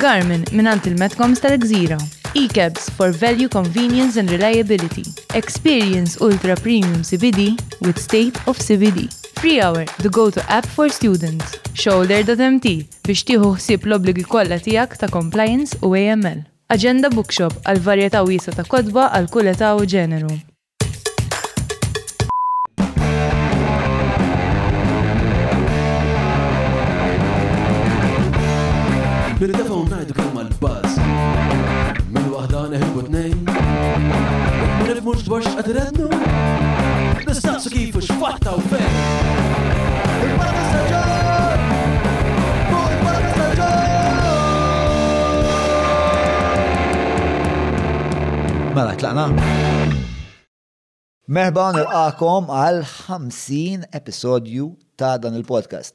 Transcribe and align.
Garmin 0.00 0.44
minant 0.52 0.78
il-Metcoms 0.86 1.40
tal-Gżira. 1.40 1.98
E-cabs 2.34 2.88
for 2.96 3.10
value, 3.10 3.48
convenience 3.48 4.16
and 4.16 4.30
reliability. 4.30 5.04
Experience 5.34 6.16
ultra 6.20 6.54
premium 6.56 7.02
CBD 7.04 7.58
with 7.82 7.98
state 7.98 8.36
of 8.46 8.58
CBD. 8.58 9.12
Free 9.38 9.60
Hour, 9.60 9.84
the 9.98 10.08
go-to 10.08 10.40
app 10.50 10.64
for 10.66 10.88
students. 10.88 11.58
Shoulder.mt 11.74 12.68
biex 13.02 13.24
tieħu 13.28 13.52
ħsieb 13.58 13.84
l-obbligi 13.90 14.24
kollha 14.32 14.60
tiegħek 14.64 14.96
ta' 15.02 15.10
compliance 15.12 15.76
u 15.82 15.92
AML. 15.98 16.40
Agenda 16.72 17.10
Bookshop 17.12 17.58
għal 17.68 17.82
varjetà 17.84 18.22
wiesa 18.28 18.54
ta' 18.54 18.64
kodba 18.68 19.10
għal 19.18 19.28
kull 19.34 19.52
età 19.52 19.74
u 19.76 19.84
ġeneru. 19.84 20.30
mux 35.12 35.20
dwar 35.28 35.40
xqed 35.54 35.68
rednu 35.78 36.06
Nistaqsu 37.28 37.68
kifu 37.74 37.98
u 37.98 38.00
x'fatta 38.08 38.50
u 38.58 38.60
fejn 38.70 38.94
Il-mara 40.26 40.52
tistaġġar 40.60 41.56
Fuq 42.70 42.88
il-mara 42.92 43.20
tistaġġar 43.26 43.88
Mela 48.78 48.92
tlaqna 49.02 49.24
Merba 51.34 51.66
għal 51.72 52.80
50 52.94 53.82
episodju 54.00 54.64
ta' 55.00 55.14
dan 55.22 55.36
il-podcast. 55.38 55.92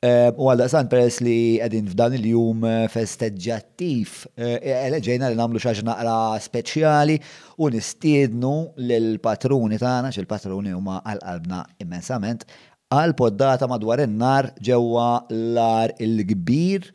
Eh, 0.00 0.30
u 0.40 0.46
għalda 0.48 0.66
san 0.72 0.86
peress 0.88 1.18
li 1.20 1.58
għedin 1.60 1.90
f'dan 1.92 2.14
il-jum 2.16 2.62
eh, 2.64 2.76
festeġġattif, 2.88 4.22
eh, 4.32 4.86
ġejna 5.04 5.28
li 5.28 5.36
namlu 5.36 5.60
xaġ 5.60 5.82
naqra 5.84 6.14
speċjali 6.40 7.18
u 7.60 7.68
nistiednu 7.68 8.52
l-patruni 8.86 9.76
tagħna, 9.76 10.08
xil-patruni 10.16 10.72
huma 10.72 11.02
għal-qalbna 11.04 11.58
immensament, 11.84 12.46
għal-poddata 12.88 13.68
madwar 13.68 14.00
in-nar 14.06 14.48
ġewwa 14.64 15.26
l-ar 15.36 15.92
il-kbir, 16.00 16.88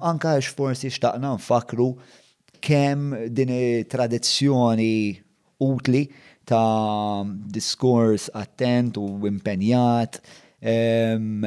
anka 0.00 0.36
għax 0.38 0.54
forsi 0.56 0.88
xtaqna 0.94 1.34
nfakru 1.40 1.90
kemm 2.64 3.26
din 3.34 3.50
tradizzjoni 3.90 4.92
utli 5.66 6.06
ta' 6.48 7.26
diskors 7.52 8.30
attent 8.32 8.96
u 9.02 9.10
impenjat 9.28 10.22
ehm, 10.64 11.44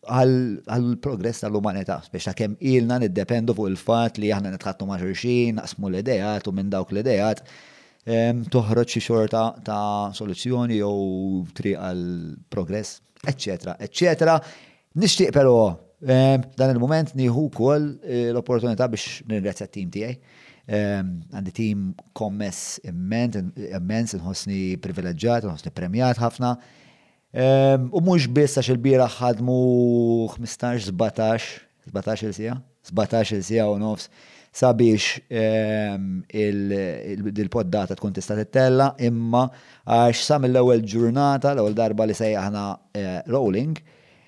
għal-progress 0.00 1.42
tal-umanità, 1.44 1.98
biex 2.12 2.30
ta' 2.30 2.36
kem 2.36 2.54
ilna 2.64 2.96
niddependu 3.02 3.52
fuq 3.56 3.68
il-fat 3.68 4.16
li 4.20 4.30
aħna 4.32 4.54
nitħattu 4.54 4.86
maġurxin, 4.88 5.58
naqsmu 5.58 5.90
l-idejat 5.90 6.48
u 6.48 6.54
minn 6.56 6.70
dawk 6.72 6.94
l-idejat, 6.94 7.42
toħroġ 8.54 8.94
xi 8.96 9.02
xorta 9.04 9.42
ta' 9.64 10.10
soluzzjoni 10.16 10.78
jew 10.80 11.42
tri 11.54 11.74
għal-progress, 11.76 13.02
eccetera, 13.28 13.76
eccetera. 13.78 14.38
Nixtieq 14.96 15.34
però 15.36 15.68
dan 16.00 16.70
il-moment 16.72 17.12
nieħu 17.12 17.50
wkoll 17.50 17.90
eh, 18.00 18.30
l-opportunità 18.32 18.86
biex 18.88 19.26
nirrezza 19.28 19.66
t-tim 19.68 19.90
tiegħi. 19.92 20.16
Għandi 20.70 21.52
tim 21.52 21.86
kommess 22.14 22.78
immens, 22.86 23.36
immens, 23.74 24.14
privileġġat, 24.80 25.44
inħossni 25.48 25.72
premjat 25.76 26.20
ħafna. 26.22 26.54
U 27.30 28.00
mux 28.02 28.26
biss 28.32 28.58
għax 28.58 28.72
il-bira 28.74 29.06
ħadmu 29.14 29.54
15-17, 30.34 31.50
17 31.92 32.26
il-sija, 32.26 32.56
17 32.90 33.36
il-sija 33.38 33.68
u 33.70 33.76
nofs, 33.78 34.10
sabiex 34.50 35.20
il-poddata 35.30 37.94
tkun 37.94 38.16
tista' 38.16 38.34
tittella, 38.40 38.90
imma 38.98 39.44
għax 39.86 40.24
sam 40.26 40.48
l-ewwel 40.50 40.82
ġurnata, 40.90 41.54
l-ewwel 41.54 41.76
darba 41.78 42.08
li 42.10 42.16
uh, 42.34 43.20
rolling, 43.30 43.78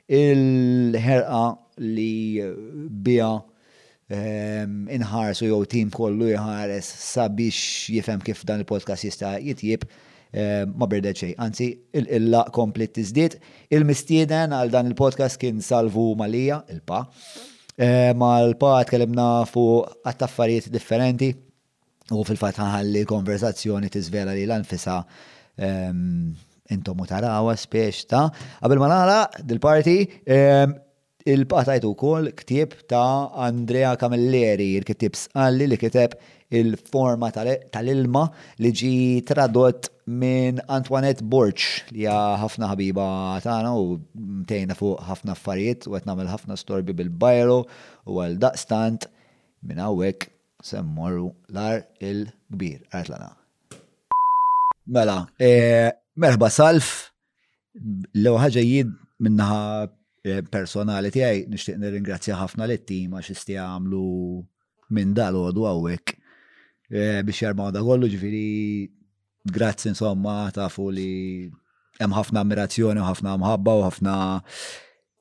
il-ħerqa 0.07 1.45
li 1.83 2.87
bija 2.91 3.33
inħarsu 4.13 5.47
jew 5.49 5.59
tim 5.73 5.89
kollu 5.91 6.27
jħares 6.35 6.85
sabiex 6.87 7.91
jifhem 7.97 8.21
kif 8.23 8.43
dan 8.47 8.61
il-podcast 8.63 9.07
jista' 9.11 9.39
jitjib 9.41 9.87
Eh, 10.33 10.65
ma 10.65 10.87
berdet 10.89 11.19
xej. 11.21 11.35
Anzi, 11.45 11.67
il-illa 11.93 12.47
komplet 12.57 12.95
tiżdiet. 12.97 13.37
Il-mistieden 13.77 14.55
għal 14.57 14.71
dan 14.73 14.89
il-podcast 14.89 15.37
kien 15.39 15.59
Salvu 15.61 16.15
Malija, 16.17 16.63
il-pa. 16.73 17.03
Eh, 17.77 18.13
ma 18.17 18.39
l-pa 18.47 18.79
tkellimna 18.87 19.45
fu 19.45 19.67
għattaffariet 20.05 20.71
differenti 20.73 21.29
u 22.17 22.25
fil-fat 22.25 22.59
ħalli 22.65 23.05
konversazzjoni 23.05 23.91
tiżvela 23.93 24.33
li 24.33 24.47
l-anfisa 24.49 25.03
ehm, 25.69 26.33
intom 26.73 27.01
u 27.01 27.07
tarawa 27.09 27.55
spiex 27.57 28.05
ta' 28.11 28.27
qabel 28.61 28.81
ma 28.83 28.89
nara 28.93 29.17
dil-parti 29.41 29.97
ehm, 30.27 30.75
il-patajtu 31.33 31.95
kol 31.97 32.29
ktib 32.37 32.77
ta' 32.91 33.33
Andrea 33.41 33.97
Camilleri, 33.97 34.75
il-ktib 34.81 35.17
sqalli 35.17 35.71
li 35.73 35.79
kiteb 35.81 36.17
il-forma 36.53 37.33
tal-ilma 37.73 38.25
li 38.63 38.71
ġi 38.81 38.93
tradott 39.29 39.89
minn 40.13 40.61
Antoinette 40.73 41.25
Borch 41.33 41.87
li 41.95 42.05
hija 42.05 42.17
ħafna 42.43 42.69
ħabiba 42.75 43.07
tagħna 43.45 43.71
u 43.73 43.97
mtejna 44.43 44.77
fuq 44.77 45.01
ħafna 45.09 45.37
affarijiet 45.37 45.87
u 45.89 45.97
qed 45.97 46.09
nagħmel 46.11 46.31
ħafna 46.33 46.57
storbi 46.61 46.97
bil-bajro 46.99 47.57
u 48.11 48.21
għal 48.25 48.37
daqstant 48.45 49.09
minn 49.65 49.81
hawnhekk 49.83 50.29
semmorru 50.63 51.31
l-ar 51.51 51.81
il-kbir 52.07 52.83
artlana. 52.95 53.31
Mela, 54.93 55.17
e, 55.39 55.89
merħba 56.19 56.49
salf, 56.51 57.11
l 58.15 58.33
ħaġa 58.43 58.65
jid 58.67 58.91
minnaħa 59.23 59.87
e, 59.87 60.41
personali 60.53 61.11
tiegħi 61.15 61.45
nixtieq 61.51 61.79
nirringrazzja 61.83 62.39
ħafna 62.43 62.67
lit-tima 62.71 63.23
x'isti 63.23 63.57
għamlu 63.63 64.05
minn 64.93 65.15
dal 65.17 65.39
għodu 65.47 65.67
għawek 65.73 66.17
Eh, 66.93 67.23
biex 67.25 67.41
jarmaw 67.41 67.71
da 67.73 67.81
kollu 67.81 68.09
ġifiri 68.13 68.87
grazzi 69.49 69.89
insomma 69.89 70.35
tafu 70.53 70.85
li 70.93 71.13
hemm 71.97 72.13
ħafna 72.13 72.43
ammirazzjoni 72.45 73.01
u 73.01 73.07
ħafna 73.07 73.33
mħabba 73.41 73.77
u 73.81 73.85
ħafna 73.87 74.17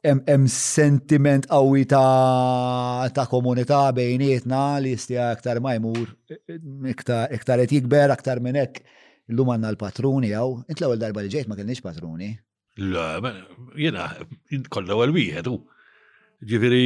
hemm 0.04 0.50
sentiment 0.52 1.48
qawwi 1.48 1.86
ta' 1.94 3.08
ta' 3.16 3.24
komunità 3.32 3.80
bejnietna 3.96 4.60
li 4.84 4.92
jistija 4.98 5.30
aktar 5.38 5.62
ma 5.64 5.78
jmur 5.80 6.12
iktar 6.92 7.32
qed 7.46 7.66
jikber 7.78 8.12
aktar 8.18 8.44
minn 8.44 8.60
hekk 8.60 8.84
llum 9.32 9.54
għandna 9.56 9.72
l-patruni 9.72 10.34
jew 10.36 10.52
int 10.68 10.82
l-ewwel 10.84 11.00
darba 11.06 11.24
li 11.24 11.32
ġejt 11.32 11.48
ma 11.48 11.56
kellniex 11.56 11.86
patruni. 11.88 12.34
La, 12.84 13.08
jena, 13.80 14.10
kollha 14.68 15.00
għal 15.00 15.16
wieħed 15.16 15.48
u 15.48 15.62
ġifieri 16.42 16.86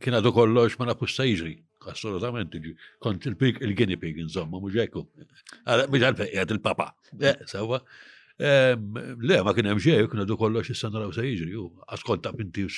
kien 0.00 0.16
għadu 0.22 0.32
kollox 0.32 0.80
ma 0.80 0.94
nafux 0.94 1.20
jiġri 1.28 1.58
assolutament, 1.90 2.54
kont 3.00 3.24
il-pig 3.24 3.58
il 3.60 3.74
gini 3.76 3.96
pig, 4.00 4.18
insomma, 4.22 4.60
muġeku. 4.60 5.02
Għal, 5.64 5.84
Mġalfejjat 5.94 6.54
il-papa. 6.56 6.88
Eh, 7.20 7.36
Sawa, 7.50 7.80
le, 8.40 9.38
ma 9.44 9.54
kien 9.56 9.68
hemm 9.72 9.80
kuna 10.12 10.24
du 10.28 10.36
kollox 10.40 10.70
issa 10.74 10.90
naraw 10.92 11.12
se 11.14 11.24
jiġri, 11.26 11.52
u 11.58 11.68
askont 11.94 12.22
ta' 12.24 12.32
pinti 12.36 12.66
u 12.68 12.72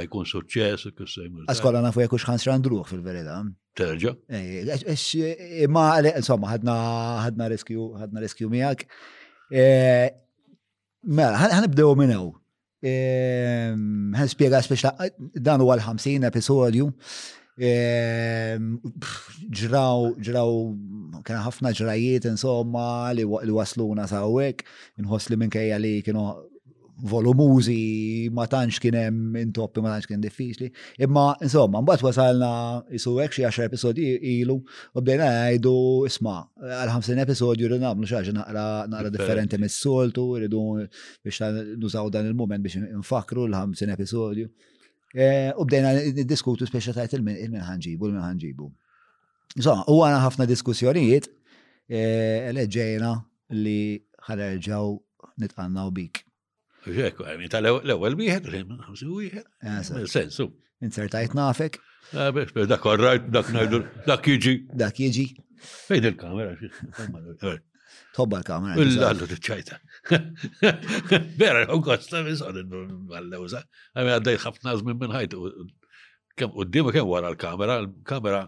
jkun 0.00 0.28
suċċess, 0.32 0.90
u 0.92 0.96
kissa 0.98 1.24
jmur. 1.28 1.46
Askolla 1.50 1.82
nafu 1.84 2.04
jekk 2.04 2.18
xans 2.24 2.46
randruħ 2.48 2.90
fil 2.92 3.02
verida 3.06 3.42
Terġa. 3.76 4.16
Eh, 4.34 4.74
eh, 4.74 5.66
ma, 5.68 5.94
insomma, 6.12 6.52
ħadna 6.56 7.48
riskju, 7.54 7.90
ħadna 8.02 8.26
riskju 8.26 8.50
miħak. 8.52 8.84
Mela, 11.02 11.38
ħanibdew 11.56 11.96
minn 11.98 12.12
hawn. 12.18 12.36
ħan 12.80 14.28
spiega 14.32 14.56
speċa 14.64 14.94
dan 15.44 15.60
u 15.60 15.66
għal 15.68 15.82
50 15.84 16.24
episodju 16.24 16.86
Ehm, 17.58 18.76
ġraw, 19.50 20.14
ġraw, 20.22 20.52
kena 21.26 21.40
ħafna 21.48 21.72
ġrajiet 21.74 22.28
insomma 22.30 23.10
li 23.16 23.24
wasluna 23.26 24.06
sawek, 24.08 24.62
nħos 25.02 25.28
li 25.32 25.48
kajja 25.56 25.80
li 25.82 25.96
kienu 26.06 26.22
volumuzi, 27.10 28.28
ma 28.30 28.44
tantx 28.44 28.76
kien 28.84 28.94
hemm 28.94 29.36
intoppi 29.40 29.80
ma 29.80 29.88
tantx 29.94 30.06
kien 30.06 30.20
diffiċli. 30.20 30.68
Imma 31.02 31.30
insomma, 31.42 31.80
mbagħad 31.80 32.04
wasalna 32.06 32.50
isu 32.92 33.16
hekk 33.24 33.38
xi 33.38 33.44
10 33.48 33.66
episodi 33.70 34.06
ilu 34.36 34.58
u 34.60 35.00
bdejna 35.00 35.28
għajdu, 35.48 35.74
isma' 36.12 36.38
għal 36.78 36.92
50 37.00 37.24
episodju 37.24 37.72
li 37.72 37.80
nagħmlu 37.82 38.08
xi 38.12 38.36
naqra 38.36 38.66
naqra 38.92 39.12
differenti 39.16 39.58
mis-soltu, 39.60 40.28
jridu 40.38 40.64
biex 40.84 41.42
nużaw 41.82 42.12
dan 42.14 42.28
il 42.30 42.36
moment 42.36 42.62
biex 42.62 42.84
nfakru 43.02 43.48
l-50 43.50 43.96
episodju. 43.96 44.52
Eh, 45.14 45.50
u 45.58 45.64
bdejna 45.66 45.88
diskutu 46.24 46.66
speċa 46.70 46.92
tajt 46.94 47.16
il-minħanġibu, 47.18 48.06
il-minħanġibu. 48.08 48.68
So, 49.58 49.72
u 49.90 49.96
għana 50.06 50.20
ħafna 50.22 50.46
diskussjonijiet, 50.46 51.26
eh, 51.90 52.46
leġġejna 52.54 53.10
li 53.58 53.96
ħarġaw 54.28 54.92
nitqanna 55.42 55.86
u 55.88 55.94
bik. 55.96 56.22
Ġek, 56.86 57.24
eh, 57.32 57.46
ta' 57.50 57.58
l-ewel 57.62 58.14
biħed, 58.20 58.46
Sensu. 60.06 60.52
Insertajt 60.80 61.34
nafek. 61.34 61.80
Dak 62.12 62.86
għarrajt, 62.86 63.30
dak 63.30 63.50
najdu, 63.52 63.82
dak 64.06 64.26
Dak 64.78 64.96
Fejn 65.60 66.06
il-kamera. 66.06 66.54
Tobba 68.14 68.38
l-kamera. 68.40 68.78
l 68.80 69.28
t-ċajta. 69.28 69.80
Vera, 71.38 71.74
u 71.74 71.80
kosta 71.86 72.22
bizon 72.24 72.56
għall-lewza. 72.56 73.60
Għamil 73.94 74.16
għaddej 74.16 74.40
ħafna 74.44 74.74
zmin 74.80 74.98
minn 75.00 75.14
ħajti. 75.14 75.40
U 75.40 76.64
d-dima 76.64 76.94
kem 76.94 77.04
wara 77.10 77.28
l-kamera, 77.34 77.76
l-kamera 77.84 78.44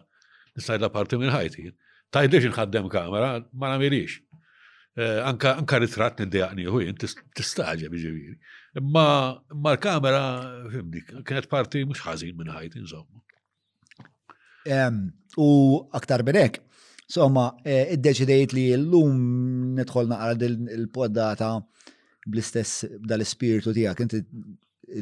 nistajda 0.57 0.89
parti 0.95 1.19
minn 1.21 1.35
ħajti. 1.35 1.67
Tajdex 2.13 2.51
nħaddem 2.53 2.89
kamera, 2.93 3.35
ma 3.53 3.73
namirix. 3.75 4.19
Eh, 4.93 5.21
anka 5.25 5.79
ritrat 5.81 6.19
nid-dijaqni 6.21 6.67
u 6.69 6.83
jien, 6.83 6.97
tistaġa 6.97 7.89
biġiviri. 7.93 8.35
Ma 8.93 9.07
l-kamera, 9.53 10.25
fimdi, 10.73 11.05
kienet 11.25 11.49
parti 11.53 11.85
mux 11.89 12.01
ħazin 12.05 12.37
minn 12.37 12.53
ħajti, 12.53 12.83
insomma. 12.85 13.21
U 15.41 15.49
aktar 15.97 16.23
benek, 16.25 16.61
Somma, 17.13 17.45
eh, 17.67 17.91
id-deċidejt 17.97 18.53
li 18.57 18.63
l-lum 18.79 19.19
nidħol 19.77 20.09
naqra 20.09 20.33
il-poddata 20.49 21.49
bl-istess 22.25 22.87
dal-spiritu 23.11 23.75
tijak, 23.77 24.01
inti 24.07 24.21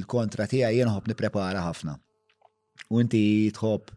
il-kontra 0.00 0.48
tijak 0.50 0.74
jenħob 0.80 1.06
niprepara 1.12 1.62
ħafna. 1.68 1.94
U 2.90 3.02
inti 3.04 3.22
tħob 3.54 3.96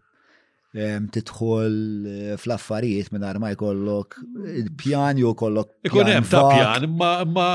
titħol 1.13 1.75
eh, 2.09 2.29
fl-affarijiet 2.41 3.11
minn 3.13 3.25
ma 3.41 3.51
jkollok 3.53 4.15
pjan 4.81 5.19
jew 5.21 5.33
kollok. 5.37 5.73
Ikun 5.85 6.09
hemm 6.09 6.25
ta' 6.29 6.41
pjan, 6.49 6.87
ma 7.37 7.49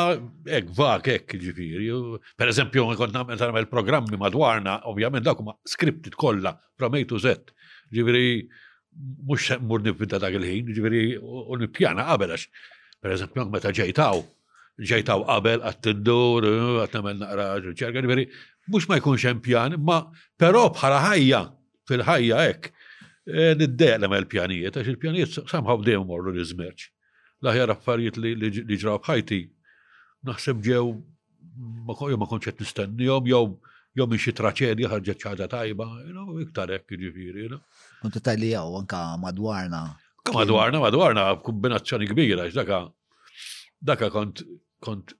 hekk 0.46 0.70
vak 0.78 1.10
hekk 1.14 1.34
ġifieri. 1.42 1.90
Per 2.38 2.50
eżempju, 2.52 2.86
kont 2.98 3.14
nagħmel 3.14 3.66
programmi 3.70 4.18
madwarna, 4.22 4.80
ovvjament 4.90 5.26
dak 5.26 5.42
ma 5.46 5.54
skriptit 5.66 6.18
kollha 6.18 6.56
from 6.78 6.94
A 6.98 7.02
to 7.10 7.18
Z. 7.22 7.52
Ġifieri 7.94 8.30
mux 9.26 9.40
mur 9.62 9.80
nibda 9.84 10.18
dak 10.22 10.34
il-ħin, 10.34 10.70
ġveri, 10.76 11.00
u 11.22 11.56
nipjana 11.60 12.04
qabel 12.08 12.32
għax, 12.34 12.46
per 13.02 13.14
eżempju, 13.14 13.44
meta 13.52 13.72
ġejtaw, 13.78 14.22
ġejtaw 14.90 15.22
qabel 15.28 15.62
għat-tindur, 15.68 16.46
naqra 17.22 17.46
ċerka, 17.68 18.02
ġveri, 18.04 18.24
mux 18.74 18.88
ma 18.90 18.98
jkunx 19.00 19.26
hemm 19.28 19.42
pjan, 19.44 19.78
ma 19.88 20.00
però 20.40 20.64
bħala 20.74 21.00
ħajja, 21.06 21.42
fil-ħajja 21.90 22.40
hekk, 22.46 22.72
e, 23.26 23.52
niddeqlem 23.62 24.16
għal-pjanijiet, 24.18 24.78
għax 24.82 24.92
il-pjanijiet 24.94 25.38
samħaw 25.54 25.84
dem 25.86 26.06
morru 26.10 26.34
li 26.36 26.46
żmerġ. 26.52 26.88
L-aħjar 27.44 27.74
affarijiet 27.76 28.18
li 28.22 28.76
ġraw 28.82 28.98
bħajti, 29.04 29.40
naħseb 30.30 30.62
ġew 30.66 30.84
ma 31.88 31.94
konċet 32.26 32.60
jom, 32.60 32.98
jom, 32.98 32.98
jew 32.98 33.08
jom, 33.08 33.50
jom, 33.98 34.10
jom, 34.18 35.06
jom, 35.06 35.38
jom, 35.38 36.02
jom, 36.18 36.38
iktar 36.42 36.70
hekk 36.70 36.90
j 36.92 36.98
jiġifieri, 37.04 37.48
Unti 38.04 38.20
tajli 38.22 38.50
jaw, 38.52 38.76
anka 38.78 39.16
madwarna. 39.18 39.82
madwarna, 40.34 40.80
madwarna, 40.80 41.22
kombinazzjoni 41.46 42.06
kbira, 42.06 42.44
daka, 42.54 42.80
daka 43.82 44.06
kont, 44.14 44.42
kont, 44.82 45.12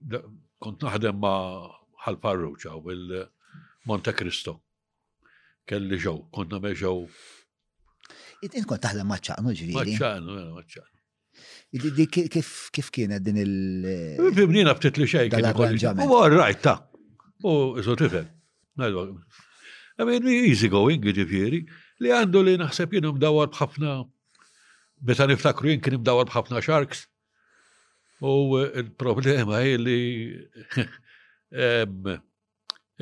kont 0.63 0.79
naħdem 0.87 1.19
ma 1.19 1.33
ħal-parruċa 2.05 2.75
u 2.79 2.93
il-Monte 2.95 4.15
Cristo. 4.15 4.55
Kelli 5.67 5.99
ġew, 6.01 6.15
kont 6.35 6.55
namel 6.55 6.77
ġew. 6.79 6.93
Id-din 8.47 8.65
kont 8.69 8.83
taħdem 8.87 9.11
maċċaqnu 9.11 9.57
ġviri. 9.63 9.75
Maċċaqnu, 9.99 10.63
eh, 10.63 10.95
id 11.79 11.85
Di 11.99 12.07
kif 12.07 12.91
kienet 12.95 13.23
din 13.23 13.43
il- 13.43 14.33
Bibnina 14.39 14.75
b'tit 14.75 14.97
li 15.03 15.07
xejn. 15.07 15.35
U 16.07 16.15
għarrajt 16.23 16.61
ta' 16.63 16.87
u 17.45 17.75
iżotifem. 17.83 18.29
Emin, 19.99 20.25
easy 20.29 20.69
going, 20.69 21.03
ġifiri 21.03 21.67
li 22.03 22.12
għandu 22.15 22.41
li 22.47 22.53
naħseb 22.61 22.93
jien 22.95 23.09
mdawar 23.11 23.50
bħafna, 23.55 23.95
meta 25.09 25.27
niftakru 25.27 25.73
jen 25.73 25.83
kien 25.83 25.99
mdawar 26.00 26.29
bħafna 26.31 26.62
sharks. 26.62 27.06
U 28.23 28.59
il-problema 28.67 29.61
hi 29.62 29.77
li 29.79 30.00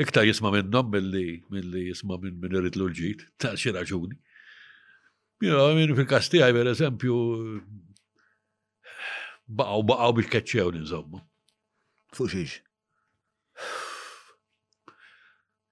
iktar 0.05 0.27
jisma 0.29 0.51
minnhom 0.53 0.91
mill-li 0.93 1.87
jisma 1.89 2.19
minn 2.21 2.37
minn 2.43 2.59
irid 2.61 2.77
l 2.77 2.91
ġit 2.93 3.25
ta' 3.41 3.55
xi 3.57 3.73
raġuni. 3.73 4.19
Minn 5.47 5.97
fil-kastijaj, 5.97 6.53
per 6.57 6.69
eżempju, 6.75 7.17
baqgħu 9.59 9.87
baqgħu 9.89 10.19
biex 10.21 10.33
keċċew 10.37 10.77
insomma. 10.83 11.23
Fuq 12.17 12.33
xiex? 12.33 12.61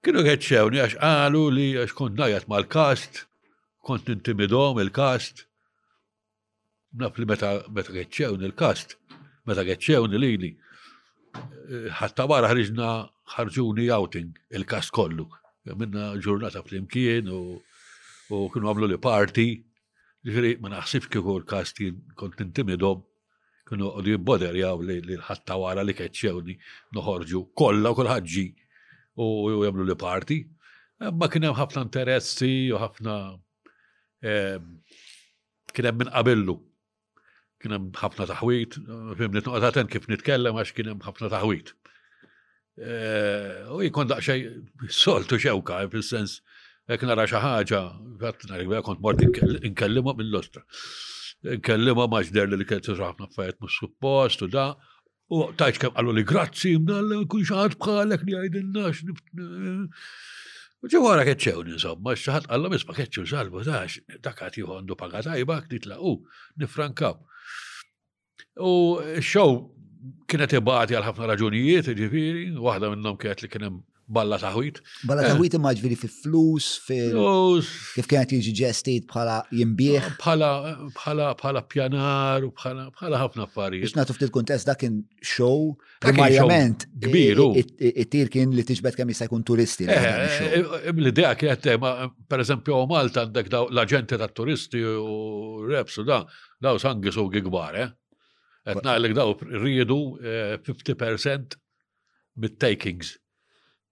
Kienu 0.05 0.21
għedċewni 0.21 0.81
għax 0.85 0.97
għalu 1.01 1.41
li 1.57 1.63
għax 1.81 1.95
kont 1.97 2.19
najat 2.21 2.45
mal-kast, 2.53 3.23
kont 3.89 4.09
intimidom 4.13 4.77
il-kast. 4.83 5.47
Naf 7.01 7.17
li 7.17 7.25
meta 7.31 7.53
għedċewni 7.81 8.45
il-kast, 8.51 8.99
meta 9.49 9.63
għedċewni 9.65 10.19
li 10.21 10.33
li. 10.43 10.51
Ħatta 12.01 12.27
barra 12.29 12.51
ħriġna 12.53 12.89
ħarġuni 13.39 13.89
outing 13.97 14.35
il-kast 14.61 14.93
kollu. 14.93 15.25
Minna 15.73 16.11
ġurnata 16.21 16.61
fl-imkien 16.67 17.31
u 17.33 17.41
kienu 18.53 18.67
għamlu 18.69 18.93
li 18.93 19.01
parti. 19.07 19.49
ġri 20.25 20.55
ma 20.61 20.69
naħsibx 20.73 21.09
kieku 21.15 21.39
l-kast 21.41 21.81
kont 22.21 22.43
intimidom 22.45 23.01
kienu 23.71 23.89
għodju 23.89 24.21
boder 24.25 24.57
jaw 24.61 24.85
li 24.85 24.99
l-ħatta 25.17 25.57
li 25.81 25.97
keċċewni 26.03 26.59
noħorġu 26.99 27.47
kolla 27.57 27.97
u 27.97 27.99
kolħadġi 28.03 28.47
u 29.21 29.63
jagħmlu 29.63 29.87
li 29.89 29.97
parti. 30.01 30.39
Ma 31.01 31.29
kien 31.29 31.47
hemm 31.47 31.57
ħafna 31.59 31.83
interessi 31.87 32.71
u 32.73 32.79
ħafna 32.81 33.15
ehm, 34.25 34.71
kien 35.75 35.89
hemm 35.89 36.01
minn 36.03 36.13
qabillu. 36.15 36.57
Kien 37.63 37.77
hemm 37.77 37.91
ħafna 37.99 38.27
taħwit, 38.31 38.77
fim 39.19 39.37
nitnoqgħod 39.39 39.87
kif 39.93 40.09
nitkellem 40.13 40.59
għax 40.61 40.75
kien 40.77 40.93
hemm 40.95 41.05
ħafna 41.07 41.31
taħwit. 41.33 41.73
Eh, 42.75 43.71
u 43.71 43.83
jkun 43.87 44.11
daqsxej 44.11 44.49
soltu 44.91 45.39
xewka, 45.39 45.85
fil-sens 45.93 46.41
jek 46.91 47.05
nara 47.07 47.27
xi 47.29 47.39
ħaġa, 47.41 47.83
kont 48.83 49.01
mort 49.03 49.23
inkellimha 49.29 50.15
mill-lustra. 50.19 50.65
Inkellimha 51.55 52.09
maġder 52.09 52.51
li 52.57 52.67
kellu 52.67 52.99
ħafna 52.99 53.29
affarijiet 53.31 53.61
mhux 53.63 53.79
suppost 53.79 54.43
u 54.43 54.51
da' 54.51 54.73
U 55.33 55.39
taċ 55.57 55.79
kem 55.81 55.95
għallu 55.97 56.15
li 56.19 56.25
grazzi, 56.29 56.75
mdalla 56.77 57.23
kun 57.31 57.45
xaħat 57.49 57.79
bħalek 57.81 58.25
li 58.29 58.35
għajdinnax. 58.37 59.05
Ġewara 60.85 61.25
keċċew 61.25 61.63
insomma, 61.77 62.13
xaħat 62.13 62.51
għallu 62.53 62.73
misma 62.75 62.97
keċċew 62.99 63.31
salbu, 63.31 63.63
taċ, 63.71 64.01
dakati 64.21 64.65
għandu 64.67 64.99
pagatajba, 65.01 65.57
titla 65.71 65.97
u, 66.05 66.19
nifrankaw. 66.61 67.17
U 68.61 68.73
xow 69.25 69.57
kienet 70.29 70.59
ibati 70.61 70.95
għal 70.99 71.09
ħafna 71.09 71.33
raġunijiet, 71.33 71.89
ġifiri, 71.97 72.45
waħda 72.61 72.93
minnom 72.93 73.17
kienet 73.17 73.41
li 73.41 73.49
kienem 73.55 73.81
balla 74.11 74.39
taħwit. 74.39 74.81
Balla 75.09 75.25
taħwit 75.29 75.55
eh. 75.55 75.59
imma 75.59 75.73
ġviri 75.77 75.97
fi. 75.99 76.09
flus 76.15 76.67
fil 76.85 77.17
kif 77.97 78.09
kienet 78.11 78.35
jiġi 78.37 78.53
ġestit 78.61 79.07
bħala 79.11 79.39
jimbieħ. 79.55 80.11
Bħala 80.19 80.51
bħala 80.97 81.31
bħala 81.39 81.63
pjanar 81.73 82.47
bħala 82.51 82.87
bħala 82.99 83.21
ħafna 83.23 83.47
affarijiet. 83.49 83.87
Biex 83.89 83.97
natuf 83.99 84.19
ftit 84.19 84.33
kuntest 84.35 84.69
dak 84.69 84.83
kien 84.85 85.01
show 85.23 85.73
primarjament 86.05 86.87
kbir. 87.07 87.43
It-tir 87.79 88.31
kien 88.33 88.55
li 88.57 88.65
tiġbed 88.69 89.01
kemm 89.01 89.15
jista' 89.15 89.29
jkun 89.31 89.45
turisti. 89.45 89.89
Eh, 89.89 90.39
eh, 90.61 90.89
l-idea 90.95 91.35
kienet 91.39 91.65
per 91.81 92.11
pereżempju 92.35 92.85
Malta 92.91 93.25
għandek 93.25 93.49
l 93.65 93.81
agenti 93.85 94.19
ta' 94.21 94.29
turisti 94.33 94.81
u 94.85 95.65
reps 95.67 95.99
u 96.01 96.05
da, 96.09 96.23
daw 96.63 96.77
sangi 96.81 97.13
su 97.13 97.27
gbar, 97.35 97.79
eh? 97.83 97.91
Etna 98.65 98.95
l-gdaw 98.97 99.35
rridu 99.61 100.01
50% 100.65 101.57
mit-takings 102.41 103.19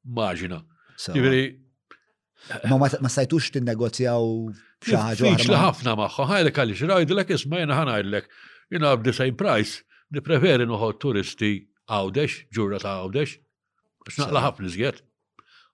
maġina. 0.04 0.61
Ġifieri. 0.99 1.59
Ma 2.71 2.76
ma 2.78 3.09
stajtux 3.11 3.52
tinnegozjaw 3.54 4.50
xi 4.82 4.97
ħaġa. 4.99 5.30
li 5.47 5.56
ħafna 5.56 5.92
magħha, 5.99 6.25
ħajlek 6.32 6.59
għaliex 6.59 6.88
rajdlek 6.90 7.32
isma' 7.37 7.61
ħanajlek. 7.62 8.26
ħanajdlek. 8.28 8.90
għabdi 8.90 9.12
sajn 9.14 9.37
price, 9.38 9.82
preferi 10.26 10.66
noħod 10.66 10.99
turisti 10.99 11.52
għawdex, 11.88 12.40
ġurra 12.54 12.78
ta' 12.82 12.97
għawdex, 13.04 13.37
biex 14.06 14.18
naqla 14.25 14.42
ħafna 14.49 14.68
zgħet. 14.75 15.02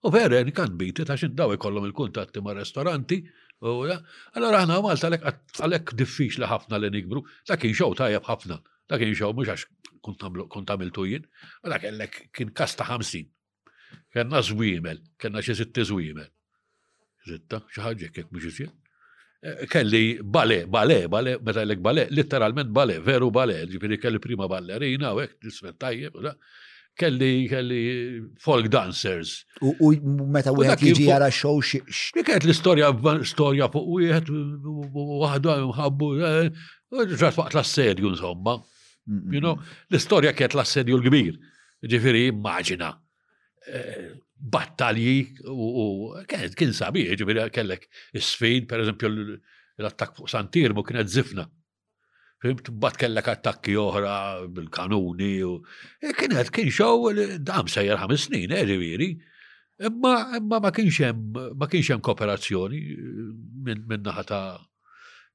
U 0.04 0.11
vera, 0.14 0.42
kan 0.54 0.76
biti, 0.76 1.04
ta' 1.08 1.16
xin 1.16 1.32
daw 1.35 1.52
ikollom 1.56 1.88
il-kuntatti 1.88 2.40
ma' 2.44 2.52
restoranti, 2.61 3.25
u 3.64 3.85
da. 3.88 3.97
Allora 4.37 4.61
ħna 4.64 4.80
Malta 4.85 5.08
għalek 5.08 5.97
diffiċ 5.97 6.38
li 6.44 6.52
ħafna 6.52 6.78
li 6.82 6.92
nikbru, 6.99 7.25
ta' 7.49 7.56
kien 7.58 7.73
xow 7.75 7.97
tajab 7.97 8.28
ħafna, 8.28 8.61
ta' 8.87 9.00
kien 9.00 9.16
xow 9.16 9.32
mux 9.32 9.49
għax 9.49 9.68
kunt 10.04 10.68
għamiltu 10.70 11.08
jien, 11.08 11.25
għalek 11.64 11.82
kellek 11.88 12.23
kien 12.32 12.52
kasta 12.54 12.85
ħamsin. 12.92 13.25
Kenna 14.12 14.42
zwimel, 14.42 14.99
kenna 15.21 15.40
xie 15.45 15.54
sitti 15.54 15.85
zwimel. 15.85 16.26
Zitta, 17.28 17.61
xaħġek, 17.61 17.83
ħaġa 17.85 18.09
jekk 18.09 18.30
biex 18.35 18.49
isir. 18.50 18.71
Eh, 19.47 19.66
kelli 19.71 20.18
bale, 20.25 20.62
bale, 20.71 20.97
bale, 21.12 21.37
meta 21.45 21.62
lek 21.66 21.83
bale, 21.85 22.07
literalment 22.11 22.71
bale, 22.75 22.97
veru 23.04 23.28
bale, 23.35 23.61
ġifiri 23.71 23.99
kelli 24.02 24.21
prima 24.25 24.49
ballerina 24.50 25.12
u 25.14 25.21
hekk 25.23 25.37
tismet 25.45 25.76
tajjeb, 25.83 26.16
kelli 26.99 27.30
kelli 27.50 27.83
folk 28.42 28.71
dancers. 28.73 29.35
U 29.62 29.92
meta 30.38 30.54
u 30.57 30.64
għet 30.64 30.83
jiġi 30.88 31.07
għara 31.14 31.28
xow 31.35 31.61
Diket 32.16 32.49
l-istoria 32.49 32.88
storja 33.30 33.68
fuq 33.75 33.92
u 33.95 34.00
għet 34.09 34.33
wahda 34.95 35.61
mħabbu, 35.68 36.11
eh, 36.33 36.54
ġrat 37.04 37.38
waqt 37.38 37.54
l-assedju 37.59 38.14
insomma. 38.14 38.57
You 39.33 39.38
know, 39.40 39.54
l-istoria 39.92 40.35
kiet 40.37 40.57
l-assedju 40.57 40.97
l 40.99 41.04
gbir 41.04 41.38
Ġifiri, 41.88 42.25
immaġina 42.33 42.88
battalji 44.50 45.28
u 45.44 46.14
kien 46.58 46.72
sabiħ, 46.75 47.12
ġibiri 47.20 47.44
kellek 47.54 47.87
is 48.16 48.28
sfin 48.34 48.66
per 48.70 48.82
eżempju 48.84 49.10
l-attak 49.10 50.16
fuq 50.18 50.75
mu 50.75 50.82
kienet 50.87 51.08
zifna. 51.10 51.46
Fimt, 52.42 52.68
bat 52.70 52.94
kellek 52.96 53.26
attakki 53.32 53.75
oħra 53.75 54.14
bil-kanuni 54.54 55.30
u 55.42 55.56
e, 56.00 56.12
kienet 56.14 56.52
kien 56.54 56.70
xow 56.70 57.10
dam 57.42 57.66
sejjer 57.66 57.98
ħames 57.98 58.28
snin, 58.28 58.52
e, 58.54 58.62
ġibiri. 58.66 59.08
Imma 59.88 60.38
ma 60.40 60.70
kienx 60.70 61.00
hemm 61.02 62.00
kooperazzjoni 62.08 62.78
eh, 62.78 63.34
minn 63.75 64.06
naħa 64.06 64.25
ta' 64.30 64.44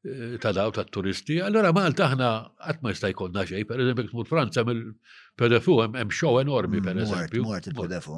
Eh, 0.06 0.38
ta' 0.44 0.52
daw 0.52 0.70
ta' 0.76 0.84
turisti, 0.84 1.38
allora 1.40 1.70
Malta 1.72 2.10
aħna 2.12 2.30
qatt 2.60 2.82
ma 2.84 2.92
jista' 2.92 3.08
jkollna 3.14 3.46
xejn, 3.48 3.64
pereżempju 3.70 4.10
tmur 4.10 4.28
Franza 4.28 4.66
mill-Pedefu 4.68 5.78
hemm 5.80 6.10
show 6.12 6.42
enormi 6.42 6.82
per 6.84 6.98
eżempju. 7.06 7.44
Mort 7.46 7.70
il-Pedefu. 7.72 8.18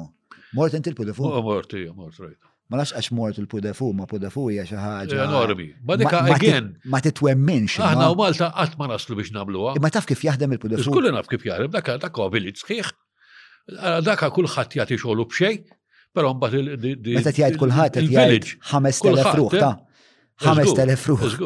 Mort 0.58 0.74
inti 0.74 0.90
il-Pedefu? 0.90 1.28
Oh, 1.28 1.42
mort, 1.46 1.76
mort, 1.94 2.18
right. 2.24 2.40
Ma 2.74 2.80
lax 2.80 2.90
għax 2.98 3.08
mort 3.14 3.38
il-Pudefu, 3.38 3.92
ma 3.94 4.08
Pudefu 4.10 4.48
hija 4.50 4.64
xi 4.66 4.74
ħaġa. 4.74 5.20
Enormi. 5.28 5.68
Ma 5.86 5.92
Badika 5.94 6.24
again. 6.34 6.72
Ma 6.90 6.98
titwemminx. 7.06 7.76
Aħna 7.86 8.08
u 8.10 8.18
Malta 8.18 8.48
qatt 8.50 8.74
ma 8.82 8.88
naslu 8.90 9.14
biex 9.20 9.30
nagħmluha. 9.38 9.76
Ma 9.86 9.92
taf 9.94 10.08
kif 10.10 10.24
jaħdem 10.26 10.56
il-Pudefu. 10.58 10.88
Kullu 10.90 11.12
naf 11.14 11.30
kif 11.30 11.46
jaħdem, 11.46 11.70
dak 11.70 11.92
ta' 12.02 12.26
village 12.34 12.64
sħiħ. 12.66 12.90
Dak 14.10 14.26
kulħadd 14.40 14.76
jagħti 14.80 14.98
xogħlu 15.04 15.28
b'xej, 15.30 15.60
però 16.18 16.34
mbagħad 16.34 16.58
il-village. 16.64 17.16
Meta 17.22 17.36
tgħid 17.38 17.62
kulħadd 17.62 18.00
qed 18.02 18.12
jgħid 18.18 18.52
5000 18.74 19.32
ruħ 19.42 19.58
eh? 19.60 19.62
ta' 19.62 20.50
ħames 20.50 20.74
telefruħ. 20.82 21.40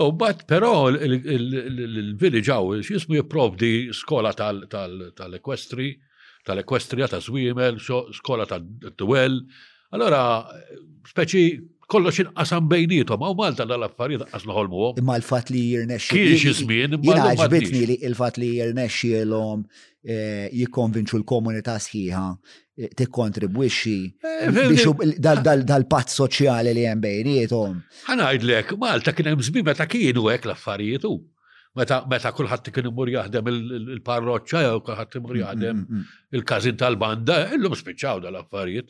U 0.00 0.08
bat, 0.16 0.46
però 0.48 0.88
il-village 0.88 2.48
għaw, 2.48 2.78
jismu 2.80 3.18
jipprovdi 3.18 3.90
skola 3.92 4.30
tal-ekwestri, 4.32 5.90
tal-ekwestrija, 6.48 7.10
ta' 7.12 7.20
zwimel, 7.20 7.76
skola 8.16 8.46
ta' 8.48 8.60
duel. 8.96 9.42
Allora, 9.92 10.46
speċi 11.10 11.44
kollox 11.92 12.22
inqasam 12.24 12.70
bejnietom, 12.72 13.20
għaw 13.20 13.36
Malta 13.36 13.66
dal-affarijiet 13.68 14.32
għas 14.32 14.48
għom. 14.48 14.96
Imma 15.02 15.18
l-fat 15.20 15.52
li 15.52 15.66
jirnexxi. 15.74 16.12
Kienx 16.16 16.46
jizmin, 16.48 16.96
imma 16.96 17.34
l-fat 17.36 18.40
li 18.40 18.50
jirnexxi 18.54 19.12
l-om 19.28 19.66
eh, 20.08 20.48
jikonvinċu 20.56 21.20
l-komunità 21.20 21.76
sħiħa 21.84 22.26
Eh, 22.72 22.88
tikkontribwixxi 22.88 23.96
eh, 24.24 25.16
dal 25.28 25.82
pat 25.92 26.08
soċjali 26.08 26.72
li 26.72 26.86
hemm 26.88 27.02
bejnietom. 27.04 27.74
Ħanajdlek, 28.06 28.72
Malta 28.80 29.12
kien 29.12 29.28
hemm 29.28 29.42
żmien 29.44 29.66
meta 29.66 29.84
kienu 29.84 30.30
hekk 30.32 30.48
l-affarijiet 30.48 31.04
u. 31.04 31.12
Meta, 31.76 31.98
kulħadd 32.08 32.36
kullħat 32.38 32.70
kien 32.72 32.88
imur 32.88 33.12
jaħdem 33.12 33.50
il-parroċċa 33.52 34.62
jew 34.64 34.80
kulħadd 34.88 35.18
imur 35.20 35.34
mm, 35.36 35.40
jaħdem 35.44 35.74
mm, 35.82 35.98
mm. 36.00 36.08
il-każin 36.40 36.80
tal-banda, 36.80 37.38
illum 37.58 37.76
spiċċaw 37.76 38.24
dal-affarijiet. 38.24 38.88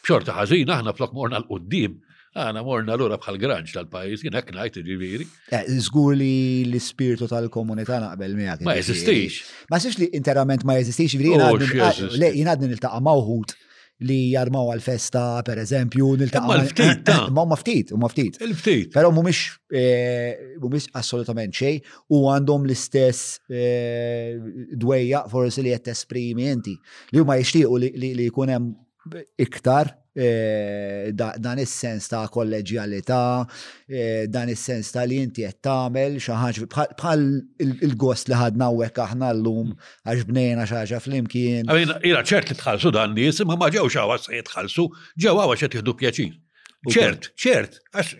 B'xorta 0.00 0.32
ħażin 0.40 0.72
aħna 0.78 0.96
flok 0.96 1.12
morna 1.20 1.42
l-qudiem 1.44 2.00
Għana 2.38 2.62
morna 2.62 2.94
l-ura 2.96 3.16
bħal 3.20 3.38
granġ 3.42 3.72
tal-pajis, 3.74 4.22
jien 4.24 4.34
knajt 4.36 4.52
ngħid 4.54 4.88
Zgur 4.88 5.22
eh, 5.24 5.78
Żgur 5.86 6.14
li 6.18 6.32
l-ispirtu 6.68 7.28
tal-komunità 7.30 7.98
naqbel 8.02 8.36
miegħek. 8.38 8.66
Ma 8.66 8.76
jeżistix. 8.78 9.40
Ma 9.72 9.80
sirx 9.82 10.00
li 10.04 10.10
interament 10.18 10.64
ma 10.68 10.76
jeżistix, 10.78 11.16
ġifieri 11.16 11.40
oh, 11.40 11.82
ah, 11.84 12.04
le 12.20 12.32
jien 12.36 12.50
għadni 12.52 12.70
niltaqa' 12.76 13.02
mawħut 13.04 13.56
li 14.06 14.18
jarmaw 14.30 14.68
għal-festa, 14.76 15.22
per 15.46 15.58
eżempju, 15.64 16.12
niltaqa' 16.20 16.46
ma 16.46 16.60
ftit. 16.70 16.86
Ah. 17.18 17.24
Ma 17.34 17.42
huma 17.42 17.56
ftit, 17.58 17.90
maftit. 17.98 18.36
Il-ftit. 18.44 18.92
Però 18.94 19.08
mhumiex 19.10 19.38
eh, 19.74 20.36
mhumiex 20.60 20.90
assolutament 21.00 21.56
xejn 21.56 21.80
u 22.14 22.20
għandhom 22.30 22.66
l-istess 22.68 23.40
eh, 23.50 24.36
dwejja 24.78 25.24
forsi 25.32 25.64
li 25.66 25.72
qed 25.74 25.88
tesprimi 25.88 26.46
inti. 26.52 26.76
Li 27.14 27.22
huma 27.24 27.34
jixtiequ 27.40 27.80
li 27.98 28.12
jkun 28.28 28.52
hemm 28.52 28.68
iktar 29.40 29.94
Eh, 30.24 31.12
dan 31.38 31.60
is-sens 31.62 32.08
ta' 32.10 32.24
kolleġjalità, 32.36 33.46
eh, 33.88 34.24
dan 34.26 34.48
is-sens 34.54 34.90
ta' 34.90 35.04
li 35.06 35.18
inti 35.22 35.44
qed 35.46 35.60
tagħmel 35.66 36.16
xi 36.18 36.34
ħaġa 36.42 36.64
bħal 36.98 37.20
il-gost 37.86 38.32
li 38.32 38.38
ħadna 38.40 38.66
hawnhekk 38.66 38.98
aħna 39.04 39.28
llum 39.38 39.68
mm. 39.68 39.76
għax 40.10 40.26
bnejna 40.32 40.64
xi 40.66 40.78
ħaġa 40.80 41.00
flimkien. 41.04 41.70
Ira 42.10 42.24
ċert 42.32 42.50
li 42.50 42.56
tħallsu 42.58 42.90
dan 42.98 43.14
nies 43.14 43.38
imma 43.46 43.54
ma 43.62 43.68
ġewx 43.70 44.00
hawn 44.02 44.18
se 44.24 44.34
jitħallsu, 44.40 44.88
ġew 45.22 45.36
hawn 45.38 45.52
għax 45.54 45.62
qed 45.68 45.78
jieħdu 45.78 45.94
pjaċin. 46.02 46.34
ċert, 46.96 47.30
ċert, 47.44 47.78
għax 47.94 48.16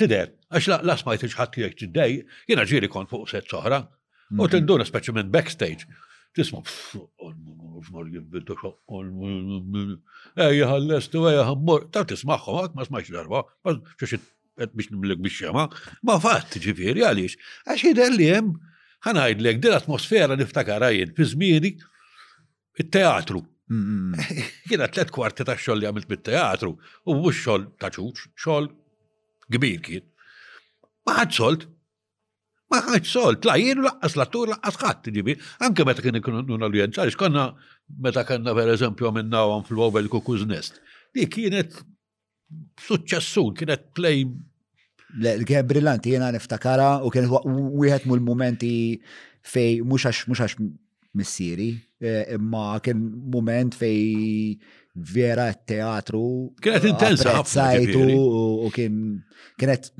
tidher, 0.00 0.32
għax 0.56 0.70
ma 0.88 0.96
smajt 1.04 1.28
ħadd 1.36 1.60
jgħid 1.60 1.82
tiddej, 1.84 2.18
jiena 2.48 2.64
ġieli 2.70 2.88
kont 2.96 3.12
fuq 3.12 3.28
set 3.34 3.52
soħra, 3.52 3.82
u 3.82 4.40
mm-hmm. 4.40 4.54
tinduna 4.56 4.88
speċi 4.88 5.12
minn 5.20 5.28
backstage, 5.36 5.84
tisma' 6.36 6.64
oh, 6.64 7.34
mor 7.90 8.06
jibbiddu 8.10 8.56
xoqqol, 8.60 9.08
eja 10.46 10.68
ħallestu, 10.72 11.22
ej, 11.30 11.42
ħammur, 11.48 11.86
ta' 11.94 12.04
tismaħħom, 12.10 12.58
għak 12.64 12.76
ma 12.76 12.86
smaħx 12.88 13.14
darba, 13.14 13.42
xaxi 14.02 14.18
biex 14.56 14.90
nimlek 14.94 15.20
biex 15.26 15.40
xema, 15.44 15.66
ma 16.08 16.18
fatt 16.22 16.58
ġifiri 16.62 17.04
għalix, 17.06 17.36
għax 17.68 17.84
jider 17.90 18.14
li 18.16 18.30
jem, 18.30 18.52
ħanajdlek, 19.06 19.60
din 19.66 19.76
atmosfera 19.76 20.38
niftakara 20.40 20.90
jien, 20.94 21.12
fi 21.16 21.28
zmini, 21.34 21.74
il-teatru. 22.80 23.44
Kiena 24.70 24.86
tlet 24.86 25.10
kwarti 25.14 25.44
ta' 25.46 25.56
xoll 25.58 25.80
li 25.82 25.88
għamilt 25.88 26.08
bit-teatru, 26.10 26.74
u 27.10 27.18
mux 27.20 27.42
xoll 27.44 27.68
ta' 27.80 27.90
ċuċ, 27.94 28.28
xoll 28.38 28.70
kbir 29.50 29.80
kien. 29.84 30.06
Ma 31.06 31.20
għad 31.22 31.66
Ma 32.72 32.80
ħanċ 32.82 33.08
sol, 33.10 33.36
tla 33.38 33.54
jien 33.62 33.82
laqqas 33.84 34.16
la 34.18 34.24
tur 34.30 34.50
laqqas 34.50 34.78
ħat, 34.82 35.08
ġibi, 35.14 35.34
anke 35.62 35.84
meta 35.86 36.02
kien 36.02 36.18
ikun 36.18 36.40
l-ujenza, 36.50 37.04
għax 37.06 37.18
konna 37.20 37.44
meta 38.02 38.24
kanna 38.26 38.54
per 38.58 38.72
eżempju 38.72 39.12
minna 39.14 39.44
għan 39.46 39.66
fl 39.68 39.82
għobel 39.84 40.08
Kukuż 40.10 40.46
Nest. 40.50 40.80
Di 41.14 41.28
kienet 41.30 41.76
suċċessun, 42.88 43.52
kienet 43.60 43.88
play. 43.94 44.26
Le, 45.22 45.36
kienet 45.46 45.68
brillanti, 45.70 46.16
jiena 46.16 46.32
niftakara 46.34 46.88
u 47.06 47.12
kienet 47.14 47.30
wieħed 47.46 48.10
mill-momenti 48.10 48.72
fej 49.46 49.84
mhux 49.86 50.08
għax 50.26 50.58
missiri, 51.16 51.70
e, 52.02 52.16
imma 52.34 52.74
kien 52.84 52.98
moment 53.32 53.78
fej 53.78 54.58
vera 55.14 55.46
teatru. 55.54 56.50
Kienet 56.66 56.90
e, 56.90 56.92
intensa. 56.96 57.70
kienet 58.76 59.92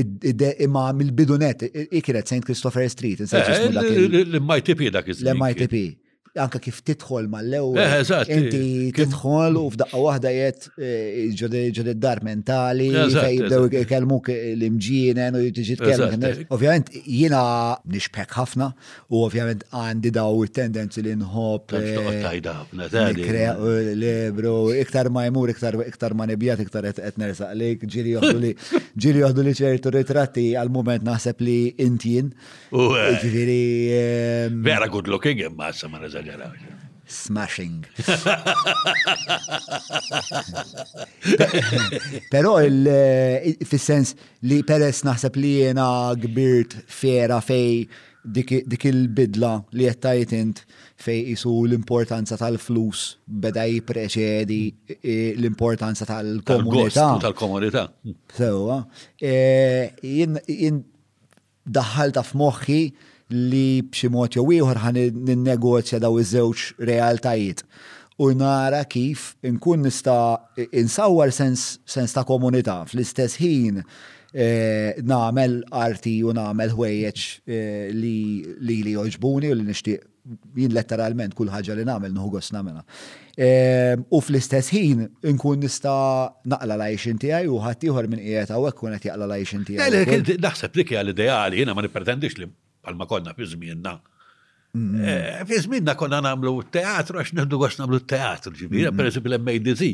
id-dema 0.00 0.92
mill-bidunet, 0.92 1.62
ikiret 1.92 2.28
St. 2.28 2.44
Christopher 2.44 2.88
Street, 2.92 3.20
l-MITP 3.20 4.80
eh, 4.88 4.92
dak 4.98 5.08
iż 5.08 5.16
żmien 5.18 5.36
L-MITP 5.40 5.98
anka 6.42 6.60
kif 6.62 6.78
titħol 6.86 7.28
mal 7.30 7.48
lew, 7.50 7.72
eh, 7.78 7.98
Inti 8.34 8.90
titħol 8.96 9.58
u 9.60 9.64
f'daqqa 9.74 10.00
wahda 10.02 10.32
jett 10.32 10.68
eh, 10.80 11.28
ġod 11.36 11.92
dar 12.00 12.20
mentali, 12.26 12.88
jibdew 12.92 13.84
kelmuk 13.88 14.30
l 14.32 14.66
imġinen 14.68 15.38
u 15.38 15.42
jtiġi 15.48 15.76
tkellem. 15.80 16.26
Ovvjament 16.54 16.92
jina 17.04 17.42
nixpek 17.90 18.32
ħafna 18.38 18.70
u 19.12 19.22
ovvjament 19.26 19.64
għandi 19.74 20.12
daw 20.18 20.42
il 20.44 20.52
tendenzi 20.54 21.04
li 21.06 21.14
nħob. 21.18 21.76
Eh, 21.78 23.56
Libru, 23.98 24.54
iktar 24.78 25.08
ma 25.12 25.24
jmur, 25.28 25.50
iktar 25.52 26.14
ma 26.16 26.26
nebjat, 26.28 26.60
iktar 26.64 26.86
et 26.90 27.18
nersaq 27.20 27.54
li 27.58 27.72
ġiri 27.82 28.14
joħdu 28.16 28.40
li 28.44 28.52
ġiri 29.06 29.22
joħdu 29.24 29.44
li 29.46 29.54
ċertu 29.58 29.92
ritratti 29.94 30.46
għal-moment 30.58 31.04
naħseb 31.06 31.44
li 31.44 31.58
intjin. 31.84 32.32
Ehm, 32.72 34.62
Vera 34.64 34.88
good 34.90 35.08
looking 35.10 35.38
imma 35.44 35.70
sa 35.72 35.88
ma 35.88 36.00
Smashing. 37.08 37.86
Pero 42.32 42.60
eh, 42.60 43.56
fis 43.64 43.80
sens 43.80 44.10
li 44.44 44.58
peres 44.60 45.00
naħseb 45.08 45.38
li 45.40 45.52
jena 45.64 45.86
gbirt 46.20 46.76
fera 46.84 47.40
fej 47.40 47.86
dik 48.28 48.84
il-bidla 48.92 49.54
li 49.72 49.86
jettajt 49.88 50.34
int 50.36 50.60
fej 51.00 51.32
isu 51.32 51.54
l-importanza 51.70 52.36
tal-flus 52.36 53.06
beda 53.24 53.64
jipreċedi 53.70 54.60
l-importanza 55.40 56.04
tal-komunità. 56.10 57.08
Tal-komunità. 57.24 57.86
Sewa, 58.36 58.82
eh, 59.16 59.94
jien 60.04 60.82
daħħalta 61.72 62.26
f'moħħi 62.28 62.82
li 63.30 63.82
b'xi 63.84 64.08
mod 64.10 64.32
jew 64.36 64.46
ieħor 64.56 64.78
ħan 64.86 64.98
ninnegozja 65.28 65.98
daw 66.00 66.18
iż-żewġ 66.20 66.70
realtajiet. 66.88 67.64
U 68.18 68.32
nara 68.34 68.80
kif 68.90 69.36
inkun 69.46 69.84
nista' 69.86 70.38
insawwar 70.74 71.30
sens, 71.32 71.76
sens 71.86 72.14
ta' 72.16 72.24
komunità 72.26 72.80
fl-istess 72.88 73.36
ħin 73.38 73.82
eh, 74.32 74.94
nagħmel 75.06 75.58
arti 75.70 76.16
u 76.24 76.32
ħwejjeġ 76.34 77.24
eh, 77.46 77.90
li 77.92 78.44
li 78.58 78.96
joġbuni 78.96 79.52
u 79.54 79.58
li 79.60 79.68
nixtieq 79.68 80.06
jien 80.58 80.74
letteralment 80.76 81.32
kull 81.32 81.48
ħaġa 81.52 81.76
li 81.78 81.84
nagħmel 81.88 82.10
nuħu 82.16 82.32
gost 82.40 82.52
namela. 82.56 82.82
Ehm, 83.38 84.02
u 84.12 84.18
fl-istess 84.24 84.68
ħin 84.74 85.04
nkun 85.36 85.62
nista 85.62 85.94
naqla 86.44 86.76
lajxin 86.82 87.16
tiegħi 87.22 87.48
u 87.52 87.60
ħadd 87.64 87.88
ieħor 87.92 88.08
minn 88.16 88.24
qiegħed 88.26 88.52
hawnhekk 88.56 88.82
kun 88.82 88.98
qed 88.98 89.08
jaqla 89.12 89.30
lajxin 89.36 89.64
tiegħi. 89.64 90.04
Eh, 90.04 90.36
naħseb 90.48 90.76
dik 90.82 90.92
hija 90.96 91.06
l-ideali, 91.06 91.62
jiena 91.62 91.72
ma 91.76 91.86
nippretendix 91.86 92.36
li 92.42 92.50
għalma 92.88 93.08
konna 93.10 93.34
fi 93.36 93.48
zminna. 93.54 93.94
Mm-hmm. 94.76 95.10
Eh, 95.10 95.44
fi 95.48 95.60
zminna 95.64 95.94
konna 95.98 96.20
namlu 96.24 96.58
teatru 96.74 97.20
għax 97.22 97.34
neħdu 97.38 97.60
għax 97.64 97.80
namlu 97.82 98.00
teatru 98.10 98.52
ġibira, 98.54 98.90
mm-hmm. 98.90 98.98
per 98.98 99.10
esempio 99.12 99.32
l-MADZ 99.34 99.90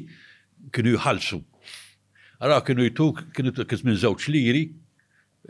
kienu 0.74 0.94
jħallsu. 0.96 1.40
Għara 2.42 2.60
kienu 2.66 2.86
jtuk, 2.90 3.22
kienu 3.36 3.52
jtuk 3.54 3.70
kizmin 3.70 3.98
żewġ 4.02 4.28
liri, 4.34 4.64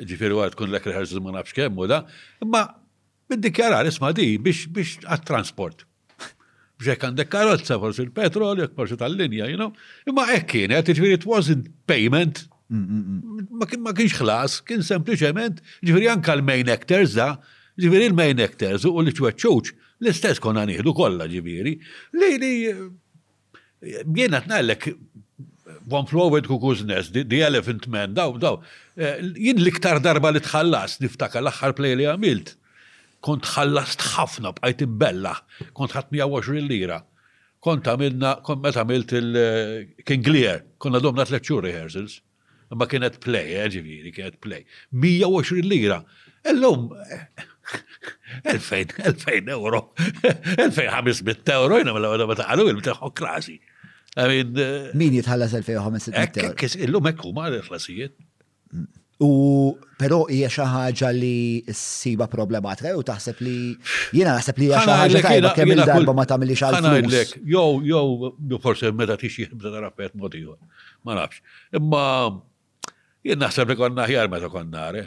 ġifieri 0.04 0.38
għad 0.44 0.58
kun 0.58 0.70
l 0.72 0.78
ekri 0.78 0.92
reħarżu 0.94 1.22
ma 1.24 1.34
nafx 1.38 1.56
kemm 1.56 1.86
da, 1.90 2.02
ma 2.44 2.64
bid-dikjarar 3.30 3.88
isma' 3.88 4.12
di 4.16 4.28
biex 4.38 5.00
għat-transport. 5.08 5.86
Bġek 6.82 7.04
għandek 7.06 7.28
karozza 7.30 7.78
forse 7.80 8.02
il-petrol, 8.02 8.58
jekk 8.64 8.74
forsi 8.76 8.96
tal-linja, 9.00 9.46
you 9.48 9.54
know. 9.56 9.70
Imma 10.10 10.26
hekk 10.28 10.48
kienet, 10.56 10.90
it 10.92 11.24
wasn't 11.30 11.70
payment 11.88 12.42
Ma 12.70 13.92
kienx 13.96 14.14
ħlas, 14.22 14.54
kien 14.64 14.82
sempliciment, 14.86 15.58
ġifiri 15.84 16.08
anka 16.08 16.32
l-main 16.38 16.70
actors 16.72 17.16
da, 17.18 17.34
ġifiri 17.76 18.08
l-main 18.08 18.40
actors 18.40 18.86
u 18.88 18.94
li 19.04 19.12
ċweċċuċ, 19.12 19.74
l-istess 20.00 20.40
konna 20.40 20.64
nieħdu 20.70 20.94
kollha 20.96 21.26
ġifiri. 21.28 21.74
Li 22.16 22.30
li 22.40 22.52
jiena 23.84 24.42
nallek 24.48 24.88
One 25.90 26.08
Flowed 26.08 26.46
Cuckoo's 26.48 26.80
Nest, 26.88 27.12
The 27.12 27.40
Elephant 27.44 27.84
Man, 27.92 28.14
daw, 28.16 28.36
daw. 28.40 28.58
Eh, 28.96 29.18
jien 29.36 29.58
l-iktar 29.60 29.98
darba 30.04 30.30
li 30.32 30.40
tħallas, 30.40 30.96
niftaka 31.04 31.42
l-axħar 31.42 31.74
play 31.76 31.92
li 31.96 32.06
għamilt. 32.08 32.54
Kont 33.24 33.44
ħallast 33.52 34.04
ħafna 34.14 34.54
b'għajt 34.56 34.84
imbella, 34.86 35.34
kont 35.76 35.92
ħat 35.96 36.12
120 36.16 36.68
lira. 36.70 37.02
Kont 37.64 37.84
għamilna, 37.92 38.38
kont 38.44 38.64
meta 38.64 38.82
għamilt 38.84 39.12
il-King 39.20 40.24
eh, 40.24 40.32
Lear, 40.32 40.62
konna 40.80 41.00
domna 41.04 41.24
tlet 41.28 41.52
rehearsals. 41.52 42.20
Ma 42.72 42.86
kienet 42.86 43.18
play, 43.22 43.52
eh, 43.58 43.68
ġiviri, 43.70 44.12
kienet 44.14 44.36
play. 44.40 44.62
120 44.90 45.64
lira. 45.68 46.00
Illum, 46.50 46.88
2000, 48.44 48.98
eh, 48.98 49.12
2000 49.12 49.48
euro, 49.52 49.80
2500 50.56 51.48
euro, 51.56 51.76
jina 51.80 51.92
mela 51.96 52.08
għadha 52.12 52.34
ta' 52.40 52.48
għalu 52.52 52.66
il-bitaħu 52.74 53.12
Min 54.94 55.12
jitħallas 55.18 55.50
2500 55.52 56.38
euro? 56.42 56.54
Illum 56.86 57.06
ekku 57.12 57.28
ma' 57.32 57.48
l-ħlasijiet. 57.48 58.14
U 59.22 59.74
però 59.96 60.26
hija 60.28 60.48
xi 60.50 60.60
ħaġa 60.66 61.08
li 61.14 61.62
ssiba 61.70 62.26
problematika 62.28 62.88
jew 62.90 63.02
taħseb 63.06 63.34
li 63.46 63.52
jiena 64.12 64.32
naħseb 64.34 64.58
li 64.58 64.64
hija 64.66 64.80
xi 64.82 64.88
ħaġa 64.90 65.20
tajba 65.22 65.52
kemm 65.54 65.70
il-darba 65.76 66.12
ma 66.18 66.24
tagħmilix 66.26 66.60
għal 66.60 66.76
flus. 66.82 67.34
Jew 67.44 67.82
jew 67.86 68.36
forse 68.60 68.90
meta 68.92 69.16
tixjieħ 69.16 69.54
bda 69.54 69.70
tara 69.70 69.94
mod 70.18 70.34
ieħor. 70.34 70.58
Ma 71.06 71.14
nafx. 71.20 71.40
Imma 71.78 72.04
Jien 73.24 73.40
naħseb 73.40 73.72
li 73.72 73.76
konna 73.80 74.04
ħjar 74.08 74.28
meta 74.32 74.50
konna 74.52 74.82
għare. 74.86 75.04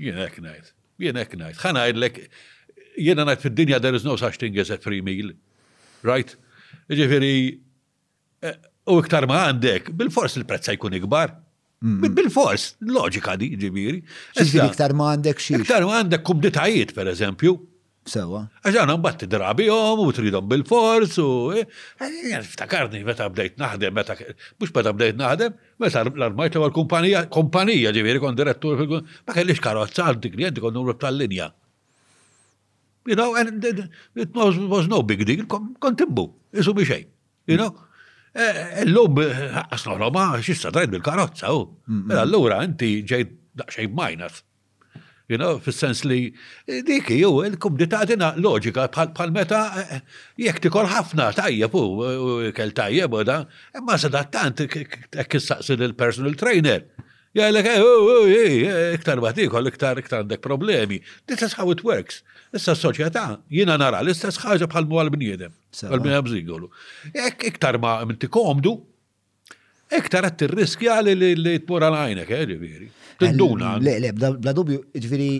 Jien 0.00 0.18
hekk 0.26 0.42
ngħid. 0.44 0.72
Jien 1.00 1.20
hekk 1.22 1.38
ngħid. 1.40 1.60
Ħa 1.62 1.70
ngħidlek 1.76 2.18
jiena 3.06 3.24
ngħid 3.28 3.44
fid-dinja 3.46 3.78
there 3.84 3.96
is 3.98 4.04
no 4.04 4.16
such 4.20 4.36
thing 4.42 4.58
as 4.60 4.72
a 4.74 4.76
free 4.84 5.00
meal. 5.06 5.32
Right? 6.04 6.34
Ġifieri 6.92 7.32
eh, 8.44 8.56
u 8.92 8.98
iktar 9.00 9.26
ma 9.30 9.46
għandek, 9.48 9.88
bil-fors 10.00 10.36
il-prezz 10.40 10.74
jkun 10.74 10.98
ikbar. 11.00 11.32
Mm. 11.80 12.12
Bil-fors, 12.18 12.74
loġika 12.92 13.38
di, 13.40 13.54
ġifieri. 13.56 14.02
Ġifieri 14.36 14.74
iktar 14.74 14.92
ma 15.00 15.14
għandek 15.16 15.40
xi. 15.40 15.56
Iktar 15.64 15.88
ma 15.88 15.96
għandek 16.02 16.26
kubditajiet, 16.28 16.92
per 16.96 17.08
eżempju, 17.14 17.56
Sewa. 18.06 18.40
Għaxħana 18.64 18.94
mbatti 18.96 19.26
drabijom 19.28 19.98
u 20.00 20.06
tridom 20.16 20.46
bil-fors 20.48 21.18
u. 21.20 21.26
Eh, 21.60 21.66
eh, 22.00 22.38
Ftakarni 22.48 23.02
meta 23.04 23.26
bdejt 23.28 23.58
naħdem, 23.60 23.92
meta. 23.94 24.16
Bux 24.58 24.72
meta 24.74 24.92
bdejt 24.96 25.18
naħdem, 25.20 25.52
meta 25.84 26.02
l-armajt 26.06 26.56
l 26.56 26.70
kumpanija, 26.72 27.24
kumpanija 27.28 27.92
ġiviri 27.92 28.20
kon 28.22 28.36
direttur 28.38 28.78
fil 28.80 28.96
ma 29.04 29.36
kellix 29.36 29.60
karozza 29.60 30.06
għal 30.10 30.20
dik 30.24 30.32
klienti 30.38 30.60
kon 30.64 30.72
nurru 30.78 30.96
tal-linja. 31.02 31.50
You 33.06 33.16
know, 33.16 33.34
and 33.34 33.64
it 33.64 34.34
was, 34.36 34.56
was 34.58 34.88
no 34.88 35.02
big 35.02 35.24
deal, 35.24 35.44
kon 35.48 35.96
tibbu, 35.96 36.24
isu 36.52 36.72
biexej. 36.76 37.04
You 37.48 37.56
know, 37.58 37.70
eh, 38.34 38.82
l-lum, 38.86 39.20
għasna 39.76 39.96
Roma, 40.00 40.26
xissa 40.44 40.72
trajt 40.72 40.90
bil-karozza 40.92 41.52
u. 41.56 41.66
Mm, 41.86 41.96
mm. 42.00 42.06
Mela 42.08 42.24
l-lura, 42.26 42.62
inti 42.64 42.94
ġejt 43.08 43.36
daqxej 43.60 43.88
minus. 43.92 44.40
You 45.30 45.38
know, 45.38 45.52
fil-sens 45.62 46.00
li 46.10 46.16
eh, 46.66 46.80
dik 46.86 47.12
ju 47.14 47.28
il-kumdita 47.46 48.00
dina 48.10 48.32
loġika 48.42 48.88
bħal 48.92 49.30
meta 49.36 49.60
eh, 49.78 49.92
eh, 49.94 50.00
jek 50.42 50.58
tikol 50.64 50.88
ħafna 50.90 51.28
tajjeb 51.36 51.76
u 51.78 51.82
kell 52.56 52.72
tajjeb 52.74 53.14
u 53.14 53.20
da, 53.28 53.36
imma 53.78 53.94
tant 54.34 54.64
kissaqsi 55.30 55.76
l-personal 55.78 56.34
trainer. 56.40 56.82
Jgħalek, 57.30 57.70
iktar 58.98 59.22
batikol, 59.22 59.70
iktar 59.70 60.00
iktar 60.02 60.24
għandek 60.24 60.42
problemi. 60.42 60.98
This 61.30 61.46
is 61.46 61.54
how 61.54 61.70
it 61.70 61.84
works. 61.86 62.24
Issa 62.50 62.74
s-soċjetà 62.74 63.28
jiena 63.54 63.78
nara 63.78 64.02
l-istess 64.02 64.42
ħaġa 64.42 64.66
bħal 64.72 64.90
mu 64.90 64.98
għal-bniedem, 65.04 65.54
għal-bniedem 65.92 66.32
zingolu. 66.34 66.72
Iktar 67.14 67.78
ma 67.78 68.00
minti 68.02 68.26
komdu, 68.26 68.80
iktar 69.98 70.26
għat 70.28 70.44
il-riski 70.46 70.88
għalli 70.90 71.14
li 71.18 71.30
li 71.38 71.54
t-mura 71.64 71.88
l-għajnek, 71.90 72.30
eh, 72.36 72.44
ġiviri. 72.52 72.88
Tinduna. 73.20 73.74
Le, 73.82 73.98
le, 74.04 74.12
bla 74.16 74.54
dubju, 74.56 74.82
ġiviri, 74.96 75.30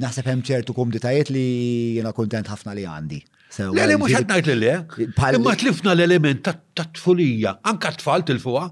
naħseb 0.00 0.30
hemm 0.30 0.44
ċertu 0.46 0.74
komditajiet 0.76 1.32
li 1.34 1.46
jena 1.98 2.12
kontent 2.16 2.48
ħafna 2.52 2.76
li 2.78 2.86
għandi. 2.88 3.20
Le, 3.56 3.84
le, 3.88 3.96
mux 3.98 4.12
għadnajt 4.14 4.48
li 4.50 4.54
le. 4.60 4.72
Eh. 4.78 5.12
Imma 5.36 5.56
tlifna 5.58 5.94
l-element 5.96 6.42
ta' 6.46 6.88
tfulija, 6.96 7.58
anka 7.66 7.92
tfal 8.00 8.24
til-fuqa. 8.28 8.66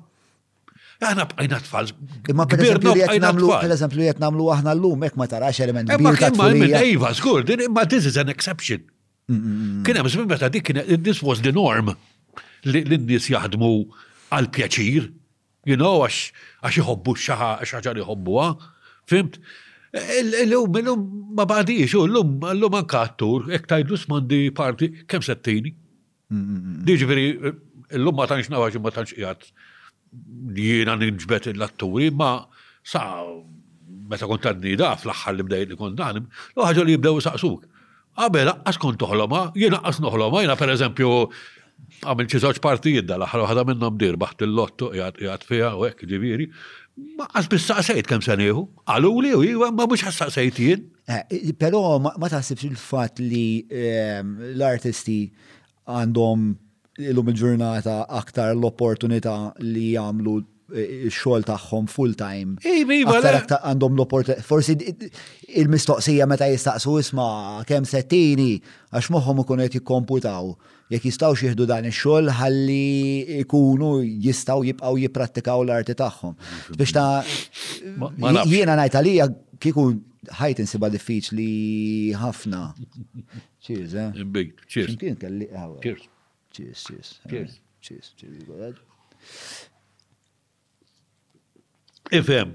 Aħna 1.04 1.26
bqajna 1.28 1.59
tfal. 1.66 1.90
Imma 2.33 2.46
bħirna 2.48 2.94
bħajna 2.96 3.33
per 3.59 3.74
eżempju 3.74 4.07
jett 4.07 4.22
namlu 4.22 4.48
għahna 4.54 4.72
l-lum, 4.76 5.04
ek 5.09 5.18
ma 5.20 5.26
tarax 5.28 5.61
element 5.66 5.90
kbir. 5.90 6.00
Imma 6.00 6.14
kemma 6.20 6.48
minn 6.54 6.78
Eva, 6.78 7.11
skur, 7.18 7.42
imma 7.50 7.85
this 7.90 8.07
is 8.09 8.16
an 8.20 8.30
exception. 8.33 8.85
Mm, 9.28 9.35
mm, 9.35 9.52
mm. 9.52 9.85
Kena, 9.88 10.02
mis 10.04 10.12
żmien 10.14 10.28
meta 10.28 10.50
dik 10.52 10.70
this 11.02 11.22
was 11.24 11.40
the 11.40 11.52
norm 11.52 11.94
li 12.68 12.83
n-nies 12.85 13.30
jaħdmu 13.33 13.70
għal 14.38 14.50
pjaċir, 14.54 15.06
you 15.70 15.76
know, 15.80 16.02
għax 16.06 16.78
iħobbu 16.80 17.14
xaħġa 17.16 17.94
jħobbu 18.02 18.38
għa, 18.40 18.50
fimt? 19.10 19.38
L-lum, 19.94 20.74
l-lum 20.74 21.02
ma 21.38 21.44
badix, 21.46 21.92
l-lum, 21.94 22.34
l-lum 22.54 22.76
anka 22.80 23.04
attur, 23.06 23.44
ek 23.54 23.68
tajdu 23.70 23.98
smandi 24.00 24.42
parti, 24.56 24.88
kem 25.06 25.22
settini? 25.22 25.70
Diġveri, 26.88 27.26
l-lum 27.94 28.16
ma 28.18 28.26
tanċ 28.30 28.50
nawaġi 28.56 28.82
ma 28.82 28.90
tanċ 28.96 29.14
jgħat 29.18 29.46
jiena 30.58 30.96
nġbet 30.98 31.52
l-atturi, 31.54 32.10
ma 32.14 32.32
sa' 32.82 33.22
meta 34.10 34.26
kont 34.28 34.44
għadni 34.50 34.74
da 34.76 34.92
fl 35.00 35.14
axħal 35.14 35.38
li 35.38 35.46
bdejt 35.46 35.70
li 35.74 35.78
kont 35.80 36.00
l-ħagġa 36.04 36.84
li 36.88 36.96
jibdew 36.98 37.22
saqsuk. 37.24 37.70
Għabela, 38.14 38.58
għas 38.66 38.78
kont 38.78 38.98
toħloma, 39.00 39.46
jiena 39.58 39.78
għas 39.88 40.00
noħloma, 40.04 40.42
jiena 40.42 40.58
per 40.58 40.74
eżempju, 40.74 41.12
għamil 42.04 42.28
xi 42.30 42.40
żewġ 42.44 42.60
partijiet 42.64 43.08
dal 43.08 43.24
aħħar 43.26 43.44
waħda 43.46 43.64
minnhom 43.70 43.98
dir 44.00 44.16
baħt 44.20 44.46
il-lotto 44.46 44.90
jgħat 44.96 45.46
fiha 45.48 45.72
u 45.78 45.86
hekk 45.88 46.08
ġiviri. 46.12 46.48
Ma 47.18 47.26
għas 47.36 47.48
bis 47.50 47.70
kemm 48.08 48.22
se 48.22 48.36
nieħu. 48.40 48.66
Għallu 48.86 49.12
li 49.24 49.32
u 49.38 49.42
iva, 49.54 49.70
ma 49.74 49.86
mhux 49.88 50.10
saqsajt 50.18 50.60
jien. 50.62 50.86
Eh, 51.08 51.52
però 51.58 51.98
ma 52.00 52.30
taħsibx 52.30 52.66
il-fatt 52.68 53.20
li 53.20 53.66
ehm, 53.68 54.36
l-artisti 54.54 55.18
għandhom 55.84 56.52
l-lum 57.08 57.30
il-ġurnata 57.32 58.04
aktar 58.14 58.54
l-opportunità 58.54 59.52
li 59.66 59.88
jagħmlu 59.96 60.34
eh, 60.74 61.08
xogħol 61.10 61.44
tagħhom 61.50 61.88
full 61.90 62.14
time. 62.16 62.54
Iva, 62.62 62.94
iva, 62.94 63.18
għandhom 63.18 63.96
l 63.98 64.04
opportunita 64.06 64.46
Forsi 64.46 64.78
il-mistoqsija 65.58 66.28
meta 66.30 66.46
jistaqsu 66.48 66.96
isma' 67.02 67.60
kemm 67.68 67.88
settini 67.90 68.54
għax 68.94 69.10
moħħhom 69.16 69.42
ikun 69.44 69.66
qed 69.66 69.80
jikkomputaw 69.80 70.54
jekk 70.92 71.06
jistaw 71.08 71.32
xieħdu 71.38 71.66
dan 71.68 71.86
il 71.88 71.94
xogħol 71.94 72.32
ħalli 72.38 73.40
jkunu 73.44 73.92
jistaw 74.24 74.64
jibqgħu 74.66 75.00
jipprattikaw 75.04 75.62
l-arti 75.64 75.96
tagħhom. 75.98 76.34
Biex 76.76 76.92
ta' 76.92 77.22
jiena 78.50 78.76
ngħid 78.80 78.98
għalija 79.00 79.28
kieku 79.64 79.84
ħajt 80.40 80.64
insiba 80.64 80.90
diffiċli 80.92 81.48
ħafna. 82.20 82.62
Cheers, 83.64 83.96
eh? 83.96 84.24
Big, 84.32 84.54
cheers. 84.68 84.96
Kien 85.00 85.16
eh, 85.16 85.78
Cheers. 85.84 86.08
Cheers, 86.56 86.84
cheers. 86.90 87.14
Cheers. 87.28 87.58
Cheers, 87.80 88.14
cheers. 88.18 88.82
Ifem, 92.14 92.50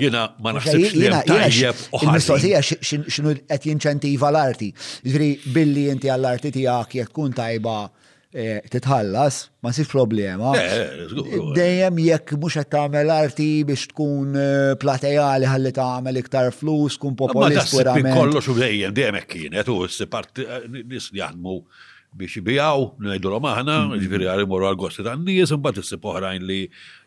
Jena 0.00 0.28
ma 0.40 0.54
naħsibx 0.56 0.94
li 1.00 1.08
tajjeb 1.28 1.80
Il-mistoqsija 2.00 2.60
xinu 3.12 3.34
qed 3.50 3.66
jinċentiva 3.70 4.30
l-arti. 4.32 4.70
Ġri 5.12 5.30
billi 5.52 5.86
inti 5.92 6.10
għall-arti 6.14 6.52
tiegħek 6.54 6.96
jekk 7.02 7.12
tkun 7.12 7.34
tajba 7.36 7.74
eh, 8.32 8.62
titħallas, 8.72 9.40
ma 9.62 9.72
sif 9.76 9.90
problema. 9.92 10.54
Eh, 10.56 10.72
eh, 10.72 11.34
dejjem 11.58 12.00
jekk 12.06 12.34
mhux 12.40 12.62
qed 12.62 12.72
tagħmel 12.72 13.12
arti 13.18 13.48
biex 13.68 13.90
tkun 13.92 14.38
platejali 14.80 15.50
ħalli 15.52 15.72
tagħmel 15.76 16.22
iktar 16.22 16.50
flus, 16.56 16.96
kun 17.00 17.16
popolist 17.20 17.76
verament. 17.76 18.16
Kollox 18.16 18.48
u 18.48 18.56
dejjem 18.62 18.94
dejjem 18.96 19.18
hekk 19.20 19.32
kienet 19.42 19.68
u 19.74 19.78
s-parti 19.90 20.46
nis 20.72 21.10
jaħdmu 21.18 21.58
biex 22.16 22.38
jibijaw, 22.38 22.88
najdulom 23.00 23.44
aħna, 23.48 23.76
mm-hmm. 23.76 23.92
ġviri 23.92 24.00
jiġifieri 24.08 24.32
għarimur 24.32 24.64
għal-gosti 24.70 25.04
tan-nies, 25.04 25.52
mbagħad 25.56 25.84
issib 25.84 26.10
oħrajn 26.12 26.48
li 26.48 26.58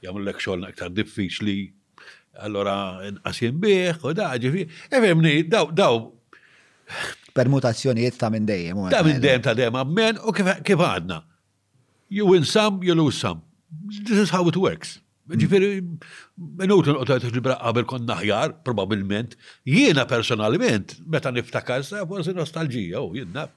jagħmlu 0.06 0.24
l-ek 0.28 0.40
xogħol 0.42 0.70
iktar 0.70 0.94
diffiċli 0.98 1.58
allora 2.42 3.00
nqasin 3.12 3.48
e 3.56 3.60
bih, 3.62 3.96
u 4.04 4.14
da, 4.14 4.30
ġifi, 4.40 4.66
efemni, 4.92 5.38
daw, 5.50 5.70
daw. 5.72 6.00
Permutazzjonijiet 7.36 8.18
ta' 8.20 8.30
minn 8.32 8.46
dejjem. 8.48 8.84
Ta' 8.92 9.04
minn 9.06 9.18
eh, 9.20 9.24
dejjem 9.24 9.42
ta' 9.48 9.54
dejjem 9.58 9.76
ammen 9.80 10.20
u 10.24 10.34
kif 10.64 10.76
għadna. 10.86 11.22
You 12.10 12.28
win 12.30 12.46
some, 12.46 12.84
you 12.84 12.96
lose 12.96 13.18
some. 13.20 13.42
This 14.06 14.18
is 14.20 14.30
how 14.30 14.46
it 14.48 14.56
works. 14.58 15.00
Mm. 15.28 15.42
Ġifiri, 15.42 15.70
minutu 16.62 16.94
n-qotajt 16.94 17.26
ġibra 17.34 17.58
kon 17.90 18.06
naħjar, 18.06 18.54
probabilment, 18.68 19.34
jiena 19.66 20.06
personalment, 20.06 21.00
meta 21.10 21.32
niftakar 21.34 21.84
sa, 21.84 22.06
forse 22.06 22.36
nostalġija, 22.38 23.02
u 23.02 23.10
oh, 23.10 23.18
jinnna. 23.18 23.48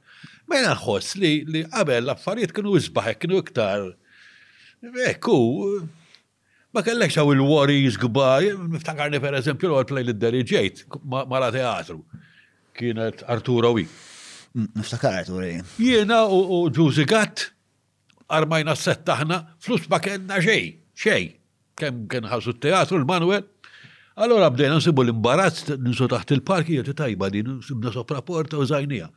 Mena 0.49 0.73
nħoss 0.79 1.19
li 1.21 1.35
qabel 1.69 2.07
l-affarijiet 2.09 2.57
kienu 2.57 2.73
jizbaħek, 2.79 3.21
kienu 3.27 3.43
iktar. 3.45 3.91
Ekku, 5.11 5.37
Ma 6.75 6.83
kellek 6.85 7.11
xaw 7.15 7.31
il-worries 7.33 7.97
gbar, 8.03 8.45
niftakarni 8.69 9.19
per 9.25 9.37
eżempju 9.41 9.71
l-għal 9.71 10.03
li 10.05 10.13
d-deriġejt, 10.13 10.83
mara 11.31 11.49
teatru, 11.55 11.97
kienet 12.77 13.23
Arturo 13.25 13.71
Wi. 13.79 13.87
Mm, 14.53 14.69
niftakar 14.77 15.17
Arturo 15.23 15.41
Wi. 15.47 15.63
Jiena 15.81 16.19
u 16.29 16.67
Ġuzi 16.77 17.07
Gatt, 17.09 17.47
armajna 18.29 18.75
s-settaħna, 18.77 19.41
flus 19.65 19.89
ma 19.89 20.01
kena 20.05 20.43
xej, 20.45 20.75
xej, 20.93 21.23
kem 21.81 22.05
kien 22.11 22.29
ħasu 22.29 22.53
teatru 22.61 23.01
l-Manuel. 23.01 23.47
Allora 24.21 24.51
bdejna 24.53 24.83
nsibu 24.83 25.07
l-imbarazz, 25.07 25.71
ninsu 25.81 26.11
taħt 26.11 26.35
il-parki, 26.37 26.77
jgħati 26.83 26.97
tajba 27.01 27.31
din, 27.33 27.63
sibna 27.65 27.93
sopra 27.95 28.21
u 28.21 28.65
zajnija. 28.67 29.09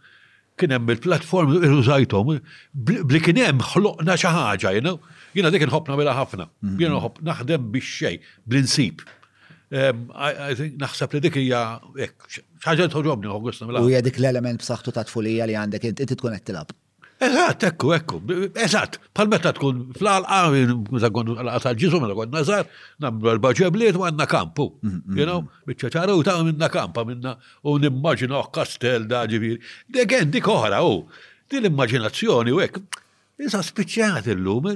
Kien 0.55 0.71
hemm 0.71 0.89
il-platform, 0.95 1.57
użajtom, 1.81 2.31
bli 2.71 3.19
kien 3.19 3.43
hemm 3.43 3.59
ħloqna 3.73 4.15
xi 4.15 4.31
ħaġa, 4.39 4.71
you 4.79 4.85
know? 4.87 4.99
Jina 5.37 5.51
dik 5.53 5.63
nħob 5.67 5.87
namela 5.91 6.13
ħafna, 6.15 6.45
mhm. 6.63 6.77
jina 6.81 6.97
nħob 6.99 7.23
naħdem 7.29 7.69
biex 7.73 7.95
xej, 7.99 8.17
bl-insib. 8.45 9.05
Naħseb 10.83 11.13
li 11.15 11.21
dik 11.23 11.37
hija 11.45 11.59
ħaġa 12.65 12.89
tħoġobni 12.91 13.29
Augusta 13.31 13.67
mela. 13.69 13.79
U 13.85 13.91
hija 13.91 14.03
dik 14.03 14.19
l-element 14.19 14.63
b'saħħtu 14.65 14.93
ta' 14.97 15.05
tfulija 15.07 15.47
li 15.47 15.55
għandek 15.61 15.91
inti 15.93 16.07
tkun 16.17 16.35
qed 16.35 16.49
tilab. 16.51 16.73
Eżatt, 17.21 17.63
ekku, 17.69 17.91
ekku, 17.93 18.17
eżatt, 18.65 18.95
pal 19.13 19.27
meta 19.29 19.51
tkun 19.53 19.83
fl-alqa, 19.95 20.25
ah, 20.25 20.47
għon 20.49 21.29
għal 21.45 21.77
ġizu 21.79 21.99
mela 22.01 22.15
għon 22.17 22.31
nazar, 22.33 22.63
namlu 23.05 23.29
l-bagġebliet 23.35 23.99
u 24.01 24.07
għanna 24.07 24.25
kampu, 24.31 24.65
mhm, 24.81 24.99
mhm, 25.05 25.19
you 25.21 25.27
know, 25.29 25.43
bieċaċara 25.69 26.17
u 26.17 26.25
ta' 26.25 26.35
minna 26.43 26.69
kampa 26.73 27.05
minna 27.05 27.35
u 27.61 27.77
nimmaġina 27.79 28.41
kastel 28.57 29.05
da 29.07 29.23
ġivir. 29.29 29.61
Degen 29.87 30.33
dik 30.33 30.49
oħra 30.51 30.81
u, 30.89 31.05
din 31.47 31.61
l-immaġinazzjoni 31.61 32.57
u 32.57 32.63
ekk, 32.65 32.83
Issa 33.41 33.61
spiċċjat 33.65 34.27
illum, 34.35 34.67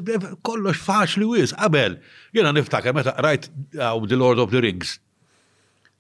kollox 0.46 0.80
faċli 0.88 1.26
wis, 1.30 1.52
qabel. 1.54 2.00
Jena 2.34 2.52
niftakar 2.56 2.96
meta 2.98 3.14
rajt 3.24 3.50
għaw 3.78 4.02
uh, 4.02 4.08
The 4.10 4.18
Lord 4.18 4.42
of 4.42 4.50
the 4.54 4.62
Rings. 4.66 4.96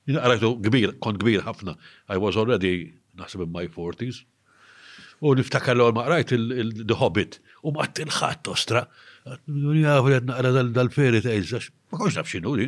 Jena 0.10 0.23
rajtu 0.32 0.49
kbir, 0.65 0.95
kont 1.04 1.19
kbir 1.21 1.43
ħafna. 1.45 1.75
I 2.13 2.17
was 2.21 2.38
already, 2.41 2.93
nasib 3.19 3.45
in 3.45 3.51
my 3.54 3.67
40s. 3.69 4.23
U 5.23 5.36
niftakar 5.38 5.78
l-għol 5.78 5.93
ma 5.97 6.08
rajt 6.10 6.34
The 6.89 6.97
Hobbit. 7.01 7.38
U 7.65 7.73
ma 7.75 7.86
t-tilħat 7.89 8.41
tostra. 8.47 8.86
Jgħu 9.25 9.86
jgħu 9.86 10.25
naqra 10.32 10.56
dal-feri 10.75 11.21
ta' 11.23 11.36
jizzax. 11.38 11.69
Ma 11.93 12.01
konx 12.01 12.17
naf 12.19 12.34
xinu 12.34 12.56
li. 12.60 12.67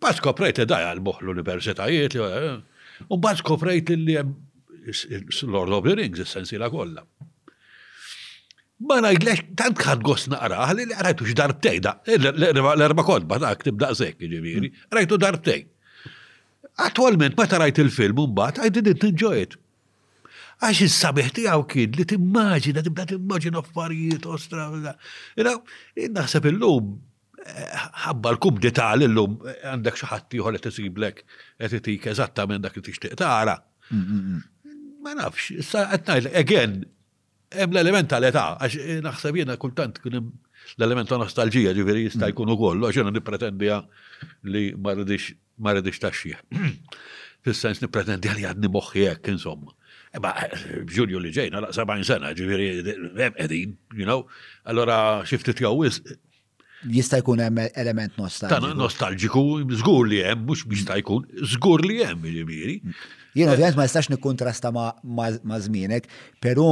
Bad 0.00 0.18
skoprejt 0.18 0.62
li 0.64 0.68
daj 0.74 0.90
għal 0.90 1.04
boħ 1.06 1.22
l-universitajiet. 1.24 2.18
Eh. 2.24 2.92
U 3.10 3.20
bad 3.22 3.42
skoprejt 3.44 3.94
li 3.94 4.18
Lord 5.54 5.80
of 5.80 5.84
the 5.86 5.94
Rings, 5.98 6.18
il-sensi 6.24 6.58
la' 6.58 6.70
kolla. 6.72 7.04
Ma 8.80 8.96
najdlex, 9.04 9.42
tant 9.60 9.76
kħad 9.76 10.04
għos 10.08 10.22
naqra, 10.32 10.62
għalli 10.70 10.86
li 10.88 10.94
għarajtu 10.96 11.24
x 11.28 11.34
darbtej 11.40 11.80
btej, 11.82 12.30
l-erba 12.30 13.04
kodba, 13.04 13.36
da' 13.42 13.52
ktib 13.60 13.76
da' 13.82 13.90
sekk, 13.96 14.22
ġiviri, 14.32 14.70
għarajtu 14.88 15.16
darbtej. 15.20 15.66
btej. 15.66 16.70
Attualment, 16.86 17.36
meta 17.36 17.58
rajt 17.60 17.80
il-film, 17.82 18.22
mbagħad, 18.32 18.62
I 18.64 18.70
didn't 18.72 19.04
enjoy 19.04 19.42
it. 19.44 19.58
Għax 20.64 20.80
il-sabiħ 20.86 21.28
għaw 21.42 21.64
kien 21.68 21.92
li 21.96 22.06
t-immaġina, 22.08 22.80
timmaġina, 22.80 22.84
tibda 22.88 23.06
timmaġina 23.10 23.62
f'parijiet 23.66 24.26
ostra. 24.28 24.64
Naħseb 26.16 26.48
illum, 26.52 26.90
eh, 27.44 27.82
ħabba 28.06 28.32
l-kubdita 28.34 28.90
l-lum, 28.96 29.34
għandek 29.74 30.00
xaħat 30.02 30.30
tiħor 30.34 30.56
li 30.56 30.62
tisiblek, 30.68 31.20
li 31.60 31.70
titik 31.76 32.08
eżattament 32.14 32.64
dak 32.64 32.76
li 32.76 32.82
t 32.84 32.88
tixtieq 32.90 33.16
tara. 33.22 33.58
Mm, 33.90 34.00
mm, 34.00 34.40
mm. 34.40 34.40
Ma 35.04 35.14
nafx, 35.20 35.74
again, 36.32 36.84
Hemm 37.50 37.74
l-element 37.74 38.06
tal-età, 38.10 38.42
għax 38.62 38.74
eh, 38.78 38.98
naħseb 39.02 39.40
jiena 39.40 39.56
kultant 39.58 39.96
kien 40.02 40.14
hemm 40.20 40.28
l-element 40.76 41.08
ta' 41.10 41.16
nostalġija 41.18 41.72
ġifieri 41.74 42.04
jista' 42.04 42.22
mm. 42.22 42.30
jkun 42.34 42.52
ukoll, 42.54 42.84
għax 42.86 43.00
jiena 43.00 43.10
nippretendiha 43.16 43.78
li 44.54 44.66
ma 44.78 44.94
rridix 44.94 45.34
ma 45.60 45.74
Fis-sens 47.42 47.80
nippretendiha 47.82 48.34
li 48.36 48.44
għadni 48.44 48.68
moħħi 48.70 49.02
hekk 49.14 49.32
insomma. 49.34 49.72
Eba, 50.14 50.30
b'Ġulju 50.86 51.18
eh, 51.18 51.22
li 51.24 51.30
ġejna, 51.34 51.62
la' 51.66 51.72
70 51.74 52.04
sena, 52.06 52.30
ġifieri 52.38 52.96
edin, 53.48 53.74
you 53.96 54.04
know, 54.06 54.28
allora 54.68 55.22
xiftit 55.26 55.62
jowis. 55.64 56.02
Eh, 56.04 56.18
jista' 57.00 57.18
jkun 57.22 57.42
hemm 57.42 57.64
element 57.74 58.14
nostalġiku. 58.20 58.68
Ta' 58.70 58.76
Nostalġiku, 58.84 59.44
zgur 59.80 60.06
li 60.12 60.22
hemm, 60.22 60.46
mhux 60.52 60.68
biex 60.70 60.86
ta' 60.92 61.00
jkun, 61.02 61.26
zgur 61.56 61.82
li 61.88 61.98
hemm, 62.04 62.28
ġifieri. 62.30 62.78
Mm. 62.84 63.00
Jien 63.34 63.48
eh. 63.48 63.52
ovvjament 63.54 63.76
ma 63.78 63.84
jistax 63.86 64.08
nikkontrasta 64.10 64.70
ma' 64.74 65.60
żmienek, 65.64 66.08
però 66.42 66.68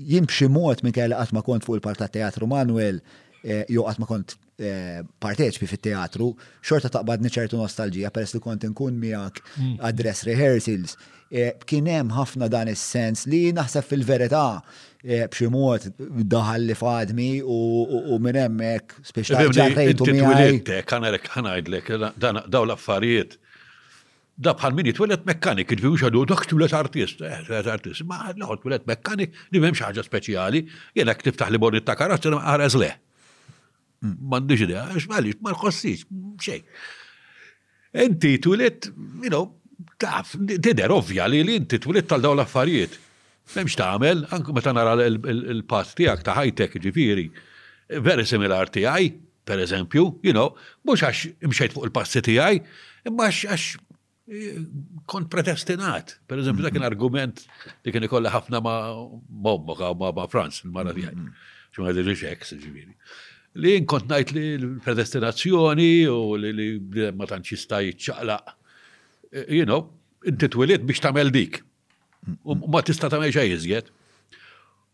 jien 0.00 0.28
b'xi 0.28 0.48
mod 0.52 0.82
minn 0.84 0.96
kelli 0.96 1.16
qatt 1.18 1.34
ma 1.36 1.42
kont 1.46 1.66
fuq 1.66 1.78
il-parta 1.80 2.08
teatru 2.12 2.48
Manuel 2.50 3.02
eh, 3.42 3.64
jew 3.68 3.84
qatt 3.86 4.00
ma 4.00 4.08
kont 4.08 4.36
eh, 4.62 5.00
parteċpi 5.22 5.68
fit-teatru, 5.70 6.32
xorta 6.64 6.90
taqbadni 6.92 7.32
ċertu 7.32 7.60
nostalġija 7.60 8.12
peress 8.14 8.36
li 8.36 8.42
kont 8.44 8.64
inkun 8.68 8.98
miegħek 9.02 9.42
mm. 9.50 9.80
address 9.90 10.24
rehearsals. 10.28 10.96
Kien 11.70 11.86
hemm 11.86 12.10
ħafna 12.16 12.48
dan 12.50 12.72
is-sens 12.72 13.22
li 13.30 13.50
naħseb 13.56 13.84
fil-verità 13.90 14.44
b'xi 15.04 15.46
mod 15.54 15.84
daħal 16.26 16.64
li 16.70 16.74
fadmi 16.76 17.28
u 17.46 18.16
minn 18.18 18.38
hemmhekk 18.42 19.04
speċjalment 19.12 19.60
ġarrejtu 19.60 20.08
miegħek. 20.16 20.96
Ħanajdlek 21.36 21.94
dawn 22.18 22.66
l-affarijiet 22.66 23.38
da 24.40 24.54
bħal 24.56 24.74
min 24.78 24.88
jitwelet 24.88 25.26
mekkanik, 25.28 25.72
il-fiju 25.74 25.98
xadu 26.00 26.20
dak 26.30 26.46
twilet 26.48 26.72
artist, 26.76 27.20
eh, 27.20 27.50
artist, 27.68 28.04
ma 28.08 28.20
laħu 28.32 28.56
twilet 28.62 28.86
mekkanik 28.88 29.34
li 29.52 29.60
memx 29.60 29.82
ħaġa 29.84 30.04
speċjali, 30.06 30.62
jena 30.96 31.12
ktiftaħ 31.18 31.50
li 31.52 31.60
bonit 31.64 31.84
ta' 31.84 31.96
karazza 32.00 32.32
ma 32.34 32.40
għaraz 32.54 32.76
le. 32.80 32.88
Mandiġ 34.00 34.62
idea, 34.66 34.86
xmalix, 34.96 35.40
ma 35.44 35.52
nħossix, 35.52 36.06
xej. 36.40 36.62
Enti 38.04 38.32
twilet, 38.40 38.88
you 39.20 39.28
know, 39.28 39.50
taf, 40.00 40.32
tider 40.56 40.94
ovvja 40.96 41.28
li 41.28 41.42
li 41.44 41.58
inti 41.60 41.78
twilet 41.82 42.08
tal-daw 42.08 42.32
l-affarijiet. 42.38 42.96
Memx 43.58 43.76
ta' 43.76 43.90
għamel, 43.92 44.24
anku 44.32 44.56
meta 44.56 44.72
nara 44.72 44.96
il-pass 45.04 45.92
tijak 45.98 46.24
ta' 46.24 46.38
high-tech 46.38 46.78
ġifiri, 46.86 47.26
very 48.00 48.24
similar 48.24 48.72
tijaj, 48.72 49.04
per 49.50 49.60
eżempju, 49.64 50.04
you 50.22 50.32
know, 50.32 50.52
mux 50.86 51.02
għax 51.02 51.32
imxejt 51.48 51.74
fuq 51.76 51.88
il 51.90 51.96
pass 51.96 52.16
tijaj, 52.22 52.60
imma 53.08 53.28
għax 53.32 53.74
kont 55.10 55.26
predestinat. 55.30 56.16
Per 56.28 56.38
eżempju, 56.40 56.62
dak 56.66 56.76
argument 56.86 57.42
li 57.86 57.92
kien 57.94 58.06
ikolli 58.06 58.30
ħafna 58.30 58.60
ma 58.62 58.74
mommo 59.46 59.74
ka 59.78 59.88
ma 59.98 60.12
ma 60.14 60.26
Franz, 60.30 60.60
il-mara 60.64 60.92
tijaj, 60.94 61.16
għadir 61.78 62.04
li 62.04 62.08
riċek, 62.12 62.44
ġiviri. 62.62 62.94
Li 63.62 63.72
kont 63.90 64.06
najt 64.12 64.30
li 64.36 64.44
l-predestinazzjoni 64.60 65.90
u 66.06 66.20
li 66.38 66.52
li 66.54 66.68
ma 67.16 67.26
tanċi 67.26 67.58
staj 67.58 67.90
ċaqlaq, 68.06 68.54
you 69.48 69.66
know, 69.66 69.88
inti 70.26 70.48
twilit 70.50 70.86
biex 70.86 71.02
tamel 71.08 71.32
dik. 71.34 71.64
U 72.44 72.54
ma 72.68 72.84
tista 72.86 73.10
tamel 73.10 73.34
xej 73.34 73.50
jizjet. 73.50 73.90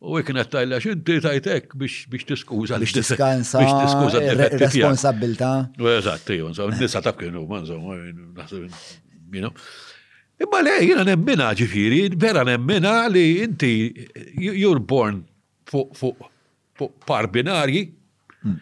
U 0.01 0.17
għek 0.17 0.33
nattajla 0.37 0.79
xinti 0.81 1.19
tajtek 1.25 1.75
biex 1.81 2.07
biex 2.13 2.29
tiskuza. 2.33 2.79
Biex 2.81 2.97
tiskansa. 3.03 3.61
Biex 3.61 3.81
tiskuza. 3.83 4.51
Responsabilta. 4.65 5.53
U 5.83 5.91
eżatt, 5.93 6.33
jgħu, 6.33 6.71
nisa 6.81 7.03
taf 7.05 7.19
kienu, 7.21 7.45
manżom, 7.51 7.91
you 9.33 9.41
know. 9.41 9.53
Imma 10.41 10.61
le, 10.63 10.75
jina 10.85 11.03
nemmina 11.05 11.51
ġifiri, 11.57 12.01
vera 12.21 12.43
nemmina 12.45 13.07
li 13.09 13.43
inti, 13.45 13.71
you're 14.37 14.79
born 14.81 15.25
fuq 15.71 15.95
fu, 15.97 16.13
fu, 16.77 16.91
par 17.09 17.27
binarji 17.33 17.87
hmm. 18.43 18.59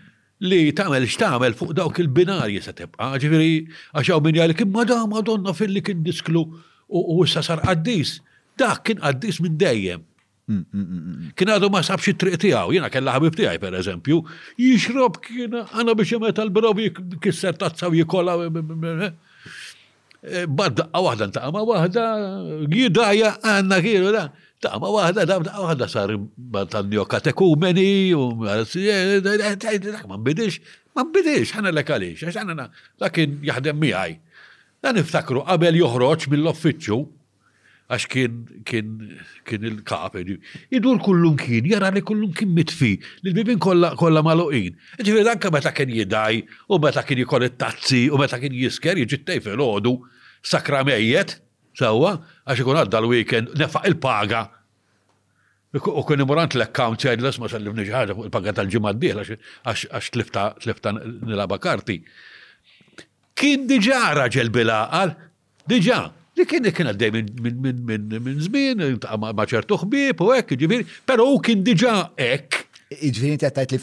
li 0.47 0.61
tamel 0.79 1.09
xtamel 1.11 1.57
fuq 1.59 1.73
dawk 1.75 1.99
il-binarji 2.05 2.63
sa 2.63 2.73
tibqa. 2.77 3.13
Ġifiri, 3.19 3.51
għaxaw 3.99 4.23
minn 4.23 4.39
jgħalik, 4.39 4.63
imma 4.69 4.87
da 4.87 5.01
madonna 5.11 5.55
fil-li 5.59 5.83
kien 5.83 6.05
disklu 6.07 6.45
u 6.95 7.21
s-sasar 7.27 7.65
għaddis. 7.67 8.21
Dak 8.61 8.85
kien 8.87 9.03
għaddis 9.03 9.43
minn 9.43 9.59
dejjem. 9.59 10.05
Hmm, 10.45 10.63
hmm, 10.77 11.33
kien 11.41 11.51
għadu 11.57 11.73
ma 11.75 11.83
sabx 11.83 12.13
it-triq 12.15 12.39
tiegħu, 12.39 12.77
jiena 12.77 12.91
kellha 12.93 13.17
ħabib 13.19 13.35
per 13.65 13.75
eżempju, 13.83 14.23
jixrob 14.63 15.19
kien 15.27 15.59
għana 15.59 15.95
biex 15.99 16.21
meta 16.23 16.45
l-brovi 16.45 16.93
kisser 17.25 17.57
tazzaw 17.59 17.91
jikolla 17.97 18.37
Bad 20.49 20.77
daqqa 20.77 21.13
ta' 21.19 21.29
taqqa 21.37 21.53
ma 21.53 21.61
wahda, 21.69 22.05
jidaja 22.73 23.33
għanna 23.45 23.77
kienu 23.85 24.13
da. 24.17 24.23
ta' 24.65 24.79
ma 24.81 24.89
wahda, 24.89 25.27
da 25.29 25.37
daqqa 25.37 25.61
wahda 25.61 25.89
sar 25.89 26.09
tan-njo 26.73 27.05
katekumeni, 27.05 28.15
u 28.17 28.31
eh, 28.49 28.65
eh, 29.21 30.07
ma 30.09 30.17
bidix, 30.17 30.57
ma 30.97 31.05
bidix, 31.05 31.53
ħana 31.53 31.69
l 31.75 31.83
għalix, 31.85 32.25
għax 32.25 32.39
ħana 32.41 32.69
lakin 33.05 33.43
jahdem 33.45 33.77
miħaj. 33.83 34.17
Da 34.81 34.95
niftakru 34.97 35.45
qabel 35.45 35.77
joħroġ 35.83 36.29
mill-offiċċju, 36.33 36.99
għax 37.93 38.07
kien 38.09 38.39
kien 38.65 38.89
kien 39.45 39.67
il-kap, 39.69 40.17
eh, 40.25 40.39
jidur 40.73 41.03
kullum 41.05 41.37
kien, 41.37 41.69
jara 41.69 41.93
li 41.93 42.01
kullum 42.01 42.33
kien 42.33 42.49
mitfi, 42.49 42.95
li 43.21 43.29
l-bibin 43.35 43.61
kolla 43.61 44.25
maluqin. 44.25 44.73
Ġifiri, 44.97 45.29
anka 45.37 45.53
meta 45.53 45.77
kien 45.77 45.93
jidaj, 46.01 46.41
u 46.73 46.81
meta 46.81 47.05
kien 47.05 47.21
jikoll 47.21 47.45
it-tazzi, 47.51 48.07
u 48.09 48.17
meta 48.17 48.41
kien 48.41 48.57
jisker, 48.57 48.97
jġittej 49.05 49.45
fil-ħodu, 49.45 49.99
sakra 50.49 50.85
mejjet, 50.85 51.39
sewa, 51.79 52.15
għax 52.45 52.63
ikun 52.63 52.81
għadda 52.83 53.01
l-weekend, 53.01 53.55
nefaq 53.61 53.89
il-paga. 53.91 54.45
U 55.75 56.05
kun 56.07 56.23
imurant 56.23 56.55
l-account 56.55 57.03
ċedles 57.03 57.41
ma 57.43 57.49
sallivni 57.51 57.83
ġaħġa 57.89 58.17
il-paga 58.29 58.53
tal-ġimad 58.61 59.01
diħla 59.03 59.25
għax 59.71 60.11
tlifta 60.15 60.93
nilaba 61.05 61.59
karti. 61.63 61.97
Kien 63.35 63.65
diġa 63.71 64.05
raġel 64.21 64.53
bil-għal, 64.55 65.17
diġa, 65.71 65.99
li 66.39 66.47
kien 66.51 66.71
kien 66.77 66.93
għaddej 66.93 67.25
minn 67.41 68.45
zmin, 68.47 68.87
ma 69.25 69.49
ċertu 69.49 69.81
u 69.83 70.31
ekk, 70.39 70.55
ġivir, 70.63 70.87
pero 71.07 71.27
u 71.35 71.43
kien 71.43 71.65
diġa 71.67 71.97
ekk. 72.31 72.63
Ġivir, 72.95 73.49
tajt 73.51 73.75
li 73.75 73.83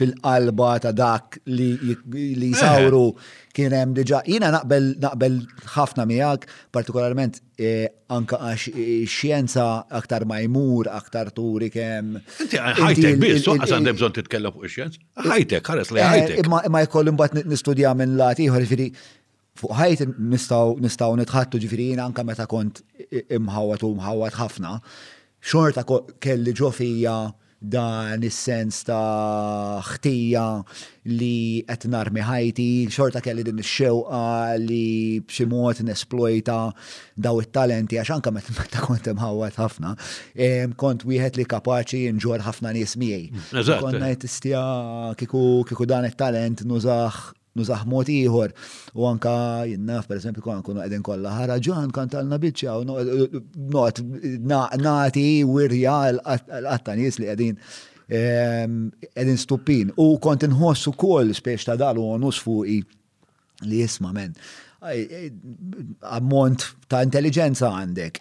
fil-qalba 0.00 0.68
ta' 0.84 0.92
dak 0.98 1.36
li, 1.58 1.66
li 2.12 2.48
jisawru 2.52 3.02
eh. 3.10 3.28
kien 3.56 3.74
hemm 3.76 3.92
diġà. 3.98 4.22
Jiena 4.30 4.48
naqbel 4.54 4.86
naqbel 5.04 5.36
ħafna 5.74 6.06
miegħek, 6.10 6.46
partikolarment 6.76 7.40
eh, 7.60 7.86
anka 8.16 8.38
għax 8.50 8.66
eh, 8.70 8.90
xjenza 9.10 9.66
aktar 10.00 10.26
majmur, 10.30 10.88
aktar 11.00 11.30
turi 11.36 11.68
kemm. 11.74 12.18
Inti 12.46 12.60
ħajtek 12.64 13.20
biss, 13.22 13.44
soqqas 13.48 13.76
għandek 13.78 13.98
bżonn 14.00 14.16
titkellem 14.20 14.56
fuq 14.56 14.68
ix-xjenza. 14.70 15.04
Ħajtek, 15.28 15.70
ħares 15.72 15.94
li 15.96 16.06
ħajtek. 16.08 16.44
Imma 16.70 16.84
jkollu 16.88 17.16
mbagħad 17.18 17.46
nistudja 17.52 17.94
minn 18.00 18.16
lat 18.20 18.40
ieħor, 18.44 18.64
jiġifieri 18.64 18.88
fuq 19.60 19.76
ħajt 19.80 20.06
nistgħu 20.16 20.78
nistgħu 20.86 21.16
nitħattu 21.24 21.60
jiena 21.66 22.06
anka 22.08 22.24
meta 22.24 22.46
kont 22.48 22.84
imħawat 23.22 23.84
u 23.84 23.92
mħawat 23.98 24.38
ħafna, 24.40 24.78
xorta 25.52 25.84
kelli 26.20 26.52
ġofija 26.62 27.18
dan 27.60 28.24
is-sens 28.24 28.80
ta' 28.88 29.80
ħtija 29.84 30.44
li 31.12 31.60
qed 31.68 31.84
narmi 31.92 32.24
ħajti, 32.24 32.88
xorta 32.92 33.20
kelli 33.20 33.44
din 33.44 33.60
ix-xewqa 33.60 34.56
li 34.64 35.20
b'xi 35.20 35.46
mod 35.50 35.82
nesplojta 35.84 36.56
daw 37.20 37.40
it-talenti 37.44 38.00
għax 38.00 38.14
anke 38.16 38.32
meta 38.32 38.84
kont 38.86 39.10
imħawwad 39.12 39.58
ħafna, 39.60 39.92
kont 40.80 41.04
wieħed 41.04 41.36
li 41.36 41.44
kapaċi 41.52 42.06
nġor 42.16 42.46
ħafna 42.48 42.72
nies 42.78 42.96
miegħi. 42.96 43.50
Konna 43.52 44.08
ngħid 44.08 44.24
istija 44.32 44.64
kieku 45.20 45.84
dan 45.86 46.08
it-talent 46.08 46.64
nużax 46.64 47.30
nużaħ 47.58 47.86
mod 47.90 48.08
ieħor 48.14 48.52
u 48.94 49.06
anka 49.10 49.34
jinnaf 49.70 50.08
pereżempju 50.10 50.44
kon 50.44 50.62
kunu 50.66 50.82
qegħdin 50.84 51.04
kollha 51.06 51.32
ħara 51.38 51.58
ġan 51.66 51.90
kantalna 51.94 52.38
biċċa 52.42 52.76
u 52.82 52.86
noqgħod 52.86 54.02
nagħti 54.86 55.26
wirja 55.50 55.96
l-qatta 56.14 56.96
nies 57.00 57.18
li 57.22 57.28
qegħdin 57.30 57.58
ehm, 58.06 58.80
qegħdin 59.10 59.42
stupin 59.46 59.94
u 59.98 60.10
kont 60.22 60.46
inħoss 60.50 60.92
ukoll 60.94 61.34
spiex 61.34 61.66
ta' 61.70 61.78
dal 61.82 61.98
u 62.02 62.12
nus 62.22 62.38
fuqi 62.44 62.78
li 63.66 63.82
jisma' 63.84 64.14
men 64.16 64.38
ammont 64.80 66.62
ta' 66.88 67.02
intelligenza 67.04 67.68
għandek, 67.82 68.16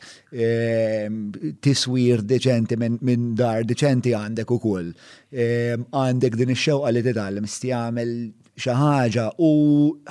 ehm, 0.45 1.19
tiswir 1.63 2.19
deċenti 2.27 2.75
minn 2.81 3.29
dar 3.39 3.61
deċenti 3.63 4.11
għandek 4.17 4.51
u 4.51 4.57
koll, 4.65 4.89
ehm, 5.31 5.85
għandek 6.01 6.35
din 6.41 6.51
ix-xewqa 6.57 6.91
li 6.91 7.05
titgħallem 7.05 7.47
stjamel 7.47 8.11
xaħġa 8.59 8.75
ħaġa 8.77 9.25
u 9.47 9.49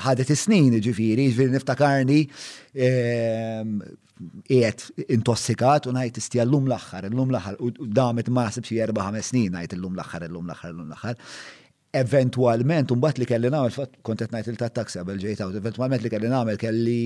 ħadet 0.05 0.33
is-snin 0.35 0.73
ġifieri, 0.83 1.29
ġifieri 1.31 1.55
niftakarni 1.55 2.19
ehm, 2.75 3.79
qiegħed 4.49 5.07
intossikat 5.15 5.89
u 5.89 5.95
ngħid 5.95 6.21
istija 6.23 6.45
llum 6.49 6.69
l-aħħar, 6.71 7.11
illum 7.11 7.31
l 7.35 7.39
axħar 7.41 7.59
u 7.69 7.89
damet 7.95 8.31
ma 8.33 8.47
xie 8.51 8.65
4 8.81 8.93
ħames 8.97 9.33
snin 9.33 9.55
ngħid 9.61 9.77
illum 9.79 9.97
l-aħħar, 10.01 10.27
illum 10.31 10.49
l 10.49 10.55
l 10.63 10.71
illum 10.73 10.93
l-aħħar. 10.93 11.35
Eventualment, 11.99 12.91
mbagħad 12.93 13.19
li 13.23 13.29
kelli 13.31 13.51
nagħmel 13.55 13.75
fat 13.77 14.01
kont 14.05 14.23
qed 14.27 14.35
ngħid 14.39 14.51
il-tat 14.55 14.75
taksa 14.83 15.05
bil-ġejta, 15.09 15.49
eventualment 15.63 16.05
li 16.05 16.13
kelli 16.13 16.33
nagħmel 16.33 16.59
kelli 16.61 17.01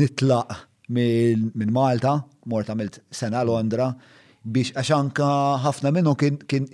nitlaq 0.00 0.62
minn 0.94 1.72
Malta, 1.74 2.18
mort 2.52 2.68
għamilt 2.70 3.00
sena 3.20 3.40
Londra, 3.48 3.88
biex 4.44 4.74
għaxanka 4.76 5.26
ħafna 5.64 5.90
minnu 5.96 6.12
kien 6.20 6.66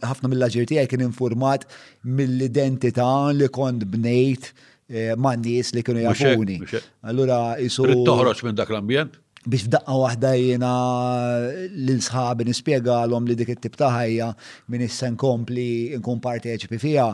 ħafna 0.00 0.30
mill-ġir 0.32 0.68
tiegħi 0.72 0.88
kien 0.94 1.04
informat 1.04 1.66
mill-identità 2.04 3.10
li 3.36 3.48
kont 3.52 3.84
bnejt 3.92 4.48
eh, 4.88 5.12
ma' 5.16 5.36
nies 5.38 5.72
li 5.76 5.82
kienu 5.84 6.06
jafuni. 6.06 6.58
Allura 7.08 7.58
isu. 7.62 7.86
Toħroġ 8.08 8.44
minn 8.48 8.58
dak 8.58 8.72
l-ambjent? 8.74 9.18
Biex 9.40 9.70
daqqa 9.72 9.94
waħda 9.96 10.30
jena 10.36 10.70
l-sħabi 11.68 12.46
nispiega 12.50 12.98
l-om 13.08 13.28
li 13.30 13.36
dik 13.40 13.54
it-tip 13.54 13.76
ta' 13.80 13.92
ħajja 13.98 14.32
minn 14.74 14.86
issen 14.88 15.16
kompli 15.20 15.98
nkun 16.00 16.20
parteċipi 16.24 16.80
fija 16.86 17.12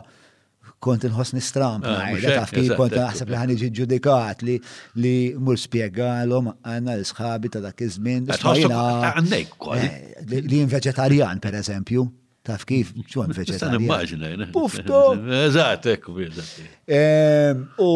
kont 0.81 1.05
inħossni 1.09 1.41
stram, 1.43 1.85
ah, 1.87 2.13
taf 2.25 2.53
kif 2.53 2.75
kont 2.77 2.95
naħseb 3.01 3.31
li 3.33 3.39
ħaniġi 3.41 3.71
ġudikat 3.79 4.43
li 4.45 4.57
li 5.01 5.15
mur 5.41 5.57
spjegalhom 5.61 6.53
għanna 6.61 6.99
l-sħabi 7.01 7.53
ta' 7.55 7.63
dak 7.65 7.83
iż-żmien. 7.87 8.29
Eh, 8.37 9.91
li 10.29 10.65
per 10.69 11.41
pereżempju. 11.47 12.09
Taf 12.47 12.63
kif, 12.69 12.93
għan 13.01 13.33
feċet. 13.35 13.57
Stan 13.59 13.75
immaġina, 13.81 14.47
Pufto! 14.55 15.01
Eżat, 15.47 15.89
ekku, 15.97 16.15
ehm, 16.23 17.65
U, 17.83 17.89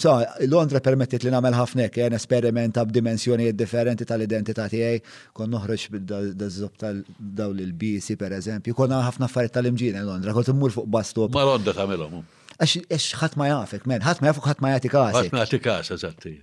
sa, 0.00 0.14
Londra 0.48 0.80
permettit 0.84 1.26
li 1.26 1.32
namel 1.32 1.54
ħafnek, 1.58 1.98
jen 2.00 2.16
esperimenta 2.16 2.86
b'dimensjonijiet 2.88 3.58
differenti 3.60 4.06
tal-identità 4.08 4.64
tiegħi, 4.72 5.02
kon 5.36 5.52
noħroġ 5.52 5.84
bil 5.92 6.32
dazzob 6.32 6.78
tal-dawl 6.80 7.60
il-bisi, 7.66 8.16
per 8.20 8.38
eżempju, 8.38 8.74
kon 8.78 8.96
ħafna 8.96 9.28
affarijiet 9.28 9.58
tal-imġina 9.58 10.06
Londra, 10.08 10.32
t 10.42 10.54
immur 10.54 10.72
fuq 10.72 10.88
bastop. 10.88 11.32
Ma 11.36 11.44
Londra 11.48 11.76
tagħmelhom. 11.82 12.24
Għax 12.62 13.12
ħadd 13.20 13.36
ma 13.40 13.50
jafek, 13.50 13.88
men, 13.92 14.04
ħadd 14.08 14.22
ma 14.24 14.32
jafek, 14.32 14.50
ħat 14.54 14.64
ma 14.64 14.72
jagħti 14.76 14.92
kas. 14.96 15.16
ħat 15.26 15.32
ma 15.36 15.44
jati 15.44 15.62
kas, 15.68 15.92
eżatti. 15.98 16.34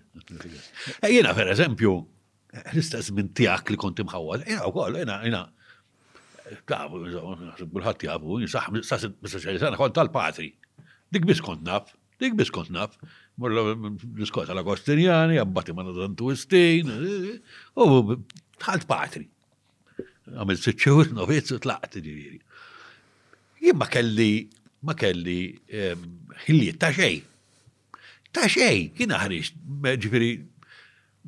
Eh, 1.01 1.12
jiena 1.15 1.33
per 1.33 1.49
eżempju, 1.55 1.97
l 2.65 3.07
minn 3.17 3.31
tiegħek 3.33 3.73
li 3.73 3.79
kont 3.81 4.01
imħawwad, 4.05 4.45
jiena 4.49 4.67
wkoll, 4.69 5.01
jena, 5.01 5.23
jena, 5.25 5.43
Tabu, 6.67 7.01
bulħat 7.73 8.03
jabu, 8.07 8.39
s-saċċalizana 8.45 9.77
kont 9.77 9.93
tal-patri. 9.97 10.49
Dik 11.13 11.25
bis 11.29 11.41
kont 11.43 11.63
naf, 11.65 11.91
dik 12.21 12.35
bis 12.38 12.51
kont 12.53 12.69
naf. 12.73 12.95
Morla 13.39 13.73
diskos 14.19 14.49
għal 14.51 14.62
Agostinjani, 14.63 15.39
abbati 15.41 15.73
ma 15.77 15.85
nadantu 15.88 16.31
istin, 16.33 16.89
eh, 16.89 17.33
eh, 17.33 17.77
u 17.79 18.17
tħalt 18.59 18.85
patri. 18.89 19.27
Għamil 20.29 20.57
s-sċur, 20.59 21.12
novizz, 21.15 21.55
tlaqt 21.63 21.99
ġiviri. 22.03 22.39
Jimma 23.63 23.88
kelli, 23.88 24.49
ma 24.83 24.93
kelli 24.93 25.39
ehm, 25.71 26.03
ħilliet 26.45 26.79
ta' 26.81 26.91
xej. 26.93 27.17
Ta' 28.35 28.47
xej, 28.51 28.89
kina 28.99 29.17
ħarix, 29.23 29.53
ġifiri, 30.03 30.29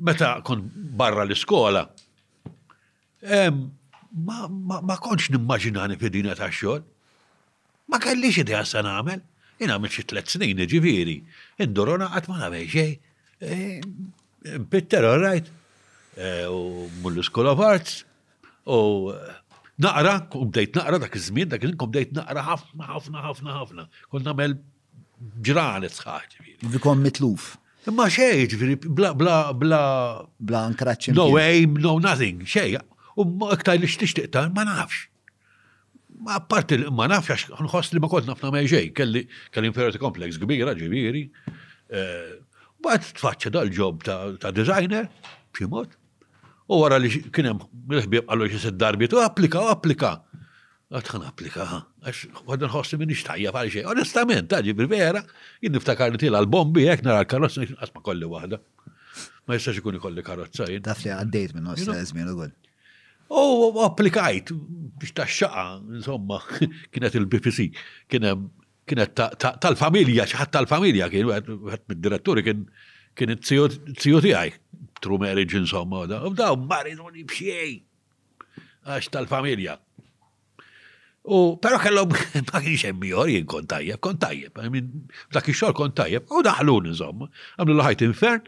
meta 0.04 0.34
kon 0.44 0.68
barra 0.70 1.24
l 1.26 1.34
skola 1.36 1.86
ehm, 3.24 3.66
ma 4.12 4.46
ma, 4.48 4.80
ma 4.84 4.96
konċ 5.00 5.32
nimmaġinani 5.34 5.96
fid-dinja 6.00 6.36
ta' 6.36 6.50
xol. 6.52 6.82
Ma 7.90 7.98
kellix 8.02 8.38
idea 8.42 8.64
sa 8.64 8.82
nagħmel. 8.84 9.22
jina 9.62 9.76
għamil 9.76 9.92
xi 9.94 10.02
tliet 10.10 10.26
snin 10.32 10.58
ġiviri, 10.68 11.16
indurona 11.62 12.08
għat 12.16 12.28
ma 12.28 12.36
nagħmel 12.40 12.66
xie. 12.72 12.98
Bitter 14.72 15.04
all 15.06 15.22
right. 15.22 15.48
E, 16.16 16.46
u 16.50 16.90
mullu 17.00 17.22
School 17.24 17.46
of 17.52 17.60
Arts. 17.62 18.02
U 18.66 19.12
naqra, 19.82 20.14
u 20.34 20.44
bdejt 20.48 20.76
naqra 20.78 20.98
dak 21.06 21.16
iż-żmien, 21.18 21.48
dak 21.54 21.62
iż 21.66 21.72
żmien 21.74 21.90
bdejt 21.90 22.12
naqra 22.18 22.44
ħafna, 22.50 22.90
ħafna, 22.92 23.22
ħafna, 23.28 23.56
ħafna. 23.60 23.86
Kun 24.12 24.26
namel 24.26 24.58
ġrani 25.46 25.88
sħaħ 25.88 26.28
ġifieri. 26.34 26.60
Bikom 26.76 27.02
mitluf. 27.06 27.52
Ma 27.94 28.06
xej 28.10 28.44
ġifieri 28.52 28.76
bla 28.82 29.12
bla 29.14 29.36
bla 29.58 29.82
bla 30.38 30.66
ankraċċi. 30.70 31.14
No 31.16 31.30
aim, 31.40 31.78
no 31.82 31.96
nothing, 32.02 32.42
xej, 32.50 32.76
U 33.18 33.26
iktar 33.52 33.76
li 33.80 33.88
xtixtiq 33.88 34.30
ta' 34.32 34.46
ma 34.54 34.64
nafx. 34.66 35.08
Ma 36.24 36.38
parti 36.40 36.78
li 36.78 36.86
ma 36.92 37.08
nafx 37.10 37.48
għax 37.48 37.60
nħos 37.66 37.92
li 37.92 38.00
ma 38.00 38.08
kont 38.12 38.28
nafna 38.30 38.52
ma 38.54 38.62
ġej, 38.64 38.92
kelli 38.96 39.26
inferiority 39.52 40.00
complex 40.02 40.38
kbira 40.40 40.74
ġiviri. 40.78 41.26
Eh, 41.92 42.32
Bat 42.82 43.12
tfaċċa 43.18 43.50
dal-ġob 43.54 44.00
ta' 44.08 44.50
designer, 44.50 45.06
b'ximot. 45.54 45.92
U 46.72 46.80
għara 46.82 46.96
li 47.02 47.10
kienem 47.34 47.60
mill-ħbib 47.90 48.26
għallu 48.32 48.48
xie 48.50 48.72
id-darbi, 48.72 49.06
tu 49.12 49.20
applika, 49.22 49.60
u 49.62 49.70
applika. 49.70 50.10
Għatħan 50.92 51.22
applika, 51.28 51.64
għax 52.02 52.24
għadden 52.42 52.72
ħossi 52.74 52.98
minni 53.00 53.14
xtajja 53.16 53.52
għal 53.54 53.70
xej. 53.70 53.86
Onestament, 53.92 54.48
taġi 54.50 54.74
bil-vera, 54.76 55.22
jinn 55.62 55.76
niftakar 55.76 56.10
li 56.12 56.18
til 56.20 56.34
għal-bombi, 56.36 56.82
jek 56.88 57.04
nara 57.06 57.22
l-karozza, 57.22 57.62
għasma 57.78 58.02
kolli 58.04 58.28
wahda. 58.28 58.58
Ma 59.46 59.54
jistax 59.56 59.78
ikun 59.78 60.00
ikolli 60.00 60.24
karozza. 60.26 60.66
Daf 60.82 61.06
li 61.06 61.14
għaddejt 61.14 61.54
minn 61.54 61.70
għos, 61.76 61.86
għazmin 61.86 62.34
u 62.34 62.34
għol. 62.42 62.50
U 63.30 63.78
applikajt 63.84 64.50
biex 64.98 65.12
ta' 65.14 65.26
xaqa, 65.26 65.80
insomma, 65.96 66.38
kienet 66.92 67.14
il 67.14 67.26
bpc 67.26 67.70
kienet 68.08 69.20
tal-familja, 69.60 70.26
xaħat 70.30 70.50
tal-familja, 70.54 71.08
kien 71.10 71.26
għed 71.28 71.50
mid-direttori, 71.90 72.42
kien 72.44 73.34
it-zio 73.34 73.66
tijaj, 74.22 74.52
true 75.02 75.18
marriage, 75.18 75.56
insomma, 75.58 76.04
u 76.06 76.30
daw 76.34 76.54
maridoni 76.56 77.24
bxiej, 77.24 77.80
għax 78.86 79.10
tal-familja. 79.14 79.78
U 81.24 81.56
pero 81.62 81.78
kellom, 81.78 82.12
ma 82.52 82.62
kien 82.62 82.78
xem 82.78 83.06
ieħor 83.10 83.30
jien 83.30 83.46
kontajja, 83.46 83.98
kontajja, 84.02 84.50
ma 84.56 84.66
kien 84.70 84.92
Dak 85.32 85.46
ix-xogħol 85.48 85.94
U 86.30 86.42
daħlun 86.42 86.88
insomma. 86.90 87.28
Għamlu 87.58 87.76
l-ħajt 87.78 88.02
infern, 88.08 88.42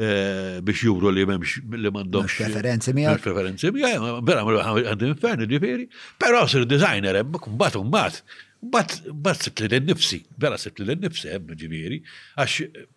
Eh, 0.00 0.60
biex 0.64 0.80
juru 0.86 1.10
li 1.12 1.26
memx 1.28 1.58
li 1.84 1.90
mandom. 1.92 2.24
Preferenzi 2.32 2.92
mija. 2.96 3.16
Preferenzi 3.20 3.68
mija, 3.74 3.90
vera 4.24 4.44
għandu 4.46 5.10
inferni 5.10 5.48
di 5.50 5.58
ġifiri. 5.58 5.84
Pero 6.22 6.46
sir 6.48 6.64
designer, 6.70 7.18
bat 7.60 7.76
un 7.80 7.90
bat, 7.92 8.22
bat, 8.62 8.94
bat 9.26 9.44
sibt 9.48 9.60
li 9.66 9.80
nifsi 9.90 10.22
bera 10.40 10.56
sibt 10.62 10.80
li 10.80 10.96
nifsi 11.04 11.28
hemm 11.34 11.52
ġifiri, 11.62 11.98
għax 12.40 12.56
eh, 12.64 12.88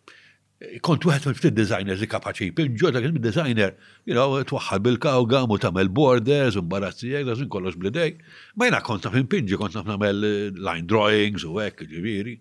kont 0.85 1.03
wieħed 1.09 1.27
minn 1.33 1.41
ftit 1.41 1.57
designer 1.59 1.99
li 1.99 2.07
kapaċi 2.15 2.47
jipinġu, 2.53 2.93
dak 2.95 3.09
il 3.09 3.19
designer, 3.19 3.75
you 4.07 4.15
know, 4.15 4.39
twaħħal 4.39 4.85
bil 4.87 5.01
kaw 5.09 5.27
għam 5.27 5.57
u 5.57 5.59
tagħmel 5.65 5.91
borders, 5.99 6.55
imbarazzi 6.61 7.11
jek, 7.17 7.27
dażin 7.33 7.51
kollox 7.51 7.75
blidej. 7.83 8.15
Ma 8.55 8.69
jiena 8.71 8.79
kont 8.81 9.11
fin 9.11 9.25
impinġi, 9.25 9.59
kont 9.59 9.75
naf 9.75 9.91
nagħmel 9.91 10.23
line 10.69 10.87
drawings 10.87 11.43
u 11.51 11.57
hekk, 11.65 11.89
ġifieri. 11.97 12.37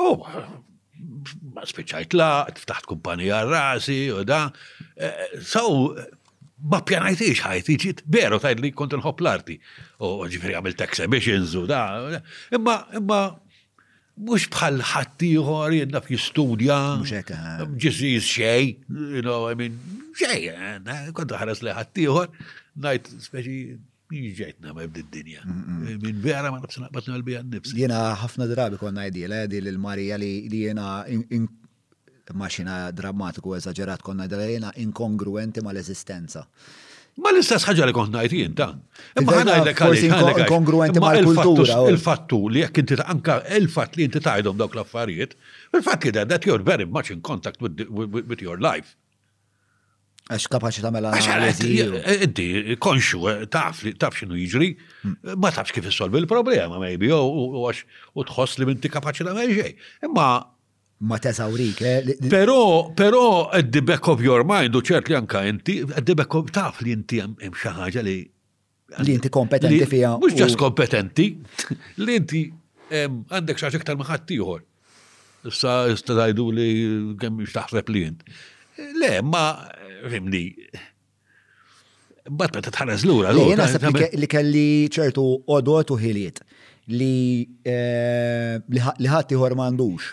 Oh, 0.00 0.24
ma 1.54 1.64
spiċajt 1.66 2.14
laqt, 2.16 2.64
taħt 2.68 2.88
kumpanija 2.92 3.42
rasi 3.48 3.98
u 4.12 4.24
da. 4.28 4.44
Eh, 4.96 5.06
eh, 5.06 5.36
so, 5.44 5.64
ma 6.72 6.82
pjanajtix 6.86 7.42
ħajti, 7.46 7.76
ġit 7.86 8.02
veru 8.12 8.38
tajt 8.42 8.62
li 8.62 8.72
kont 8.76 8.94
nħob 8.98 9.22
l-arti. 9.24 9.56
U 10.02 10.20
ġifri 10.30 10.56
għamil 10.58 10.76
exhibitions 10.86 11.56
u 11.58 11.64
da. 11.70 11.82
Imma, 12.54 12.76
imma, 13.00 13.22
mux 14.22 14.46
bħal 14.54 14.82
ħattijħor 14.92 15.76
jedna 15.80 16.02
f-jistudja. 16.04 16.78
Muxeka. 17.02 17.38
Eh. 17.54 17.62
Ġisiz 17.86 18.26
xej, 18.34 18.72
you 19.18 19.24
know, 19.26 19.46
I 19.50 19.58
mean, 19.58 19.78
xej, 20.18 20.52
kont 21.18 21.38
ħares 21.38 21.64
li 21.66 21.74
ħatti 21.76 22.06
ħattijħor, 22.06 22.52
najt 22.86 23.10
speċi 23.28 23.60
ġejt 24.12 24.60
namel 24.64 24.88
d 24.92 25.02
dinja 25.10 25.40
Min 25.46 26.04
eh, 26.04 26.20
vera 26.24 26.50
ma 26.50 26.60
nafsa 26.60 26.82
naqbat 26.84 27.08
namel 27.08 27.22
bija 27.26 27.42
nifsi. 27.42 27.76
Jena 27.80 28.02
ħafna 28.20 28.48
drabi 28.50 28.78
konna 28.80 29.06
għajdi 29.06 29.26
l-għedi 29.28 29.60
l-Marija 29.62 30.18
li 30.20 30.32
jena 30.62 31.02
maċina 32.34 32.76
drammatiku 32.96 33.56
eżagġerat 33.58 34.02
konna 34.04 34.28
għajdi 34.28 34.56
jena 34.58 34.70
inkongruenti 34.84 35.64
ma 35.66 35.72
l-ezistenza. 35.74 36.44
Ma 37.20 37.28
l-istess 37.32 37.66
ħagġa 37.68 37.88
li 37.90 37.96
konna 37.96 38.22
għajti 38.22 38.38
jinta. 38.44 38.70
Imma 39.20 39.34
ħana 39.40 39.58
għajlek 39.58 39.84
għalik. 39.88 40.98
ma 41.02 41.10
l-kultura. 41.20 41.82
Il-fattu 41.92 42.38
li 42.54 42.62
jek 42.64 42.80
inti 42.84 42.96
anka 43.04 43.40
il-fatt 43.58 43.96
li 44.00 44.06
inti 44.08 44.20
tajdom 44.24 44.56
dawk 44.60 44.76
l-affarijiet, 44.78 45.36
il-fatt 45.76 46.04
li 46.08 46.12
that 46.18 46.46
you're 46.48 46.64
very 46.64 46.86
much 46.86 47.10
in 47.10 47.20
contact 47.20 47.60
with, 47.60 47.80
with, 47.90 48.26
with 48.26 48.40
your 48.42 48.56
life. 48.60 48.96
Għax 50.30 50.44
kapaxi 50.52 50.82
ta' 50.84 50.90
mela. 50.94 51.10
Inti, 51.18 52.76
konxu, 52.80 53.20
eh, 53.28 53.46
taf 53.50 54.14
xinu 54.20 54.38
jġri, 54.38 54.68
hmm. 55.02 55.16
ma 55.42 55.50
tafx 55.50 55.74
kif 55.74 55.88
jissolvi 55.88 56.20
il-problema, 56.22 56.78
maybe, 56.80 57.08
u 57.10 57.64
għax 57.66 57.82
u 58.14 58.22
tħoss 58.28 58.60
li 58.60 58.68
minti 58.70 58.90
kapaxi 58.92 59.26
ta' 59.26 59.34
meġej. 59.36 59.74
Imma. 60.06 60.28
Ma 61.10 61.16
tesawrik, 61.18 61.80
eh? 61.82 62.12
Pero, 62.30 62.92
pero, 62.94 63.50
at 63.50 63.72
the 63.74 63.80
back 63.82 64.06
of 64.12 64.22
your 64.22 64.44
mind, 64.46 64.70
u 64.78 64.84
ċert 64.86 65.10
li 65.10 65.16
anka 65.18 65.42
inti, 65.50 65.80
at 65.82 66.06
the 66.06 66.14
back 66.14 66.30
of 66.38 66.52
taf 66.54 66.78
li 66.86 66.92
inti 66.94 67.18
jem 67.18 67.34
xaħġa 67.42 68.04
li. 68.06 68.20
Li 69.02 69.16
inti 69.18 69.32
kompetenti 69.34 69.82
fija. 69.90 70.14
Mux 70.22 70.36
ġas 70.38 70.54
kompetenti, 70.60 71.32
li 72.06 72.18
inti 72.20 72.44
għandek 72.94 73.58
xaħġa 73.58 73.82
ktar 73.82 73.98
maħat 73.98 74.28
tiħor. 74.30 74.62
Issa, 75.50 75.74
issa 75.90 76.30
li 76.30 76.70
kemm 77.18 77.42
xtaħseb 77.50 77.90
li 77.90 78.04
jint. 78.06 78.26
Le, 79.02 79.10
ma 79.26 79.42
fimni. 80.10 80.44
Bat 82.30 82.54
meta 82.56 82.70
tħares 82.74 83.04
lura. 83.08 83.32
Jena 83.34 83.64
nasab 83.66 83.98
li 84.16 84.28
kelli 84.30 84.66
ċertu 84.92 85.24
odot 85.52 85.90
u 85.94 85.98
ħiliet 85.98 86.42
li 86.92 87.42
eh, 87.62 88.56
li 88.66 89.10
ħadd 89.10 89.34
ieħor 89.36 89.52
m'għandux. 89.54 90.06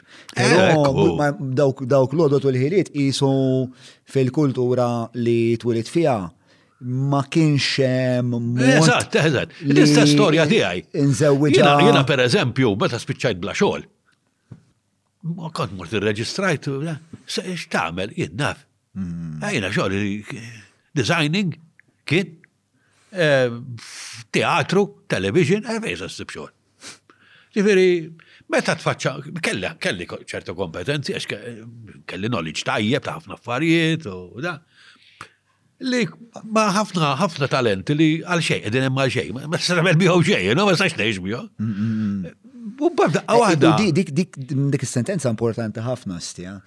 Dawk 1.56 2.12
l-odot 2.14 2.46
u 2.48 2.52
l-ħiliet 2.54 2.92
qisu 2.94 3.30
fil-kultura 4.14 4.90
li 5.20 5.56
twilid 5.62 5.90
fiha 5.92 6.18
ma 7.12 7.24
kienx 7.28 7.90
mod. 8.24 8.62
Eżatt, 8.74 9.18
eżatt. 9.22 9.56
L-istess 9.70 10.14
storja 10.16 10.46
tiegħi. 10.50 10.84
Inżewwiġa. 11.04 11.74
Jiena 11.88 12.04
pereżempju 12.10 12.74
meta 12.80 13.02
spiċċajt 13.02 13.42
bla 13.44 13.54
xogħol. 13.58 13.86
Ma 15.36 15.50
kont 15.52 15.74
mort 15.78 15.94
irreġistrajt, 15.94 16.70
eh, 16.70 17.00
x'tagħmel 17.60 18.14
jien 18.18 18.38
naf 18.40 18.64
Għajna 18.98 19.68
mm. 19.68 19.70
eh, 19.70 19.76
xoħli, 19.76 20.42
designing, 20.98 21.54
kien, 22.10 22.32
eh, 23.12 23.52
teatru, 24.34 24.86
television, 25.08 25.66
għajna 25.70 25.92
eh, 25.92 26.08
s-sib 26.10 26.34
xoħli. 26.34 26.56
Ġifiri, 27.54 27.86
meta 28.54 28.76
tfaċċa, 28.78 29.14
kella, 29.46 29.74
kelli 29.82 30.06
ċertu 30.08 30.54
kompetenzi, 30.58 31.16
għax 31.18 31.30
kelli 32.10 32.30
knowledge 32.30 32.66
tajjeb 32.68 33.06
ta' 33.06 33.16
ħafna 33.18 33.38
affarijiet 33.40 34.06
u 34.12 34.44
da. 34.46 34.58
Li 35.80 36.04
ma 36.54 36.68
ħafna, 36.76 37.14
ħafna 37.22 37.48
talent 37.50 37.90
li 37.96 38.10
għal 38.22 38.42
xej, 38.46 38.62
edin 38.70 38.86
hemm 38.90 39.02
għal 39.06 39.14
xej, 39.16 39.32
ma 39.40 39.48
s 39.58 39.70
sarabel 39.72 39.98
biħu 40.02 40.18
xej, 40.28 40.54
no 40.60 40.68
ma 40.70 40.76
s-sax 40.78 40.98
neħx 41.00 41.24
biħu. 41.26 42.30
U 42.86 42.92
babda, 42.96 43.26
għawada. 43.34 43.74
Dik 43.98 44.14
dik 44.14 44.38
dik 44.44 44.86
sentenza 44.86 45.32
importanti 45.34 45.82
ħafna 45.82 46.20
stja, 46.22 46.60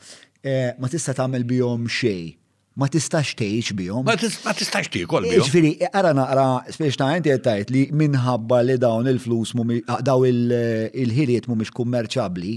Eh, 0.42 0.72
ma 0.82 0.88
tista' 0.90 1.14
tagħmel 1.14 1.44
bihom 1.46 1.84
xejn. 1.86 2.34
Ma 2.80 2.86
tistax 2.88 3.34
tgħix 3.36 3.74
bihom. 3.78 4.06
Ma 4.08 4.14
tistax 4.18 4.88
kol 5.06 5.26
bihom. 5.28 5.44
Ġifieri, 5.44 5.70
eh, 5.78 5.90
ara 5.94 6.14
naqra 6.16 6.46
spiex 6.72 6.96
ta' 6.98 7.10
inti 7.18 7.30
qed 7.30 7.44
tgħid 7.44 7.70
li 7.74 7.82
minħabba 8.04 8.62
li 8.64 8.76
dawn 8.80 9.10
il-flus 9.12 9.52
ah, 9.92 10.00
daw 10.02 10.24
il-ħiliet 10.26 11.46
mhumiex 11.50 11.72
kummerċabbli, 11.76 12.56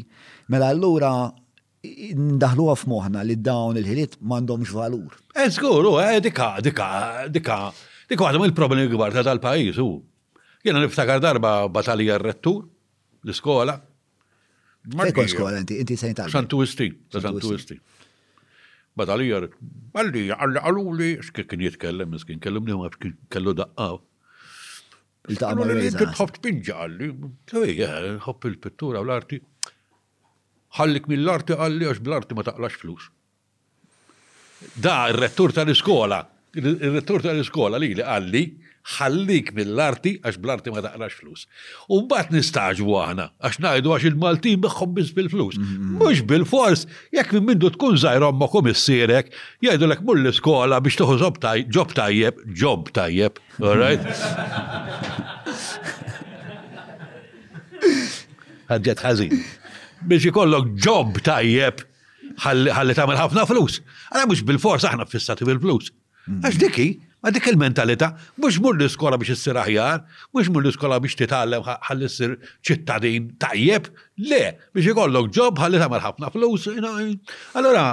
mela 0.56 0.70
allura 0.74 1.12
ndaħluha 1.86 2.78
f'moħħna 2.80 3.26
li 3.28 3.36
dawn 3.44 3.78
il-ħiliet 3.82 4.18
m'għandhomx 4.24 4.78
valur. 4.80 5.20
Eh, 5.36 5.50
żgur, 5.54 5.92
e, 6.02 6.20
dika, 6.26 6.56
dika, 6.66 6.90
dika, 7.30 7.60
Dik 8.10 8.22
għadhom 8.22 8.44
il-problemi 8.48 8.86
kbar 8.90 9.14
ta' 9.16 9.24
tal-pajjiż 9.26 9.78
hu. 9.82 9.92
Jiena 10.66 10.82
niftakar 10.84 11.18
darba 11.24 11.56
batalija 11.74 12.20
r-rettur, 12.20 12.62
l-iskola, 13.26 13.74
Fejkon 14.94 15.30
skola, 15.32 15.58
inti, 15.58 15.80
inti 15.82 15.96
sejn 15.98 16.14
tal. 16.18 16.30
Santuisti, 16.30 16.92
ta' 17.10 17.22
Santuisti. 17.24 17.78
Bat 18.96 19.10
għalija, 19.12 19.40
għalli, 20.00 20.26
għallu 20.32 20.94
li, 21.00 21.08
xkien 21.26 21.64
jitkellem, 21.66 22.14
xkien 22.22 22.40
kellem 22.44 22.70
li 22.70 22.78
ma 22.80 22.92
kellu 23.34 23.54
daqqaw. 23.58 23.98
Il-taqqa 25.34 25.58
ma' 25.58 25.68
rejza. 25.72 26.06
Tħob 26.14 26.36
tpinġa 26.38 26.78
għalli, 26.86 27.10
tħob 27.50 27.74
eh, 27.74 28.06
hop 28.28 28.48
il-pittura 28.52 29.02
u 29.02 29.08
l-arti. 29.10 29.42
Ħallik 30.78 31.10
mill-arti 31.12 31.58
għalli, 31.58 31.90
għax 31.90 32.04
bl-arti 32.06 32.38
ma 32.38 32.46
taqlax 32.46 32.78
flus. 32.84 33.10
Da, 34.80 34.96
il-rettur 35.12 35.54
tal-iskola, 35.56 36.22
il-rettur 36.62 37.24
tal-iskola 37.26 37.80
li 37.82 37.94
li 37.98 38.06
għalli, 38.06 38.44
ħallik 38.94 39.50
mill-arti 39.58 40.12
għax 40.22 40.38
bl-arti 40.42 40.70
ma 40.74 40.82
taqrax 40.86 41.14
flus. 41.18 41.46
U 41.92 42.04
bat 42.10 42.30
nistaġu 42.34 42.86
għahna 42.86 43.26
għax 43.40 43.58
najdu 43.64 43.90
għax 43.96 44.06
il-Maltin 44.12 44.60
beħħom 44.62 44.90
biz 45.00 45.10
bil-flus. 45.18 45.56
Mux 45.58 45.64
mm-hmm. 45.66 46.26
bil-fors, 46.30 46.82
jekk 47.16 47.30
minn 47.40 47.46
mindu 47.50 47.68
tkun 47.74 47.98
zaħirom 48.02 48.36
ma 48.40 48.48
kum 48.52 48.66
s-sirek, 48.74 49.26
jajdu 49.66 49.86
l-ek 49.90 50.02
mull 50.06 50.26
skola 50.38 50.76
biex 50.86 50.96
tuħu 51.02 51.14
ġob 51.24 51.36
tajjeb, 51.98 52.36
ġob 52.62 52.82
tajjeb, 52.96 53.34
right? 53.64 54.04
Għadġet 58.70 59.00
ħazin. 59.06 59.32
Biex 60.10 60.24
ikollok 60.32 60.66
ġob 60.82 61.18
tajjeb, 61.26 61.78
ħalli 62.46 62.94
tamil 62.98 63.18
ħafna 63.20 63.44
flus. 63.50 63.78
Għana 64.12 64.26
mux 64.32 64.40
bil-fors 64.48 64.86
aħna 64.90 65.04
fissati 65.10 65.44
bil-flus. 65.48 65.86
Mm-hmm. 66.28 66.42
Għax 66.50 66.58
dikki, 66.64 66.88
Għadik 67.26 67.48
il-mentalita, 67.50 68.08
mux 68.38 68.60
mur 68.62 68.76
l-iskola 68.78 69.18
biex 69.18 69.34
s-sir 69.40 69.58
aħjar, 69.58 70.04
mux 70.36 70.50
mur 70.54 70.62
l-iskola 70.66 71.00
biex 71.02 71.18
titgħallem 71.24 71.64
ħalli 71.66 72.10
sir 72.14 72.36
ċittadin 72.68 73.32
tajjeb, 73.42 73.88
le, 74.30 74.42
biex 74.78 74.92
ikollok 74.94 75.32
ġob 75.34 75.58
ħalli 75.64 75.80
tagħmel 75.84 76.04
ħafna 76.08 76.30
flus. 76.36 76.68
Allora, 77.62 77.86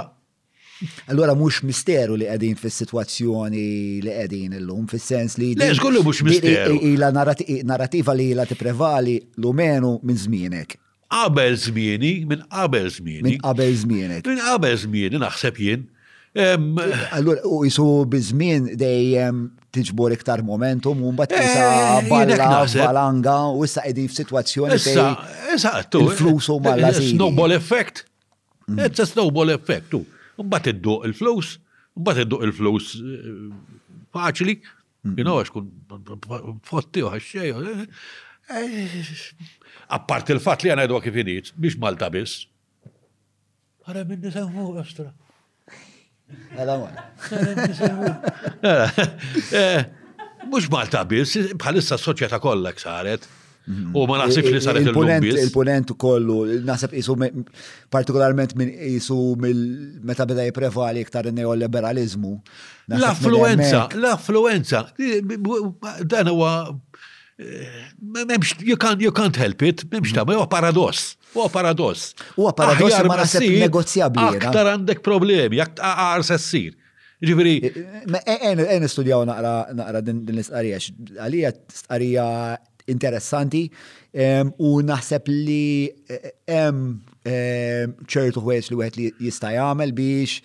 Allora 1.07 1.31
mhux 1.37 1.61
misteru 1.63 2.17
li 2.19 2.25
qegħdin 2.27 2.57
fis-sitwazzjoni 2.59 3.61
li 4.03 4.09
qegħdin 4.17 4.55
illum 4.57 4.87
fis-sens 4.91 5.37
li 5.39 5.53
Le 5.55 5.69
xkollu 5.77 6.01
mhux 6.03 6.23
misteru. 6.27 6.75
Ila 6.89 7.07
narrativa 7.13 8.15
li 8.17 8.25
t-prevali 8.33 8.49
tipprevali 8.49 9.13
umenu 9.47 9.93
minn 10.03 10.19
żmienek. 10.25 10.75
Qabel 11.13 11.55
zmieni, 11.61 12.11
minn 12.27 12.43
qabel 12.51 12.89
żmieni. 12.89 13.27
Minn 13.29 13.39
qabel 13.45 13.71
żmienek. 13.85 14.27
Minn 14.27 14.43
qabel 14.43 14.77
zmieni 14.83 15.21
naħseb 15.23 15.61
jien 15.63 15.87
Allora, 16.33 17.41
u 17.45 17.61
jisu 17.65 18.05
bizmin 18.09 18.71
dej 18.79 19.13
tiġbor 19.73 20.13
iktar 20.15 20.41
momentum, 20.45 20.97
un 21.05 21.13
bat 21.17 21.29
jisa 21.33 21.65
eh, 22.03 22.07
balla, 22.09 22.63
balanga, 22.77 23.35
u 23.57 23.61
jisa 23.65 23.83
edin 23.89 24.09
f-situazzjoni 24.09 24.77
dej 24.81 24.97
issa, 25.55 25.71
tu. 25.93 26.01
Il-flus 26.07 26.49
u 26.53 26.57
eh, 26.57 26.57
eh, 26.57 26.65
malla. 26.67 26.91
Snowball 26.97 27.53
effect. 27.55 28.03
Mm. 28.67 28.81
It's 28.87 29.01
a 29.01 29.05
snowball 29.09 29.53
effect, 29.53 29.89
tu. 29.91 30.01
Un 30.41 30.49
bat 30.49 30.65
iddu 30.69 30.99
il-flus, 31.09 31.55
un 31.97 32.05
bat 32.09 32.21
iddu 32.23 32.39
il-flus 32.47 32.93
faċli, 34.13 34.59
mm. 34.61 35.17
you 35.17 35.25
know, 35.25 35.41
għaxkun 35.41 36.61
fotti 36.69 37.05
u 37.05 37.09
għaxxej. 37.13 37.53
Appart 39.99 40.33
il-fat 40.33 40.65
li 40.65 40.73
għana 40.73 40.85
id-għu 40.89 41.03
kif 41.05 41.19
biex 41.65 41.81
Malta 41.81 42.09
bis. 42.13 42.39
Għara 43.85 44.05
minni 44.09 44.29
semmu 44.33 44.71
għastra. 44.79 45.09
Għala 46.57 46.79
mela 46.81 47.69
għala. 47.91 48.73
Eh, 48.73 48.99
eh, 49.59 49.85
Mux 50.49 50.67
Malta 50.71 51.05
bis, 51.07 51.35
bħalissa 51.55 51.97
soċjetà 51.99 52.39
kollha 52.43 52.73
saret. 52.77 53.25
U 53.95 54.01
ma 54.09 54.17
naħsibx 54.19 54.51
li 54.51 54.59
saret 54.61 54.89
il-punent. 54.89 55.23
Il-punent 55.25 55.93
kollu, 55.99 56.41
naħseb 56.67 56.97
isu 56.99 57.15
partikolarment 57.93 58.55
minn 58.59 58.73
isu 58.97 59.15
mill-meta 59.39 60.25
beda 60.29 60.43
jiprevali 60.49 61.03
iktar 61.05 61.29
neoliberalizmu. 61.31 62.33
L-affluenza, 62.99 63.85
l-affluenza. 63.95 64.83
Dan 66.03 66.33
huwa 66.33 66.51
eh, 67.39 67.87
memx, 68.03 68.57
you 68.61 68.75
can't, 68.75 69.37
help 69.39 69.61
it, 69.63 69.87
memx 69.91 70.11
ta' 70.13 70.27
huwa 70.27 70.47
paradoss. 70.49 71.15
Huwa 71.33 71.49
paradoss. 71.51 72.13
Huwa 72.37 72.53
paradoss 72.57 72.99
ma 73.09 73.17
naħseb 73.19 73.47
negozjabli. 73.65 74.39
Aktar 74.39 74.69
għandek 74.75 75.03
problemi, 75.05 75.61
aktar 75.63 76.23
sessir. 76.27 76.75
Ġifiri. 77.23 77.55
Għen 77.63 78.61
e, 78.61 78.67
e, 78.67 78.77
e, 78.83 78.89
studjaw 78.91 79.23
naqra 79.29 80.01
din 80.05 80.21
l-istqarija, 80.27 80.81
għalija 81.23 81.51
istqarija 81.71 82.25
interessanti 82.91 83.61
u 84.59 84.73
naħseb 84.85 85.31
li 85.31 85.87
hemm 86.51 86.99
ċertu 87.25 88.43
ħwejs 88.43 88.69
li 88.73 88.79
wieħed 88.81 88.99
li 88.99 89.09
jista' 89.29 89.53
jagħmel 89.57 89.95
biex 89.95 90.43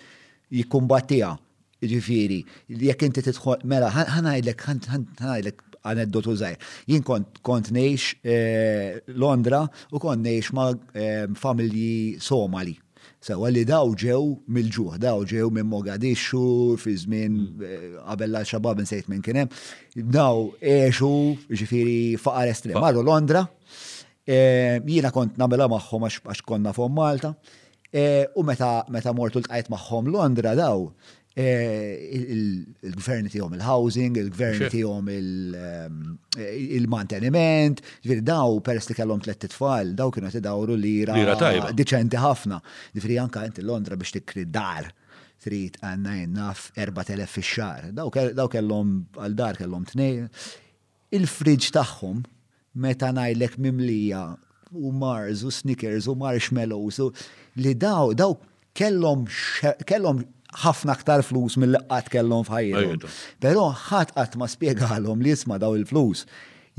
jikkumbattija. 0.57 1.33
Ġifiri, 1.79 2.41
jekk 2.75 3.05
inti 3.07 3.21
tidħol 3.23 3.61
mela 3.71 3.87
ħanajdlek 3.95 4.65
għajlek, 4.67 5.61
aneddotu 5.87 6.33
zaħir. 6.37 6.59
Jien 6.89 7.05
kont, 7.07 7.39
kont 7.45 7.71
neħx 7.75 8.19
eh, 8.23 9.15
Londra 9.19 9.63
u 9.93 10.01
kont 10.01 10.25
neħx 10.25 10.53
ma 10.57 10.69
eh, 10.93 11.25
familji 11.39 12.19
Somali. 12.23 12.75
Sewa 13.23 13.49
li 13.51 13.65
daw 13.67 13.93
ġew 13.99 14.19
mil 14.55 14.67
ġuħ 14.71 14.97
daw 15.03 15.23
ġew 15.27 15.49
minn 15.53 15.67
Mogadishu, 15.71 16.77
fi 16.79 16.93
żmien 17.01 17.35
eh, 17.65 17.87
qabel 18.05 18.37
xabab 18.47 18.81
nsejt 18.83 19.09
minn 19.11 19.23
kien 19.25 19.41
hemm, 19.43 19.61
daw 20.11 20.49
eħxu 20.59 21.11
ġifiri 21.51 21.97
faqar 22.19 22.51
estrem. 22.51 22.79
Marru 22.81 23.03
Londra, 23.05 23.43
eh, 24.25 24.79
jiena 24.87 25.11
kont 25.15 25.39
nabela 25.39 25.67
magħhom 25.73 26.07
għax 26.09 26.43
konna 26.47 26.75
fuq 26.75 26.91
Malta, 26.95 27.33
eh, 27.91 28.27
u 28.39 28.43
meta 28.47 28.83
meta 28.91 29.11
mortu 29.15 29.41
l-tqajt 29.43 29.71
magħhom 29.73 30.11
Londra 30.15 30.55
daw, 30.59 30.87
Eh, 31.37 32.23
il-gvern 32.89 33.27
tiegħhom 33.29 33.53
il-housing, 33.53 34.17
il-gvern 34.17 34.63
tiegħhom 34.73 35.09
il-manteniment, 36.79 37.83
ehm, 37.83 37.99
ġviri 38.05 38.23
daw 38.25 38.55
peress 38.65 38.89
li 38.89 38.95
kellhom 38.97 39.21
tliet 39.21 39.45
tfal, 39.53 39.91
daw 39.95 40.09
kienu 40.09 40.31
t-dawru 40.33 40.73
li 40.73 40.93
lira 41.05 41.69
diċenti 41.77 42.17
ħafna. 42.17 42.57
Ġifieri 42.97 43.19
anke 43.21 43.43
inti 43.45 43.61
Londra 43.63 43.95
biex 43.97 44.15
tikri 44.17 44.47
dar 44.49 44.89
trid 45.45 45.77
għandna 45.85 46.15
jennaf 46.23 46.65
4000 46.75 47.29
fix-xar. 47.35 47.87
Daw 47.93 48.49
kellhom 48.49 48.95
għal 49.13 49.37
dar 49.37 49.61
kellhom 49.61 49.85
t-nej. 49.85 50.25
Il-friġ 51.13 51.69
tagħhom 51.77 52.25
meta 52.81 53.13
ngħidlek 53.13 53.59
mimlija 53.67 54.25
u 54.73 54.91
Mars 54.97 55.45
u 55.45 55.53
Snickers 55.53 56.09
u 56.09 56.17
marshmallows 56.17 56.99
u 57.05 57.09
li 57.61 57.77
daw 57.77 58.11
daw 58.17 58.33
kellhom 58.77 59.25
kellhom 59.85 60.25
ħafna 60.57 60.93
aktar 60.97 61.23
flus 61.25 61.57
mill-qatt 61.61 62.09
kellhom 62.13 62.45
f'ħajjithom. 62.47 63.15
Però 63.43 63.67
ħadd 63.71 64.13
qatt 64.17 64.37
ma 64.39 64.47
spjegalhom 64.49 65.21
li 65.23 65.33
jisma' 65.33 65.59
daw 65.61 65.77
il-flus 65.77 66.25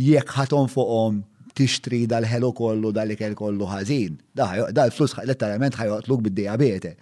jekk 0.00 0.34
ħathom 0.40 0.68
fuqhom 0.72 1.20
tixtri 1.60 2.04
dal-ħelu 2.10 2.52
kollu 2.56 2.92
dal-ikel 2.94 3.34
kollu 3.36 3.68
ħażin. 3.70 4.16
Dal-flus 4.34 5.16
letteralment 5.28 5.78
ħajoqtluk 5.78 6.22
bid-diabete. 6.28 6.94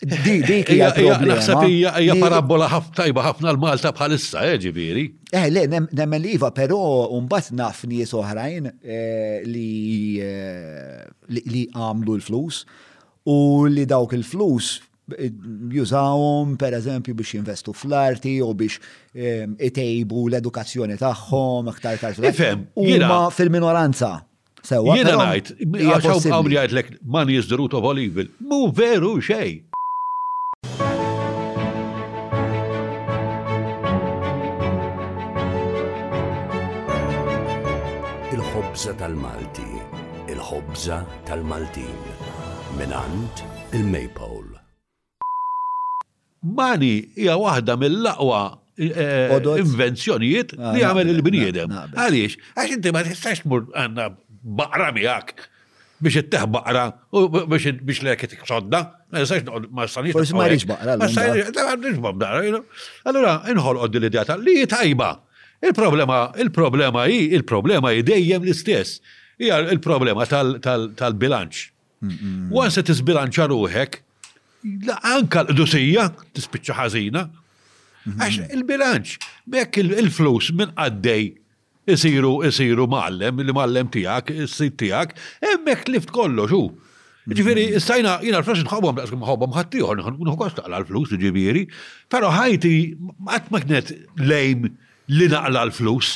Di, 0.00 0.38
di 0.48 0.58
kija 0.64 0.88
problema. 0.94 1.34
Naħseb 1.34 2.20
parabola 2.22 2.68
tajba 2.96 3.24
ħafna 3.26 3.50
l-Malta 3.54 3.90
bħalissa, 3.96 4.42
eh, 4.48 4.56
ġifieri. 4.62 5.04
Eh, 5.34 5.50
le, 5.52 5.66
nemmen 5.68 6.22
li 6.22 6.34
iva, 6.38 6.48
però 6.56 6.80
mbagħad 7.20 7.58
naf 7.58 7.82
nies 7.90 8.12
oħrajn 8.16 8.70
eh, 8.72 9.42
eh, 9.42 11.06
li 11.34 11.68
għamlu 11.76 12.18
l-flus 12.22 12.62
u 13.26 13.36
li 13.72 13.84
dawk 13.90 14.14
il-flus 14.20 14.78
jużawhom 15.68 16.56
per 16.58 16.72
eżempju 16.74 17.14
biex 17.14 17.32
jinvestu 17.34 17.72
fl-arti 17.72 18.40
u 18.42 18.52
biex 18.54 18.80
ehm, 19.14 19.54
itejbu 19.66 20.26
l-edukazzjoni 20.28 20.96
tagħhom 20.98 21.68
aktar 21.70 21.98
tartu. 22.00 22.24
Ifhem, 22.30 22.66
huma 22.74 23.30
fil-minoranza. 23.30 24.10
Sewa. 24.66 24.96
Jiena 24.98 25.12
ngħid, 25.20 25.50
għaxaw 25.78 26.22
għawli 26.26 26.56
għajtlek 26.58 26.88
money 27.06 27.36
is 27.38 27.46
the 27.46 27.54
root 27.56 27.76
of 27.78 27.86
all 27.86 27.98
evil. 28.02 28.26
Mu 28.42 28.66
veru 28.74 29.12
xej. 29.22 29.62
Il-ħobza 38.34 38.96
tal-Malti, 38.98 39.68
il-ħobza 40.34 41.00
tal-Maltin, 41.30 41.98
minant 42.78 43.46
il-Maypole. 43.70 44.55
Mani 46.46 46.94
hija 47.16 47.34
waħda 47.40 47.74
mill-aqwa 47.80 48.40
eh, 48.76 49.34
invenzjonijiet 49.62 50.54
ah, 50.58 50.70
li 50.76 50.84
għamel 50.86 51.10
il-bniedem. 51.16 51.72
Għaliex, 51.98 52.36
għax 52.54 52.74
inti 52.78 52.92
ma 52.94 53.02
tistax 53.06 53.42
mur 53.50 53.66
għanna 53.74 54.06
baqra 54.60 54.92
miegħek 54.94 55.46
biex 56.06 56.20
itteħ 56.22 56.44
baqra 56.56 56.84
u 57.18 57.24
biex 57.56 58.02
leket 58.06 58.36
iksodda, 58.38 58.82
ma 59.10 59.24
jistax 59.24 59.66
ma 59.66 59.88
jistax. 59.88 60.14
Forsi 60.18 60.38
ma 60.38 60.46
rix 60.52 60.68
baqra. 60.70 60.94
Ma 61.02 61.10
jistax 61.10 62.02
baqra. 62.06 62.42
Allora, 63.10 63.38
inħol 63.52 63.82
għoddi 63.82 64.02
l-idjata 64.04 64.38
li 64.44 64.60
tajba. 64.70 65.10
Il-problema, 65.66 66.20
il-problema 66.42 67.06
hi, 67.10 67.24
il-problema 67.36 67.90
hi 67.96 68.04
dejjem 68.06 68.44
l-istess. 68.46 69.00
Hija 69.40 69.64
il-problema 69.72 70.28
tal-bilanċ. 70.30 71.66
Once 72.54 72.76
se 72.78 72.82
is 72.92 73.00
bilanċa 73.04 73.48
ruħek, 73.50 74.02
anka 75.12 75.44
l-dusija 75.50 76.08
tispiċċa 76.36 76.76
ħażina. 76.80 77.24
Għax 78.06 78.50
il-bilanċ, 78.56 79.16
mekk 79.50 79.80
il-flus 79.82 80.52
minn 80.54 80.70
għaddej 80.78 81.24
isiru 81.92 82.36
isiru 82.46 82.86
mallem, 82.90 83.42
li 83.46 83.54
mallem 83.54 83.88
tijak, 83.94 84.30
s-sit 84.46 84.76
tijak, 84.78 85.12
emmek 85.52 85.86
lift 85.90 86.12
kollox 86.14 86.54
u. 86.54 86.60
Ġifiri, 87.26 87.64
stajna, 87.82 88.20
jina 88.22 88.38
l-flus 88.42 88.62
nħobom, 88.62 88.94
l-għaskum 89.00 89.24
nħobom 89.24 89.56
ħattijħor, 89.56 90.04
nħu 90.20 90.36
kosta 90.38 90.64
l 90.70 90.80
flus 90.86 91.14
ġifiri, 91.18 91.64
pero 92.10 92.30
ħajti, 92.30 92.72
għatmaknet 93.26 93.94
lejm 94.22 94.70
li 95.16 95.28
naqla 95.34 95.66
l-flus 95.66 96.14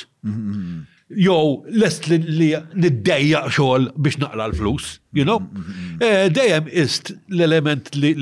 jew 1.11 1.63
lest 1.75 2.07
li 2.11 2.53
niddeja 2.79 3.43
xogħol 3.51 3.89
biex 3.99 4.21
naqla 4.23 4.47
l-flus, 4.51 5.01
you 5.13 5.25
know? 5.27 5.41
Mhm. 5.41 5.99
Eh, 6.07 6.29
dejjem 6.31 6.69
ist 6.71 7.13
l-element 7.29 7.91
li 7.99 8.15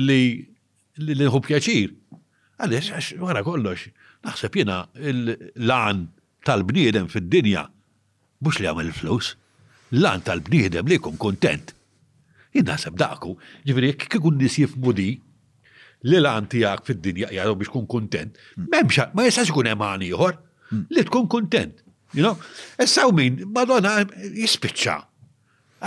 li 0.99 1.25
hu 1.31 1.39
pjaċir. 1.45 1.89
Għaliex, 2.59 2.89
għax 2.97 3.13
wara 3.23 3.41
kollox, 3.45 3.85
naħseb 4.27 4.55
jiena 4.59 4.81
l-lan 4.99 6.07
tal-bniedem 6.43 7.07
fid-dinja 7.07 7.67
mhux 8.43 8.59
li 8.59 8.67
l 8.67 8.91
flus, 8.91 9.37
l-lan 9.95 10.21
tal-bniedem 10.27 10.85
li 10.89 10.97
jkun 10.99 11.15
kontent. 11.17 11.71
Jien 12.53 12.65
naħseb 12.67 12.97
daku, 12.99 13.37
ġifieri 13.65 13.93
jekk 13.95 14.17
ikun 14.19 14.37
nisjif, 14.41 14.75
li 14.97 15.15
l-lan 16.19 16.47
tiegħek 16.51 16.85
fid-dinja 16.89 17.29
jgħadu 17.31 17.55
biex 17.61 17.69
kun 17.71 17.87
kontent, 17.87 18.35
mm. 18.57 18.67
m'hemmx 18.69 18.97
ma 19.13 19.23
jessax 19.27 19.51
kun 19.55 19.67
hemm 19.71 20.01
ieħor 20.09 20.35
mm. 20.73 20.85
li 20.97 21.03
tkun 21.07 21.27
kontent. 21.31 21.83
You 22.13 22.23
know? 22.23 22.37
Issa 22.81 23.05
u 23.07 23.11
min, 23.15 23.43
Madonna 23.53 23.99
jispiċċa. 24.17 24.95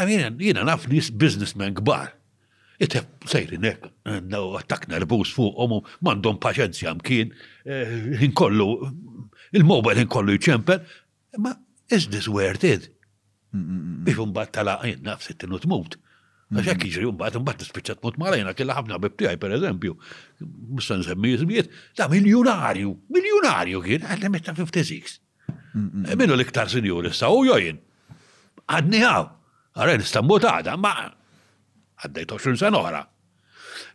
I 0.02 0.06
mean, 0.08 0.36
jina 0.40 0.62
naf 0.66 0.86
nis 0.90 1.10
businessmen 1.10 1.74
gbar. 1.78 2.12
Ite, 2.82 3.02
sejri 3.28 3.58
Itef 3.58 3.58
sejrin 3.62 3.66
ek, 3.68 3.90
attak 4.62 4.86
nervus 4.90 5.30
fuqhom 5.36 5.74
u 5.76 5.80
m'għandhom 6.02 6.38
paċenzja 6.42 6.94
mkien, 6.98 7.34
eh, 7.66 8.22
inkollu, 8.26 8.70
il-mobile 9.52 10.04
inkollu 10.06 10.38
jċempel. 10.38 10.80
ma 11.38 11.52
is 11.90 12.08
this 12.08 12.28
worth 12.28 12.64
it? 12.64 12.88
Bif 13.52 14.18
mbagħad 14.18 14.64
naf 14.70 15.04
nafsi 15.04 15.34
tinu 15.36 15.58
tmut. 15.60 15.96
Għax 16.52 16.68
un 16.68 17.16
bat 17.16 17.34
mbagħad 17.34 17.38
imbagħad 17.40 17.60
tispiċċa 17.62 17.98
tmut 18.00 18.18
malajna 18.20 18.54
kellha 18.56 18.76
ħafna 18.78 18.98
bib 19.00 19.16
tiegħi 19.20 19.40
pereżempju. 19.44 19.94
Mista 20.76 20.96
zemmi 21.02 21.34
jizmiet, 21.34 21.70
ta' 21.96 22.08
miljonarju, 22.12 22.94
miljonarju 23.12 23.82
kien, 23.84 24.02
għallem 24.08 24.32
56. 24.40 25.20
E 25.74 26.16
Minu 26.18 26.36
l-iktar 26.36 26.68
sinjur 26.68 27.06
issa 27.08 27.30
u 27.32 27.44
jojin. 27.48 27.78
Għadni 28.68 29.00
għaw, 29.06 29.28
għarren 29.78 30.04
istambut 30.04 30.44
għada, 30.44 30.74
ma 30.76 30.92
għaddejt 32.04 32.34
20 32.36 32.60
sen 32.60 32.76
oħra. 32.76 33.00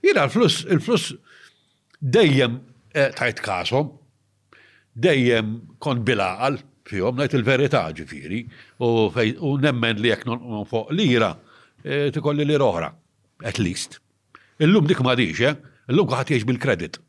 Jina 0.03 0.25
l-flus, 0.25 0.63
il-flus 0.73 1.11
dejjem 2.01 2.57
e, 2.97 3.09
tajt 3.17 3.41
kasom, 3.45 3.91
dejjem 4.97 5.53
kon 5.83 6.01
bilaqal 6.07 6.57
fihom, 6.87 7.19
najt 7.19 7.35
il-verità 7.37 7.85
ġifiri, 7.97 8.41
u 8.81 9.55
nemmen 9.61 10.01
li 10.01 10.09
jek 10.13 10.25
non 10.29 10.63
fuq 10.69 10.91
lira, 10.97 11.33
e, 11.85 12.07
tikolli 12.15 12.45
li 12.47 12.57
roħra, 12.61 12.89
at 13.45 13.61
least. 13.61 13.99
Illum 14.63 14.89
dik 14.89 15.03
ma 15.05 15.13
diġ, 15.19 15.43
eh? 15.51 15.57
illum 15.93 16.09
kħat 16.09 16.33
bil-kredit. 16.47 17.01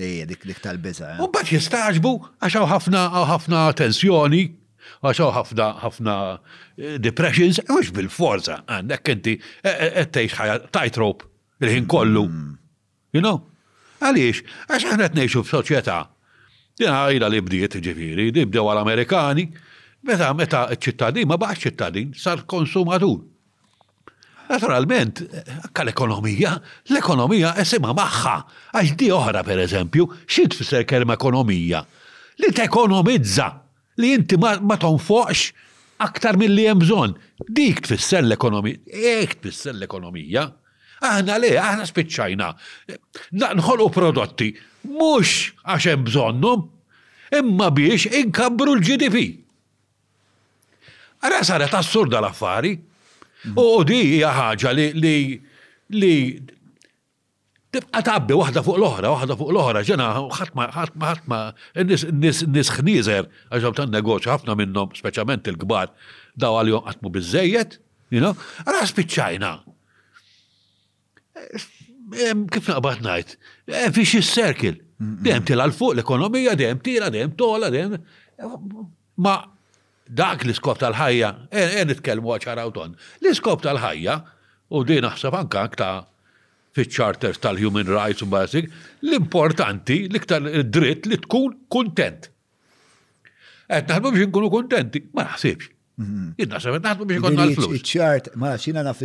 Ejja, 0.00 0.24
dik 0.26 0.42
dik 0.48 0.58
tal-biza. 0.64 1.08
Eh? 1.12 1.20
U 1.22 1.28
bat 1.32 1.48
jistaġbu, 1.52 2.12
għaxaw 2.46 2.64
ħafna 2.70 3.00
ħafna 3.28 3.62
tensjoni, 3.76 4.42
eh, 4.48 4.92
għaxaw 5.04 5.32
ħafna 5.36 5.66
ħafna 5.82 6.14
depressions, 7.04 7.60
e 7.60 7.66
mux 7.68 7.92
bil-forza, 7.92 8.62
għandek 8.66 9.12
inti, 9.16 9.34
e, 9.60 9.68
e, 9.68 9.90
għettejx 10.00 10.38
ħajja 10.38 10.54
tajtrop 10.72 11.26
il-ħin 11.62 11.90
kollu. 11.92 12.24
Mm. 12.28 12.54
You 13.12 13.20
know? 13.20 13.42
Għaliex, 14.02 14.40
għax 14.72 14.88
ħana 14.94 15.10
t-nejxu 15.12 15.44
f-soċieta. 15.44 15.98
Dina 16.80 17.02
għajla 17.10 17.28
li 17.28 17.42
bdiet 17.44 17.76
ġifiri, 17.84 18.30
di 18.32 18.46
bdew 18.48 18.64
għal-Amerikani, 18.72 19.44
meta 20.08 20.32
meta 20.34 20.64
ċittadin, 20.72 21.28
ma 21.28 21.36
baħx 21.36 21.66
ċittadin, 21.68 22.14
sar 22.16 22.46
konsumatur. 22.48 23.20
Naturalment, 24.50 25.22
għal 25.72 25.86
l-ekonomija, 25.88 26.50
l-ekonomija 26.90 27.52
esima 27.62 27.92
maħħa. 27.96 28.34
Għax 28.74 28.96
di 28.98 29.10
oħra, 29.14 29.42
per 29.46 29.62
eżempju, 29.66 30.06
xie 30.26 30.48
tfisser 30.52 30.86
kelma 30.88 31.14
ekonomija? 31.18 31.82
Li 32.42 32.50
t-ekonomizza, 32.56 33.46
li 34.02 34.14
inti 34.16 34.38
ma 34.40 34.58
tonfoqx 34.58 36.00
aktar 36.02 36.36
mill-li 36.40 36.64
jemżon. 36.66 37.14
Dik 37.48 37.84
tfisser 37.86 38.24
l-ekonomija, 38.24 38.80
ek 39.20 39.38
tfisser 39.42 39.76
l-ekonomija. 39.76 40.48
Aħna 41.02 41.38
le, 41.42 41.52
aħna 41.58 41.86
spiċċajna. 41.88 42.50
Nħolqu 43.42 43.90
prodotti, 43.94 44.50
mux 44.90 45.50
għax 45.62 45.96
bżonnhom, 46.08 46.66
imma 47.38 47.70
biex 47.74 48.10
inkabru 48.20 48.76
l-GDP. 48.76 49.26
Għara 51.22 51.44
saret 51.46 51.74
assurda 51.78 52.18
l-affari, 52.18 52.74
U 53.56 53.82
di 53.84 54.02
hija 54.02 54.30
ħaġa 54.30 54.70
li 54.76 54.86
li 55.92 56.12
tibqa 57.72 58.02
tabbi 58.04 58.36
waħda 58.36 58.62
fuq 58.62 58.76
l-oħra, 58.78 59.10
waħda 59.16 59.36
fuq 59.40 59.50
l-oħra, 59.54 59.82
ġena, 59.88 60.06
ħatma, 60.36 60.66
ħatma, 60.76 61.08
ħatma, 61.10 61.38
nis 62.12 62.46
xnizer, 62.70 63.28
għaxab 63.50 63.78
tan 63.78 63.90
negoċ, 63.94 64.28
ħafna 64.28 64.56
minnom, 64.60 64.92
speċament 64.98 65.48
il-gbar, 65.52 65.90
daw 66.36 66.58
għal-jom 66.60 66.84
għatmu 66.92 67.12
bizzejiet, 67.16 67.78
you 68.12 68.20
know, 68.20 68.34
għara 68.66 68.84
spiċċajna. 68.92 69.52
Kif 72.52 72.68
naqbat 72.68 73.00
najt? 73.06 73.38
Fix 73.96 74.18
il-serkil, 74.20 74.76
dem 75.00 75.44
tila 75.48 75.64
l-fuq 75.72 75.96
l-ekonomija, 75.96 76.54
dem 76.60 76.78
tila, 76.84 77.08
dem 77.14 77.32
tola, 77.36 77.72
dem. 77.72 77.96
Ma 79.22 79.38
dak 80.18 80.44
l-iskop 80.46 80.78
tal-ħajja, 80.82 81.28
en 81.48 81.58
eh, 81.58 81.78
eh, 81.80 81.88
għacħara 81.88 82.22
għaxarawton, 82.36 82.96
l-iskop 83.22 83.62
tal-ħajja, 83.64 84.16
u 84.76 84.84
di 84.88 84.98
naħseb 85.04 85.36
anka 85.38 85.62
ta' 85.76 85.92
fi 86.76 86.86
charters 86.88 87.40
tal-human 87.44 87.88
rights 87.92 88.24
u 88.24 88.28
basic, 88.32 88.68
l-importanti, 89.08 89.98
l-iktar 90.10 90.46
dritt 90.72 91.08
li 91.08 91.18
tkun 91.24 91.56
kontent. 91.72 92.30
Għet 93.72 93.92
naħdmu 93.92 94.12
biex 94.16 94.28
nkunu 94.32 94.48
kontenti, 94.52 95.04
ma 95.16 95.26
naħsibx. 95.30 95.68
Mhm. 96.00 96.30
Jidna 96.40 96.60
xabet 96.64 96.86
naħdmu 96.88 97.08
biex 97.10 97.24
konna 97.26 97.46
l-flus. 97.48 97.84
ċart, 97.92 98.30
ma 98.40 98.52
nafx 98.56 98.72
naf 98.80 99.04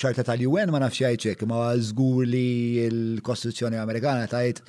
ċarta 0.00 0.26
tal-UN 0.30 0.70
ma 0.74 0.82
nafx 0.82 1.02
jajċek, 1.04 1.42
ma 1.50 1.72
zgur 1.78 2.24
li 2.30 2.46
l-Kostituzzjoni 2.90 3.78
Amerikana 3.82 4.26
tajt 4.30 4.62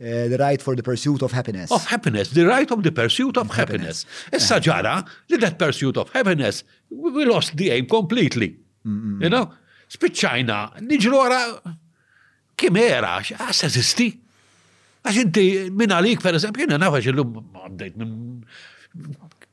Eh, 0.00 0.28
the 0.28 0.36
Right 0.38 0.62
for 0.62 0.76
the 0.76 0.82
Pursuit 0.82 1.22
of 1.22 1.32
Happiness. 1.32 1.72
Of 1.72 1.86
Happiness, 1.86 2.30
The 2.30 2.46
Right 2.46 2.70
of 2.70 2.84
the 2.84 2.92
Pursuit 2.92 3.36
of 3.36 3.50
Happiness. 3.50 4.04
Issa 4.32 4.60
ġara 4.62 5.00
li 5.28 5.36
that 5.38 5.58
pursuit 5.58 5.96
of 5.96 6.08
happiness, 6.14 6.62
we 6.88 7.24
lost 7.24 7.56
the 7.56 7.70
aim 7.70 7.86
completely. 7.86 8.56
You 8.84 9.26
know? 9.28 9.48
Spiċċajna, 9.90 10.84
niġru 10.86 11.18
għara 11.18 11.40
kim 12.58 12.78
era, 12.78 13.16
għas 13.18 13.40
ah, 13.40 13.50
eżisti. 13.66 14.06
Għax 15.02 15.18
inti 15.24 15.46
minn 15.74 15.94
għalik, 15.96 16.22
per 16.22 16.38
eżempju, 16.38 16.66
jena 16.68 16.78
nafax 16.82 17.08
il-lum 17.10 17.34
għabdejt 17.64 17.98
minn 17.98 18.14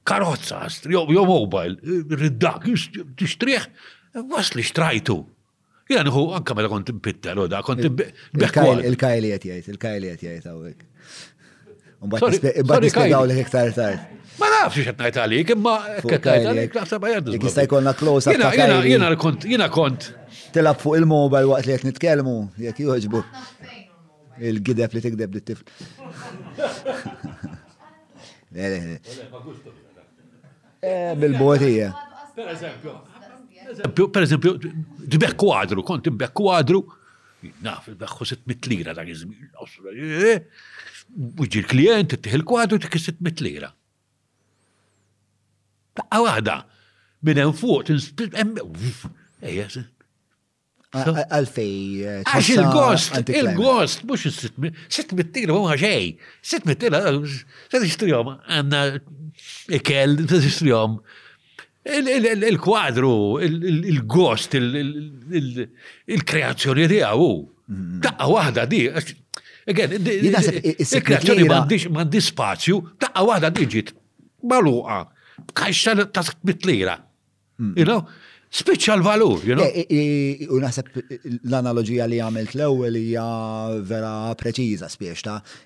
karozza, 0.06 0.62
jow 0.92 1.26
mobile, 1.26 1.78
riddak, 2.20 2.70
tixtriħ, 3.18 3.68
li 4.22 4.70
xtrajtu. 4.70 5.18
Jani 5.90 6.10
hu, 6.10 6.22
anka 6.34 6.56
mela 6.58 6.70
kont 6.72 6.90
impitta, 6.90 7.34
l-oda, 7.38 7.60
kont 7.66 7.86
bekkol. 8.38 8.80
il 8.90 8.96
kajliet 8.98 9.44
jajt, 9.46 9.68
il 9.70 9.76
kajliet 9.82 10.24
jajt 10.26 10.48
għawek. 10.50 10.86
Mbagħad 12.06 12.86
nispjegaw 12.86 13.28
lek 13.30 13.42
hektar 13.44 13.70
tajt. 13.76 14.08
Ma 14.42 14.50
nafx 14.52 14.82
x'qed 14.82 14.98
ngħid 15.00 15.20
għalik, 15.22 15.52
imma 15.54 15.76
qed 16.10 16.28
għalik 16.40 16.74
naħseb 16.80 17.06
għajdu. 17.12 17.38
Jista' 17.38 17.68
kont, 17.70 19.46
jiena 19.46 19.70
kont. 19.70 20.10
Tilab 20.56 20.82
fuq 20.82 20.98
il-mobile 21.04 21.54
waqt 21.54 21.70
li 21.70 21.76
qed 21.78 21.88
nitkellmu, 21.92 22.36
jek 22.66 22.82
juħġbu. 22.88 23.24
Il-gideb 24.50 24.98
li 24.98 25.06
tikdeb 25.08 25.38
li 25.38 25.44
t 25.46 25.54
tifl. 25.54 25.74
Eh, 30.86 31.16
Bil-botija. 31.18 31.88
Per 32.36 32.52
eżempju, 32.52 32.92
Per 33.92 34.24
eżempju, 34.26 34.52
tbeħ 35.16 35.34
kwadru, 35.42 35.84
kont 35.88 36.06
tbeħ 36.08 36.34
kwadru, 36.38 36.80
naf, 37.66 37.88
tbeħħu 37.90 38.28
600 38.32 38.70
lira 38.72 38.94
dak 38.98 39.10
iż 39.10 39.26
eh, 39.86 40.46
Uġi 41.16 41.62
l-klient, 41.62 42.16
tiħ 42.26 42.38
il-kwadru, 42.42 42.80
tiħ 42.82 42.94
600 43.00 43.44
lira. 43.46 43.70
Taqqa 45.98 46.22
waħda, 46.26 46.56
minn 47.26 47.44
hemm 47.46 47.58
fuq, 47.58 47.94
ejja, 49.46 49.70
Għalfej. 50.96 51.80
Eh, 52.08 52.20
Għax 52.30 52.50
il-gost, 52.56 53.16
il-gost, 53.34 54.06
mux 54.08 54.30
600 54.30 55.34
tira, 55.36 55.58
ma 55.58 55.74
ħaxej, 55.74 56.14
600 56.54 56.82
tira, 56.86 57.02
s-sistrijom, 57.72 58.32
għanna 58.48 58.84
ikel, 59.82 60.20
s-sistrijom, 60.30 61.00
il-kwadru, 61.86 63.38
il-gost, 63.42 64.56
il-kreazzjoni 64.58 66.88
tiegħu. 66.92 67.28
Taqqa 68.02 68.26
mm-hmm. 68.26 68.36
waħda 68.36 68.64
di, 68.70 68.82
il-kreazzjoni 70.82 71.92
mandi 71.94 72.22
spazju, 72.22 72.78
taqqa 73.04 73.22
waħda 73.30 73.50
di 73.58 73.64
ġit, 73.76 73.90
maluqa, 74.50 75.00
b'kaxxa 75.50 75.92
ta' 76.12 76.26
bitlira. 76.44 76.96
You 77.60 78.02
Special 78.56 79.02
valur, 79.04 79.40
you 79.44 79.54
know? 79.56 79.66
Eh, 79.66 79.84
eh, 79.90 79.98
eh, 80.40 80.48
u 80.48 80.60
l-analogija 80.62 82.06
li 82.08 82.18
għamilt 82.24 82.54
l-ewwel 82.56 82.96
hija 82.96 83.26
vera 83.84 84.14
preċiża 84.40 84.88
spiex 84.88 85.22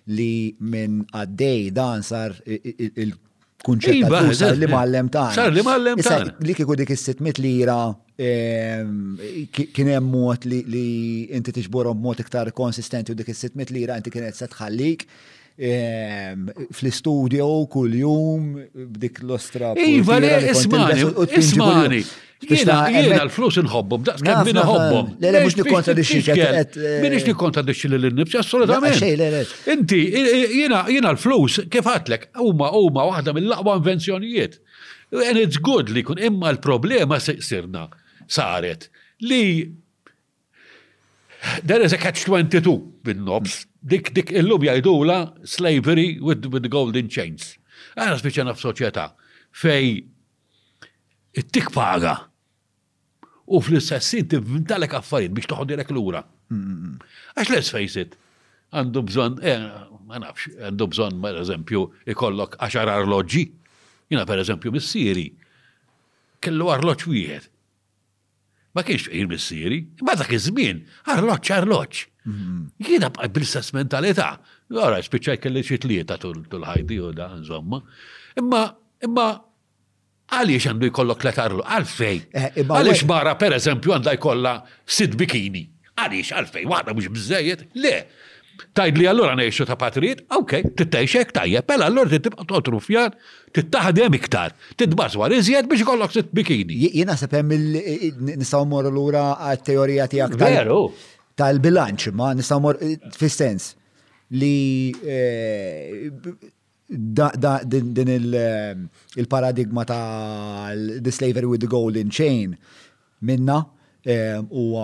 li 0.09 0.55
minn 0.59 1.03
għaddej 1.13 1.67
dan 1.75 2.01
sar 2.07 2.31
il 2.49 3.13
kunċetta 3.65 4.07
iva, 4.07 4.21
tuża 4.25 4.51
li 4.55 4.67
eh. 4.67 4.71
mallem 4.71 5.09
ta' 5.11 5.29
Sar 5.35 5.51
li 5.53 5.63
mallem 5.65 6.01
ta' 6.03 6.21
Li 6.47 6.55
kiku 6.57 6.77
dik 6.79 6.93
is-600 6.95 7.41
lira 7.43 7.77
ehm, 8.19 9.19
kien 9.53 9.91
hemm 9.91 10.09
mod 10.13 10.47
li 10.49 10.85
inti 11.35 11.53
tiġborhom 11.59 11.99
mod 12.03 12.21
iktar 12.23 12.51
konsistenti 12.55 13.13
u 13.13 13.17
dik 13.19 13.33
is-600 13.33 13.73
lira 13.75 13.99
inti 13.99 14.13
kienet 14.15 14.39
se 14.39 14.47
tħallik 14.51 15.05
fl-istudio 16.73 17.45
kull-jum 17.67 18.53
b'dik 18.95 19.19
l-ostra. 19.25 19.73
Iva, 19.75 20.19
ismani, 20.23 21.25
ismani. 21.35 22.03
Jena 22.39 22.77
eh, 22.95 23.09
l-flus 23.25 23.57
nħobbu, 23.65 23.97
b'daqs 24.05 24.23
kien 24.23 24.45
minna 24.47 24.63
ħobbom. 24.69 25.09
Le, 25.19 25.31
le, 25.35 25.41
mux 25.43 25.57
nikontra 25.59 25.95
d-xil. 25.97 26.29
Minix 27.03 27.25
nikontra 27.27 27.63
d-xil 27.67 27.97
l-nibsi, 27.97 28.39
assolutament. 28.39 29.03
Inti, 29.73 29.99
jena 30.61 31.11
l-flus, 31.15 31.65
kif 31.71 31.89
għatlek, 31.91 32.29
huma 32.39 32.71
huma 32.79 33.09
waħda 33.11 33.35
mill-laqwa 33.35 33.75
invenzjonijiet. 33.81 34.61
And 35.11 35.41
it's 35.41 35.57
good 35.59 35.89
li 35.91 36.03
kun 36.07 36.19
imma 36.21 36.53
l-problema 36.55 37.17
sirna 37.19 37.87
saret 38.29 38.87
li 39.25 39.43
There 41.63 41.81
is 41.81 41.93
a 41.93 41.97
catch-22 41.97 42.69
bin-nobs. 43.03 43.65
Dik 43.85 44.13
dik 44.13 44.31
illum 44.31 44.61
jajdula 44.61 45.47
slavery 45.47 46.19
with, 46.19 46.45
with 46.51 46.63
the 46.63 46.69
golden 46.69 47.07
chains. 47.07 47.55
Għana 47.95 48.17
spiċena 48.19 48.51
naf 48.51 48.59
soċieta 48.59 49.05
fej 49.55 50.03
it-tik 51.39 51.69
paga 51.71 52.17
u 53.49 53.61
fl-istessin 53.65 54.27
t-vintalek 54.33 54.97
affarijiet 54.99 55.35
biex 55.37 55.47
toħod 55.51 55.69
toħodilek 55.71 55.93
l-ura. 55.95 56.21
Għax 57.39 57.53
let's 57.55 57.71
face 57.73 58.01
it, 58.03 58.17
għandu 58.75 59.05
bżon, 59.09 59.39
eh, 59.39 59.63
ma 60.11 60.19
nafx, 60.21 60.51
għandu 60.59 60.89
bżon, 60.91 61.21
per 61.23 61.39
eżempju, 61.43 61.83
ikollok 62.15 62.59
għaxar 62.59 62.91
arloġi. 62.97 63.45
Jina 64.11 64.25
per 64.29 64.41
eżempju, 64.43 64.73
mis-siri, 64.75 65.27
kellu 66.43 66.67
arloġ 66.75 67.03
wieħed 67.09 67.49
Ma 68.75 68.83
kienx 68.85 69.05
fejn 69.09 69.29
missieri 69.31 69.77
ma 70.05 70.13
dak 70.19 70.29
iż-żmien, 70.37 70.83
arloċ, 71.13 71.49
arloċ. 71.57 72.03
Mhm. 72.29 72.57
Jiena 72.85 73.09
bqa' 73.15 73.29
bil-sess 73.33 73.73
mentalità. 73.73 74.27
Ora 74.77 74.99
spiċċaj 75.01 75.39
kelli 75.41 75.63
xi 75.65 75.79
tlieta 75.81 76.19
tul-ħajdi 76.21 76.99
u 77.01 77.09
da, 77.17 77.31
insomma. 77.39 77.79
Imma, 78.37 78.61
imma 79.07 79.27
għaliex 80.37 80.69
għandu 80.69 80.91
jkollok 80.91 81.25
let 81.29 81.41
arlu, 81.45 81.65
għalfej. 81.65 82.19
Eh, 82.29 82.49
għaliex 82.67 83.07
mara, 83.09 83.33
per 83.41 83.57
eżempju, 83.57 83.95
għandha 83.97 84.13
jkollha 84.19 84.53
sid 84.85 85.17
bikini. 85.17 85.65
Għaliex, 85.99 86.35
għalfej, 86.37 86.69
waħda 86.69 86.95
mhux 86.99 87.13
bżejjed, 87.17 87.65
le, 87.83 87.95
Tajd 88.77 88.97
li 88.99 89.05
allura 89.09 89.35
neħxu 89.39 89.65
ta' 89.67 89.77
patrijiet, 89.79 90.23
ok, 90.35 90.57
tittejxek 90.79 91.31
tajjeb, 91.35 91.65
pela 91.69 91.87
allura 91.89 92.11
tittibqa 92.15 92.45
totru 92.49 92.79
fjan, 92.83 93.15
tittaħdem 93.55 94.17
iktar, 94.19 94.53
titbaswar 94.79 95.33
iżjed 95.35 95.69
biex 95.71 95.85
kollok 95.87 96.13
t 96.17 96.23
bikini. 96.37 96.79
Jena 96.99 97.15
sepem 97.19 97.53
nistaw 98.35 98.65
mor 98.71 98.89
l-ura 98.91 99.25
għal-teorija 99.47 100.09
tijak 100.11 100.37
tal-bilanċ, 101.39 102.11
ma 102.19 102.33
nistaw 102.37 102.59
mor 102.63 102.79
fil-sens 103.15 103.71
li 104.37 104.91
eh, 105.01 106.09
din 106.89 108.13
il-paradigma 108.13 109.85
eh, 109.85 109.89
ta' 109.89 110.75
the 111.05 111.11
slavery 111.15 111.47
with 111.49 111.61
the 111.63 111.69
golden 111.71 112.09
chain 112.13 112.57
minna 113.21 113.63
Ehm, 114.09 114.45
u 114.49 114.79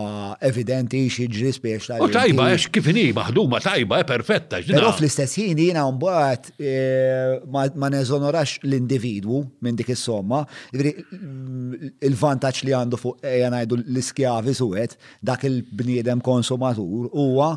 evidenti 0.46 1.00
ġris 1.10 1.58
spiex 1.58 1.88
tal. 1.90 2.04
U 2.06 2.12
tajba, 2.14 2.50
għax 2.54 2.68
kifini, 2.76 3.06
maħduma 3.16 3.62
tajba, 3.64 4.00
eh, 4.04 4.06
perfetta. 4.06 4.60
Pero 4.68 4.92
fl-istess 4.94 5.40
ħin 5.42 5.58
jina 5.64 5.86
mbagħad 5.90 6.50
eh, 6.60 7.32
ma 7.82 7.90
neżonorax 7.90 8.60
l-individwu 8.68 9.40
minn 9.66 9.80
dik 9.80 9.90
is-somma, 9.96 10.44
mm, 10.76 11.94
il-vantaġġ 12.06 12.68
li 12.68 12.76
għandu 12.78 13.00
fuq 13.02 13.24
eh, 13.26 13.40
jgħanajdu 13.42 13.80
l-iskjavi 13.88 14.54
suwet, 14.62 14.94
dak 15.24 15.48
il-bniedem 15.50 16.22
konsumatur 16.22 17.10
huwa 17.16 17.56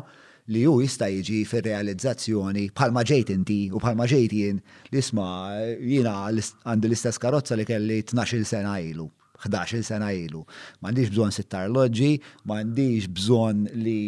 li 0.49 0.63
ju 0.65 0.79
jista 0.81 1.11
jiġi 1.13 1.43
fir 1.45 1.67
realizzazzjoni 1.69 2.69
palma 2.73 3.05
ġejt 3.05 3.35
inti 3.35 3.59
u 3.69 3.77
palma 3.83 4.09
ġejt 4.09 4.33
jien 4.41 4.57
li 4.95 5.05
sma 5.05 5.29
jina 5.77 6.23
għandi 6.31 6.89
l-istess 6.89 7.21
karozza 7.21 7.59
li 7.59 7.69
kelli 7.69 8.01
12 8.15 8.43
sena 8.55 8.79
ilu. 8.81 9.05
11 9.45 9.83
sena 9.87 10.11
ilu. 10.15 10.41
M'għandix 10.83 11.11
bżonn 11.13 11.35
sittar 11.35 11.67
arloġġi, 11.67 12.11
m'għandix 12.47 13.09
bżonn 13.17 13.65
li 13.83 13.99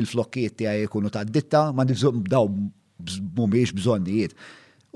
il-flokkiet 0.00 0.56
tiegħi 0.62 0.86
jkunu 0.88 1.12
ta' 1.14 1.24
ditta, 1.28 1.66
m'għandix 1.72 2.02
bżonn 2.02 2.24
daw 2.30 2.48
mhumiex 2.48 3.74
bżonnijiet. 3.78 4.34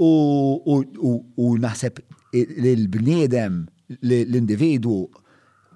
U 0.07 1.53
naħseb 1.63 2.03
l-bniedem 2.37 3.65
l-individu 4.03 4.99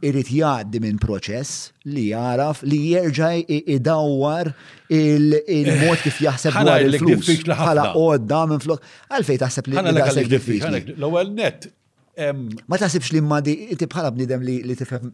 irrit 0.00 0.28
jgħaddi 0.32 0.80
minn 0.80 0.96
proċess 1.00 1.66
li 1.92 2.06
jaraf 2.10 2.62
li 2.64 2.78
jerġa' 2.94 3.34
idawwar 3.76 4.48
il-mod 4.96 6.04
kif 6.04 6.20
jaħseb 6.24 6.56
dwar 6.58 6.84
il-flus. 6.86 7.32
Ħala 7.52 7.90
għodda 8.00 8.38
minn 8.52 8.64
flok. 8.64 8.80
Għalfej 9.12 9.42
taħseb 9.44 9.68
li. 9.72 9.78
Ħana 9.78 9.92
l-għalek 9.94 10.32
diffiċli. 10.34 10.84
L-ewwel 10.98 11.34
net 11.38 11.68
Ma 12.18 12.76
taħsibx 12.76 13.12
li 13.14 13.20
mmadi 13.22 13.52
inti 13.70 13.86
bħala 13.88 14.10
bnidem 14.12 14.42
li 14.42 14.76
tifhem 14.76 15.12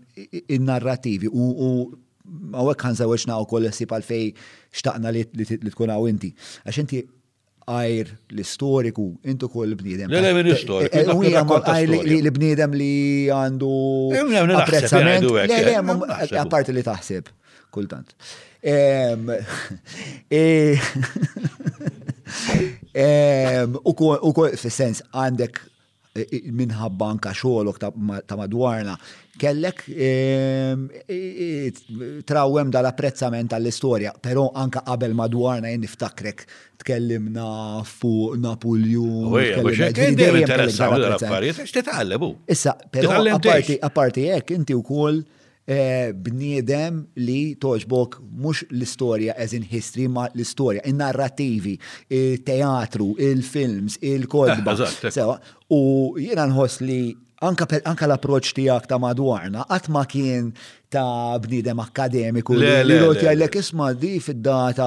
in-narrativi 0.56 1.28
u 1.28 1.50
għawek 2.56 2.86
għan 2.88 2.96
zawieċna 3.02 3.36
u 3.38 3.44
koll 3.50 3.68
sipal 3.74 4.02
fej 4.02 4.30
xtaqna 4.74 5.12
li 5.14 5.26
tkun 5.68 5.92
għaw 5.92 6.08
inti. 6.08 6.30
Għax 6.64 6.78
inti 6.82 7.02
għajr 7.66 8.10
l-istoriku, 8.30 9.04
intu 9.26 9.48
koll 9.50 9.74
bnidem. 9.76 10.08
Le, 10.08 10.20
le, 10.22 10.30
minn 10.36 10.50
istoriku. 10.54 10.88
Eh, 10.88 11.04
eh, 11.04 11.36
għajr 11.36 12.16
l-bnidem 12.22 12.74
li 12.78 12.90
għandu 13.34 13.70
eh, 14.16 14.56
apprezzament. 14.56 15.26
Le, 15.50 15.60
le, 15.68 15.76
għaparti 16.30 16.74
li 16.76 16.86
taħseb, 16.86 17.30
kultant. 17.74 18.16
E, 22.96 23.04
u 23.88 23.92
koll, 23.94 24.56
fil-sens, 24.58 25.04
għandek 25.14 25.60
minħabba 26.56 27.08
anka 27.14 27.32
xogħolok 27.36 27.80
ta' 27.82 28.34
madwarna, 28.38 28.94
kellek 29.40 29.82
ehm, 29.92 30.86
trawem 32.28 32.72
dal-apprezzament 32.72 33.52
tal-istorja, 33.52 34.14
però 34.22 34.46
anka 34.56 34.82
qabel 34.86 35.14
madwarna 35.18 35.72
jien 35.72 35.82
niftakrek 35.84 36.46
tkellimna 36.82 37.48
fuq 37.84 38.38
Napoljon. 38.40 39.36
Issa, 42.46 42.76
però 42.90 43.16
apparti 43.82 44.30
hekk 44.32 44.54
inti 44.58 44.76
wkoll 44.76 45.24
Eh, 45.66 46.12
bniedem 46.14 47.00
li 47.18 47.56
toġbok 47.58 48.20
mux 48.38 48.60
l-istoria 48.70 49.34
as 49.34 49.50
in 49.52 49.64
history 49.66 50.06
ma 50.06 50.28
l-istoria, 50.30 50.84
il-narrativi, 50.86 51.72
il-teatru, 52.06 53.16
il-films, 53.18 53.98
il-kodba. 53.98 54.76
Eh, 54.78 55.10
eh. 55.10 55.50
U 55.74 55.80
jena 56.22 56.46
nħoss 56.52 56.84
li 56.86 57.00
anka, 57.42 57.66
anka 57.82 58.06
l-approċ 58.06 58.54
tijak 58.60 58.86
ta' 58.88 59.00
madwarna, 59.02 59.66
għatma 59.66 60.06
kien 60.08 60.54
ta' 60.90 61.38
bnidem 61.40 61.78
akademiku. 61.82 62.54
Li 62.58 62.98
roti 63.00 63.26
għallek 63.26 63.58
isma 63.60 63.88
di 63.98 64.16
fid-data 64.22 64.86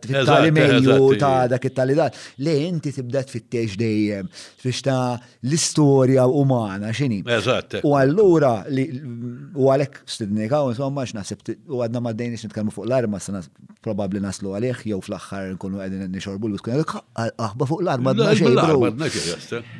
fit-tal-imejju 0.00 1.08
ta' 1.20 1.46
dak 1.52 1.66
it-talidat. 1.68 2.16
Le 2.44 2.54
inti 2.66 2.92
tibda 2.96 3.22
tfittex 3.26 3.76
dejjem 3.80 4.28
biex 4.64 4.80
ta' 4.86 5.18
l-istorja 5.46 6.26
umana 6.28 6.92
xini. 6.96 7.20
Eżatt. 7.38 7.80
U 7.86 7.94
allura 7.98 8.62
li 8.72 8.88
u 8.96 9.68
għalek 9.72 10.00
stidnika 10.16 10.62
u 10.66 10.72
insomma 10.72 11.04
x'naħseb 11.06 11.46
u 11.68 11.82
għadna 11.84 12.02
ma' 12.06 12.16
dejniex 12.16 12.48
nitkellmu 12.48 12.74
fuq 12.74 12.88
l-arma 12.88 13.20
sena 13.22 13.44
probabbli 13.84 14.22
naslu 14.24 14.54
għalih 14.56 14.86
jew 14.88 15.00
fl-aħħar 15.04 15.52
nkunu 15.58 15.82
qegħdin 15.82 16.08
nixorbu 16.16 16.52
l-wiskun 16.52 16.78
għalek 16.78 17.66
fuq 17.68 17.84
l-arma 17.86 18.16
dna 18.16 19.10
xejn. 19.20 19.72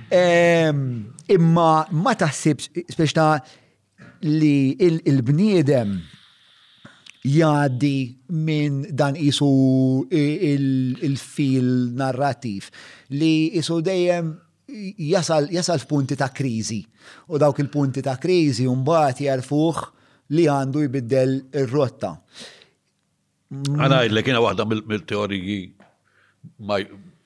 Imma 1.33 1.71
ma 1.91 2.13
taħsibx 2.19 2.97
biex 3.01 3.17
ta' 3.17 3.33
li 4.27 4.75
il-bniedem 4.83 5.91
jaddi 7.27 7.95
minn 8.47 8.85
dan 8.97 9.15
isu 9.19 9.51
il-fil 10.15 11.71
narrativ 11.99 12.69
li 13.19 13.55
isu 13.59 13.81
dejjem 13.87 14.31
jasal, 14.99 15.49
jasal 15.55 15.79
f'punti 15.83 16.17
ta' 16.19 16.31
krizi 16.35 16.81
u 17.31 17.37
dawk 17.39 17.63
il-punti 17.63 18.03
ta' 18.03 18.19
krizi 18.23 18.67
mbagħad 18.67 19.23
jarfuh 19.29 19.81
li 20.35 20.45
għandu 20.51 20.83
jbiddel 20.83 21.37
ir-rotta. 21.55 22.09
Għana 23.55 23.95
mm. 23.95 24.03
għidle 24.03 24.23
kiena 24.27 24.41
waħda 24.43 24.65
mill-teoriji 24.75 25.59
ma 26.67 26.81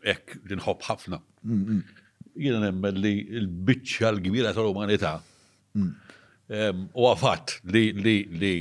ek 0.05 0.35
dinħob 0.51 0.85
ħafna. 0.85 1.17
Mm, 1.49 1.63
mm. 1.65 2.05
Jiena 2.41 2.61
nemmen 2.67 3.01
li 3.01 3.15
l-bicċa 3.41 4.13
l-kbira 4.13 4.53
tal-umanità 4.57 5.15
U 6.51 7.05
għafat 7.07 7.59
li, 7.71 7.91
li, 7.95 8.17
li, 8.35 8.55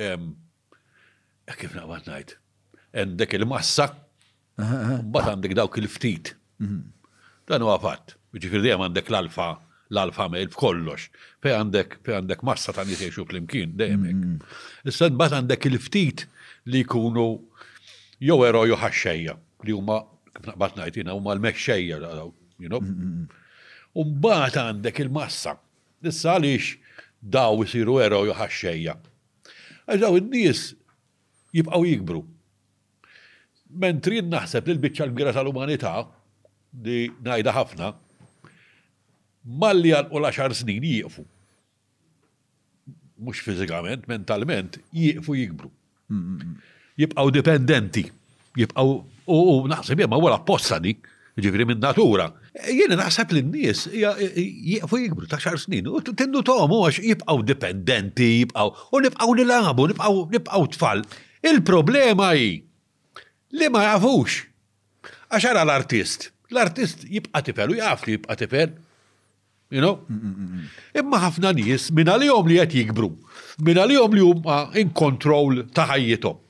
e 0.00 1.56
kif 1.60 1.74
naqbat 1.76 2.06
najt, 2.08 2.36
għandek 2.96 3.36
il-massa, 3.40 3.90
bat 4.56 5.28
għandek 5.34 5.54
dawk 5.58 5.76
il-ftit. 5.82 6.32
Dan 7.50 7.66
u 7.66 7.70
għafat, 7.74 8.16
ġifir 8.40 8.64
dijem 8.64 8.84
għandek 8.86 9.12
l-alfa, 9.12 9.50
l-alfa 9.92 10.28
mejl 10.32 10.48
f'kollox, 10.54 11.10
fej 11.44 11.56
għandek, 11.58 11.98
pe 12.06 12.16
għandek 12.16 12.44
massa 12.46 12.72
ta' 12.72 12.86
nisiexu 12.88 13.26
fl-imkien, 13.28 13.76
dejemek. 13.76 14.48
Issa 14.88 15.10
bat 15.12 15.36
għandek 15.40 15.68
il-ftit 15.68 16.24
li 16.72 16.86
kunu 16.88 17.28
jew 18.20 18.40
ero 18.48 18.64
jew 18.68 18.80
ħaxxejja, 18.80 19.36
li 19.68 19.76
huma 19.76 20.00
kif 20.30 20.46
naqbat 20.48 20.80
najt 20.80 21.02
jina 21.02 21.18
huma 21.18 21.36
l-mexxejja, 21.36 22.00
you 22.62 22.70
know. 22.72 22.80
Umbat 24.00 24.56
għandek 24.62 25.02
il-massa. 25.04 25.58
Issa 26.00 26.38
għaliex 26.38 26.78
daw 27.20 27.56
jisiru 27.62 27.98
ero 28.00 28.22
joħaxxejja. 28.28 28.96
Għazaw 29.90 30.18
id-nies 30.20 30.60
jibqaw 31.54 31.84
jikbru. 31.86 32.22
Mentri 33.82 34.20
naħseb 34.24 34.66
li 34.66 34.74
l-bicċa 34.76 35.06
l-bira 35.06 35.34
tal-umanità, 35.36 36.02
di 36.70 37.10
najda 37.26 37.54
ħafna, 37.54 37.90
malli 39.60 39.92
għal 39.94 40.10
u 40.16 40.22
laxar 40.24 40.54
snin 40.54 40.84
jieqfu. 40.86 41.26
Mux 43.20 43.42
fizikament, 43.44 44.06
mentalment, 44.08 44.78
jiefu 44.96 45.36
jikbru. 45.38 45.70
Mm, 46.08 46.18
mm, 46.18 46.50
mm. 46.50 46.76
Jibqaw 47.00 47.28
dipendenti, 47.34 48.04
jibqaw 48.58 48.94
u 49.30 49.40
naħseb 49.70 50.02
jemma 50.06 50.18
għu 50.18 50.30
la 50.32 50.40
possa 50.44 50.80
dik 50.82 51.09
ġifri 51.38 51.64
minn 51.68 51.80
natura. 51.82 52.28
Jien 52.72 52.94
naħseb 52.98 53.34
li 53.36 53.42
n-nies 53.44 53.84
jieqfu 53.94 55.00
jikbru 55.04 55.28
ta' 55.30 55.38
xar 55.42 55.58
snin, 55.62 55.86
u 55.86 56.00
tindu 56.10 56.42
tomu 56.46 56.80
għax 56.86 57.00
jibqaw 57.06 57.44
dipendenti, 57.46 58.30
jibqaw, 58.40 58.72
u 58.92 59.02
nibqaw 59.04 59.34
nilabu, 59.38 59.86
nibqaw 59.92 60.66
tfal. 60.74 61.04
Il-problema 61.46 62.32
hi 62.36 62.50
li 63.56 63.70
ma 63.72 63.84
jafux. 63.92 64.40
Għaxara 65.30 65.62
l-artist. 65.68 66.30
L-artist 66.50 67.06
jibqa 67.06 67.42
tifel, 67.46 67.76
u 67.76 67.78
jaf 67.78 68.04
li 68.08 68.16
jibqa 68.18 68.36
tifel. 68.40 68.74
You 69.70 69.78
know? 69.78 70.00
Imma 70.98 71.20
ħafna 71.28 71.52
nies 71.54 71.92
minn 71.94 72.10
għalihom 72.10 72.48
li 72.50 72.56
qed 72.64 72.78
jikbru, 72.80 73.12
minn 73.62 73.78
għal-jom 73.78 74.16
li 74.18 74.24
huma 74.26 74.62
in 74.82 74.90
control 74.90 75.64
ta' 75.70 75.86
ħajjithom. 75.94 76.40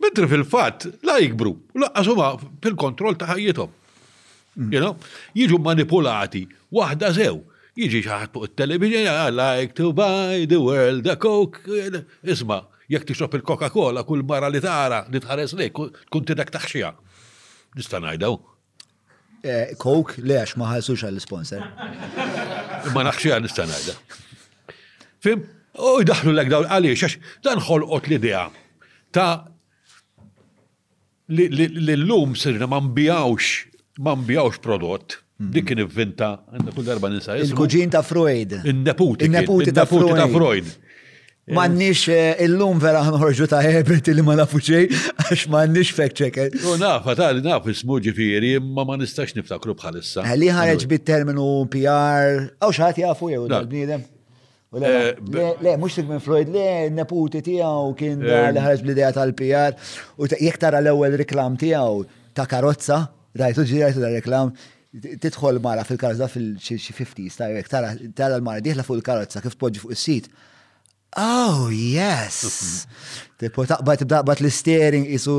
Mentri 0.00 0.24
fil-fatt 0.26 0.88
la 1.04 1.18
jikbru, 1.20 1.52
laqqas 1.78 2.08
suma 2.08 2.32
fil-kontroll 2.64 3.14
ta' 3.20 3.28
ħajjithom. 3.30 3.76
You 4.56 4.80
know? 4.82 4.96
Jiġu 5.36 5.58
manipulati, 5.62 6.42
waħda 6.74 7.10
zew. 7.14 7.36
Jiġi 7.78 8.00
xaħat 8.06 8.32
fuq 8.34 8.48
il-television, 8.48 9.06
I 9.06 9.30
like 9.30 9.74
to 9.78 9.92
buy 9.94 10.46
the 10.50 10.58
world 10.58 11.06
a 11.06 11.14
coke. 11.14 11.62
Isma, 12.26 12.64
jek 12.90 13.06
tixrob 13.06 13.36
il-Coca-Cola 13.38 14.02
kull 14.06 14.24
barra 14.26 14.50
li 14.50 14.60
tara, 14.62 15.04
li 15.08 15.20
tħares 15.22 15.54
lejk, 15.60 15.82
kun 16.10 16.26
tidak 16.28 16.50
taħxija. 16.50 16.90
Nista' 17.78 18.02
ngħidaw. 18.02 18.40
Eh, 19.44 19.76
coke, 19.80 20.18
le 20.20 20.40
għax 20.42 20.56
ma 20.60 20.72
ħalsux 20.72 21.06
għall-sponsor. 21.08 21.62
Ma 22.96 23.06
naħxija 23.06 23.38
nista' 23.46 23.68
ngħidha. 23.70 23.94
Fim, 25.22 25.46
u 25.78 25.94
jdaħlu 26.02 26.34
l-ek 26.34 26.50
dawn 26.52 26.68
għaliex, 26.74 27.06
għax 27.06 27.40
dan 27.46 27.62
ħolqot 27.70 28.10
l-idea 28.10 28.42
ta' 29.14 29.30
li 31.34 31.46
l-lum 31.70 32.32
sirna 32.38 32.66
ma 32.70 32.78
nbijawx 32.82 33.69
ma 34.00 34.14
mbjawx 34.14 34.58
prodott, 34.60 35.18
dik 35.50 35.66
kien 35.66 35.80
ivvinta, 35.82 36.34
kull 36.74 36.86
darba 36.86 37.08
ninsa. 37.10 37.36
Il-kuġin 37.40 37.90
ta' 37.92 38.02
Freud. 38.06 38.58
Il-neputi. 38.64 39.26
Il-neputi 39.26 39.72
ta' 39.72 39.86
Freud. 39.86 40.70
Eh. 41.50 41.54
Mannix 41.56 42.04
eh, 42.12 42.36
illum 42.44 42.78
vera 42.78 43.00
ħanħorġu 43.02 43.46
ta' 43.50 43.62
Herbert 43.64 44.10
li 44.14 44.22
ma 44.22 44.36
nafu 44.38 44.60
xej, 44.62 44.86
għax 45.32 45.48
mannix 45.50 45.90
fact 45.96 46.20
checker. 46.20 46.52
U 46.68 46.76
nafa 46.78 47.14
ta' 47.18 47.30
li 47.34 47.40
nafu 47.42 47.72
ismu 47.72 47.96
ġifiri, 48.04 48.52
ma 48.62 48.84
ma 48.86 48.94
nistax 49.00 49.34
niftakru 49.34 49.74
bħalissa. 49.80 50.22
Eh, 50.30 50.36
li 50.38 50.52
ħareġ 50.52 50.84
bit-terminu 50.92 51.48
PR, 51.72 52.44
għaw 52.60 52.76
xaħat 52.76 53.02
jafu 53.06 53.32
jew 53.34 53.46
bniedem. 53.66 54.04
Le, 54.70 55.72
mux 55.82 55.96
tik 55.96 56.06
minn 56.06 56.22
Freud, 56.22 56.52
le, 56.54 56.86
neputi 56.94 57.40
tijaw 57.42 57.88
kien 57.98 58.20
li 58.22 58.60
ħareġ 58.62 58.84
bl-ideja 58.84 59.14
tal-PR, 59.16 59.74
u 60.22 60.28
jek 60.30 60.60
tara 60.62 60.78
l-ewel 60.84 61.18
reklam 61.18 61.56
tijaw 61.58 62.04
ta' 62.36 62.46
karozza, 62.46 63.08
Rajtu 63.38 63.64
ġi 63.70 63.82
rajtu 63.84 64.00
da 64.02 64.08
reklam, 64.10 64.52
titħol 65.22 65.60
mara 65.62 65.84
fil 65.86 65.98
karazza 66.02 66.26
fil 66.30 66.54
fil-50s, 66.58 67.38
tara 67.70 67.92
tara 68.18 68.38
l-mara 68.40 68.62
diħla 68.64 68.82
fuq 68.86 68.98
il-karozza 68.98 69.42
kif 69.44 69.54
tpoġġi 69.54 69.82
fuq 69.84 69.94
is-sit. 69.94 70.26
Oh, 71.18 71.68
yes! 71.74 72.40
Mhm. 72.48 73.02
Tipo 73.42 73.64
taqbad 73.70 74.00
tibdaqbad 74.02 74.42
l-steering 74.44 75.06
isu. 75.14 75.36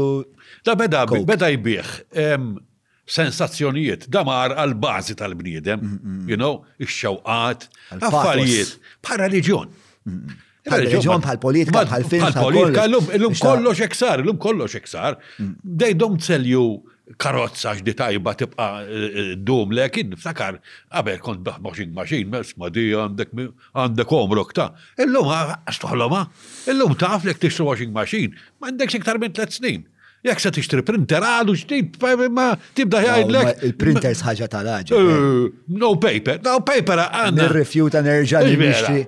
Da 0.64 0.76
beda, 0.80 1.06
beda 1.08 1.52
jibieħ, 1.52 2.60
Sensazzjonijiet, 3.12 4.06
damar 4.14 4.54
għal-bazi 4.56 5.18
tal-bniedem, 5.20 6.26
you 6.30 6.38
know, 6.40 6.62
ix 6.80 6.94
xawqat 7.02 7.66
affarijiet, 7.98 8.76
para 9.04 9.28
reġjon. 9.28 9.68
Reġjon 10.72 11.20
bħal 11.26 11.40
politika, 11.42 11.82
bħal 11.90 12.06
film. 12.08 12.24
Bħal 12.24 12.40
politika, 12.46 12.86
l-lum 12.88 13.36
kollox 13.36 13.82
eksar, 13.90 14.22
l-lum 14.22 14.38
mm. 14.38 14.44
kollox 14.46 14.78
eksar. 14.80 15.18
They 15.40 15.94
don't 15.94 16.24
tell 16.24 16.46
you 16.46 16.84
karozza 17.18 17.74
x'di 17.76 17.94
tajba 17.96 18.34
tibqa 18.36 18.68
eh, 18.84 19.20
eh, 19.22 19.36
dum 19.46 19.72
le 19.74 19.88
kien 19.94 20.10
niftakar 20.12 20.60
qabel 20.92 21.20
kont 21.24 21.42
baħ 21.46 21.60
maġin, 21.66 21.94
maċin 21.96 22.30
mes 22.32 22.54
ma 22.58 22.70
għandek 22.72 23.34
għandek 23.76 24.16
omrok 24.16 24.54
ta' 24.58 24.70
illum 25.06 25.32
għax 25.34 25.82
toħloma 25.86 26.24
illum 26.74 26.96
taf 27.02 27.26
lek 27.30 27.42
tixtru 27.46 27.70
maġin 27.70 27.96
maġin, 27.96 28.36
ma 28.60 28.72
għandek 28.72 28.96
xiktar 28.96 29.20
minn 29.22 29.36
tliet 29.38 29.56
snin. 29.58 29.88
Jek 30.22 30.38
se 30.38 30.52
tixtri 30.54 30.84
printer 30.86 31.24
għadu 31.26 31.54
xtib, 31.58 31.96
ma 32.30 32.52
tibda 32.78 33.00
jgħidlek. 33.02 33.56
Il-printers 33.66 34.20
ħagġa 34.22 34.48
tal-ħagġa. 34.54 35.00
Eh, 35.00 35.40
no 35.82 35.90
paper, 36.04 36.36
no 36.46 36.60
paper 36.68 37.02
għanna. 37.08 37.38
Nir-refjuta 37.40 38.04
nerġa 38.06 38.44
li 38.46 38.54
nixtri. 38.62 39.02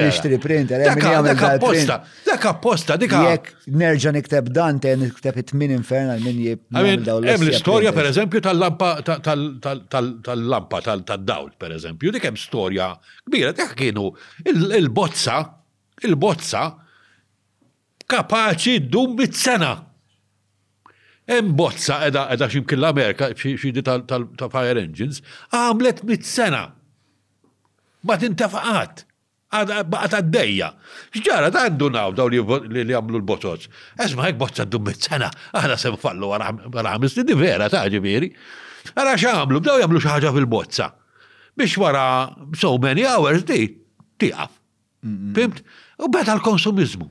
Nixtri 0.00 0.38
printer. 0.40 0.86
Daka 0.96 1.52
posta. 1.60 1.98
daka 2.30 2.54
apposta, 2.56 2.96
dika. 3.00 3.20
Jek 3.34 3.52
nerġa 3.76 4.14
nikteb 4.16 4.48
Dante, 4.56 4.94
nikteb 5.04 5.42
it-min 5.44 5.76
infernal 5.76 6.24
min 6.24 6.40
jib. 6.48 6.64
Hemm 6.80 7.32
l-istorja 7.44 7.92
per 7.92 8.08
eżempju 8.14 8.40
tal-lampa, 8.48 8.94
tal-lampa, 9.20 10.80
tal-dawl 10.88 11.52
per 11.60 11.76
eżempju, 11.76 12.14
dik 12.16 12.24
hemm 12.32 12.40
storja 12.40 12.88
kbira, 13.28 13.52
dak 13.52 13.76
kienu 13.76 14.14
il-bozza, 14.48 15.42
il-bozza 16.08 16.68
kapaċi 18.08 18.78
dum 18.92 19.12
bit-sena 19.20 19.76
Hemm 21.26 21.56
bozza 21.58 21.98
edha 22.06 22.26
edha 22.32 22.48
ximkien 22.52 22.80
l-Amerika 22.80 23.28
xidi 23.38 23.82
ta' 23.86 24.48
fire 24.54 24.80
engines 24.82 25.20
għamlet 25.56 26.02
mit 26.04 26.26
sena. 26.30 26.64
Ma 28.04 28.18
tintafaqat. 28.20 29.04
Baqat 29.54 30.16
għaddejja. 30.18 30.68
Xġara 31.14 31.48
ta' 31.54 31.60
għandu 31.68 31.88
naw 31.94 32.12
daw 32.18 32.28
li 32.28 32.40
għamlu 32.40 33.22
l-botoz. 33.22 33.68
Esma 34.02 34.26
għek 34.28 34.40
bozza 34.42 34.66
d 34.68 34.80
mit 34.84 34.98
sena. 35.08 35.30
Għana 35.56 35.78
sem 35.80 35.96
fallu 36.02 36.32
għara 36.36 36.92
ħamis 36.92 37.16
li 37.20 37.24
di 37.30 37.36
vera 37.38 37.70
ta' 37.72 37.84
ġibiri. 37.88 38.28
Għara 38.92 39.14
xamlu, 39.22 39.62
b'daw 39.64 39.80
jamlu 39.80 40.02
xaħġa 40.04 40.34
fil-bozza. 40.36 40.90
Biex 41.56 41.78
wara 41.80 42.04
so 42.58 42.74
many 42.82 43.06
hours 43.08 43.46
di 43.48 43.70
tiqaf. 44.20 44.52
Fimt? 45.36 45.62
U 46.02 46.10
beta 46.10 46.34
l-konsumizmu. 46.36 47.08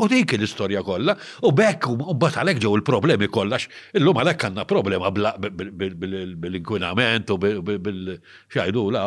U 0.00 0.06
dik 0.10 0.30
l-istorja 0.36 0.82
kollha, 0.86 1.14
u 1.46 1.48
bekk 1.56 1.88
u 1.90 1.92
mbagħad 2.00 2.38
għalhekk 2.42 2.62
ġew 2.64 2.72
il-problemi 2.78 3.26
kollax, 3.34 3.62
illum 4.00 4.16
għalhekk 4.22 4.40
għandna 4.48 4.62
problema 4.72 5.06
bil-inkwinament 5.14 7.32
u 7.34 7.36
bil-xajdu 7.40 8.82
la 8.96 9.02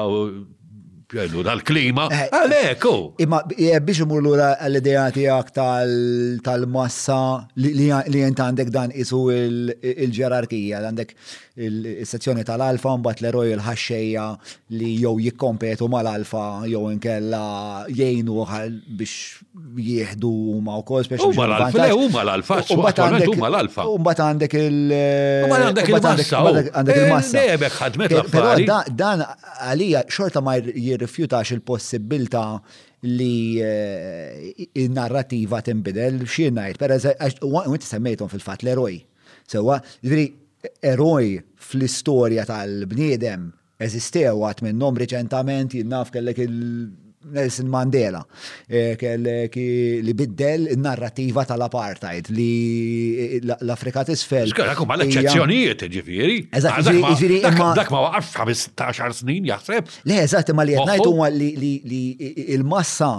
bjajlu 1.12 1.44
dal-klima, 1.46 2.08
għaleku. 2.30 2.94
Eh, 3.18 3.24
imma 3.26 3.42
eh, 3.58 3.80
biex 3.84 4.04
imur 4.06 4.22
l-ura 4.24 4.52
għall-ideja 4.62 5.06
tijak 5.18 5.52
tal-massa 5.56 7.18
li 7.62 7.88
jent 7.92 8.42
għandek 8.44 8.72
dan 8.74 8.94
isu 9.04 9.24
il-ġerarkija, 9.34 10.84
għandek 10.88 11.16
il-sezzjoni 11.64 12.46
tal-alfa, 12.48 12.96
mbat 12.98 13.22
l-eroj 13.22 13.52
il-ħaxxeja 13.54 14.28
li 14.80 14.94
jow 15.04 15.18
jikkompetu 15.22 15.86
mal-alfa, 15.92 16.46
jow 16.72 16.88
inkella 16.90 17.44
jgħinu 17.92 18.48
biex 18.94 19.44
jieħdu 19.78 20.32
ma' 20.66 20.80
u 20.82 20.86
kol, 20.88 21.06
speċi. 21.06 21.28
U 21.28 21.36
mal-alfa, 21.38 21.90
u 21.94 22.08
mal-alfa, 22.14 22.60
u 22.60 23.38
mal-alfa. 23.42 23.86
U 23.94 24.00
mbat 24.02 24.24
għandek 24.26 24.58
il- 24.62 24.98
U 25.44 25.52
għandek 25.54 25.92
il-massa. 25.92 26.44
Għandek 26.44 26.98
il-massa. 26.98 27.44
Eh, 27.44 27.60
Pero 27.94 28.56
dan 28.90 29.22
għalija 29.24 30.04
xorta 30.10 30.42
ma' 30.44 30.58
jirrifjutax 30.94 31.52
il-possibilta 31.52 32.44
li 33.02 33.60
eh, 33.60 34.70
il-narrativa 34.82 35.62
timbidel 35.66 36.22
xinajt. 36.30 36.80
Per 36.82 36.94
eżempju, 36.96 38.30
fil-fat 38.32 38.64
l-eroj. 38.66 38.94
Sewa, 39.52 39.80
ġviri, 40.06 40.28
eroj 40.94 41.34
fl-istoria 41.68 42.46
tal-bniedem 42.48 43.50
eżistew 43.84 44.38
għat 44.48 44.62
minnom 44.64 44.96
reċentament 45.00 45.74
jinnaf 45.76 46.14
kellek 46.14 46.40
il- 46.46 46.92
Nelson 47.32 47.68
Mandela 47.68 48.26
eh, 48.68 49.48
li 50.02 50.14
biddel 50.14 50.72
narrativa 50.78 51.44
tal-apartheid 51.46 52.28
li 52.30 53.40
l-Afrika 53.42 54.04
t-isfel. 54.08 54.52
kumma 54.78 54.98
għal 54.98 55.06
eċezzjonijiet 55.08 55.86
ġifiri. 55.94 56.38
Eżat, 56.58 56.90
ġifiri. 56.90 57.40
Dak 57.44 57.92
ma 57.94 58.04
waqaf 58.10 58.34
15 58.42 59.20
snin 59.22 59.48
jaħseb. 59.48 59.92
Le, 60.10 60.20
eżat, 60.26 60.52
ma 60.58 60.66
li 60.68 60.76
jtnajtu 60.78 61.14
li 61.38 62.04
il-massa 62.56 63.14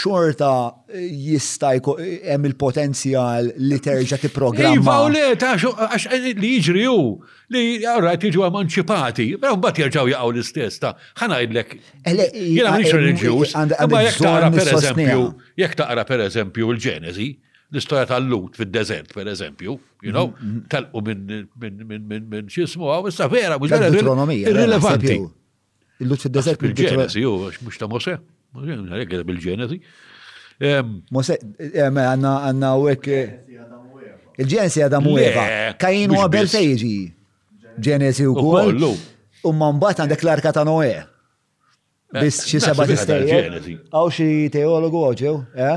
xorta 0.00 0.52
jistaj 0.98 1.78
hemm 2.24 2.48
il-potenzjal 2.50 3.50
li 3.62 3.78
terġa' 3.82 4.18
ti 4.22 4.30
programma. 4.32 4.78
Iva 4.78 4.96
u 5.06 5.10
le, 5.12 5.24
għax 5.36 6.06
li 6.40 6.52
jġri 6.58 6.84
hu 6.86 7.14
li 7.54 7.64
għarrajt 7.84 8.26
jiġu 8.30 8.44
emanċipati, 8.48 9.28
però 9.42 9.56
mbagħad 9.58 9.84
jirġaw 9.84 10.10
jgħaw 10.12 10.32
l-istess 10.34 10.82
ta' 10.82 10.94
ħanajdlek. 11.22 11.76
Eh, 12.00 12.16
Jiena 12.16 12.74
mhix 12.76 12.88
eh, 12.88 12.94
eh, 12.94 12.96
reliġjuż, 12.98 13.54
imma 13.86 14.02
jekk 14.06 14.18
taqra 14.24 14.50
pereżempju, 14.56 15.28
jekk 15.64 15.78
taqra 15.82 16.06
pereżempju 16.10 16.72
l 16.74 16.80
ġenezi 16.88 17.28
l 17.70 17.78
istoria 17.78 18.06
tal-lut 18.10 18.56
fil-deżert, 18.58 19.12
per 19.14 19.28
eżempju, 19.30 19.76
you 20.02 20.10
know, 20.10 20.32
mm-hmm, 20.34 20.66
mm-hmm. 20.66 20.66
tal-u 20.66 21.94
minn 22.34 22.48
xismu 22.50 22.88
għaw, 22.90 23.04
issa 23.12 23.28
vera, 23.30 23.60
mux 23.62 23.70
vera, 23.70 23.92
irrelevanti. 24.42 25.20
Il-lut 26.02 26.24
fil-deżert, 26.26 26.58
bil 26.64 26.74
ġenezi 26.74 27.22
jgħu, 27.22 27.52
mux 27.62 27.78
ta' 27.78 27.86
mose, 27.92 28.16
bil-ġenesi. 28.58 29.78
Għanna 30.60 32.32
għanna 32.44 32.74
u 32.76 32.88
eh, 32.92 33.28
Il-ġenesi 34.40 34.80
għadam 34.84 35.06
u 35.10 35.14
Eva. 35.20 35.44
Kajin 35.80 36.12
għabel 36.16 36.46
fejġi. 36.48 36.94
Ġenesi 37.80 38.24
u 38.28 38.34
kollu. 38.36 38.92
U 39.44 39.52
man 39.56 39.78
bat 39.80 40.00
għandek 40.04 40.24
l-arka 40.24 40.52
ta' 40.56 40.64
Noe. 40.68 40.90
Eh, 40.90 42.16
Bis 42.20 42.42
xie 42.48 42.60
seba 42.60 42.84
t 42.86 42.92
tistej. 42.94 43.76
Għaw 43.90 44.10
xie 44.12 44.48
teologu 44.52 45.04
għoġew, 45.10 45.34
eh? 45.56 45.76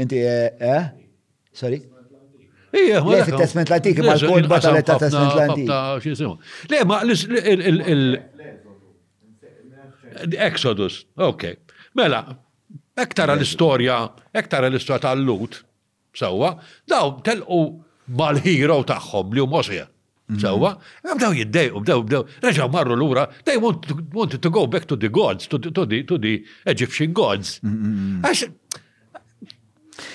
Inti, 0.00 0.20
eh? 0.28 0.52
eh? 0.60 0.86
Sorry? 1.52 1.82
Ija, 2.74 3.02
ma. 3.04 3.12
Le, 3.12 3.18
fit-testment 3.28 3.70
l-antik, 3.70 4.00
ma 4.04 4.14
l-kod 4.16 4.48
għalet 4.50 4.88
ta' 4.90 4.98
testment 5.00 5.36
l-antik. 5.38 6.72
Le, 6.72 6.80
ma 6.88 7.02
l-Exodus, 10.34 11.02
ok. 11.30 11.52
Mela, 11.94 12.24
Ektar 13.00 13.28
l-istorja, 13.34 13.96
ektar 14.38 14.66
l-istorja 14.68 15.00
tal-lut, 15.02 15.58
sawa, 16.14 16.52
daw 16.86 17.16
telqu 17.26 17.64
mal-hero 18.18 18.78
taħħom 18.86 19.34
li 19.34 19.46
mosja. 19.50 19.88
Mhm. 20.26 20.40
Sewa, 20.40 20.70
bdew 21.04 21.28
jiddejqu, 21.42 21.80
bdew 21.84 21.98
bdew, 22.08 22.20
reġaw 22.42 22.70
marru 22.72 22.94
l-ura, 22.96 23.26
they 23.44 23.58
want 23.60 23.82
to, 23.84 24.50
go 24.50 24.66
back 24.66 24.86
to 24.88 24.96
the 24.96 25.10
gods, 25.12 25.44
to 25.48 25.58
the, 25.58 25.68
to 26.04 26.16
the 26.18 26.42
Egyptian 26.66 27.12
gods. 27.12 27.58
Mhm. 27.62 28.22
Għax 28.24 28.46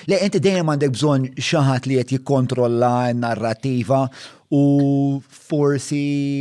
Le, 0.08 0.16
inti 0.24 0.40
dejjem 0.44 0.68
għandek 0.72 0.92
bżon 0.96 1.26
xaħat 1.46 1.86
li 1.88 1.98
qed 2.00 2.14
jikkontrolla 2.16 2.92
n-narrativa 3.14 4.02
u 4.52 4.62
forsi 5.30 6.00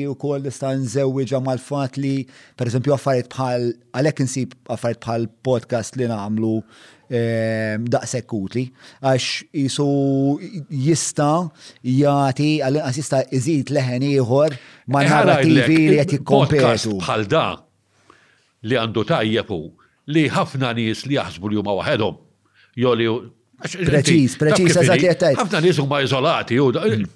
u 0.10 0.16
koll 0.20 0.48
nista' 0.48 0.72
zewġa 0.96 1.40
mal-fatt 1.46 2.00
li 2.02 2.16
pereżempju 2.60 2.96
għaffariet 2.96 3.30
bħal 3.34 3.68
għalhekk 3.96 4.24
insib 4.26 4.56
għaffariet 4.74 5.04
bħal 5.06 5.28
podcast 5.46 6.00
li 6.00 6.08
nagħmlu 6.10 6.54
ehm, 6.56 7.88
daqshekk 7.94 8.38
utli 8.40 8.64
għax 9.04 9.30
isu 9.68 9.88
jista' 10.68 11.32
jagħti 12.00 12.50
għal 12.66 12.82
jista' 12.98 13.22
iżid 13.40 13.76
leħen 13.78 14.08
ieħor 14.12 14.58
ma' 14.92 15.06
narrativi 15.12 15.82
li 15.92 16.00
qed 16.02 16.18
jikkompetu. 16.18 16.98
Bħal 17.06 17.30
da 17.36 17.46
li 18.68 18.76
għandu 18.82 19.06
tajjeb 19.14 19.54
li 20.10 20.26
ħafna 20.34 20.74
nies 20.82 21.06
li 21.06 21.16
jaħsbu 21.22 21.54
li 21.54 21.62
huma 21.62 21.78
waħedhom 21.84 22.26
joli 22.78 23.08
Preċis, 23.60 24.38
preċis, 24.40 24.70
eżat 24.80 25.02
li 25.02 25.08
għettajt. 25.12 25.38
Għafna 25.42 25.60
nisu 25.66 25.84
ma 25.84 25.98
izolati, 26.00 26.56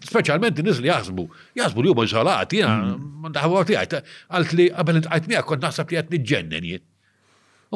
specialment 0.04 0.58
nis 0.60 0.82
li 0.84 0.90
jazbu, 0.90 1.24
jazbu 1.56 1.84
li 1.86 1.92
huma 1.94 2.04
izolati, 2.04 2.58
jena, 2.60 2.74
mm. 2.98 3.06
mandaħu 3.30 3.62
għat 3.62 3.72
li 3.72 3.78
għajt, 3.80 3.94
għalt 4.28 4.52
li 4.60 4.66
għabel 4.74 5.00
għajt 5.06 5.30
miegħek 5.32 5.48
kont 5.54 5.64
naħseb 5.64 5.94
li 5.94 6.00
għajt 6.02 6.12
nġennen 6.18 6.68
jien. 6.68 6.84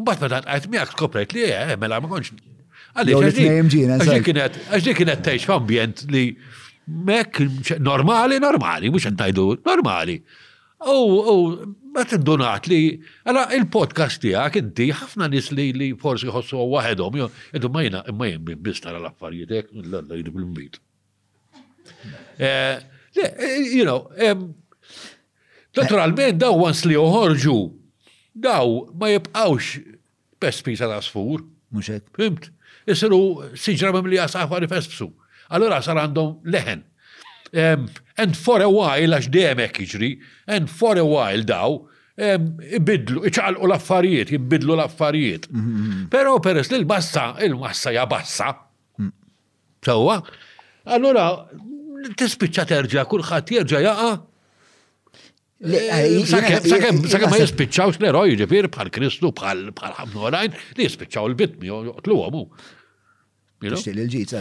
Unbat 0.02 0.26
meta 0.26 0.42
għajt 0.44 0.68
miegħek 0.76 0.98
skoprejt 0.98 1.38
li 1.38 1.46
għe, 1.48 1.62
eh, 1.64 1.80
mela 1.80 2.02
ma 2.04 2.12
konx. 2.12 2.34
Għalli, 2.94 4.20
kienet 4.28 5.24
teħx 5.30 5.48
f'ambjent 5.48 6.04
li 6.12 6.26
mek 7.08 7.40
normali, 7.80 8.42
normali, 8.44 8.92
mux 8.92 9.08
għantajdu, 9.08 9.48
normali. 9.64 9.70
normali. 9.72 10.20
U, 10.86 10.94
u, 10.94 12.04
t 12.06 12.18
donat 12.22 12.68
li, 12.70 12.94
għala 13.26 13.48
il-podcast 13.58 14.22
tijak, 14.22 14.60
inti, 14.62 14.92
ħafna 14.94 15.26
nis 15.34 15.48
li 15.56 15.72
li 15.74 15.88
forsi 15.98 16.30
ħossu 16.30 16.60
għahedom, 16.62 17.16
jo, 17.18 17.30
jiddu 17.56 17.72
majna, 17.74 18.04
ma 18.14 18.28
jem 18.30 18.44
minn 18.46 18.62
bistar 18.62 18.94
għal-affarijiet, 18.94 19.54
ek, 19.58 19.72
l-għalla 19.74 20.20
jiddu 20.20 20.34
bil-mbit. 20.36 20.78
Eh, 22.38 22.78
eh, 22.78 23.56
you 23.74 23.82
know, 23.90 24.04
naturalment, 25.80 26.38
daw 26.44 26.62
għans 26.68 26.84
li 26.86 27.00
uħorġu, 27.02 27.58
daw 28.38 28.78
ma 29.02 29.10
jibqawx 29.16 29.80
pes 30.38 30.62
pisa 30.62 30.86
ta' 30.92 31.02
sfur. 31.02 31.42
Muxek. 31.74 32.06
Fimt? 32.16 32.46
Isiru 32.88 33.24
siġra 33.58 33.90
mem 33.98 34.06
li 34.08 34.16
jasaf 34.22 34.54
għarif 34.54 34.78
għallura 34.78 35.82
sar 35.82 35.98
għandhom 36.06 36.38
leħen. 36.54 36.86
Um, 37.54 37.90
and 38.18 38.36
for 38.36 38.60
a 38.62 38.68
while, 38.70 39.14
għax 39.16 39.30
dejjem 39.32 39.62
hekk 39.64 39.84
jiġri, 39.84 40.10
and 40.52 40.70
for 40.72 41.00
a 41.00 41.06
while 41.06 41.46
daw, 41.48 41.78
um, 42.18 42.48
ibidlu, 42.76 43.24
iċalqu 43.30 43.68
l-affarijiet, 43.70 44.34
ibidlu 44.38 44.76
l-affarijiet. 44.76 45.48
Mm 45.52 45.62
-hmm. 45.64 46.08
Pero 46.12 46.38
peress 46.44 46.72
li 46.72 46.78
l-bassa, 46.80 47.36
il-massa 47.46 47.92
ja 47.92 48.06
bassa. 48.06 48.54
Mm. 49.00 49.12
Sewa, 49.86 50.22
allora 50.86 51.26
tispiċċa 52.20 52.66
terġa' 52.72 53.06
kulħadd 53.12 53.52
jerġa' 53.54 53.80
jaqa' 53.88 54.14
eh, 55.64 55.90
eh, 55.92 56.26
Sakem 56.26 57.30
ma 57.30 57.38
jispiċċaw 57.38 57.98
l-eroj 57.98 58.36
ġifir 58.40 58.68
bħal 58.70 58.90
Kristu 58.96 59.32
bħal 59.34 59.72
ħamnu 59.74 60.20
għalajn, 60.28 60.52
li 60.78 60.84
jispiċċaw 60.84 61.26
l 61.28 61.36
bitmi 61.36 61.70
u 61.72 61.84
joqtluhom. 61.90 62.46
Tixtieq 63.62 63.96
il-ġid 63.96 64.36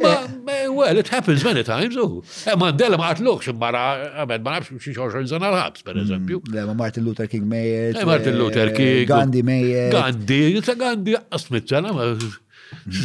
Eh. 0.00 0.26
Well, 0.74 0.98
it 0.98 1.08
happens 1.08 1.44
many 1.44 1.62
times, 1.62 1.94
u. 1.96 2.02
Oh. 2.02 2.30
Eh, 2.50 2.54
Mandela 2.58 2.98
ma 2.98 3.12
għatlux, 3.14 3.52
mara, 3.58 3.82
għabed 4.24 4.42
ma 4.44 4.56
nafx 4.56 4.80
xie 4.82 4.94
xorxor 4.96 5.22
zanar 5.30 5.54
ħabs, 5.54 5.84
per 5.86 5.94
mm. 5.94 6.02
eżempju. 6.02 6.40
Ma 6.70 6.74
Martin 6.80 7.04
Luther 7.06 7.28
King 7.30 7.46
Meyer. 7.50 7.94
Eh, 7.94 8.06
Martin 8.08 8.38
Luther 8.40 8.72
King. 8.74 9.04
Gandhi 9.10 9.44
Meyer. 9.46 9.92
Gandhi, 9.94 10.40
jitsa 10.56 10.74
Gandhi, 10.80 11.14
asmitzana, 11.38 11.94
ma. 11.94 12.08
Mm. 12.10 13.00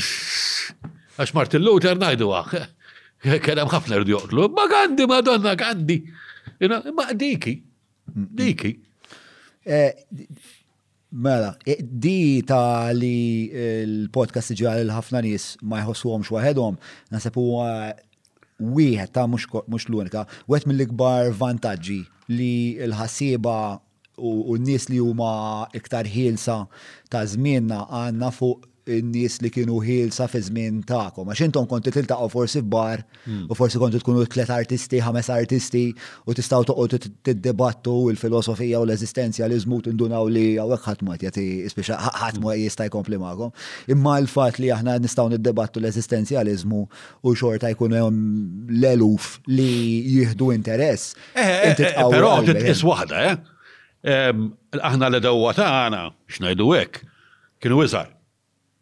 Għax 1.20 1.36
Martin 1.38 1.66
Luther 1.68 2.00
najdu 2.00 2.32
għak. 2.40 2.58
Kedem 3.46 3.70
ħafna 3.70 4.02
rdi 4.02 4.16
joqtlu. 4.16 4.50
Ma 4.58 4.66
Gandhi, 4.72 5.06
madonna 5.12 5.54
Gandhi. 5.60 6.00
Ma 6.70 7.12
diki, 7.14 7.58
mm, 8.10 8.28
diki. 8.42 8.74
Mela, 11.12 11.58
e, 11.66 11.76
di 11.82 12.42
ta' 12.46 12.94
li 12.94 13.50
e, 13.50 13.66
l-podcast 13.86 14.54
ġal 14.62 14.84
il-ħafna 14.86 15.22
nis 15.26 15.56
ma 15.66 15.82
jħossuhom 15.82 16.22
xwaħedhom, 16.22 16.78
nasab 17.10 17.40
huwa 17.42 17.96
wieħed 18.62 19.14
ta' 19.18 19.26
mhux 19.26 19.90
l-unika, 19.90 20.28
wieħed 20.46 20.70
mill-ikbar 20.70 21.32
vantaġġi 21.34 22.00
li 22.30 22.52
l-ħasiba 22.86 23.56
u 24.22 24.54
n-nies 24.60 24.90
li 24.94 25.00
huma 25.02 25.34
iktar 25.74 26.06
ħielsa 26.06 26.60
ta' 27.10 27.26
żmienna 27.34 27.88
għandna 27.90 28.30
fuq 28.36 28.69
n-nies 28.98 29.38
li 29.44 29.50
kienu 29.54 29.78
ħilsa 29.84 30.26
fi 30.32 30.40
żmien 30.48 30.80
tagħkom. 30.90 31.30
Għax 31.32 31.44
intom 31.48 31.68
konti 31.70 31.92
tiltaqgħu 31.94 32.30
forsi 32.34 32.60
f'bar 32.64 33.02
hmm. 33.26 33.46
u 33.52 33.58
forsi 33.58 33.82
konti 33.82 34.00
tkunu 34.02 34.26
tliet 34.32 34.50
artisti, 34.54 35.02
ħames 35.04 35.30
artisti 35.36 35.84
u 36.30 36.36
tistgħu 36.38 36.64
toqgħod 36.72 37.10
tiddibattu 37.30 37.96
il-filosofija 38.14 38.82
u 38.82 38.88
l-eżistenzjaliżmu 38.88 39.82
tindunaw 39.88 40.30
li 40.32 40.46
hawnhekk 40.58 40.90
ħadd 40.90 41.06
mod 41.10 41.26
jagħti 41.26 41.46
speċi 41.74 42.00
ħadd 42.00 42.42
mod 42.42 42.54
hmm. 42.54 42.64
jista' 42.66 42.90
jkompli 42.90 43.22
magħkom. 43.22 43.54
Imma 43.96 44.16
l-fatt 44.24 44.62
li 44.64 44.72
aħna 44.78 44.98
nistgħu 45.06 45.30
niddibattu 45.36 45.82
l-eżistenzjaliżmu 45.84 46.82
u 47.24 47.36
xorta 47.38 47.72
jkunu 47.76 48.00
hemm 48.02 48.74
l-eluf 48.80 49.30
li 49.50 49.70
jieħdu 50.18 50.52
interess. 50.56 51.14
Eh, 51.36 51.74
eh, 51.74 51.86
eh, 51.94 52.04
però 52.10 52.40
is 52.74 52.84
waħda, 52.86 53.26
eh? 53.28 53.56
Aħna 54.80 55.10
l-dewwa 55.12 55.52
tagħna 55.58 56.06
x'ngħidu 56.32 56.70
hekk 56.80 57.04
kienu 57.60 57.82
iżgħar. 57.84 58.14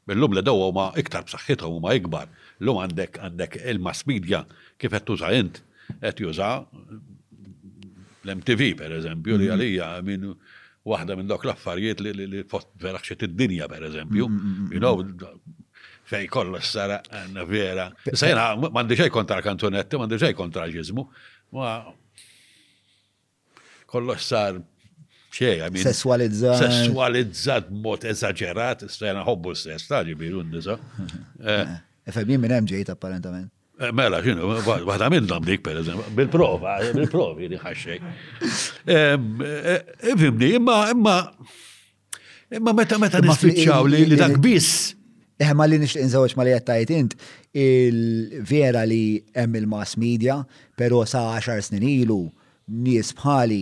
Bellum 0.07 0.33
le 0.33 0.41
dawa 0.41 0.71
ma 0.71 0.91
iktar 0.95 1.25
u 1.67 1.79
ma 1.83 1.91
ikbar. 1.93 2.29
Lum 2.63 2.79
għandek 2.81 3.19
għandek 3.21 3.57
il-mass 3.73 4.05
media 4.07 4.39
kif 4.79 4.93
qed 4.95 5.03
tuża 5.05 5.33
int 5.35 5.59
qed 5.99 6.21
juża 6.23 6.47
l-MTV 8.25 8.69
per 8.79 8.95
eżempju 8.97 9.35
li 9.35 9.37
mm-hmm. 9.37 9.51
għalija 9.51 9.89
minn 10.07 10.31
waħda 10.87 11.17
minn 11.19 11.27
dok 11.29 11.43
l-affarijiet 11.45 12.01
li 12.07 12.41
fost 12.49 12.71
vera 12.81 13.01
id-dinja 13.03 13.67
pereżempju. 13.67 14.29
Mm-hmm, 14.31 14.55
mm-hmm. 14.55 14.71
You 14.71 14.79
know, 14.79 15.03
fej 16.07 16.31
kollu 16.31 16.61
s-sara 16.63 17.01
għanna 17.11 17.45
vera. 17.51 17.89
Sajna, 18.07 18.47
mandi 18.73 18.95
xej 18.97 19.11
kontra 19.11 19.41
kantonetti, 19.43 19.99
mandi 19.99 20.21
xej 20.23 20.31
kontra 20.39 20.69
ġizmu. 20.71 21.03
Ma 21.59 21.75
s 24.15 24.23
sar 24.31 24.55
xej, 25.35 25.61
għamin. 25.65 25.83
Sessualizzat. 25.83 26.61
Sessualizzat 26.63 27.69
mod 27.73 28.05
eżagġerat, 28.07 28.85
stajna 28.91 29.23
hobbu 29.27 29.53
stess, 29.57 29.89
taġi 29.91 30.15
birun 30.19 30.49
nisa. 30.53 30.77
Efebim 32.07 32.37
eh, 32.37 32.43
minn 32.47 32.57
MJ 32.63 32.85
apparentament. 32.93 33.49
Eh, 33.81 33.91
mela, 33.93 34.21
xinu, 34.25 34.47
għada 34.87 35.09
minnom 35.13 35.43
dik, 35.47 35.61
per 35.65 35.81
eżem, 35.83 35.99
bil-prova, 36.17 36.77
bil-provi 36.95 37.49
li 37.51 37.59
ħaxek. 37.61 38.11
Eh, 38.93 39.17
Fimni, 40.17 40.53
imma, 40.57 40.77
imma, 40.95 41.17
imma 42.57 42.73
meta 42.77 42.97
meta 43.01 43.19
nisfitxaw 43.23 43.89
li 43.91 44.15
dak 44.17 44.39
biss. 44.43 44.93
Eħma 45.37 45.67
li 45.69 45.77
nix 45.77 45.93
inżawġ 46.01 46.33
ma 46.39 46.47
li 46.47 46.53
jattajt 46.55 46.91
int, 46.95 47.11
il-vera 47.53 48.81
li 48.89 49.19
hemm 49.37 49.59
il-mass 49.59 49.93
media, 50.01 50.39
pero 50.73 51.03
sa' 51.05 51.35
10 51.37 51.67
snin 51.67 51.83
ilu, 51.91 52.23
nies 52.73 53.11
bħali, 53.19 53.61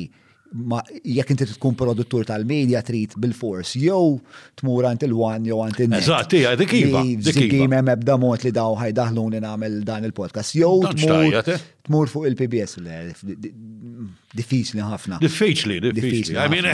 ma 0.53 0.81
jekk 1.01 1.33
inti 1.33 1.45
tkun 1.49 1.75
produttur 1.77 2.25
tal-medja 2.27 2.81
trid 2.85 3.15
bil-fors 3.19 3.73
jew 3.81 4.17
tmur 4.61 4.87
għant 4.91 5.05
il-wan 5.07 5.47
jew 5.49 5.61
għant 5.65 5.81
il-net. 5.85 6.03
Eżatt, 6.05 6.35
hija 6.37 6.51
dik 6.59 6.75
iva. 6.79 7.01
Dik 7.29 7.39
iva. 7.47 7.65
hemm 7.77 7.93
ebda 7.95 8.17
mod 8.21 8.45
li 8.45 8.53
daw 8.55 8.77
ħajdaħluni 8.79 9.41
nagħmel 9.47 9.79
dan 9.89 10.07
il-podcast. 10.09 10.55
Jew 10.57 10.93
tmur 10.93 11.57
tmur 11.86 12.09
fuq 12.09 12.25
il-PBS, 12.27 12.73
diffiċli 14.36 14.81
ħafna. 14.83 15.19
Diffiċli, 15.23 15.77
diffiċli. 15.86 16.36
I 16.36 16.47
mean, 16.51 16.67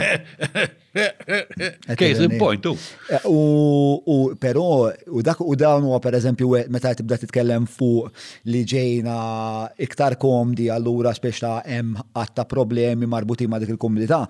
case 2.01 2.25
in 2.25 2.35
point, 2.41 2.67
eh, 3.13 3.19
U 3.27 4.19
pero, 4.41 4.65
u 4.89 5.23
dak 5.25 5.41
u 5.43 5.55
dawn 5.59 5.85
huwa 5.89 5.99
per 6.03 6.17
eżempju, 6.19 6.51
meta 6.73 6.93
tibda 6.97 7.19
titkellem 7.21 7.67
fuq 7.71 8.11
li 8.51 8.63
ġejna 8.73 9.17
iktar 9.87 10.17
komdi 10.21 10.69
allura 10.73 11.13
spiex 11.17 11.43
ta' 11.43 11.57
hemm 11.67 11.99
għatta 12.11 12.47
problemi 12.51 13.09
marbuti 13.09 13.49
ma' 13.51 13.59
dik 13.61 13.75
il-komunità, 13.75 14.23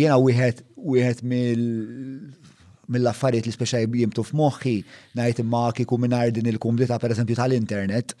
jiena 0.00 0.18
wieħed 0.22 0.66
jħed 0.90 1.26
mill 1.28 1.68
mill-affarijiet 2.90 3.46
li 3.46 3.52
speċa 3.54 3.78
jimtu 3.86 4.24
f'moħħi 4.26 4.72
ngħid 5.18 5.42
imma 5.44 5.66
kiku 5.76 5.98
mingħajr 6.02 6.32
din 6.40 6.48
il-kumdita 6.50 6.96
pereżempju 6.98 7.36
tal-internet, 7.38 8.16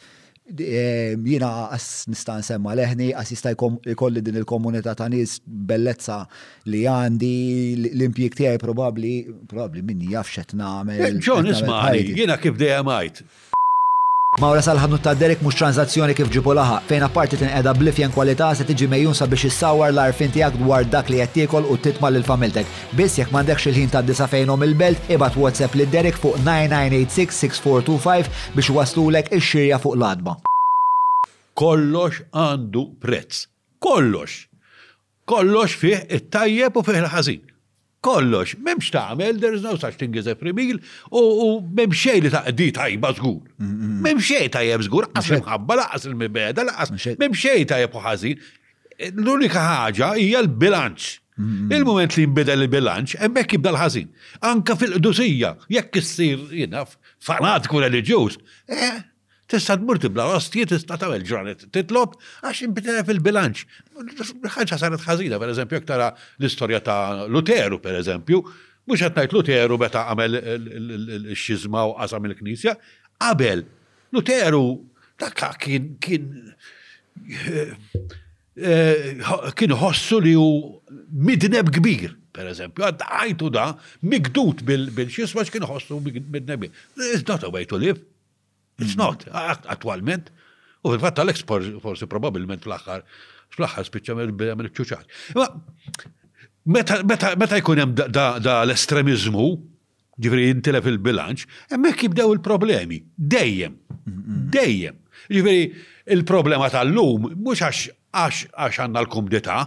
Ehm, 0.58 1.22
jina 1.28 1.50
għas 1.70 2.08
nista' 2.10 2.34
nsemma 2.40 2.72
leħni, 2.78 3.10
għas 3.14 3.32
jistaj 3.34 3.56
jkolli 3.94 4.22
din 4.24 4.40
il-komunità 4.42 4.96
ta' 4.98 5.06
nis 5.12 5.38
bellezza 5.46 6.22
li 6.72 6.82
għandi 6.90 7.32
l-impjik 7.94 8.38
tiegħi 8.40 8.62
probabbli 8.62 9.12
probabli 9.50 9.82
minni 9.84 10.10
jaf 10.14 10.32
namel. 10.54 10.98
Eh, 11.06 11.14
nagħmel. 11.20 11.54
isma' 11.54 11.86
jiena 11.98 12.38
kif 12.40 12.58
dejjem 12.58 12.90
għajt. 12.96 13.24
Mawra 14.38 14.60
salħadnu 14.62 14.98
ta' 15.02 15.10
Derek 15.18 15.40
mux 15.42 15.56
tranzazzjoni 15.58 16.14
kif 16.14 16.28
ġibu 16.30 16.52
laħa, 16.54 16.76
fejn 16.86 17.02
apparti 17.02 17.34
tinqeda 17.40 17.72
blifjen 17.74 18.12
kwalità 18.14 18.52
se 18.54 18.62
tiġi 18.68 18.86
mejjun 18.92 19.16
sabiex 19.18 19.48
issawar 19.48 19.90
l-arfin 19.90 20.30
tiegħek 20.30 20.60
dwar 20.60 20.86
dak 20.86 21.10
li 21.10 21.18
qed 21.18 21.32
tiekol 21.34 21.66
u 21.66 21.74
titma' 21.82 22.12
lil 22.14 22.22
familtek. 22.28 22.70
Biss 22.94 23.18
jekk 23.18 23.34
m'għandekx 23.34 23.66
il-ħin 23.72 23.90
ta' 23.90 24.04
disa 24.06 24.28
fejnhom 24.30 24.62
il-belt, 24.68 25.10
ibad 25.16 25.34
WhatsApp 25.34 25.74
lil 25.80 25.90
Derek 25.90 26.20
fuq 26.22 26.38
9986-6425 26.44 28.30
biex 28.54 28.70
waslulek 28.78 29.32
ix-xirja 29.34 29.82
fuq 29.82 29.98
l-adba. 29.98 30.36
Kollox 31.58 32.22
għandu 32.30 32.86
prezz. 33.02 33.48
Kollox. 33.82 34.44
Kollox 35.26 35.74
fih 35.78 36.04
it-tajjeb 36.06 36.78
u 36.78 36.86
fih 36.86 37.02
il-ħażin 37.02 37.49
kollox, 38.04 38.54
memx 38.64 38.90
tagħmel, 38.94 39.40
there 39.40 39.56
is 39.56 39.64
no 39.64 39.74
such 39.78 39.98
thing 40.00 40.14
as 40.18 40.28
a 40.30 40.34
meal, 40.52 40.78
u 41.12 41.50
memx 41.80 42.00
xej 42.06 42.22
li 42.26 42.30
taqdi 42.32 42.70
tajba 42.76 43.10
zgur. 43.18 43.40
Memx 43.60 44.28
xej 44.30 44.48
tajjeb 44.56 44.84
żgur, 44.88 45.08
għasim 45.16 45.40
imħabba, 45.42 45.78
laqas 45.82 46.06
il-mibeda, 46.10 46.64
laqas 46.70 46.92
memx 47.20 47.44
xej 47.44 47.66
tajjeb 47.72 47.96
u 48.00 48.04
ħażin. 48.06 48.40
E, 48.96 49.10
l-unika 49.12 49.64
ħagġa 49.68 50.12
hija 50.20 50.44
l-bilanċ. 50.46 51.10
Il-moment 51.40 52.12
li 52.18 52.26
nbidel 52.28 52.66
l-bilanċ, 52.66 53.14
emmek 53.28 53.54
jibda 53.56 53.70
l-ħażin. 53.74 54.08
Anka 54.48 54.74
fil-qdusija, 54.80 55.54
jekk 55.72 56.00
issir 56.02 56.42
jinaf 56.56 56.98
fanatiku 57.24 57.80
reliġjuż, 57.80 58.36
eh, 58.68 58.98
tista' 59.50 59.76
tmur 59.80 59.98
tibla 60.02 60.26
ostji, 60.36 60.64
tista' 60.72 60.96
tagħmel 61.00 61.24
ġranet 61.28 61.64
titlob 61.74 62.14
għax 62.46 62.64
inbitelef 62.68 63.06
fil 63.10 63.20
bilanċ 63.24 63.66
Ħaġa 64.54 64.78
saret 64.80 65.02
ħażina, 65.04 65.40
pereżempju, 65.42 65.80
jekk 65.80 65.88
tara 65.88 66.08
l-istorja 66.38 66.80
ta' 66.84 67.26
Luteru, 67.32 67.80
pereżempju, 67.82 68.40
mhux 68.88 69.04
qed 69.06 69.18
ngħid 69.24 69.36
Luteru 69.36 69.80
meta 69.82 70.04
għamel 70.12 70.38
x 71.36 71.44
xiżma 71.48 71.82
u 71.90 71.96
qasam 71.98 72.30
il-Knisja, 72.30 72.76
qabel 73.20 73.66
Luteru 74.16 74.64
dak 75.20 75.44
kien 75.64 75.90
kien 76.00 76.30
eh, 78.56 79.34
kien 79.58 79.76
ħossu 79.82 80.22
li 80.24 80.36
hu 80.38 80.48
midneb 81.28 81.72
kbir 81.76 82.14
per 82.30 82.46
eżempju, 82.46 82.84
għaddajtu 82.86 83.48
da, 83.56 83.68
migdut 84.06 84.62
bil-xisma 84.64 85.42
bil 85.42 85.48
xkien 85.48 85.66
ħossu 85.66 85.98
mid-nebi. 86.06 86.70
It's 87.10 87.26
not 87.26 87.42
a 87.42 87.50
way 87.50 87.66
to 87.66 87.74
live. 87.82 87.98
It's 88.80 88.94
mhm. 88.94 89.02
not, 89.04 89.18
attualment. 89.74 90.30
U 90.84 90.90
fil-fatt 90.92 91.18
Alex 91.22 91.44
forsi 91.82 92.06
probabilment 92.08 92.62
fl 92.64 92.72
axar 92.74 93.04
fl-axħar 93.52 93.84
spiċċa 93.88 94.14
għamil 94.24 94.70
ċuċak. 94.72 95.40
Meta 96.72 97.56
jkun 97.60 97.82
hemm 97.82 97.92
da 98.14 98.54
l-estremizmu, 98.64 99.44
ġifri 100.20 100.46
jintilef 100.48 100.86
il-bilanċ, 100.88 101.44
hemmhekk 101.74 102.06
jibdew 102.08 102.32
il-problemi. 102.36 103.02
Dejjem. 103.36 103.76
Mhm. 104.08 104.40
Dejjem. 104.54 104.96
Ġifri 105.28 105.58
il-problema 106.16 106.70
tal-lum 106.72 107.28
mhux 107.36 107.60
għax 107.66 107.86
għax 108.58 108.80
għandna 108.86 109.04
l-kumdità, 109.04 109.58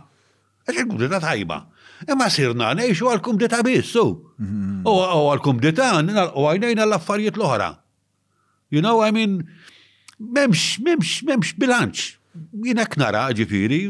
għax 0.65 0.81
il-kumdità 0.81 1.21
tajba. 1.23 1.61
Imma 2.09 2.25
sirna 2.33 2.73
nejxu 2.75 3.07
għal 3.07 3.21
kumdita 3.23 3.61
bissu. 3.63 4.01
U 4.01 4.43
mhm. 4.43 5.15
għal 5.21 5.45
kumdita 5.45 5.93
għajnajna 6.01 6.87
l-affarijiet 6.89 7.37
l 7.37 7.45
ohra 7.45 7.69
You 8.73 8.81
know, 8.81 9.01
I 9.07 9.11
mean, 9.17 9.31
memx, 10.33 10.61
memx, 10.85 11.05
memx 11.29 11.53
bilanċ. 11.61 12.01
Jina 12.65 12.87
knara 12.89 13.27
ġifiri. 13.37 13.83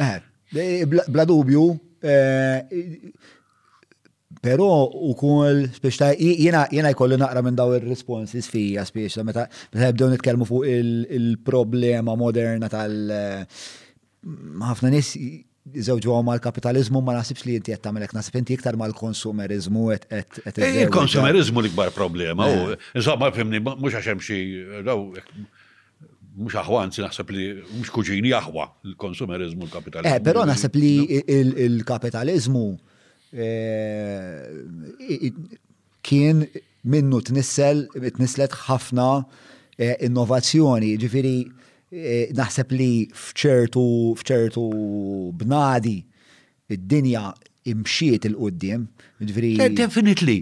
Eh, 0.00 0.14
eh, 0.56 0.84
bla 0.88 1.26
dubju, 1.28 1.66
eh, 2.00 2.64
pero 4.40 4.70
u 5.10 5.12
kol, 5.20 5.66
spiex 5.76 6.00
ta' 6.00 6.08
jina 6.16 6.62
jkolli 6.94 7.20
naqra 7.20 7.44
minn 7.44 7.60
daw 7.60 7.74
il-responses 7.76 8.48
fija, 8.48 8.86
spiex 8.88 9.18
ta' 9.20 9.26
meta 9.28 9.44
jibdew 9.84 10.14
nitkelmu 10.14 10.48
fuq 10.48 10.64
il-problema 11.18 12.16
moderna 12.16 12.72
tal- 12.72 13.16
ħafna 14.64 14.90
nis 14.94 15.12
Iżewġu 15.70 16.10
għom 16.10 16.24
mal-kapitalizmu 16.26 16.98
ma 17.06 17.12
nasibx 17.14 17.44
li 17.46 17.54
jinti 17.54 17.70
jett 17.70 17.84
l-ek, 17.86 18.10
nasib 18.16 18.34
jinti 18.34 18.56
iktar 18.58 18.74
mal-konsumerizmu 18.80 19.84
għet 19.94 20.06
għet. 20.50 20.56
Il-konsumerizmu 20.82 21.60
eh, 21.62 21.68
l-ikbar 21.68 21.92
problema, 21.94 22.48
u 22.50 22.72
eh. 22.72 22.80
insomma, 22.98 23.28
fimni, 23.36 23.60
mux 23.62 23.94
għaxem 23.94 24.18
xie, 24.26 24.80
mux 26.34 26.58
aħwa, 26.58 26.82
nsi 26.88 27.04
naħseb 27.06 27.30
li, 27.36 27.46
mux 27.76 27.94
kuġini 27.94 28.34
aħwa, 28.40 28.66
il-konsumerizmu, 28.90 29.68
l-kapitalizmu. 29.68 30.16
Eh, 30.18 30.24
pero 30.26 30.42
naħseb 30.50 30.80
li 30.82 30.92
il-kapitalizmu 31.30 32.64
eh, 33.46 35.24
kien 36.02 36.42
minnu 36.90 37.22
tnissel, 37.30 37.86
tnislet 38.18 38.58
ħafna 38.66 39.12
innovazzjoni, 40.08 40.96
ġifiri, 41.06 41.36
Eh, 41.92 42.30
naħseb 42.32 42.70
li 42.72 42.92
fċertu 43.12 43.82
fċertu 44.16 44.62
bnadi 45.36 45.98
id-dinja 46.72 47.28
imxiet 47.68 48.24
il-qoddim. 48.30 48.86
Eh, 49.20 49.66
definitely. 49.76 50.38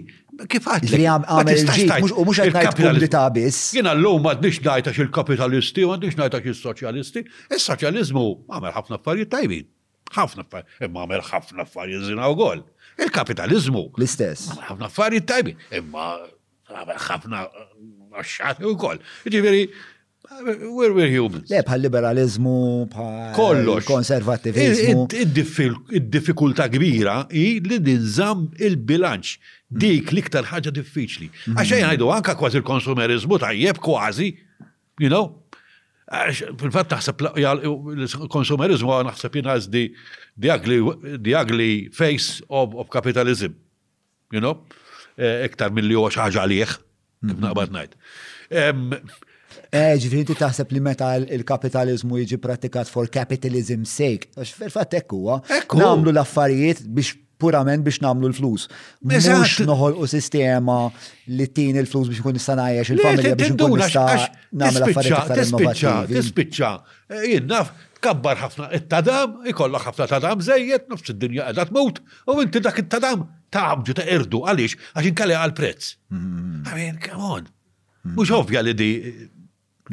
Kif 0.47 0.69
għadli? 0.71 1.01
Li 1.01 1.09
għamel 1.11 1.51
il-ġit, 1.51 1.91
mux 2.23 2.39
għadnajt 2.45 2.79
publita 2.79 3.25
bis. 3.35 3.59
Jena 3.75 3.91
l-lum 3.97 4.31
għadnix 4.31 4.61
najtax 4.69 5.01
il-kapitalisti, 5.03 5.83
għadnix 5.83 6.15
najtax 6.21 6.49
il-soċjalisti. 6.53 7.25
Il-soċjalizmu 7.51 8.25
għamel 8.47 8.77
ħafna 8.79 9.01
affarijiet 9.01 9.33
tajbin. 9.35 9.67
ħafna 10.15 10.47
affarijiet, 10.47 10.73
imma 10.87 11.03
għamel 11.03 11.27
ħafna 11.33 11.67
affarijiet 11.67 12.07
zina 12.13 12.31
u 12.31 12.39
gol. 12.39 12.63
Il-kapitalizmu. 12.95 13.89
L-istess. 13.99 14.53
ħafna 14.71 14.87
affarijiet 14.87 15.27
tajbin. 15.27 15.59
Imma 15.83 16.13
għamel 16.71 17.05
ħafna 17.11 17.43
xħat 18.23 18.63
eh, 18.63 18.67
u 18.71 18.75
gol. 18.79 19.03
Ġiviri, 19.27 19.67
we're, 20.45 20.93
we're 20.97 21.11
humans. 21.17 21.49
Le, 21.51 21.59
bħal 21.67 21.81
liberalizmu, 21.83 22.53
bħal 22.93 23.61
konservativizmu. 23.87 25.05
id 25.21 26.07
difikulta 26.13 26.67
kbira 26.71 27.15
i 27.31 27.45
li 27.65 27.79
ninżam 27.85 28.45
il-bilanċ. 28.59 29.35
Dik 29.81 30.11
liktar 30.11 30.47
ħaġa 30.51 30.73
diffiċli. 30.75 31.29
Għaxej 31.53 31.85
ħajdu 31.87 32.09
anka 32.11 32.33
kważi 32.39 32.59
il-konsumerizmu 32.59 33.39
tajjeb 33.45 33.79
kważi, 33.85 34.31
you 35.03 35.11
know, 35.13 35.37
Fil-fat 36.11 36.89
taħseb 36.91 37.21
l-konsumerizmu 37.23 38.89
għan 38.97 39.07
naħseb 39.13 39.35
jina 39.37 39.53
jenaz 39.53 39.69
the 39.71 41.35
ugly 41.39 41.87
face 41.95 42.43
of, 42.49 42.75
of 42.75 42.89
capitalism. 42.91 43.53
You 44.31 44.41
know? 44.43 44.57
Eh, 45.15 45.45
iktar 45.47 45.71
mill-li 45.71 45.95
huwa 45.95 46.11
xaħġa 46.11 46.43
għalih, 46.43 46.75
mhm. 47.29 47.39
naqbad 47.45 47.71
najt. 47.77 47.95
Eh, 49.71 49.93
ġifiri 50.03 50.25
ti 50.27 50.35
taħseb 50.35 50.71
li 50.75 50.81
meta 50.83 51.13
il-kapitalizmu 51.15 52.17
jiġi 52.19 52.37
pratikat 52.43 52.89
for 52.91 53.07
capitalism 53.07 53.85
sake. 53.87 54.27
Għax 54.35 54.49
fil-fat 54.59 54.97
ekkuwa. 54.99 55.37
Eh? 55.47 55.61
Namlu 55.79 56.11
l-affarijiet 56.11 56.81
biex 56.97 57.13
purament 57.39 57.85
biex 57.85 58.01
namlu 58.03 58.27
l-flus. 58.33 58.65
Mux 59.07 59.55
noħol 59.71 59.95
u 60.03 60.09
sistema 60.11 60.75
li 61.31 61.47
t-tini 61.47 61.79
il-flus 61.85 62.11
biex 62.11 62.19
kun 62.27 62.35
nistanajax 62.35 62.91
il-familja 62.97 63.33
biex 63.39 63.55
kun 63.63 63.77
nista' 63.79 64.11
namlu 64.59 64.83
l-affarijiet 64.83 65.31
tal-innovativi. 65.37 66.53
Eh, 67.07 67.25
jinnaf, 67.37 67.71
kabbar 68.03 68.43
ħafna 68.43 68.67
it-tadam, 68.75 69.39
ikolla 69.55 69.79
ħafna 69.87 70.09
tadam 70.17 70.43
zejjet, 70.51 70.91
nofs 70.91 71.15
id-dinja 71.15 71.47
għedat 71.53 71.71
tmut, 71.71 72.03
u 72.27 72.41
inti 72.43 72.59
dak 72.67 72.83
it-tadam 72.83 73.23
taqbġu 73.55 73.95
ta' 74.03 74.09
irdu 74.19 74.43
għaliex 74.51 74.97
għax 74.99 75.15
kalli 75.15 75.39
għal 75.45 75.55
prezz. 75.55 75.95
Għamin, 76.11 76.65
mm. 76.99 77.05
come 77.07 77.35
on. 77.37 77.51
Mhux 78.17 78.35
ovvja 78.41 78.67
li 78.67 78.73
di 78.75 78.91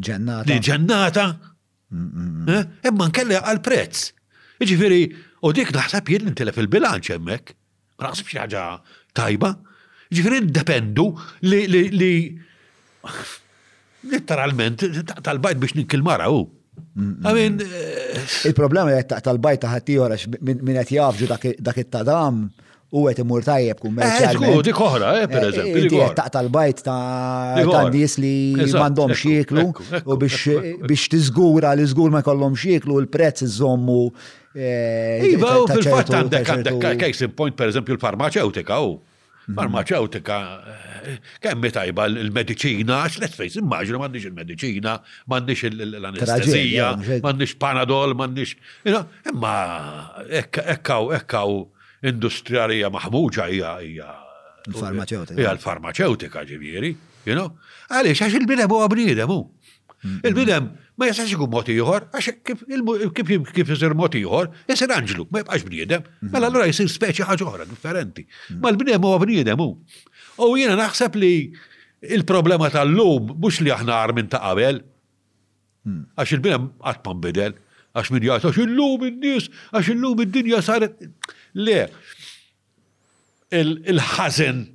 Ġennata. 0.07 0.47
Di 0.47 0.59
ġennata? 0.63 1.25
Eh? 2.53 2.65
Imma 2.89 3.07
nkelli 3.09 3.39
għal-prezz. 3.39 4.11
Iġifiri, 4.63 5.01
u 5.47 5.53
dik 5.57 5.73
naħseb 5.75 6.11
jien 6.11 6.31
intilef 6.33 6.59
fil 6.59 6.71
bilanċ 6.71 7.17
hemmhekk. 7.17 7.55
Ma 7.99 8.13
naħseb 8.13 8.59
tajba. 9.19 9.53
Ġifiri 10.13 10.47
dependu 10.55 11.11
li 11.47 11.65
li 11.71 12.15
Literalment, 14.09 14.83
tal-bajt 15.27 15.59
biex 15.59 15.75
ninkil-mara 15.75 16.29
u. 16.33 16.43
Eh, 16.97 17.41
Il-problema 18.47 18.93
jgħet 18.95 19.09
taqta 19.11 19.33
l-bajt 19.35 19.63
taħati 19.65 19.97
għarax 20.01 20.29
minn 20.39 20.77
għet 20.83 20.93
jafġu 20.95 21.29
dak 21.35 21.81
it-tadam 21.83 22.45
u 22.91 23.03
għet 23.05 23.19
imur 23.21 23.45
tajjeb 23.45 23.81
kum 23.83 23.91
kummerċjali. 23.91 24.39
Eżgur, 24.39 24.55
eh, 24.55 24.67
dik 24.69 24.79
oħra, 24.87 25.09
eh, 25.23 25.27
per 25.29 25.43
eh, 25.45 25.49
eżempju. 25.51 25.83
Dik 25.89 26.15
taqta 26.17 26.41
l-bajt 26.45 26.83
ta' 26.87 27.59
għandis 27.65 28.17
li 28.25 28.39
mandom 28.81 29.13
xieklu 29.13 29.67
u 30.05 30.17
biex 30.87 31.09
tiżgura 31.13 31.75
li 31.77 31.85
żgur 31.89 32.11
ma 32.15 32.23
kollom 32.25 32.57
xieklu 32.57 32.99
l 33.03 33.07
prezz 33.13 33.45
zommu. 33.45 34.09
Iva, 34.57 35.55
u 35.63 35.67
fil 35.69 35.83
fat 35.91 36.11
għandek 36.15 36.57
għandek 36.57 36.99
case 37.05 37.25
in 37.29 37.37
point 37.37 37.57
per 37.57 37.69
eżempju 37.69 37.95
l-farmaceutika 37.99 38.81
u. 38.81 38.99
Mhm. 39.49 39.57
Farmaceutika, 39.57 40.39
kemm 41.41 41.71
tajba 41.73 42.05
l-medicina, 42.07 43.05
let's 43.21 43.33
face, 43.35 43.57
immaġna 43.57 43.97
m'għandix 43.97 44.27
il-medicina, 44.29 44.99
m'għandix 45.27 45.73
l-anestezija, 45.73 46.97
m'għandix 47.23 47.55
panadol, 47.59 48.13
m'għandix. 48.15 48.57
Imma 48.85 49.57
ekkaw, 50.29 51.13
ekkaw, 51.17 51.65
industrialija 52.03 52.91
maħmuġa 52.91 53.49
hija 53.51 53.73
hija 53.83 54.09
l-farmaceutika. 54.69 55.39
Hija 55.41 55.53
l-farmaceutika 55.57 56.43
ġifieri, 56.47 56.93
you 57.27 57.35
know? 57.35 57.49
Għaliex 57.91 58.23
għax 58.27 58.37
il-bidem 58.39 58.71
huwa 58.71 58.89
bniedem 58.93 59.31
hu. 59.33 59.41
Il-bidem 60.27 60.67
ma 60.99 61.09
jistax 61.09 61.33
ikun 61.35 61.51
mod 61.51 61.67
ieħor 61.73 62.05
għax 62.15 62.43
kif 62.45 63.53
kif 63.57 63.73
isir 63.75 63.97
mod 63.99 64.15
ieħor, 64.15 64.53
isir 64.71 64.93
anġlu, 64.95 65.25
ma 65.35 65.43
jibqax 65.43 65.65
bniedem, 65.67 66.05
mela 66.31 66.47
allura 66.51 66.69
jsir 66.71 66.87
speċi 66.93 67.27
ħaġa 67.27 67.49
oħra 67.51 67.67
differenti. 67.69 68.23
Ma 68.61 68.71
l-bniedem 68.73 69.09
huwa 69.09 69.19
bniedem 69.25 69.59
hu. 69.63 69.73
U 70.39 70.53
jiena 70.61 70.77
naħseb 70.79 71.19
li 71.19 71.33
il-problema 72.15 72.71
tal-lum 72.71 73.33
mhux 73.41 73.59
li 73.67 73.75
aħna 73.75 73.99
minn 74.15 74.31
ta' 74.31 74.39
qabel, 74.45 74.85
mm. 75.89 75.99
għax 76.15 76.37
il-bniedem 76.37 76.69
qatt 76.85 77.09
ma 77.11 77.17
nbidel, 77.19 77.57
għax 77.99 78.13
min 78.15 78.23
jgħid 78.23 78.47
għax 78.53 78.61
illum 78.69 79.07
in-nies, 79.09 79.49
għax 79.75 79.91
illum 79.97 80.23
id-dinja 80.29 80.63
saret 80.63 80.95
Le, 81.57 81.87
il-ħazen 83.55 84.67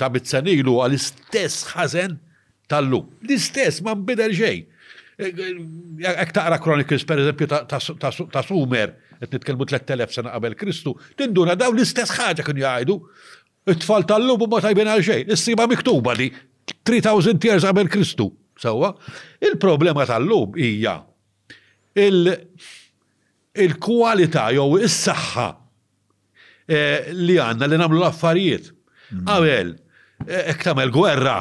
ta' 0.00 0.08
bizzanilu 0.12 0.78
għal-istess 0.84 1.66
ħazen 1.74 2.16
tal-lu. 2.70 3.00
L-istess, 3.26 3.74
ma' 3.84 3.96
mbidel 3.98 4.32
xej. 4.36 4.58
E, 5.18 5.24
e, 5.28 5.30
ek 6.08 6.32
taqra 6.36 6.58
Chronicles, 6.62 7.04
per 7.04 7.18
eżempju, 7.24 7.46
ta' 7.66 8.42
Sumer, 8.46 8.88
et 9.18 9.32
nitkelmu 9.34 9.64
3000 9.66 10.14
sena 10.14 10.30
qabel 10.36 10.54
Kristu, 10.56 10.92
tinduna 11.18 11.54
daw 11.58 11.70
l-istess 11.74 12.10
ħaġa 12.14 12.42
kienu 12.46 12.60
jgħidu. 12.62 12.96
It-tfal 13.68 14.04
tal-lu 14.08 14.34
ma 14.48 14.62
tajben 14.64 14.88
għal 14.92 15.04
xej. 15.04 15.26
Is-siba 15.34 15.66
miktuba 15.68 16.14
di 16.16 16.30
3000 16.88 17.44
years 17.44 17.66
qabel 17.68 17.90
Kristu. 17.92 18.30
Sawa, 18.58 18.88
il-problema 19.44 20.02
tal-lum 20.08 20.56
hija 20.58 20.96
il-kwalità 21.98 24.42
jew 24.54 24.70
is-saħħa 24.86 25.44
Eh, 26.68 27.00
li 27.16 27.38
għanna 27.40 27.64
li 27.64 27.78
namlu 27.80 28.00
l-affarijiet. 28.02 28.66
Mm. 29.14 29.22
Għawel, 29.24 29.70
eh, 30.28 30.50
ek 30.52 30.64
tamel 30.66 30.90
gwerra, 30.92 31.38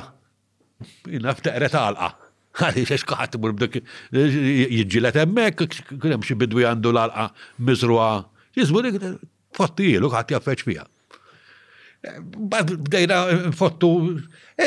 jinaf 1.03 1.41
teqret 1.43 1.75
għalqa. 1.75 2.09
Għalli 2.57 2.85
xex 2.87 3.03
kħat 3.07 3.35
mur 3.43 3.51
b'dok 3.57 3.75
jġilet 4.15 5.19
emmek, 5.25 5.65
kunem 5.99 6.23
xie 6.25 6.37
bidwi 6.39 6.63
għandu 6.69 6.93
l-alqa 6.95 7.27
mizruwa. 7.67 8.07
Jizmur 8.57 8.87
dik 8.87 9.01
fottijilu 9.57 10.07
kħat 10.13 10.31
jaffeċ 10.37 10.63
fija. 10.69 10.87
Eh, 12.07 12.21
bad 12.47 12.71
bdejna 12.87 13.19
fottu, 13.59 13.91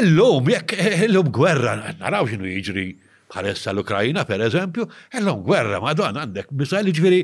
illum, 0.03 0.53
jek 0.53 0.77
illum 1.09 1.33
gwerra, 1.41 1.79
naraw 2.03 2.29
xinu 2.29 2.53
jġri 2.61 2.91
bħalessa 3.31 3.73
l-Ukrajina 3.75 4.25
per 4.29 4.43
eżempju, 4.47 4.87
ellom 5.19 5.43
gwerra, 5.47 5.81
madon 5.83 6.19
għandek, 6.21 6.51
misali 6.61 6.93
ġviri 6.97 7.21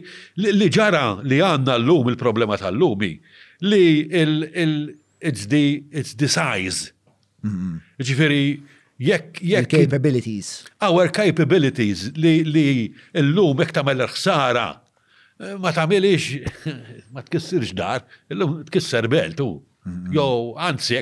li 0.57 0.69
ġara 0.75 1.05
li 1.25 1.41
għanna 1.45 1.77
l-lum 1.81 2.11
il-problema 2.13 2.57
tal-lumi, 2.61 3.13
li 3.71 3.83
il- 4.11 4.95
it's 5.21 5.47
the, 5.51 5.83
it's 5.91 6.15
the 6.15 6.29
size. 6.29 6.93
Mm-hmm. 7.43 7.83
Ġviri, 8.11 8.45
jekk 9.11 9.43
jekk. 9.43 9.71
capabilities. 9.75 10.55
Our 10.83 11.09
capabilities 11.09 12.11
li 12.17 12.41
li 12.45 12.67
l-lum 13.21 13.61
jek 13.63 13.73
tamel 13.77 14.05
l-ħsara 14.07 14.67
ma 15.61 15.69
tamilix, 15.77 16.31
ma 17.13 17.21
tkissirx 17.23 17.75
dar, 17.77 18.07
l-lum 18.33 18.63
tkisser 18.71 19.05
beltu. 19.13 19.51
Mm-hmm. 19.87 20.15
Jow, 20.15 20.55
anzi, 20.65 20.97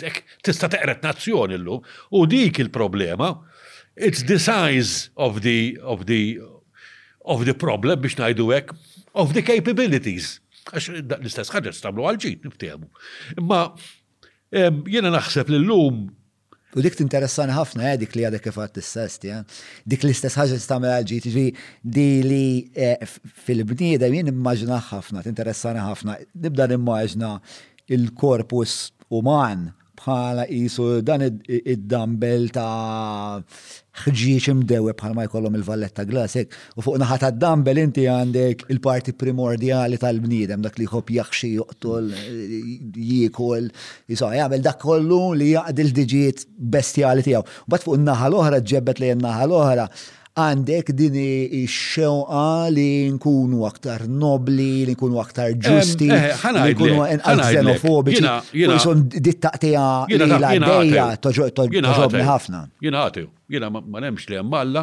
jekk 0.00 0.22
tista 0.42 0.68
teqret 0.72 1.04
nazzjoni 1.06 1.58
l-lum, 1.60 1.82
u 2.16 2.24
dik 2.26 2.58
il-problema, 2.64 3.28
It's 3.96 4.22
the 4.24 4.38
size 4.38 5.10
of 5.16 5.42
the, 5.42 5.78
of 5.82 6.06
the, 6.06 6.40
of 7.34 7.44
the 7.46 7.54
problem 7.54 7.96
biex 8.02 8.16
najdu 8.22 8.44
hekk 8.54 8.68
of 9.14 9.32
the 9.34 9.42
capabilities. 9.42 10.40
Għax 10.72 10.86
l-istess 11.20 11.50
ħaġa 11.54 11.72
stablu 11.76 12.06
għal 12.08 12.42
niftehmu. 12.46 12.86
Imma 13.38 13.58
jiena 14.88 15.10
naħseb 15.14 15.52
li 15.52 15.58
l-lum 15.62 16.04
U 16.74 16.82
dik 16.82 16.96
tinteressani 16.98 17.54
ħafna 17.54 17.92
eh, 17.92 17.98
dik 18.00 18.16
li 18.18 18.24
għadek 18.26 18.42
kif 18.48 18.56
għat 18.58 18.72
t-sest, 18.80 19.22
ja. 19.28 19.36
Eh. 19.44 19.58
Dik 19.92 20.02
l-istess 20.08 20.34
ħagġa 20.40 20.56
stamel 20.58 20.90
għal 20.90 21.04
ġi 21.06 21.44
di 21.86 22.06
li 22.26 22.46
eh, 22.74 22.96
fil 23.46 23.62
bnida 23.62 24.08
jien 24.10 24.32
immaġna 24.32 24.80
ħafna, 24.88 25.22
t-interessan 25.22 25.78
ħafna, 25.78 26.16
nibda 26.34 26.66
nimmaġna 26.72 27.36
il-korpus 27.94 28.88
uman 29.14 29.68
bħala 30.04 30.44
jisu 30.52 30.86
dan 31.06 31.24
id-dambel 31.28 32.48
ta' 32.54 33.40
ħġiex 34.04 34.50
imdewe 34.52 34.92
bħalma 34.98 35.20
ma 35.22 35.28
jkollhom 35.28 35.58
il-valletta 35.58 36.04
glasek 36.08 36.54
u 36.80 36.84
fuq 36.84 36.98
naħa 37.02 37.18
ta' 37.24 37.30
dambel 37.34 37.78
inti 37.84 38.04
għandek 38.10 38.66
il-parti 38.74 39.14
primordjali 39.20 39.98
tal-bniedem 40.02 40.64
dak 40.66 40.78
li 40.80 40.88
jħobb 40.90 41.14
jaħxi 41.18 41.52
joqtol 41.58 42.10
jiekol 42.14 43.70
jisa 44.10 44.32
jagħmel 44.40 44.66
dak 44.66 44.82
kollu 44.84 45.22
li 45.38 45.52
jaqdil 45.54 45.92
diġiet 46.00 46.44
bestjali 46.76 47.24
tiegħu. 47.28 47.46
Bat 47.72 47.86
fuq 47.86 47.98
in-naħa 48.00 48.30
l-oħra 48.32 48.60
ġebbet 48.74 49.00
li 49.04 49.14
naħa 49.22 49.48
l-oħra 49.48 49.88
għandek 50.34 50.88
din 50.98 51.14
ix-xewqa 51.14 52.66
li 52.74 53.06
nkunu 53.14 53.60
aktar 53.68 54.04
nobli, 54.10 54.82
li 54.88 54.94
nkunu 54.96 55.20
aktar 55.22 55.52
ġusti, 55.62 56.08
eh, 56.10 56.46
li 56.56 56.72
nkunu 56.74 57.04
xenofobiċi. 57.20 58.32
Jina, 58.58 58.94
dittaqtija 59.28 59.84
li 60.10 60.18
l-għaddeja 60.18 61.06
toġobni 61.22 62.24
ħafna. 62.26 62.64
Jina 62.82 63.06
ħatiju, 63.06 63.30
jina 63.54 63.70
ma 63.76 64.02
nemx 64.02 64.26
li 64.32 64.40
għamalla, 64.40 64.82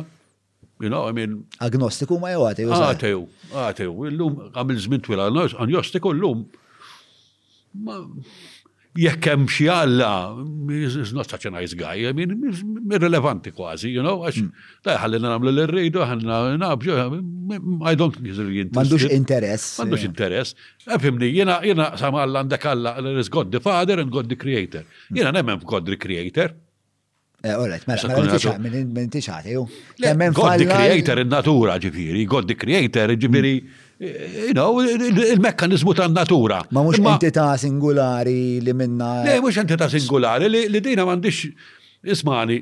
jina 0.85 1.03
għamin. 1.09 1.35
Agnostiku 1.67 2.19
ma 2.21 2.31
jew 2.31 2.47
għatiju. 2.47 2.71
Għatiju, 2.77 3.21
għatiju, 3.51 3.97
l 4.13 4.29
għamil 4.55 4.81
zmin 4.87 5.03
twila, 5.03 5.27
agnostiku 5.67 6.15
l-lum 6.15 6.47
jekk 8.97 9.25
hemm 9.31 9.45
xi 9.47 9.67
alla, 9.71 10.35
is 10.69 11.13
not 11.13 11.29
such 11.29 11.45
a 11.45 11.49
nice 11.49 11.73
guy, 11.75 12.05
I 12.07 12.11
mean, 12.13 12.33
irrelevanti 12.91 13.51
kważi, 13.55 13.91
you 13.95 14.03
know, 14.03 14.25
għax 14.27 14.41
mm. 14.41 14.49
da 14.83 14.95
ħallina 14.99 15.31
nagħmlu 15.31 15.51
l-rejdu, 15.55 16.01
ħallina 16.09 16.39
nabġu, 16.59 16.97
I 17.87 17.95
don't 17.95 18.17
really 18.19 18.59
interest. 18.59 18.75
M'għandux 18.75 19.07
interess. 19.15 19.69
M'għandux 19.79 20.03
eh. 20.03 20.09
interess. 20.11 20.55
Eh, 20.87 20.97
fimni, 20.99 21.29
jiena 21.31 21.59
jiena 21.67 21.93
sam 21.99 22.17
alla 22.19 22.43
għandek 22.43 22.67
alla, 22.73 22.93
there 22.99 23.19
is 23.21 23.29
God 23.31 23.51
the 23.53 23.63
Father 23.63 23.99
and 24.03 24.11
God 24.11 24.27
the 24.31 24.35
Creator. 24.39 24.83
Mm. 25.09 25.21
Jiena 25.21 25.31
nemmen 25.37 25.61
the 25.61 25.97
Creator. 25.97 26.51
ma 27.43 27.95
God 30.33 30.59
the 30.59 30.67
Creator 30.75 31.19
in 31.23 31.29
natura 31.29 31.77
ġifiri, 31.79 32.27
God 32.27 32.47
the 32.51 32.55
Creator 32.59 33.15
ġifiri. 33.15 33.55
Mm 33.63 33.87
you 34.01 34.53
know, 34.57 34.81
il-mekkanizmu 35.33 35.93
ta' 35.93 36.07
natura. 36.07 36.63
Ma 36.69 36.81
mux 36.81 36.97
entità 36.97 37.55
singolari 37.57 38.61
li 38.61 38.73
minna. 38.73 39.23
Le, 39.23 39.39
mux 39.41 39.55
entità 39.61 39.87
singolari 39.93 40.49
li 40.49 40.79
dina 40.87 41.05
mandiċ, 41.05 41.51
ismani, 42.09 42.59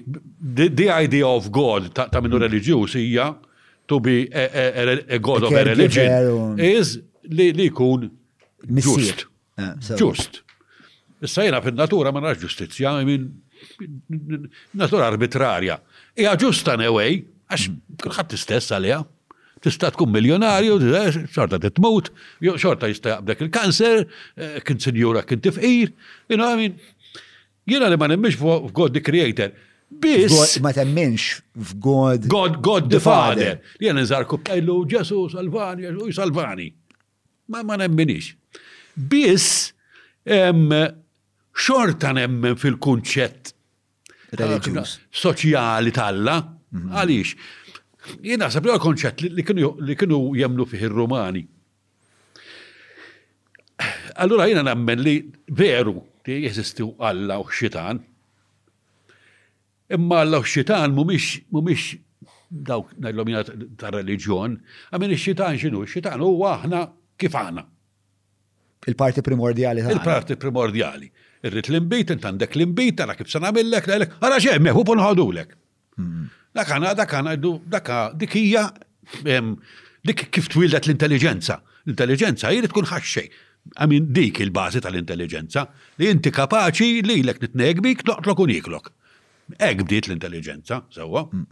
the 0.60 0.90
idea 0.92 1.28
of 1.30 1.48
God 1.56 1.94
ta' 1.96 2.10
minnu 2.22 2.38
mm. 2.38 2.44
religjus 2.44 2.96
hija 3.00 3.30
to 3.90 4.00
be 4.04 4.18
a, 4.34 5.18
God 5.24 5.46
of 5.48 5.54
a 5.56 5.64
religion 5.64 6.60
is 6.60 6.98
li 7.32 7.52
li 7.56 7.70
kun 7.72 8.10
ġust. 8.68 9.24
Ah, 9.60 9.76
ġust. 9.98 10.42
Issa 11.24 11.46
jena 11.48 11.60
fil-natura 11.64 12.12
ma 12.16 12.22
narax 12.24 12.44
ġustizja, 12.48 12.92
natura 14.80 15.08
arbitrarja. 15.12 15.80
Ija 16.20 16.36
ġusta 16.40 16.76
anyway, 16.80 17.22
għax 17.52 17.72
mm. 17.72 17.80
kullħat 18.04 18.36
istess 18.38 18.76
għalija 18.76 19.06
tista' 19.64 19.92
tkun 19.94 20.12
miljonarju, 20.14 20.78
eh, 21.02 21.16
xorta 21.34 21.60
titmut, 21.60 22.12
xorta 22.60 22.88
jista' 22.90 23.16
jaqbdek 23.16 23.42
il-kanser, 23.46 24.06
eh, 24.38 24.60
kint 24.68 24.82
sinjura 24.84 25.24
kint 25.24 25.42
tifqir, 25.44 25.92
you 26.30 26.38
know 26.38 26.48
what 26.50 26.60
I 26.60 26.62
mean? 26.62 26.80
Jiena 27.70 27.88
li 27.92 27.98
ma 28.02 28.08
nemmix 28.08 28.36
f'God 28.40 28.94
the 28.94 29.02
Creator. 29.02 29.52
bis. 29.92 30.60
Ma 30.62 30.72
temminx 30.72 31.42
f'God. 31.58 32.28
God, 32.28 32.62
God 32.62 32.90
the 32.92 33.00
Father. 33.00 33.60
Jiena 33.80 34.02
nżar 34.04 34.26
kuppellu, 34.28 34.86
Ġesu 34.86 35.30
salvani, 35.30 35.84
Ġesu 35.88 36.14
salvani. 36.14 36.72
Ma 37.48 37.64
ma 37.64 37.76
nemminix. 37.78 38.36
Bis, 38.96 39.74
xorta 41.52 42.12
nemmen 42.14 42.56
fil-kunċett 42.56 43.54
eh, 44.38 44.60
soċjali 45.12 45.92
talla, 45.94 46.40
mhm. 46.72 46.90
għaliex 46.92 47.36
Jien 48.24 48.40
naħseb 48.42 48.68
li 48.68 48.80
konċet 48.82 49.22
li 49.30 49.46
kienu 50.00 50.20
jemlu 50.40 50.66
fih 50.68 50.86
ir-Rumani. 50.88 51.44
Allura 54.20 54.48
jiena 54.50 54.64
nammen 54.66 55.00
li 55.04 55.14
veru 55.56 56.02
li 56.28 56.42
jeżistu 56.46 56.90
Alla 57.00 57.38
u 57.40 57.46
xitan. 57.48 58.02
Imma 59.96 60.20
Alla 60.26 60.40
u 60.40 60.44
xitan 60.44 60.92
mhumiex 60.92 61.42
mhumiex 61.50 61.96
daw 62.50 62.82
najlomina 62.98 63.44
ta' 63.78 63.92
reliġjon, 63.94 64.56
għamin 64.90 65.12
ix-xitan 65.14 65.58
x'inhu? 65.62 65.84
xitan 65.88 66.20
huwa 66.26 66.56
aħna 66.58 66.80
kif 67.22 67.36
għana. 67.38 67.62
Il-parti 68.90 69.22
primordjali 69.22 69.84
Il-parti 69.86 70.34
primordjali. 70.40 71.12
Irrit 71.46 71.70
l-imbit, 71.70 72.08
intant 72.12 72.32
għandek 72.34 72.58
l-imbit, 72.58 72.96
tara 73.00 73.14
kif 73.16 73.30
sanamillek, 73.32 73.70
nagħmellek, 73.86 74.18
għalek, 74.18 74.18
għara 74.20 74.42
xemm, 74.48 74.72
hu 74.76 74.84
ponħadulek. 74.90 75.54
Hmm. 76.00 76.26
Dak 76.56 76.72
għana, 76.74 76.96
dak 76.98 77.12
għana, 77.14 77.34
dak 77.70 77.90
dikija, 78.22 78.64
dik 80.10 80.22
kif 80.34 80.48
twildet 80.50 80.88
l-intelligenza. 80.90 81.60
L-intelligenza 81.86 82.50
jiri 82.54 82.70
tkun 82.72 82.88
ħaxxej. 82.90 83.28
Għamin 83.78 84.08
dik 84.16 84.40
il-bazi 84.42 84.82
tal-intelligenza 84.82 85.68
li 86.02 86.10
inti 86.10 86.32
kapaċi 86.34 87.04
li 87.06 87.20
l-ek 87.22 87.42
nitnegbik, 87.44 88.02
noqtlok 88.08 88.42
uniklok. 88.48 88.90
Eg 89.60 89.84
bdiet 89.86 90.10
l-intelligenza, 90.10 90.82
sewa. 90.94 91.28
Hmm. 91.30 91.46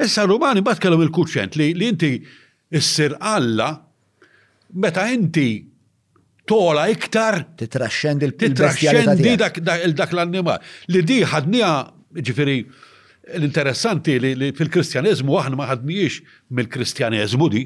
Issa 0.00 0.24
Rumani 0.26 0.64
bat 0.66 0.80
kellhom 0.82 1.04
il 1.04 1.12
kuċent 1.14 1.58
li 1.60 1.68
inti 1.84 2.14
issir 2.74 3.14
Alla 3.20 3.68
meta 4.74 5.04
inti 5.12 5.50
tola 6.48 6.88
iktar 6.90 7.42
titraxxendi 7.58 9.36
dak 9.36 10.12
l-annimal. 10.16 10.64
Li 10.88 11.04
di 11.04 11.20
ħadnija 11.28 11.74
ġifiri 12.24 12.58
L-interessanti 13.32 14.18
li 14.20 14.50
fil-kristjanizmu 14.56 15.36
aħna 15.40 15.56
ma 15.56 15.68
ħadniex 15.70 16.20
mill-kristjanizmu 16.56 17.48
di. 17.54 17.62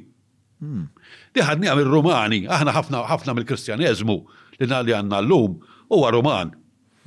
Hmm. 0.62 0.86
Di 1.34 1.42
ħadnija 1.44 1.74
mill-Rumani, 1.80 2.44
aħna 2.46 2.74
ħafna 3.10 3.34
mill-kristjanizmu 3.38 4.16
li 4.60 4.70
nalli 4.70 4.94
għanna 4.94 5.18
l-lum 5.24 5.58
huwa 5.90 6.12
Ruman. 6.14 6.52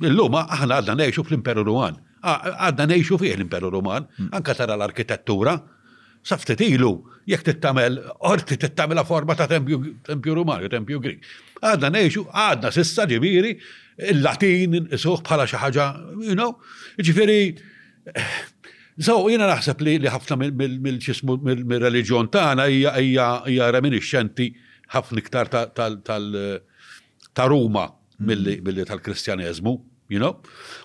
L-lum 0.04 0.36
aħna 0.42 0.80
għadna 0.80 0.96
nejxu 1.02 1.24
fl-Imperu 1.28 1.64
Ruman. 1.68 1.96
Għadna 2.22 2.86
nejxu 2.92 3.18
fih 3.22 3.32
l-Imperu 3.38 3.70
Ruman, 3.72 4.06
hmm. 4.18 4.32
anka 4.36 4.54
tara 4.58 4.76
l-arkitettura. 4.78 5.56
Saftet 6.22 6.60
ilu, 6.62 6.92
jek 7.26 7.40
tittamel, 7.48 7.96
orti 8.30 8.54
tittamela 8.54 9.02
forma 9.06 9.34
ta' 9.34 9.48
tempju 9.50 10.30
Ruman, 10.36 10.68
tempju 10.70 11.00
Grik. 11.02 11.24
Għadna 11.66 11.88
nejxu, 11.96 12.28
għadna 12.30 12.70
sissa 12.76 13.08
ġibiri, 13.10 13.56
il-Latin, 14.12 14.84
suħ 14.92 15.24
bħala 15.26 15.48
xaħġa, 15.50 15.88
you 16.30 16.36
know, 16.38 16.52
ġifiri, 17.02 17.54
So, 19.00 19.16
jina 19.32 19.46
naħseb 19.48 19.80
li 19.86 19.92
li 20.04 20.10
ħafna 20.12 20.50
mill-ċismu 20.52 21.38
mill-reġjon 21.46 22.28
tagħna 22.34 22.66
hija 22.70 23.70
reminiscenti 23.74 24.50
ħafna 24.92 25.22
iktar 25.22 25.48
ta' 25.52 27.46
Ruma 27.48 27.86
mm. 27.88 28.44
milli 28.66 28.86
tal-Kristjaneżmu, 28.90 29.72
you 30.12 30.20
know? 30.20 30.34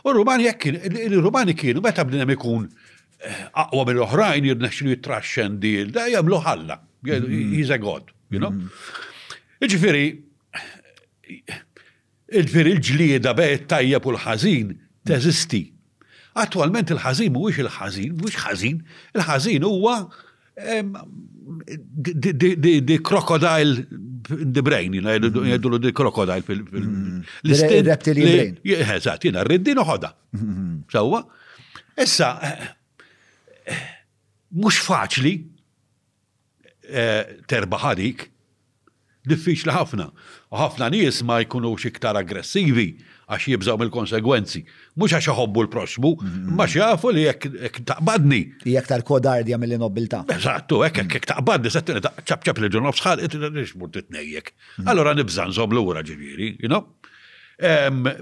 U 0.07 0.13
Rumani 0.15 0.47
jekk 0.47 0.69
il-Rumani 1.09 1.57
kienu 1.59 1.83
meta 1.83 2.05
hemm 2.07 2.31
ikun 2.37 2.69
eh, 3.27 3.41
aqwa 3.51 3.83
mill-oħrajn 3.91 4.47
jirnexxinu 4.53 4.93
jittraxxendi, 4.95 5.73
da 5.91 6.07
jagħmlu 6.07 6.39
ħalla. 6.47 6.79
Mm. 7.03 7.53
He's 7.57 7.73
a 7.75 7.81
god, 7.83 8.13
you 8.31 8.39
know? 8.39 8.53
Mm. 8.55 9.65
Iġifieri, 9.67 10.07
il-ġlieda 12.39 13.33
bejt 13.35 13.67
tajjeb 13.73 14.07
u 14.07 14.15
l-ħażin 14.15 14.71
teżisti 15.07 15.65
Attualment 16.37 16.85
il-ħażin 16.93 17.31
mhuwiex 17.33 17.63
il-ħażin, 17.63 18.11
mhuwiex 18.19 18.41
ħażin, 18.43 18.77
il-ħażin 19.17 19.63
huwa 19.65 19.93
di 22.37 22.97
crocodile 23.09 23.85
in 24.43 24.53
the 24.53 24.61
brain, 24.61 24.95
jgħidu 24.99 25.31
mm-hmm. 25.41 25.73
l 25.73 25.79
di 25.87 25.93
crocodile 25.97 26.45
fil-istin. 26.45 26.89
Mm-hmm. 26.91 27.89
Reptilian 27.89 28.33
brain. 28.35 28.79
Eżat, 28.97 29.25
jina 29.27 29.43
rriddin 29.47 29.81
uħoda. 29.81 30.11
Mm-hmm. 30.37 30.79
Sawa? 30.93 31.23
Issa, 31.97 32.31
mux 34.61 34.77
faċli 34.85 35.33
eh, 36.93 37.37
terba 37.49 37.81
ħadik, 37.87 38.27
diffiċli 39.27 39.73
ħafna. 39.73 40.11
ħafna 40.53 40.91
nies 40.93 41.23
ma 41.25 41.41
jkunux 41.47 41.87
iktar 41.89 42.19
aggressivi 42.21 42.91
għax 43.27 43.47
jibżaw 43.51 43.75
mill-konsegwenzi. 43.81 44.61
Mux 45.01 45.11
għax 45.13 45.27
jħobbu 45.33 45.63
l-prosbu, 45.65 46.11
mhm. 46.21 46.51
ma 46.57 46.67
xjafu 46.71 47.11
li 47.11 47.25
jek 47.25 47.81
taqbadni. 47.89 48.39
Jek 48.71 48.87
tal-kodardja 48.87 49.59
mill-nobilta. 49.59 50.21
Eżattu, 50.35 50.79
jek 50.87 51.01
jek 51.17 51.27
taqbadni, 51.33 51.71
settini 51.73 52.03
ċabċab 52.21 52.61
li 52.63 52.69
ġunof 52.77 52.99
sħad, 53.01 53.25
it-nix 53.27 53.75
murt 53.81 53.99
it-nejjek. 53.99 54.53
Allora 54.85 55.13
nibżan 55.17 55.51
zob 55.55 55.75
l-ura 55.75 56.05
ġiviri, 56.07 56.53
you 56.63 56.71
know? 56.71 56.85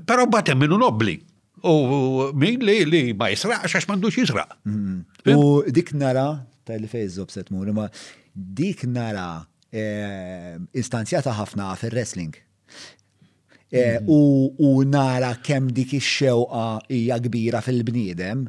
Pero 0.05 0.25
batem 0.31 0.59
minnu 0.63 0.81
nobli. 0.81 1.19
U 1.65 2.29
min 2.37 2.61
li 2.65 2.79
li 2.89 3.01
ma 3.17 3.29
jisraqx 3.31 3.77
għax 3.79 3.89
mandux 3.93 4.17
jisraq. 4.23 4.57
Mhm. 4.65 5.35
U 5.37 5.61
dik 5.73 5.93
nara, 5.97 6.27
tal-fejzob 6.69 7.29
set 7.33 7.53
mur, 7.53 7.69
ma 7.73 7.85
dik 8.35 8.87
nara 8.89 9.43
eh, 9.71 10.57
istanzjata 10.77 11.33
ħafna 11.39 11.69
fil-wrestling 11.79 12.33
Eh, 13.71 13.97
mhm. 13.99 14.09
u 14.59 14.83
nara 14.85 15.33
kemm 15.43 15.71
dik 15.73 15.89
ix-xewqa 15.97 16.67
hija 16.87 17.17
kbira 17.17 17.61
fil-bniedem 17.65 18.43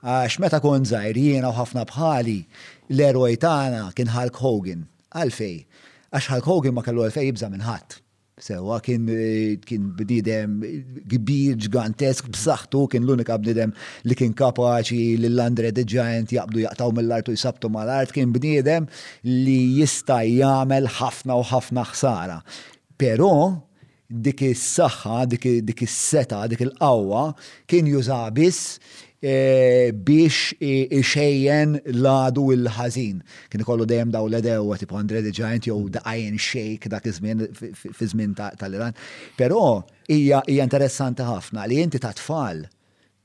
għax 0.00 0.38
meta 0.40 0.60
kon 0.64 0.86
zaħir 0.88 1.12
jiena 1.20 1.50
u 1.50 1.56
ħafna 1.58 1.82
bħali 1.90 2.38
l-eroj 2.96 3.34
tagħna 3.36 3.82
kien 3.92 4.08
Hulk 4.16 4.38
Hogan 4.40 4.86
għalfej 5.12 5.58
għax 6.16 6.28
Hulk 6.32 6.48
Hogan 6.48 6.72
ma 6.74 6.82
kellu 6.86 7.04
għalfej 7.04 7.28
jibża 7.28 7.50
minn 7.52 7.66
ħadd. 7.66 7.98
Sewa 8.42 8.78
kien 8.82 9.04
eh, 9.12 9.60
kien 9.60 9.90
bnidem 9.92 10.54
kbir 11.10 11.58
ġgantesk 11.66 12.30
b'saħħtu 12.32 12.84
kien 12.94 13.04
l-unika 13.04 13.36
bnidem 13.44 13.74
li 14.08 14.16
kien 14.18 14.32
kapaċi 14.32 15.18
li 15.20 15.28
l-Andre 15.30 15.74
the 15.76 15.84
Giant 15.84 16.32
jaqbdu 16.32 16.64
jaqtaw 16.64 16.94
mill-art 16.96 17.28
u 17.28 17.34
jisabtu 17.36 17.68
mal-art 17.70 18.10
kien 18.16 18.32
bnidem 18.32 18.88
li 19.28 19.58
jista' 19.82 20.22
jagħmel 20.26 20.88
ħafna 20.96 21.36
u 21.36 21.44
ħafna 21.52 21.84
ħsara. 21.92 22.38
Però 22.96 23.30
dik 24.12 24.44
is-saħħa, 24.50 25.14
dik 25.32 25.80
is-seta, 25.86 26.42
dik 26.52 26.60
il-qawwa 26.66 27.22
kien 27.70 27.88
juża 27.88 28.18
biss 28.34 28.76
e, 29.18 29.90
biex 29.94 30.58
ixejjen 30.60 31.78
ladu 32.02 32.48
il-ħażin. 32.54 33.22
Kien 33.48 33.64
ikollu 33.64 33.86
dejjem 33.88 34.12
daw 34.14 34.28
l-edewa 34.28 34.76
tipo 34.80 34.98
Andre 35.00 35.22
the 35.24 35.32
Giant 35.32 35.68
jew 35.70 35.78
The 35.94 36.04
Iron 36.18 36.36
Shake 36.38 36.92
dak 36.92 37.08
iż-żmien 37.08 37.46
fi 37.72 38.10
żmien 38.14 38.36
tal-Iran. 38.38 38.94
Però 39.40 39.80
hija 40.12 40.42
interessanti 40.60 41.24
ħafna 41.28 41.64
li 41.70 41.80
inti 41.86 42.00
ta' 42.04 42.12
tfal 42.20 42.66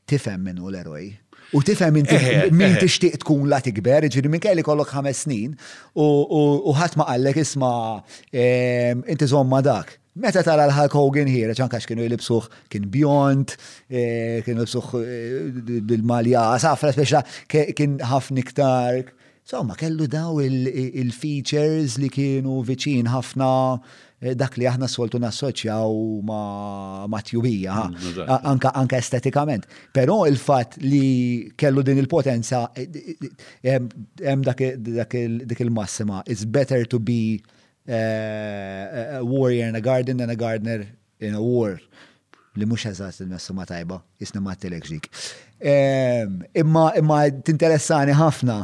tifhem 0.07 0.43
minnu 0.47 0.71
l-eroj. 0.71 1.09
U 1.55 1.61
tifhem 1.63 1.95
eh, 1.95 2.23
eh, 2.27 2.47
min 2.51 2.73
eh. 2.75 2.79
tixtieq 2.81 3.21
tkun 3.21 3.45
la 3.47 3.61
tikber, 3.63 4.03
ġiri 4.11 4.27
minn 4.31 4.41
kelli 4.43 4.63
kollok 4.67 4.89
ħames 4.97 5.21
snin 5.23 5.53
u 5.95 6.73
ħadd 6.75 6.97
ma 6.99 7.05
isma' 7.17 7.87
inti 8.35 9.27
zomma 9.31 9.61
dak 9.63 9.93
Meta 10.19 10.41
tara 10.41 10.65
l-Hulk 10.65 10.95
Hogan 10.97 11.29
here, 11.29 11.53
ċankax 11.53 11.85
kienu 11.89 12.01
jilibsuħ 12.07 12.45
kien 12.73 12.87
Beyond, 12.93 13.51
kien 13.89 14.55
jilibsuħ 14.55 14.89
bil-malja, 15.91 16.45
safra 16.63 16.89
speċa 16.95 17.21
kien 17.77 17.99
ħafna 18.01 18.41
iktar. 18.41 19.03
Somma, 19.47 19.77
kellu 19.79 20.09
daw 20.11 20.41
il-features 20.43 21.99
li 22.01 22.09
kienu 22.13 22.57
viċin 22.67 23.07
ħafna 23.13 23.47
dak 24.35 24.55
li 24.59 24.65
aħna 24.67 24.87
soltu 24.91 25.19
nassoċjaw 25.23 25.93
ma' 26.27 27.21
tjubija, 27.29 27.77
anka 28.49 28.97
estetikament. 28.99 29.67
Però 29.95 30.23
il-fat 30.27 30.79
li 30.83 31.51
kellu 31.55 31.85
din 31.87 32.01
il-potenza, 32.01 32.63
hemm 33.69 34.47
dak 34.49 35.21
il-massima, 35.61 36.23
it's 36.25 36.43
better 36.57 36.83
to 36.89 36.97
be 36.99 37.21
a 37.87 37.91
eh, 37.91 38.83
eh, 38.93 39.15
eh, 39.17 39.21
warrior 39.21 39.67
in 39.67 39.75
a 39.75 39.81
garden 39.81 40.19
and 40.19 40.31
a 40.31 40.35
gardener 40.35 40.87
in 41.19 41.33
a 41.35 41.41
war. 41.41 41.79
Li 42.57 42.65
mux 42.65 42.83
għazaz 42.89 43.19
il-messu 43.23 43.53
ma 43.55 43.63
tajba, 43.69 43.99
jisna 44.19 44.41
ma 44.43 44.55
t-telek 44.57 44.87
ġik. 44.89 45.05
Imma 46.57 46.87
imma 46.99 47.19
t-interessani 47.45 48.15
ħafna. 48.17 48.55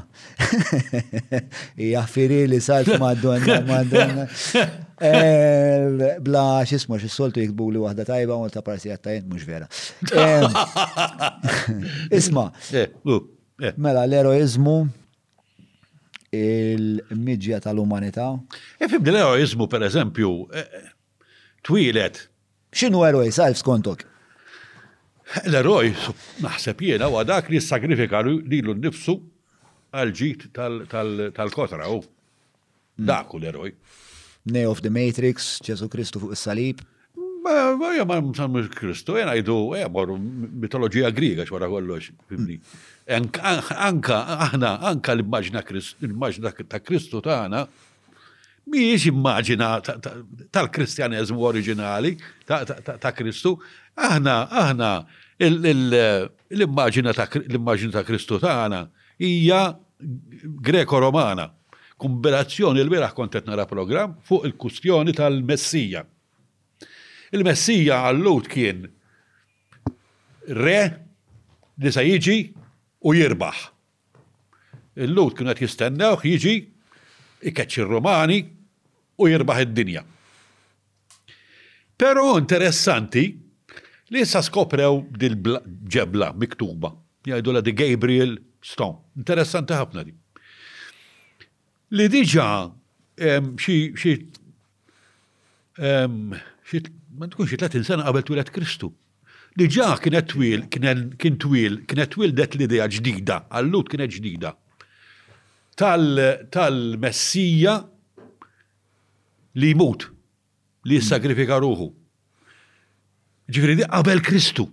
Jaffiri 1.92 2.40
li 2.50 2.58
salt 2.62 2.90
madonna, 3.00 3.60
madonna. 3.70 4.26
Bla 6.26 6.44
xismu 6.68 6.98
xissoltu 7.04 7.46
jikbu 7.46 7.70
li 7.76 7.84
wahda 7.86 8.04
tajba, 8.10 8.36
u 8.36 8.50
ta' 8.52 8.66
parsi 8.66 8.90
għattajn, 8.96 9.30
mux 9.30 9.46
vera. 9.48 9.70
Isma, 12.20 12.50
uh, 12.82 13.22
mela 13.78 14.04
l-eroizmu 14.10 14.78
il-midja 16.36 17.60
tal-umanità? 17.60 18.40
E 18.80 18.88
fibdi 18.88 19.12
l-eroizmu, 19.12 19.68
per 19.68 19.82
eżempju, 19.84 20.48
e, 20.54 20.60
e, 20.60 20.82
twilet. 21.62 22.24
Xinu 22.74 23.04
eroj, 23.06 23.30
sajf 23.38 23.60
skontok? 23.62 24.04
L-eroj, 25.46 25.92
naħseb 26.44 26.82
jena, 26.90 27.08
u 27.12 27.20
għadak 27.22 27.52
li 27.54 27.62
s-sagrifika 27.62 28.24
li 28.26 28.62
l-nifsu 28.64 29.16
għal-ġit 29.94 30.48
tal-kotra, 31.38 31.88
u 31.94 32.02
daku 32.98 33.40
l-eroj. 33.42 33.76
Ne 34.52 34.66
of 34.68 34.82
the 34.84 34.92
Matrix, 34.92 35.62
Ġesu 35.64 35.88
Kristu 35.88 36.20
fuq 36.20 36.34
is-salib. 36.36 36.82
Ja 37.46 38.06
ma 38.08 38.20
nsammu 38.22 38.64
Kristu, 38.74 39.18
jena 39.18 39.34
jdu, 39.36 39.76
ja 39.76 39.88
morru 39.90 40.16
mitologija 40.18 41.10
griega 41.12 41.44
xwara 41.46 41.68
kollox, 41.68 42.12
fimni. 42.32 42.56
Anka, 43.06 44.16
aħna, 44.46 44.70
anka 44.88 45.12
l-immaġna 45.18 45.60
l-immaġna 45.68 46.54
ta' 46.72 46.80
Kristu 46.80 47.20
ta' 47.22 47.36
għana, 47.42 47.66
miex 48.72 49.10
immaġina 49.12 49.68
tal-Kristjaneżmu 50.56 51.44
oriġinali 51.50 52.14
ta' 52.48 53.12
Kristu, 53.12 53.58
aħna, 53.92 54.38
aħna, 54.64 54.94
l-immaġina 55.44 57.12
ta' 57.20 58.06
Kristu 58.08 58.40
ta' 58.40 58.56
għana, 58.62 58.82
hija 59.20 59.66
greko-romana. 60.72 61.50
Kumberazzjoni 62.00 62.82
l-biraħ 62.88 63.14
kontet 63.20 63.48
nara 63.52 63.68
program 63.70 64.16
fuq 64.28 64.48
il-kustjoni 64.48 65.12
tal-Messija. 65.20 66.08
Il-Messija 67.34 67.96
għallut 68.12 68.46
kien 68.50 68.84
re 70.54 70.80
li 71.82 71.90
sa 71.92 72.02
jiġi 72.06 72.36
u 73.10 73.14
jirbaħ. 73.18 73.64
Il-lut 75.04 75.34
kienet 75.40 75.62
jistenna 75.64 76.10
jistennew 76.14 76.34
jiġi 76.34 76.56
ikeċċi 77.50 77.82
romani 77.90 78.38
u 79.18 79.24
jirbaħ 79.32 79.58
id-dinja. 79.64 80.02
Pero 81.98 82.28
interessanti 82.38 83.26
li 84.14 84.24
sa 84.30 84.42
skoprew 84.46 84.94
dil-ġebla 85.18 86.28
miktuba. 86.38 86.90
Jgħidu 87.26 87.52
la 87.56 87.62
di 87.66 87.74
Gabriel 87.74 88.38
Stone. 88.62 88.98
Interessanti 89.18 89.74
ħafna 89.74 90.04
di. 90.06 90.14
Li 91.94 92.08
diġa 92.12 92.72
xi 93.62 94.22
ma 97.18 97.28
tkunx 97.30 97.52
30 97.54 97.84
sena 97.86 98.04
qabel 98.06 98.24
twilet 98.28 98.52
Kristu. 98.54 98.92
Diġà 99.54 99.92
kienet 100.02 100.26
twil, 100.32 100.64
kien 100.74 101.36
twil, 101.38 101.76
kienet 101.86 102.10
twil 102.16 102.32
det 102.34 102.56
l-idea 102.58 102.88
ġdida, 102.90 103.44
għallut 103.54 103.90
kienet 103.92 104.10
ġdida. 104.16 104.54
Tal-messija 105.78 107.76
li 109.62 109.70
jmut, 109.76 110.08
li 110.90 110.98
jissagrifika 110.98 111.60
ruħu. 111.62 111.88
Ġifiri, 113.54 113.78
di 113.84 113.90
qabel 113.92 114.24
Kristu. 114.26 114.66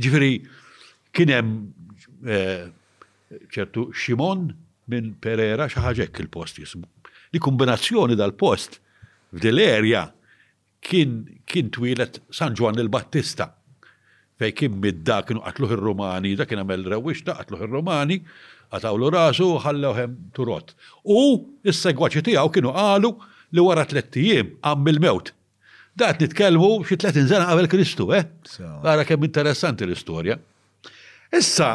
Ġifiri, 0.00 0.32
kienem 1.12 1.52
eh, 2.24 2.64
ċertu 3.52 3.90
Ximon 3.92 4.48
minn 4.88 5.12
Pereira 5.20 5.68
xaħġek 5.68 6.24
il-post 6.24 6.56
jismu. 6.64 6.88
Li 7.36 7.40
kombinazzjoni 7.40 8.16
dal-post 8.16 8.80
f'dil-erja 9.32 10.06
kien 10.82 11.12
kien 11.50 11.70
twilet 11.72 12.20
San 12.34 12.54
Ġwan 12.58 12.80
il-Battista. 12.82 13.46
Fej 14.40 14.52
kien 14.58 14.78
midda 14.82 15.20
kienu 15.26 15.42
qatluħ 15.44 15.74
ir-Romani, 15.76 16.34
da 16.38 16.46
kien 16.48 16.60
għamel 16.62 16.86
rewix 16.94 17.22
da 17.26 17.36
qatluħ 17.38 17.62
ir-Romani, 17.68 18.18
għatawlu 18.74 19.10
rasu 19.14 19.50
ħallewhem 19.62 20.16
turot. 20.34 20.74
U 21.04 21.18
s-segwaċi 21.74 22.24
tiegħu 22.30 22.52
kienu 22.56 22.74
qalu 22.74 23.12
li 23.52 23.62
wara 23.66 23.84
t-lettijiem 23.86 24.56
għam 24.64 24.90
il-mewt. 24.94 25.32
nitkelmu 25.92 26.18
nitkellmu 26.24 26.70
xi 26.88 26.96
30 26.96 27.28
sena 27.28 27.46
qabel 27.52 27.68
Kristu, 27.68 28.08
eh? 28.16 28.24
Għara 28.58 29.04
kemm 29.04 29.24
interessanti 29.28 29.84
l-istorja. 29.84 30.38
Issa, 31.36 31.70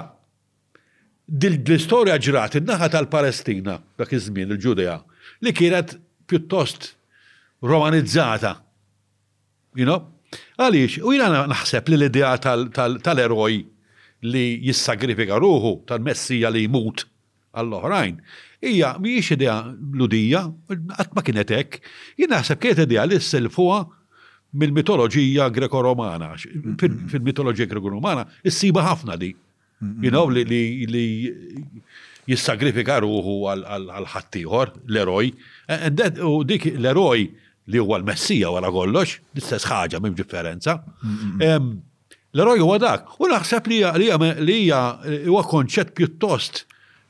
l-istorja 1.37 2.17
ġrat 2.17 2.57
in-naħa 2.59 2.89
tal-Palestina 2.95 3.77
dak 3.97 4.11
iż-żmien 4.13 4.55
il-Ġudea 4.57 4.99
li 5.45 5.53
kienet 5.53 5.97
pjuttost 6.27 6.95
romanizzata 7.61 8.55
You 9.77 9.85
know? 9.85 9.99
Għaliex, 10.59 10.95
u 11.05 11.11
jina 11.13 11.45
naħseb 11.51 11.91
li 11.91 11.97
l-idea 12.01 12.31
tal-eroj 13.05 13.57
li 14.31 14.45
jissagrifika 14.65 15.37
ruħu 15.39 15.75
tal-messija 15.87 16.49
li 16.51 16.63
jmut 16.65 17.03
għall-oħrajn. 17.53 18.17
Ija, 18.71 18.95
miex 19.01 19.29
idea 19.37 19.59
ludija, 19.99 20.41
għat 20.73 21.13
ma 21.15 21.23
kienet 21.27 21.53
hekk, 21.53 21.77
jina 22.23 22.39
naħseb 22.41 22.61
kiet 22.65 22.81
idea 22.87 23.05
li 23.07 23.21
s-selfuha 23.21 23.79
mill-mitoloġija 24.57 25.47
greko-romana. 25.55 26.33
Fil-mitoloġija 26.81 27.69
greko-romana, 27.71 28.25
s-siba 28.49 28.83
ħafna 28.89 29.19
di. 29.21 29.31
You 30.01 30.09
know, 30.09 30.25
li 30.33 31.07
jissagrifika 32.27 32.97
ruħu 33.05 33.41
għal-ħattijħor, 33.53 34.73
l-eroj. 34.89 35.31
U 36.33 36.39
dik 36.49 36.71
l-eroj 36.73 37.29
li 37.71 37.79
huwa 37.83 37.97
l-messija 38.01 38.49
wara 38.55 38.69
kollox, 38.71 39.17
l-istess 39.35 39.65
ħaġa 39.67 39.99
minn 40.03 40.15
differenza. 40.17 40.73
L-eroj 42.35 42.59
huwa 42.63 42.77
dak, 42.81 43.03
u 43.19 43.23
naħseb 43.31 43.63
li 43.71 43.77
hija 44.59 44.79
huwa 45.27 45.43
konċett 45.49 45.89
pjuttost 45.97 46.55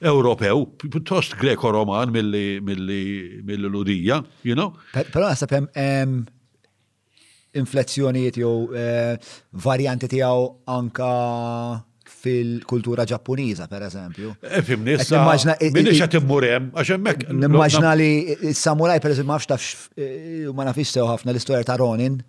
Ewropew, 0.07 0.57
pjuttost 0.77 1.31
Greko-Roman 1.39 2.07
mill-ludija, 2.13 4.17
you 4.45 4.53
know? 4.57 4.69
Però 4.97 5.23
naħseb 5.27 5.51
hemm 5.73 6.19
inflezzjonijiet 7.57 8.35
jew 8.37 8.51
eh, 8.77 9.17
varjanti 9.65 10.07
tiegħu 10.11 10.43
anka 10.69 11.09
fil-kultura 12.27 13.05
ġappuniża, 13.11 13.67
per 13.71 13.85
eżempju. 13.87 14.33
Eh, 14.43 14.71
għax 15.87 16.93
Nimmaġna 17.27 17.91
li 17.97 18.11
s-samuraj, 18.53 18.99
per 19.03 19.11
eżempju, 19.13 19.27
mafx 19.31 19.47
tafx, 19.51 19.89
eh, 19.97 20.47
ma 20.55 20.65
nafix 20.67 20.85
sew 20.97 21.05
ħafna 21.07 21.29
l-istorja 21.33 21.63
ta' 21.67 21.77
Ronin, 21.79 22.19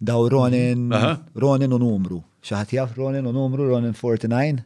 daw 0.00 0.26
Ronin, 0.32 0.88
Ronin 1.34 1.72
u 1.76 1.80
numru. 1.80 2.22
Xaħat 2.44 2.72
jaf 2.76 2.96
Ronin 2.96 3.26
u 3.28 3.32
numru, 3.36 3.68
Ronin 3.68 3.94
49? 3.94 4.64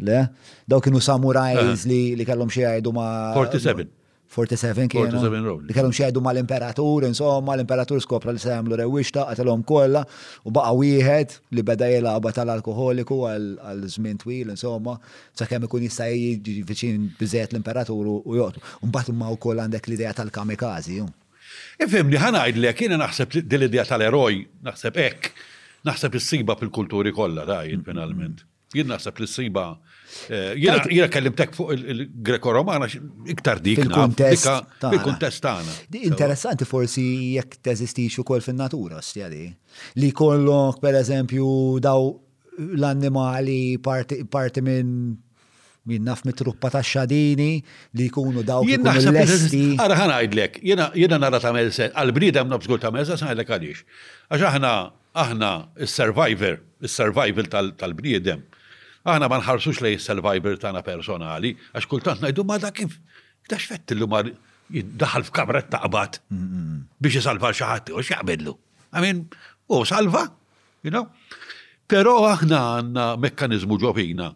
Le? 0.00 0.20
Daw 0.66 0.80
kienu 0.82 0.98
samurajs 1.04 1.84
li 1.88 2.24
kellhom 2.26 2.48
xi 2.50 2.60
jgħidu 2.66 2.92
ma. 2.96 3.08
47. 3.36 3.88
47 4.30 4.88
kienu. 4.88 5.06
47 5.10 5.44
Rowling. 5.44 5.66
Li 5.68 5.74
kellhom 5.74 5.92
xejdu 5.96 6.20
mal-imperatur, 6.22 7.06
insomma, 7.08 7.56
l-imperatur 7.58 7.98
skopra 8.04 8.32
li 8.32 8.38
semlu 8.38 8.78
rewixta, 8.78 9.24
qatilhom 9.32 9.64
kollha 9.66 10.04
u 10.46 10.52
baqa' 10.54 10.74
wieħed 10.78 11.34
li 11.58 11.64
beda 11.70 11.88
jilagħba 11.90 12.32
tal-alkoholiku 12.36 13.18
għal 13.32 13.88
żmien 13.96 14.20
twil, 14.22 14.52
insomma, 14.54 14.94
sakemm 15.38 15.66
ikun 15.66 15.88
jista' 15.88 16.06
jiġi 16.12 16.56
viċin 16.68 17.08
biżejjed 17.18 17.56
l-imperatur 17.56 18.12
u 18.18 18.38
joqtu. 18.38 18.62
Mbagħad 18.86 19.16
u 19.18 19.32
wkoll 19.34 19.64
għandek 19.64 19.90
l-idea 19.90 20.14
tal-kamikazi. 20.20 21.00
ħanajd 21.82 22.62
li 22.62 22.70
jiena 22.78 23.00
naħseb 23.02 23.40
dil-idea 23.50 23.84
tal-eroj, 23.90 24.44
naħseb 24.70 25.02
hekk, 25.06 25.34
naħseb 25.90 26.14
il-siba 26.20 26.54
fil-kulturi 26.60 27.10
kollha 27.12 27.44
dajjin 27.50 27.82
finalment. 27.82 28.46
Jien 28.76 28.86
naħseb 28.86 29.18
il-siba. 29.24 29.68
Eh, 30.28 30.54
Jira 30.60 31.06
kellimtek 31.08 31.52
fuq 31.54 31.70
il-Greko-Romana 31.76 32.86
iktar 33.34 33.60
dik. 33.62 33.80
Il-kontest 33.84 34.46
tagħna. 34.82 35.76
Interessanti 36.10 36.66
forsi 36.66 37.04
jekk 37.36 37.60
teżistix 37.68 38.18
ukoll 38.24 38.42
fin-natura 38.46 38.98
stjadi. 39.04 39.46
Li 40.02 40.10
kollok 40.16 40.80
per 40.82 40.98
eżempju 41.00 41.50
daw 41.86 42.10
l-annimali 42.74 43.58
parti 43.80 44.62
minn 44.66 44.94
minn 45.88 46.04
naf 46.04 46.26
mitruppa 46.28 46.68
truppa 46.68 46.68
ta' 46.74 46.82
xadini 46.84 47.62
li 47.98 48.08
jkunu 48.10 48.42
daw 48.46 48.66
l-lesti. 48.68 49.62
Ara 49.80 49.96
ħana 49.96 50.18
għajdlek, 50.20 50.58
jena 51.00 51.18
nara 51.18 51.40
ta' 51.40 51.54
melsen, 51.56 51.94
għal-bridem 51.96 52.50
nabżgur 52.52 52.82
ta' 52.82 52.90
mezza 52.94 53.16
għajdlek 53.16 53.48
għadix. 53.48 53.80
Għax 54.28 54.44
aħna, 54.50 54.72
aħna, 55.24 55.50
il-survivor, 55.80 56.60
il-survival 56.84 57.48
tal-bridem, 57.80 58.42
tal 58.44 58.59
Aħna 59.08 59.28
ma 59.30 59.38
nħarsux 59.40 59.78
lej 59.80 59.96
survivor 60.04 60.58
tagħna 60.60 60.82
personali, 60.84 61.54
għax 61.72 61.88
kultant 61.88 62.20
ngħidu 62.20 62.44
ma 62.44 62.56
dak 62.60 62.76
kif 62.80 62.96
da 63.48 63.56
fettillu 63.58 64.06
ma 64.12 64.20
jiddaħal 64.70 65.24
f'kamra 65.28 65.62
taqbad 65.72 66.18
biex 67.00 67.20
isalva 67.22 67.52
xi 67.54 67.64
ħadd 67.64 67.94
u 67.96 68.02
x'jaqbidlu. 68.04 68.54
Għamin, 68.92 69.24
u 69.72 69.80
salva, 69.88 70.26
you 70.84 70.92
know? 70.92 71.06
Però 71.90 72.18
aħna 72.28 72.60
għandna 72.80 73.06
mekkaniżmu 73.24 73.80
ġofina 73.82 74.34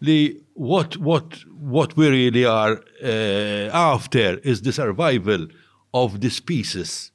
li 0.00 0.18
what 0.56 0.96
what 1.04 1.44
what 1.70 1.94
we 1.96 2.08
really 2.10 2.44
are 2.48 2.80
uh, 3.04 3.70
after 3.70 4.40
is 4.42 4.62
the 4.62 4.72
survival 4.72 5.46
of 5.94 6.18
the 6.20 6.30
species. 6.34 7.12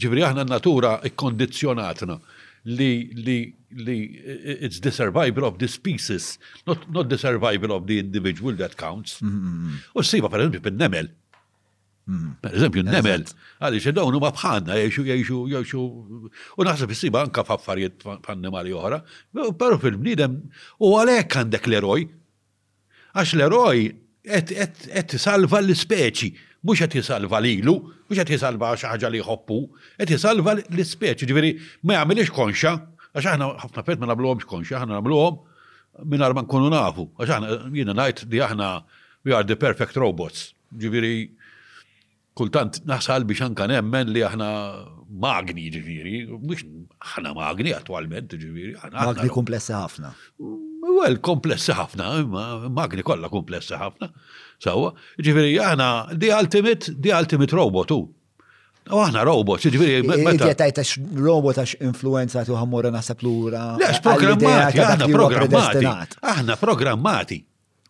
Ġifri 0.00 0.24
aħna 0.24 0.48
natura 0.48 0.98
ikkondizjonatna 1.10 2.16
li 2.68 2.90
li 3.26 3.36
li 3.86 3.96
it's 4.66 4.80
the 4.80 4.90
survival 4.92 5.44
of 5.44 5.58
the 5.58 5.68
species, 5.68 6.38
not 6.66 6.90
not 6.90 7.08
the 7.08 7.18
survival 7.18 7.72
of 7.72 7.86
the 7.86 7.98
individual 7.98 8.52
that 8.54 8.76
counts. 8.84 9.20
Mm-hmm, 9.20 9.48
mm-hmm. 9.48 9.76
U 9.96 10.02
s-siba 10.04 10.28
per 10.32 10.40
esempio, 10.44 10.60
pin-nemel. 10.66 11.08
Mm-hmm. 12.08 12.30
Per 12.44 12.54
eżempju 12.58 12.82
n-nemel, 12.86 13.24
għaliex 13.60 13.90
dawn 13.98 14.14
huma 14.18 14.30
bħanna 14.34 14.78
jgħixu 14.82 15.02
jgħixu 15.10 15.38
jgħixu 15.52 15.80
u 16.62 16.66
naħseb 16.68 16.92
is-siba 16.96 17.20
anka 17.24 17.42
f'affarijiet 17.48 18.04
f'annimali 18.24 18.72
oħra, 18.82 19.00
però 19.60 19.76
fil-bniedem 19.84 20.36
u 20.84 20.92
għalhekk 21.02 21.40
għandek 21.42 21.68
l-eroj. 21.70 22.06
Għax 23.18 23.36
l-eroj 23.36 23.84
et 24.28 25.16
salva 25.20 25.60
l-ispeċi 25.62 26.32
mux 26.68 26.82
għet 26.84 26.96
jisalva 27.00 27.38
lilu, 27.44 27.76
mux 28.08 28.20
għet 28.20 28.34
jisalva 28.34 28.74
xaħġa 28.80 29.10
li 29.14 29.22
jħoppu, 29.22 29.58
għet 30.02 30.12
jisalva 30.16 30.54
l-speċi, 30.60 31.28
ġiviri, 31.30 31.50
ma 31.88 31.96
jgħamilix 31.98 32.32
konxa, 32.36 32.74
għax 33.16 33.32
aħna 33.32 33.48
ħafna 33.64 33.86
fett 33.88 34.02
ma 34.04 34.10
nabluħom 34.12 34.44
konxa, 34.48 34.82
aħna 34.82 34.98
nablom 34.98 35.42
minn 36.12 36.22
arman 36.28 36.46
kunu 36.50 36.68
nafu, 36.72 37.08
għax 37.18 37.34
aħna 37.38 37.56
jina 37.74 37.96
najt 38.02 38.24
di 38.30 38.42
aħna 38.44 38.72
we 39.26 39.34
are 39.36 39.46
the 39.48 39.56
perfect 39.58 39.96
robots, 39.98 40.50
ġiviri, 40.78 41.14
kultant 42.38 42.82
naħsal 42.86 43.24
biex 43.26 43.48
anka 43.48 43.66
nemmen 43.72 44.12
li 44.14 44.22
aħna 44.28 44.48
magni 45.22 45.68
ġiviri, 45.74 46.26
mux 46.36 46.64
aħna 47.16 47.32
magni 47.34 47.72
attualment 47.74 48.34
ġviri. 48.38 48.74
Magni 48.92 49.32
komplessa 49.34 49.80
ħafna. 49.86 50.12
Well, 50.88 51.18
komplessa 51.22 51.74
ħafna, 51.80 52.12
magni 52.74 53.02
kolla 53.06 53.28
komplessa 53.32 53.78
ħafna. 53.80 54.12
Sawa, 54.58 54.92
ġifiri, 55.22 55.54
aħna, 55.62 55.86
di 56.18 56.30
ultimate, 56.34 56.92
di 56.98 57.12
ultimate 57.14 57.54
robotu. 57.54 57.98
U 58.88 59.02
aħna 59.04 59.22
robot, 59.28 59.68
ġifiri, 59.70 60.00
meta. 60.08 60.48
Jgħetajt 60.48 60.80
għax 60.82 60.94
robot 61.22 61.60
għax 61.62 61.74
influenza 61.88 62.42
tu 62.46 62.56
għamura 62.58 62.90
nasab 62.94 63.22
l-ura. 63.22 63.68
programmati, 64.08 65.84
aħna 66.18 66.56
programmati. 66.62 67.44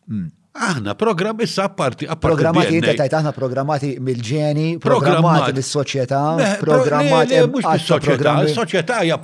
Mm. 0.08 0.26
Aħna 0.28 0.34
programmati. 0.34 0.34
Aħna 0.58 0.92
programm 0.98 1.40
issa 1.44 1.64
apparti 1.68 2.06
Programmati 2.18 2.72
jidda 2.80 2.94
tajt 2.98 3.12
aħna 3.20 3.32
programmati 3.36 3.90
mill-ġeni, 4.02 4.64
programmati 4.82 5.52
mis-soċjetà, 5.54 6.20
programmati 6.64 7.38
mhux 7.46 7.84
soċjetà 7.86 8.32
is-soċjetà 8.48 8.96
hija 9.06 9.20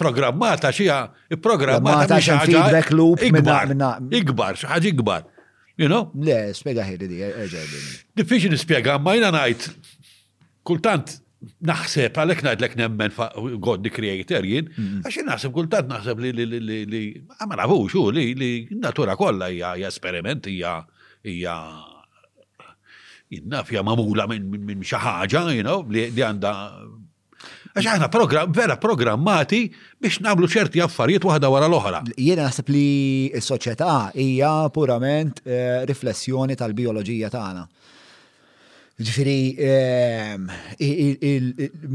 programmata 0.00 0.70
xija 0.74 1.00
programmata 1.40 2.20
xi 2.20 2.34
ħaġa 2.34 2.52
feedback 2.52 2.92
loop 2.92 3.24
xi 3.24 4.68
ħaġa 4.68 4.92
ikbar. 4.94 5.28
You 5.80 5.88
know? 5.88 6.02
Le, 6.28 6.34
spiega 6.56 6.84
ħedi 6.84 7.06
di, 7.08 7.20
eġerbin. 7.24 7.84
Diffiċi 8.20 8.50
nispiega, 8.52 8.98
ma 9.00 9.14
jina 9.16 9.30
najt, 9.32 9.62
kultant 10.68 11.14
naħseb, 11.64 12.12
għalek 12.20 12.42
najt 12.44 12.60
lek 12.66 12.74
nemmen 12.76 13.14
God 13.64 13.80
the 13.86 13.92
Creator 13.92 14.44
jien, 14.44 14.68
mm-hmm. 14.68 15.06
għaxin 15.08 15.30
naħseb 15.30 15.54
kultant 15.56 15.88
naħseb 15.88 16.20
li 16.26 16.34
li 16.36 16.44
li 16.60 16.78
li 16.92 17.00
nafux 17.62 17.96
u 17.96 18.02
li 18.12 18.26
li 18.36 18.50
natura 18.76 19.14
kolla 19.16 19.48
hija 19.48 19.72
esperiment, 19.88 20.50
hija 20.52 20.74
hija 21.32 21.54
jinnaf 23.32 23.72
hija 23.72 23.86
mamula 23.88 24.26
minn 24.28 24.84
xaħġa, 24.84 25.46
you 25.56 25.64
know, 25.64 25.80
li 25.88 26.10
għanda 26.12 26.52
Għax 27.70 27.86
aħna 27.86 28.46
vera 28.50 28.74
programmati 28.82 29.60
biex 30.02 30.18
namlu 30.26 30.48
ċerti 30.50 30.80
affarijiet 30.82 31.22
waħda 31.24 31.50
wara 31.52 31.68
l-oħra. 31.70 32.00
Jiena 32.18 32.48
naħseb 32.48 32.70
li 32.72 33.30
s-soċjetà 33.38 34.10
hija 34.18 34.54
purament 34.74 35.40
eh, 35.46 35.84
riflessjoni 35.86 36.56
tal-bioloġija 36.58 37.30
tagħna. 37.30 37.66
Ġifiri, 39.00 39.42
ehm, 39.64 40.48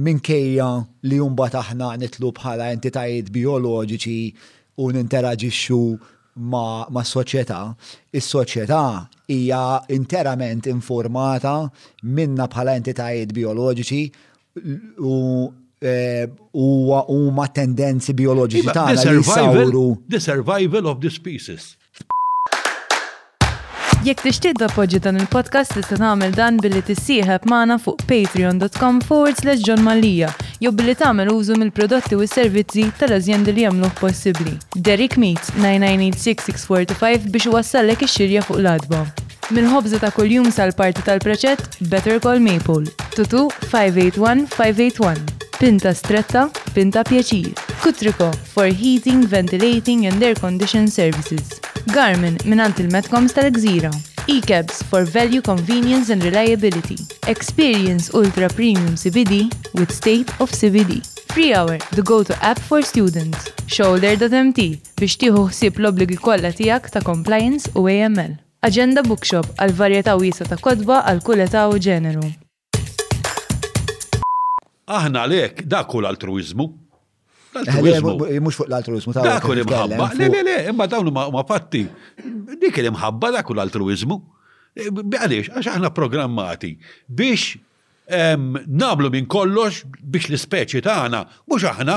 minkejja 0.06 0.70
li 1.10 1.18
jumbat 1.20 1.58
aħna 1.60 1.90
nitlu 2.02 2.32
bħala 2.40 2.72
entitajiet 2.74 3.28
bioloġiċi 3.36 4.22
u 4.82 4.88
ninteraġixxu 4.96 5.80
ma, 6.48 6.64
ma 6.90 7.04
soċjetà, 7.06 7.60
is-soċjetà 8.12 8.80
hija 9.36 9.62
interament 9.96 10.72
informata 10.72 11.60
minna 12.08 12.48
bħala 12.50 12.80
entitajiet 12.80 13.36
bioloġiċi 13.38 14.02
u 15.04 15.14
Eh, 15.82 16.26
huwa 16.56 17.00
huma 17.12 17.48
tendenzi 17.52 18.14
bioloġiċi 18.14 18.62
iva, 18.64 18.74
tagħna 18.78 19.02
the, 19.02 20.16
The 20.18 20.22
survival 20.24 20.88
of 20.88 21.02
the 21.04 21.10
species. 21.12 21.76
Jekk 24.06 24.22
tixtieq 24.28 24.56
tappoġġi 24.62 25.00
dan 25.04 25.18
il-podcast 25.20 25.74
tista' 25.76 25.98
tagħmel 26.00 26.32
dan 26.38 26.60
billi 26.64 26.80
tissieħeb 26.86 27.48
magħna 27.52 27.78
fuq 27.82 28.06
patreon.com 28.08 29.02
forward 29.04 29.42
slash 29.42 29.64
John 29.66 29.82
Malija 29.84 30.30
jew 30.64 30.72
billi 30.72 30.96
tagħmel 30.96 31.34
użu 31.34 31.58
mill-prodotti 31.60 32.16
u 32.16 32.22
s-servizzi 32.24 32.86
tal-azjendi 33.00 33.52
li 33.58 33.66
jagħmluh 33.66 33.96
possibbli. 34.00 34.56
Derek 34.78 35.18
Meat 35.20 35.52
9986645 35.60 37.32
biex 37.36 37.52
wassallek 37.56 38.06
ix-xirja 38.08 38.46
fuq 38.48 38.62
l-adba. 38.62 39.04
Minn 39.54 39.68
ħobza 39.74 40.00
ta' 40.02 40.14
kuljum 40.16 40.50
sal-parti 40.54 41.04
tal-preċett 41.10 41.82
Better 41.90 42.22
Call 42.22 42.42
Maple. 42.46 42.94
Tutu 43.18 43.50
581 43.74 44.48
581. 44.56 45.44
Pinta 45.56 45.94
stretta, 45.96 46.50
pinta 46.76 47.00
pjaċir. 47.08 47.54
Kutriko 47.80 48.26
for 48.52 48.68
heating, 48.68 49.22
ventilating 49.32 50.04
and 50.10 50.20
air 50.22 50.36
condition 50.36 50.90
services. 50.92 51.62
Garmin 51.96 52.36
minant 52.44 52.80
il-Metcoms 52.84 53.32
tal-Gżira. 53.38 53.88
E-cabs 54.28 54.82
for 54.92 55.06
value, 55.06 55.40
convenience 55.42 56.12
and 56.12 56.26
reliability. 56.28 56.98
Experience 57.32 58.12
ultra 58.14 58.50
premium 58.50 59.00
CBD 59.00 59.48
with 59.80 59.94
state 59.96 60.28
of 60.42 60.52
CBD. 60.52 61.00
Free 61.32 61.54
Hour, 61.56 61.78
the 61.96 62.02
go-to 62.04 62.36
app 62.44 62.60
for 62.60 62.84
students. 62.84 63.48
Shoulder.mt 63.72 64.60
biex 65.00 65.20
tieħu 65.24 65.48
ħsieb 65.54 65.80
l-obbligi 65.80 66.20
kollha 66.20 66.52
tiegħek 66.60 66.92
ta' 66.98 67.04
compliance 67.08 67.72
u 67.80 67.88
AML. 67.96 68.36
Agenda 68.68 69.06
Bookshop 69.08 69.56
għal 69.62 69.78
varjetà 69.80 70.18
wiesa 70.20 70.48
ta' 70.52 70.60
kodba 70.60 71.06
għal 71.08 71.24
kull 71.24 71.48
u 71.48 71.80
ġeneru. 71.90 72.36
Aħna 74.88 75.24
lek, 75.28 75.64
dakul 75.66 76.06
u 76.06 76.12
altruizmu 76.12 76.66
Mux 77.56 78.58
fuq 78.58 78.66
l-altruizmu 78.68 79.14
ta' 79.16 79.24
Dak 79.26 79.46
imħabba 79.54 80.10
Le, 80.20 80.28
le, 80.30 80.42
le, 80.46 80.56
imma 80.70 80.84
dawn 80.92 81.08
ma 81.16 81.44
fatti: 81.48 81.86
Dik 82.62 82.82
l-imħabba 82.84 83.30
dak 83.38 83.54
altruizmu 83.66 84.18
eh, 84.78 84.90
Għaliex, 84.90 85.54
għax 85.62 85.70
aħna 85.78 85.92
programmati 85.98 86.74
biex 87.08 87.54
nablu 88.12 89.10
minn 89.16 89.26
kollox 89.32 89.86
biex 90.00 90.30
l-speċi 90.34 90.84
tagħna, 90.86 91.24
mhux 91.50 91.66
aħna, 91.72 91.96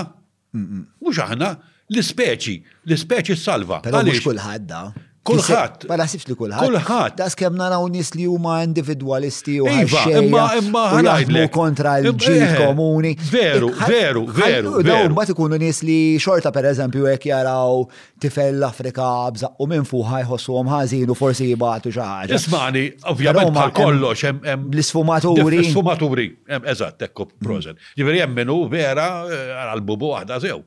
mhux 0.56 1.18
aħna, 1.26 1.50
l-speċi, 1.92 2.54
l-speċi 2.88 3.36
salva. 3.36 3.82
Għalix 3.82 4.22
kulħadda. 4.28 4.80
Kulħadd. 5.28 5.84
Ma 5.88 5.96
naħsibx 6.02 6.28
li 6.30 6.36
kulħadd. 6.40 6.68
Kulħadd. 6.68 7.16
Das 7.18 7.36
kemm 7.38 7.58
naraw 7.60 7.86
nies 7.92 8.10
li 8.16 8.26
huma 8.28 8.58
individwalisti 8.64 9.58
u 9.62 9.68
Iva, 9.68 10.04
imma 10.20 10.44
imma 10.60 10.84
ħanajdlek 10.94 11.52
kontra 11.54 11.96
l-ġil 12.02 12.44
eh, 12.46 12.54
komuni. 12.62 13.12
Veru, 13.32 13.70
veru, 13.82 14.22
veru. 14.38 14.74
Daw 14.86 15.08
mbagħad 15.12 15.34
ikunu 15.34 15.58
nies 15.60 15.82
li 15.86 15.98
xorta 16.22 16.52
pereżempju 16.54 17.08
hekk 17.12 17.28
jaraw 17.32 17.84
tifel 18.22 18.56
l-Afrika 18.60 19.10
bżaqqu 19.36 19.68
minn 19.72 19.86
fuq 19.88 20.14
jħossuhom 20.24 20.72
ħażin 20.76 21.12
u 21.14 21.18
forsi 21.18 21.50
jibgħatu 21.52 21.94
xi 21.94 22.08
Ismani, 22.38 22.86
ovvjament 23.10 23.52
bħal 23.56 23.74
kollox 23.76 24.30
hemm 24.30 24.70
l-isfumaturi. 24.72 25.44
L-isfumaturi, 25.64 26.28
eżatt, 26.62 27.02
ekku 27.08 27.28
prożen. 27.42 27.78
Ġifieri 27.98 28.22
hemm 28.24 28.36
minnu 28.40 28.62
vera 28.72 29.10
eh, 29.26 29.54
għal-bubu 29.66 30.14
waħda 30.16 30.40
sew. 30.46 30.64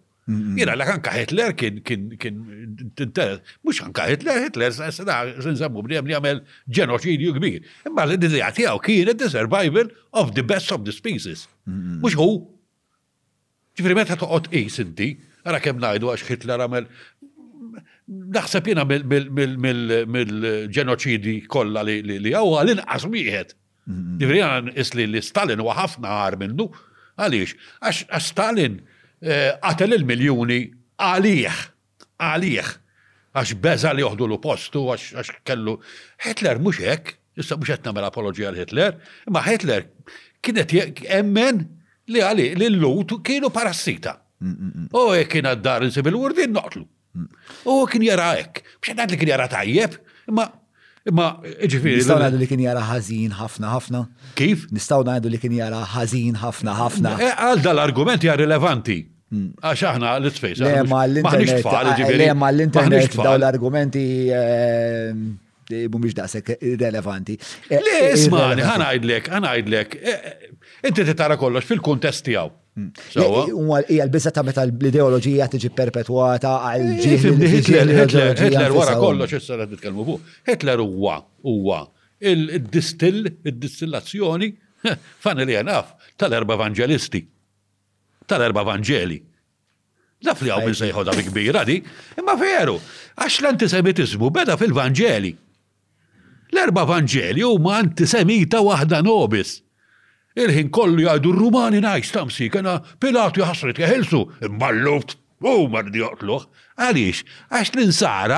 Jena 0.57 0.71
l 0.77 0.81
anka 0.85 1.11
Hitler 1.17 1.51
kien 1.59 1.81
kien 1.87 2.03
kien 2.21 2.35
tinteres, 2.99 3.39
mux 3.65 3.75
anka 3.83 4.03
Hitler, 4.11 4.37
Hitler 4.45 4.71
s-sada 4.71 5.15
s-nsammu 5.43 5.83
li 5.89 5.95
għamil 5.99 6.37
ġenoċidju 6.77 7.31
kbir. 7.37 7.57
Imma 7.89 8.03
l-idea 8.07 8.49
tiegħu 8.57 8.77
kienet 8.87 9.15
the 9.21 9.29
survival 9.35 9.87
of 10.19 10.25
the 10.37 10.43
best 10.45 10.69
of 10.75 10.79
the 10.87 10.93
species. 10.95 11.39
Mux 12.03 12.13
hu. 12.19 12.29
Ġifri 13.77 13.93
meta 13.97 14.15
toqgħod 14.19 14.45
qis 14.53 14.75
inti, 14.85 15.09
ara 15.47 15.57
kemm 15.63 15.77
ngħidu 15.83 16.05
għax 16.13 16.23
Hitler 16.31 16.57
għamel 16.65 16.85
naħseb 18.35 18.63
jena 18.73 18.83
mill-ġenoċidi 18.87 21.35
kollha 21.51 21.81
li 21.87 21.99
għaw 22.35 22.55
għal-inqas 22.61 23.05
wieħed. 23.07 23.49
Ġifri 24.21 24.39
għan 24.45 24.65
isli 24.79 25.05
li 25.15 25.21
Stalin 25.23 25.61
wa 25.65 25.73
ħafna 25.79 26.07
għar 26.25 26.35
minnu, 26.45 26.65
għaliex, 27.21 27.51
għax 27.85 28.21
Stalin 28.31 28.75
Eh, 29.21 29.51
għatel 29.61 29.99
il-miljoni 29.99 30.61
għalih, 30.97 31.57
għalih, 32.25 32.69
għax 33.37 33.51
beza 33.61 33.91
li 33.93 34.01
joħdu 34.01 34.25
l-postu, 34.25 34.81
għax 34.95 35.35
kellu. 35.45 35.75
Hitler 36.25 36.57
mux 36.59 36.81
hekk, 36.81 37.13
issa 37.37 37.57
mux 37.59 37.69
qed 37.69 37.85
nagħmel 37.85 38.07
apologija 38.09 38.49
għal 38.49 38.61
Hitler, 38.63 38.97
ma 39.29 39.43
Hitler 39.45 39.85
kienet 40.41 41.03
emmen 41.19 41.61
li 42.11 42.23
għali 42.25 42.47
li 42.57 42.71
l-lut 42.71 43.19
kienu 43.23 43.53
parassita. 43.53 44.17
Mm, 44.41 44.55
mm, 44.57 44.71
mm. 44.73 44.87
U 44.97 45.05
kien 45.29 45.45
għaddar 45.51 45.85
insib 45.85 46.09
il-wurdin 46.09 46.55
noqtlu. 46.57 46.81
U 47.69 47.77
kien 47.91 48.05
jara 48.07 48.33
hekk, 48.39 48.63
biex 48.81 49.11
li 49.13 49.21
kien 49.21 49.33
jara 49.35 49.45
tajjeb, 49.51 49.99
ma 50.33 50.47
Imma 51.09 51.31
ġifiri. 51.65 51.95
Nistaw 51.97 52.19
għadu 52.27 52.37
li 52.41 52.47
kien 52.49 52.61
jara 52.61 52.83
ħażin 52.85 53.31
ħafna 53.33 53.71
ħafna. 53.73 54.01
Kif? 54.37 54.67
Nistaw 54.75 55.01
għadu 55.09 55.31
li 55.33 55.39
kien 55.41 55.55
jara 55.57 55.79
ħażin 55.95 56.37
ħafna 56.43 56.75
ħafna. 56.77 57.13
Eh, 57.17 57.31
għal 57.47 57.63
dal-argument 57.65 58.25
jar 58.27 58.37
rilevanti. 58.41 58.99
Hmm. 59.31 59.47
Għax 59.63 59.85
aħna 59.93 60.13
l-isfejs. 60.21 60.61
Le 60.61 60.83
ma 60.91 61.03
l-internet. 61.07 61.71
Le 62.21 62.29
ma 62.37 62.51
l-internet 62.53 63.17
daw 63.17 63.33
l-argumenti 63.39 64.03
eh, 64.29 65.09
eh, 65.71 65.87
mumiex 65.89 66.17
daqsek 66.21 66.53
irrelevanti. 66.69 67.39
Le, 67.71 67.99
ismani, 68.13 68.65
ħanajdlek, 68.69 69.31
ħanajdlek. 69.33 69.97
Inti 70.91 71.07
titara 71.09 71.39
kollox 71.41 71.65
fil-kontest 71.71 72.27
tijaw. 72.29 72.53
Hija 72.77 74.05
l-biża 74.05 74.31
ta' 74.31 74.43
meta 74.47 74.63
l-ideoloġija 74.63 75.47
tiġi 75.51 75.73
perpetwata 75.75 76.53
għal 76.67 76.91
ġiel. 77.03 77.41
Hitler 77.51 78.71
wara 78.75 78.93
kollox 78.95 79.33
issa 79.39 79.57
qed 79.59 79.73
nitkellmu 79.75 80.05
fuq. 80.07 80.29
Hitler 80.47 80.79
huwa 80.79 81.17
huwa 81.43 81.81
il-distill, 82.23 83.27
id-distillazzjoni, 83.49 84.51
fan 85.21 85.41
li 85.43 85.57
għanaf, 85.59 85.89
tal-erba 86.21 86.55
evangelisti, 86.55 87.21
tal-erba 88.29 88.63
evangeli. 88.63 89.19
Daf 90.21 90.43
li 90.45 90.53
għaw 90.53 90.69
minn 90.69 90.77
sejħoda 90.77 91.15
bi 91.17 91.25
kbira 91.27 91.63
di, 91.67 91.79
imma 92.21 92.37
veru, 92.39 92.77
għax 93.19 93.41
l-antisemitizmu 93.41 94.29
beda 94.31 94.55
fil-vangeli. 94.61 95.33
L-erba 96.53 96.85
vangeli 96.87 97.43
huma 97.47 97.77
antisemita 97.81 98.61
waħda 98.63 99.03
nobis. 99.07 99.57
Il-ħin 100.37 100.69
kollu 100.71 101.03
jgħidu 101.03 101.31
r-Rumani 101.35 101.81
najs 101.83 102.13
tamsi, 102.15 102.45
kena 102.53 102.77
Pilatu 103.03 103.41
jħasrit 103.43 103.81
jħelsu, 103.83 104.21
imballuft, 104.47 105.17
u 105.43 105.67
mardi 105.67 105.99
joqtluħ. 105.99 106.45
Għalix, 106.81 107.23
għax 107.51 107.73
l-insara, 107.75 108.37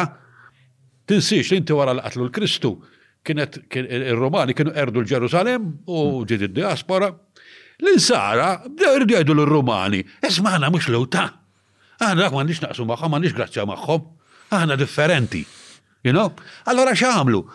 tinsiex 1.07 1.53
inti 1.59 1.75
wara 1.77 1.93
l-qatlu 1.93 2.25
l-Kristu, 2.29 2.71
kienet 3.23 3.59
il-Romani 3.77 4.55
kienu 4.57 4.73
erdu 4.75 5.03
l-Ġerusalem 5.03 5.69
u 5.85 6.23
ġid 6.25 6.47
id-diaspora. 6.49 7.11
L-insara, 7.77 8.55
bdew 8.65 8.95
irdu 8.97 9.13
jgħidu 9.15 9.35
l 9.37 9.45
rumani 9.49 10.01
esmana 10.25 10.71
mux 10.73 10.89
l-uta. 10.89 11.27
Għana 12.01 12.23
dak 12.25 12.33
mandiġ 12.33 12.63
naqsu 12.65 12.87
maħħom, 12.89 13.19
nix 13.27 13.37
grazzja 13.37 13.67
maħħom, 13.69 14.09
differenti. 14.81 15.45
You 16.03 16.11
know? 16.13 16.31
Allora 16.69 16.95
xamlu, 16.97 17.45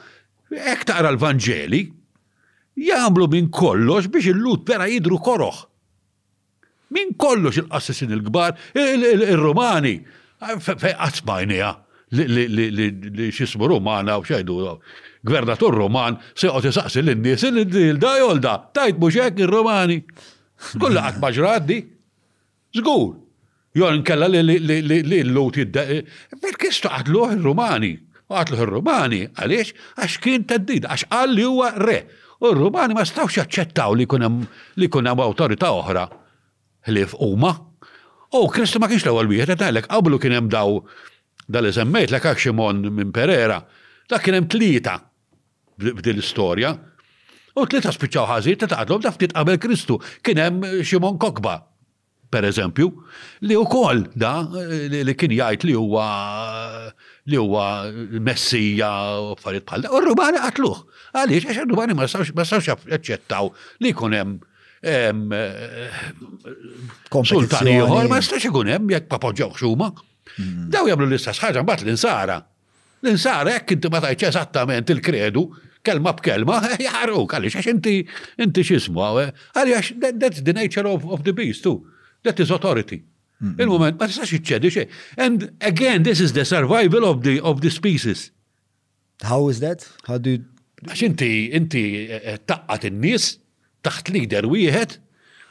ek 0.56 0.86
taqra 0.89 1.10
l-Vangeli, 1.15 1.89
jagħmlu 2.86 3.26
minn 3.32 3.48
kollox 3.50 4.09
biex 4.12 4.30
il-lut 4.32 4.68
vera 4.68 4.86
jidru 4.90 5.18
koroħ. 5.24 5.59
Min 6.94 7.12
kollox 7.20 7.60
il 7.62 7.66
assassin 7.74 8.12
il-gbar, 8.16 8.55
il-Romani, 8.80 9.96
fej 10.62 10.94
għazbajnija 10.94 11.72
li 12.16 13.26
xismu 13.34 13.68
Romana 13.68 14.14
u 14.16 14.24
xajdu 14.24 14.59
gvernatur 15.28 15.74
Roman 15.76 16.14
se 16.30 16.46
seqot 16.46 16.64
jisaqsi 16.68 17.02
l-nies 17.02 17.42
il-da 17.50 18.12
jolda, 18.22 18.55
tajt 18.74 18.98
muxek 19.02 19.42
il-Romani. 19.44 19.98
Kulla 20.78 21.09
għat 21.10 21.20
maġraddi, 21.22 21.78
zgur. 22.78 23.16
Jon 23.78 24.00
kella 24.02 24.26
li 24.28 24.40
l 24.59 25.18
lut 25.30 25.59
jidda, 25.60 25.84
perché 26.42 26.70
staqatluħ 26.74 27.34
il-Romani. 27.36 27.92
Għatluħ 28.28 28.62
il-Romani, 28.64 29.20
għalix? 29.40 29.74
għax 30.00 30.16
kien 30.24 30.46
taddid, 30.48 30.88
għax 30.88 31.06
għalli 31.12 31.44
huwa 31.48 31.68
re. 31.80 32.00
U 32.39 32.47
r-Rumani 32.52 32.94
ma 32.94 33.02
stawx 33.06 33.35
jaċċettaw 33.40 33.97
li 33.98 34.06
kunem 34.10 34.43
li 34.78 34.86
kunem 34.93 35.19
awtorità 35.23 35.73
oħra 35.74 36.05
li 36.94 37.02
f'huma. 37.10 37.51
U 38.39 38.44
Kristu 38.52 38.78
ma 38.78 38.86
kienx 38.90 39.06
l-ewwel 39.09 39.31
wieħed 39.32 39.56
qed 39.56 39.65
ngħidlek 39.66 39.89
qablu 39.90 40.20
kien 40.23 40.36
hemm 40.36 40.51
daw 40.52 40.77
dal 41.48 41.66
semmejt 41.74 42.12
l 42.15 42.20
Ximon 42.23 42.85
minn 42.94 43.10
Pereira, 43.15 43.59
dak 44.09 44.23
kien 44.23 44.39
hemm 44.39 44.48
tlieta 44.55 44.94
b'din 45.78 46.15
l-istorja. 46.20 46.77
U 47.59 47.65
tlieta 47.66 47.90
spiċċaw 47.97 48.28
ħażin 48.31 48.60
ta' 48.62 48.70
taqadlhom 48.77 49.02
da 49.02 49.15
qabel 49.19 49.59
Kristu 49.65 49.98
kien 50.23 50.39
hemm 50.44 50.70
Ximon 50.86 51.19
Kokba 51.19 51.56
per 52.30 52.44
eżempju, 52.48 52.88
li 53.48 53.56
u 53.56 53.64
kol, 53.68 54.02
da 54.18 54.34
li 54.48 55.14
kien 55.16 55.32
jgħid 55.32 55.64
li 55.68 55.76
huwa 55.76 56.09
li 57.28 57.38
huwa 57.40 57.66
messija 58.24 58.88
u 59.30 59.36
farid 59.40 59.64
bħal 59.68 59.86
U 59.96 60.02
rubani 60.05 60.40
qatluh. 60.42 60.82
Għaliex 61.14 61.48
għax 61.55 61.66
rubani 61.70 61.96
ma 61.96 62.09
sawx 62.10 62.32
jaċċettaw 62.36 63.48
li 63.82 63.94
jkun 63.94 64.16
hemm 64.16 64.44
sultani 67.24 67.78
uħor, 67.82 68.10
ma 68.12 68.20
jistax 68.20 68.44
ikun 68.50 68.72
hemm 68.74 68.92
jekk 68.94 69.10
papoġġew 69.14 69.50
xuma. 69.59 69.90
Hmm. 70.38 70.68
Daw 70.72 70.86
jagħmlu 70.90 71.09
l-istess 71.09 71.40
ħaġa 71.42 71.64
mbagħad 71.64 71.86
l-insara. 71.88 72.40
L-insara 73.02 73.56
jekk 73.56 73.78
inti 73.78 73.90
ma 73.92 74.02
tajċ 74.05 74.28
eżattament 74.32 74.92
il-kredu 74.92 75.46
kelma 75.88 76.12
b'kelma, 76.16 76.56
jaħaruk, 76.84 77.32
għalix, 77.38 77.56
għax 77.62 77.68
inti, 77.72 77.96
inti 78.44 78.64
xismu, 78.66 79.00
għalix, 79.22 79.94
that's 80.20 80.42
the 80.44 80.52
nature 80.52 80.84
of, 80.90 81.06
of 81.09 81.22
the 81.24 81.32
beast, 81.32 81.62
too. 81.64 81.80
That 82.28 82.38
is 82.40 82.50
authority. 82.50 83.00
il 83.62 83.68
moment 83.70 83.94
ma 84.00 84.06
tistax 84.10 84.28
iċċedi 84.34 84.70
xejn. 84.74 84.90
And 85.24 85.44
again, 85.70 86.02
this 86.09 86.20
is 86.24 86.34
the 86.36 86.44
survival 86.44 87.06
of 87.09 87.22
the, 87.26 87.36
of 87.40 87.62
the 87.64 87.70
species. 87.72 88.28
How 89.30 89.48
is 89.48 89.60
that? 89.64 89.86
How 90.10 90.18
do 90.20 90.34
you... 90.36 90.40
Għax 90.84 91.02
inti, 91.09 91.30
inti 91.59 91.84
eh, 92.05 92.18
eh, 92.18 92.36
taqqat 92.50 92.84
in 92.90 92.98
nis 93.02 93.28
taħt 93.86 94.12
lider 94.14 94.50
wieħed 94.50 94.98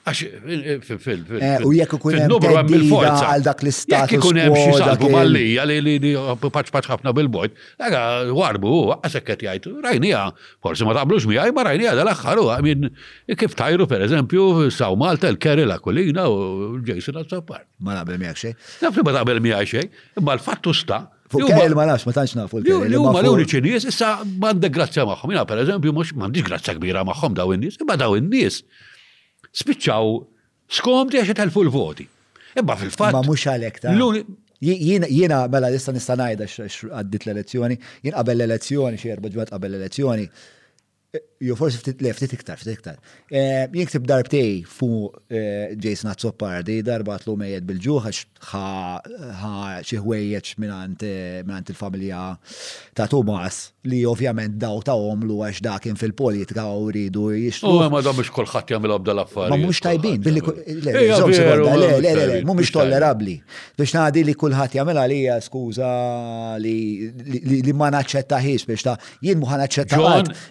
Għax 0.08 0.84
fil-fil. 1.04 1.24
Eh, 1.44 1.64
u 1.68 1.74
jekk 1.76 1.98
ikun 1.98 2.16
hemm 2.16 2.70
bil-forza 2.70 3.32
għal 3.34 3.44
dak 3.44 3.64
l-istat. 3.66 4.06
Jek 4.14 4.22
u 4.22 4.30
kunem 4.30 4.54
xi 4.56 4.78
salbu 4.80 5.10
mallija 5.12 5.66
li 5.68 5.82
li 5.84 5.96
paċ 6.40 6.72
paċ 6.76 6.90
ħafna 6.94 7.12
bil-bojt, 7.18 7.58
aga 7.90 8.04
warbu 8.36 8.74
għasek 9.02 9.34
jajt, 9.48 9.68
rajnija, 9.84 10.22
forse 10.64 10.88
ma 10.88 10.96
taqblux 10.96 11.28
għaj, 11.28 11.52
ma 11.58 11.68
rajnija 11.68 11.98
dal-aħħar 12.00 12.44
għamin, 12.56 12.88
min 12.94 13.42
kif 13.42 13.58
tajru 13.60 13.90
eżempju, 14.00 14.48
saw 14.72 14.96
Malta 14.96 15.28
l-Kerila 15.34 15.80
kulina 15.84 16.28
u 16.32 16.80
Jason 16.88 17.20
għas 17.20 17.34
sapar 17.34 17.66
Ma 17.84 17.98
naqbel 18.00 18.18
miegħek 18.22 18.40
xej. 18.40 18.56
Nafli 18.82 19.04
ma 19.06 19.14
taqbel 19.20 19.44
miegħi 19.44 19.68
xej, 19.76 19.88
ma 20.24 20.38
l-fattu 20.40 20.74
sta' 20.74 21.04
Fuq 21.28 21.44
kerel 21.52 21.74
ma 21.76 21.84
nafx, 21.90 22.06
ma 22.08 22.14
tantx 22.16 22.38
nafu 22.40 22.62
l-kerel. 22.62 22.88
Li 22.88 22.96
huma 22.96 23.20
l-uniċi 23.20 23.60
nies, 23.66 23.84
issa 23.90 24.14
m'għandek 24.24 24.72
grazzja 24.72 25.04
magħhom. 25.10 25.34
Jiena 25.34 25.44
pereżempju 25.44 25.92
mhux 25.92 26.14
m'għandix 26.16 26.48
grazzja 26.48 26.78
kbira 26.78 27.04
maħħom 27.10 27.36
daw 27.36 27.52
in-nies, 27.58 27.76
imma 27.84 27.98
daw 28.00 28.16
in-nies 28.16 28.62
spiċċaw 29.58 30.12
skomti 30.80 31.20
għaxet 31.22 31.42
għalfu 31.44 31.64
l-voti. 31.66 32.06
Imma 32.58 32.76
fil 32.80 32.92
fat 32.94 33.14
Ma 33.16 33.24
mhux 33.26 33.48
għalhekk 33.52 33.88
ta' 33.88 33.98
Jiena 34.58 35.44
mela 35.54 35.70
issa 35.70 35.94
nista' 35.94 36.16
għaddit 36.18 37.28
l-elezzjoni, 37.28 37.76
jien 38.06 38.16
qabel 38.18 38.40
l-elezzjoni 38.42 38.98
xi 39.02 39.12
erba' 39.14 39.30
ġwad 39.34 39.52
qabel 39.54 39.76
l-elezzjoni. 39.76 40.26
Jo 41.40 41.54
forsi 41.60 41.78
ftit 41.78 42.00
le, 42.02 42.10
ftit 42.18 42.32
iktar, 42.34 42.58
ftit 42.58 42.74
iktar. 42.80 42.96
Eh, 43.30 43.68
jinktib 43.78 44.06
darbtej 44.10 44.64
fu 44.66 44.88
eh, 45.30 45.70
Jason 45.78 46.10
Azzopardi, 46.10 46.80
darba 46.86 47.20
tlu 47.22 47.36
mejed 47.38 47.64
bil-ġu, 47.68 48.00
ħa 48.50 49.02
xieħwejjeċ 49.86 50.48
eh, 50.50 50.56
minant 50.64 51.04
il-familja 51.74 52.24
ta' 52.98 53.08
Tomas, 53.12 53.58
li 53.88 54.02
ovvjament 54.10 54.56
daw 54.60 54.80
ta' 54.84 54.96
omlu 54.98 55.40
għax 55.46 55.60
dakin 55.68 55.96
fil-politika 56.00 56.64
u 56.74 56.76
rridu 56.90 57.24
jishtu. 57.38 57.66
U 57.70 57.72
ma 57.94 58.00
da' 58.02 58.14
mux 58.18 58.30
kolħat 58.34 58.66
jamil 58.74 58.92
għabda 58.98 59.12
l-affarijiet. 59.14 59.54
Ma 59.54 59.58
mux 59.62 59.78
tajbin, 59.86 60.18
billi 60.24 60.42
kolħat 60.42 62.46
mux 62.50 62.70
tollerabli. 62.74 63.38
Biex 63.78 63.92
naħdi 64.00 64.22
li 64.32 64.36
kolħat 64.42 64.72
jamil 64.80 64.98
għalija 65.04 65.36
skuza 65.46 65.90
li 66.58 67.74
ma 67.78 67.88
naċċettaħiex 68.00 68.62
biex 68.74 68.82
ta' 68.90 68.98
jien 69.22 69.38
muħan 69.46 69.62
naċċetta 69.68 69.98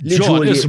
Li 0.06 0.14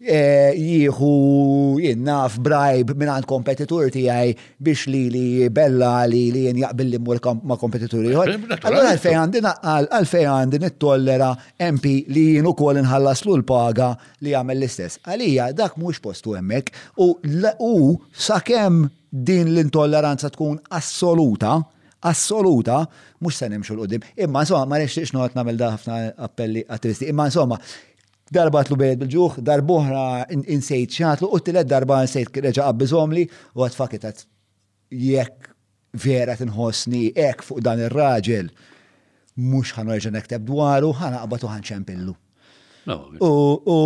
Eh, 0.00 0.54
jieħu 0.56 1.10
jinnaf 1.76 2.38
brajb 2.40 2.94
minn 2.96 3.10
għand 3.18 3.26
kompetitur 3.28 3.90
tijaj 3.92 4.30
biex 4.56 4.86
li 4.88 5.00
li 5.12 5.24
bella 5.52 6.06
li 6.08 6.22
li 6.32 6.46
jen 6.46 6.56
jaqbilli 6.56 6.96
mur 7.04 7.18
ma 7.44 7.58
kompetituri 7.60 8.08
jħor. 8.14 8.32
Allora 8.64 8.94
għalfej 8.94 9.16
għandin 9.20 9.48
għalfej 9.60 10.24
għandin 10.24 10.64
it-tollera 10.70 11.28
MP 11.68 11.92
li 12.08 12.24
jien 12.38 12.48
kol 12.56 12.80
nħallaslu 12.80 13.36
l-paga 13.42 13.90
li 14.24 14.32
għamil 14.40 14.62
l-istess. 14.62 15.02
Għalija 15.04 15.50
dak 15.52 15.76
mux 15.76 16.00
postu 16.00 16.32
emmek 16.40 16.72
u 16.96 18.00
sakem 18.10 18.86
din 19.12 19.52
l-intolleranza 19.52 20.32
tkun 20.32 20.56
assoluta 20.72 21.58
assoluta, 22.08 22.86
mux 23.20 23.36
se 23.36 23.44
nimxu 23.52 23.74
l-qoddim. 23.76 24.00
Imma 24.24 24.40
insomma, 24.40 24.64
ma 24.72 24.78
nixtiex 24.80 25.10
noqgħod 25.12 25.34
nagħmel 25.36 25.58
da 25.60 25.66
ħafna 25.74 25.96
appelli 26.24 26.62
għattristi. 26.64 27.10
Imma 27.12 27.26
insomma, 27.28 27.58
Darba 28.30 28.62
tlu 28.62 28.76
bejed 28.78 29.00
bil-ġuħ, 29.02 29.40
darbuħra 29.42 30.02
insejt 30.30 30.94
xatlu, 31.00 31.26
u 31.34 31.40
t-tilet 31.42 31.66
darba 31.66 31.96
insejt 32.06 32.38
reġa 32.44 32.68
għabbizomli, 32.70 33.24
u 33.58 33.64
għatfakit 33.66 34.06
għat 34.06 34.22
jekk 34.94 35.48
vera 36.04 36.36
t-nħosni, 36.38 37.08
ek 37.28 37.42
fuq 37.48 37.62
dan 37.66 37.82
il-raġel, 37.88 38.52
mux 39.50 39.74
ħan 39.74 39.90
reġa 39.96 40.12
nekteb 40.14 40.46
dwaru, 40.46 40.92
ħana 41.00 41.24
għabbatu 41.24 41.50
ħan 41.50 41.66
ċempillu. 41.72 42.14
U 42.90 43.76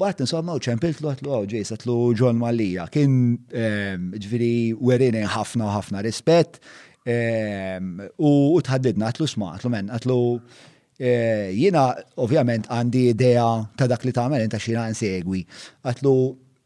bat 0.00 0.20
insomma 0.24 0.56
u 0.56 0.64
ċempilt 0.64 1.00
lu 1.04 1.12
għatlu 1.12 1.30
għaw 1.34 1.44
oh, 1.44 1.48
ġejs 1.52 1.70
għatlu 1.76 1.98
John 2.18 2.40
Malija, 2.40 2.88
kien 2.92 3.36
ehm, 3.52 4.08
ġviri 4.16 4.54
werini 4.80 5.22
ħafna 5.28 5.68
ħafna 5.76 6.00
rispet, 6.04 6.56
ehm, 7.04 7.98
u 8.16 8.32
tħaddidna 8.64 9.10
għatlu 9.12 9.28
smaħ, 9.36 9.58
għatlu 9.60 9.76
men, 9.76 9.92
għatlu 10.00 10.18
Eh, 10.94 11.48
jina, 11.58 11.88
ovvjament, 12.22 12.68
għandi 12.70 13.00
idea 13.10 13.44
ta' 13.74 13.88
dak 13.90 14.04
li 14.06 14.12
tagħmel 14.14 14.44
inta 14.44 14.60
xina 14.62 14.84
nsegwi. 14.92 15.40
Għatlu 15.82 16.12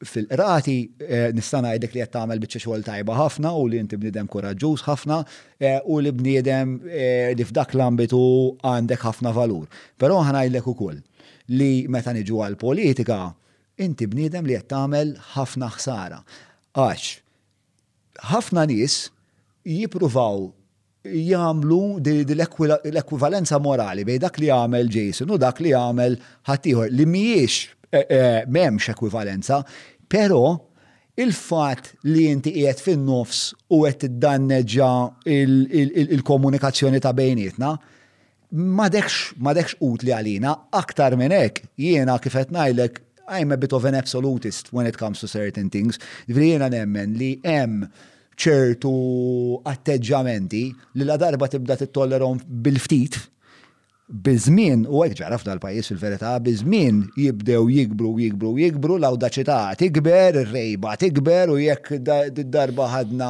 fil-qrati 0.04 0.74
eh, 1.00 1.30
nistana 1.34 1.72
għedek 1.72 1.94
li 1.96 2.02
għattamel 2.04 2.40
bieċa 2.42 2.60
xogħol 2.60 2.84
tajba 2.86 3.16
ħafna 3.16 3.54
u 3.56 3.62
li 3.66 3.80
inti 3.80 3.96
bnidem 3.98 4.28
koraġġuż 4.30 4.84
ħafna 4.86 5.22
eh, 5.58 5.78
u 5.84 5.96
li 6.04 6.12
bniedem 6.12 6.76
li 6.84 7.46
f'dak 7.48 7.72
l-ambitu 7.74 8.20
għandek 8.60 9.06
ħafna 9.08 9.32
valur. 9.34 9.64
Però 9.96 10.20
ħanajdlek 10.28 10.68
ukoll 10.70 11.00
li 11.58 11.70
meta 11.88 12.12
niġu 12.12 12.42
għal-politika 12.44 13.22
inti 13.80 14.06
bniedem 14.12 14.44
li 14.44 14.58
għattamel 14.60 15.16
ħafna 15.38 15.72
ħsara. 15.78 16.20
Għax, 16.76 17.16
ħafna 18.28 18.68
nis 18.68 19.06
jipruvaw 19.64 20.50
jamlu 21.04 21.82
l-ekwivalenza 22.00 23.58
morali 23.62 24.04
bej 24.08 24.18
dak 24.24 24.38
li 24.42 24.48
għamel 24.50 24.88
Jason 24.90 25.30
u 25.30 25.36
dak 25.40 25.60
li 25.62 25.70
għamel 25.76 26.16
ħatiħor 26.48 26.90
li 26.92 27.06
miex 27.06 27.68
eh, 27.94 28.02
eh, 28.06 28.48
memx 28.48 28.90
ekwivalenza, 28.92 29.60
pero 30.12 30.40
il-fat 31.18 31.92
li 32.10 32.26
inti 32.30 32.52
qiegħed 32.56 32.82
fin-nofs 32.82 33.44
u 33.74 33.84
qed 33.86 34.00
tiddanneġġa 34.04 34.90
il-komunikazzjoni 35.24 37.00
ta' 37.02 37.14
bejnietna, 37.16 37.72
madekx 38.52 39.38
madekx 39.44 39.78
utli 39.86 40.12
għalina 40.14 40.52
aktar 40.74 41.16
minn 41.20 41.34
hekk 41.36 41.70
jiena 41.88 42.18
kif 42.22 42.36
qed 42.42 42.54
ngħidlek 42.54 43.04
I'm 43.30 43.52
a 43.52 43.58
bit 43.60 43.74
of 43.76 43.84
an 43.84 43.92
absolutist 43.94 44.70
when 44.72 44.86
it 44.86 44.96
comes 44.96 45.20
to 45.20 45.28
certain 45.28 45.68
things. 45.68 45.98
Jiġifieri 46.30 46.54
jiena 46.54 46.68
nemmen 46.72 47.10
li 47.20 47.34
hemm 47.44 47.82
ċertu 48.38 48.92
atteġġamenti 49.66 50.62
li 50.70 51.04
la 51.08 51.18
darba 51.20 51.48
tibda 51.50 51.74
tittollerom 51.78 52.38
bil-ftit 52.62 53.18
bizmin, 54.08 54.86
u 54.88 55.02
għek 55.04 55.18
ġara 55.18 55.36
f'dal-pajis 55.36 55.90
fil-verità, 55.90 56.30
bizmin 56.40 57.02
jibdew 57.20 57.66
jikbru, 57.68 58.14
jikbru, 58.22 58.52
jikbru, 58.56 58.94
l-awdaċità 59.02 59.56
tikber, 59.82 60.38
rejba 60.48 60.94
tikber, 61.00 61.52
u 61.52 61.58
jekk 61.60 61.98
darba 62.48 62.86
ħadna 62.94 63.28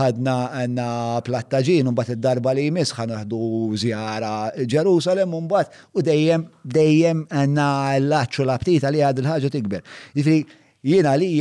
ħadna 0.00 0.34
għanna 0.60 0.88
plattaġin, 1.24 1.88
un 1.88 1.96
id-darba 2.04 2.52
li 2.58 2.66
jmiss 2.68 2.92
ħanaħdu 2.98 3.40
zjara 3.80 4.34
Ġerusalem, 4.74 5.38
un 5.40 5.48
bat, 5.48 5.72
u 5.96 6.04
dejjem, 6.04 6.44
dejjem 6.76 7.24
għanna 7.32 7.70
l-laċċu 8.02 8.44
l 8.50 8.58
ptita 8.66 8.92
li 8.92 9.00
għad 9.08 9.24
l 9.24 9.32
ħagġa 9.32 9.54
tikber. 9.56 9.88
Jifri, 10.20 10.42
jina 10.90 11.16
li 11.16 11.32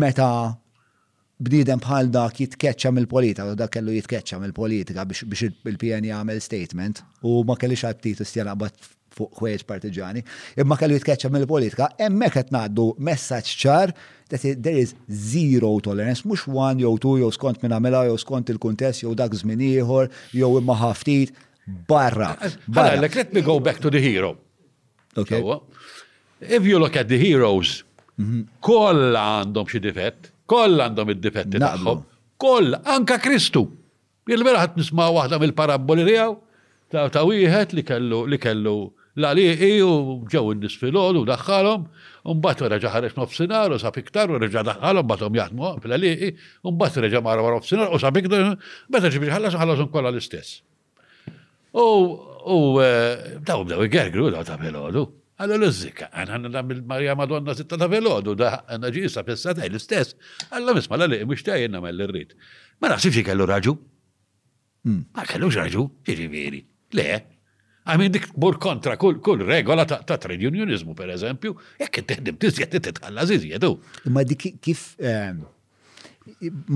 meta 0.00 0.30
Bnidem 1.40 1.80
bħal 1.80 2.10
dak 2.12 2.36
jitkeċċa 2.42 2.90
mill-politika, 2.92 3.46
u 3.48 3.56
dak 3.56 3.70
kellu 3.72 3.94
jitkeċċa 3.96 4.38
mill-politika 4.42 5.06
biex 5.08 5.42
il-PN 5.72 6.06
jagħmel 6.10 6.36
e 6.36 6.42
statement 6.44 7.00
u 7.24 7.38
ma 7.48 7.54
kellix 7.56 7.84
għattit 7.88 8.20
istjana 8.26 8.52
bat 8.60 8.76
fuq 9.16 9.32
kwejġ 9.40 9.64
partiġani, 9.66 10.20
imma 10.62 10.76
kellu 10.78 10.98
jitkeċċa 10.98 11.30
mill-politika, 11.34 11.88
hemmhekk 12.00 12.36
qed 12.42 12.50
ngħaddu 12.54 12.84
messaġġ 13.08 13.56
ċar 13.64 13.92
that 14.30 14.44
there 14.66 14.84
is 14.84 14.92
zero 15.08 15.70
tolerance, 15.82 16.28
mhux 16.28 16.44
one 16.52 16.84
jew 16.84 16.92
tu 17.02 17.16
jew 17.22 17.30
skont 17.34 17.64
minn 17.64 17.74
mela, 17.88 18.04
jew 18.08 18.18
skont 18.20 18.52
il-kuntest 18.52 19.06
jew 19.06 19.14
dak 19.18 19.34
żmien 19.40 19.64
ieħor 19.66 20.10
jew 20.36 20.50
imma 20.60 20.76
ħaftit 20.82 21.32
barra. 21.88 22.34
Barra, 22.68 22.98
l 23.00 23.06
let 23.16 23.32
me 23.32 23.40
go 23.46 23.56
back 23.60 23.80
to 23.80 23.88
the 23.90 23.98
hero. 24.00 24.36
Okay. 25.16 25.40
if 26.40 26.64
you 26.68 26.78
look 26.78 26.96
at 27.00 27.08
the 27.08 27.16
heroes, 27.18 27.80
mhm. 28.18 28.44
kolla 28.60 29.24
għandhom 29.40 29.66
xi 29.72 29.80
difett, 29.88 30.30
Koll 30.50 30.82
għandhom 30.82 31.12
id-difetti 31.14 31.60
tagħhom. 31.62 32.00
Koll, 32.42 32.74
anka 32.94 33.20
Kristu. 33.22 33.60
Il-vera 34.34 34.64
ħat 34.64 34.78
nisma' 34.80 35.06
waħda 35.14 35.38
mill-paraboli 35.42 36.06
tiegħu 36.08 36.34
ta' 36.90 37.04
ta' 37.14 37.22
wieħed 37.26 37.74
li 37.78 37.82
kellu 37.86 38.20
li 38.32 38.38
kellu 38.42 38.72
l-għaliqi 39.18 39.70
u 39.86 39.90
ġew 40.30 40.50
n-nis 40.56 40.74
filgħodu 40.80 41.22
u 41.22 41.28
daħħalhom, 41.30 41.86
Umbat 42.30 42.60
reġa 42.68 42.90
ħareġ 42.92 43.14
nofsinar 43.16 43.72
u 43.72 43.78
sab 43.80 43.94
iktar 44.02 44.30
u 44.34 44.38
reġa 44.42 44.64
daħħalhom 44.68 45.06
batom 45.08 45.38
jaħdmu 45.38 45.70
fil-għaliqi, 45.86 46.32
umbat 46.68 46.98
reġa 47.06 47.22
marra 47.24 47.46
wara 47.46 47.60
nofsinar 47.60 47.94
u 47.94 48.00
sab 48.02 48.18
iktar, 48.20 48.58
meta 48.92 49.10
ġibri 49.14 49.30
ħallas 49.32 49.56
ħallas 49.60 49.84
kollha 49.94 50.12
l-istess. 50.12 50.58
U 51.72 52.58
eh, 52.82 53.38
daw 53.46 53.62
bdew 53.64 53.86
igergru 53.86 54.28
daw 54.34 54.44
ta' 54.44 54.58
filgħodu. 54.60 55.06
Għalla 55.40 55.56
l-użika, 55.56 56.08
għanna 56.20 56.50
namil 56.52 56.80
Marja 56.84 57.14
Madonna 57.16 57.54
zitta 57.56 57.78
ta' 57.80 57.86
velodu, 57.88 58.34
da 58.36 58.58
għanna 58.68 58.88
ġisa 58.92 59.22
ta' 59.24 59.68
l-istess. 59.68 60.16
Għalla 60.52 60.74
misma 60.76 60.98
l-għalli, 60.98 61.22
mux 61.30 61.44
ta' 61.46 61.56
jenna 61.56 61.80
ma' 61.80 61.92
l-rrit. 61.94 62.34
Ma 62.82 62.90
naħsibx 62.92 63.24
kellu 63.30 63.46
raġu. 63.48 63.72
Hmm. 64.84 65.02
Ma 65.16 65.24
kellu 65.28 65.48
raġu, 65.54 65.86
ġiġiviri. 66.08 66.60
Le, 67.00 67.06
għamin 67.88 68.12
dik 68.18 68.26
bur 68.40 68.58
kontra 68.60 68.98
kull 69.00 69.40
regola 69.46 69.86
ta' 69.88 70.02
trade 70.20 70.48
unionizmu, 70.50 70.92
per 70.98 71.14
eżempju, 71.14 71.54
jek 71.80 72.02
t-teħdim 72.02 72.36
tizjet 72.42 72.76
t-tħalla 72.76 73.24
zizjedu. 73.30 73.72
Ma 74.12 74.24
dik 74.28 74.44
kif 74.64 74.84
ehm, 75.00 75.40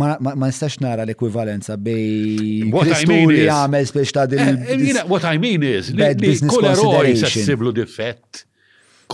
ma 0.01 0.15
nistax 0.47 0.79
nara 0.85 1.05
l 1.05 1.13
ekvivalenza 1.13 1.77
bej 1.77 2.73
Kristu 2.79 3.21
li 3.29 3.45
għamel 3.45 3.89
spiex 3.93 4.17
ta' 4.17 4.25
din. 4.33 4.65
Eh, 4.65 4.89
eh, 4.95 5.03
what 5.05 5.29
I 5.29 5.37
mean 5.37 5.69
is, 5.69 5.93
li 5.93 6.35
kull 6.49 6.73
eroj 6.73 7.13
sessiblu 7.27 7.77
difett 7.77 8.47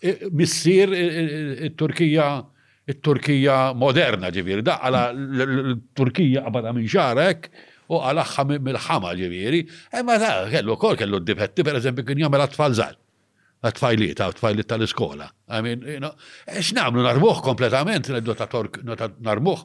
eh, 0.00 0.18
missir 0.32 0.90
il-Turkija 1.68 2.26
eh, 2.40 2.44
il-Turkija 2.90 3.56
moderna 3.78 4.30
ġiviri, 4.34 4.64
da 4.66 4.80
għala 4.82 5.02
l-Turkija 5.14 6.42
għabada 6.44 6.72
minn 6.72 7.44
u 7.90 7.98
għala 7.98 8.24
mill-ħama 8.66 9.12
ġiviri, 9.18 9.60
imma 9.98 10.16
da 10.18 10.32
kellu 10.50 10.76
kol 10.78 10.94
kellu 10.96 11.18
d-difetti, 11.18 11.62
per 11.66 11.78
eżempju, 11.80 12.04
kien 12.06 12.18
jgħamil 12.22 12.44
għatfalżal, 12.44 12.94
għatfajliet, 13.66 14.22
għatfajliet 14.26 14.68
tal-iskola. 14.72 15.26
Għamin, 15.50 15.86
xnamlu 16.68 17.02
narbuħ 17.06 17.42
kompletament, 17.46 18.10
narbuħ, 19.22 19.64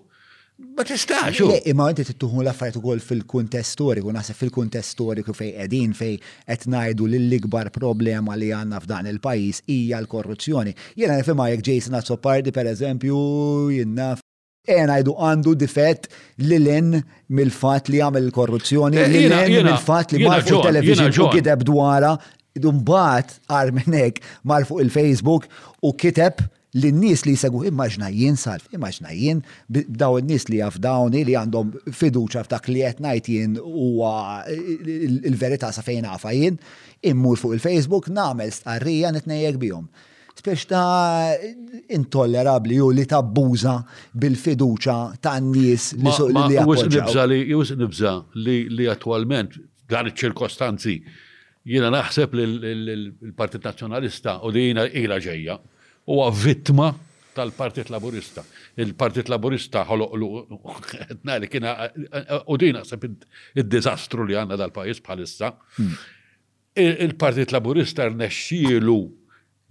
Ma 0.56 0.84
tistax. 0.88 1.26
Imma 1.68 1.90
inti 1.91 2.06
tittuħu 2.07 2.40
l-affarijiet 2.45 2.77
ukoll 2.80 3.02
fil-kuntest 3.03 3.76
storiku, 3.76 4.14
nasa 4.15 4.32
fil-kuntest 4.38 4.95
storiku 4.95 5.34
fej 5.36 5.49
qegħdin 5.57 5.95
fej 5.98 6.14
qed 6.48 6.64
ngħidu 6.72 7.07
l-ikbar 7.11 7.72
problema 7.76 8.38
li 8.40 8.53
għandna 8.56 8.80
f'dan 8.86 9.10
il-pajjiż 9.11 9.65
hija 9.76 9.99
l-korruzzjoni. 9.99 10.72
Jiena 10.95 11.18
nifhimha 11.19 11.49
jekk 11.52 11.65
Jason 11.73 11.98
Azzopardi 11.99 12.53
pereżempju 12.56 13.18
jinnaf 13.80 14.23
E 14.65 14.80
najdu 14.90 15.14
għandu 15.22 15.52
difett 15.61 16.07
li 16.41 16.57
l-in 16.57 16.88
mill-fat 17.30 17.91
li 17.94 17.99
għamil 18.02 18.32
korruzzjoni, 18.34 18.98
eh, 18.98 19.11
li 19.11 19.26
l-in 19.27 19.60
mill-fat 19.68 20.15
li 20.15 20.23
marfu 20.26 20.57
television 20.64 21.11
u 21.22 21.27
kiteb 21.36 21.61
dwara, 21.68 22.15
dumbat 22.57 23.36
għar 23.45 23.69
minnek 23.76 24.23
marfu 24.48 24.80
il-Facebook 24.82 25.45
u 25.86 25.94
kiteb 25.94 26.41
l-nies 26.76 27.22
li 27.26 27.34
jisegu 27.35 27.61
immaġna 27.69 28.10
jien 28.14 28.35
salf, 28.39 28.65
immaġna 28.76 29.14
jien 29.15 29.39
daw 29.72 30.18
n-nies 30.19 30.47
li 30.52 30.60
jafdawni 30.60 31.22
li 31.27 31.35
għandhom 31.39 31.72
fiduċa 31.95 32.43
f'dak 32.47 32.68
li 32.72 32.81
qed 32.84 33.02
ngħid 33.03 33.30
jien 33.35 33.53
huwa 33.64 34.14
il-verità 34.52 35.69
sa 35.76 35.84
fejn 35.85 36.07
għafa 36.11 36.34
jien, 36.35 36.57
immur 37.11 37.39
fuq 37.39 37.56
il-Facebook 37.57 38.10
nagħmel 38.11 38.52
stqarrija 38.57 39.14
nitnejek 39.15 39.60
bihom. 39.61 39.88
Spiex 40.35 40.65
ta' 40.68 41.31
intollerabli 41.95 42.81
u 42.84 42.89
li 42.91 43.06
tabbuża 43.07 43.76
bil-fiduċa 44.22 44.97
ta' 45.23 45.38
n-nies 45.39 45.93
li 46.02 46.18
suq 46.18 47.14
li 47.19 48.57
li 48.76 48.89
attualment 48.91 49.56
dan 49.88 50.11
iċ-ċirkostanzi 50.11 50.97
jiena 51.72 51.93
naħseb 51.95 52.35
li 52.35 52.49
l-Partit 52.49 53.64
Nazzjonalista 53.64 54.41
u 54.43 54.52
li 54.52 54.68
jiena 54.68 54.89
ila 54.91 55.22
ġejja 55.23 55.56
huwa 56.06 56.30
vittma 56.32 56.94
tal-Partit 57.36 57.90
Laburista. 57.91 58.44
Il-Partit 58.80 59.27
Laburista 59.30 59.84
ħoloqlu, 59.90 60.27
li 61.41 61.49
kiena, 61.52 61.73
u 62.48 62.56
dina 62.60 62.84
sepp 62.88 63.03
id-dizastru 63.60 64.23
li 64.27 64.38
għanna 64.40 64.56
dal-pajis 64.60 65.02
bħalissa. 65.03 65.49
Hmm. 65.77 65.95
Il-Partit 66.76 67.52
Laburista 67.56 68.07
rnexxielu 68.10 68.98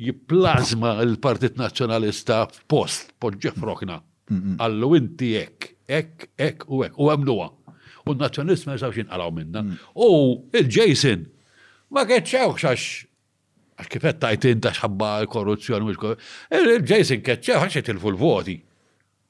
jiplazma 0.05 0.97
il-Partit 1.07 1.57
Nazzjonalista 1.61 2.43
f'post, 2.51 3.15
poġġe 3.23 3.55
frokna. 3.57 3.99
Hmm, 4.33 4.41
hmm. 4.43 4.55
Allu 4.67 4.93
inti 4.99 5.33
ek, 5.41 5.71
ek, 5.89 6.29
ek 6.41 6.65
u 6.73 6.83
ek, 6.87 6.97
u 7.01 7.09
għamluwa. 7.15 7.49
U 8.05 8.13
n-nazjonalist 8.13 8.69
ma 8.69 8.77
jisawx 8.77 8.99
jinqalaw 9.07 9.33
minna. 9.33 9.63
U 9.97 10.11
il-Jason, 10.61 11.25
ma 11.97 12.05
keċċawx 12.09 12.69
għax 12.69 12.89
Għax 13.75 13.91
kifet 13.91 14.21
tajtin 14.23 14.61
ta' 14.63 14.71
xabba 14.75 15.25
korruzzjoni, 15.27 15.95
eh, 16.51 16.81
Jason 16.87 17.21
Ketcher 17.21 17.91
ilfu 17.91 18.13
il-voti. 18.13 18.61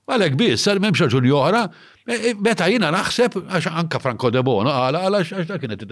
Għalek 0.07 0.37
bis, 0.37 0.61
sar 0.61 0.77
memx 0.79 1.01
ġun 1.09 1.25
joħra, 1.25 1.63
eh, 2.07 2.31
eh, 2.31 2.35
meta 2.35 2.69
jina 2.69 2.91
naħseb, 2.93 3.49
għax 3.49 3.73
anka 3.73 3.99
Franco 4.01 4.31
de 4.31 4.43
Bono, 4.43 4.69
għala, 4.69 5.01
għala, 5.07 5.23
għax 5.25 5.47
ta' 5.49 5.59
kienet 5.59 5.87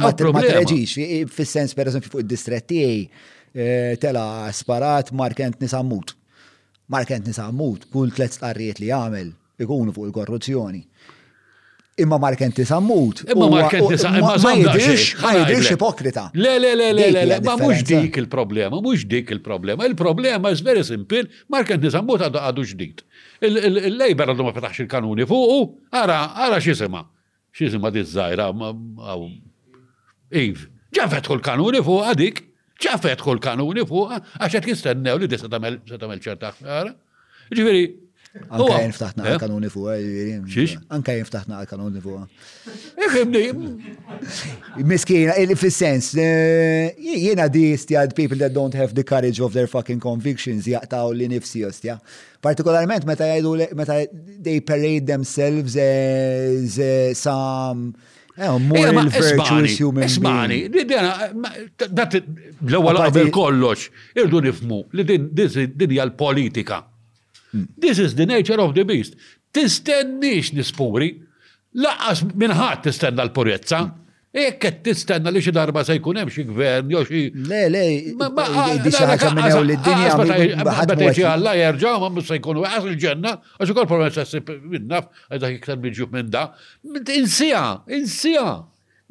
Ma 0.05 0.13
t-reġiġ, 0.21 0.95
fil-sens 1.33 1.75
per 1.75 1.89
eżempju 1.91 2.13
fuq 2.13 2.23
il-distretti 2.27 2.83
eh, 2.85 3.97
tela 3.97 4.29
sparat 4.53 5.09
markent 5.17 5.65
nisammut. 5.65 6.13
Markent 6.89 7.27
nisammut, 7.33 7.89
kull 7.93 8.13
tlet 8.17 8.37
starriet 8.37 8.79
li 8.85 8.93
għamil 8.93 9.33
ikunu 9.65 9.91
fuq 9.97 10.13
il-korruzzjoni 10.13 10.85
imma 12.03 12.19
Mark 12.19 12.41
Entis 12.41 12.71
ammut. 12.73 13.25
Imma 13.31 13.49
Mark 13.51 13.75
Entis 13.79 14.05
ammut. 14.07 14.39
Ma 14.45 14.53
jidix, 14.59 15.07
ma 15.23 15.33
jidix 15.43 15.71
ipokrita. 15.75 16.29
Le, 16.35 16.55
le, 16.63 16.71
le, 16.81 16.89
le, 16.99 17.11
le, 17.15 17.25
le, 17.31 17.39
ma 17.45 17.57
mux 17.57 17.83
dik 17.85 18.19
il-problema, 18.23 18.81
mux 18.85 19.05
dik 19.07 19.31
il-problema. 19.35 19.87
Il-problema 19.91 20.51
is 20.53 20.61
very 20.67 20.85
simple, 20.91 21.27
Mark 21.51 21.71
Entis 21.75 21.97
ammut 21.99 22.25
għadu 22.29 22.67
ġdid. 22.73 23.05
Il-lejber 23.51 24.33
għadu 24.35 24.47
ma 24.49 24.55
fetax 24.57 24.83
il-kanuni 24.85 25.27
fuq, 25.31 25.73
ara, 26.03 26.19
ara 26.49 26.61
xisima. 26.65 27.03
Xisima 27.59 27.93
di 27.95 28.05
zzajra, 28.07 28.51
għaw, 28.55 29.29
Iv, 30.39 30.67
ġafet 30.95 31.25
kol 31.31 31.39
kanuni 31.45 31.81
fuq 31.85 32.09
għadik, 32.11 32.43
ġafet 32.85 33.23
kol 33.25 33.39
kanuni 33.43 33.85
fuq, 33.89 34.13
għaxet 34.45 34.67
kistennew 34.69 35.17
li 35.23 35.29
di 35.31 35.39
setamel 35.41 35.79
ċerta 36.21 36.51
ħara. 36.59 36.93
Ġifiri, 37.49 37.87
Anka 38.47 38.67
jen 38.67 38.73
eh? 38.73 38.77
jiġifieri. 38.79 38.97
ftaħtna 38.99 39.25
għal-kanuni 39.29 39.71
fuq, 39.73 40.87
Anka 40.97 41.15
jen 41.17 41.25
eh, 41.25 41.29
ftaħtna 41.29 41.61
għal-kanuni 41.61 42.03
fuq. 42.05 43.71
Miskina, 44.89 45.35
fil-sens, 45.59 46.11
eh, 46.19 46.97
jena 47.19 47.49
di 47.53 47.71
stjad 47.79 48.15
people 48.19 48.41
that 48.41 48.55
don't 48.57 48.77
have 48.79 48.95
the 48.97 49.05
courage 49.05 49.41
of 49.45 49.53
their 49.57 49.67
fucking 49.69 50.01
convictions 50.01 50.69
jaqtaw 50.69 51.13
li 51.17 51.29
nifsi 51.33 51.65
jostja. 51.65 51.99
Partikolarment 52.43 53.07
meta 53.09 53.27
jgħidu 53.33 53.57
meta 53.83 53.99
they 54.11 54.61
parade 54.61 55.07
themselves 55.09 55.77
as 55.77 56.79
some 57.19 57.91
moral 58.65 59.09
virtuous 59.11 59.81
human 59.81 60.07
beings. 60.07 60.15
Ismani, 60.17 61.83
dat 61.91 62.15
l-ewwel 62.23 63.01
qabel 63.05 63.33
kollox, 63.35 63.89
irdu 64.17 64.45
nifmu 64.47 64.85
li 64.95 65.09
din 65.09 65.91
hija 65.91 66.07
politika 66.17 66.85
This 67.79 67.99
is 67.99 68.15
the 68.15 68.27
nature 68.27 68.61
of 68.61 68.75
the 68.75 68.85
beast. 68.85 69.15
Tistennix 69.53 70.53
nispuri, 70.53 71.15
laqqas 71.83 72.21
minħat 72.35 72.83
tistenna 72.87 73.23
l-purezza. 73.27 73.81
Ekk 74.39 74.61
qed 74.61 74.83
tistenna 74.85 75.31
li 75.33 75.41
xi 75.43 75.53
darba 75.57 75.83
se 75.89 75.97
jkun 75.97 76.19
hemm 76.21 76.31
xi 76.33 76.45
gvern 76.47 76.91
jew 76.93 77.01
xi. 77.09 77.21
Le, 77.49 77.61
le, 77.73 77.85
jgħidi 78.13 78.93
xi 78.93 79.07
ħaġa 79.09 79.31
minn 79.39 79.49
hawn 79.51 79.69
lid-dinja. 79.71 80.17
Meta 80.21 80.99
jiġi 81.01 81.25
Alla 81.31 81.55
jerġa' 81.57 81.95
ma 82.05 82.11
mhux 82.13 82.29
se 82.29 82.37
jkunu 82.39 82.67
għas 82.69 82.91
il-ġenna, 82.93 83.33
għax 83.57 83.73
ukoll 83.73 83.89
problema 83.89 84.13
se 84.15 84.27
ssib 84.29 84.53
minnaf 84.77 85.09
dak 85.33 85.57
iktar 85.57 85.81
miġjub 85.81 86.13
minn 86.15 86.29
da. 86.35 86.51
Insija, 87.17 87.65
insija. 87.97 88.45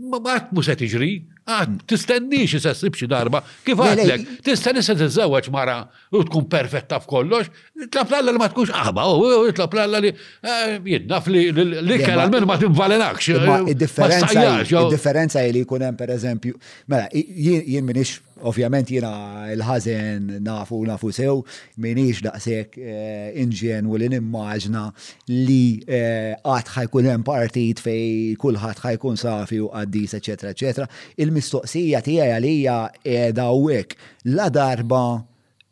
Ma 0.05 0.21
qatt 0.21 0.53
mhux 0.53 0.69
se 0.69 0.77
tiġri. 0.83 1.11
Għad, 1.47 1.75
tistennix 1.87 2.51
jisessib 2.57 2.95
xi 2.99 3.07
darba, 3.07 3.39
kif 3.63 3.79
għadlek, 3.79 4.25
tistenni 4.43 4.81
se 4.83 4.95
tiżewweġ 4.99 5.47
mara 5.55 5.77
u 6.15 6.21
tkun 6.27 6.47
perfetta 6.51 6.99
f'kollox, 6.99 7.47
tlap 7.93 8.11
l 8.17 8.25
li 8.33 8.41
ma 8.41 8.49
tkunx 8.51 8.73
aħba, 8.75 9.05
u 9.15 9.47
tlap 9.55 9.77
l 9.79 10.01
li 10.03 10.11
eh, 10.11 10.75
jidnaf 10.95 11.29
li 11.31 11.45
l-ikkel 11.53 12.19
għal 12.25 12.49
ma 12.51 12.59
tinvalenakx. 12.59 13.31
Eh, 13.39 13.55
il 13.71 14.91
differenza 14.97 15.45
li 15.47 15.63
kunem, 15.71 15.95
per 15.95 16.11
eżempju, 16.19 16.59
mela, 16.91 17.07
jien 17.15 17.87
minix 17.87 18.17
Ovvjament 18.45 18.91
jina 18.93 19.45
il-ħazen 19.51 20.39
nafu 20.45 20.79
nafu 20.85 21.09
sew, 21.13 21.41
minix 21.81 22.21
daqsek 22.23 22.75
eh, 22.77 23.39
inġen 23.41 23.87
u 23.89 23.97
li 23.97 24.09
nimmaġna 24.13 24.83
li 25.31 25.79
eh, 25.87 26.35
għat 26.45 26.71
ħajkun 26.75 27.07
hemm 27.09 27.25
partit 27.25 27.81
fej 27.81 28.35
kulħadd 28.41 28.83
ħajkun 28.83 29.17
safi 29.21 29.61
u 29.63 29.71
għaddis, 29.73 30.17
eċetera, 30.19 30.53
eċetera. 30.53 30.89
Il-mistoqsija 31.17 32.03
tiegħi 32.05 32.33
għalija 32.35 32.77
qiegħda 33.01 33.47
hawnhekk 33.49 34.07
la 34.35 34.49
darba 34.53 35.03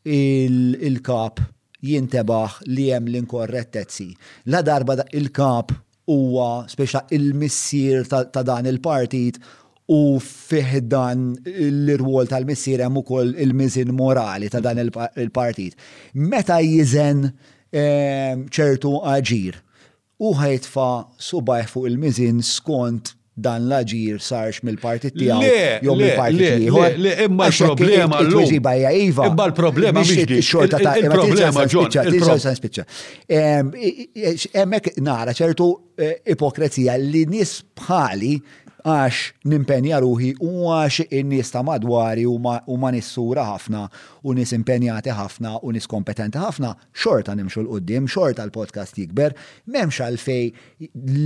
il-kap 0.05 1.41
jintebaħ 1.85 2.59
li 2.71 2.89
hemm 2.91 3.11
l-inkorrettezzi. 3.13 4.09
La 4.49 4.63
darba 4.65 4.97
il-kap 5.13 5.73
huwa 6.09 6.65
speċa 6.69 7.05
il-missier 7.17 8.07
ta' 8.09 8.45
dan 8.45 8.67
il-partit 8.69 9.37
u 9.93 10.17
fiħdan 10.21 11.25
l-rwol 11.45 12.29
tal-missir 12.31 12.81
hemm 12.81 13.03
ukoll 13.03 13.35
il-miżin 13.41 13.91
morali 13.93 14.49
ta' 14.49 14.61
dan 14.63 14.81
il-partit. 14.81 15.77
Meta 16.15 16.57
jizen 16.63 17.27
ehm, 17.69 18.47
ċertu 18.49 18.95
aġir 19.13 19.59
u 20.25 20.31
ħajtfa 20.39 20.87
subaj 21.29 21.67
fuq 21.69 21.91
il-miżin 21.91 22.41
skont 22.47 23.13
dan 23.35 23.65
l-aġir 23.67 24.21
sarx 24.23 24.61
mill-partit 24.63 25.13
tiegħu 25.19 25.49
jew 25.83 25.93
mill-partit 25.99 26.65
ieħor. 26.65 26.91
Le, 26.95 27.15
iva, 27.19 27.29
imma 27.29 27.49
l-problema 27.51 28.21
l 28.23 28.99
Imma 29.03 29.49
l-problema 29.51 30.01
xorta 30.05 30.79
ta' 30.79 30.93
il-problema 31.03 31.67
ġon. 31.69 32.89
Ehm, 33.27 33.73
hemmhekk 34.55 34.95
nara 35.03 35.35
ċertu 35.35 35.69
eh, 35.99 36.21
ipokrezija 36.33 36.97
li 36.97 37.25
nies 37.29 37.59
bħali 37.77 38.37
għax 38.85 39.47
nimpenja 39.49 39.97
ruħi 40.03 40.33
u 40.45 40.65
għax 40.69 41.05
in-nies 41.17 41.49
ta' 41.51 41.63
madwari 41.65 42.25
u 42.29 42.35
ma 42.41 42.91
nissura 42.93 43.47
ħafna 43.49 43.83
u 44.29 44.33
nis 44.37 44.53
impenjati 44.53 45.13
ħafna 45.15 45.55
u 45.65 45.71
nis 45.73 45.87
kompetenti 45.89 46.37
ħafna, 46.41 46.73
xorta 47.01 47.33
nimxu 47.35 47.63
l-qoddim, 47.63 48.07
xorta 48.11 48.45
l-podcast 48.45 48.99
jikber, 49.01 49.33
memx 49.73 50.01
għalfej 50.05 50.45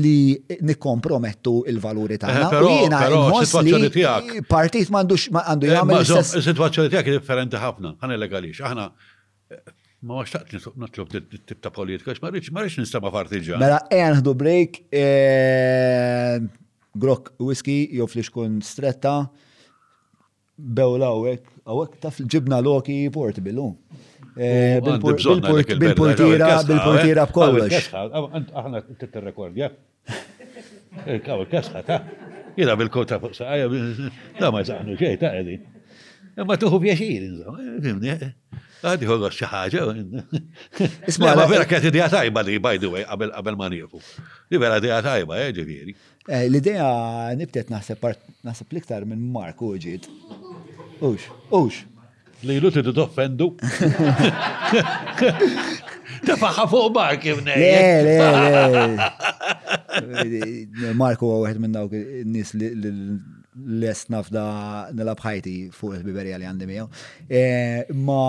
li 0.06 0.36
nikkompromettu 0.72 1.58
il-valuri 1.74 2.16
eh, 2.18 2.22
tagħna. 2.24 2.48
Pero, 2.54 2.72
però, 2.96 4.46
partit 4.50 4.94
m'għandux 4.96 5.28
għandu 5.34 5.68
eh, 5.70 5.76
jagħmel 5.76 6.00
l-istess. 6.00 6.38
Is-sitwazzjoni 6.40 6.94
tiegħek 6.96 7.18
differenti 7.20 7.60
ħafna, 7.64 7.96
ħana 8.02 8.20
legalix, 8.28 8.64
aħna 8.70 8.90
Ma 9.50 9.56
eh, 9.56 9.70
ma 10.06 10.24
xtaqt 10.24 10.54
nitlob 10.78 11.10
tip 11.50 11.58
ta' 11.60 11.74
politika, 11.74 12.14
ma 12.22 12.30
rriċ 12.32 12.78
nistama 12.86 13.10
partiġan. 13.12 13.58
Mela, 13.60 13.82
eħnħdu 13.92 14.36
break, 14.38 14.78
grok 16.98 17.34
whisky, 17.40 17.90
jew 17.96 18.08
fli 18.10 18.22
xkun 18.26 18.60
stretta, 18.66 19.14
bewla 20.60 21.06
għawek, 21.16 21.44
għawek 21.64 21.98
taf 22.04 22.20
ġibna 22.26 22.62
loki 22.66 23.02
portibilu. 23.14 23.70
Bil-portira, 24.36 26.60
bil-portira 26.60 27.26
b'kollox. 27.30 27.72
Aħna 27.98 28.78
t-rekordja. 29.00 29.68
Kawel 31.26 31.48
kasħa, 31.52 31.84
ta' 31.86 32.00
Jida 32.58 32.74
bil-kota 32.76 33.20
fuq 33.22 33.34
saqajja, 33.38 33.66
da 34.40 34.50
ma 34.52 34.60
jisaqnu 34.64 34.94
xej, 35.00 35.16
ta' 35.22 35.30
għedi. 35.38 35.56
Ma 36.48 36.54
tuħu 36.60 36.78
bjaxir, 36.82 37.22
fimni. 37.84 38.12
Għaddi 38.80 39.06
ħollu 39.08 39.28
xaħġa. 39.36 39.82
Isma, 41.12 41.28
ma 41.38 41.44
vera 41.52 41.66
kħet 41.68 41.86
id 41.92 41.98
tajba 42.14 42.42
li, 42.48 42.58
by 42.64 42.76
the 42.82 42.88
way, 42.92 43.04
qabel 43.08 43.56
ma 43.60 43.68
Li 43.70 44.56
vera 44.58 44.76
id 44.82 44.88
tajba, 45.04 45.34
ġiviri. 45.56 45.94
Eh, 46.30 46.46
l 46.46 46.60
ideja 46.62 46.86
nibtet 47.34 47.72
naħseb 47.74 48.04
naħseb 48.46 48.76
liktar 48.78 49.06
minn 49.10 49.32
Mark 49.34 49.64
uġid. 49.66 50.06
Ux, 51.02 51.26
ux. 51.50 51.80
Li 52.46 52.60
lu 52.62 52.70
t 52.72 52.84
doffendu. 52.94 53.48
Tafaxa 56.30 56.68
fuq 56.70 56.94
Mark 56.94 57.26
imnej. 57.34 57.66
Le, 57.66 58.30
le, 60.06 60.40
le. 60.46 60.94
Mark 61.02 61.26
huwa 61.26 61.42
wieħed 61.48 61.64
minn 61.66 61.74
dawk 61.76 61.98
nis 61.98 62.54
li 62.56 62.70
les 63.82 64.06
nafda 64.14 64.46
nil-abħajti 64.96 65.56
fuq 65.76 65.98
il 65.98 66.06
biberja 66.06 66.38
li 66.40 66.46
għandi 66.48 66.84
eh, 67.28 67.90
Ma 67.90 68.22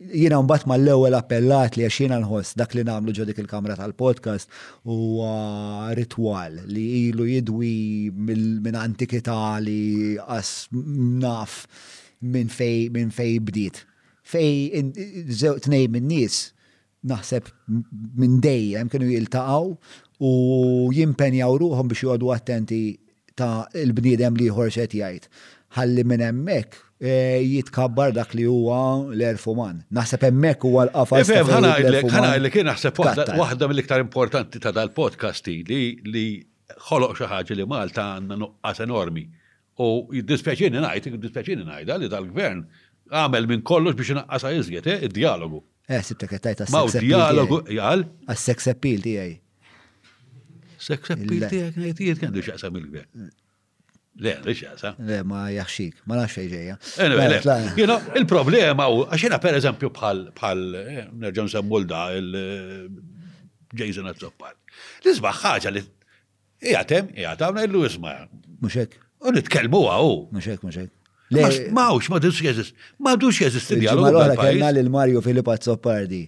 jina 0.00 0.40
mbatt 0.42 0.66
ma 0.68 0.76
l-ewel 0.76 1.14
appellat 1.16 1.76
li 1.78 1.86
għaxina 1.86 2.18
nħoss 2.20 2.56
dak 2.60 2.74
li 2.76 2.82
namlu 2.84 3.12
ġodik 3.16 3.38
il-kamra 3.40 3.76
tal-podcast 3.78 4.50
u 4.84 4.96
ritual 5.96 6.58
li 6.68 6.82
ilu 7.06 7.24
jidwi 7.30 8.12
minn 8.12 8.76
antikità 8.76 9.38
li 9.64 10.16
għas 10.20 10.66
naf 11.16 11.62
minn 12.20 12.48
fej, 12.52 12.88
min 12.92 13.10
fej 13.12 13.38
bdiet. 13.44 13.82
Fej 14.26 14.74
tnej 15.64 15.88
minn 15.88 16.08
nis 16.10 16.50
naħseb 17.06 17.48
minn 18.18 18.38
dejjem 18.44 18.92
kienu 18.92 19.08
jiltaqaw 19.14 19.70
u 20.26 20.30
jimpenjaw 20.96 21.56
ruħom 21.62 21.90
biex 21.92 22.04
jgħodu 22.04 22.32
attenti 22.34 22.82
ta' 23.36 23.64
il-bniedem 23.76 24.36
li 24.40 24.48
ħorxet 24.52 24.96
jgħid. 24.96 25.28
Ħalli 25.76 26.04
minn 26.08 26.22
hemmhekk 26.24 26.82
E, 27.00 27.10
jitkabbar 27.44 28.14
dak 28.16 28.30
li 28.34 28.44
huwa 28.48 28.76
l 29.12 29.20
erfuman 29.28 29.82
Naħseb 29.92 30.22
hemmhekk 30.30 30.64
huwa 30.64 30.86
l-qafas. 30.86 31.28
Fem, 31.28 31.50
ħana 31.52 32.48
kien 32.54 32.64
naħseb 32.70 33.00
waħda 33.36 33.68
mill-iktar 33.68 34.00
importanti 34.00 34.62
ta' 34.64 34.72
dal-podcasti 34.72 35.58
li 35.68 35.80
li 36.08 36.24
ħoloq 36.88 37.12
xi 37.20 37.28
ħaġa 37.34 37.58
li 37.60 37.66
Malta 37.68 38.06
għandna 38.14 38.38
nuqqas 38.40 38.82
enormi. 38.86 39.26
U 39.84 40.08
jiddispjaċini 40.16 40.80
ngħid, 40.80 41.12
jiddispjaċini 41.18 41.68
ngħidha 41.68 41.98
li 42.00 42.08
tal-gvern 42.16 42.64
għamel 43.12 43.50
minn 43.52 43.60
kollox 43.62 43.98
biex 44.00 44.16
inqas' 44.16 44.48
iżjed 44.56 44.90
eh, 44.94 45.04
id-dialogu. 45.10 45.60
Eh, 45.86 46.00
sibtek 46.02 46.32
qed 46.32 46.48
tajt 46.48 46.64
għas-sex 46.64 46.96
dialogu 47.04 47.60
jgħal? 47.76 48.06
Għas-sex 48.24 48.72
appeal 48.72 49.04
tiegħi. 49.04 49.36
Sex 50.86 51.12
appeal 51.12 51.44
tiegħek 51.44 51.76
ngħid 51.76 52.06
jgħid 52.08 52.24
kemm 52.24 52.40
xaqsa 52.48 52.72
il-gvern. 52.72 53.28
Le, 54.16 54.32
l-ċasa. 54.40 54.92
Eh? 54.96 55.02
Le, 55.10 55.16
ma 55.28 55.42
jaxxik, 55.52 55.98
ma 56.08 56.16
nafx 56.16 56.46
ġeja. 56.48 56.76
Mela, 57.68 57.96
il-problema 58.16 58.86
u, 58.88 59.02
għaxina 59.12 59.36
per 59.42 59.58
eżempju 59.58 59.90
bħal, 59.98 60.22
bħal, 60.38 60.62
eh, 60.80 61.02
nerġan 61.20 61.50
semmulda 61.52 62.06
il-Jason 62.16 64.08
eh, 64.08 64.14
Azzoppal. 64.14 64.54
L-izbaħ 65.04 65.40
ħagġa 65.44 65.72
li 65.76 65.82
jgħatem, 65.84 67.10
jgħatam, 67.18 67.60
illu 67.66 67.84
isma. 67.90 68.14
Muxek. 68.64 68.96
U 69.26 69.34
nitkelmu 69.36 69.82
għaw. 69.92 70.16
Muxek, 70.38 70.64
muxek. 70.64 70.92
Mawx, 71.76 72.08
ma 72.14 72.20
dux 72.22 72.40
jeżist, 72.48 72.72
ma 73.02 73.16
dux 73.20 73.42
jeżist 73.44 73.74
il-dialogu. 73.76 74.06
Ma 74.06 74.12
l-għara 74.14 74.38
kellna 74.48 74.72
l-Mario 74.80 75.20
Filippa 75.24 75.58
Azzopardi. 75.60 76.22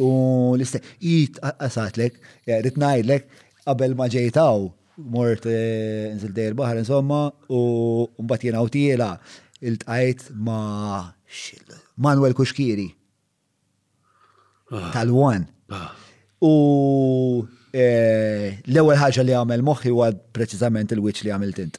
U 0.00 0.08
l-istess, 0.56 0.96
jit, 1.04 1.36
għasatlek, 1.44 2.16
rritnajdlek, 2.54 3.28
qabel 3.66 3.98
ma 4.00 4.08
ġejtaw 4.08 4.70
mort 4.96 5.44
eh, 5.44 6.12
nżil 6.16 6.32
dej 6.32 6.48
il-bahar 6.50 6.78
insomma 6.80 7.28
u 7.52 8.08
mbagħad 8.22 8.44
jiena 8.48 8.62
tiela 8.72 9.08
iltqajt 9.60 10.30
ma' 10.32 11.12
Manuel 11.96 12.34
Kuxkiri 12.36 12.86
ah. 14.70 14.90
tal-wan. 14.94 15.46
Ah. 15.72 15.90
U 16.40 17.42
eh, 17.72 18.60
l-ewwel 18.68 18.98
ħaġa 19.00 19.24
li 19.24 19.34
għamel 19.36 19.64
moħħi 19.66 19.92
huwa 19.92 20.10
preċiżament 20.36 20.92
il-wiċċ 20.94 21.26
li 21.26 21.32
għamilt 21.34 21.62
int. 21.64 21.78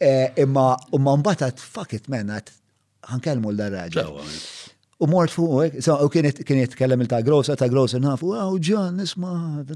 Eh, 0.00 0.30
imma 0.44 0.76
imma 0.96 1.16
mbagħad 1.20 1.58
fuck 1.62 1.94
it 1.96 2.08
man 2.10 2.32
ħankellmu 3.10 3.50
l-darraġa. 3.50 4.06
U 5.02 5.06
mort 5.06 5.30
fuq, 5.30 5.74
eh, 5.74 5.80
so, 5.80 5.96
u 6.04 6.08
kienet 6.12 6.74
kellem 6.76 7.00
il-ta' 7.00 7.22
grossa 7.24 7.54
ta' 7.56 7.68
grosa, 7.72 7.96
nafu, 8.04 8.28
u 8.36 8.56
ġan, 8.60 8.98
nisma, 9.00 9.30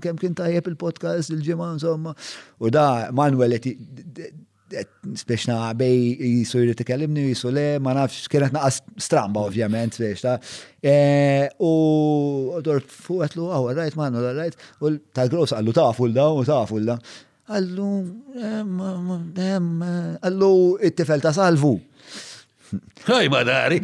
kem 0.05 0.19
kien 0.21 0.35
tajjeb 0.37 0.67
il-podcast 0.69 1.33
il-ġimma, 1.33 1.71
insomma. 1.79 2.13
U 2.61 2.69
da, 2.69 3.09
Manuel, 3.21 3.55
spiex 3.57 5.47
na' 5.49 5.73
bej 5.81 6.21
jisu 6.29 6.61
jirri 6.61 6.75
t-kellimni, 6.77 7.25
jisu 7.31 7.55
le, 7.57 7.65
ma' 7.81 7.95
nafx, 8.03 8.27
kienet 8.29 8.53
na' 8.53 8.69
stramba, 9.01 9.47
ovvjament, 9.49 9.97
spiex 9.97 10.27
ta' 10.27 10.37
eh, 10.85 11.49
u 11.57 12.61
dor 12.67 12.85
fuq 12.85 13.25
għetlu, 13.25 13.49
għaw, 13.49 13.71
rajt, 13.81 13.97
manu, 13.97 14.27
rajt, 14.29 14.61
u 14.85 14.93
ta' 15.09 15.25
grossa, 15.33 15.57
għallu 15.57 15.77
ta' 15.81 15.89
fulda, 15.97 16.29
u 16.37 16.45
ta' 16.51 16.67
fulda. 16.69 16.99
Għallu, 17.49 17.91
għallu, 19.41 20.55
it-tifel 20.85 21.25
ta' 21.25 21.33
salvu. 21.41 21.79
Haj, 23.09 23.29
ma' 23.31 23.45
dari. 23.47 23.79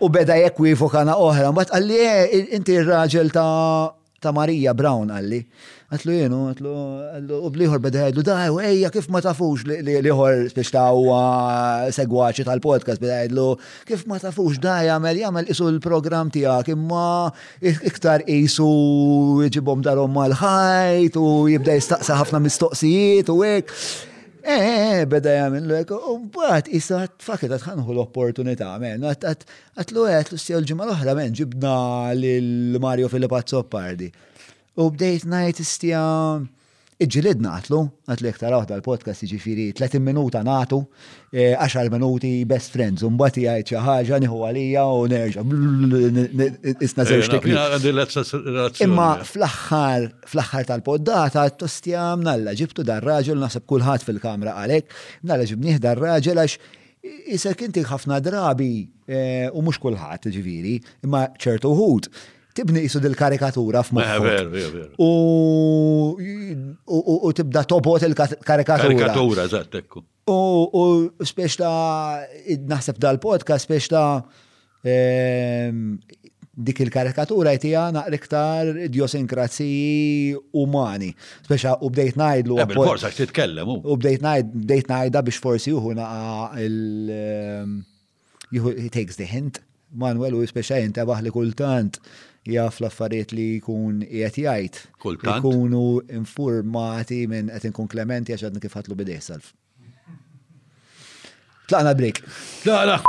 U 0.00 0.08
beda 0.14 0.36
jekk 0.38 0.60
kana 0.92 1.16
oħra, 1.18 1.50
mbagħad 1.52 1.74
għalli 1.78 1.96
e, 2.00 2.12
eh, 2.24 2.52
inti 2.54 2.76
r-raġel 2.84 3.32
ta' 3.34 3.90
ta' 4.22 4.32
Marija 4.34 4.72
Brown 4.74 5.10
għalli. 5.14 5.38
Għatlu 5.94 6.12
jenu, 6.14 6.38
għatlu, 6.52 6.72
għatlu, 7.16 7.36
u 7.48 7.50
bliħor 7.54 7.80
beda 7.82 8.04
għedlu, 8.10 8.22
u 8.54 8.60
ejja, 8.60 8.90
kif 8.94 9.06
ma 9.14 9.22
tafux 9.24 9.62
liħor 9.66 10.50
biex 10.54 10.70
ta' 10.74 10.88
u 10.94 11.04
segwaċi 11.96 12.44
tal-podcast, 12.46 13.00
beda 13.02 13.20
għedlu, 13.26 13.46
kif 13.88 14.04
ma 14.10 14.18
tafux 14.22 14.58
da' 14.62 14.82
jgħamel, 14.86 15.22
jgħamel 15.22 15.50
isu 15.54 15.68
l-program 15.72 16.30
tijak, 16.34 16.70
imma 16.76 17.32
iktar 17.62 18.22
isu 18.28 18.68
ġibom 19.54 19.82
darom 19.86 20.14
mal-ħajt, 20.18 21.18
u 21.22 21.32
jibda 21.56 21.74
jistaqsa 21.80 22.20
ħafna 22.22 22.42
mistoqsijiet, 22.46 23.34
u 23.34 23.42
ek. 23.48 23.74
Eh, 24.54 24.62
eh, 24.74 24.90
eh, 24.90 25.06
beda 25.12 25.32
jgħamil 25.34 25.66
l 25.72 25.94
u 26.08 26.12
bħat, 26.36 26.68
isa 26.72 27.02
t-fakit 27.18 27.52
għatħanħu 27.58 27.92
l-opportunità, 27.92 28.70
men, 28.80 29.02
għat 29.04 29.44
l-u 29.92 30.06
sija 30.40 30.56
l-ġimma 30.62 30.86
l-ohra, 30.86 31.12
men, 31.18 31.34
ġibna 31.36 31.72
l-Mario 32.16 33.10
Filippa 33.12 33.42
Zoppardi. 33.52 34.08
U 34.80 34.88
bdejt 34.94 35.28
najt 35.28 35.60
istija 35.60 36.00
Iġġilid 36.98 37.38
naħtlu, 37.42 37.76
għatlu 38.10 38.26
iktar 38.32 38.54
waħda 38.56 38.74
l-podcast 38.80 39.22
iġifiri 39.22 39.68
30 39.78 40.02
minuta 40.02 40.40
naħtu, 40.42 40.80
10 41.30 41.60
e, 41.84 41.90
minuti 41.94 42.30
best 42.50 42.72
friends, 42.74 43.04
un 43.06 43.14
bati 43.20 43.44
għajt 43.46 43.70
xaħġa 43.70 44.16
niħu 44.24 44.38
għalija 44.48 44.82
u 44.98 45.04
nerġa. 45.12 45.44
Isna 46.82 47.06
zewġ 47.06 47.36
Imma 48.88 49.12
fl-axħar, 49.22 50.08
fl-axħar 50.26 50.66
tal-poddata, 50.72 51.44
tostjam 51.62 52.24
nalla 52.26 52.56
ġibtu 52.58 52.82
dar 52.88 53.06
raġel, 53.06 53.38
nasab 53.44 53.68
kullħat 53.70 54.02
fil-kamra 54.08 54.56
għalek, 54.64 54.90
nalla 55.30 55.46
ġibniħ 55.52 55.78
dar 55.86 56.02
raġel 56.02 56.42
għax 56.48 56.76
Issa 57.30 57.52
kinti 57.56 57.84
ħafna 57.86 58.16
drabi 58.20 58.88
e, 59.06 59.20
u 59.54 59.62
mux 59.62 59.78
kullħat 59.80 60.26
iġifiri, 60.32 60.74
imma 61.06 61.28
ċertu 61.40 61.70
ħut 61.78 62.10
tibni 62.58 62.82
jisu 62.86 63.00
dil-karikatura 63.04 63.84
f'moħħok. 63.86 64.90
Eh, 64.90 66.58
u 66.88 67.32
tibda 67.38 67.64
tobot 67.70 68.06
il-karikatura. 68.06 68.88
Karikatura, 68.88 69.48
zatt, 69.52 69.98
U 70.28 71.26
spiex 71.30 71.54
ta' 71.62 72.22
naħseb 72.68 72.98
dal-podcast, 73.00 73.64
spiex 73.64 73.86
ta' 73.92 74.20
ehm, 74.84 75.94
dik 76.68 76.82
il-karikatura 76.84 77.52
jtija 77.56 77.86
naqriktar 77.96 78.74
idiosinkrazji 78.90 80.34
umani. 80.64 81.14
Speċa 81.46 81.78
u 81.80 81.88
bdejt 81.94 82.18
najdlu. 82.20 82.58
Eh, 82.60 82.68
Bil-fors 82.68 83.06
titkellem. 83.20 83.70
U 83.88 83.96
bdejt 84.00 84.26
bdejt 84.52 84.90
najda 84.92 85.22
biex 85.28 85.38
forsi 85.44 85.70
juhu 85.72 85.94
naqa 86.00 86.58
il- 86.66 87.10
ehm, 87.22 87.78
juhu 88.52 88.76
he 88.82 88.90
takes 89.00 89.16
the 89.16 89.24
hint. 89.24 89.62
Manuel 90.04 90.34
u 90.34 90.40
speċa 90.44 90.82
jintabaħ 90.84 91.22
li 91.24 91.30
kultant 91.30 91.96
jaf 92.52 92.78
l-affarijiet 92.82 93.32
li 93.36 93.46
jkun 93.58 94.00
qiegħed 94.08 94.40
jgħid. 94.44 94.80
Kultant. 95.02 95.40
Ikunu 95.40 95.82
informati 96.20 97.22
minn 97.28 97.52
qed 97.54 97.68
inkun 97.70 97.88
Klementi 97.92 98.34
għax 98.34 98.48
għadni 98.48 98.64
kif 98.64 98.78
ħatlu 98.80 98.96
bidej 99.02 99.20
salf. 99.28 99.52
Tlaqna 101.68 101.94
brik. 101.94 102.22
Tlaqna. 102.64 103.00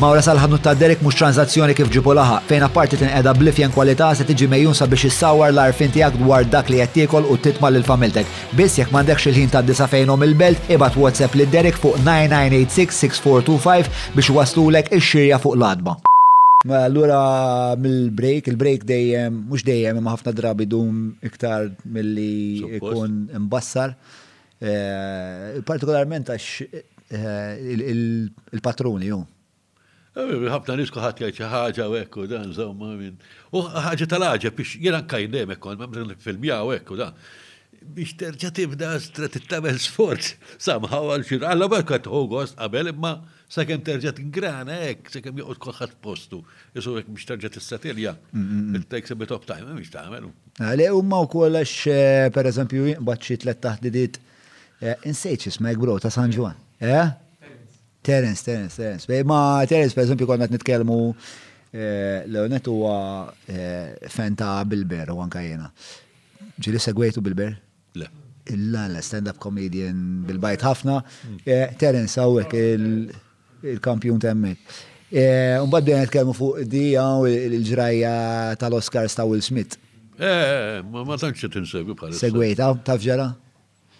Mawra 0.00 0.20
salħadnu 0.22 0.60
ta' 0.62 0.70
Derek 0.78 1.00
mux 1.02 1.16
tranzazzjoni 1.18 1.74
kif 1.76 1.90
ġibu 1.92 2.12
laħa, 2.16 2.36
fejn 2.48 2.62
apparti 2.64 2.96
tinqeda 3.00 3.32
blifjen 3.36 3.72
kwalità 3.74 4.12
se 4.14 4.24
tiġi 4.24 4.46
mejjun 4.48 4.76
sabiex 4.78 5.08
issawar 5.10 5.50
l-arfin 5.50 5.90
tiegħek 5.92 6.20
dwar 6.22 6.46
dak 6.46 6.70
li 6.72 6.78
qed 6.84 7.08
u 7.20 7.36
titma 7.44 7.68
l 7.68 7.82
familtek. 7.84 8.30
Biss 8.56 8.78
jekk 8.78 8.94
m'għandekx 8.94 9.26
il-ħin 9.32 9.50
ta' 9.52 9.62
disa 9.66 9.88
fejnhom 9.90 10.24
il-belt, 10.24 10.70
ibad 10.70 10.96
WhatsApp 10.96 11.34
li 11.34 11.46
Derek 11.52 11.76
fuq 11.76 11.98
9986-6425 12.06 13.90
biex 14.14 14.30
waslulek 14.38 14.94
ix-xirja 14.96 15.42
fuq 15.42 15.58
l-adba. 15.58 15.98
Ma 16.62 16.82
allura 16.84 17.74
mill-break, 17.74 18.46
il-break 18.48 18.82
dejjem, 18.84 19.32
mux 19.48 19.62
dejjem, 19.64 19.96
ma 20.04 20.12
ħafna 20.12 20.34
drabi 20.36 20.66
dum 20.68 20.98
iktar 21.24 21.70
mill-li 21.88 22.74
ikun 22.76 23.22
imbassar. 23.38 23.94
Eh, 24.60 25.62
partikolarment 25.64 26.28
għax 26.34 26.48
eh, 26.60 27.70
il-patruni 27.80 29.08
ju. 29.08 29.22
Eh, 30.12 30.36
ħafna 30.52 30.76
nisku 30.82 31.00
ħat 31.00 31.24
jgħid 31.24 31.38
xi 31.38 31.48
ħaġa 31.48 31.88
u 31.88 31.96
ekku 32.02 32.26
u 32.28 32.28
dan 32.34 32.52
żomma 32.52 32.92
minn. 33.00 33.16
U 33.56 33.64
ħagġa 33.64 34.10
tal 34.12 34.28
ħagġa 34.28 34.52
biex 34.60 34.76
jien 34.84 35.00
anke 35.00 35.22
jdem 35.30 35.54
ma 35.56 35.88
fil 35.96 36.12
film 36.26 36.44
u 36.44 36.76
ekku 36.76 37.00
dan 37.00 37.16
biex 37.88 38.14
terġa 38.20 38.50
tibda 38.54 38.90
stra 39.00 39.28
tittamel 39.32 39.78
sforz 39.80 40.34
somehow 40.60 41.08
għal 41.12 41.24
xir. 41.24 41.44
għalla 41.48 41.68
ma 41.72 41.80
kat 41.88 42.06
August 42.10 42.56
qabel 42.58 42.90
imma 42.92 43.12
sakemm 43.50 43.82
terġa 43.84 44.12
t 44.12 44.20
tingrana 44.20 44.76
hekk, 44.82 45.08
sakemm 45.14 45.40
joqgħod 45.40 45.60
kolħat 45.64 45.94
postu. 46.04 46.38
Jesu 46.76 46.92
għek 46.98 47.08
biex 47.10 47.26
terġa 47.30 47.50
t-istatil, 47.54 47.96
tistatilja. 47.96 48.12
il 48.78 48.84
tek 48.90 49.08
a 49.10 49.16
bit 49.18 49.32
of 49.34 49.46
time 49.48 49.74
biex 49.78 49.90
tagħmel. 49.94 50.28
Għale 50.62 50.88
huma 50.96 51.22
wkoll 51.26 51.58
għax 51.62 51.76
eh, 51.94 52.26
pereżempju 52.36 52.98
mbagħad 53.04 53.26
xi 53.30 53.38
tliet 53.44 53.62
taħdidiet 53.64 54.20
eh, 54.82 55.08
insejt 55.10 55.48
x'ismek 55.48 55.80
bro 55.82 55.96
ta' 55.98 56.12
San 56.14 56.30
Ġwan. 56.36 56.54
Eh? 56.80 57.14
Terence, 58.04 58.44
Terence, 58.44 58.76
Terence. 58.80 59.24
Ma 59.26 59.62
Terence, 59.68 59.92
per 59.96 60.06
esempio, 60.06 60.24
konna 60.28 60.46
nitkellmu 60.48 61.00
eh, 61.72 62.22
Leonet 62.28 62.70
huwa 62.72 63.32
fan 64.08 64.36
ta' 64.40 64.58
Bilber 64.68 65.10
u 65.16 65.24
anka 65.24 65.42
jena. 65.44 65.72
Ġili 66.60 66.80
segwejtu 66.80 67.20
Bilber? 67.24 67.56
Le. 67.96 68.06
Illa, 68.50 68.86
stand-up 69.04 69.38
comedian 69.38 70.24
bil-bajt 70.26 70.62
ħafna, 70.64 70.94
eh, 71.46 71.70
Terence 71.78 72.18
awek 72.22 72.56
il-kampjun 72.58 74.18
temmek. 74.22 74.62
Eh, 75.10 75.58
unbad 75.62 75.86
bħan 75.86 76.04
nitkellmu 76.06 76.34
fuq 76.34 76.64
di 76.70 76.84
għaw 76.98 77.26
ah, 77.28 77.46
il-ġrajja 77.50 78.12
tal-Oscars 78.62 79.14
ta' 79.18 79.26
Will 79.28 79.42
Smith. 79.44 79.76
Eh, 80.18 80.80
ma 80.82 81.16
t-insegwi 81.20 81.94
bħal. 81.94 82.14
Segwejta, 82.16 82.72
ta' 82.86 82.96
fġara? 82.98 83.28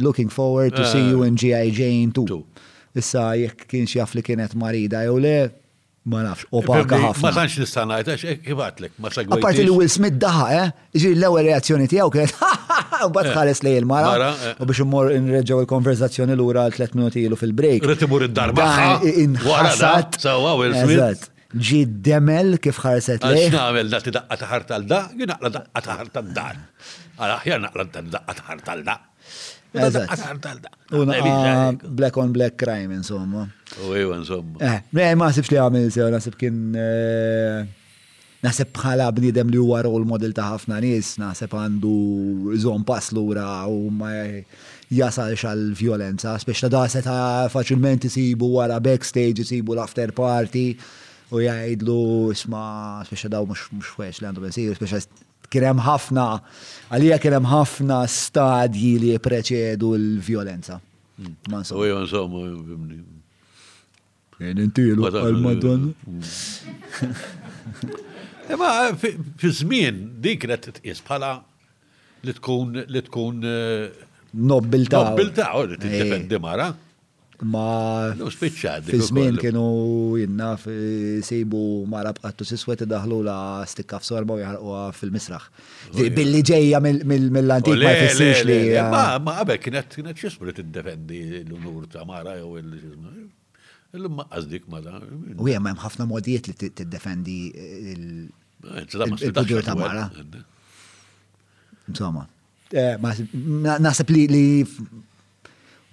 looking 0.03 0.31
forward 0.33 0.75
to 0.75 0.85
see 0.87 1.03
you 1.11 1.23
eh. 1.25 1.29
in 1.29 1.37
G.I. 1.37 1.77
Jane 1.77 2.15
2. 2.15 2.41
Issa 2.97 3.31
jekk 3.39 3.67
kienx 3.75 3.97
jaf 4.01 4.17
li 4.17 4.25
kienet 4.27 4.57
marida 4.57 5.05
jew 5.07 5.19
le, 5.23 5.37
ma 6.09 6.23
nafx, 6.25 6.49
opaka 6.57 6.99
ħafna. 7.05 7.25
Ma 7.27 7.35
tantx 7.43 7.59
nista' 7.61 7.85
ngħid, 7.91 8.13
għax 8.17 8.41
kif 8.49 8.63
għatlek, 8.67 8.97
ma 9.03 9.53
li 9.61 9.75
Will 9.77 9.91
Smith 9.93 10.17
daħa, 10.23 10.47
eh? 10.63 10.71
Ġiri 10.97 11.19
l-ewwel 11.19 11.51
reazzjoni 11.51 11.91
tiegħu 11.91 12.15
kienet, 12.15 12.39
ha 12.41 12.55
Ah, 12.97 13.05
u 13.05 13.11
bat 13.13 13.29
eh. 13.29 13.35
ħares 13.37 13.63
li 13.65 13.73
il-mara. 13.77 14.31
Eh. 14.33 14.53
U 14.61 14.67
biex 14.69 14.85
immur 14.85 15.11
nreġaw 15.13 15.63
il-konverzazzjoni 15.65 16.35
l-ura 16.37 16.65
l-3 16.71 16.95
minuti 16.97 17.25
ilu 17.29 17.37
fil-break. 17.37 17.85
Rritibur 17.85 18.25
id-darba. 18.27 18.71
Inħasat. 19.25 20.21
Sawa, 20.25 20.55
Will 20.61 20.77
Smith. 20.79 21.27
ġi 21.57 21.83
demel 22.05 22.57
kif 22.61 22.81
ħarset 22.83 23.25
lej. 23.25 23.47
Għax 23.47 23.53
namel 23.57 23.93
da 23.93 24.01
t-daqqa 24.05 24.37
taħar 24.43 24.65
tal-da, 24.73 24.99
ju 25.17 25.29
naqla 25.31 25.51
daqqa 25.55 25.83
taħar 25.87 26.11
tal-dar. 26.17 26.59
Għala 27.19 27.37
ħjar 27.45 27.63
naqla 27.67 27.85
daqqa 27.93 28.35
taħar 28.41 28.61
ah, 28.65 28.73
tal-da. 28.73 28.99
Black 31.99 32.17
on 32.23 32.33
black 32.33 32.57
crime, 32.61 32.95
insomma. 32.97 33.47
U 33.85 33.93
insomma. 34.15 34.79
Eh, 34.89 35.17
ma 35.17 35.33
sibx 35.33 35.53
li 35.55 35.61
għamil, 35.63 35.93
nasib 36.17 36.37
kien. 36.41 36.63
Eh, 36.73 37.86
naħseb 38.45 38.73
bħala 38.77 39.07
bnidem 39.17 39.51
li 39.53 39.61
huwa 39.61 39.79
rol 39.87 40.05
model 40.09 40.35
ta' 40.37 40.51
ħafna 40.53 40.81
nies, 40.85 41.15
naħseb 41.21 41.55
għandu 41.57 42.55
żon 42.61 42.85
pass 42.87 43.13
lura 43.17 43.63
u 43.71 43.89
ma 43.91 44.11
jasalx 44.93 45.47
għal 45.53 45.71
violenza, 45.79 46.35
speċ 46.43 46.67
ta' 46.67 46.73
dasa 46.75 47.03
ta' 47.05 47.49
faċilment 47.53 48.09
isibu 48.11 48.51
wara 48.59 48.77
backstage, 48.81 49.45
isibu 49.47 49.77
l-after 49.79 50.13
party 50.17 50.67
u 51.33 51.41
jgħidlu 51.43 52.01
isma' 52.35 53.05
speċ 53.09 53.29
daw 53.33 53.49
mhux 53.49 53.71
mhux 53.73 53.95
wex 54.03 54.21
li 54.23 54.29
għandhom 54.29 54.49
isiru, 54.51 54.77
speċ 54.79 55.25
kienem 55.51 55.79
ħafna, 55.87 56.27
għalija 56.93 57.21
kienem 57.23 57.45
ħafna 57.47 58.01
stadji 58.11 58.97
li 58.99 59.13
preċedu 59.23 59.93
l-violenza. 59.95 60.81
Mm. 61.23 61.37
Ma 61.53 61.61
nsomu. 61.63 61.83
Ujo 61.87 62.01
nsomu, 62.03 62.43
bimni. 62.67 63.01
intilu 64.61 65.07
għal-Madonna. 65.09 65.95
Mm. 66.11 68.05
Ma, 68.55 68.71
fi 69.39 69.51
zmin, 69.51 69.99
dik 70.23 70.45
qed 70.45 70.55
titqies 70.63 71.01
bħala 71.07 71.33
li 72.27 72.33
tkun 72.39 72.77
li 72.95 73.03
tkun 73.09 73.41
nobilta. 73.43 75.01
Nobilta, 75.11 75.49
u 75.59 75.63
li 75.73 75.79
tiddefendi 75.83 76.37
eh. 76.39 76.43
mara. 76.45 76.69
Ma 77.53 78.15
fi 78.39 78.49
zmin 79.05 79.37
kienu 79.37 79.65
fi 80.63 80.77
sejbu 81.27 81.59
mara 81.91 82.15
bqattu 82.17 82.47
siswet 82.49 82.85
daħlu 82.89 83.19
la 83.27 83.39
stikka 83.69 83.99
f-sorba 84.01 84.37
u 84.39 84.43
jħarqu 84.45 84.77
fil-misraħ. 85.01 85.49
Billi 86.17 86.41
ġeja 86.53 86.81
mill-antik 86.85 87.75
oh, 87.75 87.83
ma 87.83 87.93
jfissirx 87.99 88.47
li. 88.49 88.61
Eh. 88.77 88.85
Ma 89.27 89.35
qabel 89.43 89.59
kienet 89.65 89.91
kienet 89.99 90.23
xisbri 90.23 90.55
tiddefendi 90.63 91.21
l-unur 91.43 91.91
ta' 91.93 92.07
mara 92.09 92.39
jew 92.39 92.55
il 92.63 92.71
Illum 93.97 94.15
ma 94.21 94.27
qasdik 94.31 94.67
ma 94.73 94.83
da. 94.85 95.01
U 95.41 95.49
hemm 95.49 95.69
hemm 95.71 95.81
ħafna 95.83 96.07
modijiet 96.11 96.51
li 96.51 96.71
t-defendi 96.81 97.39
eh, 97.65 97.91
il-kudur 98.85 99.65
ta' 99.67 99.77
mara. 99.81 100.07
Insomma, 101.89 102.29
eh, 102.73 102.97
nasib 103.89 104.11
li 104.17 104.25
li. 104.33 104.47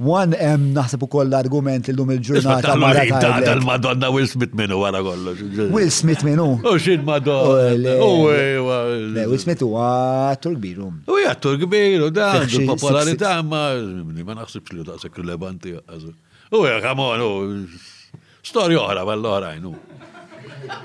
Wan 0.04 0.34
em 0.42 0.64
naħseb 0.76 1.04
u 1.06 1.08
koll 1.08 1.30
l-argument 1.30 1.86
l-lum 1.92 2.10
il-ġurnata 2.16 2.72
mara 2.82 3.04
tal-Madonna 3.22 4.10
Will 4.16 4.26
Smith 4.32 4.56
minu 4.60 4.80
għara 4.84 5.04
kollu. 5.06 5.34
Will 5.78 5.92
Smith 5.94 6.24
minu. 6.28 6.48
U 6.66 6.74
xin 6.88 7.06
Madonna. 7.08 7.94
Will 8.10 9.40
Smith 9.46 9.62
huwa 9.64 9.86
attur 10.34 10.58
kbir. 10.58 10.82
Um. 10.90 10.98
U 11.08 11.20
hija 11.22 11.36
attur 11.38 11.62
kbir 11.62 12.08
da 12.18 12.32
għandu 12.42 12.66
popolarità 12.74 13.36
ma 13.54 13.62
ma 14.26 14.40
naħsibx 14.42 14.76
li 14.80 14.88
daqshekk 14.92 15.22
rilevanti. 15.24 15.78
U 16.54 16.60
għamon, 16.68 17.22
u 17.24 17.92
Storja 18.44 18.80
oħra, 18.84 19.04
balla 19.08 19.30
oħra, 19.38 19.52
jnu. 19.56 19.72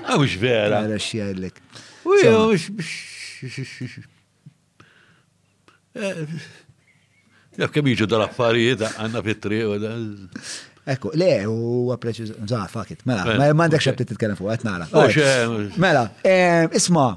Għamux 0.07 0.31
ah, 0.37 0.41
vera. 0.41 0.77
Għara 0.85 0.99
xjallek. 1.03 1.59
U 2.07 2.15
eh, 5.99 6.37
Jaf 7.59 7.73
kem 7.75 7.87
jiġu 7.91 8.07
dal-affarijiet 8.07 8.85
għanna 8.93 9.23
fit-tri 9.25 9.59
Ekku, 10.89 11.11
le, 11.19 11.27
u 11.45 11.91
għapreċiż, 11.91 12.37
za, 12.49 12.63
fakit, 12.71 13.03
mela, 13.05 13.25
ma 13.37 13.49
mandek 13.65 13.83
xabti 13.83 14.07
titkellem 14.13 14.37
fuq, 14.39 14.47
għetnara. 14.55 14.87
Oh, 14.95 15.73
mela, 15.83 16.07
eh, 16.25 16.67
isma, 16.79 17.09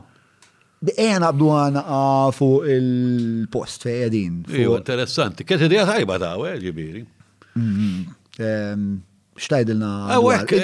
Ejna 0.98 1.28
għabdu 1.28 1.48
għana 1.54 1.82
ah, 1.94 2.28
fuq 2.34 2.64
il-post 2.74 3.84
fej 3.86 4.00
għedin. 4.08 4.40
Iju, 4.50 4.72
interessanti. 4.80 5.46
Kħet 5.46 5.68
id-dijat 5.70 5.92
ħajba 5.94 6.16
ta' 6.24 6.32
għu, 6.34 6.46
eh, 6.50 6.56
ġibiri. 6.66 7.04
Mm-hmm. 7.54 8.18
Ehm, 8.42 8.88
xtajdilna. 9.42 9.88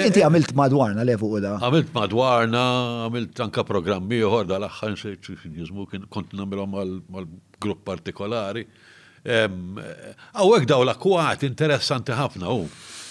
Inti 0.05 0.23
għamilt 0.23 0.53
madwarna 0.57 1.03
le 1.07 1.15
fuq 1.19 1.35
da. 1.43 1.51
Għamilt 1.59 1.91
madwarna, 1.95 2.63
għamilt 3.07 3.35
anka 3.45 3.61
programmi 3.67 4.19
uħor 4.27 4.45
da 4.49 4.55
l-axħan 4.59 4.95
kien 5.23 6.05
kont 6.13 6.29
namilom 6.37 6.71
mal-grupp 7.09 7.81
partikolari. 7.87 8.63
Għawek 9.23 10.63
daw 10.69 10.81
l 10.85 10.91
akwat 10.93 11.39
interessanti 11.47 12.11
ħafna 12.15 12.45
u. 12.53 12.55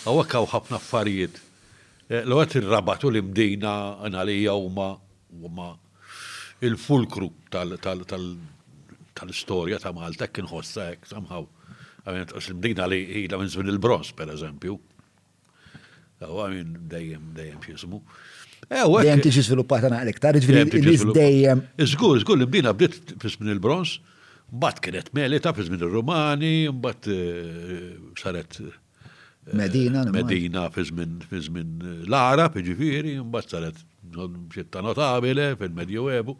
Għawek 0.06 0.30
għaw 0.36 0.46
ħafna 0.54 0.74
affarijiet. 0.80 1.34
L-għat 2.24 2.52
il-rabatu 2.62 3.06
l-imdina 3.12 3.72
għanalija 4.06 4.52
u 4.56 4.58
ma 4.72 4.88
il-fulkru 6.64 7.28
tal-istoria 7.52 9.76
ta' 9.82 9.92
Malta 9.94 10.26
kien 10.30 10.48
ħossa 10.48 10.80
ek, 10.94 11.00
somehow. 11.10 11.44
Għamint, 12.06 12.30
l-imdina 12.38 12.82
li 12.88 13.00
ila 13.26 13.36
minn 13.42 13.68
il-bronz, 13.74 14.08
per 14.16 14.28
eżempju 14.32 14.74
għamin 16.26 16.76
dajem, 16.90 17.28
dajem 17.36 17.60
xismu. 17.62 18.00
Dajem 18.68 19.22
tiġi 19.22 19.44
sviluppat 19.46 19.86
għana 19.88 20.00
għal 20.02 20.18
tarġ 20.20 20.48
dajem. 21.14 21.64
Iżgur, 21.78 22.18
iżgur 22.20 22.38
l-bina 22.42 22.72
bdiet 22.74 23.14
fis 23.22 23.38
minn 23.40 23.52
il-bronz, 23.54 23.98
bat 24.50 24.80
kienet 24.82 25.12
melita 25.14 25.52
fis 25.54 25.70
minn 25.70 25.82
il-Romani, 25.84 26.66
bat 26.72 27.06
eh, 27.08 27.92
saret 28.18 28.58
eh, 28.60 28.72
Medina. 29.54 30.04
Medina 30.12 30.66
fis 30.74 30.90
minn 30.92 31.20
min 31.52 31.78
l-Arab, 32.08 32.58
ġifiri, 32.58 33.18
bat 33.24 33.48
saret 33.52 33.78
xitta 34.52 34.80
notabile 34.82 35.50
fil-Medjuevu. 35.60 36.34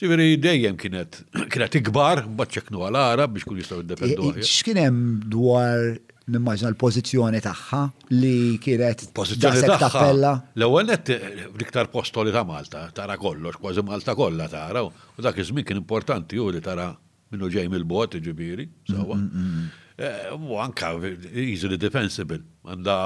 Ġifiri 0.00 0.32
dejjem 0.40 0.76
kienet 0.80 1.20
kienet 1.52 1.80
ikbar, 1.82 2.24
bat 2.38 2.52
ċeknu 2.56 2.86
għal-Arab 2.88 3.34
biex 3.36 3.48
kun 3.50 3.60
jistaw 3.60 3.82
id-dependu. 3.84 4.32
X'kien 4.46 4.80
hemm 4.82 5.06
dwar 5.34 5.98
nimmaġna 6.28 6.70
l-pozizjoni 6.74 7.38
tagħha 7.42 7.80
li 8.14 8.58
kienet 8.62 9.06
pozizjoni 9.16 9.70
tappella. 9.80 10.32
L-ewwel 10.58 10.90
net 10.90 11.12
eh, 11.14 11.26
l-iktar 11.48 11.88
postoli 11.92 12.32
ta' 12.34 12.42
Malta, 12.48 12.84
tara 12.94 13.16
kollox, 13.20 13.58
kważi 13.62 13.84
Malta 13.88 14.14
kollha 14.18 14.48
tara, 14.52 14.84
u 14.88 15.24
dak 15.24 15.38
iż-żmien 15.42 15.66
kien 15.68 15.80
importanti 15.80 16.38
u 16.40 16.50
li 16.52 16.60
tara 16.64 16.90
minnu 17.32 17.48
ġej 17.52 17.68
mill-bot 17.72 18.18
ġibieri, 18.24 18.68
sawa. 18.88 19.16
Mm, 19.16 19.26
mm, 19.26 19.56
mm. 19.56 19.76
Eh, 19.98 20.30
u 20.36 20.58
anka 20.62 20.92
easily 21.32 21.80
defensible, 21.80 22.42
għandha 22.68 22.98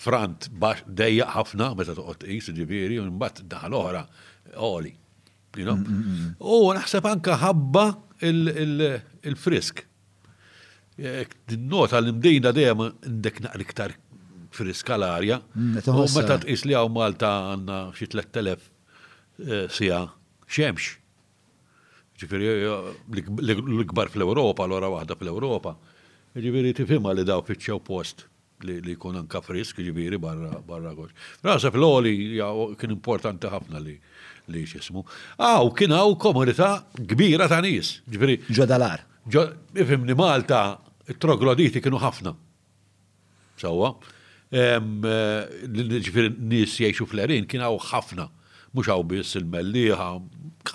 front 0.00 0.48
dejja 0.86 1.26
ħafna 1.34 1.72
meta 1.76 1.92
toqgħod 1.98 2.24
is 2.32 2.48
ġibieri 2.56 3.00
u 3.02 3.08
mbagħad 3.10 3.44
daħal 3.52 3.76
oħra 3.82 4.06
eh, 4.06 4.56
oli. 4.70 4.94
U 5.60 6.58
naħseb 6.78 7.06
anka 7.10 7.34
ħabba 7.42 7.88
il-frisk. 8.30 9.82
Nota 11.56 12.00
l-imdejna 12.02 12.52
dejjem 12.52 12.82
indek 13.08 13.38
naqri 13.44 13.64
ktar 13.70 13.94
friska 14.52 14.98
l-arja. 14.98 15.38
Mm, 15.54 15.78
u 15.86 16.04
meta 16.16 16.36
tqis 16.42 16.64
li 16.68 16.74
għaw 16.76 16.90
Malta 16.92 17.30
għandna 17.54 17.78
xi 17.96 18.08
3000 18.12 18.50
eh, 18.50 18.64
sija 19.72 20.00
xemx. 20.50 20.90
Ġifieri 22.20 22.50
eh, 22.58 22.90
l-ikbar 23.12 24.10
fl-Ewropa, 24.12 24.66
l-ora 24.68 24.90
waħda 24.92 25.16
fl-Ewropa. 25.16 25.72
Ġifieri 26.36 26.74
tifhimha 26.76 27.16
li 27.16 27.24
daw 27.26 27.40
fiċċew 27.48 27.80
post 27.88 28.26
li 28.68 28.76
jkun 28.92 29.16
anka 29.22 29.40
frisk, 29.40 29.78
ġifieri 29.80 30.18
barra 30.20 30.58
barra 30.68 30.92
gox. 30.92 31.14
Rasa 31.46 31.72
fl-oli 31.72 32.12
kien 32.76 32.92
importanti 32.92 33.48
ħafna 33.50 33.80
li 33.80 33.96
li 34.52 34.64
xismu. 34.68 35.04
Aw, 35.38 35.64
ah, 35.64 35.72
kien 35.78 35.92
għaw 35.96 36.12
komunita 36.20 36.74
kbira 37.12 37.48
ta' 37.48 37.60
nis. 37.64 37.96
Ġifieri. 38.12 38.40
Ġodalar. 38.52 39.06
Ifimni 39.30 40.12
Malta 40.18 40.64
trogloditi 41.18 41.80
kienu 41.82 41.98
ħafna. 42.00 42.34
Sawa, 43.60 43.94
eh, 44.52 44.78
ġifir 44.78 46.34
nis 46.38 46.76
jiexu 46.80 47.06
fl-erin 47.08 47.46
kien 47.50 47.62
għaw 47.64 47.78
ħafna, 47.90 48.28
mux 48.76 48.88
għaw 48.90 49.02
biss 49.10 49.38
il-melliħa, 49.40 50.08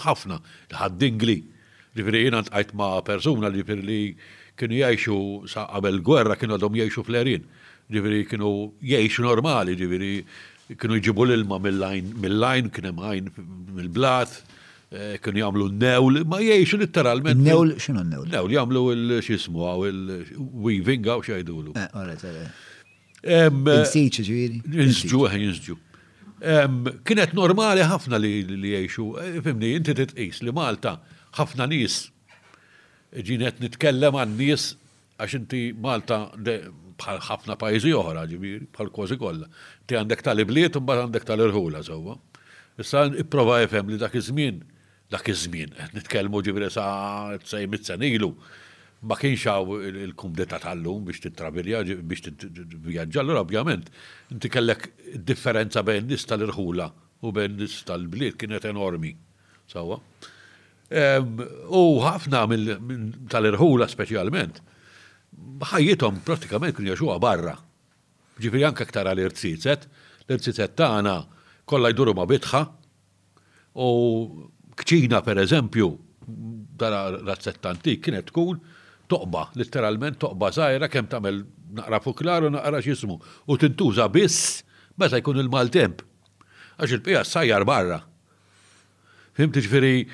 ħafna, 0.05 0.39
ħaddingli. 0.81 1.37
Ġifir 1.95 2.17
jina 2.19 2.41
għajt 2.49 2.73
ma' 2.75 3.01
persuna 3.07 3.47
li 3.51 3.63
ġifir 3.63 3.83
li 3.85 3.99
kienu 4.59 4.79
jiexu 4.81 5.17
sa' 5.51 5.67
qabel 5.73 6.01
gwerra 6.03 6.35
kienu 6.39 6.57
għadhom 6.57 6.77
jiexu 6.81 7.05
fl-erin. 7.07 7.47
Ġifir 7.91 8.25
kienu 8.31 8.51
jiexu 8.83 9.23
normali, 9.23 9.75
ġifir 9.77 10.75
kienu 10.79 10.99
jġibu 10.99 11.27
l-ilma 11.29 11.59
mill-lajn, 11.61 12.13
mill-lajn, 12.19 12.69
kienem 12.73 12.99
għajn 12.99 13.33
mill-blat, 13.79 14.39
Eh, 14.95 15.17
kienu 15.19 15.41
jagħmlu 15.41 15.65
n-newl, 15.73 16.19
ma 16.29 16.37
jgħixu 16.39 16.77
literalment. 16.79 17.41
Newl, 17.43 17.73
xinu 17.83 17.99
n-newl? 18.05 18.29
Newl, 18.31 18.51
jagħmlu 18.55 18.81
il-xismu 18.95 19.63
għaw 19.67 19.81
il-weaving 19.89 21.07
għaw 21.09 21.23
xajdulu. 21.27 21.73
Eh, 21.81 23.47
Il-siċi 23.49 24.21
eh, 25.35 26.67
Kienet 27.07 27.31
normali 27.35 27.81
ħafna 27.89 28.15
li 28.21 28.31
jgħixu, 28.45 29.05
fimni, 29.47 29.69
inti 29.79 29.93
titqis 29.97 30.37
li 30.45 30.51
Malta 30.55 30.93
ħafna 31.39 31.63
nis 31.71 31.95
ġinet 33.15 33.55
nitkellem 33.65 34.13
għan 34.21 34.31
nis 34.37 34.63
għax 35.17 35.31
inti 35.39 35.61
Malta 35.73 36.17
bħal 36.39 37.17
ħafna 37.27 37.53
pajzi 37.59 37.93
oħra, 37.97 38.21
ġibir, 38.29 38.59
bħal 38.77 38.89
kważi 38.95 39.15
kollha. 39.19 39.47
Ti 39.89 39.93
għandek 40.03 40.21
tal-ibliet 40.29 40.73
u 40.79 40.81
mbagħad 40.85 41.01
għandek 41.07 41.25
tal-irħula 41.33 41.79
sewwa. 41.87 42.13
Issa 42.79 42.99
ipprova 43.25 43.55
jfhem 43.65 43.85
li 43.91 43.97
dak 44.05 44.15
iż-żmien 44.21 44.55
dak 45.11 45.27
iż-żmien. 45.29 45.71
Nitkellmu 45.93 46.41
ġibri 46.43 46.69
sa' 46.71 47.35
it-sen 47.37 48.01
ilu, 48.03 48.31
Ma 49.05 49.13
kienx 49.19 49.43
hawn 49.45 49.83
il-kumdeta 50.01 50.57
tal-lum 50.63 51.03
biex 51.05 51.19
titrabilja, 51.21 51.83
biex 51.83 52.23
tivvjaġġa, 52.25 53.19
allura 53.21 53.41
ovvjament 53.43 53.91
inti 54.33 54.49
kellek 54.49 54.87
differenza 55.27 55.83
bejn 55.85 56.07
nis 56.09 56.23
tal-irħula 56.25 56.87
u 57.21 57.33
bejn 57.35 57.59
nis 57.59 57.75
tal-bliet 57.85 58.39
kienet 58.39 58.65
enormi. 58.65 59.11
Sawa. 59.69 59.99
U 61.69 61.83
ħafna 62.01 62.41
tal-irħula 63.35 63.91
speċjalment, 63.93 64.63
ħajjithom 65.75 66.23
pratikament 66.25 66.73
kienu 66.79 66.95
jaxuha 66.95 67.19
barra. 67.21 67.53
Ġifieri 68.41 68.65
anke 68.71 68.87
aktar 68.87 69.11
għal 69.11 69.21
irzizet 69.27 69.85
l 70.25 70.39
irzizet 70.39 70.73
tagħna 70.81 71.19
kollha 71.69 71.93
jduru 71.93 72.15
ma' 72.17 72.25
bitħa 72.31 72.63
u 73.77 73.93
kċina 74.81 75.21
per 75.25 75.39
eżempju, 75.43 75.87
dara 76.75 77.07
razzetta 77.23 77.71
antik 77.71 78.01
kienet 78.05 78.27
tkun 78.31 78.57
toqba, 79.07 79.45
literalment 79.55 80.17
toqba 80.25 80.49
zaħira 80.55 80.89
kem 80.91 81.07
tamel 81.07 81.43
naqra 81.77 81.99
fuklaru 82.03 82.49
naqra 82.51 82.81
xismu 82.83 83.19
u 83.45 83.57
tintuża 83.61 84.07
biss 84.11 84.63
meta 84.99 85.19
jkun 85.21 85.39
il-maltemp. 85.43 86.01
Għax 86.75 86.95
il-pija 86.97 87.21
sajjar 87.27 87.63
barra. 87.67 88.01
Fimti 89.37 89.61
ġveri, 89.63 90.07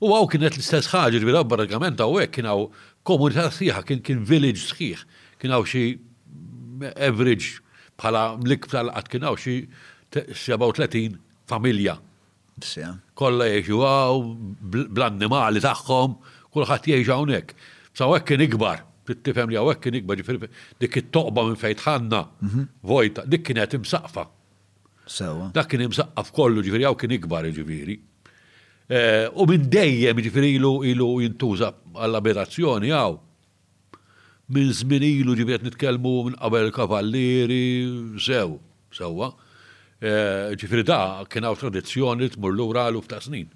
u 0.00 0.10
għaw 0.14 0.28
kienet 0.32 0.56
l-istess 0.56 0.88
ħagġi 0.94 1.20
ġveri 1.20 1.40
għabbar 1.42 1.64
għament 1.66 2.00
għaw 2.00 2.20
għek 2.22 2.32
kien 2.38 2.48
għaw 2.48 2.64
komunità 3.06 3.48
sħiħa, 3.52 3.82
kien 3.88 4.00
kien 4.06 4.24
village 4.28 4.62
sħiħ, 4.70 5.04
kien 5.40 5.52
għaw 5.56 5.68
xie 5.68 5.98
average 7.10 7.58
bħala 8.00 8.24
mlik 8.40 8.68
tal-għat 8.72 9.10
kien 9.12 9.26
għaw 9.28 9.36
xie 9.40 9.58
37 10.46 11.18
familja. 11.50 11.98
Bisja. 12.56 12.94
Kolla 13.16 13.46
jgħixu 13.48 13.78
għaw, 13.82 14.24
bl-annimali 14.92 15.62
tagħhom, 15.64 16.16
kulħadd 16.54 16.90
jgħix 16.92 17.12
hawnhekk. 17.16 17.56
Sa 17.96 18.08
hekk 18.12 18.26
kien 18.28 18.44
ikbar, 18.46 18.82
t-tifem 19.08 19.52
li 19.52 19.56
hawnhekk 19.58 19.84
kien 19.88 19.96
ikbar, 20.02 20.50
dik 20.84 20.98
it-toqba 21.00 21.46
minn 21.48 21.56
fejn 21.56 22.10
mhm. 22.10 22.66
vojta, 22.92 23.24
dik 23.24 23.46
kienet 23.48 23.78
imsaqfa. 23.80 24.26
Sewa. 25.06 25.48
Dak 25.54 25.68
kien 25.70 25.84
imsaqqaf 25.86 26.32
kollu 26.34 26.60
ġifieri 26.66 26.84
hawn 26.86 26.98
kien 27.00 27.16
ikbar 27.16 27.48
ġifiri. 27.56 27.96
Eh, 28.88 29.24
u 29.32 29.46
minn 29.50 29.64
dejjem 29.70 30.20
ġifieri 30.22 30.50
ilu 30.58 30.76
ilu 30.90 31.08
jintuża 31.24 31.72
għall-abitazzjoni 31.96 32.92
hawn 32.94 33.22
minn 34.54 34.68
żmien 34.70 35.02
ilu 35.02 35.34
ġibiet 35.34 35.64
nitkellmu 35.66 36.10
minn 36.28 36.36
qabel 36.38 36.68
kavallieri 36.74 37.64
sew, 38.22 38.60
sewwa. 38.94 39.32
So, 39.32 39.45
Eh, 39.96 40.52
ġifri 40.60 40.82
da, 40.84 41.24
kien 41.32 41.46
għaw 41.48 41.56
tradizjoni 41.62 42.26
tmur 42.34 42.52
l-ura 42.52 42.88
l 42.92 42.98
ta' 43.08 43.20
snin. 43.24 43.48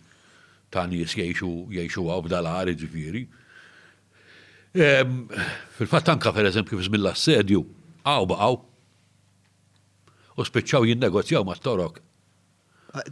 Ta' 0.72 0.86
nis 0.88 1.12
jiexu 1.12 1.68
għaw 1.68 2.22
b'dalari 2.24 2.76
ġifiri. 2.80 3.26
Fil-fat 4.72 6.08
anka 6.14 6.32
per 6.32 6.48
eżempju 6.48 6.78
fizmilla 6.80 7.12
s-sedju, 7.14 7.60
għaw 8.06 8.28
baqaw. 8.32 8.56
U 10.40 10.46
spiċċaw 10.46 10.86
jinnegozjaw 10.88 11.44
ma' 11.44 11.58
torok. 11.60 12.00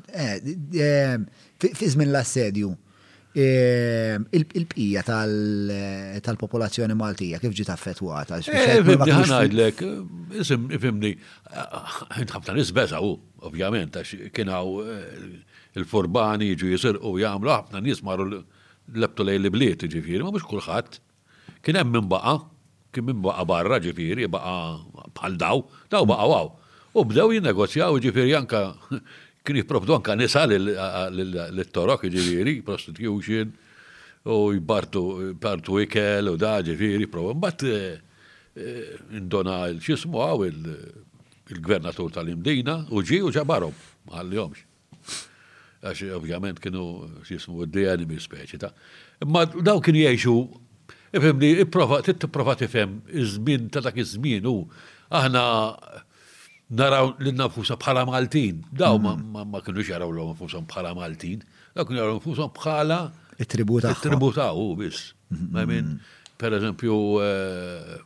Eh, 0.09 0.39
eh, 0.81 1.19
Fizmin 1.59 2.09
l-assedju, 2.13 2.73
Ehm, 3.39 4.25
il-bqija 4.35 5.05
tal-popolazzjoni 5.07 6.97
Maltija 6.99 7.39
kif 7.43 7.53
ġiet 7.55 7.69
affettwata. 7.71 8.41
Eh, 8.51 8.81
Ħanajdlek, 8.83 9.83
isim 10.43 10.65
ifimni, 10.75 11.13
ħafna 11.47 12.55
eh, 12.55 12.57
nisbeza 12.59 12.99
u, 13.05 13.13
ovvjament, 13.47 13.95
għax 14.01 14.33
kienaw 14.35 14.73
eh, 14.83 15.29
il-furbani 15.79 16.51
ħafna 18.89 19.25
lej 19.29 19.41
li 19.45 19.53
bliet 19.53 19.87
ma 20.23 20.33
mhux 20.33 20.49
kulħadd. 20.49 20.99
Kien 21.63 21.77
hemm 21.77 21.95
min 21.99 22.09
baqa, 22.11 22.39
kien 22.91 23.05
min 23.05 23.21
baqa 23.23 23.45
barra 23.47 23.79
ġifieri, 23.85 24.27
baqa 24.33 25.15
bħal 25.19 25.39
daw, 25.39 25.63
daw 25.93 26.03
baqa 26.09 26.27
waw. 26.33 26.51
U 26.97 27.05
bdew 27.05 27.37
jinnegozjaw 27.37 28.01
ġifieri 28.03 28.33
anka 28.41 28.71
kini 29.49 29.63
propdu 29.65 29.95
anka 29.97 30.13
nisa 30.17 30.43
l-torok, 30.51 32.05
ġiviri, 32.13 32.59
prostitution, 32.67 33.51
u 34.29 34.41
jibartu, 34.53 35.05
partu 35.41 35.79
ikel 35.81 36.35
u 36.35 36.37
da 36.41 36.59
ġiviri, 36.67 37.09
propdu. 37.11 37.35
Mbatt 37.39 37.65
eh, 37.65 38.23
eh, 38.59 38.91
indona 39.17 39.63
l-ċismu 39.73 40.21
għaw 40.25 40.45
il-gvernatur 40.51 42.13
tal-imdina 42.19 42.83
u 42.93 43.01
ġi 43.07 43.23
u 43.25 43.33
ġabarom 43.39 43.73
għal-jomx. 44.13 44.65
Għax 45.79 46.09
ovvjament 46.19 46.59
kienu 46.59 46.85
ċismu 47.29 47.65
d-dija 47.69 47.93
mi 48.11 48.17
speċi 48.21 48.59
ta' 48.65 48.75
Ma 49.27 49.45
daw 49.51 49.81
kien 49.83 49.97
jiexu, 49.99 50.33
ifem 51.11 51.41
li, 51.43 51.65
t-prova 51.65 52.55
tifem, 52.59 53.01
iż-żmien 53.09 53.71
ta' 53.75 53.81
dak 53.87 53.97
iż-żmien 53.99 54.47
u 54.47 54.61
aħna 55.11 55.43
naraw 56.69 57.13
l-nafusa 57.19 57.77
bħala 57.81 58.03
Maltin. 58.09 58.61
Daw 58.73 59.01
ma 59.01 59.61
kienu 59.65 59.83
xaraw 59.87 60.11
l-nafusa 60.13 60.61
bħala 60.69 60.93
Maltin, 60.99 61.41
daw 61.75 61.85
kienu 61.89 62.01
jaraw 62.01 62.17
l-nafusa 62.17 62.49
bħala. 62.55 62.99
Il-tributa. 63.39 63.93
Il-tributa, 63.95 64.49
u 64.53 64.75
bis. 64.77 65.13
Ma 65.31 65.65
mhm. 65.65 65.73
minn, 65.73 65.99
per 66.39 66.57
eżempju, 66.59 66.99
eh, 67.25 67.99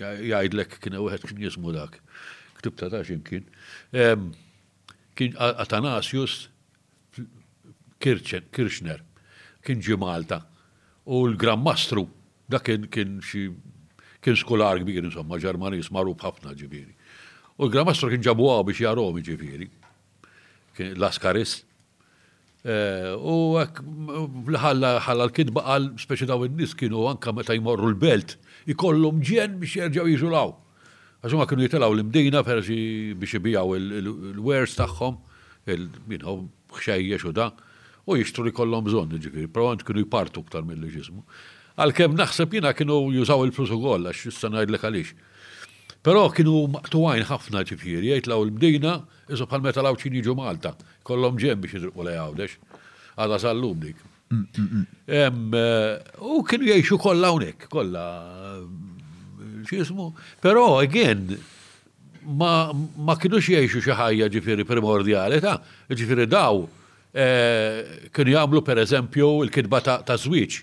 jgħidlek 0.00 0.78
kien 0.82 0.98
għed 0.98 1.26
kien 1.28 1.42
jismu 1.46 1.74
dak. 1.76 2.00
Ktibta 2.60 2.88
ta' 2.92 3.00
ximkien. 3.06 3.44
Kien 3.90 5.34
Atanasius 5.40 6.48
Kirchner, 8.00 9.00
kien 9.64 9.80
ġi 9.84 9.96
Malta. 10.00 10.42
U 11.06 11.26
l-Grammastru, 11.28 12.06
da 12.48 12.58
kien 12.60 12.88
xie. 13.22 13.50
kien 14.20 14.36
skolar 14.36 14.76
kbir, 14.82 15.06
insomma, 15.08 15.38
Ġermanis 15.40 15.86
marru 15.96 16.12
bħafna 16.12 16.50
ġibiri. 16.52 16.90
U 17.60 17.66
l-gramastru 17.68 18.08
kien 18.08 18.22
ġabu 18.24 18.46
biex 18.66 18.78
jarom 18.80 19.18
ġifiri. 19.20 19.66
L'Askaris. 20.96 21.58
Eh, 22.64 23.10
u 23.20 23.52
għak 23.60 23.82
ħalla 24.64 24.94
l-kidba 25.26 25.60
għal 25.74 25.90
speċi 26.00 26.28
daw 26.28 26.44
il-nis 26.48 26.72
kienu 26.76 27.04
għanka 27.08 27.32
meta 27.36 27.52
jmorru 27.56 27.90
l-belt 27.92 28.36
ikollhom 28.72 29.20
ġen 29.20 29.58
biex 29.60 29.76
jerġaw 29.76 30.08
jiġulaw. 30.08 30.54
Għaxu 31.20 31.36
ma 31.40 31.44
kienu 31.48 31.66
jitelaw 31.68 31.92
l-imdina 31.92 32.40
persi 32.48 33.12
biex 33.12 33.36
jibijaw 33.36 33.76
il-wers 33.76 34.78
tagħhom, 34.80 35.20
il-minħom 35.68 36.46
xejjex 36.80 37.26
xuda. 37.26 37.50
u 38.10 38.16
jishtru 38.16 38.42
li 38.44 38.50
kollhom 38.50 38.84
bżon 38.88 39.12
ġifiri, 39.22 39.46
provant 39.52 39.82
kienu 39.86 40.00
jpartu 40.06 40.42
ktar 40.42 40.64
mill 40.64 40.80
ġismu 40.88 41.20
Għal-kem 41.76 42.16
naħseb 42.16 42.54
jina 42.56 42.72
kienu 42.72 43.12
jużaw 43.12 43.44
il-flus 43.44 43.70
u 43.76 43.80
għax 43.80 44.32
s-sanaj 44.32 44.64
l-għalix 44.66 45.12
Però 46.06 46.22
kienu 46.32 46.62
maqtuwajn 46.72 47.26
ħafna 47.28 47.60
ġifieri, 47.68 48.08
jgħidlaw 48.14 48.44
l 48.46 48.52
bdina 48.56 48.92
isu 49.36 49.44
bħal 49.50 49.64
meta 49.66 49.82
law 49.84 49.92
ċini 50.00 50.22
ġu 50.24 50.32
Malta, 50.38 50.70
kollom 51.04 51.36
ġem 51.40 51.60
biex 51.60 51.76
jidrqu 51.76 52.06
lej 52.06 52.16
għawdex, 52.22 52.54
għadha 53.20 53.38
sallum 53.42 53.82
dik. 53.84 53.98
Mm, 54.32 54.40
mm, 54.40 54.70
mm. 54.76 55.58
eh, 55.58 56.16
u 56.24 56.40
kienu 56.48 56.70
jgħixu 56.70 56.98
kolla 57.04 57.34
hawnhekk, 57.34 57.68
kollha 57.74 58.06
eh, 58.54 59.68
x'ismu. 59.68 60.06
Però 60.40 60.64
għen, 60.86 61.34
ma, 62.32 62.50
kienu 62.70 63.20
kienux 63.42 63.50
jgħixu 63.58 63.84
xi 63.84 63.98
ħajja 64.00 64.30
ġifieri 64.38 64.64
ta' 64.70 65.58
ġifieri 65.92 66.24
daw 66.32 66.64
eh, 67.12 68.08
kienu 68.08 68.38
jagħmlu 68.38 68.64
pereżempju 68.70 69.28
l-kitba 69.50 69.84
ta' 69.90 70.16
żwieġ. 70.24 70.60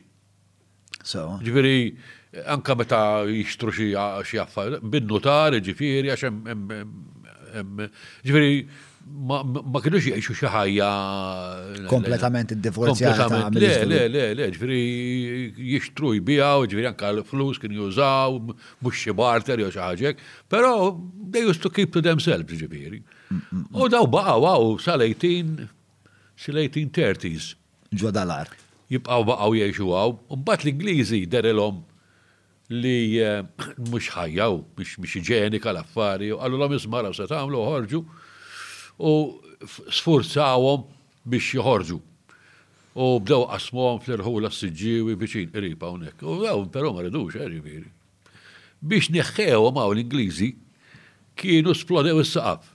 Ġifieri 1.13 1.77
anka 2.49 2.75
meta 2.75 3.23
jixtru 3.27 3.71
xi 3.71 4.37
affar, 4.41 4.79
bin-nutar, 4.83 5.57
ġifieri 5.63 6.11
għax 6.11 6.25
hemm 6.27 7.85
ġifieri 8.25 8.65
ma 9.23 9.79
kienux 9.79 10.03
jgħixu 10.03 10.33
xi 10.35 10.49
ħajja 10.51 10.87
kompletament 11.87 12.51
id-divorzjata. 12.57 13.37
Le, 13.55 13.69
le, 13.87 14.01
le, 14.11 14.25
le, 14.35 14.47
ġifieri 14.51 15.69
jixtru 15.71 16.11
jbijaw, 16.17 16.67
ġifieri 16.67 16.89
anke 16.91 17.07
l-flus 17.15 17.61
kien 17.63 17.71
jużaw, 17.79 18.35
mhux 18.81 19.05
xi 19.05 19.15
barter 19.15 19.63
jew 19.63 19.71
xi 19.71 19.79
ħaġek, 19.85 20.19
però 20.51 20.91
they 21.31 21.47
used 21.47 21.63
to 21.63 21.71
keep 21.71 21.95
to 21.95 22.03
themselves 22.03 22.51
ġifieri. 22.59 22.99
U 23.71 23.87
daw 23.91 24.07
baqgħu 24.11 24.75
sal 24.83 25.03
ejtin 25.07 25.55
sal 26.37 26.57
sal-1830s. 26.57 27.53
Ġodalar. 27.97 28.51
Jibqgħu 28.91 29.23
baqgħu 29.31 29.61
jgħixu 29.61 29.93
għaw, 29.95 30.17
mbagħad 30.35 30.67
l-Ingliżi 30.67 31.23
derilhom 31.31 31.79
li 32.71 33.19
eh, 33.23 33.43
mux 33.91 34.09
ħajjaw 34.11 34.57
biex 34.75 35.15
iġenika 35.21 35.63
kal 35.69 35.79
affari 35.79 36.33
u 36.33 36.39
għallu 36.41 36.57
l-għom 36.59 36.75
jismaraw 36.75 37.13
se 37.15 37.27
tamlu 37.29 37.61
ħorġu 37.63 38.01
u 39.07 39.13
sforzawhom 39.63 40.87
biex 41.23 41.55
joħorġu. 41.59 41.99
U 42.97 43.07
bdew 43.21 43.43
għasmuħom 43.53 43.99
fl 44.07 44.17
irħu 44.19 44.35
l 44.41 44.49
sġiwi 44.51 45.15
biċin 45.21 45.51
qriba 45.53 45.91
hawnhekk. 45.91 46.23
U 46.25 46.41
għaw, 46.47 46.65
pero 46.73 46.91
ma 46.95 47.05
rridux 47.05 47.37
ġifieri. 47.37 47.85
Eh, 47.85 48.33
biex 48.81 49.11
neħħewhom 49.15 49.79
hawn 49.79 49.95
l-Ingliżi 49.95 50.51
kienu 51.37 51.75
splodew 51.77 52.19
is-saqaf. 52.23 52.71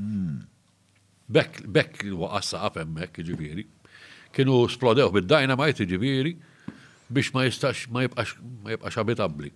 Hmm. 0.00 0.38
Bekk 1.30 1.66
bekk 1.70 2.08
waqa' 2.18 2.40
saqaf 2.52 2.80
hemmhekk 2.84 3.20
ġiviri. 3.30 3.66
Kienu 4.32 4.62
splodew 4.70 5.10
bid-dynamite 5.18 5.84
ġiviri 5.90 6.36
biex 7.10 7.30
ma 7.32 7.42
jistax 7.46 7.86
ma 7.92 8.02
jibqax 8.04 8.36
ma 8.62 8.70
jibqax 8.74 8.96
abitabli. 9.02 9.52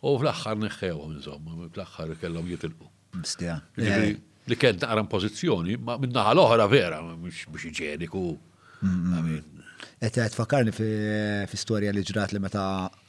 U 0.00 0.14
fl-axħar 0.16 0.56
neħħewa 0.64 1.06
insomma, 1.14 1.52
fl-axħar 1.68 2.14
kellhom 2.22 2.46
jitilqu. 2.50 2.86
Eh. 3.42 4.10
Li 4.48 4.56
kien 4.56 4.78
taqram 4.80 5.04
pożizzjoni, 5.12 5.74
ma 5.76 5.98
minnaħa 6.00 6.32
l-oħra 6.36 6.68
vera, 6.72 7.00
biex 7.24 7.66
iġeniku. 7.72 8.22
Et 10.00 10.12
għed 10.24 10.32
fakarni 10.36 10.72
fi 10.74 11.58
storja 11.60 11.92
li 11.92 12.00
ġrat 12.08 12.32
li 12.36 12.40
meta 12.40 12.62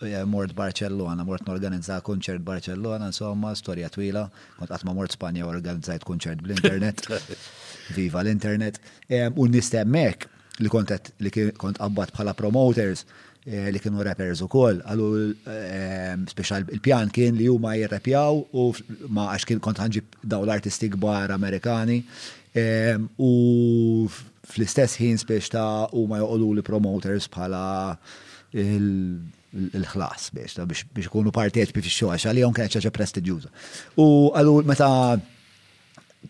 eh, 0.08 0.24
mort 0.28 0.52
Barcellona, 0.56 1.24
mort 1.28 1.44
n-organizza 1.48 1.98
konċert 2.04 2.44
Barcellona, 2.48 3.08
insomma, 3.12 3.52
storja 3.60 3.88
twila, 3.92 4.26
kont 4.60 4.72
għatma 4.76 4.96
mort 4.98 5.16
Spanja 5.16 5.48
organizzajt 5.48 6.04
konċert 6.08 6.44
bl-internet, 6.44 7.08
viva 7.98 8.20
l-internet, 8.26 8.80
u 9.40 9.48
nistemmek 9.52 10.28
li 10.64 10.72
kont 10.72 10.94
li 11.26 11.32
kont 11.60 11.80
qabbat 11.82 12.12
bħala 12.16 12.34
promoters 12.38 13.06
eh, 13.46 13.70
li 13.74 13.82
kienu 13.82 14.04
rappers 14.06 14.42
u 14.46 14.50
koll, 14.52 14.80
għallu 14.86 15.08
eh, 15.54 16.16
special 16.32 16.68
il-pjan 16.76 17.12
kien 17.14 17.38
li 17.40 17.50
huma 17.52 17.74
jirrepjaw 17.80 18.42
u 18.42 18.66
ma 19.14 19.30
għax 19.34 19.50
kien 19.52 19.64
kont 19.64 19.82
ħanġib 19.82 20.20
daw 20.34 20.46
l-artisti 20.46 20.92
kbar 20.96 21.34
Amerikani 21.36 22.00
eh, 22.54 22.96
u 23.18 23.32
fl-istess 24.52 25.00
ħin 25.02 25.22
biex 25.30 25.54
ta' 25.54 25.90
u 25.96 26.06
ma 26.10 26.22
joqolu 26.22 26.54
li 26.60 26.64
promoters 26.66 27.30
bħala 27.34 27.64
il-ħlas 28.62 30.32
biex 30.38 30.60
ta' 30.60 30.68
biex 30.70 31.08
ikunu 31.10 31.34
parteċpi 31.36 31.84
fi 31.86 31.96
xogħol 31.98 32.16
għax 32.18 32.32
għalihom 32.32 32.56
kienet 32.58 32.76
ċaċa 32.80 32.96
prestiġjuża. 32.98 33.52
U 34.04 34.08
għallu 34.36 34.58
meta 34.70 34.92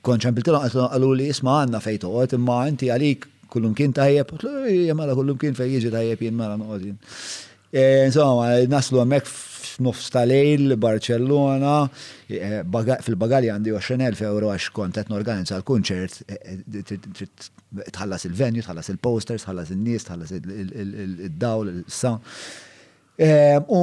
konċempiltilhom 0.08 0.64
għallu 0.92 1.10
li 1.20 1.26
isma' 1.34 1.58
għandna 1.64 1.82
fejn 1.84 2.02
toqgħod 2.06 2.38
imma 2.38 2.60
inti 2.72 2.88
għalik 2.94 3.28
kullum 3.52 3.74
kien 3.76 3.92
tajjeb, 3.96 4.32
eh, 4.42 4.68
jemala 4.88 5.16
kullum 5.18 5.40
kien 5.42 5.56
fej 5.58 5.74
jiġi 5.78 5.92
tajjeb 5.94 6.24
jien 6.28 6.38
mala 6.40 6.58
noqodin. 6.62 6.98
Eh, 7.72 8.06
insomma, 8.10 8.50
naslu 8.72 9.00
għamek 9.02 9.28
f'nofs 9.30 10.10
tal-lejl, 10.16 10.76
Barcellona, 10.86 11.76
eh, 12.30 12.64
fil-bagali 13.06 13.52
għandi 13.52 13.74
20.000 13.78 14.22
euro 14.28 14.48
għax 14.52 14.72
kont 14.80 14.94
qed 15.00 15.10
norganizza 15.14 15.56
l-kunċert, 15.56 16.22
tħallas 17.92 18.26
il-venju, 18.28 18.64
tħallas 18.66 18.90
il-posters, 18.92 19.46
tħallas 19.48 19.72
il-nies, 19.78 20.06
tħallas 20.10 20.32
il-dawl, 20.42 21.68
il-sound. 21.76 22.24
U 23.22 23.82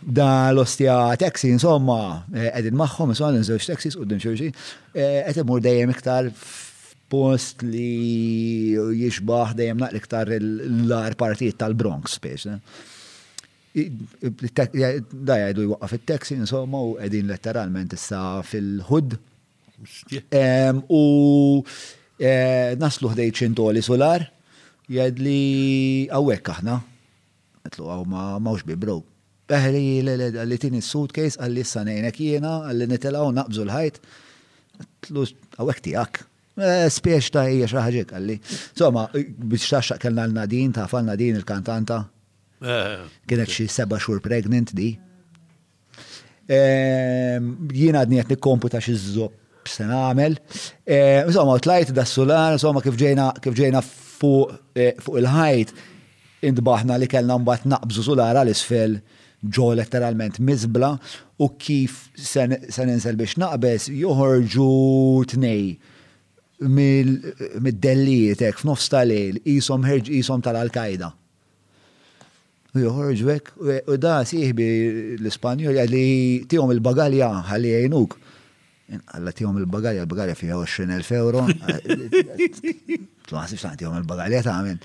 da 0.00 0.48
l-ostja 0.50 0.96
taxi, 1.20 1.50
insomma, 1.54 2.24
edin 2.32 2.74
maħħom, 2.80 3.10
insomma, 3.12 3.36
n 3.36 3.44
zewġ 3.46 3.66
taxis 3.70 3.98
u 3.98 4.04
d-dimxurġi, 4.06 4.48
għet 4.94 5.42
imur 5.44 5.60
dejjem 5.62 5.90
iktar 5.94 6.32
post 7.12 7.62
li 7.64 8.76
jixbaħ 8.76 9.54
dejjem 9.60 9.80
naqli 9.82 10.00
iktar 10.02 10.28
l-lar 10.38 11.16
partijiet 11.20 11.58
tal-Bronx 11.60 12.18
spiex. 12.18 12.46
Eh? 12.46 12.60
Da 14.52 15.38
jgħidu 15.42 15.66
jwaqqa 15.70 15.90
fit-taxi, 15.94 16.36
insomma, 16.40 16.80
u 16.88 16.96
għedin 17.00 17.30
letteralment 17.30 17.94
issa 17.96 18.42
fil-ħud. 18.50 19.16
U 20.88 21.02
eh, 22.20 22.76
naslu 22.82 23.12
ħdej 23.14 23.32
ċintoli 23.42 23.82
solar, 23.84 24.26
jgħid 24.90 25.22
li 25.22 25.42
għawek 26.12 26.52
aħna. 26.58 26.78
Għetlu 27.68 27.90
għaw 27.92 28.08
mawx 28.12 28.68
bi 28.68 28.76
bro. 28.76 29.00
Eħli 29.48 30.42
li 30.44 30.56
tini 30.60 30.82
suitcase 30.84 31.40
għalli 31.40 31.62
s-sanejnek 31.64 32.18
jena, 32.20 32.58
għalli 32.68 32.88
nitelaw 32.96 33.30
naqbżu 33.32 33.64
l-ħajt. 33.64 34.02
Għetlu 34.82 35.24
għawek 35.62 35.86
tijak. 35.86 36.26
Eh, 36.58 36.88
spiex 36.90 37.30
ta' 37.30 37.44
hija 37.46 37.68
xi 37.70 37.78
ħaġa 37.78 38.02
kalli. 38.10 38.34
Insomma, 38.74 39.04
biex 39.12 39.68
taxxaq 39.70 40.00
kellna 40.02 40.24
l-Nadin, 40.26 40.72
ta' 40.74 40.88
fanna 40.90 41.12
Nadin 41.14 41.36
il-kantanta. 41.38 41.98
Eh. 42.60 43.02
Kienet 43.30 43.52
xi 43.54 43.68
seba' 43.70 43.98
xhur 44.02 44.18
pregnant 44.24 44.72
di. 44.74 44.88
Ehm, 46.50 47.44
jiena 47.70 48.02
għadni 48.02 48.24
qed 48.26 48.42
ta' 48.70 48.80
xi 48.82 48.92
żopp 48.96 49.68
se 49.68 49.84
nagħmel. 49.86 50.36
Eh, 50.84 51.22
insomma, 51.26 51.58
tlajt 51.58 51.92
das-sulan, 51.94 52.54
insomma 52.56 52.82
kif 52.82 52.96
ġejna 52.96 53.34
kif 53.40 53.54
ġejna 53.54 53.80
fuq 54.18 54.50
il-ħajt 54.74 55.70
intbaħna 56.42 56.98
li 56.98 57.06
kellna 57.06 57.38
mbagħad 57.38 57.68
naqbżu 57.70 58.02
sulara 58.02 58.42
għal 58.42 58.50
isfel 58.50 58.98
ġo 59.44 59.70
letteralment 59.78 60.40
mizbla 60.42 60.96
u 61.38 61.46
kif 61.56 62.08
se 62.18 62.48
ninsel 62.82 63.14
biex 63.14 63.38
naqbes 63.38 63.86
joħorġu 63.94 64.72
tnej 65.36 65.78
mid-dellijiet 66.66 68.42
hekk 68.42 68.62
f'nofs 68.62 68.88
tal-lejl 68.92 69.38
qishom 69.44 69.84
ħerġ 69.86 70.10
qishom 70.14 70.42
tal 70.44 70.58
al 70.60 70.72
qaeda 70.74 71.12
U 72.76 72.80
joħorġ 72.82 73.20
vek, 73.24 73.52
u 73.88 73.96
da 73.96 74.18
sieħbi 74.28 74.64
l-Ispanjol 75.18 75.78
li 75.88 76.02
tijom 76.46 76.68
il-bagalja 76.76 77.28
ħalli 77.48 77.70
jgħinuk. 77.72 78.16
Alla 79.16 79.32
tijom 79.34 79.56
il-bagalja, 79.62 80.02
il-bagalja 80.04 80.34
fija 80.36 80.58
20,000 80.60 81.16
euro. 81.16 81.46
Tlaħsib 83.30 83.58
xtaħti 83.62 83.80
tijom 83.82 83.96
il-bagalja 84.02 84.42
ta' 84.44 84.58
għamen. 84.60 84.84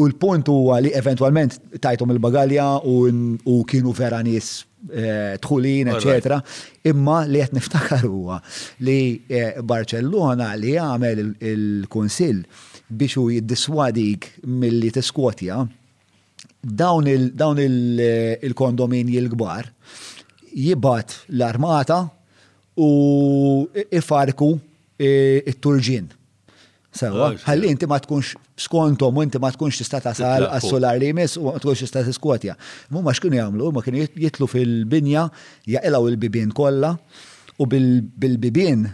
u 0.00 0.08
l-punt 0.08 0.48
huwa 0.48 0.80
li 0.80 0.94
eventualment 0.96 1.60
tajtom 1.78 2.16
il-bagalja 2.16 2.70
u 2.88 3.60
kienu 3.68 3.92
vera 3.92 4.24
nis 4.24 4.54
Eh, 4.88 5.34
tħulin, 5.42 5.88
etc. 5.90 6.36
Imma 6.86 7.24
li 7.26 7.40
qed 7.42 7.56
niftakar 7.58 8.04
huwa 8.06 8.36
li 8.86 8.94
eh, 9.26 9.56
Barcellona 9.66 10.52
li 10.56 10.76
għamel 10.78 11.22
il-Kunsill 11.50 12.44
biex 12.86 13.18
u 13.18 13.24
jiddiswadik 13.34 14.28
milli 14.46 14.92
skotja 15.02 15.58
dawn 16.62 17.08
il 17.10 17.26
eh, 18.00 18.54
kondomin 18.54 19.10
l-kbar 19.24 19.66
jibbat 20.54 21.16
l-armata 21.34 21.98
u 22.78 23.66
ifarku 23.90 24.52
it-turġin 24.98 26.06
Sewa, 26.90 27.26
ah, 27.28 27.34
ħalli 27.44 27.68
inti 27.68 27.84
ma 27.86 27.98
tkunx 28.00 28.32
skontom 28.64 29.18
u 29.18 29.22
inti 29.22 29.38
ma 29.38 29.50
tkunx 29.52 29.76
tista' 29.76 30.00
tasal 30.02 30.46
għas-solar 30.48 30.96
li 31.00 31.10
jmiss 31.12 31.36
u 31.36 31.44
ma 31.50 31.58
tkunx 31.60 31.82
tista' 31.84 32.00
tiskotja. 32.06 32.54
Mu 32.94 33.02
ma 33.04 33.12
x'kienu 33.16 33.36
jagħmlu, 33.36 33.68
ma 33.76 33.82
kienu 33.84 34.06
jitlu 34.16 34.48
fil-binja 34.48 35.26
jaqilgħu 35.68 36.08
il-bibien 36.14 36.54
kollha 36.56 36.94
u 37.60 37.66
bil-bibien 37.68 38.86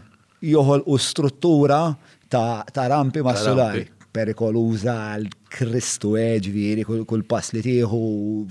joħol 0.54 0.82
u 0.90 0.98
struttura 1.00 1.84
ta' 2.30 2.88
rampi 2.90 3.22
ma' 3.24 3.36
solari. 3.38 3.86
Perikoluża 4.14 4.92
għal-Kristu 5.14 6.12
eġviri, 6.18 6.84
eh, 6.86 7.06
kull 7.10 7.24
pass 7.26 7.50
li 7.54 7.62
tieħu, 7.66 7.96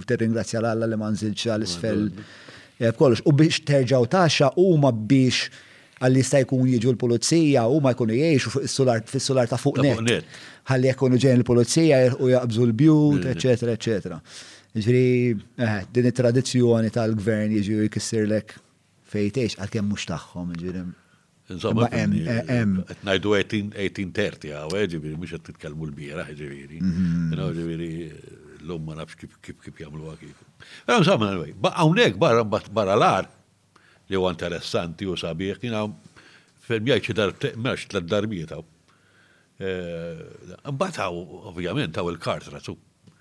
tirringrazzja 0.07 0.59
l-Alla 0.63 0.89
li 0.91 0.97
ma 0.99 1.11
nżilx 1.13 1.47
għall 1.53 1.67
isfel 1.67 2.01
eh, 2.79 2.91
kollox. 2.95 3.21
U 3.27 3.31
biex 3.35 3.61
terġaw 3.67 4.07
taxxa 4.11 4.49
huma 4.57 4.91
biex 4.91 5.47
għalli 6.01 6.23
sta 6.25 6.39
jkun 6.43 6.69
jieġu 6.71 6.93
l-polizija 6.95 7.65
u 7.71 7.79
ma 7.83 7.91
jkunu 7.93 8.15
jiexu 8.17 8.51
fil-solar 8.53 9.49
ta' 9.49 9.59
fuq 9.61 9.81
net. 9.83 10.25
Għalli 10.71 10.91
jkunu 10.93 11.19
ġen 11.21 11.41
l-polizija 11.41 12.01
u 12.17 12.31
jgħabżu 12.31 12.67
l-bjut, 12.69 13.27
ecc. 13.33 13.69
ecc. 13.75 14.35
Ġri, 14.73 15.07
din 15.93 16.07
il 16.09 16.13
tradizjoni 16.17 16.89
tal-gvern 16.95 17.51
jiġu 17.59 17.83
jkissirlek 17.87 18.55
fejtex, 19.13 19.59
għal-kem 19.61 19.85
mux 19.93 20.07
taħħom, 20.09 20.55
ġri. 20.63 20.85
Insomma, 21.53 21.89
najdu 21.91 23.33
1830, 23.37 24.55
għaw, 24.55 24.73
ġri, 24.95 25.11
mux 25.19 25.35
għat 25.35 25.49
titkalmu 25.51 25.89
l-bira, 25.91 26.25
ġri. 26.33 26.79
Ġri, 27.35 27.91
l 28.63 28.73
umma 28.77 28.95
nafx 28.95 29.19
kif 29.19 29.35
kif 29.43 29.57
kif 29.59 29.77
jgħamlu 29.83 30.07
għakif. 30.09 30.35
Eh, 30.87 30.95
insomma, 30.97 31.33
għaw, 31.35 31.47
għaw, 31.69 32.27
għaw, 32.33 32.83
għaw, 32.95 33.31
li 34.11 34.19
huwa 34.19 34.31
interessanti 34.33 35.05
u 35.09 35.15
sabiħ, 35.19 35.59
jina 35.63 35.83
fil-mjaj 36.67 37.03
ċidar 37.07 37.33
meċ 37.63 37.87
tlet 37.93 38.07
darbiet 38.11 38.53
għaw. 38.55 38.65
Eh, 39.63 40.21
mbagħad 40.73 41.05
għaw, 41.05 41.21
ovvjament, 41.53 41.95
għaw 41.99 42.11
il-kartra 42.13 42.61
tu. 42.65 42.75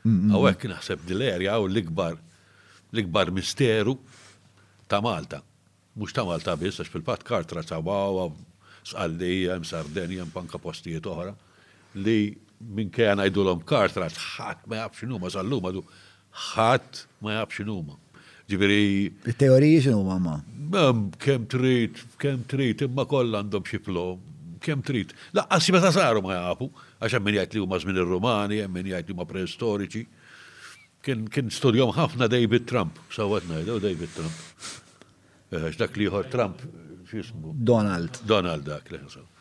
hekk 0.04 0.68
naħseb 0.72 1.04
dil-erja 1.06 1.54
għaw 1.54 1.68
l-ikbar, 1.70 2.16
l-ikbar 2.92 3.30
misteru 3.30 3.96
ta' 4.90 5.00
Malta. 5.00 5.42
Mux 5.94 6.12
ta' 6.12 6.24
Malta 6.26 6.56
biss, 6.58 6.80
għax 6.82 6.90
fil-pat 6.90 7.22
kartra 7.22 7.62
ta' 7.62 7.78
għaw, 7.78 8.32
sqallija, 8.82 9.60
hemm 9.62 10.32
panka 10.34 10.58
postijiet 10.58 11.06
oħra, 11.06 11.34
li 11.94 12.34
minn 12.62 12.90
kena 12.90 13.26
jgħidulhom 13.26 13.62
kartra, 13.66 14.08
ħadd 14.10 14.66
ma 14.66 14.82
jafx 14.82 15.06
numa, 15.06 15.30
sal-luma 15.30 15.70
du, 15.74 15.82
ħadd 16.50 17.04
ma 17.22 17.38
jafx 17.40 17.62
numa. 17.66 17.98
Ġiviri. 18.52 19.36
teoriji 19.40 19.78
xinu 19.86 20.02
mamma? 20.04 20.34
Kem 21.22 21.46
trit, 21.48 22.00
kem 22.20 22.42
trit, 22.48 22.82
imma 22.84 23.06
koll 23.08 23.38
għandhom 23.38 23.64
xi 23.64 23.80
kem 24.62 24.82
trit. 24.84 25.14
Laqqas 25.36 25.70
meta 25.72 25.92
saru 25.92 26.20
ma 26.24 26.36
jafu, 26.36 26.68
għax 27.00 27.16
hemm 27.16 27.32
jgħajt 27.32 27.54
li 27.56 27.62
huma 27.62 27.80
żmien 27.80 28.02
il-Romani, 28.02 28.60
hemm 28.60 28.76
jgħajt 28.82 29.08
li 29.08 29.16
huma 29.16 29.26
preistoriċi. 29.30 30.04
Kien 31.02 31.24
kien 31.32 31.48
studjom 31.50 31.96
ħafna 31.96 32.28
David 32.30 32.68
Trump, 32.68 33.00
sawat 33.16 33.48
ngħidu 33.48 33.78
David 33.88 34.12
Trump. 34.20 34.70
Eh, 35.50 35.58
għax 35.64 35.80
dak 35.80 35.96
li 35.98 36.10
Trump, 36.30 36.60
x'ismu? 37.08 37.56
Donald. 37.56 38.20
Donald 38.24 38.64
dak 38.68 38.90
li 38.92 39.00
ħasab 39.02 39.31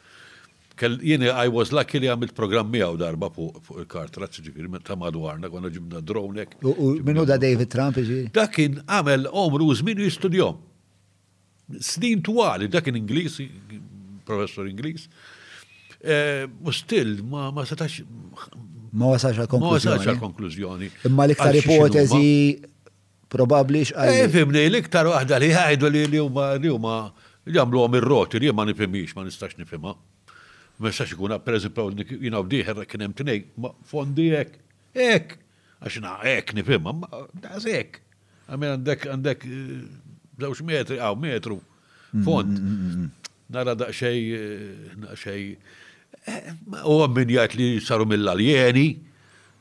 jini, 0.89 1.29
I 1.29 1.47
was 1.49 1.71
lucky 1.71 1.99
li 1.99 2.09
għamilt 2.09 2.33
programmi 2.37 2.79
għaw 2.81 2.97
darba 2.99 3.29
fuq 3.33 3.83
kartra, 3.89 4.27
kartrat 4.29 4.83
ta' 4.87 4.95
madwarna, 4.97 5.49
għana 5.49 5.69
ġibna 5.75 6.01
dronek. 6.01 6.55
U 6.63 6.93
minnu 7.01 7.25
da 7.29 7.37
David 7.41 7.69
Trump, 7.73 7.97
ġifiri? 7.99 8.31
Dakin 8.35 8.79
għamil 8.87 9.27
omru 9.43 9.69
zmin 9.77 10.01
jistudjom. 10.07 10.57
Snin 11.79 12.23
twali, 12.25 12.67
dakin 12.71 12.97
Inglis, 12.99 13.37
professor 14.27 14.67
Inglis, 14.67 15.05
eh, 16.01 16.47
u 16.61 16.73
still 16.75 17.21
ma 17.23 17.49
ma 17.51 17.63
setax. 17.65 18.01
Ma 18.91 19.13
wasax 19.15 19.37
għal-konklużjoni. 19.45 19.65
Ma 19.65 19.75
wasax 19.79 20.03
għal-konklużjoni. 20.09 20.89
Imma 21.09 21.23
l-iktar 21.29 21.55
ipotezi 21.55 22.31
probabli 23.31 23.85
x'għal. 23.85 24.23
Eh, 24.25 24.31
fimni, 24.31 24.65
li 24.67 24.81
iktar 24.83 25.07
waħda 25.07 25.37
li 25.39 25.53
għajdu 25.55 25.91
li 25.93 26.19
huma 26.23 26.55
li 26.59 26.67
huma 26.71 26.97
li 27.45 27.51
li 27.53 27.57
għom 27.57 27.87
li 27.95 27.99
roti 28.03 28.39
li 28.39 28.51
ma 28.51 28.65
li 28.67 28.75
ma 28.75 29.23
nistax 29.23 29.55
nifimha 29.57 29.95
ma 30.81 30.89
sax 30.91 31.13
ikuna, 31.13 31.37
per 31.43 31.53
eżempju, 31.59 32.17
jina 32.25 32.41
diħer 32.41 32.81
kien 32.89 33.03
hemm 33.05 33.49
ma 33.61 33.69
fondi 33.85 34.29
hekk, 34.33 34.57
hekk, 34.97 35.35
għax 35.85 35.99
na 36.01 36.15
hekk 36.25 36.55
nifhem, 36.57 36.89
ma 37.03 37.25
daż 37.43 37.67
hekk. 37.69 37.99
Għamil 38.49 38.73
għandek 38.73 39.05
għandek 39.11 39.45
eh, 39.45 39.83
żewġ 40.41 40.63
metri, 40.67 40.97
għaw 40.97 41.19
metru 41.21 41.59
fond. 42.25 42.49
Mm, 42.49 42.65
mm, 42.65 42.95
mm, 42.95 43.11
Nara 43.51 43.73
daqxej, 43.75 44.21
eh, 44.35 44.95
daqxej, 45.03 45.45
eh, 46.25 46.51
u 46.87 46.97
għammin 47.03 47.33
jajt 47.37 47.55
li 47.59 47.69
saru 47.83 48.07
mill-aljeni, 48.09 48.85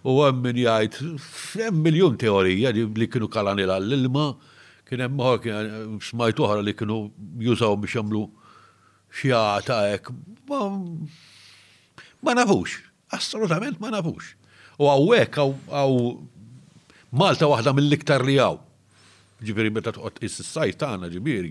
u 0.07 0.17
għammin 0.25 0.61
jajt, 0.65 1.01
fem 1.23 1.83
miljon 1.85 2.17
teorija 2.17 2.73
li 2.77 3.11
kienu 3.13 3.29
kalani 3.29 3.67
l-ilma, 3.69 4.29
kien 4.89 5.05
hemm 5.05 5.99
smajt 6.03 6.41
oħra 6.43 6.63
li 6.65 6.73
kienu 6.75 7.05
jużaw 7.45 7.77
biex 7.77 7.99
jamlu 8.01 8.29
xjata 9.13 9.79
ek, 9.97 10.11
ma 12.23 12.35
nafux, 12.37 12.77
assolutament 13.15 13.81
ma 13.83 13.91
nafux. 13.93 14.35
U 14.81 14.89
għawek, 14.89 15.39
għaw 15.39 15.99
Malta 17.21 17.49
waħda 17.51 17.73
mill-iktar 17.75 18.23
li 18.25 18.37
għaw. 18.41 18.55
Ġibiri, 19.45 19.73
meta 19.75 19.91
toqgħod 19.97 20.21
is-sajt 20.29 20.77
tagħna 20.81 21.09
ġibiri. 21.13 21.49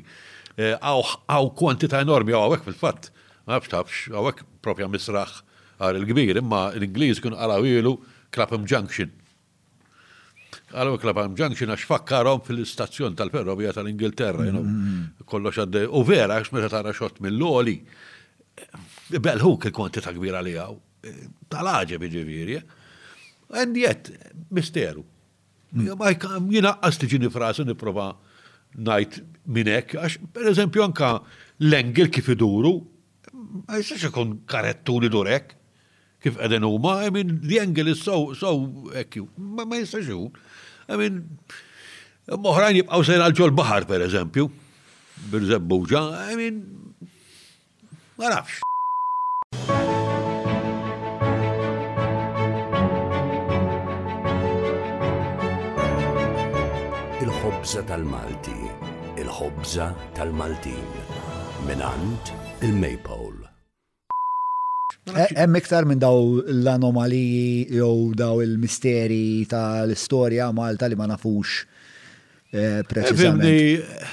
E, 0.56 0.69
għaw 0.80 1.49
kwantita 1.60 1.99
enormi 2.02 2.31
għaw 2.34 2.45
għawek 2.48 2.64
fil-fatt. 2.65 3.10
Ma 3.45 3.57
nafx 3.57 3.73
tafx, 3.73 4.06
għawek 4.14 4.44
propja 4.64 4.88
misraħ 4.90 5.34
għar 5.84 5.99
il-kbir, 6.02 6.40
imma 6.41 6.61
l-Ingliż 6.73 7.19
kun 7.26 7.36
għarawilu 7.38 7.91
Clapham 8.34 8.64
Junction 8.72 9.11
Għallu 10.69 10.99
Clapham 11.01 11.33
Junction 11.37 11.71
għax 11.73 11.85
xfakkarom 11.87 12.41
fil-istazzjon 12.45 13.15
tal-ferrovija 13.17 13.71
tal-Ingilterra, 13.73 14.45
jenom, 14.45 14.67
mm-hmm. 14.67 15.25
kollox 15.29 15.57
għadde, 15.63 15.83
u 15.97 16.03
vera 16.05 16.37
għax 16.37 16.53
meta 16.53 16.69
tara 16.75 16.93
xott 16.93 17.23
mill-loli. 17.25 17.77
Belħuk 19.17 19.69
il 19.71 19.99
ta' 19.99 20.13
kbira 20.13 20.43
li 20.45 20.53
għaw, 20.53 20.75
e, 21.09 21.15
tal-ħagġa 21.49 21.99
biġiviri, 22.05 22.59
eh? 22.59 23.57
and 23.61 23.77
yet, 23.81 24.11
misteru. 24.53 25.01
Mm. 25.73 26.45
Jina 26.49 26.75
għasti 26.85 27.07
ġini 27.09 27.29
frasi 27.29 27.63
niprofa 27.65 28.11
najt 28.85 29.19
minnek, 29.53 29.95
għax 29.97 30.17
per 30.33 30.49
eżempju 30.51 30.85
anka 30.85 31.15
l-engil 31.65 32.11
kif 32.13 32.29
iduru, 32.35 32.75
ma 33.65 33.77
jistax 33.81 34.05
ikun 34.11 34.37
karettuni 34.49 35.09
durek, 35.13 35.55
kif 36.21 36.37
għeden 36.43 36.65
huma, 36.67 36.99
I 37.07 37.13
mean, 37.15 37.39
the 37.41 37.61
engil 37.63 37.89
is 37.93 38.01
so, 38.05 38.19
ekki, 39.01 39.23
ma 39.39 39.65
jistax 39.77 40.09
ikun. 40.13 40.33
Għamin, 40.89 41.17
moħrajn 42.41 42.79
jibqaw 42.79 43.03
sejn 43.05 43.23
għalġol 43.27 43.51
bahar, 43.59 43.85
per 43.89 44.01
eżempju, 44.07 44.47
bil-zebbuġa, 45.31 46.01
għamin, 46.31 46.61
ma 48.17 48.31
nafx. 48.33 48.63
Il-ħobza 57.21 57.83
tal-Malti, 57.91 58.57
il-ħobza 59.21 59.91
tal-Maltin, 60.17 60.97
minant 61.67 62.33
il-Maypole. 62.65 63.38
Hemm 65.39 65.55
iktar 65.57 65.88
minn 65.89 66.01
daw 66.03 66.19
l-anomaliji 66.43 67.67
jew 67.80 68.13
daw 68.19 68.41
il-misteri 68.43 69.45
tal-istorja 69.49 70.49
Malta 70.53 70.88
li 70.91 70.97
ma 70.99 71.07
nafux 71.09 71.63
eh, 72.53 72.81
preċiżament. 72.85 74.09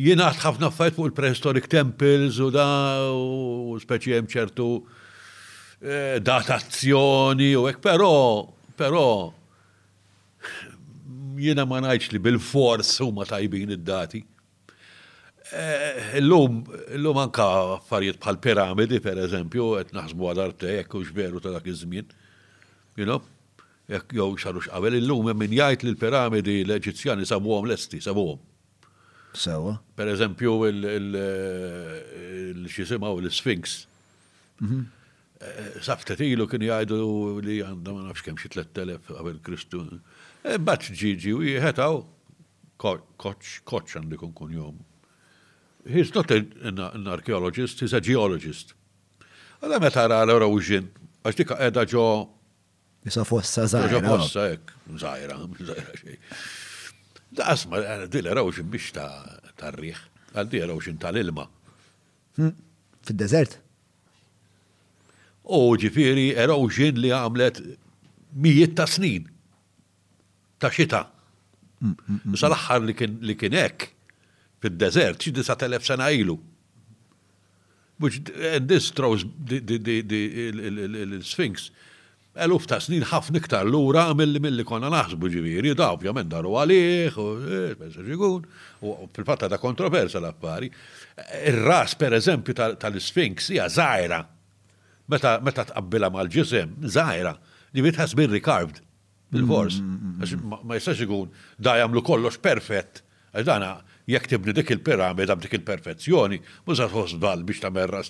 Jiena 0.00 0.28
ħafna 0.34 0.68
fajt 0.70 0.94
fuq 0.98 1.08
il-prehistoric 1.10 1.66
temples 1.72 2.36
u 2.44 2.50
da 2.54 2.68
u 3.10 3.78
speċi 3.82 4.18
hemm 4.18 4.28
ċertu 4.30 4.66
eh, 5.80 6.20
datazzjoni 6.22 7.52
u 7.58 7.64
hekk, 7.68 7.80
però 7.82 8.12
però 8.80 9.06
jiena 11.40 11.64
ma 11.64 11.80
ngħidx 11.84 12.12
li 12.14 12.20
bil-fors 12.28 12.94
huma 13.06 13.24
tajbin 13.28 13.72
id-dati. 13.78 14.22
Eh, 15.50 16.14
l-lum, 16.22 16.60
l-lum 16.94 17.18
anka 17.18 17.44
affarijiet 17.74 18.20
bħal 18.22 18.36
piramidi, 18.42 19.00
per 19.02 19.18
eżempju, 19.24 19.64
qed 19.80 19.94
naħsbu 19.96 20.28
għal-arte, 20.30 20.68
jekk 20.76 20.94
u 20.94 21.00
veru 21.16 21.40
ta' 21.42 21.50
dak 21.56 21.66
iż-żmien. 21.72 22.12
You 22.98 23.08
know? 23.08 23.22
Jekk 23.90 24.14
jow 24.14 24.30
xarux 24.38 24.68
għavel, 24.70 25.00
l-lum 25.00 25.32
minn 25.34 25.56
jajt 25.56 25.82
li 25.82 25.90
l-piramidi 25.96 26.60
l-Eġizzjani 26.62 27.24
l-esti, 27.26 27.98
sabu 28.00 28.26
għom. 28.28 28.46
Sawa. 29.34 29.74
Per 29.94 30.06
eżempju, 30.12 30.52
il-xisimaw 32.54 33.18
eh, 33.18 33.22
l-Sphinx. 33.26 33.86
Mhm. 34.60 34.86
Eh, 35.40 35.80
saftet 35.82 36.20
ilu 36.20 36.46
kien 36.46 36.62
jajdu 36.62 37.40
li 37.42 37.58
għandam 37.64 37.96
ma 38.02 38.06
nafx 38.10 38.22
kemm 38.22 38.36
3000 38.38 39.10
għavel 39.18 39.40
Kristu. 39.42 39.82
Bat 40.60 40.84
ġiġi 40.94 41.34
u 41.34 41.42
jħetaw, 41.42 42.00
koċ 42.80 43.56
koċ 43.66 43.98
għandikun 43.98 44.32
kun 44.34 44.54
jomu. 44.54 44.86
He's 45.86 46.14
not 46.14 46.30
an, 46.30 46.52
an 46.62 47.08
archaeologist, 47.08 47.80
he's 47.80 47.92
a 47.96 48.00
geologist. 48.02 48.74
Għada 49.60 49.76
meta 49.80 50.02
għara 50.06 50.24
l-Eurasian, 50.24 50.86
għax 51.22 51.36
dika 51.36 51.56
edha 51.64 51.82
ġo. 51.88 52.04
Isa 53.08 53.24
fossa 53.28 53.66
zaħira. 53.68 54.00
Ġo 54.00 54.12
fossa, 54.18 54.44
ek, 54.54 54.72
zaħira, 55.00 55.36
zaħira 55.70 56.00
xej. 56.00 56.18
Da 57.36 57.48
asma, 57.54 57.80
eh, 57.80 58.06
di 58.12 58.22
l 58.24 58.40
uġin 58.42 58.68
biex 58.72 58.88
ta' 58.96 59.40
tarriħ, 59.60 60.00
għal 60.32 60.50
di 60.52 60.62
l 60.64 60.76
ta' 61.00 61.12
l 61.12 61.20
ilma 61.24 61.44
hm? 62.40 62.54
fid 63.06 63.16
desert 63.20 63.58
U 65.44 65.76
ġifiri, 65.78 66.28
uġin 66.36 66.98
li 67.00 67.12
għamlet 67.14 67.60
mijiet 68.38 68.74
ta' 68.80 68.86
snin, 68.88 69.28
ta' 70.58 70.70
xita. 70.72 71.04
Hm, 71.80 71.96
hm, 72.06 72.36
Sa 72.36 72.50
l 72.50 72.86
li 72.88 73.34
kien 73.38 73.56
hekk 73.56 73.92
fil-deżert, 74.60 75.22
xi 75.24 75.30
telef 75.58 75.84
sena 75.86 76.10
ilu. 76.12 76.38
Which, 78.00 78.18
eh, 78.34 78.56
and 78.56 78.68
this 78.68 78.90
throws 78.92 79.26
l-Sphinx 79.28 81.70
eluf 82.40 82.64
ta' 82.70 82.78
snin 82.80 83.04
ħafna 83.10 83.36
iktar 83.42 83.66
l-ura 83.68 84.02
mill-li 84.16 84.40
mill-li 84.40 84.64
konna 84.64 84.88
naħsbu 84.88 85.28
ġiviri, 85.34 85.74
da' 85.76 85.92
ovvjament 85.96 86.30
daru 86.32 86.50
għalih, 86.62 87.16
u 87.18 87.26
ġigun, 88.06 88.42
eh, 88.44 88.86
u 88.86 88.88
fil-fatta 89.12 89.44
ta' 89.50 89.58
kontroversa 89.60 90.20
l-affari. 90.20 90.68
Ir-ras, 91.48 91.92
per 91.98 92.12
eżempju, 92.16 92.52
tal-Sphinx 92.78 93.36
hija 93.50 93.66
zaħira, 93.68 94.24
meta 95.08 95.38
tqabbilha 95.66 96.08
mal-ġisem, 96.10 96.68
zaħira, 96.80 97.34
li 97.74 97.80
bitħas 97.82 98.14
bin 98.14 98.40
carved, 98.40 98.80
bil-fors. 99.32 99.76
Mm, 99.80 99.86
mm, 100.16 100.32
mm, 100.38 100.54
ma 100.64 100.74
jistax 100.78 100.98
ikun 101.02 101.28
da' 101.58 101.76
jagħmlu 101.82 102.02
kollox 102.02 102.36
perfett, 102.38 103.02
għax 103.34 103.44
dana 103.44 103.82
jekk 104.10 104.26
tibni 104.30 104.54
dik 104.56 104.70
il-piramida 104.74 105.36
b'dik 105.36 105.54
il-perfezzjoni, 105.58 106.40
mużat 106.66 106.92
dal 107.20 107.44
biex 107.44 107.60
ta' 107.62 107.70
merra 107.70 108.00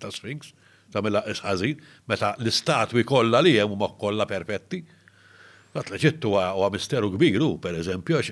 ta' 0.00 0.10
Sphinx, 0.12 0.52
ta' 0.92 1.02
mela 1.02 1.22
isħazin, 1.30 1.80
meta 2.08 2.34
l-istatwi 2.40 3.04
kollha 3.06 3.42
li 3.44 3.56
jem 3.58 3.72
huma 3.74 3.90
kollha 4.00 4.26
perfetti. 4.26 4.82
Mat 5.74 5.90
l-Eġittu 5.92 6.30
huwa 6.34 6.70
misteru 6.74 7.10
kbiru, 7.12 7.52
per 7.62 7.74
eżempju, 7.78 8.22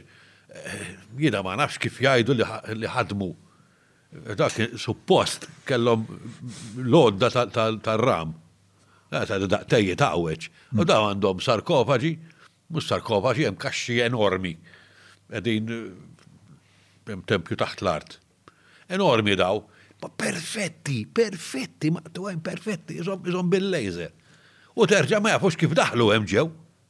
eh, 0.49 0.97
jiena 1.21 1.43
ma 1.47 1.55
nafx 1.61 1.79
kif 1.85 2.01
jajdu 2.03 2.35
li 2.35 2.87
ħadmu. 2.91 3.29
Dak 4.41 4.57
suppost 4.81 5.45
kellhom 5.69 6.07
lodda 6.79 7.29
tar-ram. 7.31 8.33
Eh, 9.13 9.25
ta' 9.27 9.39
daqtejji 9.39 9.95
ta' 9.97 10.15
U 10.17 10.85
da' 10.85 10.99
għandhom 10.99 11.41
sarkofagi, 11.41 12.15
mhux 12.71 12.89
sarkofagi 12.91 13.45
hemm 13.47 13.57
kaxxi 13.57 14.01
enormi. 14.05 14.57
Edin 15.31 15.69
tempju 17.09 17.57
taħt 17.57 17.83
l-art. 17.83 18.17
Enormi 18.89 19.35
daw, 19.37 19.63
ma 20.01 20.09
perfetti, 20.09 21.07
perfetti, 21.07 21.91
ma 21.93 22.03
tu 22.13 22.27
għajn 22.29 22.41
perfetti, 22.45 22.99
jizom 23.01 23.51
bil 23.53 23.67
lejzer 23.73 24.13
U 24.79 24.87
terġa 24.87 25.19
ma 25.21 25.33
jafux 25.35 25.57
kif 25.59 25.73
daħlu 25.75 26.07
hemm 26.13 26.27
ġew. 26.31 26.43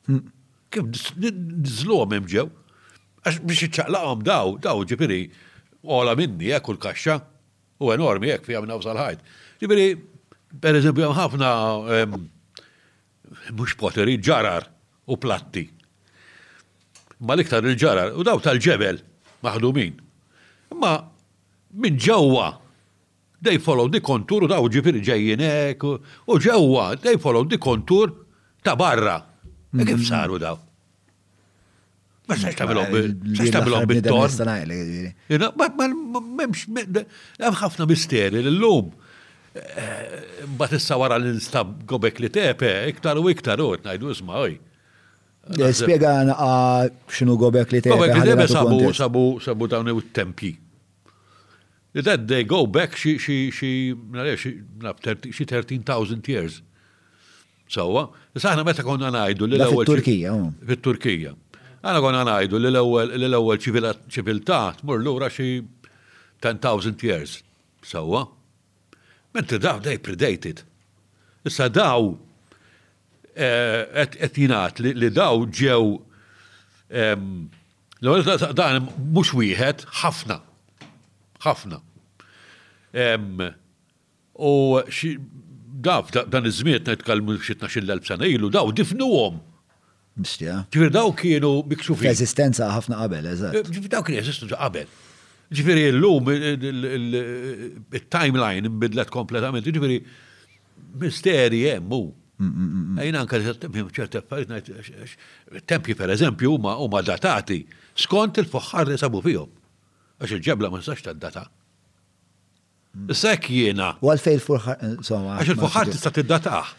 Hmm. 0.07 0.27
Kif 0.69 1.15
dizlom 1.17 2.11
hemm 2.13 2.27
ġew. 2.29 2.43
Għax 3.25 3.39
biex 3.49 3.63
iċċaqlaqom 3.71 4.25
daw, 4.27 4.51
daw 4.61 4.83
ġifiri, 4.91 5.23
ola 5.89 6.13
minni 6.19 6.51
eh, 6.53 6.61
u 6.61 6.73
l 6.75 6.81
kaxxa, 6.85 7.17
u 7.81 7.89
enormi 7.95 8.29
jekk 8.29 8.45
fija 8.51 8.61
minn 8.61 8.75
ħajt. 8.77 9.25
Ġifiri, 9.63 9.87
per 10.61 10.77
eżempju, 10.77 11.09
ħafna 11.17 11.53
mux 13.57 13.73
ehm, 13.73 13.81
poteri 13.81 14.19
ġarar 14.21 14.69
u 15.09 15.17
platti. 15.17 15.65
Ma 17.25 17.35
liktar 17.41 17.65
il-ġarar, 17.65 18.13
u 18.21 18.23
daw 18.23 18.37
tal-ġebel 18.39 19.01
maħdumin. 19.49 19.97
Ma 20.77 20.99
minn 21.79 21.97
ġewwa 21.99 22.49
they 23.43 23.57
follow 23.63 23.89
the 23.89 24.01
kontur 24.03 24.45
u 24.45 24.51
daw 24.51 24.67
ġifiri 24.69 25.01
ġejjinek 25.05 25.83
u 25.87 26.37
ġewwa 26.37 26.93
they 27.01 27.17
follow 27.17 27.47
the 27.49 27.57
kontur 27.57 28.13
ta' 28.63 28.77
barra. 28.77 29.23
E 29.73 29.85
kif 29.85 29.95
mm-hmm. 29.97 30.09
saru 30.09 30.39
daw? 30.43 30.59
Ma 32.29 32.37
sax 32.37 32.57
tabilhom 32.59 33.87
bit-tor. 33.89 34.29
Eh, 34.29 35.37
hemm 37.39 37.61
ħafna 37.63 37.87
misteri 37.89 38.43
l-lum. 38.43 38.91
Eh, 39.55 40.47
mbagħad 40.53 40.77
issa 40.77 40.99
wara 41.01 41.17
l-instab 41.19 41.87
gobek 41.89 42.21
li 42.21 42.29
tepe, 42.33 42.69
iktar 42.93 43.17
u 43.21 43.29
iktar 43.33 43.63
u 43.65 43.71
ngħidu 43.79 44.13
isma' 44.13 44.45
Eh, 45.49 45.73
Spiega 45.73 46.11
għana 46.21 46.35
ah, 46.45 46.87
xinu 47.13 47.39
għobek 47.41 47.71
li 47.73 47.81
tejjeb. 47.85 47.97
Għobek 47.97 48.19
li 48.19 48.25
tejjeb 48.27 48.51
sabu, 48.53 48.79
sabu, 48.97 49.23
sabu 49.41 49.69
dawni 49.71 49.95
u 49.97 50.03
t 50.05 50.11
tempi. 50.19 50.51
That 51.97 52.27
they 52.29 52.45
go 52.45 52.67
back 52.69 52.93
xi 52.95 53.17
xi 53.19 53.39
xi 53.55 53.73
xi 54.45 55.47
13,000 55.55 56.29
years. 56.29 56.61
Sawa, 57.69 58.05
saħna 58.37 58.65
meta 58.65 58.85
konna 58.85 59.09
ngħidu 59.13 59.49
li 59.49 59.57
l-ewwel. 59.57 59.89
turkija 59.89 60.35
Fit-Turkija. 60.69 61.33
Għana 61.81 62.01
mm. 62.01 62.05
konna 62.05 62.23
ngħidu 62.29 62.61
ewwel 62.73 63.17
l-ewwel 63.33 63.91
ċiviltà 64.21 64.61
tmur 64.83 65.01
lura 65.01 65.33
xi 65.33 65.63
10,000 66.45 67.09
years. 67.09 67.39
Sawa. 67.83 68.27
Menti 69.33 69.57
daw 69.59 69.81
dej 69.81 69.97
predated. 70.05 70.61
Issa 71.49 71.73
daw 71.73 72.19
qed 73.39 74.19
eh, 74.23 74.33
jingħad 74.37 74.83
li 74.99 75.11
daw 75.15 75.45
ġew 75.47 75.83
dan 76.91 78.87
mux 79.15 79.35
wieħed 79.37 79.87
ħafna. 80.03 80.41
Ħafna. 81.45 81.79
U 84.39 84.55
daf 85.83 86.11
dan 86.15 86.49
iż-żmien 86.49 86.83
qed 86.83 86.91
nitkellmu 86.97 87.37
xi 87.43 87.59
tnaxil 87.61 87.93
sena 88.09 88.27
ilu 88.29 88.51
daw 88.55 88.73
difnuhom. 88.75 89.41
Mistja. 90.19 90.65
Ġifier 90.75 90.91
daw 90.91 91.13
kienu 91.15 91.53
miksu 91.71 91.95
fi. 91.95 92.09
Eżistenza 92.11 92.73
ħafna 92.75 92.97
qabel, 93.03 93.29
eżatt. 93.37 93.61
Eh, 93.79 93.91
daw 93.93 94.03
kienu 94.07 94.23
eżistenza 94.25 94.59
qabel. 94.59 94.89
Ġifiri, 95.55 95.87
l-lum, 95.95 96.27
il-timeline 97.97 98.67
eh, 98.67 98.67
imbidlet 98.69 99.09
kompletament, 99.15 99.65
ġifiri, 99.65 99.95
misteri 101.01 101.63
jemmu. 101.63 102.03
Mm, 102.39 102.45
mm, 102.45 102.83
mm, 102.95 102.99
Ejna 103.03 103.19
anka 103.25 103.39
ċerta 103.43 104.21
tempi 105.67 105.95
per 105.99 106.13
eżempju 106.15 106.53
huma 106.55 107.01
datati 107.03 107.65
skont 107.99 108.39
il 108.39 108.47
fuħħar 108.47 108.93
li 108.93 108.99
sabu 109.01 109.23
fihom. 109.25 109.49
Għax 110.23 110.35
il-ġebla 110.37 110.71
ma 110.71 110.79
nistax 110.79 111.03
d 111.09 111.15
data 111.19 111.49
Sekk 113.15 113.51
jiena. 113.53 113.89
U 114.03 114.11
għalfej 114.11 114.37
il-foħħar, 114.39 114.79
eh, 114.83 114.95
insomma. 114.99 115.35
Għax 115.41 115.51
il-foħħar 115.55 115.91
tista' 115.91 116.11
tiddataħ 116.15 116.71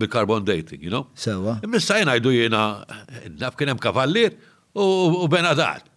bil-carbon 0.00 0.44
dating, 0.46 0.80
you 0.84 0.90
know? 0.90 1.06
Sewa. 1.18 1.58
Missa 1.66 1.98
jena 1.98 2.14
jdu 2.18 2.30
jena, 2.32 2.86
naf 3.42 3.56
kienem 3.58 3.78
kavallir 3.78 4.36
u 4.76 5.26
benadat. 5.30 5.90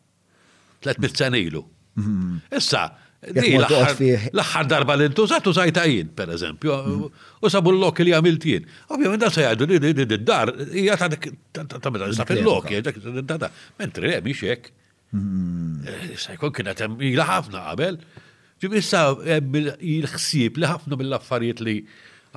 300 0.83 1.17
sena 1.21 1.37
ilu. 1.37 1.61
Mm-hmm. 1.93 2.57
Issa, 2.57 2.89
L-axħar 3.31 4.67
darba 4.67 4.95
l-intużat, 4.97 5.43
tużajta 5.45 5.83
jien, 5.87 6.09
per 6.17 6.31
eżempju, 6.33 6.77
u 7.45 7.51
sabu 7.51 7.71
l-lok 7.71 8.01
li 8.03 8.13
għamilt 8.15 8.47
jien. 8.47 8.65
Ovvijament, 8.91 9.21
da 9.21 9.29
se 9.31 9.45
li 9.67 10.05
d-dar, 10.05 10.51
hija 10.73 10.97
ta' 10.97 11.09
ta' 11.13 12.25
fil-lok, 12.25 12.71
mentri 13.79 14.09
le, 14.11 14.21
biex 14.25 14.71
Sajkon 16.17 16.49
kienet 16.55 16.79
ila 17.13 17.23
ħafna 17.29 17.59
qabel. 17.67 17.99
Ġib 18.63 18.71
issa 18.79 19.01
il-ħsieb 19.29 20.55
li 20.61 20.65
ħafna 20.69 20.97
mill-affarijiet 20.97 21.61
li 21.61 21.75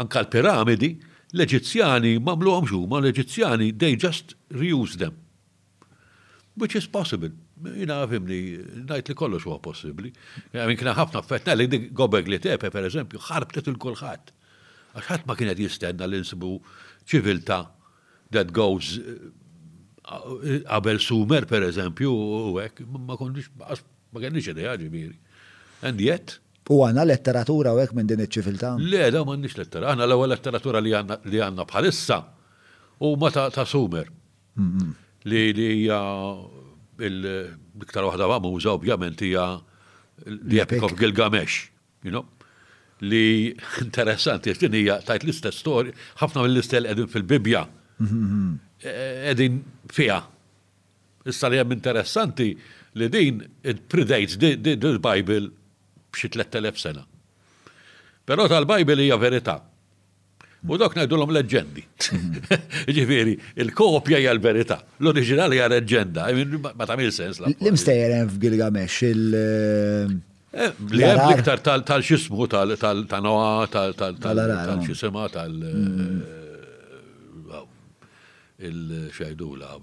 anka 0.02 0.20
l-piramidi, 0.20 0.90
l-Eġizzjani 1.32 2.16
l-Eġizzjani, 2.20 3.70
they 3.80 3.96
just 3.96 4.36
reuse 4.50 4.98
them. 5.00 5.16
Which 6.60 6.76
is 6.76 6.86
possible 6.86 7.32
jina 7.57 8.01
għafim 8.03 8.27
li 8.28 8.39
najt 8.89 9.09
li 9.11 9.16
kollox 9.16 9.47
huwa 9.49 9.59
possibli. 9.62 10.11
Għamin 10.53 10.77
kena 10.81 10.93
ħafna 10.97 11.23
fetna 11.24 11.55
li 11.57 11.69
dik 11.73 11.89
gobeg 11.97 12.28
li 12.28 12.39
tepe, 12.43 12.70
per 12.70 12.89
eżempju, 12.89 13.20
ħarbtet 13.31 13.70
il-kolħat. 13.73 14.33
Għaxħat 14.97 15.27
ma 15.28 15.37
kienet 15.37 15.61
jistenna 15.61 16.09
li 16.09 16.20
nsibu 16.24 16.55
ċivilta 17.09 17.62
that 18.35 18.53
goes 18.53 18.97
għabel 20.07 20.99
eh, 20.99 21.03
sumer, 21.03 21.47
per 21.49 21.66
eżempju, 21.70 22.11
u 22.12 22.59
għek, 22.62 22.85
ma 23.09 23.16
kondix, 23.20 23.49
ma 23.57 24.20
kienieċ 24.23 24.53
ideja 24.55 24.77
ġibiri. 24.81 25.16
And 25.87 26.01
yet, 26.01 26.39
U 26.70 26.81
għana 26.83 27.05
letteratura 27.07 27.70
u 27.77 27.78
għek 27.78 27.93
minn 27.95 28.09
din 28.11 28.24
iċ-ċiviltà? 28.24 28.73
Le, 28.83 29.05
da 29.15 29.20
ma 29.23 29.37
nix 29.39 29.55
letteratura. 29.55 29.93
Għana 29.93 30.07
l 30.09 30.16
għu 30.16 30.28
letteratura 30.33 30.81
li 30.83 30.95
għanna 31.39 31.62
bħalissa 31.70 32.16
u 33.07 33.12
ma 33.23 33.31
ta' 33.31 33.62
sumer. 33.65 34.09
Mm-hmm. 34.59 34.95
Li 35.31 35.45
li 35.55 35.69
il 37.01 37.27
iktar 37.82 38.05
waħda 38.09 38.27
għamuża 38.28 38.74
ovvjament 38.77 39.20
hija 39.23 39.47
The 40.24 40.60
Epic 40.62 40.82
of 40.82 40.94
Gilgamesh, 40.97 41.68
you 42.02 42.10
know? 42.10 42.24
li 43.05 43.52
interessanti, 43.85 44.55
din 44.56 44.73
hija 44.73 44.97
tajt 45.05 45.27
l-istess 45.27 45.60
storja, 45.60 45.93
ħafna 46.23 46.47
mill-istel 46.47 46.86
edin 46.89 47.10
fil-Bibja 47.12 47.60
qegħdin 48.01 49.59
mhm. 49.59 49.90
fiha. 49.93 50.23
Issa 51.28 51.51
li 51.52 51.60
hemm 51.60 51.74
interessanti 51.77 52.51
li 52.97 53.09
din 53.12 53.43
predates 53.93 54.39
il-Bible 54.40 55.43
b'xi 56.09 56.31
3000 56.39 56.81
sena. 56.81 57.02
Però 58.27 58.48
tal-Bible 58.48 59.05
hija 59.05 59.20
verità. 59.20 59.59
U 60.66 60.76
dok 60.80 60.97
ngħidulhom 60.98 61.30
leġendi. 61.36 61.82
Ġifieri, 62.97 63.34
il-kopja 63.62 64.18
hija 64.18 64.32
l-verità, 64.34 64.80
l-oriġinali 65.02 65.60
hija 65.60 65.68
leġenda, 65.70 66.24
ma 66.82 66.86
mil 66.98 67.12
sens. 67.14 67.38
L-imstejjer 67.47 68.14
jgħal 68.16 68.32
f'Gilgamesh 68.32 69.06
il- 69.06 69.36
jgħal 69.36 71.06
eh, 71.06 71.06
eh, 71.06 71.24
liktar 71.30 71.62
tal-xismu, 71.62 72.48
tal-noa, 72.51 73.48
oh. 73.62 73.68
tal-xisema, 73.70 74.18
tal- 74.18 74.18
xismu 74.18 74.18
tal 74.18 74.18
tanoa 74.24 74.66
tal 74.66 74.84
xisema 74.88 75.26
tal 75.36 75.56
il 78.66 79.59
la. 79.60 79.74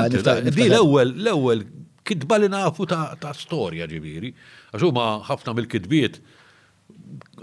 Di 0.49 0.69
l-ewel, 0.72 1.13
l-ewel 1.22 1.65
kidba 2.05 2.39
li 2.41 2.49
nafu 2.49 2.88
ta' 2.89 3.35
storja 3.38 3.85
ġibiri. 3.89 4.31
Għaxu 4.73 4.89
ma' 4.95 5.11
ħafna 5.27 5.53
mill-kidbiet 5.59 6.22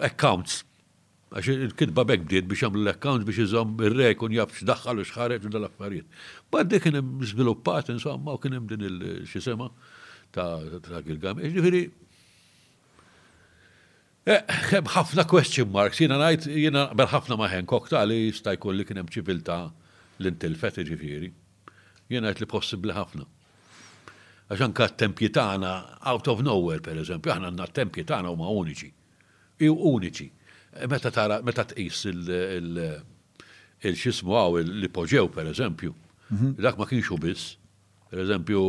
accounts. 0.04 0.62
Għax 1.32 1.48
il-kidba 1.54 2.04
bekk 2.08 2.26
bdiet 2.28 2.48
biex 2.50 2.66
għamlu 2.66 2.82
l-accounts 2.84 3.24
biex 3.28 3.38
iżom 3.46 3.70
il 3.86 3.94
rek 3.96 4.20
un 4.26 4.34
jabx 4.36 4.66
daħħal 4.68 5.00
u 5.00 5.06
xħareġ 5.08 5.46
u 5.48 5.52
dal-affarijiet. 5.54 6.20
Baddi 6.52 6.80
kien 6.84 6.98
hemm 6.98 7.22
żviluppat 7.28 7.88
insomma 7.94 8.34
u 8.36 8.40
kien 8.42 8.52
hemm 8.58 8.66
din 8.72 8.84
il-xisema 8.88 9.68
ta' 10.36 10.98
Gilgamesh. 11.06 11.54
Ġifieri 11.56 11.80
eh, 14.28 14.42
Hemm 14.74 14.92
ħafna 14.92 15.24
question 15.30 15.72
marks, 15.72 16.02
jina 16.04 16.20
najt, 16.20 16.50
jina 16.52 16.84
bel 16.92 17.08
ħafna 17.14 17.40
ma' 17.40 17.48
Hancock 17.54 17.88
li 18.04 18.26
stajkun 18.36 18.76
li 18.76 18.86
kienem 18.90 19.08
ċivilta 19.08 19.56
l-intilfet 20.20 20.82
ġifieri. 20.84 21.32
jina 22.12 22.28
najt 22.28 22.42
li 22.42 22.46
possibli 22.48 22.92
ħafna. 22.92 23.24
Għaxan 24.52 24.74
ka' 24.76 24.90
tempjitana 25.00 25.74
out 26.12 26.26
of 26.28 26.42
nowhere 26.44 26.84
per 26.84 26.98
eżempju, 27.00 27.32
għanna 27.32 27.70
t-tempji 27.72 28.04
tagħna 28.04 28.28
huma 28.28 28.50
uniċi 28.52 28.90
uniċi. 29.70 30.30
Meta 30.88 31.10
tara, 31.12 31.42
meta 31.44 31.64
tqis 31.68 32.04
il-xismu 32.08 34.32
għaw 34.34 34.62
l-ipoġew, 34.62 35.28
per 35.34 35.46
eżempju, 35.50 35.94
mhm. 36.32 36.52
dak 36.64 36.78
ma 36.80 36.86
kienx 36.88 37.10
biss, 37.20 37.58
per 38.10 38.18
eżempju, 38.24 38.62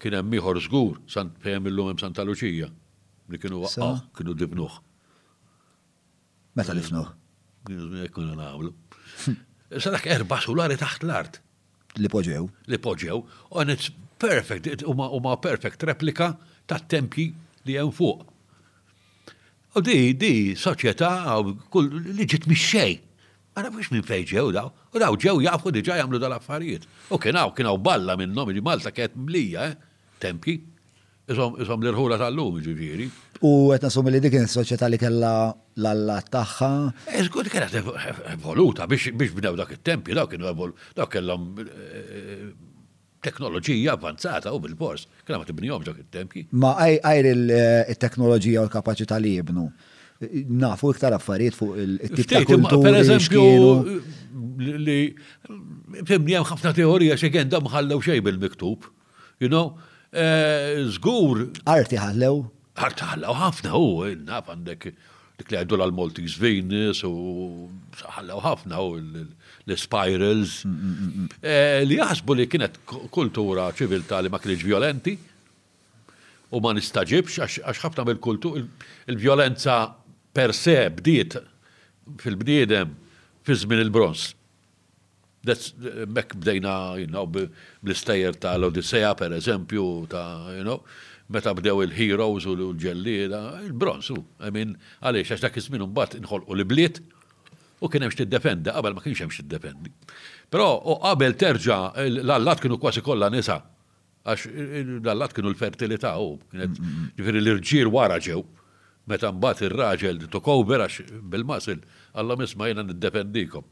kien 0.00 0.14
hemm 0.16 0.30
ieħor 0.38 0.58
żgur, 0.64 1.00
sant 1.10 1.36
fejem 1.44 1.66
illum 1.68 1.86
hemm 1.90 1.98
Santa 2.00 2.22
Luċija, 2.24 2.68
li 3.30 3.38
kienu 3.40 3.60
waqqaw, 3.64 3.98
kienu 4.16 4.34
dibnuh. 4.34 4.78
Meta 6.56 6.72
lifnuh? 6.74 7.06
Kienu 7.68 8.06
nagħmlu. 8.36 8.74
Hm. 9.26 9.32
Sa 9.78 9.90
dak 9.94 10.06
erba' 10.10 10.40
solari 10.42 10.76
taħt 10.80 11.02
l-art. 11.06 11.38
Li 12.00 12.08
poġew. 12.10 12.46
Li 12.70 12.78
poġew, 12.80 13.20
and 13.60 13.70
it's 13.70 13.90
perfect, 14.20 14.82
huma 14.86 15.36
perfect 15.42 15.82
replika 15.88 16.32
tat-tempji 16.70 17.32
li 17.66 17.76
hemm 17.76 17.92
fuq. 17.92 18.29
U 19.72 19.80
di, 19.86 20.16
di, 20.18 20.56
soċieta, 20.58 21.12
kull 21.70 21.92
li 22.18 22.24
ġit 22.26 22.48
mix-xej. 22.50 22.96
Ma 23.54 23.62
nafux 23.62 23.90
minn 23.94 24.02
fej 24.06 24.24
ġew 24.32 24.48
daw. 24.56 24.72
U 24.90 24.98
daw 24.98 25.14
ġew 25.14 25.36
jafu 25.44 25.70
diġà 25.70 26.00
jagħmlu 26.00 26.18
dal-affarijiet. 26.18 26.88
U 27.14 27.18
kienaw 27.22 27.52
kienaw 27.54 27.78
balla 27.78 28.16
minn 28.18 28.34
nomi 28.34 28.56
li 28.56 28.64
Malta 28.66 28.90
kiet 28.90 29.14
mlija, 29.14 29.68
eh, 29.70 29.76
tempi. 30.22 30.56
Isom 31.30 31.54
l-irħula 31.54 32.18
tal-lum 32.18 32.58
ġifieri. 32.64 33.06
U 33.46 33.70
qed 33.70 33.86
nasum 33.86 34.10
li 34.10 34.18
dikin 34.24 34.50
soċieta 34.50 34.88
li 34.90 34.98
kella 34.98 35.32
l-alla 35.78 36.16
taħħa. 36.34 36.70
Eżgur 37.22 37.46
eh, 37.46 37.54
kena 37.54 37.70
evoluta 38.34 38.90
biex 38.90 39.14
bnew 39.14 39.54
dak 39.62 39.70
il 39.76 39.84
tempi 39.86 40.18
daw 40.18 40.26
kienu 40.26 40.50
daw 40.98 41.06
kellhom 41.06 41.46
eh, 41.62 42.50
teknoloġija 43.24 43.94
avanzata 43.96 44.52
u 44.56 44.60
bil-bors, 44.62 45.06
kena 45.26 45.40
ma 45.42 45.48
tibni 45.48 45.70
ġok 45.70 46.00
it-temki. 46.04 46.46
Ma 46.52 46.74
għajr 46.88 47.28
eh, 47.28 47.92
il-teknoloġija 47.92 48.64
u 48.64 48.68
l 48.68 48.72
kapacita 48.72 49.18
li 49.20 49.34
jibnu. 49.38 49.66
Nafu 50.60 50.90
iktar 50.92 51.14
affarijiet 51.16 51.56
fuq 51.56 51.76
il-tip 51.80 52.28
ta' 52.32 52.64
Per 52.70 52.98
eżempju, 52.98 53.44
eh, 53.60 54.80
li 54.86 54.98
tibnijom 56.08 56.44
ħafna 56.48 56.74
teorija 56.76 57.16
xe 57.20 57.30
dam 57.48 57.68
ħallew 57.72 58.00
xej 58.04 58.20
bil-miktub, 58.26 58.84
you 59.40 59.48
know, 59.48 59.76
zgur. 60.92 61.46
Eh, 61.48 61.76
Arti 61.76 61.96
ħallew? 62.00 62.42
Arti 62.76 63.04
ħallew 63.08 63.32
ħafna 63.36 63.76
u, 63.76 63.88
naf 64.28 64.48
għandek 64.54 64.90
dik 65.40 65.52
li 65.52 65.56
għajdu 65.62 65.76
l-Maltese 65.80 66.36
Venus 66.36 67.00
u 67.08 67.14
ħallew 68.12 68.44
ħafna 68.44 68.76
u 68.84 68.98
l-spirals, 69.74 70.56
li 70.64 70.70
mm, 70.70 70.92
mm, 70.92 71.26
mm, 71.26 71.46
eh, 71.50 71.84
jasbu 71.98 72.36
li 72.38 72.46
kienet 72.50 72.78
kultura 73.14 73.68
ċivilta 73.76 74.20
li 74.24 74.28
ma 74.32 74.38
kienx 74.42 74.64
violenti 74.66 75.16
u 76.50 76.60
ma 76.62 76.72
nistaġibx 76.74 77.38
għax 77.62 77.84
ħafna 77.84 78.06
mill-kultur, 78.08 78.58
il-violenza 79.10 79.76
per 80.34 80.54
se 80.56 80.76
bdiet 80.98 81.38
fil-bdiedem 82.22 82.96
fi 83.46 83.56
żmien 83.58 83.84
il-bronz. 83.86 84.32
That's 85.46 85.70
mek 86.06 86.34
bdejna 86.36 86.74
you 87.00 87.06
know, 87.10 87.26
bl-istajer 87.26 88.34
ta' 88.40 88.58
l 88.58 88.66
odisseja 88.68 89.14
per 89.16 89.32
eżempju 89.38 89.86
ta' 90.12 90.56
you 90.56 90.66
know, 90.66 90.82
meta 91.32 91.54
bdew 91.54 91.84
il-heroes 91.86 92.46
u 92.50 92.56
l 92.58 92.66
ġellida 92.82 93.60
il-bronzu, 93.64 94.18
għamin, 94.42 94.74
għalix, 95.00 95.32
għax 95.36 95.46
dak 95.46 95.56
iż-żmien 95.62 95.86
imbagħad 95.86 96.18
inħolqu 96.20 96.54
l-bliet 96.58 96.98
u 97.80 97.88
kien 97.88 98.02
hemmx 98.02 98.16
tiddefendi, 98.20 98.70
qabel 98.74 98.94
ma 98.96 99.00
kienx 99.02 99.22
hemmx 99.24 99.40
tiddefendi. 99.40 99.90
Però 100.52 100.66
u 100.94 100.98
qabel 101.02 101.34
terġa' 101.40 101.80
l-allat 102.22 102.60
kienu 102.60 102.78
kważi 102.80 103.02
kollha 103.06 103.30
nisa 103.32 103.60
għax 104.24 104.46
l-allat 105.00 105.32
kienu 105.36 105.52
l-fertilità 105.54 106.14
u 106.20 106.34
kienet 106.50 106.74
mm, 106.74 106.86
mm, 106.86 106.98
mm. 107.00 107.12
ġifieri 107.16 107.40
l-irġiel 107.44 107.92
wara 107.94 108.18
ġew. 108.20 108.42
Meta 109.08 109.30
mbagħad 109.32 109.68
ir-raġel 109.70 110.20
tokower 110.32 110.84
għax 110.84 111.12
bil-masil 111.32 111.80
Alla 112.20 112.34
misma 112.36 112.66
jiena 112.66 112.82
niddefendikom. 112.82 113.62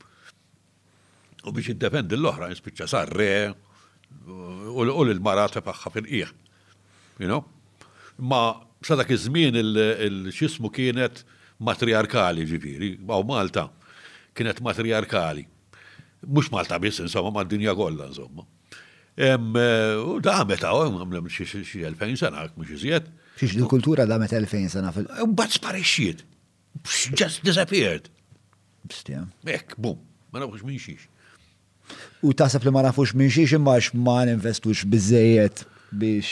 U 1.45 1.51
biex 1.53 1.73
iddefendi 1.75 2.15
l-oħra 2.17 2.47
nispiċċa 2.53 2.87
sarre 2.89 3.33
u 4.31 4.85
l 4.87 5.19
marat 5.21 5.57
faħħa 5.61 5.93
fil 5.97 6.07
qiegħ 6.11 6.31
You 7.19 7.27
know? 7.27 7.43
Ma 8.23 8.55
sa 8.81 8.95
dak 8.95 9.11
iż-żmien 9.11 9.57
il-xismu 9.59 10.71
kienet 10.71 11.25
matriarkali 11.59 12.45
ġifieri, 12.47 12.93
għaw 13.03 13.25
Malta 13.27 13.65
kienet 14.39 14.61
matriarkali. 14.63 15.47
Mux 16.27 16.49
Malta 16.51 16.79
biss, 16.79 16.99
insomma, 16.99 17.31
ma' 17.31 17.45
dinja 17.45 17.75
kolla, 17.75 18.07
insomma. 18.07 18.43
Eh, 19.27 19.37
u 20.09 20.19
da' 20.23 20.45
meta, 20.51 20.71
u 20.75 20.85
għamlem 20.87 21.27
xie 21.31 21.63
2000 21.65 22.23
sena, 22.23 22.47
mux 22.59 22.71
iżiet. 22.79 23.11
Xie 23.39 23.49
xie 23.55 23.67
kultura 23.71 24.07
da' 24.07 24.19
meta 24.23 24.39
2000 24.39 24.71
sena 24.75 24.93
U 25.25 25.29
Bat 25.41 25.51
sparixiet. 25.59 26.23
Just 27.21 27.43
disappeared. 27.47 28.07
Bistja. 28.89 29.25
Ek, 29.45 29.75
bum, 29.77 29.97
ma 30.33 30.43
nafux 30.45 30.63
minn 30.67 30.79
xiex. 30.83 31.09
U 32.23 32.31
taħseb 32.41 32.67
li 32.69 32.73
ma 32.75 32.83
nafux 32.87 33.15
minn 33.17 33.31
xiex 33.31 33.57
imma 33.59 33.75
ma 34.07 34.19
ninvestux 34.29 34.85
bizzejiet 34.93 35.65
biex. 35.99 36.31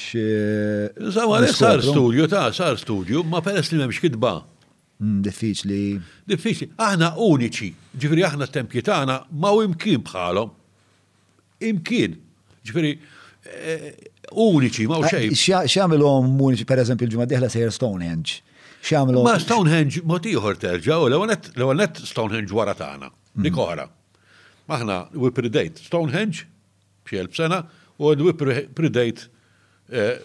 Zawar, 1.17 1.45
eh, 1.49 1.55
sar 1.63 1.83
studio, 1.83 2.27
ta' 2.29 2.51
sar 2.53 2.79
studio, 2.79 3.25
ma 3.35 3.43
peress 3.43 3.73
li 3.73 3.81
memx 3.83 3.99
kidba 4.03 4.35
Mm, 5.03 5.21
diffiċli. 5.25 5.79
Diffiċli. 6.25 6.71
Aħna 6.81 7.11
uniċi. 7.21 7.69
Ġifiri 8.01 8.23
aħna 8.25 8.47
t-tempji 8.49 8.81
tagħna 8.87 9.17
ma 9.37 9.51
u 9.53 9.61
imkien 9.67 10.01
bħalhom. 10.07 10.53
Imkien. 11.69 12.15
Ġifiri 12.67 12.93
eh, 12.95 13.91
uniċi 14.47 14.87
ma 14.89 15.03
u 15.03 15.11
Xiamil 15.11 16.01
u 16.05 16.15
uniċi 16.49 16.69
pereżempju 16.73 17.09
l 17.09 17.13
ġumma 17.13 17.29
diħla 17.29 17.51
sejr 17.53 17.75
Stonehenge. 17.77 18.41
X'jagħmilhom. 18.87 19.27
Ma 19.29 19.37
Stonehenge 19.45 20.01
mod 20.09 20.25
ieħor 20.33 20.57
terġa' 20.65 20.99
u 21.05 21.11
l 21.13 21.21
għonet 21.61 22.01
Stonehenge 22.09 22.57
wara 22.57 22.73
tagħna. 22.81 23.13
Nikora. 23.45 23.85
Mm. 23.85 24.79
Aħna 24.81 25.01
we 25.13 25.29
predate 25.31 25.85
Stonehenge 25.91 26.49
b'xelb 27.05 27.37
sena 27.37 27.61
u 28.01 28.15
we 28.17 28.33
predate 28.37 29.29
eh, 29.93 30.25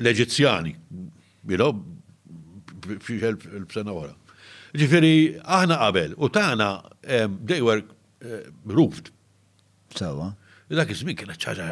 l-Eġizzjani 0.00 0.72
fiexel 3.02 3.36
b'sena 3.68 3.92
għora. 3.92 4.14
Ġifiri, 4.74 5.12
aħna 5.44 5.76
qabel, 5.80 6.14
u 6.18 6.28
taħna, 6.34 6.68
they 7.46 7.62
were 7.62 7.84
eh, 8.24 8.48
roofed. 8.66 9.12
Sawa. 9.94 10.32
Dak 10.68 10.90
iż-żmien 10.90 11.14
kienet 11.18 11.38
ċaġa 11.40 11.66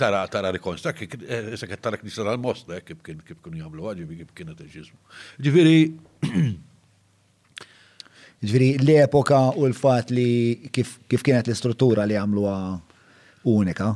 tara 0.00 0.20
tara 0.32 0.52
rikonstrak, 0.54 1.00
eh, 1.04 1.52
issa 1.56 1.66
qed 1.68 1.80
tara 1.82 1.98
knisa 2.00 2.22
għal 2.24 2.38
most 2.40 2.70
eh, 2.72 2.78
kif 2.86 3.00
kien 3.04 3.18
kif 3.26 3.36
kienu 3.44 3.58
jgħamlu 3.58 3.90
ġifi 3.98 4.20
kif 4.22 4.30
kienet 4.38 4.62
il-ġismu. 4.64 5.00
Ġifieri 5.44 5.80
Ġifieri 8.40 8.68
l-epoka 8.80 9.42
u 9.60 9.66
l 9.68 9.74
fat 9.76 10.08
li 10.14 10.70
kif 10.72 10.94
kienet 11.12 11.50
l-istruttura 11.50 12.06
li 12.08 12.16
għamlu 12.16 12.44
unika. 13.52 13.90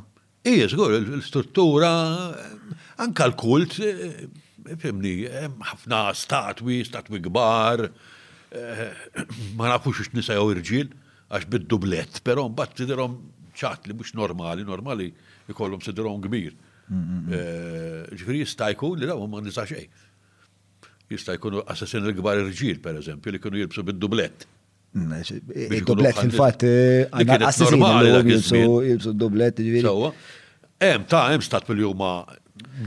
Ija, 0.45 0.67
żgur, 0.69 0.99
l-istruttura 0.99 1.89
anka 3.01 3.31
l-kult 3.31 3.79
fimni, 4.81 5.15
ħafna 5.29 5.99
statwi, 6.17 6.81
statwi 6.87 7.21
gbar, 7.27 7.87
eh, 8.55 8.85
ma 9.59 9.69
nafux 9.75 10.01
x 10.07 10.15
nisa 10.17 10.37
jew 10.39 10.51
irġil, 10.57 10.93
għax 11.35 11.49
bid-dublet, 11.53 12.21
però 12.25 12.47
mbagħad 12.49 12.81
tidhom 12.83 13.19
ċat 13.59 13.89
li 13.91 13.95
mux 13.97 14.15
normali, 14.19 14.65
normali 14.67 15.11
jikollum 15.49 15.83
sidhom 15.85 16.23
kbir. 16.25 16.57
Eh, 16.95 18.01
Ġifieri 18.13 18.43
jista' 18.43 18.67
jkun 18.75 18.99
li 19.01 19.07
daw 19.09 19.23
ma 19.27 19.41
nisa 19.45 19.65
xej. 19.69 19.87
Jistajku 21.13 21.37
jkunu 21.51 21.63
assassin 21.69 22.01
il 22.09 22.13
irġil, 22.17 22.79
per 22.81 22.97
eżempju, 22.97 23.33
li 23.33 23.39
kunu 23.41 23.59
jilbsu 23.61 23.83
bid-dublet. 23.85 24.47
Dublet 24.95 26.21
il 26.23 26.31
fil-fat, 26.31 26.65
għanna 27.13 28.23
jibsu 28.25 29.13
dublet, 29.13 29.61
ġviri. 29.61 29.93
Em, 30.89 31.05
ta' 31.05 31.27
em 31.35 31.45
stat 31.45 31.69
fil-juma 31.69 32.13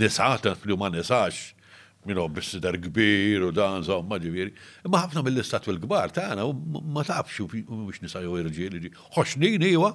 nisa, 0.01 0.31
ta' 0.41 0.55
fil-juma 0.57 0.89
nisax 0.93 1.51
minu 2.07 2.25
bis 2.35 2.47
sider 2.53 2.75
kbir 2.81 3.45
u 3.47 3.51
dan 3.55 3.83
zomma 3.83 4.17
ġiviri. 4.21 4.53
Ma 4.91 5.03
ħafna 5.05 5.23
mill-istat 5.27 5.67
fil-kbar 5.67 6.13
tagħna 6.15 6.45
ma 6.95 7.03
tafx 7.07 7.45
biex 7.51 8.01
nisa 8.05 8.21
jew 8.25 8.37
irġieli. 8.41 8.91
Ħoxnin 9.17 9.65
iwa. 9.69 9.91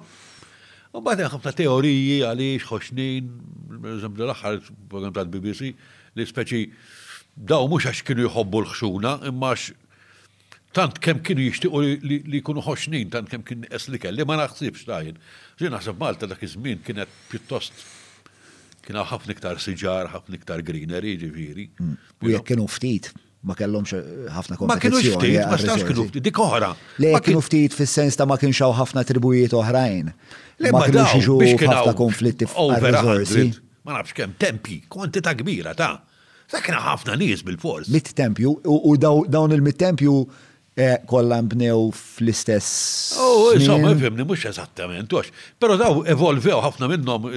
U 0.93 1.01
bad 1.05 1.23
ħafna 1.25 1.53
teoriji 1.57 2.19
għaliex 2.27 2.69
ħoxnin, 2.69 3.31
eżempju 3.97 4.27
l-aħħar 4.27 4.59
program 4.91 5.15
tal-BBC 5.17 5.71
li 5.73 6.27
speċi 6.29 6.61
daw 7.49 7.65
mhux 7.69 7.89
għax 7.89 8.05
kienu 8.11 8.27
jħobbu 8.27 8.61
l-ħxuna, 8.61 9.15
imma 9.31 9.53
tant 10.73 10.97
kem 11.03 11.19
kienu 11.25 11.43
jishtiqu 11.47 11.81
li 11.81 12.39
jkunu 12.39 12.61
ħoxnin, 12.65 13.09
tant 13.13 13.29
kem 13.33 13.43
kien 13.45 13.65
es 13.73 13.89
li 13.93 13.99
kelli, 14.01 14.25
ma 14.25 14.37
naħsibx 14.43 14.85
tajn. 14.91 15.17
Ġi 15.61 15.69
naħseb 15.73 15.99
Malta 16.05 16.29
dak 16.29 16.41
iż-żmien 16.45 16.81
kienet 16.85 17.09
pjuttost 17.31 17.85
Kien 18.83 18.97
ħafna 18.99 19.31
iktar 19.37 19.59
siġar, 19.63 20.09
ħafna 20.11 20.37
iktar 20.39 20.61
greenery, 20.67 21.13
ġifiri. 21.21 21.65
Mm. 21.79 21.93
U 22.25 22.31
jekk 22.33 22.49
kienu 22.51 22.65
ftit, 22.69 23.11
ma 23.47 23.55
kellhomx 23.55 23.93
eh, 23.95 24.07
ħafna 24.35 24.57
kompetizzjoni. 24.59 25.11
Ma 25.11 25.11
kienu 25.11 25.19
ftit, 25.19 25.35
ma 25.39 25.57
eh, 25.57 25.61
stax 25.63 25.85
kienu 25.89 26.05
ftit, 26.09 26.23
dik 26.25 26.39
oħra. 26.43 26.71
Le 27.03 27.11
kienu 27.23 27.43
ftit 27.47 27.77
fis-sens 27.77 28.19
ta' 28.19 28.27
ma 28.27 28.35
kienx 28.41 28.59
hawn 28.65 28.75
ħafna 28.81 29.05
tribujiet 29.07 29.55
oħrajn. 29.59 30.09
Ma 30.73 30.81
kienu 30.89 31.05
xiġu 31.13 31.37
ħafna 31.63 31.93
konflitti 32.01 32.49
f'arriżorsi. 32.51 33.45
Ma 33.87 33.99
nafx 34.01 34.15
kemm 34.19 34.35
tempi, 34.39 34.81
kwantità 34.91 35.33
kbira 35.39 35.75
ta'. 35.79 35.93
Sa 36.51 36.59
kienu 36.63 36.81
ħafna 36.83 37.15
nies 37.21 37.43
bil-fors. 37.47 37.87
Mit-tempju 37.91 38.57
u 38.67 38.95
dawn 38.99 39.55
il-mit-tempju 39.55 40.17
eh, 40.75 40.97
kolla 41.07 41.39
mbnew 41.47 41.87
fl-istess. 41.95 42.75
Oh, 43.15 43.53
insomma, 43.55 43.95
fimni 43.95 44.27
mhux 44.27 44.43
eżattament, 44.51 45.15
għax. 45.15 45.31
Però 45.63 45.79
daw 45.79 46.03
evolvew 46.11 46.59
ħafna 46.67 46.91
minnhom 46.91 47.29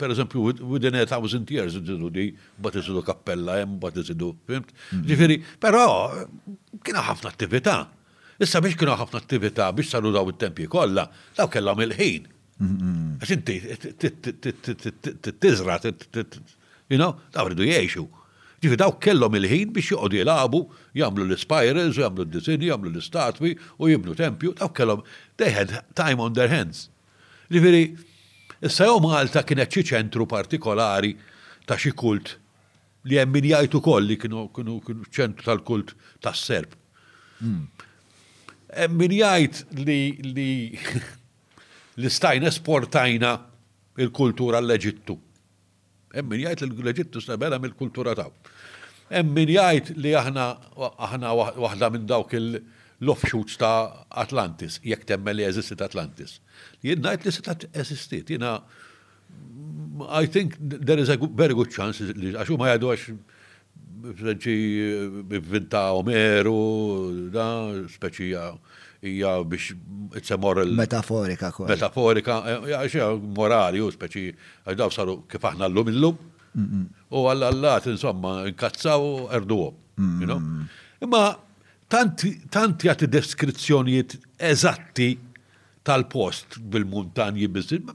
per 0.00 0.10
eżempju, 0.10 0.54
within 0.72 0.94
a 0.96 1.06
thousand 1.06 1.50
years 1.52 1.74
iżidu 1.76 2.10
di, 2.14 2.28
bat 2.58 2.76
iżidu 2.80 3.02
kappella, 3.04 3.58
jem 3.60 3.78
bat 3.82 3.96
iżidu, 4.00 4.28
fimt? 4.48 4.72
Ġifiri, 5.08 5.36
pero 5.62 5.82
kiena 6.84 7.02
ħafna 7.08 7.32
attività. 7.34 7.76
Issa 8.40 8.62
biex 8.64 8.78
kiena 8.80 8.96
ħafna 9.00 9.20
attività 9.20 9.68
biex 9.76 9.90
saru 9.92 10.12
daw 10.16 10.30
it-tempi 10.32 10.66
kolla, 10.72 11.04
daw 11.38 11.48
kellha 11.52 11.74
mill-ħin. 11.78 12.30
Għax 12.60 13.34
inti 13.36 15.28
tizra, 15.40 15.78
you 16.90 16.98
know, 17.00 17.14
daw 17.34 17.48
ridu 17.52 17.66
jiexu. 17.68 18.06
Ġifi 18.64 18.76
daw 18.80 18.96
kellhom 19.02 19.36
il-ħin 19.40 19.70
biex 19.74 19.94
joqogħdu 19.94 20.18
jilagħbu, 20.22 20.62
jagħmlu 21.00 21.24
l-spirals, 21.30 22.00
jagħmlu 22.00 22.26
d-disini, 22.28 22.68
jagħmlu 22.70 22.90
l-istatwi 22.94 23.54
u 23.80 23.88
jibnu 23.92 24.16
tempju, 24.18 24.54
daw 24.60 24.68
kellhom 24.76 25.04
they 25.40 25.52
had 25.56 25.78
time 25.98 26.20
on 26.24 26.36
their 26.36 26.52
hands. 26.52 26.88
Ġifieri, 27.50 28.09
Issa 28.62 28.84
jew 28.84 28.98
Malta 29.02 29.40
kienet 29.48 29.72
xi 29.72 29.82
ċentru 29.90 30.26
partikolari 30.28 31.14
ta' 31.66 31.78
xi 31.80 31.94
kult 31.96 32.34
li 33.08 33.16
hemm 33.16 33.32
min 33.38 33.46
jgħid 33.48 33.76
ukoll 33.78 34.04
li 34.04 34.18
kienu 34.20 34.76
ċentru 35.16 35.46
tal-kult 35.46 35.94
tas-Serb. 36.20 36.74
Hmm. 37.40 37.62
Hemm 38.76 38.98
min 39.00 39.14
jgħid 39.16 39.62
li 39.80 40.00
li 40.36 40.48
li 42.00 42.12
stajna 42.12 42.50
esportajna 42.52 43.32
il-kultura 44.04 44.60
l-Eġittu. 44.60 45.16
Hemm 46.12 46.28
min 46.34 46.44
jgħid 46.44 46.66
li 46.68 46.84
l-Eġittu 46.84 47.24
stabela 47.24 47.56
mill-kultura 47.64 48.12
taw. 48.20 48.28
Hemm 49.08 49.32
min 49.40 49.54
jgħid 49.56 49.94
li 50.04 50.12
aħna 50.20 50.50
aħna 51.08 51.32
waħda 51.64 51.94
minn 51.96 52.04
dawk 52.12 52.36
il- 52.36 52.60
l-offshoots 53.04 53.56
ta' 53.60 54.04
Atlantis, 54.22 54.78
jekk 54.90 55.06
temmel 55.08 55.38
li 55.40 55.44
eżistit 55.46 55.80
Atlantis. 55.84 56.36
Jien 56.84 57.00
najt 57.04 57.24
li 57.26 57.32
sitat 57.32 57.66
eżistit, 57.72 58.30
jina 58.36 58.60
I 60.20 60.26
think 60.28 60.54
there 60.86 60.98
is 61.00 61.08
a 61.08 61.16
very 61.16 61.54
good 61.54 61.70
chance 61.72 62.00
li 62.02 62.32
għaxu 62.34 62.56
ma 62.60 62.70
jgħadu 62.70 62.92
għax 62.94 63.12
Frenċi 64.00 64.56
b'vinta 65.28 65.80
Omeru, 65.92 66.56
da 67.32 67.44
speċija 67.92 68.46
hija 69.04 69.34
biex 69.44 69.74
it's 70.16 70.32
a 70.32 70.38
moral. 70.40 70.72
Metaforika 70.76 71.50
kol. 71.52 71.68
Metaforika, 71.68 72.38
eh, 72.48 72.72
għax 72.80 73.18
morali 73.36 73.82
u 73.84 73.90
speċi 73.92 74.30
għax 74.64 74.76
daw 74.80 74.90
saru 74.94 75.20
kif 75.28 75.44
aħna 75.44 75.68
l-lum 75.68 75.92
il-lum. 75.92 76.16
U 77.12 77.26
għalla 77.28 77.52
għallat, 77.52 77.90
insomma, 77.92 78.40
inkazzaw 78.48 79.28
erduwom. 79.36 79.76
Imma 81.00 81.28
tanti 81.90 82.86
għati 82.86 83.08
deskrizzjonijiet 83.10 84.14
eżatti 84.38 85.08
tal-post 85.86 86.58
bil-muntanji 86.70 87.48
bizzin, 87.50 87.88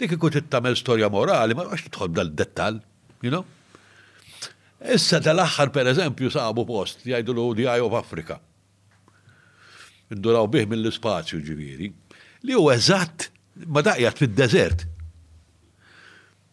li 0.00 0.08
kiku 0.08 0.30
tittamel 0.30 0.76
storja 0.78 1.08
morali, 1.12 1.54
ma 1.58 1.66
għax 1.66 1.90
tħobb 1.94 2.14
dal-dettal, 2.20 2.78
you 3.22 3.32
know? 3.34 3.42
Issa 4.94 5.20
tal-axħar 5.22 5.70
per 5.74 5.90
eżempju 5.92 6.30
sabu 6.32 6.64
post, 6.66 7.04
jgħidu 7.06 7.34
l 7.36 7.42
u 7.42 7.52
di 7.58 7.66
of 7.70 7.92
Africa. 7.98 8.40
Induraw 10.12 10.48
bih 10.50 10.66
mill-spazju 10.68 11.42
ġiviri, 11.46 11.90
li 12.48 12.56
u 12.58 12.66
eżatt 12.72 13.28
ma 13.70 13.82
daqjat 13.84 14.18
fil-desert. 14.22 14.86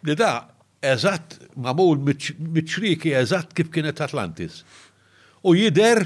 Li 0.07 0.15
da 0.15 0.33
eżatt 0.87 1.39
ma 1.55 1.71
mamul 1.73 1.99
miċriki 2.07 3.15
eżatt 3.19 3.53
kif 3.57 3.71
kienet 3.73 3.99
Atlantis. 4.05 4.61
U 5.47 5.53
jider 5.55 6.05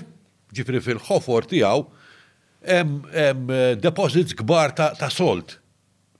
ġifri 0.57 0.80
fil-ħofor 0.85 1.47
tijaw, 1.49 1.84
hemm 2.63 3.51
deposits 3.84 4.35
kbar 4.39 4.73
ta' 4.77 5.09
solt. 5.11 5.57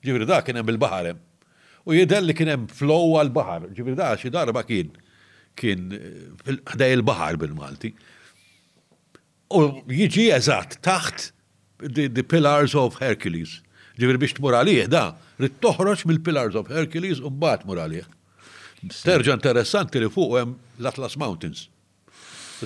Ġifri 0.04 0.28
da 0.28 0.42
kien 0.44 0.60
hemm 0.60 0.72
il-baħarem. 0.74 1.20
U 1.88 1.96
jidher 1.96 2.24
li 2.24 2.36
kien 2.36 2.52
hemm 2.54 2.68
flow 2.72 3.18
għal-baħar. 3.22 3.70
Ġifri 3.76 3.96
da 4.00 4.14
xi 4.20 4.32
darba 4.34 4.64
kien 4.68 4.94
kien 5.60 5.82
eh, 5.94 6.30
ħdej 6.72 6.94
il-baħar 6.96 7.36
bil-Malti. 7.38 7.92
U 9.54 9.60
jiġi 9.94 10.24
eżatt 10.34 10.80
taħt 10.82 11.28
the 12.10 12.24
Pillars 12.26 12.74
of 12.80 12.98
Hercules. 12.98 13.60
Ġifri 14.02 14.22
biex 14.24 14.34
tmur 14.40 14.56
għalih 14.58 14.88
da, 14.90 15.04
rrit 15.38 15.60
toħroċ 15.62 16.08
mill-Pillars 16.10 16.58
of 16.58 16.72
Hercules 16.74 17.22
u 17.22 17.30
mbagħad 17.30 17.68
mur 17.70 17.84
għalih. 17.84 18.08
Terġa 18.98 19.38
interessanti 19.38 20.02
li 20.02 20.10
fuq 20.12 20.40
hemm 20.42 20.58
l-Atlas 20.82 21.20
Mountains. 21.22 21.68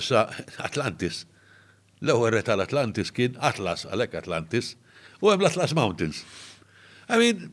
Issa 0.00 0.24
Atlantis 0.64 1.26
L-ewwel 2.00 2.30
re 2.36 2.42
tal-Atlantis 2.46 3.10
kien 3.16 3.34
Atlas, 3.44 3.82
għalhekk 3.88 4.20
Atlantis, 4.22 4.74
u 5.22 5.32
hemm 5.32 5.42
l-Atlas 5.42 5.72
Mountains. 5.78 6.20
I 7.10 7.18
mean, 7.18 7.48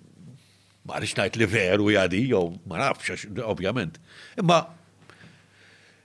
ma 0.86 1.00
rix 1.02 1.16
ngħid 1.18 1.40
li 1.42 1.48
veru 1.50 1.88
jadi 1.96 2.20
jew 2.30 2.42
ma 2.70 2.78
nafx 2.84 3.26
ovvjament. 3.42 4.00
Imma 4.42 4.66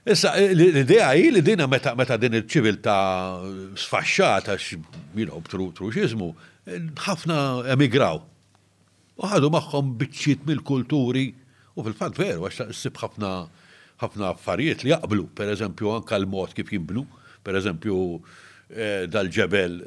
Issa, 0.01 0.31
l-idea 0.33 1.11
hi 1.13 1.27
li 1.29 1.43
dina 1.45 1.67
meta 1.69 1.91
meta 1.93 2.15
din 2.17 2.33
iċ 2.33 2.47
ċiviltà 2.49 2.95
sfaxxata 3.77 4.55
x'jilhom 4.57 5.43
truxiżmu, 5.77 6.29
ħafna 7.05 7.35
emigraw. 7.75 8.17
U 9.21 9.29
ħadu 9.29 9.51
magħhom 9.53 9.91
biċċiet 10.01 10.47
mill-kulturi 10.49 11.27
u 11.77 11.85
fil-fatt 11.85 12.17
veru 12.17 12.49
għax 12.49 12.73
sib 12.73 12.97
ħafna 13.03 13.35
ħafna 14.01 14.31
affarijiet 14.33 14.81
li 14.81 14.89
jaqblu, 14.95 15.27
per 15.37 15.51
eżempju, 15.53 15.91
anka 15.99 16.17
l-mod 16.17 16.55
kif 16.57 16.73
jinblu 16.73 17.05
per 17.43 17.55
eżempju, 17.59 17.97
eh, 18.71 19.07
dal-ġebel, 19.09 19.79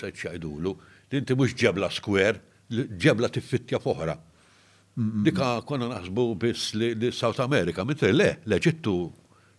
ċajdulu, 0.00 0.70
eh, 0.74 0.90
dinti 1.12 1.34
mux 1.36 1.52
ġebla 1.54 1.90
skwer, 1.92 2.38
ġebla 2.70 3.28
tiffittja 3.30 3.78
foħra. 3.78 4.16
Dika 4.94 5.62
konna 5.64 5.86
naħsbu 5.88 6.24
biss 6.36 6.74
li 6.76 7.10
South 7.12 7.40
America, 7.40 7.84
mentre 7.84 8.12
le, 8.12 8.38
leġittu 8.46 9.12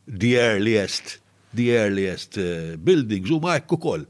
the 0.08 0.34
earliest, 0.36 1.20
the 1.54 1.72
earliest 1.72 2.38
eh, 2.38 2.76
buildings 2.78 3.32
u 3.32 3.40
ma 3.40 3.56
ekku 3.58 3.78
koll 3.80 4.04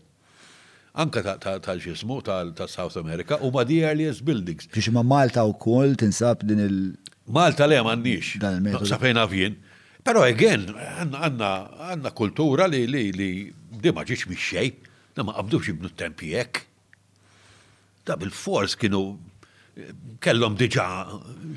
anka 0.96 1.34
tal-ġismu 1.42 2.22
tal-South 2.24 2.96
America 2.98 3.38
u 3.42 3.52
ma 3.52 3.64
the 3.66 3.80
earliest 3.84 4.24
buildings. 4.26 4.68
Ġiġi 4.74 4.92
ma 4.96 5.04
Malta 5.04 5.44
u 5.46 5.54
kol 5.54 5.96
tinsab 6.00 6.44
din 6.44 6.60
il- 6.60 6.98
Malta 7.28 7.66
le 7.68 7.80
mannix, 7.84 8.36
naqsafejn 8.40 9.18
avjen, 9.18 9.56
Pero 10.04 10.20
again, 10.28 10.66
għanna 10.76 12.12
kultura 12.18 12.66
li 12.72 12.82
li 12.92 13.06
li 13.16 13.28
dima 13.84 14.04
ġiġ 14.08 14.26
mi 14.28 14.36
xej, 14.40 14.72
ma 15.24 15.36
qabdux 15.38 15.70
ibnu 15.72 15.92
tempi 15.98 16.34
jek. 16.34 16.66
Da 18.04 18.18
bil-fors 18.20 18.76
kienu 18.80 19.04
kellom 20.24 20.58
diġa 20.60 20.88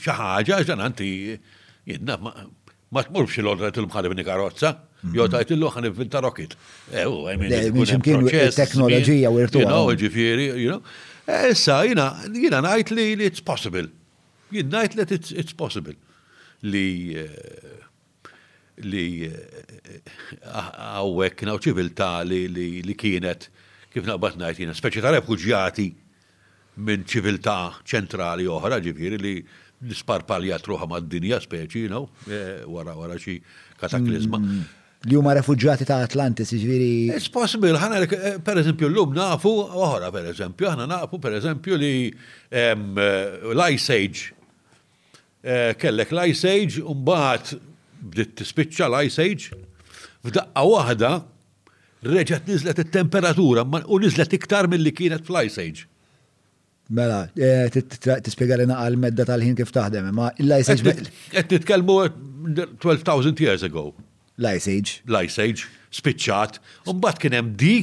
xaħġa, 0.02 0.60
ġan 0.68 0.84
anti 0.86 1.08
jinnna 1.90 2.20
ma 2.22 3.02
tmurx 3.08 3.40
l-ordra 3.42 3.72
til-mħadem 3.74 4.14
karozza, 4.24 4.76
mhm. 5.02 5.16
jo 5.18 5.26
tajt 5.32 5.52
illu 5.56 5.72
ħan 5.74 5.90
inventa 5.90 6.22
rocket. 6.22 6.54
Ew, 6.92 7.26
eh, 7.26 7.34
għajmin. 7.34 8.54
teknoloġija 8.54 9.32
u 9.34 9.40
irtu. 9.42 9.64
Jina, 9.64 9.82
ġifiri, 10.04 10.46
jina. 10.66 10.78
Eh, 11.26 11.50
issa, 11.50 11.80
jina, 11.88 12.06
jina 12.30 12.62
najt 12.62 12.94
li 12.94 13.10
it's 13.26 13.42
possible. 13.42 13.88
Jina 14.54 14.84
najt 14.84 14.94
li 15.00 15.10
it's 15.42 15.52
possible. 15.52 15.98
Li 16.62 16.86
eh, 17.18 17.82
li 18.84 19.24
eh, 19.24 20.02
għawek 20.44 21.44
naw 21.48 21.58
ċiviltà 21.64 22.18
li 22.28 22.94
kienet 22.98 23.48
kif 23.92 24.04
naqbad 24.04 24.36
ngħid 24.40 24.72
speċi 24.76 25.00
ta' 25.04 25.14
refuġjati 25.16 25.86
minn 26.84 27.06
ċiviltà 27.08 27.58
ċentrali 27.88 28.44
oħra 28.52 28.76
ġifiri 28.84 29.20
li 29.22 29.34
nisparpalja 29.86 30.56
truħa 30.64 30.88
mad-dinja 30.88 31.38
speċi, 31.40 31.84
no? 31.92 32.04
Eh, 32.28 32.62
wara 32.68 32.94
wara 32.96 33.16
xi 33.20 33.36
kataklizma. 33.80 34.40
Mm, 34.40 34.60
li 35.08 35.18
huma 35.20 35.34
refuġjati 35.36 35.84
ta' 35.88 35.98
Atlantis, 36.04 36.48
ġifieri. 36.56 36.90
It's 37.16 37.28
possible, 37.32 37.72
ħana 37.80 38.02
eh, 38.04 38.26
per 38.44 38.60
eżempju 38.62 38.88
llum 38.92 39.12
nafu 39.16 39.52
oħra 39.66 40.08
per 40.14 40.30
eżempju, 40.32 40.68
ħana 40.74 40.88
nafu 40.92 41.20
per 41.22 41.36
eżempju 41.38 41.80
li 41.80 41.92
l-Ice 42.48 43.96
Age 43.96 44.32
kellek 45.78 46.10
l-Ice 46.10 46.48
Age 46.50 46.80
u 46.82 46.90
mbagħad 46.98 47.54
Bdit 48.04 48.36
tispiċċa 48.40 48.88
l-Ice 48.90 49.22
Age, 49.24 49.58
f'daqqa 50.26 50.64
waħda 50.68 51.10
reġgħet 52.06 52.48
nizlet 52.50 52.80
it-temperatura 52.84 53.64
u 53.64 54.00
niżlet 54.02 54.34
iktar 54.38 54.68
milli 54.70 54.92
kienet 54.94 55.24
fl-Ice 55.26 55.62
Age. 55.62 55.86
Mela, 56.96 57.22
eh, 57.34 57.66
tispiega 58.22 58.60
li 58.60 58.66
naqal 58.70 58.94
medda 59.02 59.24
tal-ħin 59.26 59.56
kif 59.58 59.72
taħdem, 59.74 60.10
ma 60.14 60.28
l-Ice 60.38 60.70
Age. 60.76 61.10
t-tkelmu 61.34 61.96
12,000 62.82 63.40
years 63.42 63.64
ago. 63.66 63.92
L-Ice 64.38 64.70
Age. 64.70 65.00
L-Ice 65.08 65.40
Age, 65.42 65.66
spiċċat, 66.00 66.60
u 66.86 66.94
mbagħad 66.98 67.22
kien 67.24 67.38
hemm 67.40 67.54
di 67.58 67.74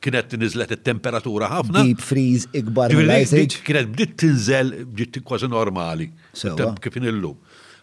kienet 0.00 0.34
nizlet 0.40 0.74
il-temperatura 0.76 1.46
ħafna. 1.54 1.84
Deep 1.86 2.02
freeze 2.04 2.48
ikbar 2.52 2.90
Age. 2.92 3.46
Kienet 3.64 3.92
b'dit 3.94 4.16
tinżel 4.24 4.74
bdiet 4.90 5.22
kważi 5.22 5.48
normali. 5.48 6.10
Kif 6.36 6.96
illum. 7.00 7.38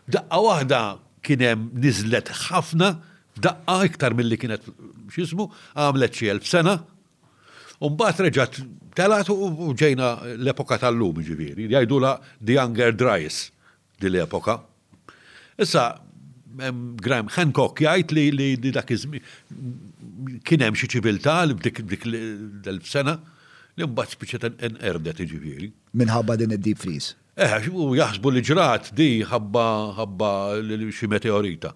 Daqqa 0.07 0.39
waħda 0.43 0.77
kienem 1.27 1.63
nizlet 1.83 2.29
ħafna, 2.45 2.87
daqqa 3.43 3.79
iktar 3.89 4.15
mill-li 4.15 4.37
kienet 4.39 4.69
xismu, 5.11 5.49
għamlet 5.75 6.15
xie 6.15 6.29
elf 6.31 6.47
sena, 6.47 6.77
bat 7.99 8.21
reġat 8.23 8.61
telat 8.97 9.27
u 9.33 9.69
ġejna 9.77 10.07
l-epoka 10.37 10.79
tal-lum 10.81 11.19
ġiviri, 11.27 11.67
jajdu 11.75 11.99
la 12.01 12.13
The 12.39 12.55
Younger 12.55 12.95
Dries 12.97 13.41
di 13.99 14.07
l-epoka. 14.13 14.57
Issa, 15.59 15.83
Graham 16.57 17.27
Hancock 17.35 17.83
jgħid 17.83 18.15
li 18.15 18.29
li 18.63 18.71
dak 18.73 18.89
iżmi 18.95 19.19
kien 20.47 20.63
hemm 20.65 20.77
xi 20.79 20.87
ċiviltà 20.95 21.35
li 21.49 21.53
bdik 21.59 21.83
dik 21.91 22.07
l-sena 22.07 23.17
li 23.77 23.85
mbagħad 23.85 24.47
n-erdet 24.55 25.21
iġifieri. 25.27 25.69
Minħabba 25.99 26.39
din 26.41 26.55
id-deep 26.55 26.81
freeze. 26.81 27.13
Eh, 27.37 27.61
u 27.69 27.91
jaħsbu 27.93 28.31
li 28.33 28.41
ġrat 28.41 28.87
di 28.97 29.21
ħabba 29.21 29.65
ħabba 29.99 30.29
xi 30.89 31.05
meteorita. 31.05 31.69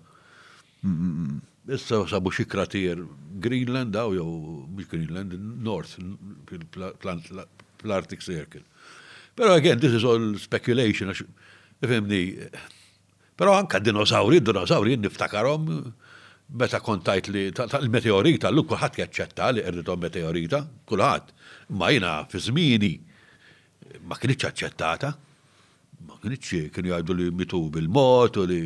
Mm, 0.82 0.90
mm, 0.90 1.12
mm. 1.12 1.36
Issa 1.78 2.00
sabu 2.10 2.32
xi 2.34 2.48
kratier 2.50 3.04
Greenland 3.44 3.94
daw 3.94 4.10
jew 4.18 4.26
mhux 4.66 4.90
Greenland, 4.90 5.36
North 5.62 5.94
fil 6.50 7.94
arctic 7.94 8.26
Circle. 8.26 8.64
Però 9.36 9.54
again, 9.60 9.78
this 9.78 9.94
is 9.94 10.02
all 10.04 10.34
speculation 10.42 11.14
għax 11.14 11.24
ifhimni. 11.86 12.24
Però 13.38 13.54
anka 13.54 13.78
dinosauri, 13.86 14.42
dinosawri 14.42 14.98
niftakarhom 14.98 15.70
meta 16.58 16.82
kontajt 16.82 17.30
li 17.36 17.46
tal-meteorita, 17.54 18.50
l 18.50 18.66
kulħadd 18.66 19.04
jaċċetta 19.06 19.54
li 19.54 19.68
qerdithom 19.70 20.02
meteorita, 20.10 20.64
kulħadd. 20.90 21.30
Ma 21.78 21.94
jiena 21.94 22.16
fi 22.30 22.42
żmieni 22.50 22.96
ma 24.10 24.18
kienx 24.18 24.42
aċċettata 24.50 25.18
kien 26.22 26.30
Nietzsche 26.32 26.70
kien 26.70 26.86
jgħajdu 26.86 27.14
li 27.18 27.26
mitu 27.34 27.60
bil-mot 27.74 28.30
li, 28.50 28.58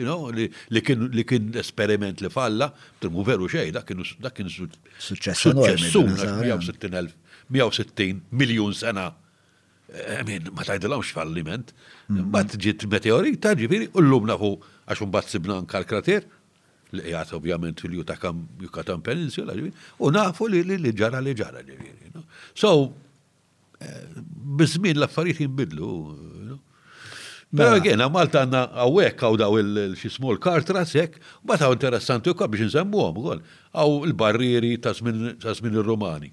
you 0.00 0.06
know, 0.06 0.20
li 0.30 1.24
kien 1.24 1.50
esperiment 1.60 2.20
li 2.20 2.30
falla, 2.32 2.70
trimu 3.00 3.24
veru 3.26 3.46
xej, 3.50 3.70
da 3.74 3.80
kienu 3.86 4.02
dak 4.20 4.34
kien 4.36 4.48
suċċess 4.50 5.46
160 5.54 6.36
miljon 8.32 8.74
sena. 8.74 9.10
Emin, 9.90 10.32
eh. 10.46 10.50
eh, 10.52 10.52
ma 10.54 10.62
lawx 10.62 11.08
falliment, 11.10 11.72
ma 12.08 12.14
mm-hmm. 12.20 12.48
tġiet 12.52 12.84
meteorita 12.92 13.54
ġifiri, 13.58 13.86
u 13.90 13.92
l-lum 14.04 14.24
nafu 14.30 14.50
għaxum 14.86 15.10
un 15.10 15.14
sibna 15.26 15.54
anka 15.58 15.80
krater 15.82 16.22
li 16.94 17.02
jgħat 17.10 17.30
ovvjament 17.34 17.80
fil-juta 17.82 18.14
kam 18.18 18.44
Yucatan 18.62 19.00
Peninsula, 19.02 19.54
u 19.98 20.10
nafu 20.14 20.46
li 20.46 20.62
li 20.62 20.92
ġara 20.92 21.18
li 21.22 21.34
ġara 21.34 21.60
ġifiri. 21.66 22.22
So, 22.54 22.70
eh, 23.82 24.06
bizmin 24.60 24.98
l-affarijiet 25.00 25.40
jimbidlu, 25.42 25.90
Pero 27.50 27.70
mela. 27.70 27.78
mela, 27.78 27.90
għena, 27.90 28.06
Malta 28.14 28.42
għanna 28.44 28.60
għawek 28.84 29.22
għaw 29.26 29.38
daw 29.40 29.56
il-xismu 29.58 30.34
l-kartra 30.36 30.84
sekk, 30.86 31.16
bat 31.42 31.64
għaw 31.64 31.74
interessanti 31.74 32.30
u 32.30 32.34
biex 32.36 32.68
nsemmu 32.68 33.00
għom 33.08 33.18
għol, 33.32 33.40
għaw 33.74 33.94
il-barrieri 34.08 34.76
tasmin 34.84 35.74
il-Romani. 35.74 36.30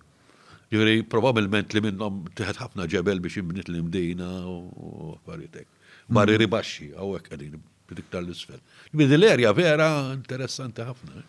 Ġuri, 0.74 0.98
probabilment 1.10 1.74
li 1.74 1.82
minnom 1.88 2.22
tħed 2.38 2.60
ħafna 2.62 2.86
ġebel 2.94 3.22
biex 3.24 3.42
imbnit 3.42 3.72
l-imdina 3.72 4.28
u 4.52 5.16
għaritek. 5.26 5.66
Barriri 6.14 6.46
mm. 6.46 6.54
baxi, 6.54 6.92
għawek 6.94 7.32
għadin, 7.34 7.58
bidiktar 7.90 8.22
l-isfel. 8.22 8.62
Bidi 8.94 9.18
l-erja 9.18 9.56
vera 9.58 9.90
interessanti 10.14 10.86
ħafna. 10.86 11.18
Eh. 11.24 11.26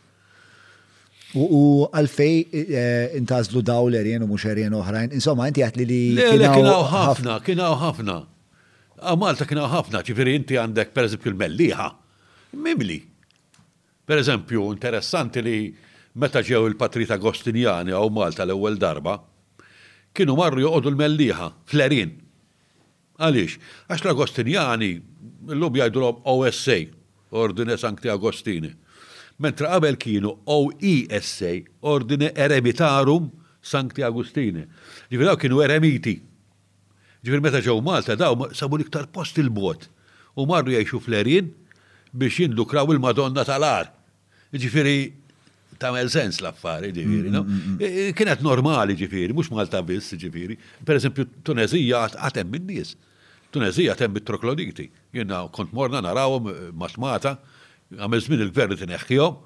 U 1.37 1.63
għalfej 1.93 2.37
eh, 2.53 3.15
intazlu 3.19 3.61
daw 3.65 3.89
l-erjen 3.93 4.21
u 4.27 4.35
mux 4.35 4.45
erjen 4.49 4.73
oħrajn, 4.75 5.13
insomma, 5.17 5.49
inti 5.49 5.65
għatli 5.65 5.85
li. 5.89 6.03
Le, 6.19 6.29
le, 6.43 6.53
kienaw 6.61 6.83
ħafna, 6.93 7.35
kienaw 7.47 7.77
ħafna. 7.89 8.25
Malta 9.17 9.45
kienu 9.47 9.63
ħafna, 9.71 10.01
ċifiri 10.03 10.33
inti 10.35 10.57
għandek 10.59 10.91
per 10.95 11.05
eżempju 11.07 11.31
l-melliħa, 11.33 11.85
mimli. 12.59 12.97
Per 14.09 14.19
eżempju, 14.23 14.65
interessanti 14.75 15.43
li 15.45 15.57
meta 16.19 16.41
ġew 16.43 16.65
il-Patrita 16.73 17.15
Agostinjani 17.15 17.93
għaw 17.95 18.11
Malta 18.11 18.45
l-ewwel 18.47 18.79
darba, 18.81 19.19
kienu 20.17 20.35
marru 20.39 20.63
joqogħdu 20.67 20.91
l-melliħa 20.95 21.51
fl 21.69 21.85
Għalix, 21.87 22.19
Għaliex, 23.19 23.59
għax 23.91 24.05
l-Agostinjani 24.07 24.89
l-lum 25.51 25.75
jgħidulhom 25.79 26.21
OSA, 26.31 26.77
Ordine 27.35 27.75
Sankti 27.77 28.09
Agostini. 28.13 28.71
Mentra 29.43 29.69
qabel 29.75 29.97
kienu 29.99 30.33
OESA, 30.49 31.53
Ordine 31.83 32.31
Eremitarum 32.35 33.27
Sankti 33.63 34.03
Agostini. 34.07 34.63
Ġifiri 35.13 35.35
kienu 35.43 35.59
eremiti 35.67 36.15
Ġifir 37.27 37.41
meta 37.43 37.61
ġew 37.63 37.79
Malta 37.83 38.15
daw 38.19 38.37
sabu 38.55 38.79
iktar 38.85 39.09
post 39.11 39.39
il-bot 39.43 39.89
u 40.39 40.45
marru 40.47 40.71
jgħixu 40.71 41.01
fl-erin 41.03 41.49
biex 42.15 42.39
jindukraw 42.45 42.93
il-Madonna 42.95 43.43
tal-ar. 43.47 43.89
Ġifiri 44.55 45.11
tamel 45.83 46.09
sens 46.15 46.39
l-affari, 46.43 46.93
ġifiri, 46.95 47.33
no? 47.35 47.43
Mm, 47.45 47.59
mm, 47.59 47.75
mm. 47.83 48.15
Kienet 48.19 48.43
normali 48.47 48.95
ġifiri, 48.99 49.35
mux 49.37 49.51
Malta 49.55 49.83
biss 49.87 50.15
ġifiri. 50.19 50.57
Per 50.87 50.99
eżempju, 51.01 51.27
Tunezija 51.47 52.05
għatem 52.23 52.55
minn 52.55 52.71
nies. 52.71 52.95
Tunezija 53.55 53.97
tem 53.99 54.15
bit-trokloditi. 54.15 54.89
Jena 55.17 55.43
kont 55.55 55.75
morna 55.75 56.01
narawom 56.07 56.51
matmata, 56.79 57.37
għamezmin 57.97 58.29
żmien 58.39 58.47
il-gvern 58.47 58.79
tinneħħihom 58.79 59.45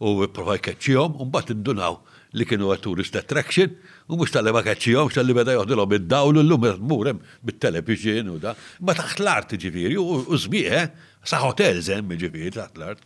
u 0.00 0.14
provaj 0.34 0.62
keċċihom, 0.68 1.18
u 1.20 1.26
mbagħad 1.26 1.54
indunaw 1.58 1.98
li 2.38 2.46
kienu 2.46 2.68
tourist 2.80 3.16
attraction 3.18 3.70
u 4.10 4.16
mux 4.18 4.30
tal-li 4.30 4.52
ma 4.54 4.62
kacċijom, 4.62 5.10
tal-li 5.14 5.34
beda 5.34 5.54
joħdilom 5.56 5.94
id-dawlu 5.98 6.42
l-lum 6.44 6.66
murem 6.88 7.18
bit-television 7.46 8.30
u 8.30 8.36
da. 8.42 8.52
Ma 8.84 8.94
taħt 8.94 9.22
l-art 9.24 9.54
ġifiri 9.60 9.96
u 9.98 10.36
zbieħe, 10.38 10.80
eh? 10.80 11.06
sa 11.26 11.40
hotel 11.44 11.80
zem 11.84 12.14
ġifiri 12.14 12.52
taħt 12.54 12.78
l-art. 12.80 13.04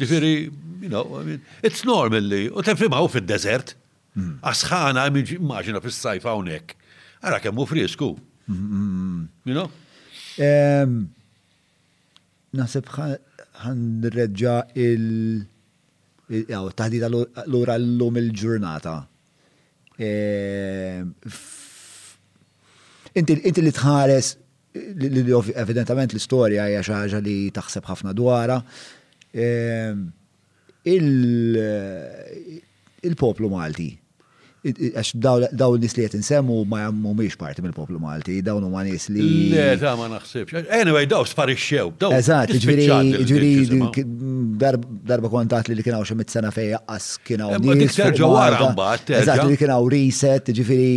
Ġifiri, 0.00 0.32
you 0.86 0.90
know, 0.92 1.04
I 1.18 1.26
mean, 1.26 1.42
it's 1.66 1.82
normal 1.86 2.28
li, 2.30 2.44
u 2.50 2.62
tefrimaw 2.66 3.10
fil-desert. 3.10 3.74
Asħana, 4.46 5.08
immaġina 5.18 5.78
fil 5.80 5.94
sajfa 5.96 6.32
unek, 6.36 6.76
Għara 7.22 7.38
kemmu 7.42 7.66
frisku. 7.68 8.14
You 8.48 9.54
know? 9.54 9.70
Nasib 12.58 12.86
ħan 12.90 13.86
reġa 14.10 14.56
il- 14.74 15.46
Jaw, 16.30 16.68
taħdida 16.78 17.08
l-ura 17.10 17.74
l-lum 17.78 18.18
il-ġurnata. 18.20 18.92
E, 19.98 20.10
inti 23.18 23.62
li 23.66 23.72
tħares, 23.74 24.28
evidentament 25.58 26.14
l-istoria 26.14 26.68
hija 26.70 26.84
xi 26.86 26.94
ħaġa 27.00 27.22
li 27.26 27.36
taħseb 27.58 27.90
ħafna 27.90 28.14
dwara. 28.14 28.60
E, 29.34 31.00
il-poplu 33.02 33.50
Malti, 33.56 33.88
għax 34.60 35.10
daw 35.56 35.74
nis 35.80 35.94
li 35.96 36.04
jtinsemmu 36.04 36.56
ma 36.68 36.82
jammu 36.82 37.14
miex 37.16 37.36
parti 37.40 37.62
mill-poplu 37.64 37.96
Malti, 38.00 38.40
dawn 38.44 38.66
ma 38.72 38.82
nis 38.84 39.06
li. 39.08 39.24
Le, 39.54 39.64
ta' 39.80 39.94
ma 39.96 40.08
naħsibx. 40.12 40.66
Anyway, 40.76 41.06
daw 41.08 41.24
sparixxew. 41.24 41.94
Eżat, 42.12 42.52
ġviri, 42.60 43.50
darba 45.08 45.30
kontat 45.32 45.70
li 45.72 45.84
kienaw 45.86 46.04
xemit 46.08 46.32
sena 46.34 46.52
fej 46.52 46.74
jaqqas 46.74 47.08
kienaw. 47.26 47.56
Ma 47.64 47.76
dik 47.80 47.94
terġa 47.96 48.32
għara 48.42 48.60
għambat. 48.66 49.14
Eżatt, 49.22 49.44
li 49.48 49.58
kienaw 49.64 49.88
reset, 49.96 50.52
ġviri. 50.60 50.94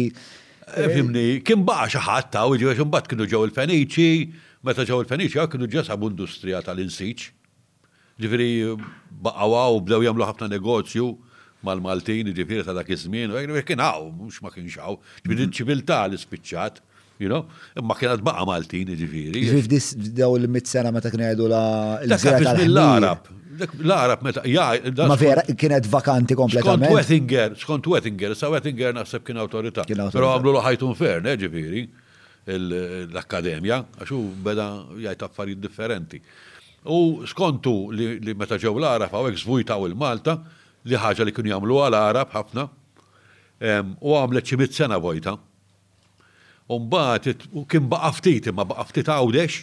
Eh, 0.74 0.90
fimni, 0.92 1.26
kien 1.48 1.64
baqa 1.68 1.88
xi 1.96 2.04
ħadd 2.04 2.38
ġviri 2.52 2.78
xumbat 2.82 3.08
kienu 3.12 3.30
ġew 3.32 3.46
il-Feniċi, 3.48 4.32
meta 4.68 4.84
ġew 4.88 5.04
il-Feniċi 5.06 5.48
kienu 5.56 5.72
ġew 5.72 5.88
sabu 5.88 6.12
industrija 6.12 6.60
tal-insiċ. 6.68 7.30
Ġviri 8.24 8.52
baqawaw, 9.24 9.78
u 9.80 9.86
bdew 9.88 10.04
jagħmlu 10.10 10.28
ħafna 10.36 10.52
negozju 10.52 11.14
mal-Maltin, 11.68 12.32
ġifiri 12.36 12.64
ta' 12.68 12.76
dak 12.78 12.90
iż-żmien, 12.94 13.32
u 13.34 13.62
kien 13.68 13.82
hawn, 13.84 14.12
mhux 14.20 14.42
ma 14.44 14.52
kienx 14.54 14.78
hawn, 14.82 15.00
ġifieri 15.24 15.44
mhm. 15.44 15.56
ċiviltà 15.60 16.02
li 16.12 16.20
spiċċat, 16.20 16.82
you 17.24 17.30
know, 17.32 17.46
imma 17.80 17.98
kienet 18.00 18.24
baqa' 18.28 18.46
Maltin 18.50 18.92
ġifiri. 18.92 19.46
Ġifieri 19.52 20.12
daw 20.20 20.36
il-mit 20.40 20.70
sena 20.70 20.92
meta 20.96 21.12
kien 21.14 21.24
għajdu 21.30 21.50
la 21.52 21.64
l 22.04 22.18
għarab 22.86 23.32
L-Arab 23.86 24.24
meta 24.26 24.42
Ma 25.10 25.14
vera 25.20 25.44
kienet 25.46 25.86
vakanti 25.86 26.34
kompletament. 26.36 26.90
Skont 26.90 26.98
Wettinger, 26.98 27.52
skont 27.62 27.86
Wettinger, 27.92 28.34
sa 28.36 28.48
Wettinger 28.50 28.96
naħseb 28.98 29.22
kien 29.28 29.38
autorita. 29.42 29.84
Però 30.10 30.32
għamlu 30.34 30.56
ħajtun 30.68 30.96
fer, 31.00 31.20
eh, 31.22 31.36
ġifiri, 31.40 31.84
l-akkademja, 33.12 33.78
għaxu 34.02 34.18
beda 34.48 34.66
jgħajt 35.04 35.28
affarijiet 35.30 35.62
differenti. 35.68 36.20
U 36.92 37.22
skontu 37.30 37.92
li 37.96 38.34
meta 38.36 38.58
ġew 38.60 38.74
l 38.74 38.90
għarab 38.90 39.14
għawek 39.14 39.38
zvujtaw 39.46 39.86
il-Malta, 39.88 40.34
il 40.34 40.42
malta 40.42 40.63
li 40.92 40.96
ħaġa 41.00 41.26
li 41.28 41.32
kienu 41.36 41.52
jagħmlu 41.52 41.78
għal 41.88 41.98
Arab 41.98 42.32
ħafna 42.36 42.66
u 44.04 44.16
għamlet 44.18 44.48
xi 44.48 44.68
sena 44.72 44.98
vojta. 45.00 45.38
mbagħad 46.68 47.42
kien 47.70 47.88
baqa' 47.90 48.12
ftit 48.18 48.48
imma 48.52 48.64
baqa' 48.66 48.86
ftit 48.90 49.10
għawdex 49.14 49.60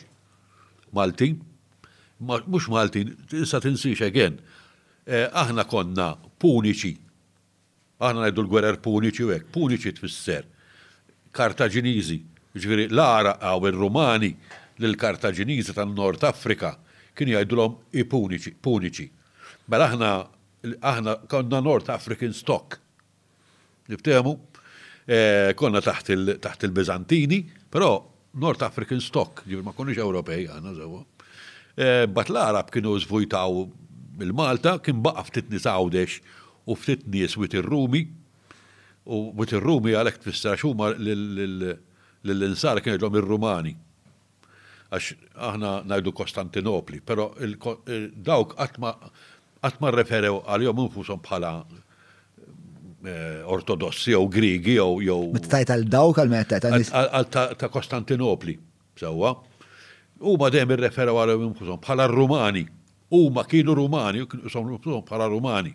Malti, 0.92 1.28
mhux 2.18 2.66
Malti, 2.68 3.02
issa 3.38 3.60
tinsix 3.62 4.00
again. 4.02 4.40
E, 5.06 5.26
aħna 5.32 5.62
konna 5.70 6.16
puniċi. 6.18 6.96
Aħna 8.02 8.20
ngħidu 8.24 8.42
l-gwerer 8.42 8.80
puniċi 8.82 9.22
u 9.24 9.30
hekk, 9.30 9.52
puniċi 9.54 9.92
tfisser. 10.00 10.44
Kartaġiniżi, 11.32 12.18
ġifieri 12.58 12.88
l 12.90 12.98
ara 12.98 13.36
għaw 13.38 13.70
ir-Rumani 13.70 14.32
lill-Kartaġiniżi 14.82 15.76
tan-Nord 15.78 16.26
Afrika 16.26 16.74
kienu 17.14 17.36
jgħidulhom 17.38 17.78
i 17.94 18.02
puniċi, 18.04 18.56
puniċi. 18.60 19.06
Mela 19.70 19.86
aħna 19.92 20.10
aħna 20.66 21.14
konna 21.28 21.60
North 21.64 21.88
African 21.90 22.32
stock. 22.36 22.78
Niftemu, 23.88 24.34
eh, 25.06 25.54
konna 25.56 25.80
taħt 25.80 26.64
il-Bizantini, 26.66 27.40
però 27.70 27.92
North 28.34 28.62
African 28.62 29.00
stock, 29.00 29.42
ġivir 29.46 29.64
ma 29.66 29.72
konniex 29.72 29.98
Ewropej 30.04 30.48
għana 30.52 30.74
zawa. 30.76 31.00
Eh, 31.76 32.06
bat 32.06 32.28
l-Arab 32.30 32.70
kienu 32.70 32.92
zvujtaw 33.02 33.62
il-Malta, 34.20 34.76
kien 34.84 35.00
baqa 35.02 35.24
ftitni 35.30 35.58
saudex 35.62 36.20
u 36.68 36.74
ftitni 36.76 37.20
jeswit 37.24 37.54
il-Rumi, 37.56 38.04
u 39.10 39.32
wit 39.34 39.52
il-Rumi 39.56 39.94
għalek 39.96 40.18
tfissar 40.22 40.58
xuma 40.60 40.90
l-insar 40.94 42.80
kien 42.84 42.98
jidlom 42.98 43.16
il-Rumani. 43.16 43.76
Għax 44.90 45.12
aħna 45.38 45.84
najdu 45.86 46.10
Konstantinopli, 46.12 47.00
pero 47.06 47.32
dawk 47.38 48.56
għatma 48.58 48.90
għatma 49.64 49.90
referew 49.94 50.38
għal-jom 50.46 50.80
unfusom 50.86 51.20
bħala 51.24 51.52
eh, 51.68 53.54
ortodossi 53.54 54.14
jew 54.14 54.26
grigi 54.32 54.76
jew 54.78 55.00
jew. 55.04 55.18
Mittajt 55.36 55.72
għal 55.74 55.88
dawk 55.94 56.20
għal 56.24 56.32
meta 56.32 56.60
ta' 56.60 57.72
Kostantinopli 57.72 58.56
sewwa. 59.00 59.34
Huma 60.20 60.50
dejjem 60.52 60.74
irreferew 60.76 61.16
għal 61.16 61.50
bħala 61.80 62.08
Rumani. 62.12 62.64
Huma 63.10 63.42
kienu 63.48 63.74
Rumani, 63.76 64.24
kienu 64.30 65.02
bħala 65.08 65.30
Rumani. 65.32 65.74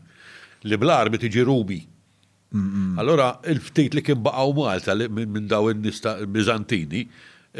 Li 0.66 0.82
blar 0.82 1.06
arbi 1.06 1.20
tiġi 1.22 1.46
Rubi. 1.46 1.80
Allora 3.02 3.34
il-ftit 3.52 3.94
li 3.98 4.02
kien 4.06 4.22
baqgħu 4.24 4.54
Malta 4.58 4.94
minn 5.12 5.48
daw 5.52 5.68
in-nista 5.74 6.14
Bizantini, 6.26 7.02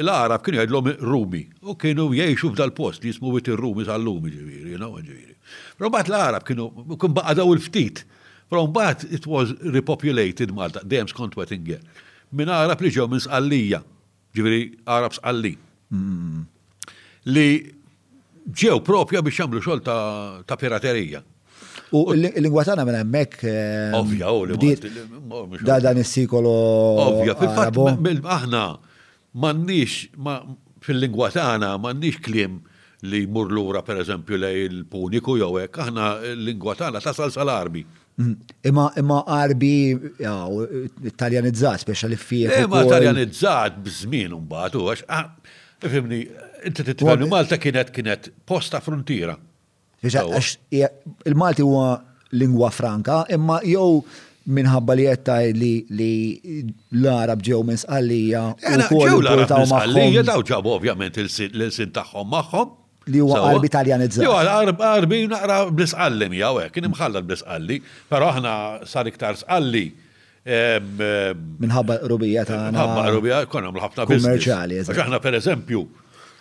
l-Arab 0.04 0.42
kienu 0.44 0.60
jgħidlhom 0.60 0.90
Rumi, 1.08 1.44
u 1.64 1.76
kienu 1.80 2.10
jgħixu 2.14 2.50
f'dal-post 2.54 3.04
li 3.06 3.12
jismu 3.14 3.32
wit 3.36 3.48
ir-Rumi 3.52 3.86
sal-lumi 3.88 4.32
ġiviri, 4.32 4.74
you 4.74 4.80
know, 4.82 4.96
ġiviri. 4.98 5.36
Però 5.78 5.92
mbagħad 5.92 6.10
l-Arab 6.12 6.48
kienu 6.48 6.68
kun 7.00 7.16
baqa' 7.16 7.36
daw 7.40 7.54
il-ftit. 7.56 8.04
Però 8.50 8.66
it 9.12 9.26
was 9.28 9.54
repopulated 9.64 10.52
Malta, 10.54 10.80
dejjem 10.84 11.08
skont 11.08 11.36
Wettinger. 11.36 11.80
Min 12.32 12.48
Arab 12.50 12.80
li 12.82 12.90
ġew 12.90 13.08
minn 13.10 13.20
Sqallija, 13.24 13.84
ġiviri 14.36 14.62
Arab 14.86 15.14
Sqalli. 15.16 15.56
Mm. 15.90 16.44
Li 17.34 17.48
ġew 18.52 18.80
propja 18.86 19.24
biex 19.26 19.40
jagħmlu 19.44 19.62
xogħol 19.64 19.82
ta' 20.46 20.58
piraterija. 20.60 21.24
U 21.96 22.08
l-lingwa 22.14 22.64
tagħna 22.66 22.86
minn 22.86 22.98
hemmhekk. 23.00 23.44
Eh, 23.46 23.98
Ovvja, 23.98 24.32
u 24.32 24.46
li. 24.46 25.58
Da 25.64 25.78
dan 25.80 25.98
is-sikolo. 26.02 26.52
Ovvja, 27.06 27.38
fil-fatt 27.40 28.22
aħna 28.24 28.66
mannix, 29.42 30.08
ma, 30.24 30.38
fil-lingwa 30.86 31.30
tagħna 31.36 31.74
mannix 31.84 32.20
kliem 32.26 32.60
li 33.06 33.22
jmur 33.26 33.52
lura 33.54 33.84
per 33.86 34.00
eżempju 34.02 34.40
lej 34.40 34.64
il-puniku 34.70 35.36
jew 35.42 35.52
hekk, 35.62 35.80
aħna 35.88 36.10
l-lingwa 36.34 36.76
tagħna 36.80 37.02
tasal 37.04 37.32
sal-arbi. 37.36 37.84
Mm. 38.22 38.38
Imma 38.72 38.86
imma 38.98 39.18
arbi 39.42 39.72
taljanizzat 41.20 41.84
speċa 41.84 42.08
li 42.08 42.16
fih. 42.16 42.62
Imma 42.64 42.86
eh, 42.86 42.92
taljanizzat 42.94 43.82
b'żmien 43.84 44.38
mbagħad 44.40 44.78
u 44.80 44.86
għax 44.94 45.04
ah, 45.12 45.28
fimni, 45.84 46.22
inti 46.66 46.86
titkellem 46.94 47.28
Malta 47.30 47.60
kienet 47.60 47.92
kienet 47.94 48.32
posta 48.48 48.80
frontiera. 48.82 49.36
Il-Malti 50.06 51.66
huwa 51.66 51.90
lingwa 52.40 52.70
franka, 52.72 53.26
imma 53.36 53.60
jew 53.68 54.00
minħabba 54.54 54.96
li 54.96 55.06
jettaj 55.10 55.52
li 55.58 55.74
li 55.90 56.14
l-Arab 56.94 57.42
ġew 57.44 57.62
minn 57.66 57.80
sqallija. 57.82 58.44
Eh, 58.62 58.86
ġew 58.92 59.20
l-Arab 59.20 59.50
minn 59.50 59.72
sqallija, 59.74 60.24
daw 60.28 60.44
ġabu 60.46 60.76
ovvjament 60.78 61.18
il-sin 61.22 61.94
taħħom 61.96 62.30
maħħom. 62.34 62.74
Li 63.14 63.22
huwa 63.22 63.42
id 63.60 63.70
taljanizzat. 63.74 64.24
Jew 64.26 64.34
għarb 64.34 64.80
qarbi 64.82 65.24
naqra 65.30 65.58
blisqalli 65.70 66.26
isqalli 66.26 66.30
miegħu 66.36 66.62
hekk, 66.64 66.74
kien 66.78 66.88
imħallad 66.90 67.28
blisqalli, 67.30 67.78
isqalli 67.78 68.08
però 68.10 68.32
aħna 68.36 68.54
sar 68.90 69.10
iktar 69.10 69.38
sqalli. 69.42 69.86
Minħabba 71.66 72.00
rubija 72.10 72.44
ta' 72.46 72.58
għana. 72.58 72.74
Minħabba 72.78 73.08
rubija, 73.16 73.42
konna 73.50 73.74
mlħabna 73.74 74.08
kummerċali. 74.10 74.82
Għax 74.84 75.04
aħna 75.06 75.22
per 75.26 75.38
eżempju, 75.42 75.84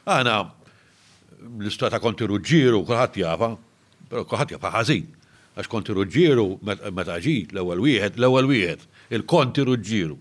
aħna 0.04 0.36
l-istata 1.64 2.00
konti 2.00 2.28
ruġġiru, 2.28 2.80
kħat 2.88 3.20
jafa, 3.24 3.52
pero 4.08 4.24
kħat 4.32 4.56
jafa 4.58 4.72
ħazin 4.78 5.08
għax 5.54 5.70
konti 5.70 5.94
ruġġiru, 5.94 6.44
meta 6.66 7.16
ġi 7.22 7.32
l-ewwel 7.54 7.78
wieħed, 7.84 8.16
l-ewwel 8.18 8.48
wieħed, 8.50 8.84
il-konti 9.14 9.62
ruġġiru. 9.68 10.16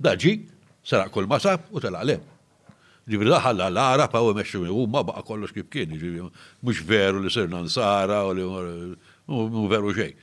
Da 0.00 0.14
ġi, 0.16 0.30
saraq 0.88 1.12
kull 1.14 1.28
masab 1.28 1.66
u 1.76 1.82
tal 1.84 1.98
għalem. 2.00 2.22
Ġibri 3.10 3.28
daħalla 3.32 3.66
l-ara 3.74 4.06
pa' 4.08 4.22
u 4.24 4.32
meċċu 4.38 4.70
u 4.72 4.86
ma 4.88 5.02
baqa 5.04 5.24
kollox 5.26 5.52
kif 5.52 5.68
kien, 5.72 5.92
mux 6.64 6.82
veru 6.86 7.20
li 7.24 7.28
sirna 7.32 7.60
nsara 7.66 8.22
u 8.28 8.32
li 8.36 8.46
mu 9.28 9.66
veru 9.68 9.92
xej. 9.96 10.14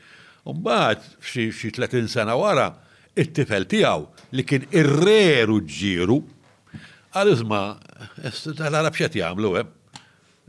Umbaħt, 0.47 1.07
xie 1.27 1.71
30 1.77 2.09
sena 2.09 2.37
wara, 2.39 2.71
it-tifel 3.13 3.67
tijaw 3.69 4.07
li 4.33 4.45
kien 4.47 4.65
irreru 4.71 5.59
ġiru, 5.65 6.21
għal-izma, 7.13 7.61
tal 8.57 8.73
għara 8.79 8.91
bċet 8.93 9.19
jgħamlu, 9.19 9.53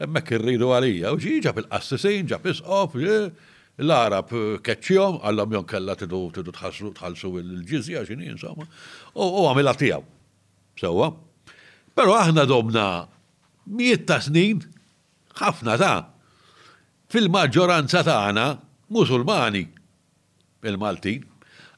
emmek 0.06 0.32
eh? 0.32 0.38
irridu 0.38 0.70
għalija, 0.72 1.12
u 1.12 1.18
ġi 1.20 1.38
ġab 1.44 1.62
il-qassisin, 1.64 2.30
ġab 2.32 2.48
isqof, 2.54 2.96
eh? 3.02 3.47
l-Arab 3.78 4.30
eh, 4.34 4.46
keċċjom, 4.66 5.20
għallam 5.22 5.52
jon 5.58 5.66
kalla 5.70 5.94
tidu 5.98 6.20
tidu 6.34 6.50
tħalsu 6.54 7.30
il-ġizja 7.42 8.00
xini, 8.08 8.30
insomma, 8.34 8.66
u 9.14 9.46
għamila 9.48 9.74
tijaw. 9.78 10.02
Sewa. 10.78 11.10
Pero 11.96 12.14
aħna 12.14 12.44
domna 12.46 12.86
miet 13.78 14.04
ta' 14.06 14.20
snin, 14.22 14.60
ħafna 15.38 15.74
ta' 15.80 15.96
fil-maġġoranza 17.14 18.02
ta' 18.06 18.20
għana 18.28 18.46
musulmani 18.94 19.62
il-Maltin. 20.68 21.22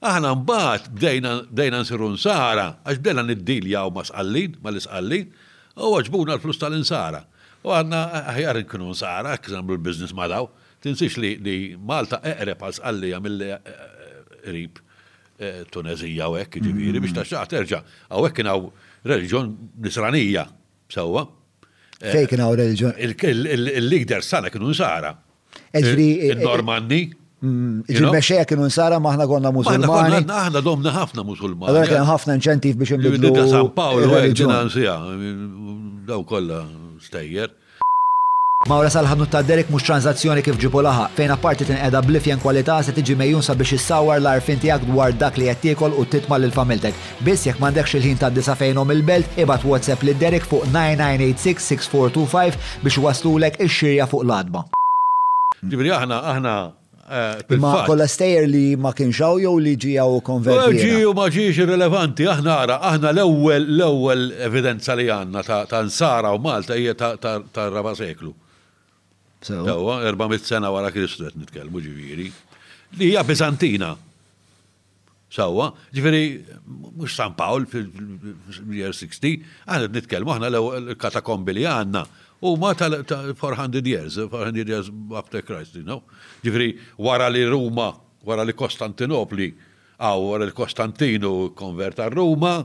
Aħna 0.01 0.33
mbagħad 0.41 0.89
bdejna 0.97 1.83
nsiru 1.83 2.09
nsara, 2.15 2.69
għax 2.89 3.03
bdejna 3.03 3.25
niddilja 3.29 3.85
u 3.89 3.93
masqallin, 3.99 4.55
mal-isqallin, 4.65 5.29
u 5.77 5.93
għaġbuna 5.99 6.39
l-flus 6.39 6.61
tal-insara. 6.61 7.21
U 7.61 7.73
għanna 7.77 8.01
aħjar 8.33 8.63
nkunu 8.63 8.95
nsara, 8.95 9.37
kizamlu 9.37 9.77
l-biznis 9.77 10.15
ma' 10.17 10.29
daw. 10.33 10.49
Tinsix 10.83 11.17
li 11.21 11.55
Malta 11.79 12.19
eqreb 12.25 12.63
għal 12.65 12.77
sqallija 12.79 13.19
mill-rib 13.21 14.79
eh, 14.79 14.87
eh, 15.39 15.61
Tunezija 15.73 16.29
u 16.33 16.39
hekk 16.41 16.61
ġiviri, 16.65 17.03
biex 17.05 17.13
mm. 17.13 17.19
taxxaq 17.21 17.51
terġa' 17.53 17.83
għaw 18.09 18.31
kien 18.37 18.49
hawn 18.49 18.71
reliġjon 19.09 19.51
nisranija 19.87 20.47
sawa. 20.93 21.27
Eh, 22.01 22.09
Fejn 22.15 22.31
kien 22.33 22.43
hawn 22.47 22.65
Il-leader 22.65 24.25
sana 24.25 24.49
kienu 24.53 24.73
nsara. 24.73 25.13
Il-Normanni. 25.77 27.03
Mm, 27.45 27.85
Il-mexxejja 27.89 28.49
kienu 28.49 28.69
nsara 28.73 28.97
maħna 29.05 29.29
għonna 29.29 29.53
musulmani. 29.59 30.25
Aħna 30.33 30.65
domna 30.65 30.95
ħafna 30.97 31.27
musulmani. 31.29 31.73
Allora 31.75 31.89
kien 31.93 32.09
ħafna 32.09 32.39
nċentif 32.41 32.81
biex 32.81 32.97
inbidlu. 32.97 33.35
San 33.53 33.71
Paolo, 33.77 34.21
Ġinanzija, 34.33 34.97
daw 36.09 36.25
kollha 36.29 36.65
stejjer. 37.05 37.59
Mawra 38.69 38.91
salħadnu 38.93 39.25
ta' 39.33 39.41
Derek 39.49 39.71
mux 39.73 39.87
tranzazzjoni 39.89 40.43
kif 40.45 40.59
ġipu 40.61 40.83
laħa, 40.85 41.07
fejn 41.17 41.31
apparti 41.33 41.65
tin 41.65 41.79
tinqeda 41.79 42.01
blifjen 42.05 42.41
kwalità 42.43 42.75
se 42.85 42.93
tiġi 42.93 43.15
mejjun 43.17 43.41
sabiex 43.47 43.79
issawar 43.79 44.19
l-arfin 44.21 44.59
tiegħek 44.61 44.83
dwar 44.91 45.15
dak 45.17 45.39
li 45.41 45.47
qed 45.49 45.63
tiekol 45.63 45.95
u 45.97 46.03
titma' 46.13 46.37
lil 46.43 46.53
familtek. 46.53 46.93
Biss 47.25 47.47
jekk 47.49 47.57
m'għandekx 47.63 47.95
il-ħin 48.03 48.19
ta' 48.21 48.29
disa 48.37 48.53
fejnhom 48.61 48.93
il-belt, 48.93 49.39
ibad 49.41 49.65
WhatsApp 49.65 50.05
lil 50.05 50.19
Derek 50.21 50.45
fuq 50.51 50.67
9986-6425 50.75 52.59
biex 52.85 52.99
waslulek 53.07 53.57
ix-xirja 53.65 54.09
fuq 54.13 54.27
l-adba. 54.29 54.67
Ġibri 55.65 55.95
aħna 55.97 56.21
aħna 56.35 56.55
eh, 57.01 57.57
Ma 57.65 57.73
kolla 57.89 58.11
stejer 58.17 58.45
li 58.45 58.63
ma 58.77 58.93
kienxaw 58.93 59.41
jew 59.41 59.55
li 59.65 59.73
ġijaw 59.87 60.21
konverti. 60.29 60.83
Ġiju 60.85 61.17
ma 61.17 61.31
ġiġ 61.33 61.63
irrelevanti, 61.65 62.29
aħna 62.37 62.59
ara, 62.69 62.77
aħna 62.93 63.09
l-ewwel 63.17 63.71
l-ewwel 63.79 64.29
evidenza 64.51 65.01
li 65.01 65.09
għandna 65.09 65.49
ta' 65.49 65.83
nsara 65.89 66.37
u 66.37 66.45
Malta 66.45 66.77
hija 66.77 66.93
ta' 67.01 67.67
raba 67.73 67.97
seklu. 68.05 68.37
Dawa, 69.41 70.05
400 70.05 70.47
sena 70.47 70.69
wara 70.71 70.91
Kristu 70.93 71.25
għet 71.25 71.37
nitkelmu 71.41 71.81
ġiviri. 71.81 72.27
Li 72.99 73.11
hija 73.11 73.23
Bizantina. 73.25 73.95
Sawa, 75.31 75.69
ġiviri, 75.95 76.21
mux 76.99 77.15
San 77.15 77.35
Paul 77.39 77.63
fil-year 77.71 78.91
60, 78.93 79.45
aħna 79.67 79.93
nitkellmu 79.95 80.33
aħna 80.35 80.51
l-katakombi 80.51 81.55
li 81.55 81.65
għanna. 81.71 82.03
U 82.43 82.57
ma 82.59 82.73
tal 82.75 82.99
400 83.07 83.81
years, 83.87 84.17
400 84.27 84.67
years 84.73 84.91
after 85.15 85.43
Christ, 85.45 85.77
you 85.77 85.85
know. 85.87 86.03
Ġiviri, 86.45 86.69
wara 86.99 87.29
li 87.31 87.45
Ruma, 87.49 87.93
wara 88.27 88.43
li 88.45 88.53
Kostantinopli, 88.57 89.49
għaw 90.03 90.27
wara 90.33 90.49
li 90.51 90.57
Konstantinu 90.57 91.53
konverta 91.57 92.11
Ruma, 92.13 92.59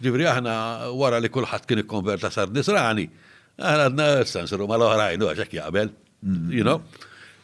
ġiviri, 0.00 0.28
għana 0.32 0.92
wara 0.94 1.18
li 1.20 1.28
kullħat 1.32 1.66
kien 1.68 1.82
konverta 1.90 2.30
sar 2.30 2.48
Nisrani. 2.48 3.08
Għana 3.56 3.84
Għadna 3.88 4.08
sens 4.28 4.52
Ruma 4.52 4.76
l-oħrajn, 4.78 5.24
għaxek 5.26 5.56
jgħabel. 5.58 5.90
Mm-hmm. 6.24 6.52
you 6.52 6.64
know. 6.64 6.82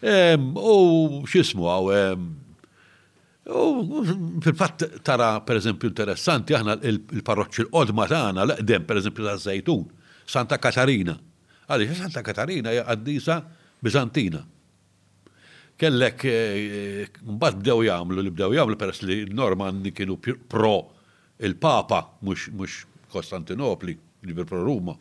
U 0.03 1.23
xismu 1.31 1.69
għaw, 1.71 1.91
u 3.55 4.01
fil-fat 4.43 4.83
tara 5.07 5.29
per 5.47 5.61
eżempju 5.61 5.91
interessanti 5.93 6.57
aħna 6.59 6.75
il-parroċċi 6.91 7.69
l-qodma 7.69 8.09
tagħna 8.11 8.47
l-qdem 8.49 8.87
per 8.89 8.99
eżempju 8.99 9.29
ta' 9.29 9.37
Zajtun, 9.45 9.85
Santa 10.27 10.59
Katarina. 10.59 11.15
Għaliex 11.71 12.01
Santa 12.03 12.25
Katarina 12.27 12.75
hija 12.75 12.83
qaddisa 12.89 13.39
Bizantina. 13.83 14.43
Kellek 15.79 16.27
eh, 16.31 17.07
mbagħad 17.23 17.63
bdew 17.63 17.79
jagħmlu 17.87 18.27
li 18.27 18.35
bdew 18.35 18.59
jagħmlu 18.59 18.79
peress 18.81 19.07
li 19.07 19.23
normanni 19.31 19.95
kienu 19.95 20.19
pro 20.19 20.75
il-Papa 21.39 22.03
mhux 22.27 22.83
Kostantinopli, 23.13 23.95
li 24.27 24.35
pro 24.35 24.65
Ruma 24.67 24.97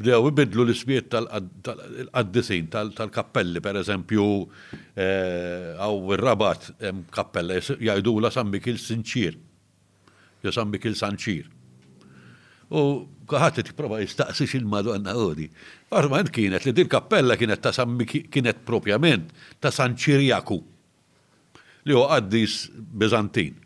bdew 0.00 0.30
ibidlu 0.32 0.64
l 0.64 0.72
ismijiet 0.72 1.10
tal-qaddisin, 1.12 2.70
tal-kappelli, 2.72 3.60
per 3.60 3.76
eżempju, 3.80 4.24
għaw 4.96 5.98
il-rabat 6.16 6.68
kappella, 7.12 7.58
jajdu 7.60 8.14
la 8.24 8.32
sambi 8.32 8.62
kil 8.64 8.80
Sinċir, 8.80 9.36
jo 10.46 10.52
sambi 10.56 10.80
kil 10.80 10.96
Sanċir. 10.96 11.52
U 12.70 12.82
kħat 13.28 13.60
t-prova 13.68 13.98
jistaqsi 14.00 14.46
xil-Madonna 14.48 15.12
għodi. 15.18 15.48
Armand 15.98 16.30
kienet 16.32 16.64
li 16.68 16.72
dil 16.74 16.86
kappella 16.88 17.34
kienet 17.36 17.60
ta' 17.64 17.72
sambi 17.74 18.06
kienet 18.08 18.60
propjament 18.66 19.32
ta' 19.58 19.72
sanċirjaku 19.74 20.58
li 21.90 21.96
ho 21.96 22.06
għaddis 22.06 22.70
Bizantin. 22.78 23.56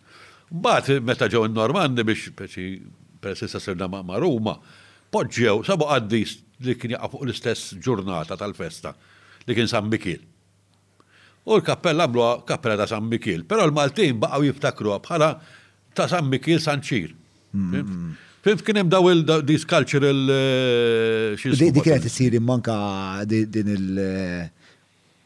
Bat 0.49 0.89
meta 1.05 1.29
ġew 1.29 1.45
il-Normandi 1.49 2.05
biex, 2.07 2.33
peċi, 2.39 2.65
per 3.21 3.37
Ruma, 4.23 4.57
poġġew, 5.15 5.59
sabu 5.67 5.87
għaddi 5.95 6.21
li 6.65 6.75
kien 6.81 6.95
jaqa 6.95 7.09
fuq 7.13 7.27
l-istess 7.27 7.75
ġurnata 7.85 8.39
tal-festa 8.41 8.95
li 9.47 9.57
kien 9.57 9.71
San 9.71 9.87
Mikil. 9.91 10.23
U 11.45 11.59
l-kappella 11.59 12.07
għamlu 12.09 12.27
kappella 12.49 12.79
ta' 12.81 12.89
San 12.95 13.07
Mikil, 13.13 13.45
pero 13.49 13.67
l-Maltin 13.69 14.19
baqgħu 14.23 14.49
jiftakru 14.49 14.95
bħala 15.07 15.33
ta' 15.95 16.09
San 16.11 16.31
Mikil 16.33 16.61
San 16.65 16.83
Ċir. 16.83 17.13
Mm. 17.53 18.15
kien 18.67 18.81
hemm 18.81 18.91
daw 18.93 19.13
dis 19.47 19.65
cultural 19.71 20.25
eh, 20.35 21.37
xi. 21.39 21.53
dik 21.63 21.85
kienet 21.87 22.09
issir 22.11 22.35
manka 22.43 22.75
din 23.31 23.71
il- 23.77 24.01
eh, 24.03 24.49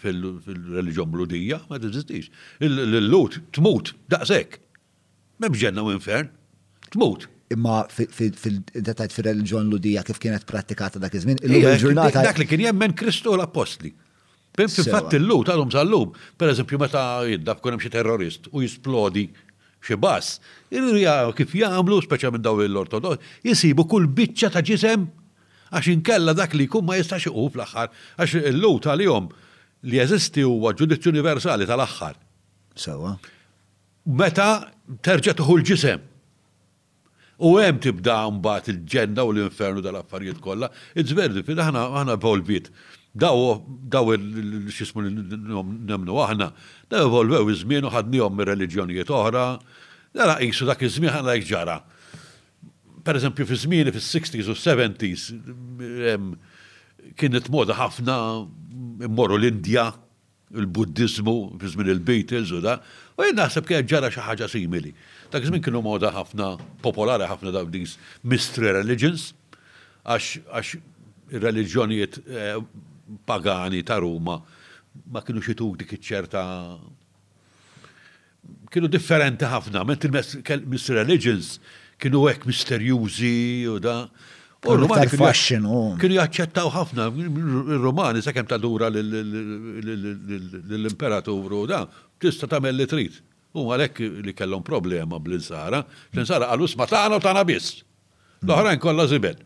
fil-reliġjon 0.03 1.13
bludija, 1.15 1.61
ma 1.71 1.79
tiżistix. 1.79 2.27
il 2.61 2.99
lut 3.07 3.39
tmut, 3.55 3.93
daqshekk. 4.11 4.59
M'hemmx 5.39 5.63
ġenna 5.63 5.87
u 5.87 5.93
infern, 5.95 6.27
tmut 6.91 7.29
imma 7.53 7.83
fil-detajt 7.95 9.15
fil-reġjon 9.17 9.71
ludija 9.73 10.03
kif 10.07 10.21
kienet 10.23 10.45
pratikata 10.49 11.01
dak 11.03 11.15
iż-żmien. 11.19 11.41
Il-ġurnata. 11.45 12.25
Dak 12.25 12.41
li 12.41 12.47
kien 12.51 12.65
jemmen 12.65 12.95
Kristu 12.99 13.35
l-Apostli. 13.37 13.93
Pim 14.57 14.69
fil-fatt 14.73 15.15
il 15.17 15.25
lu 15.29 15.41
tal-lum 15.49 15.71
sal-lum, 15.73 16.11
per 16.39 16.51
eżempju 16.53 16.79
meta 16.83 17.05
jiddaf 17.29 17.63
kunem 17.65 17.81
xi 17.81 17.89
terrorist 17.95 18.51
u 18.53 18.61
jisplodi 18.65 19.27
xi 19.83 19.97
rija 20.77 21.15
kif 21.37 21.55
jagħmlu 21.59 22.03
speċa 22.05 22.29
minn 22.35 22.45
daw 22.45 22.61
l-ortodox, 22.63 23.19
jisibu 23.49 23.87
kull 23.89 24.05
biċċa 24.07 24.53
ta' 24.55 24.63
ġisem 24.65 25.07
għax 25.73 25.89
inkella 25.95 26.35
dak 26.37 26.53
li 26.55 26.67
jkun 26.69 26.85
ma 26.87 26.99
jistax 27.01 27.27
iqu 27.31 27.47
fl-aħħar, 27.55 27.89
għax 28.21 28.37
il 28.53 28.61
lu 28.61 28.75
tal-jom 28.85 29.31
li 29.89 29.99
jeżisti 30.03 30.45
huwa 30.47 30.75
ġudizzju 30.77 31.11
universali 31.17 31.67
tal-aħħar. 31.67 32.21
Sawa. 32.77 33.17
Meta 34.05 34.51
terġa' 35.03 35.35
tuħu 35.41 35.59
l-ġisem 35.63 36.09
U 37.43 37.57
hemm 37.59 37.79
tibda 37.83 38.17
mbagħad 38.37 38.69
il-ġenna 38.71 39.25
u 39.27 39.33
l-infernu 39.35 39.83
dal-affarijiet 39.83 40.39
kollha. 40.45 40.69
It's 40.95 41.11
very 41.17 41.35
different, 41.35 41.59
aħna 41.65 41.83
aħna 41.99 42.15
evolvit. 42.21 42.69
Daw 43.19 43.59
daw 43.93 44.13
x'ismu 44.71 45.03
nemnu 45.09 46.15
aħna, 46.27 46.47
daw 46.93 47.09
evolvew 47.09 47.51
iż-żmien 47.51 47.89
u 47.89 47.91
ħadnihom 47.93 48.39
mir 48.39 48.51
reliġjonijiet 48.53 49.11
oħra. 49.19 49.47
Dara 50.15 50.39
qisu 50.45 50.69
dak 50.71 50.85
iż-żmien 50.87 51.17
ħalla 51.17 51.35
ġara. 51.49 51.81
Per 53.03 53.19
eżempju 53.19 53.49
fi 53.49 53.57
żmieni 53.59 53.91
fis-60s 53.97 54.47
u 54.47 54.55
70s 54.55 55.33
kienet 57.19 57.49
moda 57.51 57.75
ħafna 57.75 58.17
immorru 59.09 59.35
l-Indja, 59.41 59.89
il-Buddizmu, 60.55 61.35
fi 61.59 61.73
żmien 61.73 61.91
il-Beatles 61.97 62.55
u 62.55 62.63
da, 62.63 62.77
u 63.19 63.27
jien 63.27 63.35
naħseb 63.41 63.67
kien 63.67 63.89
ġara 63.91 64.13
xi 64.15 64.23
ħaġa 64.23 64.47
simili. 64.53 64.95
Dak 65.33 65.41
iż-żmien 65.43 65.63
kienu 65.65 65.81
moda 65.87 66.11
ħafna, 66.13 66.49
popolari 66.85 67.25
ħafna 67.25 67.53
daw 67.57 67.65
dis 67.73 67.95
mystery 68.29 68.69
religions, 68.77 69.31
għax 70.05 70.77
reliġjonijiet 71.45 72.19
pagani 73.29 73.81
ta' 73.89 73.97
Ruma 74.05 74.35
ma 75.09 75.21
kienu 75.25 75.41
xituk 75.45 75.77
dik 75.81 75.91
iċ-ċerta 75.97 76.41
kienu 78.77 78.89
differenti 78.93 79.47
ħafna, 79.49 79.85
mentri 79.89 80.09
mystery 80.13 80.97
religions 81.01 81.49
kienu 82.03 82.27
hekk 82.29 82.45
misterjużi 82.53 83.35
u 83.73 83.79
da. 83.85 83.97
U 84.63 84.65
l-Romani 84.77 85.09
kienu 85.09 85.97
jaċċettaw 86.19 86.69
ħafna, 86.77 87.09
il-Romani 87.19 88.21
sakemm 88.23 88.47
ta' 88.53 88.61
dura 88.63 88.87
l-imperaturu 88.93 91.65
da, 91.73 91.81
tista' 92.23 92.47
tagħmel 92.53 92.77
li 92.83 92.87
trit. 92.97 93.15
U 93.53 93.67
għalek 93.69 93.99
li 94.25 94.33
kellhom 94.37 94.63
problema 94.65 95.19
bl-insara, 95.21 95.83
l-insara 96.15 96.49
għalus 96.55 96.77
ma 96.81 96.87
taħna 96.89 97.19
u 97.19 97.23
taħna 97.25 97.43
bis. 97.49 97.71
L-oħrajn 98.43 98.81
kolla 98.83 99.05
zibed. 99.11 99.43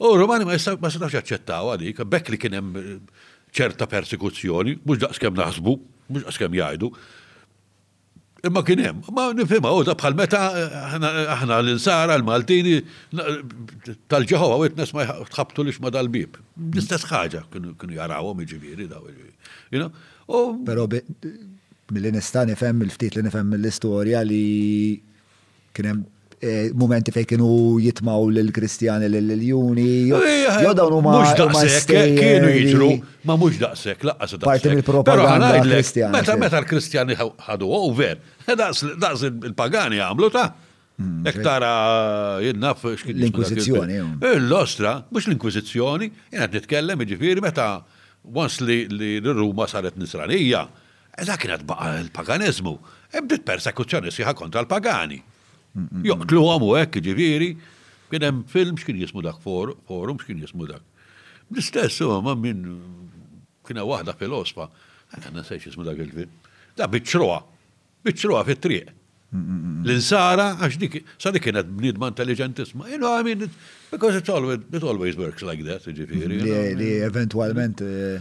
U 0.00 0.14
Romani 0.16 0.46
ma 0.48 0.56
jistax 0.56 1.10
jaċċettaw 1.12 1.74
għalik, 1.74 2.02
bekk 2.10 2.32
li 2.34 2.38
kienem 2.40 2.70
eh, 2.80 2.92
ċerta 3.54 3.86
persekuzzjoni, 3.90 4.78
mux 4.82 5.02
daqskem 5.04 5.36
naħsbu, 5.38 5.74
mux 6.14 6.26
daqskem 6.26 6.56
jajdu. 6.58 6.90
Imma 8.48 8.62
kienem, 8.64 9.02
ma 9.12 9.26
nifima, 9.36 9.68
u 9.68 9.82
oh, 9.82 9.88
bħal 9.92 10.14
meta 10.16 10.40
eh, 10.56 10.76
aħna 11.36 11.58
l-insara, 11.60 12.16
l-Maltini, 12.16 12.80
tal-ġeħowa 14.10 14.56
witness 14.64 14.94
ma 14.96 15.06
tħabtu 15.36 15.68
lix 15.68 15.78
ma 15.84 15.92
dal-bib. 15.94 16.40
L-istess 16.72 17.06
ħaġa 17.12 17.44
kienu 17.52 17.94
jarawhom 18.00 18.40
iġifieri 18.46 18.88
daw. 18.90 19.04
Pero 20.64 20.86
mill-li 21.94 22.10
nista' 22.14 22.44
nifhem 22.48 22.80
il-ftit 22.86 23.18
li 23.18 23.24
nifhem 23.26 23.50
mill-istorja 23.54 24.22
li 24.26 24.40
kien 25.74 25.88
hemm 25.90 26.00
eh, 26.40 26.70
momenti 26.82 27.12
fej 27.14 27.26
kienu 27.32 27.48
jitmaw 27.84 28.28
l-Kristjani 28.32 29.08
l 29.10 29.20
iljuni 29.34 29.88
eh, 30.06 30.30
eh, 30.38 30.62
Jo 30.64 30.72
dawn 30.78 30.96
huma. 30.98 31.18
Mhux 31.20 31.36
daqshekk 31.40 32.16
kienu 32.16 32.52
jitru, 32.54 32.90
ma 33.28 33.36
mhux 33.40 33.58
daqshekk 33.60 34.06
laqqas 34.10 34.34
daqshekk. 34.36 34.48
Parti 34.48 34.72
mill-propaganda 34.76 35.50
kristjani. 35.66 36.14
Meta 36.16 36.38
meta 36.40 36.62
l-Kristjani 36.64 37.18
ħadu 37.20 37.70
over, 37.82 38.16
oh, 38.46 38.58
daqs 38.98 39.24
il-pagani 39.30 40.00
għamlu 40.02 40.30
ta' 40.34 40.48
mm, 40.96 41.28
Ektara 41.34 41.72
jinnaf 42.46 42.84
L-Inkwizizjoni. 42.88 44.00
L-ostra, 44.36 44.96
mux 45.12 45.28
l-Inkwizizjoni, 45.30 46.12
jenna 46.32 46.48
t-nitkellem, 46.52 47.04
ġifiri, 47.14 47.42
meta 47.44 47.72
once 48.36 48.60
li 48.64 48.82
l-Ruma 49.18 49.64
saret 49.70 49.94
nisranija, 49.96 50.66
Da 51.26 51.36
kienet 51.36 51.64
baqa 51.68 51.90
l-paganizmu. 52.00 52.72
Ebdit 53.18 53.44
persekuzzjoni 53.46 54.12
siħa 54.14 54.32
kontra 54.38 54.62
l-pagani. 54.64 55.18
Joqtlu 56.06 56.44
għamu 56.48 56.70
ekk 56.80 57.00
ġiviri, 57.04 57.50
kien 58.10 58.24
hemm 58.24 58.40
film 58.50 58.78
x'kien 58.80 58.98
jismu 59.04 59.22
dak 59.24 59.40
forum 59.44 60.18
x'kien 60.22 60.40
jismu 60.46 60.66
dak. 60.70 60.82
Bl-istess 61.50 62.00
ma 62.24 62.32
minn 62.38 62.64
kiena 63.66 63.84
waħda 63.86 64.14
filosfa, 64.18 64.68
għanna 65.18 65.44
sejx 65.46 65.70
jismu 65.70 65.84
dak 65.86 66.00
il-film. 66.06 66.32
Da 66.78 66.88
biċċroa, 66.88 67.38
biċċroa 68.06 68.42
fit-triq. 68.48 68.96
L-insara, 69.86 70.54
għax 70.58 70.80
dik, 70.80 70.96
sa 71.22 71.30
dik 71.34 71.44
kienet 71.48 71.68
bnidma 71.70 72.08
intelligentisma. 72.10 72.88
Ilu 72.96 73.12
għamin 73.16 73.46
Because 73.90 74.14
it's 74.16 74.28
always, 74.28 74.60
it 74.72 74.82
always 74.84 75.16
works 75.16 75.42
like 75.42 75.62
that, 75.68 75.82
ġifiri. 75.84 76.38
Li 76.78 76.88
eventualment, 77.02 77.80
eh, 77.82 78.18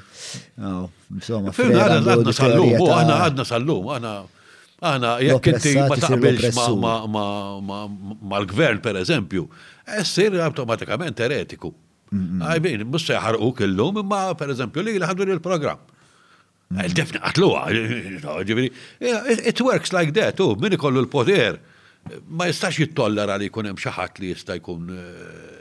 oh, 0.65 0.87
insomma. 1.13 1.53
Firna 1.53 1.85
għadna 2.07 2.33
sal-lum, 2.33 2.71
għana 2.87 3.17
għadna 3.27 3.45
sal-lum, 3.51 3.91
għana. 3.95 4.13
Għana, 4.89 5.09
jekk 5.27 5.49
inti 5.51 5.73
ma 5.77 5.97
taqbilx 5.99 6.55
mal-gvern, 8.33 8.79
per 8.83 8.97
eżempju, 9.01 9.43
essir 10.01 10.37
automatikament 10.41 11.19
eretiku. 11.27 11.69
Għajbin, 12.15 12.87
mus 12.89 13.05
seħarquk 13.05 13.65
il-lum, 13.67 14.01
imma 14.01 14.21
per 14.39 14.55
eżempju 14.55 14.85
li 14.87 14.95
l-ħadu 14.97 15.27
il-program. 15.35 15.83
Eh, 16.79 16.85
Defna 16.97 17.21
għatluwa, 17.27 17.67
ġifiri. 18.47 18.71
It 19.51 19.61
works 19.61 19.93
like 19.93 20.15
that, 20.17 20.41
u, 20.41 20.49
oh, 20.49 20.57
min 20.63 20.77
ikollu 20.79 21.03
l-poter, 21.05 21.59
ma 22.31 22.47
jistax 22.49 22.79
jittollera 22.79 23.37
li 23.37 23.49
jkun 23.51 23.69
hemm 23.73 24.19
li 24.21 24.29
jista' 24.33 24.55
jkun 24.61 24.85
eh, 24.95 25.58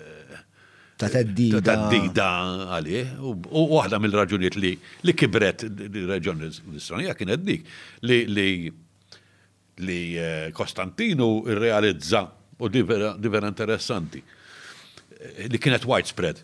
ta' 0.98 1.08
teddida. 1.14 1.60
Ta' 1.62 1.86
teddida 1.86 2.26
għalih, 2.74 3.12
u 3.54 3.62
waħda 3.78 4.00
mill-raġunijiet 4.02 4.58
li 4.58 4.72
li 5.06 5.14
kibret 5.16 5.62
il-reġjon 5.70 6.42
l-Istronija 6.48 7.14
kienet 7.16 7.44
dik 7.46 7.70
li 8.10 8.18
li 8.26 10.00
Konstantinu 10.58 11.30
eh, 11.46 11.54
irrealizza 11.54 12.24
u 12.58 12.66
diver 12.74 13.46
interessanti 13.46 14.18
eh, 14.20 15.46
li 15.46 15.60
kienet 15.62 15.86
widespread. 15.86 16.42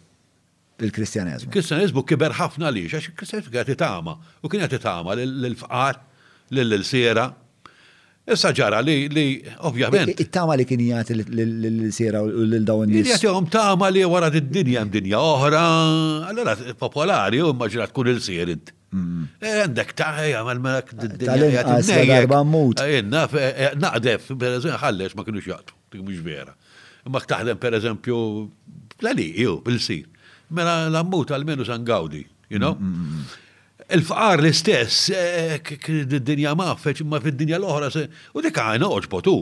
Il-Kristjanizmu. 0.87 1.51
Il-Kristjanizmu 1.51 2.03
kiber 2.07 2.33
ħafna 2.39 2.71
li, 2.75 2.87
għax 2.87 3.11
il-Kristjanizmu 3.13 3.53
kienet 3.59 3.75
itama, 3.75 4.15
u 4.43 4.51
kienet 4.53 4.73
itama 4.79 5.19
l-fqar, 5.23 5.99
l-sira, 6.55 7.27
Issa 8.25 8.53
ġara 8.57 8.79
li, 8.81 9.03
li 9.13 9.25
ovvjament. 9.69 10.15
It-tama 10.17 10.55
li 10.57 10.65
kien 10.65 10.81
jgħat 10.81 11.11
l-sira 11.13 12.23
u 12.25 12.31
l-dawn 12.49 12.89
nis. 12.89 13.03
Jgħat 13.05 13.27
jgħom 13.27 13.49
tama 13.53 13.91
li 13.93 14.05
wara 14.09 14.31
d-dinja 14.33 14.87
m-dinja 14.87 15.19
oħra, 15.21 15.61
allora 16.33 16.55
popolari 16.81 17.43
u 17.45 17.51
maġrat 17.61 17.93
kull 17.97 18.15
il-sirit. 18.15 18.73
Mm. 18.95 19.29
Eh, 19.45 19.59
għandek 19.67 19.93
taħi 20.01 20.33
għamal 20.39 20.63
melek 20.65 20.95
d-dinja. 21.03 21.77
Għarba 22.17 22.41
mut. 22.49 22.81
Naqdef, 23.85 24.33
per 24.41 24.57
eżempju, 24.57 24.81
ħallex 24.87 25.21
ma 25.21 25.29
kienux 25.29 25.45
jgħatu, 25.51 25.77
dik 25.93 26.09
mux 26.09 26.25
vera. 26.25 26.57
Ma 27.13 27.21
taħdem 27.21 27.61
per 27.61 27.77
eżempju, 27.77 28.19
l-għali, 29.05 29.29
ju, 29.45 29.59
bil-sir. 29.69 30.09
Mela 30.55 30.87
l-ammut 30.89 31.29
għal-menu 31.37 31.69
san 31.69 31.85
gawdi, 31.85 32.25
you 32.49 32.57
know? 32.61 32.73
Mm, 32.81 33.01
mm, 33.05 33.33
il-fqar 33.93 34.41
l-istess, 34.41 35.11
eh, 35.11 35.59
eh, 35.61 36.05
d-dinja 36.15 36.55
maffeċ, 36.59 37.05
ma 37.09 37.19
fid-dinja 37.21 37.59
l-oħra, 37.61 37.91
u 38.33 38.45
dik 38.45 38.57
għajna 38.63 38.89
oġbotu. 39.01 39.35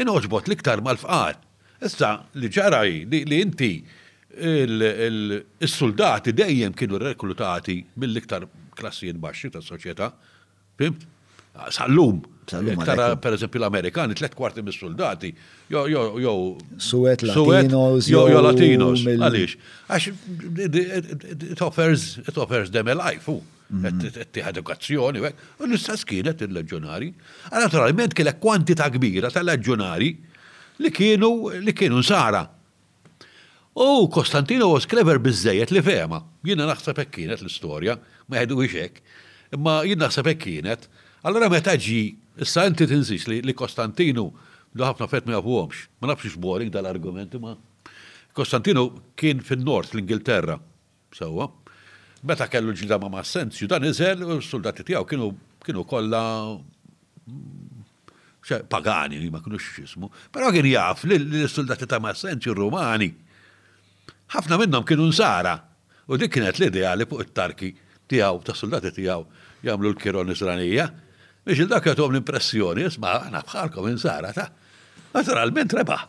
In 0.00 0.10
oġbot 0.10 0.48
ma 0.50 0.76
mal-fqar. 0.88 1.36
Issa 1.84 2.20
li 2.34 2.48
ġaraj 2.48 3.06
li 3.08 3.38
inti 3.40 3.80
il-soldati 4.38 6.32
dejjem 6.32 6.74
kienu 6.76 6.98
reklutati 7.00 7.78
mill-iktar 7.98 8.44
klassijiet 8.76 9.16
baxxi 9.16 9.50
ta' 9.50 9.62
soċjetà. 9.64 10.10
Fimt? 10.78 11.06
Ah, 11.56 11.66
sallum. 11.70 12.20
Tara 12.46 13.16
per 13.16 13.34
eżempju 13.34 13.58
l-Amerikani, 13.60 14.14
tlet 14.16 14.34
kwarti 14.38 14.62
mis-soldati, 14.62 15.30
jo, 15.70 15.86
jo, 15.90 16.02
jo. 16.20 16.34
Suet 16.78 17.22
Latinos. 17.24 18.06
Jo, 18.10 18.26
jo 18.30 18.40
Latinos. 18.44 19.02
Għalix. 19.06 19.56
Għax, 19.88 20.08
it 21.52 21.60
offers, 21.62 22.18
it 22.26 22.38
offers 22.38 22.70
them 22.70 22.88
a 22.88 22.94
life, 22.94 23.28
Mm-hmm. 23.70 24.30
tiħ 24.34 24.46
edukazzjoni, 24.50 25.20
u 25.22 25.66
l-istess 25.68 26.02
kienet 26.08 26.40
il-leġjonari. 26.42 27.08
Naturalment 27.52 28.16
kienet 28.18 28.40
kwantita 28.42 28.88
kbira 28.90 29.30
tal-leġjonari 29.30 30.08
li 30.82 30.90
kienu 30.90 31.28
li 31.62 31.74
kienu 31.78 32.00
nsara. 32.02 32.40
U 33.78 34.08
Konstantino 34.12 34.72
was 34.72 34.88
clever 34.90 35.20
bizzejet 35.22 35.70
li 35.70 35.82
fema. 35.86 36.18
Jina 36.46 36.66
naħseb 36.66 36.98
hekk 37.04 37.14
kienet 37.20 37.44
l-istorja, 37.44 37.94
ma 38.26 38.40
jħedu 38.42 38.58
hekk, 38.64 38.98
imma 39.54 39.76
jina 39.86 40.08
naħseb 40.08 40.32
hekk 40.32 40.46
kienet. 40.48 40.88
Allora 41.30 41.50
meta 41.52 41.76
ġi, 41.86 42.00
issa 42.42 42.66
inti 42.66 42.90
tinżix 42.90 43.28
li 43.30 43.54
Konstantinu 43.54 44.26
li 44.74 44.82
ħafna 44.86 45.06
fett 45.10 45.30
ma 45.30 45.38
jafuhomx, 45.38 45.86
ma 46.02 46.10
nafx 46.10 46.34
boring 46.42 46.74
dal-argumenti 46.74 47.38
ma. 47.38 47.54
Konstantino 48.34 48.88
kien 49.18 49.38
fin-nord 49.46 49.94
l-Ingilterra, 49.94 50.58
sewwa. 51.14 51.46
So, 51.54 51.58
Meta 52.20 52.46
kellu 52.52 52.74
ġilda 52.76 52.98
ma' 53.00 53.08
Massenzju, 53.14 53.66
dan 53.72 53.84
iżel 53.88 54.20
u 54.28 54.34
s-soldati 54.44 54.84
tiegħu 54.90 55.06
kienu 55.08 55.28
kienu 55.64 55.86
kollha 55.88 56.20
mm, 57.24 57.80
pagani 58.68 59.22
ma 59.32 59.40
kienu 59.40 59.60
xismu, 59.60 60.10
però 60.32 60.50
kien 60.52 60.68
jaf 60.68 61.06
li 61.08 61.16
l-soldati 61.20 61.88
ta' 61.88 62.00
mas-sensju 62.04 62.52
Rumani. 62.58 63.08
Ħafna 64.36 64.60
minnhom 64.60 64.84
kienu 64.84 65.08
nsara 65.08 65.54
u 66.08 66.20
dik 66.20 66.34
kienet 66.36 66.60
l-idea 66.60 66.92
li 67.00 67.08
fuq 67.08 67.24
it-tarki 67.24 67.72
tiegħu 68.12 68.44
ta' 68.44 68.54
soldati 68.58 68.92
tiegħu 69.00 69.24
jagħmlu 69.64 69.94
l-kiron 69.94 70.34
Isranija. 70.36 70.90
Biex 71.46 71.64
il-dak 71.64 71.88
jagħtuhom 71.88 72.12
l-impressjoni, 72.18 72.84
jisma 72.84 73.14
aħna 73.16 73.40
bħalkom 73.48 73.88
insara 73.94 74.34
ta' 74.36 74.50
naturalment 75.16 75.72
reba. 75.80 76.02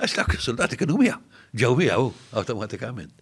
Għax 0.00 0.16
dak 0.22 0.36
is-soldati 0.40 0.80
kienu 0.80 0.96
mija, 1.04 1.20
ġew 1.52 1.74
mija 1.76 2.00
automatikament. 2.40 3.18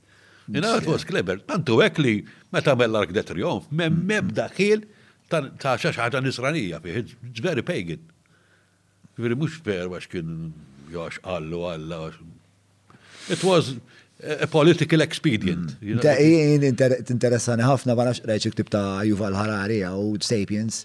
Inna 0.54 0.74
għat 0.76 0.86
it 0.86 0.90
was 0.92 1.04
clever. 1.06 1.40
Tantu 1.48 1.80
għek 1.82 1.98
li 2.04 2.12
meta 2.54 2.76
bella 2.78 3.00
ark 3.02 3.12
de 3.16 3.24
trionf, 3.26 3.66
mem 3.74 3.96
mebda 4.06 4.46
ħil 4.54 4.84
ta' 5.32 5.40
xaxħata 5.74 6.20
nisranija 6.22 6.78
fih, 6.84 7.00
it's 7.30 7.42
very 7.42 7.64
pagan. 7.66 8.04
Veri 9.18 9.34
mux 9.38 9.58
ver 9.66 9.88
għax 9.90 10.10
kien 10.12 10.34
għax 10.92 11.22
għallu 11.26 11.62
għalla. 11.72 12.00
It 13.34 13.42
was 13.44 13.74
a 14.22 14.46
political 14.50 15.02
expedient. 15.04 15.74
Mm. 15.80 16.62
Interessani 17.10 17.66
ħafna 17.66 17.96
bħala 17.98 18.14
xreċ 18.20 18.52
iktib 18.52 18.70
ta' 18.72 19.00
Juval 19.08 19.34
Harari 19.36 19.82
u 19.90 20.14
Sapiens. 20.22 20.84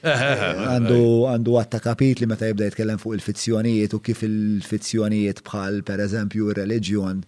Għandu 0.00 0.96
għandu 1.28 1.56
għatta 1.60 1.76
kapit 1.84 2.20
li 2.22 2.26
meta 2.30 2.46
jibda 2.48 2.70
jitkellem 2.70 2.96
fuq 3.00 3.18
il-fizzjonijiet 3.18 3.94
u 3.96 3.98
kif 4.04 4.22
il-fizzjonijiet 4.24 5.42
bħal 5.44 5.82
per 5.88 6.00
eżempju 6.04 6.46
il 6.54 6.60
reġjon 6.70 7.18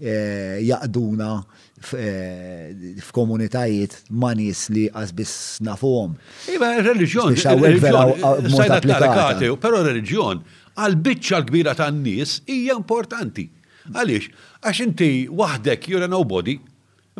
Eh, 0.00 0.56
jaqduna 0.64 1.44
eh, 1.92 2.72
f'komunitajiet 3.04 3.98
ma' 4.08 4.30
manis 4.32 4.70
li 4.72 4.86
għazbis 4.88 5.32
nafom. 5.66 6.14
Iba, 6.48 6.70
religjon. 6.80 7.36
Sajna 7.36 8.78
klarikati, 8.80 9.50
pero 9.60 9.82
religjon, 9.84 10.40
għal-bicċa 10.80 11.42
l-kbira 11.42 11.76
ta' 11.76 11.90
n-nis, 11.92 12.38
hija 12.48 12.78
importanti. 12.80 13.44
Għaliex, 13.92 14.30
għax 14.64 14.82
inti 14.86 15.10
wahdek, 15.28 15.90
jura 15.92 16.08
nobody, 16.08 16.56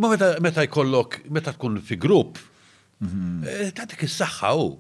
imma 0.00 0.14
meta 0.40 0.64
jkollok, 0.64 1.20
meta 1.36 1.52
tkun 1.52 1.82
fi 1.84 2.00
grupp, 2.00 2.40
mhm. 3.04 3.42
eh, 3.44 3.74
ta' 3.76 3.84
dik 3.92 4.06
is-saħħa 4.08 4.54
u. 4.64 4.70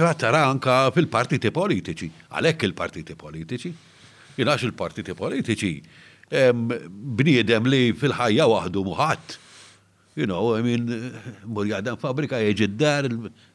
Fattara 0.00 0.46
anka 0.48 0.86
fil-partiti 0.96 1.52
politiċi, 1.52 2.08
għalek 2.40 2.68
il-partiti 2.70 3.20
politiċi. 3.28 3.76
Jinax 4.38 4.64
il-partiti 4.68 5.12
politiċi 5.18 5.72
bniedem 6.30 7.66
li 7.66 7.92
fil-ħajja 7.92 8.46
waħdu 8.48 8.82
muħat. 8.84 9.38
You 10.18 10.26
know, 10.26 10.56
I 10.58 10.62
mean, 10.66 11.12
mur 11.46 11.66
jaqdan 11.70 11.96
fabrika 12.02 12.40
jieġi 12.42 12.66
d-dar, 12.74 13.06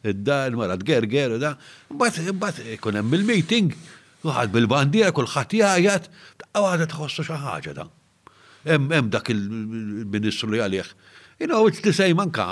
d-dar, 0.04 0.56
marat 0.56 0.80
gerger, 0.88 1.36
da, 1.40 1.56
bat, 1.92 2.20
bat, 2.40 2.62
kun 2.82 3.02
bil 3.12 3.26
meeting 3.28 3.74
waħad 4.24 4.54
bil-bandiera, 4.54 5.12
kull 5.12 5.28
ħatijajat, 5.28 6.08
għawadet 6.56 6.94
tħossu 6.94 7.26
xaħġa 7.28 7.76
da. 7.82 7.90
Hemm 8.64 9.10
dak 9.12 9.28
il-ministru 9.34 10.54
li 10.54 10.62
għalih. 10.64 10.94
You 11.40 11.48
know, 11.52 11.68
it's 11.68 11.82
the 11.84 11.92
same 11.92 12.22
anka. 12.24 12.48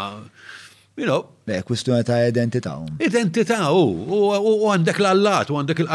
You 1.00 1.06
know. 1.08 1.30
Kwistjoni 1.64 2.03
ta' 2.03 2.25
identità. 2.27 2.74
Um. 2.75 2.98
Identità, 3.00 3.64
u 3.72 4.67
għandek 4.74 5.00
l-allat, 5.00 5.53
u 5.53 5.56
għandek 5.61 5.85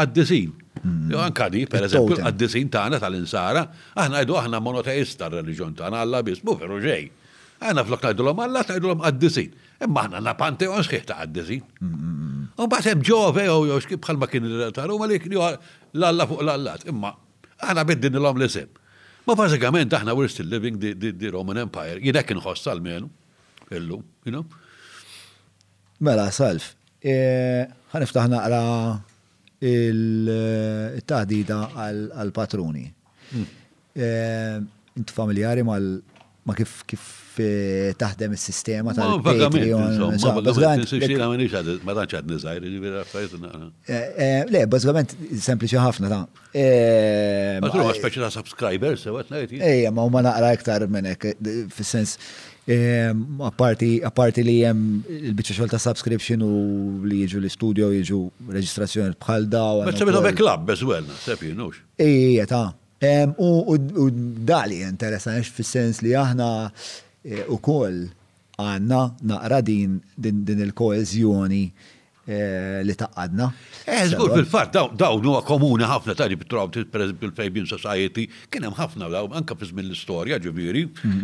Mm. 0.85 1.09
Jo 1.11 1.19
anka 1.21 1.47
di, 1.53 1.65
per 1.71 1.83
eżempju, 1.87 2.17
għad-disin 2.23 2.69
tana 2.73 2.99
tal-insara, 3.01 3.63
aħna 3.97 4.21
għajdu 4.21 4.37
aħna 4.41 4.59
monoteista 4.63 5.29
r-reliġjon 5.29 5.75
tagħna 5.81 6.01
Alla 6.05 6.21
biss, 6.25 6.43
mu 6.47 6.55
veru 6.59 6.79
ġej. 6.83 7.07
Aħna 7.61 7.83
flok 7.87 8.07
l-om 8.11 8.41
għalla, 8.45 8.63
ngħidulhom 8.67 8.97
l-om 8.99 9.05
għad-disin. 9.07 9.51
Imma 9.87 10.03
aħna 10.05 10.21
na 10.27 10.33
panteon 10.37 10.83
sħiħ 10.87 11.05
ta' 11.09 11.19
għad-disin. 11.23 11.63
Mm, 11.81 11.93
mm, 11.99 12.49
u 12.57 12.67
mbagħad 12.67 12.91
hemm 12.91 13.05
ġove 13.09 13.45
u 13.47 13.53
oh, 13.55 13.65
jo 13.71 13.77
oh, 13.79 13.83
xkib 13.85 14.03
bħalma 14.05 14.29
kien 14.31 14.47
il-retar, 14.49 14.93
u 14.93 14.99
malik 15.01 15.25
li 15.31 15.39
l-Alla 15.39 16.27
fuq 16.29 16.43
l-Allat. 16.45 16.85
Imma 16.91 17.13
aħna 17.57 17.85
biddin 17.89 18.19
l-om 18.21 18.41
l-isem. 18.41 18.69
Ma 19.27 19.35
bażikament 19.35 19.97
aħna 19.97 20.13
we're 20.17 20.31
still 20.31 20.47
living 20.51 20.79
the 20.79 21.31
Roman 21.33 21.57
Empire. 21.65 21.97
Jidek 22.03 22.35
inħoss 22.37 22.69
għal-menu. 22.71 23.09
Illu, 23.75 23.97
you 24.23 24.31
know? 24.31 24.45
Mela, 25.99 26.29
salf. 26.31 26.75
Għaniftaħna 27.03 28.37
eh, 28.39 28.45
għala 28.45 28.61
il-taħdida 29.59 31.55
għal-patruni. 31.77 32.85
Mm. 33.33 33.45
Eh, 33.97 34.59
Int 34.97 35.11
familjari 35.13 35.61
mal 35.65 35.99
ma 36.47 36.53
kif 36.57 36.81
kif 36.89 37.01
eh, 37.43 37.91
taħdem 37.99 38.31
il-sistema 38.33 38.89
ta' 38.97 39.05
Ma 39.11 39.15
eh, 39.35 39.41
tanċ 41.11 41.57
Le, 44.49 44.61
bazzgħament, 44.65 45.09
sempliċi 45.49 45.77
ħafna 45.77 46.07
ta' 46.13 46.25
Ma 47.61 47.67
tu 47.69 47.77
għaspeċi 47.85 48.19
ta' 48.25 48.31
subscribers, 48.37 49.01
għat 49.09 49.29
najti. 49.35 49.55
Ejja, 49.61 49.89
ma' 49.93 50.03
ma 50.13 50.19
naqra 50.29 50.47
iktar 50.57 50.81
minnek, 50.89 51.21
fil-sens, 51.73 52.11
Ehm, 52.69 53.39
apparti 53.47 54.43
li 54.43 54.57
jem 54.59 54.79
il-bicċa 55.07 55.55
xol 55.61 55.69
ta' 55.71 55.79
subscription 55.79 56.41
u 56.43 56.55
li 57.07 57.21
jiġu 57.23 57.39
l-studio 57.45 57.87
jiġu 57.95 58.17
reġistrazzjoni 58.51 59.15
bħal 59.23 59.45
daw. 59.47 59.85
M'a 59.87 59.93
bidu 59.95 60.23
bek 60.25 60.35
klab, 60.35 60.65
bez 60.67 60.83
well, 60.83 61.07
sepp 61.23 61.45
jinux. 61.47 61.79
Ija, 62.03 62.43
ta' 62.51 62.75
ehm, 63.07 63.37
U 63.39 64.09
dali 64.43 64.81
interessanx 64.83 65.47
fil-sens 65.55 66.03
li 66.03 66.11
aħna 66.19 66.49
eh, 66.67 67.45
u 67.47 67.55
koll 67.63 68.01
għanna 68.59 69.01
naqra 69.31 69.63
din 69.63 70.01
il-koezjoni 70.19 71.63
Eh, 72.27 72.81
li 72.83 72.91
taqqadna. 72.99 73.45
Eh, 73.87 74.01
zgur 74.11 74.33
fil-fat, 74.33 74.73
dawn 74.99 75.21
huwa 75.23 75.39
komuni 75.47 75.85
ħafna 75.87 76.15
tani 76.19 76.35
per 76.35 76.49
pereżempju 76.67 77.29
l-Fabian 77.29 77.69
Society, 77.69 78.25
kienem 78.51 78.75
ħafna 78.75 79.07
anka 79.31 79.55
fizz 79.55 79.71
fi 79.71 79.85
l 79.85 79.95
istoria 79.95 80.39
ġifieri 80.43 80.81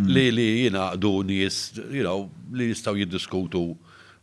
li 0.07 0.23
li 0.31 0.45
jingħaqdu 0.69 1.11
nies 1.27 1.57
li 1.91 2.69
jistaw 2.69 2.95
jiddiskutu. 2.95 3.65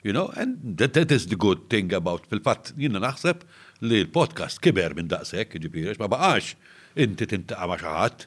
You 0.03 0.15
know, 0.15 0.31
and 0.35 0.57
that, 0.79 0.95
that 0.95 1.11
is 1.13 1.27
the 1.27 1.37
good 1.37 1.69
thing 1.69 1.93
about 1.93 2.25
fil 2.31 2.41
fat 2.41 2.73
jiena 2.75 3.03
naħseb 3.05 3.43
li 3.85 4.01
l-podcast 4.07 4.63
kiber 4.65 4.97
minn 4.97 5.13
daqsek, 5.13 5.59
ġifieri, 5.61 5.99
ma 6.01 6.09
baqax 6.09 6.55
inti 6.97 7.29
tintaqa' 7.29 7.69
maċaħat, 7.75 8.25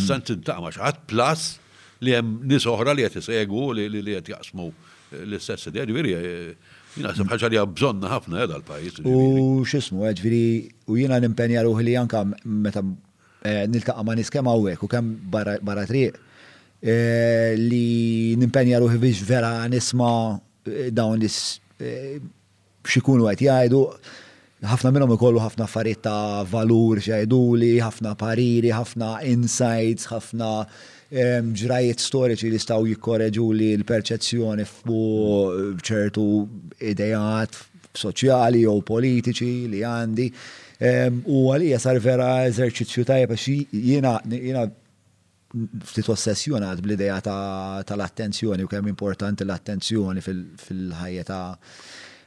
s-sant 0.00 0.26
tintaqa' 0.32 0.66
maċaħat, 0.66 0.98
plus 1.06 1.46
li 2.02 2.16
jem 2.16 2.34
nies 2.50 2.66
oħra 2.66 2.96
li 2.98 3.06
qed 3.06 3.22
isegu 3.22 3.62
li 3.78 4.16
qed 4.16 4.34
jaqsmu 4.34 4.66
l-istess 5.22 5.70
idea, 5.70 5.86
eh, 6.02 6.56
Jina, 6.92 7.12
ħagħa 7.16 7.48
li 7.48 7.58
għabżonna 7.60 8.10
ħafna 8.12 8.40
edha 8.44 8.56
eh, 8.56 8.60
l-pajis. 8.60 8.98
U 9.08 9.64
xismu, 9.68 10.04
eh, 10.08 10.12
ġviri, 10.18 10.42
u 10.92 10.98
jina 11.00 11.18
nimpenja 11.24 11.64
ruħi 11.64 11.86
li 11.86 11.94
janka 11.96 12.20
meta 12.44 12.82
eh, 13.46 13.64
niltaqqa 13.72 14.04
ma 14.04 14.16
niskem 14.18 14.50
għawek 14.52 14.84
u 14.86 14.90
kem 14.92 15.10
barra 15.32 15.86
triq 15.88 16.20
li 16.82 18.34
nimpenja 18.34 18.80
ruħi 18.82 18.96
biex 19.04 19.20
vera 19.22 19.52
nisma 19.70 20.08
dawn 20.90 21.22
is 21.22 21.60
xikunu 22.82 23.28
għet 23.30 23.44
jajdu. 23.46 23.82
ħafna 24.66 24.90
minnhom 24.94 25.12
ikollu 25.14 25.38
ħafna 25.42 25.64
affarijiet 25.68 26.02
ta' 26.02 26.42
valur 26.50 26.98
xajdu 27.02 27.38
li, 27.58 27.70
ħafna 27.82 28.16
pariri, 28.18 28.72
ħafna 28.74 29.12
insights, 29.30 30.10
ħafna 30.10 30.50
ġrajiet 31.14 32.00
storiċi 32.00 32.50
li 32.54 32.58
staw 32.62 32.86
jikkoreġu 32.88 33.44
li 33.52 33.66
l-perċezzjoni 33.76 34.64
fuq 34.64 35.52
eh, 35.52 35.80
ċertu 35.84 36.24
idejat 36.80 37.58
soċjali 38.00 38.62
jew 38.64 38.78
politiċi 38.80 39.66
li 39.74 39.82
għandi. 39.84 40.30
U 41.30 41.42
għalija 41.52 41.78
sar 41.78 41.98
vera 42.02 42.30
eżerċizzju 42.48 43.04
tajjeb 43.06 43.30
biex 43.30 43.98
jina 44.40 44.62
ftit 45.84 46.08
ossessjonat 46.08 46.80
bl-ideja 46.80 47.18
tal-attenzjoni 47.86 48.64
u 48.64 48.70
kemm 48.72 48.88
importanti 48.88 49.44
l-attenzjoni 49.44 50.24
fil-ħajja 50.24 51.26
ta' 51.28 51.42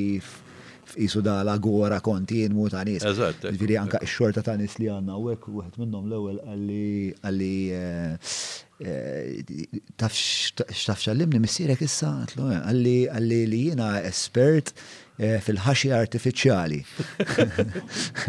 jisu 0.97 1.21
da 1.21 1.43
la 1.43 1.57
gora 1.57 1.99
kontinwu 1.99 2.69
ta' 2.73 2.83
nis. 2.87 3.03
Ġviri 3.43 3.77
anka 3.79 3.99
xorta 4.07 4.43
ta' 4.45 4.55
nis 4.59 4.77
li 4.81 4.89
għanna 4.91 5.17
u 5.19 5.27
għek 5.33 5.47
u 5.51 5.61
għet 5.65 5.79
minnom 5.81 6.09
l-ewel 6.09 6.39
għalli 6.45 7.53
eh, 7.77 8.35
eh, 8.83 9.79
tafx 9.99 10.61
xallimni 11.03 11.41
missirek 11.43 11.83
issa, 11.85 12.13
għalli 12.37 12.97
li 13.31 13.65
jina 13.69 13.95
espert 14.03 14.73
Eh, 15.21 15.35
fil-ħaxi 15.45 15.91
artificiali. 15.93 16.79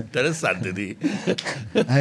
Interessanti 0.02 0.72
di. 0.76 0.88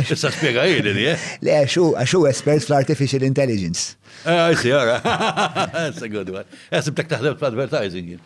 Issa 0.01 0.29
spiega 0.29 0.65
jiri 0.67 0.91
di, 0.91 1.05
eh? 1.07 1.15
Le, 1.39 1.53
għaxu 1.69 2.25
espert 2.27 2.65
fl-artificial 2.65 3.23
intelligence. 3.23 3.95
Eh, 4.25 4.35
I 4.51 4.55
see, 4.55 4.71
That's 4.75 6.01
a 6.01 6.09
good 6.11 6.31
one. 6.35 6.43
Għasib 6.69 6.97
tek 6.99 7.07
taħdem 7.15 7.37
fl-advertising. 7.39 8.19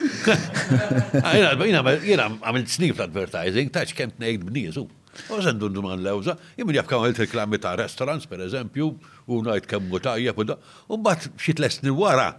Jena 1.37 1.83
ah, 1.85 2.37
għamil 2.49 2.65
t-snif 2.65 2.97
fl-advertising, 2.97 3.69
taċ 3.69 3.93
kemm 3.99 4.17
t-nejt 4.17 4.47
b'nizu. 4.49 4.87
U 5.29 5.37
għazendu 5.37 5.69
n-duman 5.69 6.01
lewza, 6.05 6.39
jimmin 6.57 6.79
jafkam 6.79 7.05
għilt 7.05 7.21
reklami 7.27 7.61
ta' 7.61 7.75
restaurants, 7.85 8.25
per 8.25 8.41
eżempju, 8.49 8.89
u 9.29 9.43
najt 9.45 9.69
kemm 9.69 9.93
mutajja, 9.93 10.33
u 10.33 10.97
bat 11.05 11.29
xitlesni 11.37 11.91
lesni 11.91 11.99
wara. 12.01 12.31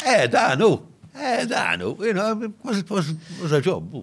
Eh, 0.00 0.24
danu, 0.32 0.78
Eh, 1.12 1.44
danu, 1.46 1.94
was 2.62 3.54
ġobbu. 3.64 4.02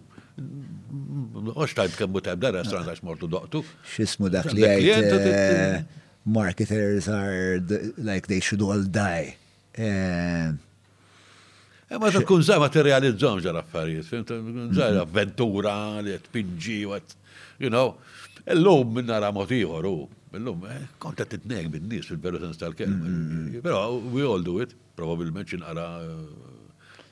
Ox 1.55 1.71
kemmu 1.97 2.19
tajt 2.23 2.39
dara, 2.41 2.63
stranda 2.67 2.93
xmortu 2.97 3.29
doqtu. 3.31 3.63
Xismu 3.95 4.29
dak 4.33 4.51
li 4.53 4.65
għajt 4.67 5.11
eh, 5.15 6.05
marketers 6.27 7.07
are 7.11 7.61
like 7.97 8.27
they 8.27 8.41
should 8.43 8.61
all 8.63 8.83
die. 8.83 9.35
Eh, 9.77 10.51
eh, 11.87 11.95
ma 11.95 12.11
ta' 12.11 12.23
kun 12.27 12.43
zaħ 12.43 12.59
ma 12.61 12.67
ġa 12.73 12.99
l 12.99 13.15
zaħ 14.75 14.99
avventura 15.05 15.77
li 16.03 16.17
t-pinġi, 16.27 16.79
you 17.63 17.69
know, 17.71 17.95
l-lum 18.57 18.91
minna 18.99 19.21
ramotiħor 19.23 19.87
u, 19.87 19.95
l-lum, 20.35 20.67
konta 20.99 21.25
t-tnejn 21.25 21.71
bin-nis 21.71 22.11
fil-veru 22.11 22.43
sens 22.43 22.59
tal-kelma. 22.59 23.07
Mhm. 23.07 23.61
Pero 23.63 23.97
we 24.11 24.23
all 24.25 24.43
do 24.43 24.59
it, 24.59 24.75
probabilment 24.99 25.47
xinqara 25.47 25.87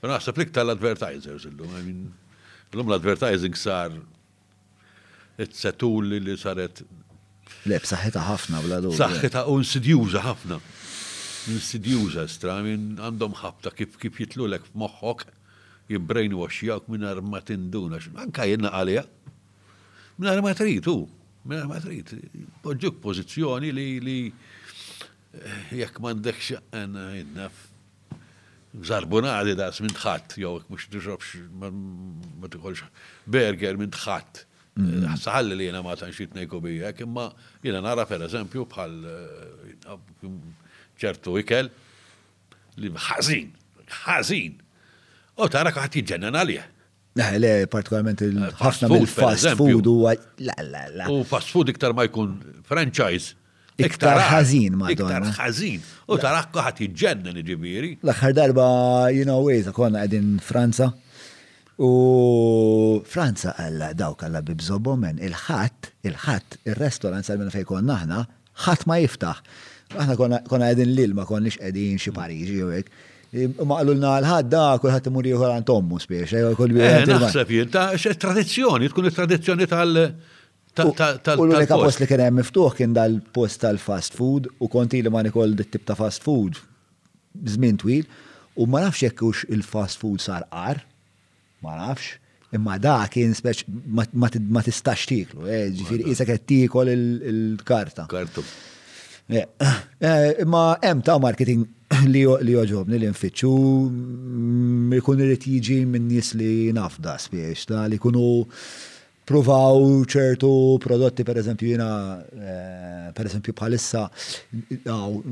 naħseb 0.10 0.38
liktar 0.42 0.66
tal 0.66 0.74
advertisers 0.74 1.46
illum. 1.50 2.12
Illum 2.74 2.90
l-advertising 2.92 3.56
sar 3.58 3.94
it-setul 5.40 6.10
li 6.20 6.36
saret. 6.40 6.82
Le, 7.66 7.80
b'saħħitha 7.82 8.24
ħafna 8.30 8.62
bla 8.66 8.80
dur. 8.84 8.96
Saħħitha 8.98 9.46
u 9.52 9.58
insidjuża 9.62 10.24
ħafna. 10.26 10.60
Insidjuża 11.56 12.24
stra, 12.32 12.60
minn 12.66 12.96
għandhom 13.02 13.36
ħabta 13.42 13.74
kif 13.78 14.00
kif 14.02 14.18
jitlu 14.22 14.48
jitlulek 14.50 14.66
f'moħħok 14.72 15.26
jibbrejn 15.94 16.34
waxjak 16.40 16.88
minn 16.90 17.08
ma 17.30 17.42
tinduna. 17.46 18.02
Anka 18.26 18.48
jenna 18.50 18.72
għalija. 18.80 19.06
Minn 20.18 20.42
ma 20.46 20.56
trid 20.58 20.90
u. 20.92 21.04
Minn 21.46 21.62
armatrit, 21.62 22.08
trid. 22.10 22.54
Poġġuk 22.64 22.96
pozizjoni 23.04 23.68
li 23.72 23.90
li 24.02 24.20
eh, 24.32 25.76
jekk 25.78 26.00
m'għandekx 26.02 26.56
għandna 26.74 27.50
zarbuna 28.84 29.38
għadi 29.40 29.54
das 29.60 29.80
minn 29.82 29.94
tħatt, 29.96 30.38
jow 30.42 30.58
mux 30.70 30.88
t 30.88 30.96
tixrobx, 30.98 31.40
ma 31.60 32.50
t 32.50 32.58
tħolx 32.58 32.84
berger 33.28 33.78
minn 33.80 33.94
tħatt. 33.94 34.44
Mm-hmm. 34.76 35.20
Saħalli 35.22 35.56
li 35.56 35.70
jena 35.70 35.80
ma 35.86 35.94
tanxit 36.00 36.34
nejku 36.36 36.60
bija, 36.64 36.92
kimma 36.98 37.30
jena 37.64 37.80
nara 37.86 38.04
per 38.10 38.26
eżempju 38.28 38.66
bħal 38.74 38.96
eh, 39.08 40.32
ċertu 41.00 41.38
ikel 41.40 41.70
li 42.84 42.92
ħazin, 42.92 43.54
ħazin. 44.04 44.58
U 45.40 45.48
tara 45.52 45.72
kħat 45.76 46.02
jġennan 46.02 46.36
għalija. 46.42 46.68
Eh, 47.16 47.38
le, 47.40 47.54
partikolarment 47.72 48.26
il-ħafna 48.28 48.90
eh, 48.90 48.92
mill-fast 48.98 49.56
food 49.56 49.88
u 49.88 49.96
la 50.44 50.60
la 50.68 50.86
la. 51.00 51.08
U 51.14 51.24
fast 51.28 51.56
food 51.56 51.72
iktar 51.72 51.96
ma 51.96 52.08
jkun 52.10 52.36
franchise 52.68 53.38
iktar 53.82 54.20
ħażin 54.30 54.76
madonna. 54.80 55.18
Iktar 55.20 55.38
ħazin. 55.40 55.82
U 56.08 56.18
taraħ 56.22 56.50
kuħat 56.56 56.82
jġenna 56.96 57.34
ġibiri. 57.46 57.94
L-aħħar 58.04 58.36
darba, 58.38 58.68
you 59.14 59.26
know, 59.28 59.42
wejza 59.48 59.74
konna 59.76 60.06
għedin 60.06 60.36
Franza. 60.44 60.92
U 61.84 61.90
Franza 63.12 63.56
għalla 63.60 63.94
dawk 64.00 64.24
għalla 64.30 64.44
bibżobomen. 64.48 65.18
men 65.20 65.26
il-ħat, 65.30 65.92
il-ħat, 66.08 66.60
il-restorant 66.72 67.28
sal-mena 67.28 67.66
konna 67.68 67.98
naħna, 68.00 68.22
ħat 68.66 68.86
ma 68.88 69.00
jiftaħ. 69.04 69.42
Aħna 69.96 70.16
konna 70.48 70.72
għedin 70.72 70.96
l 71.06 71.10
ma' 71.18 71.28
konnix 71.28 71.60
għedin 71.60 72.00
xi 72.00 72.16
Pariġi 72.16 72.62
u 72.64 72.70
għek. 72.80 72.96
Maqlulna 73.68 74.14
għal-ħadda, 74.22 74.62
kullħat 74.80 75.10
imur 75.12 75.28
jħor 75.28 75.50
għal-antommu 75.52 76.00
spiex, 76.00 76.38
kull 76.56 76.78
eh, 76.80 77.02
Naħseb 77.10 77.50
jinta, 77.52 77.90
xe 78.00 78.14
tradizjoni, 78.16 78.88
tkun 78.94 79.10
il 79.10 79.16
tradizjoni 79.18 79.68
tal- 79.68 80.06
tal 80.76 81.40
l-unika 81.40 81.78
post 81.80 82.02
li 82.04 82.08
kien 82.10 82.22
hemm 82.24 82.42
miftuħ 82.42 82.76
kien 82.80 82.96
dal-post 82.96 83.62
tal-fast 83.64 84.18
food 84.18 84.50
u 84.62 84.68
konti 84.72 85.02
li 85.06 85.12
ma 85.14 85.22
nikol 85.26 85.56
dit-tip 85.60 85.86
ta' 85.88 85.96
fast 86.00 86.26
food 86.26 86.60
żmien 87.56 87.80
twil 87.82 88.06
u 88.60 88.68
ma 88.72 88.84
nafx 88.86 89.16
hux 89.22 89.46
il-fast 89.56 90.00
food 90.02 90.24
sar 90.24 90.46
qar, 90.52 90.80
ma 91.64 91.74
nafx, 91.80 92.14
imma 92.56 92.78
da 92.82 93.00
kien 93.12 93.34
speċ 93.36 93.66
ma 94.16 94.62
tistax 94.64 95.08
tiklu, 95.10 95.48
eh, 95.52 95.66
ġifieri 95.76 96.08
isa 96.14 96.24
qed 96.30 96.46
tiekol 96.48 96.92
il-karta. 96.96 98.06
Kartu. 98.12 98.44
Eh, 99.36 99.44
eh, 99.44 100.32
imma 100.46 100.64
hemm 100.84 101.04
ta' 101.04 101.18
marketing 101.20 101.66
li 102.14 102.24
joġobni 102.54 103.00
li 103.02 103.10
nfittxu 103.10 103.50
mm, 103.58 104.94
ikun 105.02 105.24
irid 105.26 105.48
jiġi 105.50 105.80
minn 105.90 106.06
nies 106.12 106.32
li 106.38 106.52
nafda 106.76 107.18
spiex, 107.22 107.66
ta' 107.72 107.88
li 107.92 108.00
kunu 108.02 108.26
provaw 109.26 110.04
ċertu 110.08 110.50
prodotti, 110.84 111.26
per 111.26 111.40
eżempju, 111.42 111.72
jina, 111.74 111.92
eh, 112.36 113.10
per 113.14 113.26
eżempju, 113.30 113.54
bħalissa, 113.56 114.06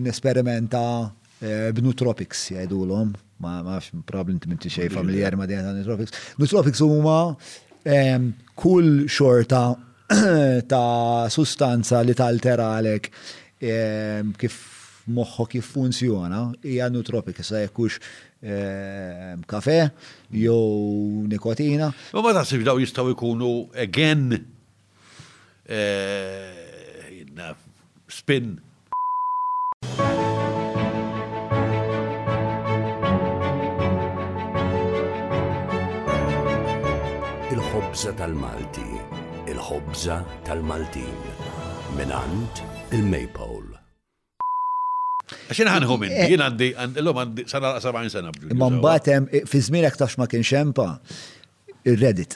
n-esperimenta 0.01 0.81
eh, 1.43 1.69
b'Nutropics, 1.75 2.47
jgħidulhom, 2.55 3.13
ma 3.43 3.57
nafx, 3.65 3.93
problem 4.07 4.37
inti 4.37 4.47
minti 4.49 4.71
xej 4.71 4.89
familjer 4.93 5.35
ma 5.37 5.43
dejna 5.49 5.73
Nutropics. 5.75 6.13
Nutropics 6.39 6.79
huma 6.85 7.35
ehm, 7.83 8.29
kull 8.55 9.03
xorta 9.11 9.65
ta' 10.73 11.27
sustanza 11.29 11.99
li 12.01 12.15
altera 12.17 12.71
għalek 12.77 13.09
ehm, 13.59 14.31
kif 14.39 14.61
moħħok 15.13 15.57
jiffunzjona, 15.59 16.45
hija 16.63 16.87
Nutropics, 16.95 17.43
sa' 17.51 17.65
jekkux 17.65 17.99
Ehm, 18.43 19.39
kafe 19.47 19.87
jew 20.29 21.23
nikotina. 21.31 21.93
U 22.11 22.19
ma 22.25 22.33
taħsib 22.35 22.65
daw 22.67 22.75
jistaw 22.81 23.07
ikunu 23.13 23.69
again 23.79 24.25
eh, 25.63 27.23
uh, 27.39 27.53
spin. 28.11 28.57
Il-ħobza 37.53 38.11
tal-Malti, 38.19 38.83
il-ħobza 39.53 40.19
tal-Maltin, 40.49 41.15
minant 41.95 42.63
il-Maypole. 42.91 43.72
Għaxin 45.49 45.69
ħanħu 45.71 45.95
minn, 46.01 46.11
eh, 46.13 46.25
eh. 46.25 46.29
jien 46.33 46.41
għandi, 46.45 46.67
l-lum 47.01 47.19
għandi, 47.23 47.43
sana 47.49 47.69
70 47.83 48.11
sena. 48.15 48.31
Ma 48.59 48.67
mbatem, 48.73 49.23
fi 49.49 49.57
zminek 49.67 49.95
tax 49.99 50.11
ma 50.21 50.25
kien 50.31 50.45
xempa, 50.47 50.87
il-Reddit. 51.87 52.33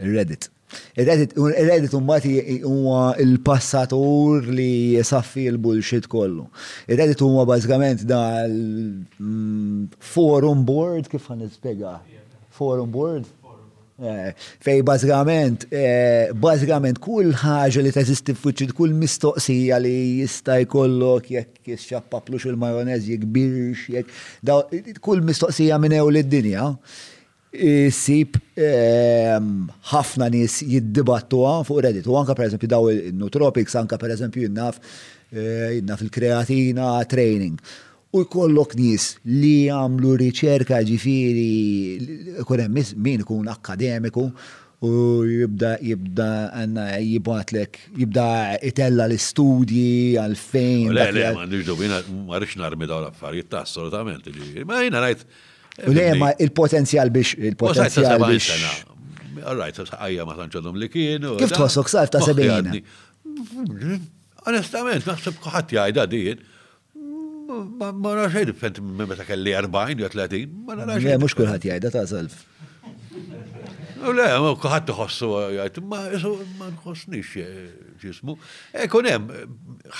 Il-Reddit. 0.00 0.42
Il-Reddit, 1.00 1.30
il-Reddit 1.36 1.92
un 1.98 2.02
umbati 2.04 2.32
huwa 2.62 3.00
il-passatur 3.20 4.34
li 4.54 4.74
saffi 5.06 5.44
il-bullshit 5.50 6.06
kollu. 6.12 6.44
Il-Reddit 6.86 7.20
huwa 7.26 7.42
bazgament 7.48 8.00
da 8.10 8.22
l-forum 8.46 10.54
mm, 10.62 10.68
board, 10.68 11.04
kif 11.10 11.24
għan 11.34 11.38
nispega? 11.46 11.92
forum 12.60 12.90
board? 12.92 13.24
Eh, 14.02 14.34
fej 14.64 14.80
bażikament, 14.86 15.66
eh, 15.70 16.32
bażikament 16.34 16.96
kull 17.04 17.34
ħaġa 17.36 17.82
li 17.84 17.90
teżisti 17.92 18.32
fuċċit, 18.32 18.70
kull 18.72 18.94
mistoqsija 18.96 19.76
li 19.84 19.92
jista' 20.22 20.56
jkollok 20.62 21.28
jekk 21.34 22.08
plux 22.24 22.46
il-majonez, 22.48 23.10
jekk 23.12 23.26
birx, 23.28 23.84
jekk 23.92 24.96
kull 25.04 25.20
mistoqsija 25.20 25.76
minn 25.78 25.98
ew 25.98 26.08
lid-dinja. 26.16 26.70
Sib 27.92 28.38
ħafna 29.90 30.28
nis 30.32 30.60
jiddibattuha 30.62 31.52
fuq 31.66 31.80
Reddit. 31.84 32.06
U 32.06 32.14
anka 32.16 32.34
per 32.34 32.46
eżempju 32.46 32.68
daw 32.68 32.88
il 32.92 33.12
nutropics 33.18 33.74
anka 33.74 33.98
per 33.98 34.12
eżempju 34.16 34.44
jinnaf 34.48 34.78
eh, 35.30 35.76
jinnaf 35.80 36.00
il-kreatina 36.06 37.00
training 37.10 37.58
u 38.10 38.20
jkollok 38.24 38.72
nies 38.78 39.04
li 39.30 39.66
għamlu 39.70 40.16
riċerka 40.18 40.80
ġifiri, 40.86 41.52
kun 42.46 42.62
min 42.74 43.22
ikun 43.22 43.46
akademiku 43.52 44.24
u 44.80 44.90
jibda 45.28 45.76
jibda 45.84 46.26
għanna 46.56 46.86
jibatlek 47.04 47.78
jibda 48.00 48.24
itella 48.66 49.06
l-istudji 49.10 50.16
għal-fejn. 50.18 50.90
Le, 50.96 51.06
le, 51.14 51.26
ma 51.38 51.44
nix 51.46 51.68
dubina, 51.68 52.00
ma 52.26 52.40
rix 52.42 52.56
narmi 52.58 52.88
daw 52.90 53.04
l-affarijiet 53.04 53.50
ta' 53.52 53.62
assolutament. 53.62 54.26
Ma 54.66 54.82
jina 54.82 55.04
rajt. 55.04 55.22
Le, 55.86 56.08
ma 56.18 56.32
il-potenzjal 56.34 57.12
biex, 57.14 57.36
il-potenzjal 57.38 58.24
biex. 58.24 58.50
Rajt, 59.40 59.84
għajja 59.94 60.24
ma 60.26 60.34
tanċadum 60.40 60.82
li 60.82 60.90
kien. 60.92 61.28
Kif 61.38 61.54
tħossok 61.54 61.92
sa' 61.92 62.08
ta' 62.10 62.24
sebejna? 62.26 62.74
Onestament, 64.50 65.06
naħseb 65.06 65.38
kħat 65.44 65.76
jgħajda 65.78 66.08
din 66.10 66.42
ma 67.50 67.90
narax 68.02 68.32
xejn 68.34 68.52
fent 68.60 68.78
minn 68.84 69.08
meta 69.10 69.24
kelli 69.26 69.52
40 69.56 69.94
jew 70.00 70.10
30, 70.16 70.50
ma 70.66 70.76
narax 70.78 71.04
xejn. 71.06 71.20
Mhux 71.22 71.34
kulħadd 71.40 71.66
jgħidha 71.68 71.90
ta' 71.96 72.04
self. 72.10 72.42
Le, 74.16 74.26
kuħat 74.62 74.86
tħossu 74.88 75.30
għajt, 75.58 75.80
ma 75.86 76.02
jisu 76.14 76.30
ma 76.58 76.68
nħossnix 76.74 77.44
ġismu. 78.02 78.36
Eh, 78.72 78.84
Ekonem, 78.86 79.26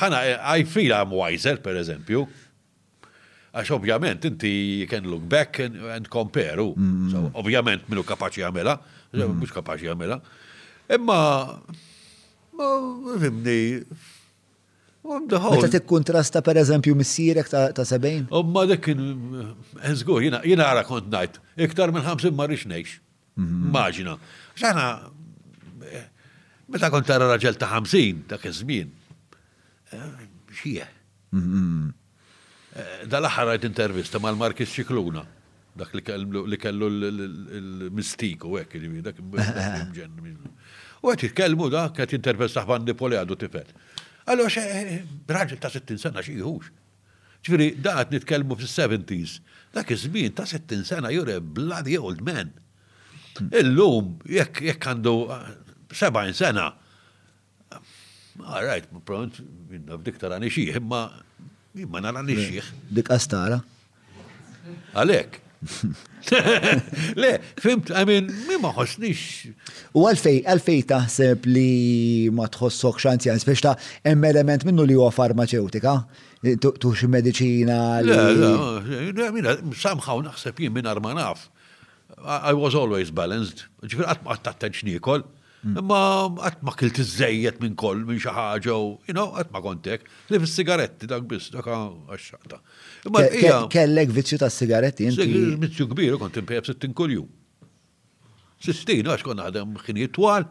ħana, 0.01 0.23
I 0.55 0.65
feel 0.69 0.95
I'm 0.97 1.13
wiser, 1.17 1.59
per 1.65 1.81
eżempju, 1.83 2.23
għax 3.59 3.75
ovvjament 3.77 4.25
inti 4.31 4.55
can 4.91 5.11
look 5.11 5.27
back 5.29 5.61
and, 5.65 5.77
and 5.97 6.09
compare. 6.13 6.63
Mm-hmm. 6.65 7.35
ovvjament 7.41 7.91
minu 7.93 8.05
kapaċi 8.07 8.47
għamela, 8.47 8.79
mux 8.79 9.21
mm-hmm. 9.27 9.53
kapaċi 9.59 9.93
għamela. 9.93 10.21
Imma, 10.97 11.21
ma, 12.59 12.71
fimni, 13.21 13.61
Meta 15.03 15.69
tikkuntrasta 15.73 16.41
per 16.45 16.57
eżempju 16.61 16.93
missierek 16.95 17.49
ta' 17.49 17.85
Sebejn? 17.89 18.27
Umma 18.31 18.61
oh, 18.67 18.69
dik 18.69 18.83
kien 18.85 18.99
jina 20.27 20.43
għara 20.45 20.85
kont 20.85 21.09
najt, 21.15 21.39
iktar 21.57 21.89
minn 21.93 22.05
50 22.05 22.37
ma 22.37 22.45
rix 22.51 22.67
nejx. 22.69 22.99
Mhm. 23.41 23.71
Maġina. 23.73 24.19
ċana, 24.61 24.85
meta 26.69 26.91
kont 26.93 27.09
tara 27.09 27.31
raġel 27.31 27.57
ta' 27.57 27.71
ħamsin, 27.73 28.27
ta' 28.29 28.37
kizmin, 28.43 28.93
xie. 30.61 30.85
Dal-axar 33.11 33.55
għajt 33.55 33.67
intervista 33.71 34.21
mal-Markis 34.21 34.69
ċikluna, 34.77 35.25
dak 35.81 35.97
li 35.97 36.59
kellu 36.61 36.91
l-mistiku, 36.93 38.53
għek, 38.61 38.77
jiġifieri, 38.77 39.07
dak 39.09 39.25
mġen. 39.97 40.45
U 41.01 41.09
għet 41.09 41.31
jitkellmu 41.31 41.71
da, 41.73 41.89
għet 41.89 42.19
għek, 42.21 42.51
ħban 42.53 42.85
Napoli 42.91 43.17
għadu 43.17 43.37
tifel. 43.41 43.69
Allora, 44.31 44.49
eh, 44.63 45.03
raġel 45.27 45.59
ta' 45.63 45.71
60 45.77 45.99
sena 45.99 46.23
xieħux. 46.27 46.69
ċviri, 47.43 47.67
daqat 47.85 48.11
nitkelmu 48.15 48.55
fil-70s. 48.61 49.39
Dak 49.75 49.91
iż-żmien 49.95 50.35
ta' 50.39 50.45
60 50.47 50.83
sena 50.87 51.09
jure 51.15 51.39
bloody 51.41 51.97
old 51.99 52.21
man. 52.23 52.51
Illum, 53.61 54.11
jekk 54.35 54.61
jekk 54.69 54.89
għandu 54.93 55.15
70 56.03 56.29
eh, 56.29 56.37
sena. 56.43 56.67
All 58.47 58.67
right, 58.69 58.87
pront, 59.09 59.41
minna 59.71 59.97
f'dik 59.99 60.21
tara 60.23 60.39
nixieħ, 60.43 60.79
imma 60.83 61.01
imma 61.87 62.01
nara 62.05 62.23
nixieħ. 62.29 62.71
Dik 62.99 63.11
astara. 63.17 63.59
Għalek. 64.95 65.41
Le, 67.17 67.39
fimt, 67.61 67.89
I 67.93 68.05
mean, 68.09 68.25
mi 68.49 68.57
ma 68.63 68.71
xosnix. 68.73 69.49
U 69.93 70.07
għalfej, 70.09 70.41
għalfej 70.49 70.79
taħseb 70.91 71.49
li 71.51 71.67
ma 72.35 72.47
tħossok 72.55 73.01
xanzi 73.05 73.33
għan 73.33 73.65
ta' 73.67 73.75
emm 74.09 74.29
element 74.31 74.65
minnu 74.69 74.87
li 74.89 74.97
huwa 74.97 75.11
farmaceutika, 75.13 75.99
tux 76.61 77.05
medicina. 77.13 78.01
Le, 78.01 78.17
le, 79.21 79.27
mina, 79.37 79.57
samħaw 79.83 80.25
naħseb 80.31 80.63
jien 80.65 80.73
minn 80.79 80.89
ma 81.05 81.17
naf. 81.21 81.51
I 82.21 82.53
was 82.57 82.75
always 82.77 83.11
balanced, 83.13 83.67
ġifir 83.85 84.05
għatma 84.13 84.35
għattattenx 84.35 84.85
nikol, 84.85 85.23
mm. 85.65 85.77
Ma 85.85 86.01
għatma 86.49 86.73
kilt 86.77 86.99
iżejjed 87.03 87.61
minn 87.63 87.77
koll, 87.81 88.03
minn 88.09 88.21
xaħġa, 88.21 88.77
u, 88.81 88.97
you 89.07 89.13
know, 89.17 89.33
għatma 89.41 89.61
kontek, 89.65 90.05
li 90.33 90.41
fis 90.43 90.57
sigaretti 90.59 91.09
dak 91.09 91.29
bis, 91.29 91.49
dak 91.53 91.69
għaxxata. 91.69 92.61
Kellek 93.69 94.09
vizzju 94.15 94.39
ta' 94.39 94.51
sigaretti 94.51 95.05
inti. 95.09 95.27
Vizzju 95.63 95.87
kbiru 95.91 96.19
kont 96.21 96.37
impejab 96.37 96.67
60 96.69 96.95
kull-jum. 96.97 97.29
Sistin, 98.61 99.07
għax 99.09 99.25
kon 99.25 99.41
għadem 99.41 99.71
xini 99.87 100.09
twal, 100.13 100.45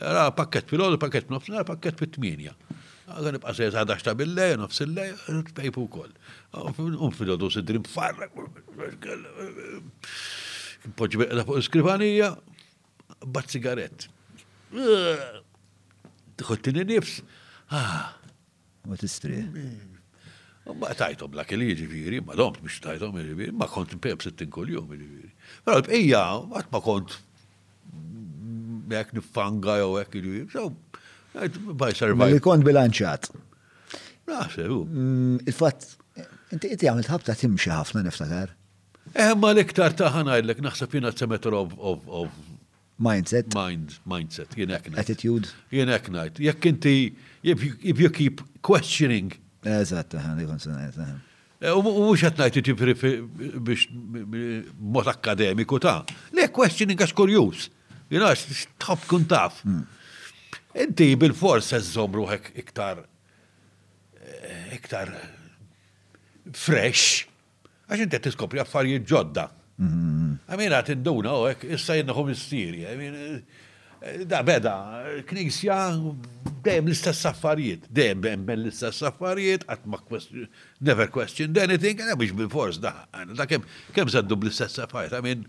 għara 0.00 0.30
pakket 0.38 0.70
fil 0.70 0.80
għodu 0.84 1.00
pakket 1.02 1.28
fil-nofsinhar, 1.28 1.66
pakket 1.68 1.98
fil-tminja. 2.00 2.54
Għan 3.18 3.36
ibqa 3.40 3.52
sejz 3.58 3.76
għadax 3.76 4.06
ta' 4.06 4.14
bil-lej, 4.16 4.54
nofs 4.62 4.80
il-lej, 4.86 5.10
t-pejpu 5.50 5.84
kol. 5.92 6.08
Un 6.80 7.12
fil-ħodu 7.14 7.50
sidrim 7.58 7.84
farra, 7.84 8.30
poġi 10.94 11.20
bieqda 11.20 11.44
fuq 11.48 11.60
skrivanija, 11.68 12.32
bat 13.28 13.52
sigaret. 13.52 14.08
Tħottini 16.40 16.84
nifs. 16.94 17.20
Ah. 17.70 18.14
Ma 18.84 18.96
t-istri. 19.00 19.38
Ma 20.72 20.88
tajtom 20.96 21.32
la 21.36 21.44
kelli 21.44 21.74
ġiviri, 21.76 22.22
ma 22.24 22.36
domt 22.38 22.62
biex 22.64 22.78
tajtom 22.80 23.12
ġiviri, 23.20 23.52
ma 23.52 23.66
kont 23.68 23.92
impem 23.92 24.20
sittin 24.24 24.48
kol 24.52 24.70
jom 24.72 24.86
ġiviri. 24.88 25.28
Pero 25.66 25.82
l-bqija, 25.82 26.22
għat 26.56 26.70
ma 26.72 26.80
kont 26.84 27.12
jek 28.94 29.12
nifanga 29.18 29.76
jow 29.82 29.90
jek 29.98 30.08
ġiviri, 30.14 30.46
so, 30.54 30.70
bajsar. 31.36 32.14
sarvaj. 32.14 32.32
Li 32.38 32.42
kont 32.46 32.64
bilanċat. 32.64 33.28
Naħsebu. 34.30 34.78
Mm, 34.88 35.36
Il-fat, 35.52 35.84
inti 36.56 36.72
inti 36.72 36.88
għamilt 36.88 37.12
ħabta 37.12 37.36
timxi 37.42 37.74
ħafna 37.74 38.06
niftakar. 38.08 38.54
Eh? 38.56 39.12
eh, 39.28 39.34
ma 39.36 39.52
l-iktar 39.52 39.92
taħana 40.00 40.40
jillek, 40.40 40.64
naħseb 40.64 40.96
jina 40.96 41.12
t-semeter 41.12 41.60
of 41.60 42.42
Mindset. 43.04 43.50
Mind, 43.58 43.96
mindset, 44.06 44.52
jien 44.54 44.70
eknajt. 44.70 44.96
Attitude. 45.02 45.48
Jien 45.74 45.90
eknajt. 45.90 46.38
Jekk 46.46 46.68
inti, 46.70 46.92
if 47.42 47.98
you 48.00 48.08
keep 48.08 48.38
questioning 48.62 49.34
Eżatt, 49.66 50.14
għan 50.20 50.40
li 50.42 50.46
konsonajt. 50.48 50.98
Eh, 51.64 51.70
u 51.72 51.80
mux 51.86 52.22
għatnajti 52.26 52.62
ġifri 52.66 53.14
biex 53.64 53.86
mot 54.84 55.08
akademiku 55.08 55.78
ta' 55.80 56.02
le 56.36 56.50
questioning 56.52 57.00
għax 57.00 57.16
kurjus. 57.16 57.70
għax 58.12 58.68
tħob 58.78 59.06
kun 59.08 59.24
taf. 59.24 59.62
Hmm. 59.64 59.84
Inti 60.76 61.08
bil-fors 61.16 61.72
eżom 61.72 62.18
għek 62.26 62.52
iktar 62.62 63.00
eh, 64.20 64.76
iktar 64.76 65.12
fresh 66.52 67.24
għax 67.88 68.04
inti 68.04 68.20
tiskopri 68.26 68.60
affarijiet 68.60 69.08
ġodda. 69.08 69.48
Hmm, 69.80 69.94
hmm, 69.94 70.34
Għamina 70.46 70.82
tinduna 70.86 71.32
u 71.40 71.48
issa 71.74 71.96
jennaħu 71.98 72.28
s 72.36 72.52
Għamina 72.54 73.40
da 74.30 74.40
beda, 74.44 74.74
knisja 75.28 75.76
dejjem 76.64 76.86
l-istess 76.88 77.24
affarijiet, 77.28 77.84
dejjem 77.92 78.20
bemmen 78.24 78.62
l-istess 78.62 79.02
affarijiet, 79.06 79.64
qatt 79.68 79.84
ma 79.88 79.98
question, 80.08 80.48
never 80.80 81.06
question 81.12 81.56
anything, 81.60 82.00
għana 82.02 82.16
biex 82.20 82.36
bil-fors 82.36 82.80
da, 82.84 82.92
da 83.36 83.46
kem, 83.48 83.64
kem 83.96 84.08
zaddu 84.12 84.36
bl-istess 84.40 84.80
affarijiet, 84.84 85.12
għamin, 85.18 85.44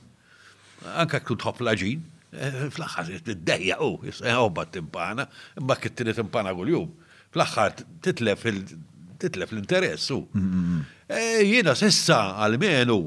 anka 1.03 1.21
ktu 1.23 1.37
tħob 1.43 1.63
laġin, 1.67 2.03
eh, 2.35 2.59
fl-axħar 2.75 3.11
t-dejja 3.27 3.79
u, 3.85 3.89
oh, 3.93 4.07
jisħobba 4.09 4.67
eh, 4.67 4.71
t-timpana, 4.71 5.27
imma 5.61 5.77
kittini 5.79 6.15
timpana 6.17 6.53
għul-jum, 6.55 6.91
fl-axħar 7.35 7.83
titlef 8.11 8.45
l-interess 8.51 10.11
u. 10.15 10.21
Oh. 10.21 10.39
Mm-hmm. 10.39 10.87
Eh, 11.09 11.43
Jena 11.51 11.75
sissa 11.79 12.21
għal-menu, 12.45 12.99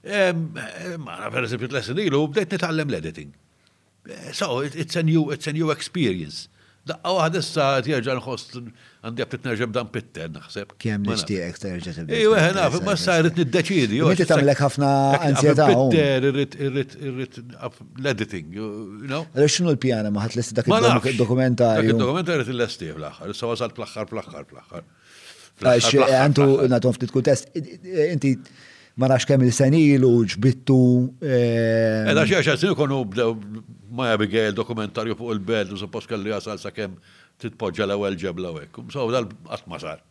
ma' 0.00 1.22
per 1.28 1.44
esempio 1.48 1.68
t-lessinilu, 1.68 2.10
lessin 2.24 2.34
bdejt 2.34 2.56
nitgħallem 2.58 2.92
l-editing. 2.94 3.36
So, 4.32 4.60
it's 4.60 4.96
a 4.96 5.02
new, 5.02 5.30
it's 5.30 5.46
a 5.46 5.52
new 5.52 5.70
experience. 5.70 6.48
Daqqa 6.90 7.10
waħda 7.12 7.40
issa 7.44 7.64
tjerġa' 7.84 8.14
nħost 8.16 8.54
għandi 9.04 9.22
għabtit 9.22 9.44
nerġeb 9.46 9.72
dan 9.76 9.88
pitten, 9.92 10.30
naħseb. 10.38 10.70
Kem 10.80 11.02
nixtieqek 11.06 11.58
terġa' 11.60 11.92
tibda. 11.98 12.14
Ejwa, 12.16 12.38
ħana, 12.40 12.64
ma 12.86 12.94
sa 12.98 13.18
rrid 13.20 13.36
niddeċidi. 13.42 13.98
Inti 14.00 14.26
tagħmlek 14.30 14.62
ħafna 14.64 14.92
ansjetà. 15.28 15.66
Pitten, 15.74 16.26
irrid 16.30 16.56
irrid 16.70 16.94
irrid 17.10 17.36
l-editing, 17.44 18.56
no? 19.12 19.20
xinu 19.44 19.74
l-pjana 19.76 20.10
ma 20.16 20.24
ħatlesti 20.24 20.56
dak 20.62 20.70
id-dokumentarju. 21.12 21.84
Dak 21.84 22.00
id-dokumentarju 22.00 22.46
l 22.48 22.54
illestih 22.56 22.94
fl-aħħar, 22.96 23.34
issa 23.36 23.50
wasalt 23.52 23.76
fl-aħħar 23.76 24.08
fl-aħħar 24.08 24.48
fl-aħħar. 24.48 24.88
Eh, 25.60 26.14
għantu 26.22 26.46
nagħtom 26.72 26.96
ftit 26.96 27.12
kuntest, 27.18 27.52
eh, 27.60 28.06
inti 28.16 28.32
ma 28.96 29.12
nafx 29.12 29.28
kemm 29.34 29.44
il-senil 29.52 30.08
u 30.08 30.14
ġbittu. 30.32 30.80
Edha 31.20 32.24
eh, 32.24 32.24
xi 32.32 32.40
għaxar 32.40 32.58
sinu 32.64 32.74
konu 32.80 33.04
ma 33.94 34.10
Abigail 34.12 34.54
dokumentarju 34.56 35.16
fuq 35.18 35.32
il-belt, 35.34 35.72
u 35.74 35.76
suppos 35.80 36.06
kelli 36.06 36.30
jasal 36.32 36.58
sa' 36.62 36.72
kem 36.74 36.94
titpoġġa 37.42 37.86
l-ewel 37.88 38.16
ġebla 38.20 38.52
u 38.54 38.60
ekkum. 38.62 38.90
So, 38.94 39.06
dal-għat 39.10 39.66
ma 39.70 39.80
sar. 39.82 40.02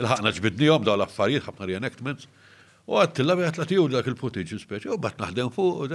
Il-ħakna 0.00 0.32
ġbidni 0.36 0.70
jom 0.70 0.86
daw 0.86 0.96
l-affarijiet, 0.96 1.44
ħafna 1.50 1.68
reenactments, 1.68 2.28
u 2.88 2.96
għattilla 2.98 3.36
bieħat 3.40 3.60
la 3.60 3.66
tiju 3.68 3.86
dak 3.92 4.08
il-footage 4.10 4.58
speċi, 4.62 4.90
u 4.94 4.98
bat 5.00 5.20
naħdem 5.22 5.52
fuq, 5.54 5.92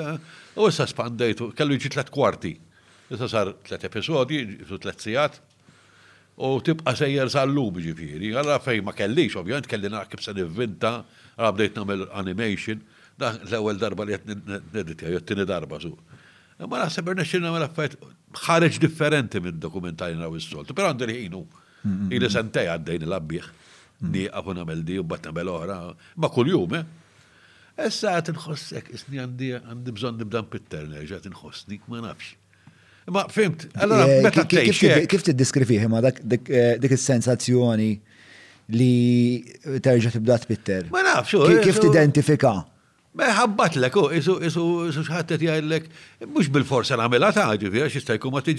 u 0.62 0.70
issa 0.70 0.86
spandejtu, 0.90 1.50
kellu 1.58 1.76
jġi 1.78 1.92
tlet 1.98 2.14
kwarti. 2.14 2.54
Issa 3.12 3.28
sar 3.32 3.52
tlet 3.66 3.88
episodi, 3.90 4.44
su 4.70 4.78
tlet 4.84 5.02
sijat, 5.04 5.40
u 6.38 6.52
tibqa 6.62 6.94
sejjer 7.00 7.32
sal-lum 7.34 7.80
ġifiri. 7.82 8.34
Għalla 8.38 8.60
fej 8.62 8.84
ma 8.86 8.94
kellix, 8.96 9.40
ovvijament 9.42 9.68
kelli 9.72 9.90
naqib 9.94 10.14
kibsa 10.14 10.36
nivvinta, 10.38 10.94
għabdejt 11.40 11.82
namel 11.82 12.06
animation, 12.22 12.84
da 13.18 13.32
l-ewel 13.40 13.80
darba 13.82 14.06
li 14.06 14.14
jett 14.14 14.30
neditja, 14.76 15.18
darba 15.50 15.80
su. 15.82 15.96
Ma 16.66 16.80
naħseb 16.82 17.10
xinna 17.22 17.52
ma 17.54 17.60
laffajt 17.62 17.98
ħareġ 18.48 18.80
differenti 18.82 19.40
minn 19.46 19.60
dokumentajna 19.62 20.18
naw 20.24 20.36
is-soltu, 20.40 20.74
però 20.74 20.90
għandir 20.94 21.14
ħinu. 21.14 21.44
Ili 22.12 22.28
santej 22.30 22.66
għaddejn 22.68 23.04
l 23.06 23.16
abbiħ 23.16 23.44
mm. 23.46 24.08
ni 24.12 24.24
għafuna 24.28 24.64
meldi 24.68 24.98
u 25.00 25.06
batna 25.08 25.32
bel 25.32 25.52
oħra, 25.54 25.76
ma 26.20 26.30
kuljum, 26.34 26.74
eh? 26.74 27.06
Essa 27.80 28.16
għat 28.18 28.32
nħossek, 28.34 28.90
isni 28.98 29.22
għandi 29.22 29.52
għandi 29.60 29.94
bżonn 29.96 30.18
nibda 30.20 30.42
pitterne, 30.52 30.98
nerġa' 30.98 31.22
tinħossnik 31.28 31.86
ma 31.94 32.02
nafx. 32.08 32.34
Ma 33.14 33.24
fimt, 33.32 33.68
allora 33.80 34.08
eh, 34.10 34.20
meta 34.26 34.44
Kif 34.50 35.24
t-diskrifiħi 35.30 35.88
ma 35.88 36.02
eh, 36.10 36.18
dik 36.82 36.96
is-sensazzjoni 36.98 37.92
li 38.74 38.96
terġa' 39.80 40.16
tibda 40.18 40.42
tpitter? 40.44 40.90
Ma 40.92 41.06
nafx, 41.08 41.38
kif 41.64 41.78
eh, 41.78 41.86
t-identifika? 41.86 42.58
ħabbat 43.18 43.78
l 43.80 43.90
oh, 43.98 44.08
u 44.08 44.12
isu 44.14 44.36
isu 44.44 44.64
isu 44.92 45.02
xħattet 45.06 45.42
jgħidlek, 45.42 45.88
mux 46.30 46.50
bil-forsa 46.54 46.98
namela 47.00 47.32
ta' 47.34 47.56
ġivi, 47.58 47.82
għax 47.88 47.96
jistajku 48.00 48.30
ma 48.34 48.42
t 48.46 48.50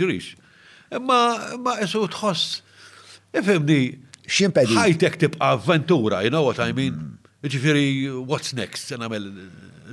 Imma 0.88 1.18
ma 1.60 1.74
isu 1.84 2.06
tħoss, 2.08 2.62
ifimni, 3.36 3.98
ximpedi. 4.24 4.72
ħajtek 4.72 5.18
tibqa' 5.20 5.50
avventura, 5.58 6.22
you 6.24 6.30
know 6.32 6.40
what 6.42 6.58
I 6.64 6.72
mean? 6.72 6.94
Hmm. 6.94 7.18
Ġifiri, 7.44 8.08
what's 8.24 8.54
next? 8.56 8.88
Namel, 8.96 9.26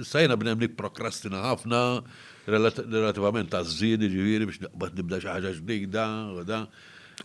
sajna 0.07 0.37
b'nemnik 0.39 0.77
prokrastina 0.79 1.41
ħafna, 1.49 1.81
relativament 2.47 3.51
għazzin, 3.59 4.05
ġifiri, 4.07 4.47
biex 4.47 4.63
nibda 4.63 4.89
nibda 5.01 5.19
xaħġa 5.25 5.51
ġdida, 5.57 6.05
u 6.31 6.45
da. 6.47 6.61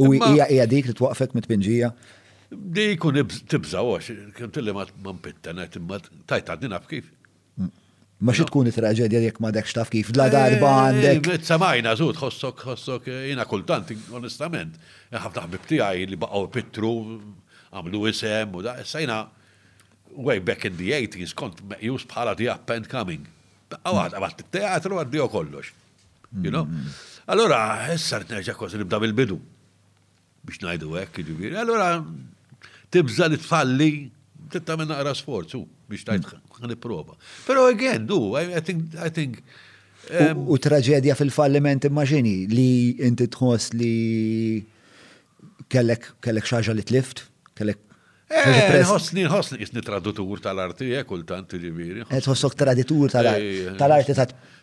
U 0.03 0.11
hija 0.19 0.67
dik 0.67 0.91
li 0.91 0.97
twaqfek 0.99 1.39
mit-pinġija? 1.39 1.93
Dik 2.51 3.07
u 3.07 3.15
tibżaw, 3.23 3.93
għax, 4.01 4.11
kem 4.35 4.51
tilli 4.51 4.75
ma 4.75 4.83
mpittanet, 5.15 5.79
ma' 5.87 6.03
tajt 6.27 6.57
għadni 6.57 6.83
kif. 6.91 7.13
Ma 8.21 8.35
xi 8.37 8.45
tkun 8.45 8.69
it-traġedja 8.69 9.21
jekk 9.25 9.39
ma 9.41 9.49
dekx 9.55 9.73
taf 9.79 9.89
kif 9.93 10.11
la 10.13 10.27
eh, 10.29 10.33
darba 10.35 10.71
għandek. 10.91 11.29
Eh, 11.39 11.45
samajna 11.49 11.95
zut, 11.97 12.19
xossok, 12.21 12.59
xossok, 12.69 13.07
jina 13.31 13.47
kultant, 13.49 13.89
onestament, 14.17 14.75
ħafna 15.15 15.45
ħbib 15.47 15.79
għaj 15.87 16.03
li 16.11 16.19
baqgħu 16.21 16.51
pittru, 16.53 16.91
għamlu 17.73 18.03
isem 18.11 18.59
u 18.59 18.67
da, 18.67 18.75
sajna 18.85 19.23
way 20.29 20.43
back 20.45 20.69
in 20.69 20.77
the 20.77 20.93
80s 20.99 21.33
kont 21.39 21.65
meqjus 21.73 22.05
bħala 22.13 22.37
di 22.37 22.51
up 22.53 22.77
and 22.77 22.91
coming. 22.93 23.25
Għawad, 23.81 24.37
t 24.43 24.51
teatru 24.59 25.01
għaddi 25.01 25.25
kollox. 25.33 25.73
You 26.45 26.53
know? 26.53 26.69
Mm. 26.69 26.93
Allora, 27.33 27.65
issa 27.97 28.21
nerġa' 28.21 28.59
kważi 28.61 28.83
nibda 28.85 29.01
bil-bidu. 29.01 29.41
Biex 30.45 30.61
ngħidu 30.67 30.93
hekk, 31.01 31.23
jiġifieri. 31.25 31.57
Allora, 31.65 31.95
tibża 32.93 33.33
li 33.33 33.41
tfalli, 33.41 33.93
titta 34.53 34.77
minn 34.77 34.93
naqra 34.93 35.17
sforzu 35.17 35.65
biex 35.91 36.07
tajt 36.07 36.27
mm. 36.33 36.71
niprofa. 36.71 37.17
Pero 37.47 37.67
again, 37.75 38.07
du, 38.07 38.21
I, 38.39 38.47
I 38.59 38.63
think, 38.67 38.97
I 39.09 39.11
think 39.17 39.41
um, 40.15 40.47
u, 40.47 40.57
u 40.57 40.61
traġedja 40.65 41.17
fil-falliment 41.19 41.89
immaġini 41.91 42.37
li 42.55 42.69
inti 43.07 43.27
tħoss 43.35 43.75
li 43.77 43.95
kellek 45.71 46.13
kellek 46.25 46.49
xaġa 46.51 46.75
li 46.77 46.83
tlift, 46.87 47.27
kellek 47.59 47.79
eh, 48.31 48.81
Nħossni, 48.85 49.25
nħossni, 49.27 49.57
jisni 49.65 49.83
tradutur 49.87 50.41
tal-arti, 50.45 50.93
eh, 50.95 51.05
kultant 51.07 51.57
ġiviri. 51.65 52.05
Eh, 52.15 52.21
tħossok 52.23 52.55
traditur 52.63 53.11
tal-arti 53.17 54.19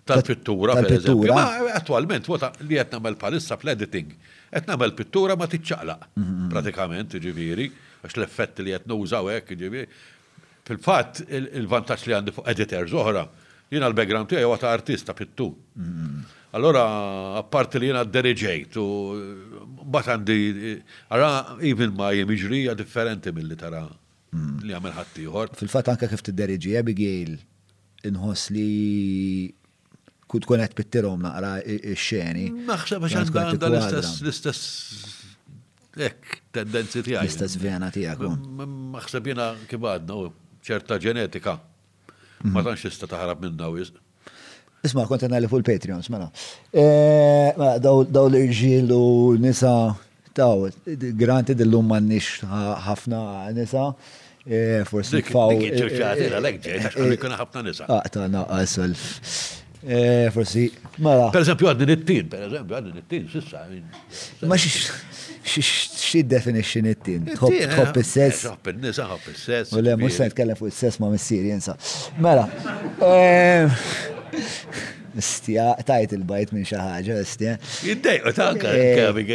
tal-pittura. 0.08 0.76
Tal-pittura. 0.78 1.34
Ma 1.36 1.74
attualment, 1.76 2.28
wota 2.32 2.54
li 2.64 2.78
għetna 2.80 3.02
mel 3.04 3.18
palissa 3.20 3.58
fl-editing, 3.60 4.14
għetna 4.56 4.78
mel 4.80 4.94
pittura 4.96 5.36
ma 5.36 5.50
tiċċaqla, 5.52 5.96
mm-hmm. 6.16 6.48
pratikament 6.54 7.18
ġiviri, 7.20 7.68
għax 8.08 8.16
l-effetti 8.22 8.64
li 8.70 8.76
għetna 8.78 8.96
użaw 9.04 9.28
għek 9.36 9.58
ġiviri. 9.66 9.90
Fil-fatt, 10.68 11.22
il-vantaġġ 11.32 12.08
li 12.10 12.16
għandi 12.18 12.34
fuq 12.36 12.48
editors 12.52 12.96
oħra, 13.00 13.22
jiena 13.72 13.88
l-background 13.88 14.28
tijaj 14.34 14.48
għata 14.52 14.72
artista 14.76 15.14
pittu. 15.16 15.48
Mm-hmm. 15.78 16.34
Allora, 16.58 16.84
apparti 17.40 17.80
li 17.80 17.88
jiena 17.92 18.04
derġejt 18.08 18.76
u 18.82 18.88
bat 19.94 20.10
għandi, 20.12 20.38
ara 21.16 21.30
even 21.70 21.94
ma 21.96 22.10
jemiġrija 22.16 22.74
differenti 22.80 23.32
mill-li 23.36 23.56
tara 23.60 23.84
mm. 23.86 24.56
li 24.66 24.76
għamil 24.76 24.96
juħor. 25.26 25.52
Fil-fatt 25.60 25.92
anke 25.94 26.10
kif 26.12 26.24
tidderiġija 26.28 26.82
bigil 26.88 27.36
inħoss 28.12 28.50
li 28.56 28.68
kut 30.28 30.48
konet 30.52 30.74
qed 30.76 31.06
naqra 31.22 31.54
x-xeni. 31.94 32.48
Maħseb 32.72 33.06
għax 33.06 33.32
għandha 33.32 33.70
l-istess 33.70 34.74
l 35.96 36.10
ek 36.12 36.42
tendenzi 36.54 37.02
tiegħek. 37.08 37.24
L-istess 37.24 37.58
vena 37.64 37.90
tiegħek. 37.92 38.50
Maħseb 38.98 39.32
jiena 39.32 39.52
kibadna, 39.68 40.18
għadna 40.18 40.46
ċerta 40.68 40.98
ġenetika. 41.04 41.54
Ma 42.42 42.60
mhm. 42.60 42.66
tanx 42.68 42.84
tista' 42.86 43.10
taħrab 43.10 43.42
minn 43.46 43.56
dawis. 43.60 43.94
Isma' 44.86 45.08
kont 45.10 45.24
li 45.28 45.48
fuq 45.52 45.62
il 45.64 45.66
patreon 45.72 46.04
mela. 46.14 46.28
Eh, 46.72 47.50
mela. 47.58 47.78
Daw 47.82 48.28
li 48.32 48.44
irġiel 48.46 48.92
u 48.94 49.02
nisa 49.42 49.72
taw, 50.38 50.68
granti 51.22 51.56
dillum 51.58 51.90
nix 52.06 52.44
ħafna 52.88 53.20
nisa. 53.58 53.88
Forse 54.48 54.60
eh, 54.64 54.84
Forsi 54.88 55.24
faw. 55.28 55.56
Eh, 55.56 55.82
Aqta 57.10 58.28
ah, 58.28 58.32
naqqas 58.38 58.78
elf. 58.86 59.08
Forsi. 59.82 60.30
Forse. 60.36 60.68
Mela. 61.04 61.28
Per 61.34 61.42
eżempju 61.44 61.72
għadni 61.74 61.90
nittin, 61.90 62.30
per 62.32 62.46
eżempju 62.48 62.78
għadni 62.78 62.96
nittin, 63.02 63.28
sissa. 63.34 63.66
Ma 64.48 64.62
xiex 64.62 65.27
xie 65.48 66.24
definition 66.26 66.86
it-tin? 66.86 67.24
Top 67.36 67.52
il 67.96 68.04
sess 68.06 68.44
Hop 68.46 68.68
in-nisa, 68.68 69.04
hop 69.10 69.26
is-sess. 69.32 69.72
U 69.72 69.82
le, 69.82 69.96
mux 69.96 70.12
se 70.14 70.24
nitkellem 70.28 70.56
fuq 70.60 70.68
is-sess 70.70 70.98
ma' 71.00 71.10
missir 71.10 71.44
jinsa. 71.48 71.76
Mela. 72.20 72.46
Istja, 75.18 75.72
tajt 75.88 76.12
il-bajt 76.18 76.52
minn 76.56 76.68
xi 76.68 76.78
ħaġa, 76.80 77.22
istja. 77.26 77.56
u 77.90 77.96
ta' 78.36 78.52
għabi 78.52 79.26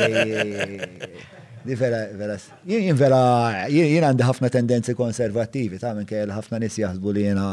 għajn 0.00 1.30
Di 1.64 1.72
vera, 1.80 2.02
vera, 2.12 2.34
jien 2.68 2.92
vera, 2.96 3.18
jien 3.72 4.04
għandi 4.04 4.26
ħafna 4.28 4.50
tendenzi 4.52 4.92
konservativi, 4.98 5.78
ta' 5.80 5.94
minn 5.96 6.04
kajl 6.08 6.34
ħafna 6.36 6.58
nis 6.60 6.74
jahzbu 6.76 7.14
li 7.16 7.22
jena 7.24 7.46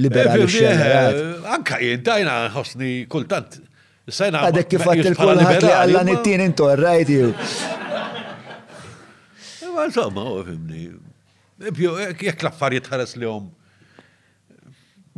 liberali 0.00 0.46
xeħat. 0.54 1.20
Anka 1.58 1.76
jien, 1.82 2.00
tajna 2.06 2.38
ħosni 2.54 3.02
kultant 3.12 3.58
Sena. 4.12 4.42
Għadek 4.48 4.68
kif 4.72 4.80
għat 4.88 5.06
il-kulħat 5.12 5.62
li 5.64 5.72
għalla 5.72 6.02
nittin 6.08 6.40
intu 6.46 6.62
għarrajt 6.72 7.08
ju. 7.14 7.26
Eh, 7.28 9.64
ma 9.74 9.82
insomma, 9.88 10.22
u 10.24 10.26
oh, 10.38 10.42
fimni. 10.48 10.80
Eh, 11.60 11.68
eh, 11.68 11.82
Jek 12.28 12.40
laffar 12.48 12.72
jitħares 12.78 13.12
li 13.20 13.26
għom 13.28 13.46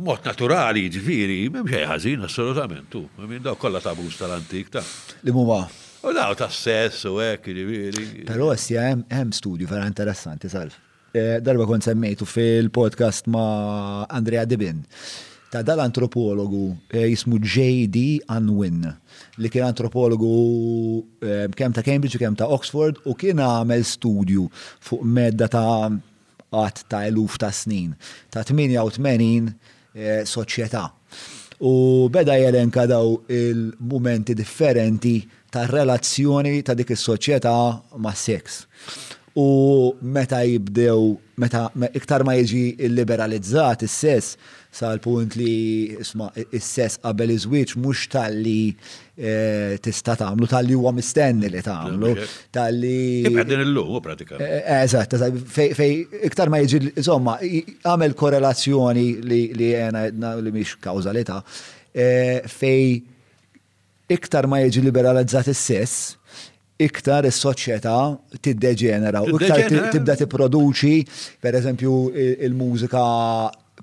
Mot 0.01 0.21
naturali, 0.25 0.81
ġviri, 0.89 1.35
memx 1.53 1.69
għazin, 1.83 2.23
assolutament, 2.25 2.87
tu. 2.89 3.03
Minn 3.21 3.37
daw 3.45 3.53
kolla 3.61 3.77
ta' 3.83 3.91
bus 3.93 4.15
tal-antik 4.17 4.71
ta'. 4.73 4.81
Li 5.21 5.29
mumma. 5.35 5.61
U 6.01 6.09
daw 6.17 6.33
ta' 6.39 6.47
sess 6.49 7.05
u 7.05 7.19
għek, 7.21 7.45
ġviri. 7.53 8.07
Pero 8.25 8.47
essja, 8.49 8.81
hemm 8.89 9.29
studju 9.37 9.69
vera 9.69 9.85
interessanti, 9.85 10.49
salf. 10.49 10.73
Darba 11.13 11.69
kon 11.69 11.85
semmejtu 11.85 12.25
fil-podcast 12.25 13.29
ma' 13.29 14.09
Andrea 14.09 14.41
Debin 14.49 14.81
ta' 15.51 15.61
dal-antropologu 15.61 16.77
eh, 16.87 17.09
jismu 17.11 17.35
J.D. 17.37 17.97
Unwin 18.37 18.85
li 19.43 19.51
kien 19.51 19.65
antropologu 19.67 20.29
eh, 21.27 21.49
kem 21.59 21.75
ta' 21.75 21.83
Cambridge 21.83 22.19
kem 22.21 22.37
ta' 22.39 22.47
Oxford 22.55 23.01
u 23.03 23.15
kien 23.19 23.41
għamel 23.43 23.83
studju 23.85 24.45
fuq 24.87 25.03
medda 25.03 25.49
ta' 25.51 25.89
għat 25.91 26.85
ta' 26.91 27.03
eluf 27.11 27.35
ta' 27.43 27.51
snin 27.53 27.91
ta' 28.31 28.45
88 28.45 29.03
eh, 29.99 30.21
soċjetà. 30.29 30.85
U 31.67 32.07
beda 32.09 32.39
jelenka 32.39 32.87
daw 32.89 33.17
il-momenti 33.29 34.33
differenti 34.33 35.17
ta' 35.51 35.67
relazzjoni 35.67 36.61
ta' 36.63 36.77
dik 36.79 36.95
is-soċjetà 36.95 37.57
ma' 37.99 38.15
seks 38.15 38.63
u 39.39 39.45
meta 40.15 40.41
jibdew, 40.43 41.13
meta 41.39 41.69
iktar 41.95 42.25
ma 42.27 42.33
jiġi 42.35 42.89
liberalizzat 42.91 43.85
is-sess, 43.87 44.33
sal-punt 44.71 45.35
li 45.35 45.51
isma 45.99 46.29
is-sess 46.55 46.95
qabel 47.03 47.33
iż-żwieġ 47.35 47.73
mhux 47.83 48.05
tal-li 48.13 48.69
eh, 49.19 49.73
tista' 49.83 50.15
tagħmlu 50.21 50.47
tal-li 50.51 50.77
huwa 50.79 50.93
mistenni 50.95 51.49
li 51.51 51.59
tagħmlu 51.65 52.11
tal-li. 52.55 53.27
Ibqedin 53.27 53.65
il-lugu 53.67 53.99
pratika. 54.05 54.39
Eh, 54.39 54.61
eh, 54.61 54.85
eżatt, 54.85 55.17
fej 55.51 55.99
iktar 56.29 56.49
ma 56.53 56.61
jiġi 56.63 56.79
insomma 56.95 57.35
għamel 57.43 58.15
korrelazzjoni 58.23 59.05
li 59.27 59.69
jena 59.73 60.05
li 60.39 60.55
mhix 60.55 60.77
kawżalità 60.81 61.41
fej 61.91 62.97
iktar 64.11 64.47
ma 64.47 64.61
jiġi 64.63 64.85
liberalizzat 64.87 65.51
is-sess 65.51 66.13
iktar 66.81 67.27
is-soċjetà 67.27 67.97
tiddeġenera 68.39 69.19
u 69.27 69.35
iktar 69.35 69.65
tibda 69.91 70.15
tipproduċi, 70.23 70.95
per 71.43 71.59
eżempju, 71.59 71.91
il-mużika 72.47 73.01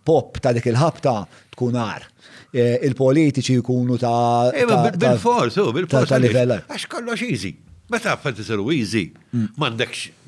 pop 0.09 0.39
ta' 0.43 0.55
dik 0.57 0.69
il-ħabta 0.73 1.13
tkun 1.55 1.77
ar. 1.81 2.07
E, 2.49 2.65
il-politiċi 2.89 3.59
jkunu 3.61 3.99
ta' 4.01 4.51
iva, 4.57 4.79
bil-fors, 4.97 5.59
bil-fors 5.77 6.09
ta' 6.13 6.21
livella. 6.23 6.63
Għax 6.69 6.87
kollox 6.95 7.25
easy. 7.27 7.51
Meta 7.89 8.15
seru 8.45 8.69
easy, 8.73 9.07
mm. 9.33 9.57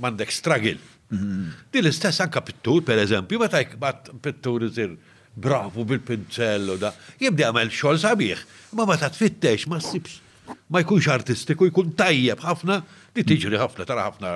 mandek 0.00 0.32
struggle. 0.32 0.76
Mm-hmm. 1.10 1.56
Din 1.74 1.84
l-istess 1.84 2.20
anka 2.24 2.40
pittur, 2.44 2.82
per 2.86 3.00
eżempju, 3.02 3.40
meta 3.40 3.60
jkbat 3.64 4.10
pittur 4.24 4.64
zir 4.70 4.94
bravu 5.34 5.82
bil-pinzello 5.88 6.76
da, 6.80 6.92
Jibdi 7.20 7.44
għamel 7.46 7.72
xol 7.74 7.98
sabiħ, 8.02 8.44
ma 8.78 8.86
ma 8.88 8.96
ta' 9.00 9.10
tfittex, 9.12 9.66
ma 9.70 9.80
sibx, 9.82 10.20
ma 10.70 10.80
jkunx 10.84 11.08
artistiku, 11.12 11.68
jkun 11.68 11.92
tajjeb 11.98 12.40
ħafna, 12.44 12.78
di 13.16 13.24
tiġri 13.26 13.58
ħafna, 13.60 13.88
tara 13.88 14.06
ħafna, 14.08 14.34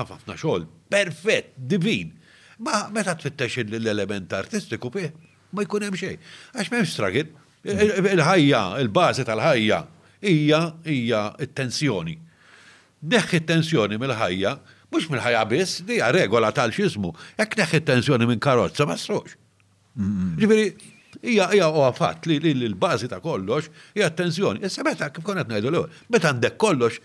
ħafna 0.00 0.38
xol, 0.40 0.66
perfett, 0.92 1.54
divin. 1.56 2.16
Ma 2.62 2.88
meta 2.92 3.14
tfittex 3.16 3.56
l-element 3.64 4.32
artistiku 4.36 4.90
bih, 4.92 5.08
ma 5.56 5.64
jkun 5.64 5.86
hemm 5.86 5.96
xejn. 5.96 6.18
Għax 6.52 6.72
m'hemm 6.72 6.88
stragit, 6.92 7.32
Il-ħajja, 7.64 8.58
il-bażi 8.80 9.24
tal-ħajja 9.28 9.78
hija 10.24 10.60
hija 10.88 11.18
t-tensjoni. 11.42 12.14
Neħħi 13.12 13.40
t-tensjoni 13.42 13.98
mill-ħajja, 14.00 14.52
mhux 14.92 15.08
mill-ħajja 15.12 15.42
biss, 15.52 15.80
di 15.88 15.98
hija 15.98 16.08
regola 16.16 16.48
tal-xiżmu. 16.56 17.10
Jekk 17.40 17.58
neħħi 17.60 17.80
t-tensjoni 17.82 18.28
minn 18.30 18.40
karozza 18.44 18.86
ma 18.88 18.96
srux. 19.00 19.36
Ġifieri, 20.40 20.64
hija 21.24 21.48
hija 21.56 21.68
fatt 21.98 22.28
li 22.30 22.38
l-bażi 22.54 23.08
ta' 23.12 23.20
kollox 23.24 23.68
hija 23.96 24.08
t-tensjoni. 24.12 24.64
Issa 24.64 24.84
meta 24.88 25.08
kif 25.12 25.24
konet 25.28 25.48
ngħidu 25.52 25.72
l 25.74 25.82
meta 26.16 26.32
għandek 26.32 26.56
kollox, 26.60 26.96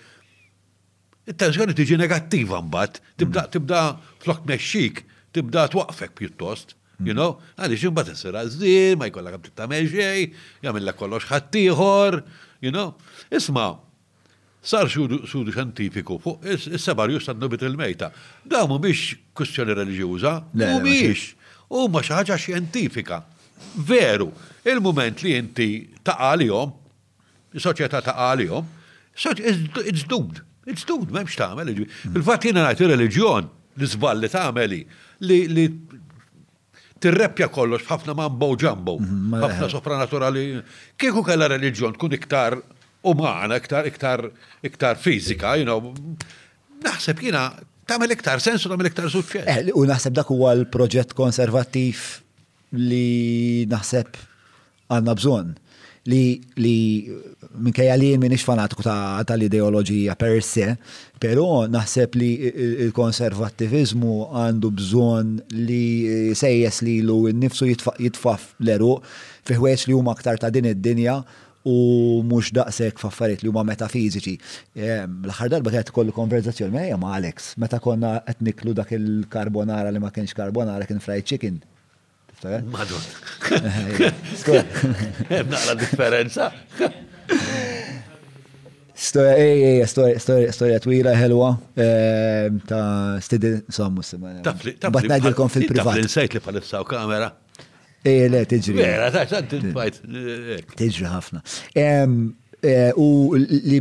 it-tensjoni 1.33 1.75
tiġi 1.75 1.99
negattiva 2.03 2.63
mbagħad, 2.69 3.03
tibda 3.19 3.49
tibda 3.57 3.83
flok 4.23 4.47
mexxik 4.53 5.03
tibda 5.35 5.67
twaqfek 5.73 6.15
pjuttost. 6.19 6.73
You 7.03 7.11
know, 7.11 7.41
għalix 7.59 7.81
jimbat 7.83 8.11
s-sira 8.13 8.45
z-zir, 8.47 8.95
ma 8.95 9.09
jkollak 9.09 9.35
għabtit 9.35 9.55
ta' 9.57 9.65
meġej, 9.67 10.29
kollox 10.95 11.25
ħattijħor, 11.27 12.17
you 12.63 12.71
know. 12.71 12.93
Isma, 13.27 13.65
sar 14.63 14.87
xudu 14.91 15.51
xantifiku 15.57 16.15
fuq 16.23 16.47
is-sabarjus 16.55 17.27
ta' 17.27 17.35
bit 17.51 17.65
il-mejta. 17.67 18.13
Da 18.47 18.63
mu 18.71 18.79
biex 18.79 19.17
kustjoni 19.35 19.75
religjuza, 19.75 20.37
mu 20.61 20.79
biex, 20.85 21.33
u 21.75 21.89
ma 21.91 21.99
xaħġa 21.99 22.39
xjentifika. 22.47 23.19
Veru, 23.75 24.29
il-moment 24.63 25.19
li 25.25 25.35
inti 25.35 25.69
ta' 26.03 26.15
għalijom, 26.29 26.71
soċieta 27.59 28.05
ta' 28.07 28.15
għalijom, 28.29 28.71
it's 29.83 30.07
doomed, 30.07 30.39
it's 30.63 30.87
doomed, 30.87 31.11
memx 31.15 31.35
ta' 31.35 31.51
għamel. 31.51 31.75
Il-fatina 31.75 32.61
mm. 32.63 32.67
najt 32.69 32.85
il-reġjon, 32.87 33.51
l-izballi 33.81 34.31
ta' 34.31 34.47
li 35.23 35.65
tirreppja 36.99 37.47
kollox 37.47 37.85
ħafna 37.89 38.15
bow 38.29 38.55
ġambo, 38.57 38.97
mhm, 38.99 39.39
ħafna 39.43 39.69
sopranaturali. 39.69 40.43
Kieku 40.97 41.23
kella 41.27 41.47
religjon 41.51 41.93
tkun 41.95 42.13
iktar 42.17 42.55
umana, 43.03 43.55
iktar, 43.61 43.85
iktar, 43.85 44.29
iktar 44.65 44.95
fizika, 44.97 45.55
you 45.55 45.63
know, 45.67 45.93
naħseb 46.85 47.19
jina 47.21 47.49
tamel 47.85 48.11
iktar 48.15 48.39
sensu, 48.41 48.69
tamel 48.71 48.87
iktar 48.89 49.07
suċċess. 49.09 49.47
Eh, 49.47 49.71
u 49.75 49.85
naħseb 49.85 50.13
dak 50.17 50.29
huwa 50.33 50.53
l-proġett 50.57 51.13
konservattiv 51.13 52.01
li 52.71 53.65
naħseb 53.71 54.17
għanna 54.91 55.13
bżonn 55.17 55.53
li 56.11 56.37
li 56.61 56.75
minkejja 57.65 57.95
li 57.97 58.09
minix 58.21 58.43
fanatiku 58.45 58.83
tal-ideoloġija 59.25 60.13
per 60.19 60.37
se, 60.45 60.75
però 61.21 61.65
naħseb 61.71 62.17
li 62.19 62.29
il-konservattivizmu 62.87 64.15
għandu 64.43 64.71
bżon 64.79 65.31
li 65.65 65.83
sejjes 66.37 66.83
li 66.85 66.99
lu 67.05 67.23
nifsu 67.33 67.69
jitfaf 67.71 68.51
l-eru 68.61 68.99
fiħweċ 69.49 69.87
li 69.89 69.97
huma 69.97 70.13
aktar 70.13 70.37
ta' 70.41 70.53
din 70.53 70.69
id-dinja 70.71 71.17
u 71.65 71.77
mux 72.21 72.51
daqsek 72.53 72.99
faffariet 73.01 73.41
li 73.41 73.49
huma 73.49 73.63
metafiziċi. 73.65 74.33
Eh, 74.77 74.99
l-aħħar 75.09 75.55
darba 75.55 75.73
qed 75.73 75.89
kollu 75.95 76.13
konverzazzjoni 76.13 76.91
ma' 77.01 77.15
Alex, 77.17 77.55
meta 77.57 77.81
konna 77.81 78.19
qed 78.27 78.45
niklu 78.45 78.77
dak 78.77 78.93
il-karbonara 78.93 79.89
li 79.89 80.01
ma 80.05 80.13
kienx 80.13 80.37
karbonara 80.37 80.85
kien 80.85 81.01
fried 81.01 81.25
chicken. 81.25 81.63
Madun. 82.41 83.51
Eh, 85.29 85.45
Naqra 85.45 85.75
differenza. 85.77 86.51
Storja 88.93 89.37
eh, 89.37 90.73
eh, 90.73 90.79
twila 90.79 91.13
helwa, 91.15 91.51
ta' 92.67 93.19
stidin 93.21 93.61
sommu 93.69 94.01
s-semana. 94.01 94.41
Bat 94.89 95.07
najdilkom 95.09 95.49
fil-privat. 95.49 95.99
Insajt 96.01 96.33
li 96.33 96.39
palissa 96.41 96.81
u 96.81 96.87
kamera. 96.89 97.31
Ej, 98.05 98.27
le, 98.31 98.43
tiġri. 98.49 98.77
Vera, 98.79 99.11
ta' 99.13 99.25
xad 99.29 99.49
Tiġri 100.75 101.07
ħafna. 101.11 101.43
U 102.97 103.07
li 103.37 103.79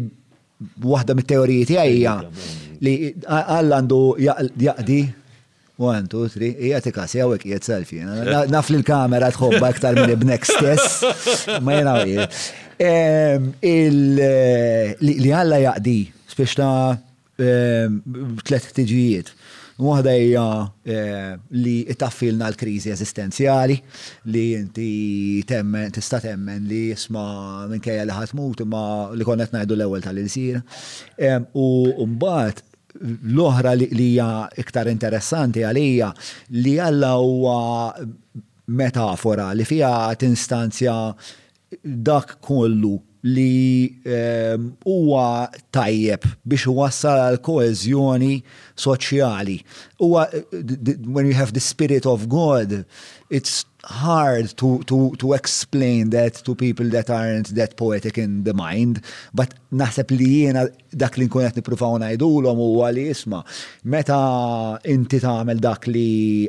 wahda 0.85 1.17
mit-teorijiet 1.19 1.75
hija 1.75 2.19
li 2.85 2.99
għall 3.27 4.01
jaqdi 4.67 5.01
One, 5.77 6.07
two, 6.07 6.29
three, 6.31 6.55
ija 6.69 6.79
tikasi, 6.85 7.19
għawek 7.19 7.49
ijet 7.49 7.67
selfie. 7.67 8.05
Naf 8.55 8.69
li 8.71 8.79
l-kamera 8.79 9.33
tħobba 9.35 9.73
iktar 9.75 9.97
minn 9.99 10.13
ibnek 10.15 10.45
stess, 10.47 11.01
ma 11.67 11.75
jena 11.75 11.97
Li 15.09 15.33
għalla 15.35 15.59
jaqdi, 15.65 15.97
spiex 16.31 16.55
ta' 16.61 16.95
tlet 17.35 18.69
tiġijiet. 18.77 19.33
Waħda 19.83 20.13
hija 20.15 20.45
li 21.59 21.75
taffilna 21.99 22.47
l-kriżi 22.53 22.93
eżistenzjali 22.95 23.75
li 24.31 24.45
inti 24.61 24.93
temmen, 25.51 25.91
tista' 25.97 26.21
temmen 26.23 26.69
li 26.71 26.85
jisma' 26.93 27.67
minkejja 27.73 28.07
li 28.07 28.15
ħadd 28.15 28.37
mut 28.39 28.63
imma 28.63 28.85
li 29.19 29.27
konnet 29.27 29.51
ngħidu 29.51 29.81
l-ewwel 29.81 30.07
tal-insir. 30.07 30.63
U 31.59 32.07
mbagħad 32.13 32.63
l-oħra 33.03 33.73
li 33.77 33.89
hija 34.13 34.29
iktar 34.61 34.89
interessanti 34.91 35.65
għalija 35.67 36.11
li 36.61 36.77
għalla 36.85 37.13
huwa 37.19 37.59
metafora 38.81 39.49
li 39.55 39.67
fija 39.67 39.91
tinstanzja 40.19 40.97
dak 41.83 42.37
kollu 42.45 42.97
li 43.25 43.89
ehm, 44.05 44.69
huwa 44.87 45.49
tajjeb 45.75 46.27
biex 46.45 46.69
wassal 46.77 47.19
għal 47.25 47.39
koezjoni 47.45 48.35
soċjali. 48.77 49.57
Huwa 50.03 50.27
when 51.09 51.27
you 51.27 51.33
have 51.35 51.55
the 51.57 51.61
spirit 51.63 52.05
of 52.07 52.29
God, 52.29 52.85
it's 53.31 53.65
hard 53.87 54.57
to, 54.57 54.83
to, 54.85 55.15
to 55.17 55.33
explain 55.35 56.11
that 56.11 56.35
to 56.45 56.55
people 56.55 56.89
that 56.91 57.11
aren't 57.11 57.49
that 57.55 57.77
poetic 57.77 58.19
in 58.19 58.45
the 58.45 58.55
mind, 58.55 59.01
but 59.35 59.55
naħseb 59.73 60.11
li 60.15 60.29
jiena 60.41 60.67
dak 60.93 61.17
li 61.21 61.27
nkunet 61.29 61.57
niprufaw 61.59 61.97
om 61.97 62.61
u 62.61 62.83
għali 62.85 63.09
isma, 63.13 63.43
meta 63.85 64.19
inti 64.85 65.21
tagħmel 65.21 65.61
dak 65.61 65.87
li 65.91 66.05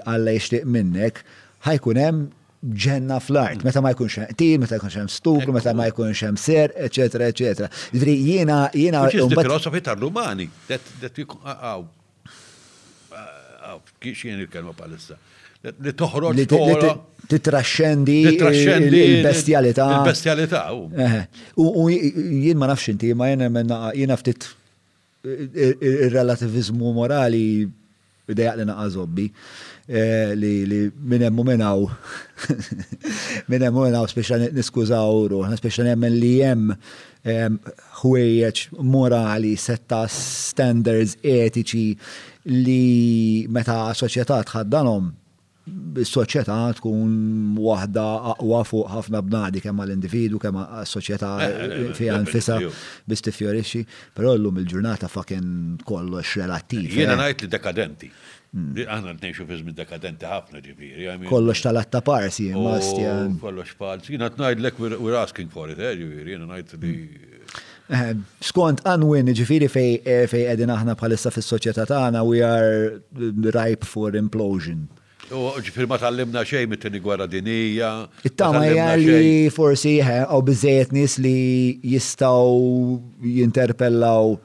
Alla 0.05 0.31
jishtiq 0.35 0.65
minnek, 0.65 1.19
ħajkunem 1.65 2.05
hemm 2.05 2.75
ġenna 2.81 3.17
fl-art, 3.21 3.63
meta 3.65 3.81
ma 3.83 3.91
jkunx 3.93 4.17
hemm 4.19 4.35
til, 4.37 4.55
meta 4.61 4.77
jkunx 4.77 4.95
hemm 4.99 5.09
stupru, 5.11 5.53
meta 5.53 5.73
ma 5.75 5.87
jkunx 5.89 6.21
hemm 6.25 6.37
ser, 6.39 6.73
eċetera, 6.87 7.27
eċetera. 7.31 7.69
Ġifieri 7.93 8.15
jiena 8.19 8.59
jiena. 8.73 9.03
Filosofi 9.11 9.81
tal-lumani, 9.85 10.49
that 10.69 10.83
that 11.01 11.17
we 11.17 11.27
kiex 13.99 14.23
il-kelma 14.29 14.73
palissa 14.77 15.17
li 15.81 15.93
toħroġ 15.97 16.83
titrascendi 17.29 18.17
il-bestialità. 18.29 19.87
Il-bestialità. 19.99 20.63
Eh, 21.05 21.21
u 21.61 21.87
jien 21.89 22.59
ma 22.61 22.67
nafx 22.69 22.91
inti, 22.93 23.09
ma 23.17 23.31
jena 23.31 24.17
ftit 24.19 24.45
eh, 25.25 25.49
eh, 25.51 25.73
il-relativizmu 25.81 26.93
morali 26.93 27.45
idejaq 28.25 28.55
li 28.61 28.65
naqa 28.69 28.87
zobbi 28.89 29.25
li 29.85 30.79
minn 31.05 31.25
hemm 31.27 31.41
minnaw 31.45 31.83
minn 33.53 33.67
u 33.67 33.73
minnaw 33.83 34.07
speċa 34.09 34.39
niskużaw 34.49 35.19
ruħna 35.33 35.59
speċa 35.61 35.85
nemmen 35.91 36.15
li 36.23 36.31
hemm 36.41 36.71
ħwejjeġ 38.01 38.63
morali 38.85 39.51
setta 39.61 40.03
standards 40.13 41.17
etiċi 41.21 41.85
li 42.65 43.05
meta 43.53 43.77
soċjetat 43.97 44.49
tħaddanhom 44.49 45.13
bis 45.65 46.11
soċjetà 46.13 46.55
tkun 46.77 47.13
waħda 47.57 48.03
aqwa 48.35 48.59
fuq 48.69 48.89
ħafna 48.93 49.21
bnadi 49.25 49.61
kemm 49.63 49.81
għall-individu, 49.81 50.39
kemm 50.41 50.61
għas-soċjetà 50.81 51.29
eh, 51.41 51.51
eh, 51.51 51.75
eh, 51.79 51.91
fiha 51.97 52.17
nfisha 52.21 52.57
biex 53.09 53.23
tiffjorixxi, 53.27 53.81
però 54.15 54.35
llum 54.37 54.59
il-ġurnata 54.61 55.09
fakin 55.09 55.79
kollox 55.87 56.35
relattiv. 56.41 56.85
Jiena 56.99 57.17
ngħid 57.17 57.45
li 57.47 57.51
dekadenti. 57.55 58.09
Hmm. 58.55 58.75
Aħna 58.87 59.15
ngħixu 59.17 59.45
fiż 59.49 59.63
minn 59.67 59.75
dekadenti 59.77 60.27
ħafna 60.29 60.61
ġifieri. 60.63 61.09
Kollox 61.31 61.65
tal-atta 61.65 62.01
parsi, 62.05 62.51
oh, 62.53 62.67
mastja. 62.69 63.15
Kollox 63.41 63.73
parsi. 63.79 64.13
Jiena 64.15 64.29
ngħidlek 64.35 64.77
we're 65.01 65.17
asking 65.21 65.49
for 65.53 65.71
it, 65.73 65.81
ġifieri, 65.81 66.33
jiena 66.33 66.51
ngħid 66.53 66.81
li 66.83 66.95
Skont 68.41 68.79
għanwin 68.89 69.27
ġifiri 69.37 69.65
fej 69.73 70.45
edin 70.53 70.71
aħna 70.73 70.95
bħalissa 70.97 71.29
fis-soċjetà 71.33 71.83
tagħna 71.91 72.23
we 72.25 72.39
are 72.45 72.93
ripe 73.57 73.85
for 73.89 74.15
implosion. 74.17 74.85
U 75.33 75.47
ġifir 75.57 75.87
ma 75.89 75.97
tal-limna 75.97 76.43
xej 76.45 76.67
mit-tini 76.69 76.99
gwara 77.01 77.25
dinija. 77.29 77.91
It-tama 78.27 78.61
hija 78.67 78.91
forsi 79.55 79.95
eh, 80.01 80.09
għaw 80.27 80.43
bizzejet 80.45 80.91
nis 80.93 81.15
li 81.17 81.79
jistaw 81.95 82.45
jinterpellaw 83.25 84.35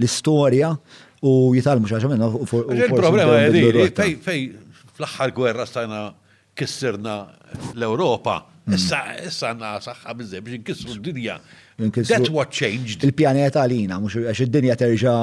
l-istoria 0.00 0.72
u 1.20 1.50
jitalmu 1.56 1.90
xaxa 1.90 2.08
minna. 2.08 2.30
Il-problema 2.32 3.36
jgħalli, 3.50 4.14
fej 4.24 4.46
fl-axħar 4.96 5.34
gwerra 5.36 5.68
stajna 5.68 6.06
kissirna 6.56 7.18
l-Europa. 7.74 8.38
Mm. 8.64 8.78
Issa, 8.78 9.02
issa 9.28 9.50
għanna 9.52 9.74
saħħa 9.84 10.16
bizzej 10.20 10.44
biex 10.46 10.62
nkissru 10.64 10.96
d-dinja. 11.04 11.36
That's 12.00 12.32
what 12.32 12.52
changed. 12.52 13.04
Il-pjaneta 13.04 13.60
għalina, 13.66 14.00
mux 14.04 14.16
għax 14.24 14.44
id-dinja 14.46 14.74
terġa' 14.80 15.20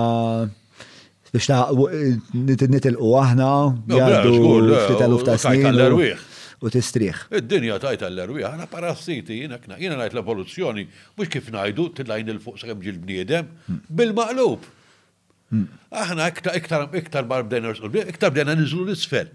biex 1.37 2.69
nitilqu 2.73 3.09
aħna, 3.23 3.47
jgħaddu 3.89 4.79
ftit 4.81 5.25
ta' 5.25 5.37
snin 5.41 6.03
u 6.65 6.69
t-istriħ. 6.73 7.17
Id-dinja 7.37 7.75
tajt 7.77 8.01
għall 8.07 8.21
erwi 8.23 8.41
aħna 8.47 8.65
parassiti, 8.71 9.35
jina 9.43 9.59
jina 9.77 9.93
najt 9.99 10.15
l-evoluzzjoni, 10.15 10.87
mux 11.19 11.29
kif 11.29 11.51
najdu 11.53 11.83
t-lajn 11.99 12.31
il-fuq 12.33 12.57
sa' 12.61 12.73
ġil-bniedem, 12.73 13.51
bil-maqlub. 13.93 14.65
Aħna 15.93 16.25
iktar 16.33 16.89
iktar 17.03 17.27
barbdena 17.29 17.75
iktar 18.09 18.33
bdena 18.33 18.55
nizlu 18.57 18.87
l-isfel. 18.87 19.29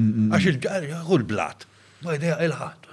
Għax 0.00 0.48
il-ġarja 0.54 1.02
l-blat. 1.04 1.66
Ma 2.06 2.16
ideja 2.16 2.38
il-ħat, 2.46 2.88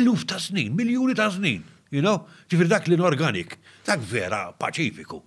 eluf 0.00 0.24
ta' 0.28 0.40
snin, 0.40 0.72
miljoni 0.76 1.12
ta' 1.16 1.28
snin, 1.36 1.60
you 1.92 2.00
know? 2.00 2.22
ġifir 2.48 2.72
dak 2.72 2.88
l-inorganik, 2.88 3.58
dak 3.84 4.00
vera 4.00 4.46
paċifiku. 4.56 5.20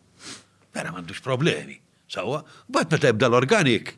Vera 0.74 0.90
mandux 0.98 1.22
problemi. 1.22 1.77
Sawa, 2.08 2.42
bat 2.72 2.90
ma 2.92 3.00
jibda 3.03 3.27
l-organik. 3.27 3.94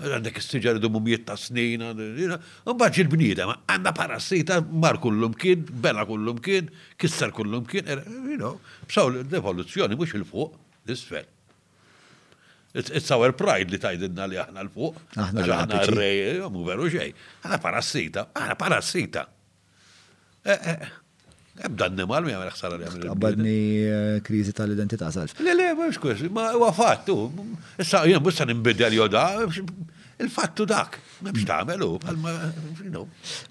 Għandek 0.00 0.38
istiġar 0.40 0.78
id 0.80 0.86
mumiet 0.88 1.26
ta' 1.28 1.34
snin, 1.36 1.82
mbagħad 1.84 3.00
il-bnida, 3.04 3.46
għandha 3.68 3.90
parassita 3.98 4.56
mar 4.80 4.96
kullum 5.02 5.34
kien, 5.36 5.60
bella 5.84 6.06
kullum 6.08 6.38
kien, 6.40 6.70
kisser 6.96 7.34
kullum 7.36 7.66
kien, 7.68 7.90
er, 7.90 8.06
you 8.22 8.38
know, 8.40 8.54
b'saw 8.88 9.10
l-evoluzzjoni 9.12 9.98
mhux 10.00 10.16
il-fuq, 10.16 10.56
l-isfel. 10.86 11.28
It's 12.72 13.10
our 13.10 13.32
pride 13.34 13.72
li 13.74 13.80
tajdinna 13.82 14.28
li 14.30 14.38
aħna 14.38 14.62
l-fuq. 14.68 15.02
Aħna 15.18 15.82
r-rej, 15.82 16.20
eh, 16.38 16.42
mu 16.54 16.62
veru 16.64 16.86
xej. 16.86 17.10
Aħna 17.44 17.58
parassita, 17.60 18.28
aħna 18.30 18.54
parassita. 18.60 19.24
Eh, 20.48 20.54
eh, 20.72 20.88
Ebda 21.60 21.86
n-nimal 21.92 22.24
mi 22.24 22.32
għamil 22.32 22.50
ħsara 22.54 22.78
li 22.80 22.86
għamil. 22.88 23.06
Għabadni 23.12 23.56
eh, 23.84 24.18
krizi 24.24 24.54
tal-identità 24.56 25.10
salf. 25.12 25.36
Le, 25.44 25.52
le, 25.56 25.68
ma 25.76 25.84
biex 25.88 26.00
kwesti, 26.00 26.30
ma 26.32 26.48
u 26.56 26.64
għafattu. 26.68 27.16
Issa 27.82 28.04
jien 28.08 28.22
bussa 28.24 28.46
n-imbidja 28.48 28.88
li 28.92 29.00
għoda, 29.00 29.24
il-fattu 30.24 30.64
dak. 30.68 30.96
Ma 31.24 31.34
biex 31.34 31.44
tagħmelu, 31.50 31.88
bħalma, 32.04 32.34
you 32.86 33.04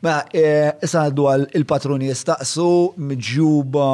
Ma 0.07 0.15
eh, 0.33 0.71
issa 0.85 1.03
għaddu 1.09 1.27
għal 1.35 1.45
il-patruni 1.61 2.09
jistaqsu 2.09 2.69
mġuba 3.11 3.89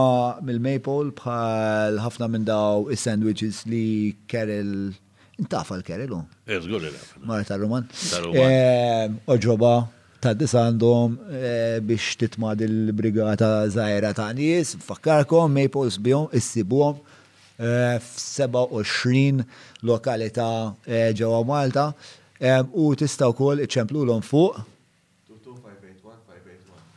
mil 0.48 0.61
maple 0.64 1.11
bħal 1.19 2.00
ħafna 2.06 2.32
minn 2.35 2.48
daw 2.48 2.88
il 2.92 3.00
sandwiches 3.02 3.66
li 3.72 4.14
Kerel 4.32 4.94
Intafa 5.42 5.76
l-Kerilu. 5.82 6.22
Eżgur 6.48 6.85
l 6.88 6.94
Mara 7.27 7.44
tal-Roman. 7.44 7.90
Oġoba, 9.27 9.74
ta' 10.25 10.33
dis 10.33 10.55
għandhom 10.57 11.17
eh, 11.29 11.79
biex 11.85 12.15
titmad 12.17 12.61
il-brigata 12.65 13.51
zaħira 13.69 14.13
ta' 14.17 14.31
nies, 14.33 14.73
fakkarkom 14.81 15.53
Maples 15.53 15.99
bjom, 16.01 16.29
issibuhom 16.39 16.97
eh, 17.57 18.01
f-27 18.01 19.43
lokalità 19.85 20.47
eh, 20.89 21.11
ġewwa 21.17 21.41
Malta 21.51 21.89
u 22.81 22.87
tista' 22.99 23.29
wkoll 23.33 23.61
om 24.15 24.23
fuq 24.25 24.57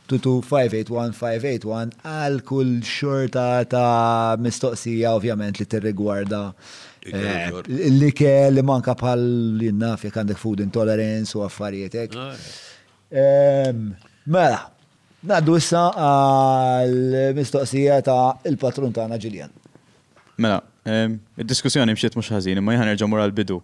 2-2-5-8-1-5-8-1 0.09 1.91
għal 2.09 2.41
kull 2.49 2.71
xorta 2.81 3.43
ta' 3.69 4.39
mistoqsija 4.41 5.11
ovvjament 5.19 5.61
li 5.61 5.67
tirrigwarda 5.69 6.47
li 7.99 8.09
ke 8.11 8.33
li 8.51 8.63
manka 8.65 8.97
pal 8.97 9.21
jinnna 9.61 9.93
fi 10.01 10.09
għandek 10.09 10.37
food 10.41 10.59
intolerance 10.65 11.37
u 11.37 11.45
affarijietek. 11.45 12.17
Mela, 13.09 14.65
naddu 15.25 15.55
issa 15.57 15.83
għal-mistoqsija 16.05 17.97
ta' 18.05 18.37
il-patrun 18.49 18.93
ta' 18.93 19.07
Ġiljan. 19.21 19.53
Mela, 20.39 20.61
il-diskussjoni 20.87 21.95
mxiet 21.97 22.15
mux 22.19 22.29
ħazin, 22.31 22.61
imma 22.61 22.77
jħan 22.77 22.93
irġa 22.93 23.09
mura 23.09 23.25
l-bidu. 23.29 23.57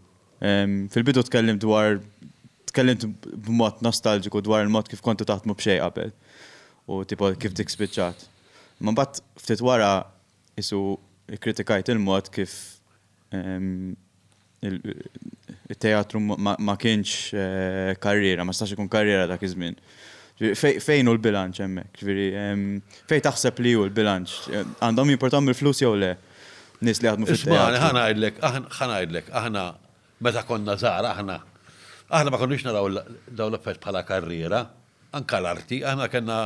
Fil-bidu 0.93 1.24
tkellim 1.30 1.59
dwar, 1.61 1.99
tkellim 2.72 3.15
b'mod 3.45 3.85
nostalġiku 3.85 4.41
dwar 4.45 4.65
il-mod 4.65 4.90
kif 4.91 5.03
kontu 5.06 5.27
taħtmu 5.30 5.56
b'xej 5.57 5.80
qabel 5.85 6.11
u 6.90 6.99
tipo 7.07 7.30
kif 7.40 7.53
tikspiċċat. 7.57 8.27
Ma 8.83 8.91
bat 8.98 9.22
ftit 9.40 9.61
wara 9.64 9.93
jisu 10.59 10.98
kritikajt 11.41 11.93
il-mod 11.93 12.27
kif 12.35 12.51
il-teatru 15.69 16.19
ma 16.19 16.75
kienx 16.77 17.33
eh, 17.33 17.95
karriera, 18.01 18.43
ma 18.45 18.53
stax 18.53 18.75
ikun 18.75 18.89
karriera 18.89 19.25
dak 19.27 19.41
iż-żmien. 19.47 19.77
Fejn 20.83 21.07
u 21.07 21.13
l-bilanċ 21.15 21.63
hemmhekk, 21.63 23.01
fejn 23.09 23.23
taħseb 23.25 23.59
li 23.63 23.71
hu 23.77 23.85
l-bilanċ? 23.87 24.35
Għandhom 24.83 25.13
jimportom 25.13 25.49
il-flus 25.51 25.79
jew 25.83 25.93
le? 26.01 26.13
nies 26.83 26.99
li 27.01 27.07
għadmu 27.09 27.25
fil-teatru. 27.31 27.79
Ħana 27.81 28.01
ngħidlek, 28.05 28.39
ħana 28.43 28.91
ngħidlek, 28.91 29.33
aħna 29.41 29.61
meta 30.27 30.41
konna 30.49 30.75
żgħar 30.81 31.07
aħna. 31.13 31.37
Aħna 32.19 32.33
ma 32.35 32.39
konniex 32.41 32.65
naraw 32.67 32.89
dawn 33.31 33.53
l-affett 33.53 33.79
bħala 33.81 34.03
karriera, 34.05 34.59
anka 35.15 35.39
l-arti, 35.41 35.79
aħna 35.87 36.09
kellna 36.13 36.37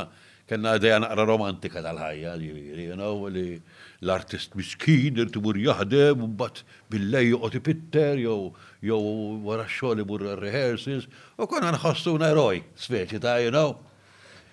kellna 0.50 0.72
dejja 0.82 0.96
naqra 1.02 1.24
romantika 1.28 1.78
tal-ħajja, 1.84 2.32
you 2.42 2.96
know, 2.98 3.26
li 3.30 3.60
l-artist 4.02 4.56
miskin 4.58 5.20
irtimur 5.22 5.54
jaħdem, 5.62 6.24
u 6.26 6.26
mbagħad 6.30 6.64
billej 6.90 7.28
joqgħod 7.36 7.58
ipitter 7.60 8.22
jew 8.24 8.38
jow 8.84 8.98
wara 9.44 9.66
xoli 9.68 10.04
burra 10.06 10.36
rehearsals, 10.40 11.06
u 11.36 11.46
konna 11.48 11.72
nħossu 11.76 12.14
eroj, 12.24 12.62
speċi 12.80 13.20
ta' 13.22 13.38
you 13.42 13.52
know. 13.52 13.74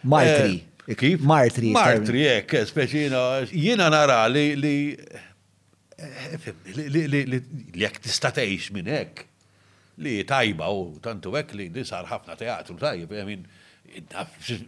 Martri. 0.04 0.60
Eh, 0.88 0.96
kif? 0.96 1.24
Martri. 1.28 1.72
Martri, 1.76 2.26
ek, 2.28 2.54
eh, 2.62 2.68
speċi 2.68 3.08
jina 3.56 3.90
nara 3.94 4.22
eh, 4.28 4.52
li 4.56 4.74
li 6.90 7.04
li 7.08 7.40
jekk 7.82 8.04
tista' 8.06 8.32
minn 8.76 8.86
hekk 8.92 9.24
li 10.06 10.20
tajba 10.30 10.68
u 10.70 11.00
tantu 11.02 11.32
hekk 11.34 11.56
li 11.58 11.72
nisar 11.74 12.06
ħafna 12.08 12.36
teatru 12.38 12.78
tajb, 12.78 13.16
min 13.26 13.48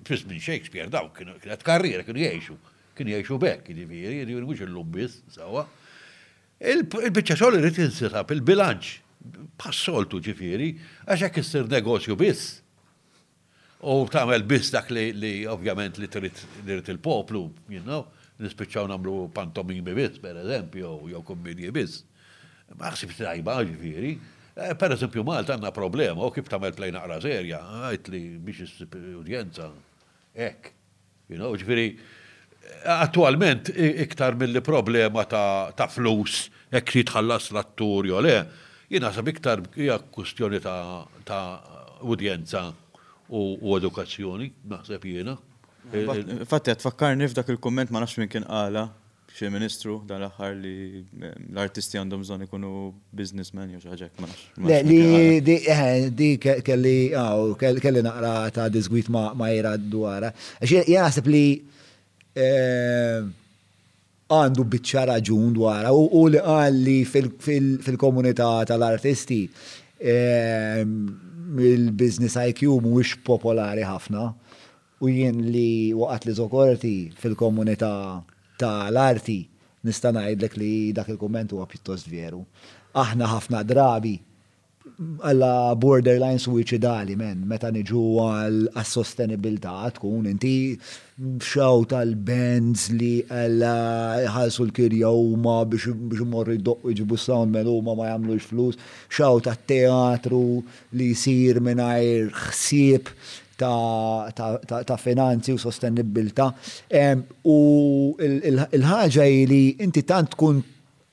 fis 0.07 0.23
minn 0.25 0.39
Shakespeare 0.41 0.89
daw 0.89 1.11
kienet 1.13 1.61
karriera 1.63 2.01
kienu 2.07 2.23
jgħixu, 2.23 2.55
kienu 2.97 3.13
jgħixu 3.13 3.38
bekk, 3.43 3.67
jiġifieri, 3.77 4.17
jiġifieri 4.23 4.47
mhux 4.47 4.63
illum 4.65 4.89
biss, 4.89 5.19
sawa. 5.35 5.67
Il-biċċa 6.71 7.38
xogħol 7.38 7.59
irid 7.61 7.77
insisab 7.85 8.33
il-bilanċ 8.33 8.89
passoltu 9.59 10.19
ġifiri, 10.23 10.72
għaxek 11.06 11.39
issir 11.41 11.67
negozju 11.72 12.15
biss. 12.19 12.59
U 13.80 14.03
tamel 14.11 14.43
biss 14.43 14.72
dak 14.73 14.89
li, 14.91 15.11
li 15.15 15.31
ovvjament 15.48 15.98
li 15.99 16.07
trid 16.11 16.39
il-poplu, 16.89 17.45
you 17.72 17.83
know, 17.83 18.06
nispiċċaw 18.43 18.88
namlu 18.91 19.30
pantomimi 19.35 19.93
biss, 19.95 20.19
per 20.23 20.39
eżempju, 20.43 20.83
jow, 20.83 21.09
jew 21.14 21.23
kombinji 21.27 21.72
biss. 21.75 22.01
Maħsib 22.80 23.15
tajba 23.17 23.57
ġifiri, 23.69 24.14
eh, 24.59 24.75
per 24.80 24.95
eżempju 24.95 25.23
Malta 25.27 25.56
għanna 25.56 25.72
problema, 25.75 26.23
u 26.27 26.31
kif 26.35 26.48
tamel 26.51 26.75
plejna 26.75 26.99
naqra 27.01 27.19
serja, 27.23 27.59
għajt 27.89 28.11
li 28.14 28.23
biex 28.38 28.85
udjenza, 29.19 29.72
ek. 30.35 30.72
You 31.30 31.38
know, 31.38 31.56
ġifiri, 31.59 31.88
attualment 32.99 33.72
iktar 33.75 34.35
mill-problema 34.38 35.23
ta', 35.25 35.88
flus, 35.89 36.49
ek 36.72 36.95
li 36.98 37.03
tħallas 37.07 37.49
l-attur, 37.56 38.11
jo 38.11 38.19
le, 38.22 38.43
Jina 38.90 39.14
sa 39.14 39.22
iktar 39.22 39.59
hija 39.77 40.00
kwistjoni 40.14 40.59
ta' 41.26 41.43
udjenza 42.01 42.72
u 43.30 43.76
edukazzjoni, 43.77 44.48
naħseb 44.69 45.03
jiena. 45.06 45.35
Eh, 45.93 46.00
eh, 46.00 46.08
eh, 46.08 46.45
Fatti, 46.50 46.74
tfakkarni 46.74 47.27
f'dak 47.30 47.51
il-komment 47.53 47.92
ma 47.93 48.01
nafx 48.01 48.18
minn 48.18 48.30
kien 48.32 48.48
qala 48.48 48.88
xie 49.38 49.50
ministru 49.53 50.00
dan 50.09 50.24
l 50.24 50.26
axar 50.27 50.56
li 50.58 51.06
l-artisti 51.51 52.01
għandhom 52.01 52.24
zon 52.26 52.43
ikunu 52.48 52.72
biznismen 53.14 53.76
jew 53.76 53.82
xaġek 53.85 54.14
ma 54.22 54.30
nafx. 54.32 54.45
Li 54.66 55.00
di 55.45 55.59
di 56.22 56.32
kelli 56.42 56.98
għaw 57.14 57.43
ah, 57.53 57.80
kelli 57.85 58.01
naqra 58.09 58.34
ta' 58.58 58.69
dizgwit 58.74 59.11
ma 59.14 59.53
jira 59.53 59.76
dwara. 59.77 60.34
Xie, 60.66 60.82
jena 60.90 61.11
li 61.30 61.45
għandu 64.30 64.64
bicċa 64.69 65.03
raġun 65.09 65.53
dwar 65.58 65.88
u 65.91 66.25
li 66.30 66.38
għalli 66.40 66.98
fil-komunità 67.09 68.49
tal-artisti 68.69 69.40
ehm, 69.98 70.93
il-business 71.58 72.38
IQ 72.51 72.67
mhuwiex 72.83 73.16
popolari 73.25 73.85
ħafna 73.90 74.27
u 75.01 75.09
jien 75.09 75.41
li 75.49 75.90
waqgħet 75.98 76.30
li 76.30 76.38
zokorti 76.41 76.93
fil-komunità 77.17 77.93
tal-arti 78.61 79.40
nista' 79.88 80.14
ngħidlek 80.14 80.59
li 80.61 80.72
dak 80.93 81.09
il-kumment 81.16 81.53
huwa 81.56 81.64
pjuttost 81.72 82.09
veru. 82.11 82.41
Aħna 82.99 83.30
ħafna 83.32 83.61
drabi 83.66 84.17
alla 85.24 85.72
borderline 85.80 86.41
suicidali 86.41 87.16
men 87.16 87.45
meta 87.48 87.69
niġu 87.72 88.01
għal 88.27 88.83
sostenibilità 88.85 89.75
tkun 89.95 90.27
inti 90.27 90.51
xaw 91.43 91.83
tal-bands 91.91 92.85
li 92.95 93.19
għalla 93.27 93.73
ħalsu 94.31 94.64
l-kirja 94.69 95.09
huma 95.11 95.57
biex 95.67 95.91
morri 96.31 96.56
doq 96.64 96.85
iġibu 96.93 97.17
soundmen 97.19 97.67
huma 97.67 97.95
ma 97.98 98.07
x 98.38 98.48
flus, 98.48 98.77
xaw 99.11 99.41
tat-teatru 99.43 100.39
li 100.95 101.09
jsir 101.11 101.59
mingħajr 101.65 102.30
ħsieb 102.45 103.11
ta' 103.59 104.99
finanzi 105.03 105.51
u 105.51 105.59
sostenibilta. 105.59 106.48
U 107.43 107.57
il-ħaġa 108.22 109.27
li 109.51 109.64
inti 109.83 110.06
tant 110.07 110.31
tkun 110.38 110.64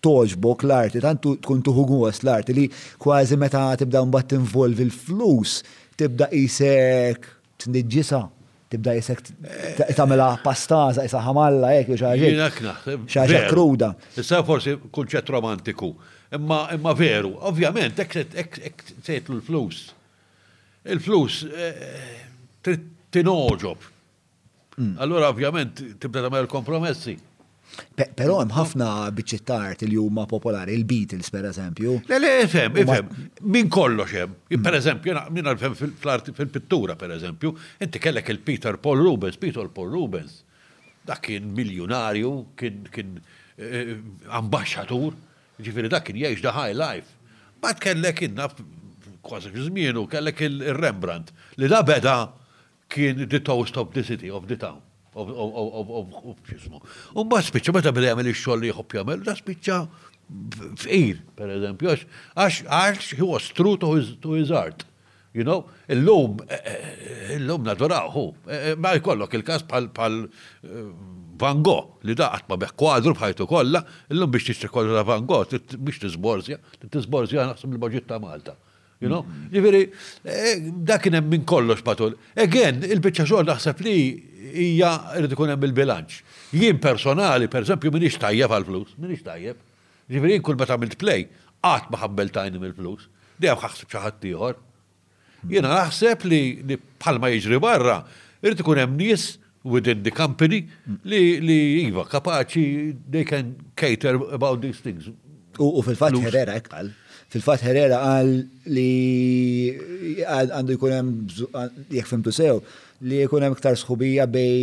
toġbok 0.07 0.62
l-arti, 0.68 1.02
tant 1.02 1.25
tkun 1.43 1.67
tuħu 1.67 2.01
l-arti 2.12 2.55
li 2.60 2.68
kważi 3.02 3.41
meta 3.43 3.73
tibda 3.83 4.07
mbagħad 4.07 4.33
tinvolvi 4.36 4.86
l-flus 4.86 5.59
tibda 5.99 6.31
isek 6.31 7.26
tniġġisa' 7.67 8.26
tibda 8.70 8.95
jisek 8.97 9.20
tamela 9.97 10.28
pastaza, 10.45 11.05
jisa 11.07 11.20
ħamalla, 11.25 11.73
jek, 11.77 11.93
xaġa. 12.03 12.75
Xaġa 13.12 13.43
kruda. 13.51 13.91
Issa 14.19 14.41
forsi 14.47 14.75
kunċet 14.95 15.31
romantiku, 15.35 15.93
imma 16.35 16.65
imma 16.75 16.95
veru, 16.99 17.35
ovvjament, 17.51 18.03
ek 18.05 18.83
sejtlu 19.07 19.39
l-flus. 19.41 19.86
Il-flus 20.97 21.41
eh, 21.51 21.95
eh, 22.67 22.83
tinoġob. 23.15 23.86
Mm. 24.77 24.93
Allora, 25.03 25.31
ovvjament, 25.33 25.81
tibda 26.03 26.27
tamel 26.27 26.47
kompromessi. 26.53 27.17
Però 28.17 28.35
hemm 28.41 28.53
ħafna 28.57 28.86
biċċiet 29.17 29.51
art 29.55 29.83
li 29.89 29.99
huma 30.01 30.25
popolari, 30.31 30.75
il-Beatles 30.78 31.28
pereżempju. 31.35 31.97
Le 32.09 32.19
le 32.23 32.31
fem, 32.53 32.77
fem, 32.89 33.11
min 33.57 33.69
kollox 33.73 34.15
hemm. 34.17 34.36
Pereżempju, 34.65 35.15
min 35.35 35.51
għalfem 35.51 35.75
fil-pittura 35.77 36.97
pereżempju, 37.01 37.53
inti 37.85 38.01
kellek 38.03 38.33
il-Peter 38.33 38.78
Paul 38.83 39.03
Rubens, 39.05 39.36
Peter 39.41 39.69
Paul 39.73 39.93
Rubens. 39.93 40.39
Dak 41.07 41.20
kien 41.27 41.53
miljonarju, 41.55 42.33
kien 42.59 43.20
eh, 43.59 43.93
ambasċatur, 44.41 45.12
ġifieri 45.62 45.93
dak 45.93 46.09
kien 46.09 46.20
jgħix 46.23 46.47
the 46.47 46.57
high 46.57 46.73
life. 46.77 47.12
Bad 47.62 47.81
kellek 47.85 48.25
inna 48.28 48.49
kważi 49.27 49.53
żmienu 49.69 50.07
kellek 50.07 50.43
il-Rembrandt 50.49 51.35
li 51.59 51.69
da 51.73 51.83
beda 51.83 52.17
kien 52.93 53.27
the 53.27 53.41
toast 53.41 53.77
of 53.77 53.93
the 53.97 54.05
city 54.05 54.31
of 54.31 54.47
the 54.47 54.57
town 54.57 54.85
u 55.17 56.36
xismu. 56.47 56.81
U 57.17 57.25
mba 57.25 57.41
spiċċa, 57.43 57.73
meta 57.75 57.93
bada 57.93 58.12
jagħmel 58.12 58.28
ix 58.33 58.57
li 58.61 58.70
jħobb 58.73 58.99
jagħmel, 59.01 59.23
da 59.27 59.35
spiċa 59.39 59.78
fqir, 60.85 61.20
per 61.39 61.55
eżempju, 61.57 61.95
għax 62.36 62.65
għax 62.67 63.11
he 63.20 63.25
was 63.28 63.49
true 63.57 63.77
to 63.78 63.95
his, 63.97 64.15
to 64.20 64.36
his 64.36 64.51
art. 64.51 64.85
You 65.36 65.45
know, 65.45 65.67
il 65.89 66.01
illum, 66.01 66.39
illum 67.35 67.65
naturaw, 67.67 68.07
hu, 68.15 68.23
e, 68.49 68.61
e, 68.70 68.75
ma 68.81 68.95
jkollok 68.97 69.35
il-kas 69.41 69.67
pal 69.69 69.91
pal 69.93 70.23
eh, 70.25 70.85
Van 71.36 71.59
Gogh, 71.61 71.99
li 72.09 72.15
da 72.17 72.31
għatma 72.33 72.57
bieħ 72.62 72.70
kwadru 72.81 73.12
bħajtu 73.12 73.45
kolla, 73.51 73.83
il-lum 74.09 74.31
biex 74.33 74.49
tixtri 74.55 74.70
kwadru 74.73 74.95
ta' 74.97 75.03
Van 75.05 75.27
Gogh, 75.28 75.53
biex 75.85 76.01
t-zborzja, 76.07 76.57
t 76.81 76.89
tizborzja 76.95 77.51
naħseb 77.51 77.75
il-bagġit 77.77 78.09
ta' 78.09 78.17
Malta. 78.23 78.55
You 78.97 79.11
know, 79.12 79.27
mm-hmm. 79.28 79.51
ġifiri, 79.53 79.83
eh, 80.25 80.69
da 80.89 80.97
kienem 80.97 81.27
minn 81.28 81.45
kollox 81.45 81.85
patul. 81.85 82.15
Again, 82.41 82.81
il-bicċa 82.89 83.27
xogħol 83.28 83.45
naħseb 83.51 83.83
li 83.85 83.99
hija 84.55 84.92
irrid 85.18 85.33
ikun 85.34 85.50
hemm 85.52 85.66
il-bilanċ. 85.68 86.18
Jien 86.57 86.78
personali, 86.83 87.49
pereżempju, 87.52 87.92
minix 87.94 88.18
tajjeb 88.23 88.52
għal-flus, 88.52 88.94
minix 89.02 89.25
tajjeb. 89.26 89.58
Ġifieri 90.10 90.41
kull 90.44 90.58
meta 90.60 90.76
għamilt 90.76 90.97
play, 91.00 91.26
qatt 91.62 91.91
ma 91.91 92.00
ħabbeltajni 92.05 92.60
mill-flus, 92.62 93.08
dejjem 93.42 93.60
ħaħseb 93.65 93.91
xi 93.91 94.05
ħadd 94.05 94.28
ieħor. 94.31 94.60
Jiena 95.50 95.73
naħseb 95.75 96.26
li 96.31 96.41
bħalma 96.76 97.33
jiġri 97.34 97.60
barra, 97.62 97.99
irid 98.42 98.62
ikun 98.65 98.81
hemm 98.84 98.99
nies 99.00 99.26
within 99.66 100.05
the 100.07 100.12
company 100.15 100.62
li 101.10 101.39
li 101.42 101.58
iva 101.89 102.05
kapaċi 102.07 102.60
they 103.10 103.25
can 103.26 103.55
cater 103.75 104.20
about 104.34 104.60
these 104.62 104.78
things. 104.83 105.10
U 105.58 105.83
fil-fatt 105.83 106.18
Herrera 106.20 106.58
ekqal. 106.60 106.92
Fil-fat 107.33 107.61
Herrera 107.67 107.99
għal 108.07 108.37
li 108.71 110.19
għandu 110.23 110.77
jkun 110.77 110.93
hemm 110.95 111.89
jekk 111.91 112.11
fimtu 112.11 112.33
sew 112.35 112.61
li 113.07 113.25
jkun 113.25 113.43
hemm 113.43 113.57
iktar 113.57 113.75
sħubija 113.79 114.29
bej 114.31 114.63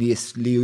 nis, 0.00 0.22
li 0.40 0.54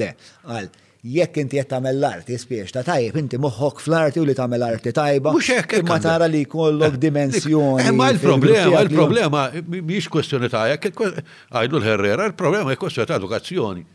le 0.00 0.10
għal 0.44 0.68
jekk 1.08 1.40
inti 1.44 1.56
qed 1.56 1.70
tagħmel 1.70 1.96
l-arti 1.96 2.34
jispiex 2.36 2.74
ta' 2.74 2.82
tajb, 2.84 3.16
inti 3.22 3.38
moħħok 3.40 3.80
fl-arti 3.84 4.20
u 4.20 4.26
li 4.28 4.34
tagħmel 4.36 4.66
arti 4.66 4.92
tajba. 4.92 5.32
Mhux 5.32 5.52
hekk 5.62 5.78
imma 5.84 5.96
tara 6.04 6.28
li 6.28 6.42
jkollok 6.44 6.98
eh, 6.98 7.00
dimensjoni. 7.06 7.86
Eh, 7.86 7.90
ma 7.96 8.10
l-problema, 8.12 8.82
l-problema 8.82 9.42
mhix 9.78 10.10
kwestjoni 10.12 10.50
ta' 10.52 10.66
jekk 10.74 11.06
għajdu 11.08 11.80
l-Herrera, 11.80 12.28
l-problema 12.34 12.74
hija 12.74 12.82
kwestjoni 12.84 13.08
ta' 13.12 13.20
edukazzjoni. 13.22 13.86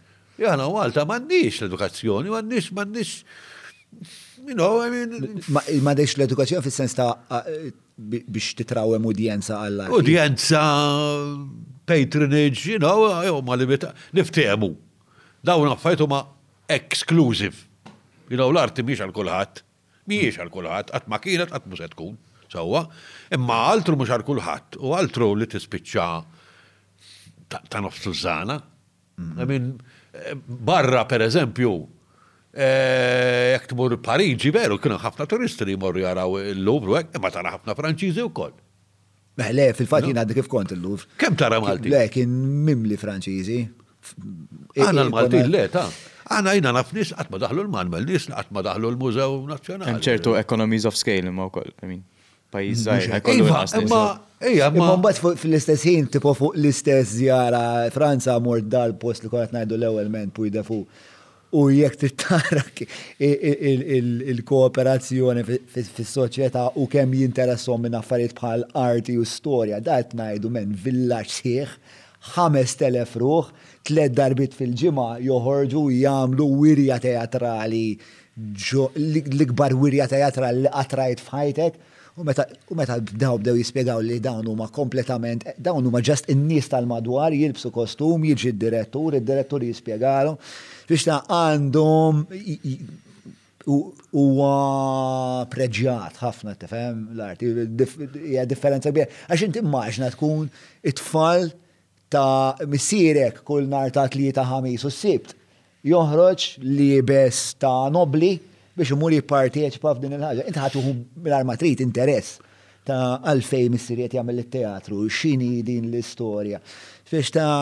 Jana 0.42 0.66
Malta 0.74 1.06
m'għandix 1.06 1.62
l-edukazzjoni, 1.68 2.34
m'għandix 2.34 2.74
m'għandix 2.74 3.18
You 4.46 4.56
know, 4.60 4.82
I 4.84 4.92
mean... 4.92 5.40
Ma 5.86 5.94
deċ 5.96 6.18
l 6.20 6.26
edukazzjon 6.28 6.64
fi 6.66 6.72
sens 6.74 6.94
ta' 6.98 7.14
biex 7.96 8.50
titrawem 8.60 9.06
udjenza 9.08 9.62
għalla. 9.64 9.86
Udjenza, 9.96 10.64
patronage, 11.88 12.66
you 12.74 12.80
know, 12.82 13.08
ma 13.48 13.56
bita, 13.70 13.94
niftemu. 14.12 14.74
Dawn 15.44 15.72
affajtu 15.72 16.10
ma 16.12 16.20
exclusive. 16.68 17.56
You 18.28 18.36
know, 18.40 18.52
l-arti 18.52 18.84
miex 18.84 19.06
għal-kulħat, 19.06 19.64
miex 20.12 20.42
għal-kulħat, 20.44 20.92
għat 20.92 21.08
ma 21.12 21.24
kienet, 21.24 21.54
għat 21.56 21.72
muset 21.72 21.96
tkun, 21.96 22.18
sawa, 22.52 22.84
imma 23.36 23.62
altru 23.72 23.96
mux 24.00 24.12
għal-kulħat, 24.12 24.80
u 24.84 24.92
altru 25.00 25.32
li 25.40 25.48
t-spicċa 25.48 26.10
ta' 27.54 27.80
-hmm. 27.80 29.40
I 29.40 29.46
mean, 29.46 29.76
barra 30.48 31.06
per 31.06 31.22
eżempju, 31.22 31.76
Eh, 32.54 33.54
jek 33.58 33.64
tmur 33.72 33.96
Pariġi 34.06 34.52
veru, 34.54 34.76
kienu 34.82 35.00
ħafna 35.02 35.26
turisti 35.26 35.66
li 35.66 35.74
jmorru 35.74 36.04
jaraw 36.04 36.36
il-Louvre, 36.52 37.00
ma 37.22 37.32
tara 37.34 37.50
ħafna 37.56 37.74
Franċiżi 37.80 38.22
wkoll. 38.28 38.52
le, 39.42 39.66
fil-fat 39.74 40.06
jina 40.06 40.22
kif 40.38 40.46
kont 40.48 40.70
il-Louvre. 40.76 41.08
Kem 41.18 41.34
tara 41.36 41.58
Malti? 41.60 41.90
Le, 41.90 42.04
kien 42.14 42.30
mimli 42.30 42.96
Franċiżi. 43.02 43.58
Għana 44.78 45.06
l-Malti, 45.08 45.42
le, 45.50 45.64
ta' 45.74 45.88
għana 46.30 46.54
jina 46.56 46.72
naf 46.78 46.92
nis 46.94 47.10
għatma 47.18 47.40
daħlu 47.42 47.64
l-Manmel, 47.66 48.06
nis 48.06 48.28
għatma 48.30 48.62
daħlu 48.70 48.92
l-Mużew 48.94 49.48
Nazjonali. 49.50 49.90
Hemm 49.90 50.04
ċertu 50.06 50.36
economies 50.38 50.86
of 50.86 50.94
scale 50.96 51.32
imma 51.34 51.48
wkoll, 51.50 51.72
koll, 51.74 51.90
mean, 51.90 52.04
pajjiż 52.54 52.86
iva, 53.40 53.64
Imma, 53.82 54.02
ija, 54.46 54.70
imma. 54.70 55.16
fl-istess 55.34 55.88
ħin 55.90 56.06
tipo 56.16 56.36
fuq 56.38 56.56
l-istess 56.62 57.18
zjara 57.18 57.66
Franza 57.94 58.38
mort 58.46 58.70
dal-post 58.70 59.26
li 59.26 59.34
konet 59.34 59.52
ngħidu 59.58 59.82
l-ewwel 59.82 60.14
men 60.14 60.30
puj 60.36 60.54
defu 60.54 60.84
u 61.54 61.64
jekk 61.70 62.00
tittara 62.02 62.62
il-kooperazzjoni 64.34 65.44
fis-soċjetà 65.70 66.64
u 66.82 66.88
kemm 66.90 67.14
jinteressom 67.20 67.84
minn 67.86 67.98
affarijiet 68.00 68.34
bħal 68.38 68.66
arti 68.84 69.16
u 69.22 69.26
storja, 69.28 69.80
dat 69.84 70.16
ngħidu 70.18 70.50
minn 70.50 70.74
villaġġ 70.86 71.38
sieħ, 71.38 71.76
telef 72.80 73.14
ruħ, 73.22 73.52
tliet 73.86 74.16
darbit 74.18 74.58
fil-ġimgħa 74.58 75.22
joħorġu 75.28 75.86
jagħmlu 76.02 76.50
wirja 76.64 76.98
teatrali 77.04 77.86
l-ikbar 78.34 79.78
wirja 79.78 80.10
teatrali 80.10 80.66
li 80.66 80.72
qatrajt 80.74 81.22
f'ħajtek. 81.22 81.82
U 82.18 82.26
meta 82.26 82.94
daw 83.18 83.40
bdew 83.42 83.56
jispiegaw 83.58 83.98
li 84.06 84.20
dawn 84.22 84.46
huma 84.50 84.68
kompletament, 84.74 85.46
dawn 85.58 85.82
huma 85.86 85.98
ġast 86.06 86.30
in-nies 86.34 86.68
tal-madwar 86.70 87.34
jilbsu 87.34 87.72
kostum, 87.74 88.22
jiġi 88.30 88.52
d-direttur, 88.54 89.18
id-direttur 89.20 89.66
jispjegalu 89.66 90.36
biex 90.90 91.06
ta' 91.08 91.22
għandhom 91.32 92.24
huwa 93.66 95.44
preġjat 95.52 96.18
ħafna 96.20 96.56
tifhem 96.60 97.04
l-arti 97.16 97.52
hija 98.26 98.46
differenza 98.50 98.92
kbira. 98.92 99.08
Għax 99.32 99.46
inti 99.48 99.62
immaġna 99.64 100.10
tkun 100.16 100.50
it-tfal 100.84 101.48
ta' 102.14 102.68
missierek 102.70 103.40
kull 103.48 103.70
nar 103.72 103.94
ta' 103.96 104.10
tlieta 104.12 104.44
ħamis 104.52 104.84
u 104.86 104.92
s-sibt 104.92 105.36
joħroġ 105.88 106.50
bes 107.08 107.46
ta' 107.60 107.88
nobli 107.94 108.34
biex 108.74 108.96
imur 108.96 109.14
jipparteċipa 109.16 109.96
f'din 109.96 110.18
il-ħaġa. 110.18 110.46
Inti 110.52 110.60
ħatuħu 110.64 110.92
l 111.24 111.38
armatrit 111.38 111.84
interess 111.86 112.42
ta' 112.84 113.22
għalfej 113.32 113.72
missieriet 113.72 114.18
jagħmel 114.18 114.44
it-teatru, 114.44 115.06
x'ini 115.08 115.62
din 115.64 115.88
l-istorja. 115.88 116.60
Fiex 117.08 117.32
ta' 117.36 117.54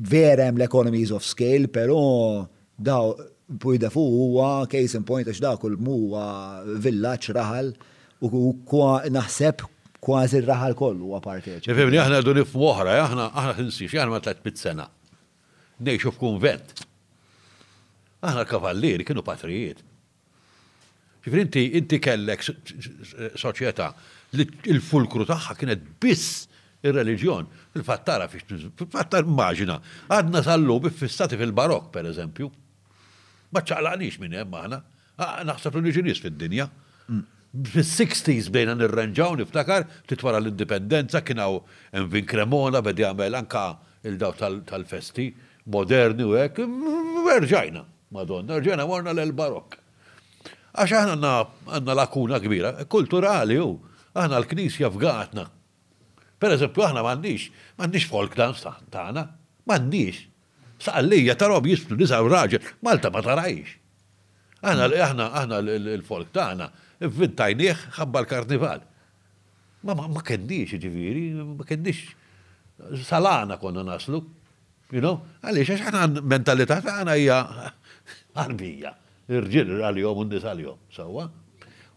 verem 0.00 0.56
l-economies 0.56 1.10
of 1.10 1.22
scale, 1.24 1.66
pero 1.72 1.98
daw 2.76 3.14
pujda 3.60 3.90
fuq 3.92 4.10
huwa 4.20 4.48
case 4.70 4.96
in 4.98 5.04
point 5.06 5.28
għax 5.30 5.40
dak 5.42 5.60
kull 5.62 5.76
muwa 5.78 6.26
villaġġ 6.82 7.32
raħal 7.38 7.70
u 8.26 8.50
kwa 8.68 8.90
naħseb 9.14 9.62
kważi 10.06 10.42
raħal 10.48 10.74
kollu 10.78 11.08
huwa 11.10 11.20
parteċi. 11.24 11.74
Fimni 11.78 12.00
aħna 12.02 12.22
dun 12.26 12.42
f'oħra, 12.46 12.98
aħna 13.06 13.28
aħna 13.32 13.54
ħinsix, 13.60 13.96
aħna 14.00 14.12
ma 14.12 14.22
tlet 14.24 14.42
bit-sena. 14.44 14.88
Nejxu 15.86 16.12
f'kunvent. 16.16 16.74
Aħna 18.26 18.46
kavallieri 18.48 19.06
kienu 19.06 19.22
patrijiet. 19.26 19.82
Ġifri 21.26 21.42
inti 21.46 21.64
inti 21.80 21.98
kellek 21.98 22.44
soċjetà 22.46 23.90
li 24.38 24.46
l-fulkru 24.74 25.26
tagħha 25.26 25.56
kienet 25.58 25.82
biss 26.02 26.46
il-reliġjon. 26.84 27.46
Il-fattara 27.76 28.26
fiex 28.30 28.48
fattar 28.90 29.24
maġina. 29.28 29.78
Għadna 30.10 30.42
sallu 30.44 30.76
fissati 30.92 31.38
fil-barok, 31.40 31.88
per 31.92 32.08
eżempju. 32.10 32.50
Ma 33.52 33.62
ċaqlaqnix 33.62 34.18
minn 34.20 34.34
hemm 34.36 34.54
aħna. 34.62 34.82
Ah, 35.16 35.40
naħseb 35.48 35.78
reliġjonist 35.78 36.26
fid-dinja. 36.26 36.68
Fis-60s 37.72 38.50
bdejna 38.52 38.74
nirranġaw 38.76 39.38
niftakar 39.38 39.86
titwara 40.10 40.40
l-indipendenza 40.42 41.22
kienaw 41.24 41.62
Envin 41.96 42.26
Cremona 42.28 42.82
bedi 42.84 43.06
għamel 43.06 43.38
anka 43.38 43.70
il-daw 44.06 44.34
tal-festi 44.36 45.30
moderni 45.72 46.26
u 46.26 46.34
hekk, 46.36 46.60
rġajna, 47.46 47.80
madonna, 48.14 48.60
rġajna 48.60 48.84
morna 48.86 49.16
l-barok. 49.16 49.78
Għax 50.76 50.92
aħna 50.98 51.32
għanna 51.78 51.96
lakuna 51.96 52.38
kbira, 52.44 52.74
kulturali 52.92 53.56
u 53.64 53.70
aħna 54.12 54.42
l-knisja 54.42 54.92
f'Gatna. 54.92 55.46
Per 56.38 56.52
eżempju, 56.52 56.82
aħna 56.84 57.00
m'għandix, 57.04 57.44
m'għandix 57.78 58.06
folk 58.12 58.34
dance 58.36 58.72
tagħna, 58.92 59.22
m'għandix. 59.66 60.18
Saqallija 60.84 61.36
ta' 61.40 61.48
rob 61.48 61.68
jisbtu 61.70 61.96
nisaw 61.96 62.26
raġel, 62.28 62.64
Malta 62.84 63.08
ma 63.14 63.22
tarajx. 63.24 63.76
Aħna 64.60 64.88
aħna 65.06 65.28
aħna 65.40 65.62
l-folk 65.96 66.34
tagħna 66.36 66.66
vintajnieh 67.16 67.86
ħabba 67.96 68.22
l-karnival. 68.24 68.82
Ma 69.86 69.96
ma 69.96 70.24
kenniex 70.28 70.76
ġifieri, 70.82 71.24
ma 71.54 71.64
kenniex 71.64 73.00
salana 73.06 73.56
konna 73.60 73.86
naslu. 73.88 74.20
You 74.92 75.00
know, 75.02 75.16
għaliex 75.42 75.72
għax 75.78 75.88
aħna 75.88 76.22
mentalità 76.22 76.80
tagħna 76.84 77.16
hija 77.18 77.40
arbija. 78.46 78.92
Ir-ġil 79.26 79.72
għal-jom 79.88 80.20
u 80.20 80.28
n 80.28 80.36
għal-jom, 80.42 80.84
sewwa. 81.00 81.30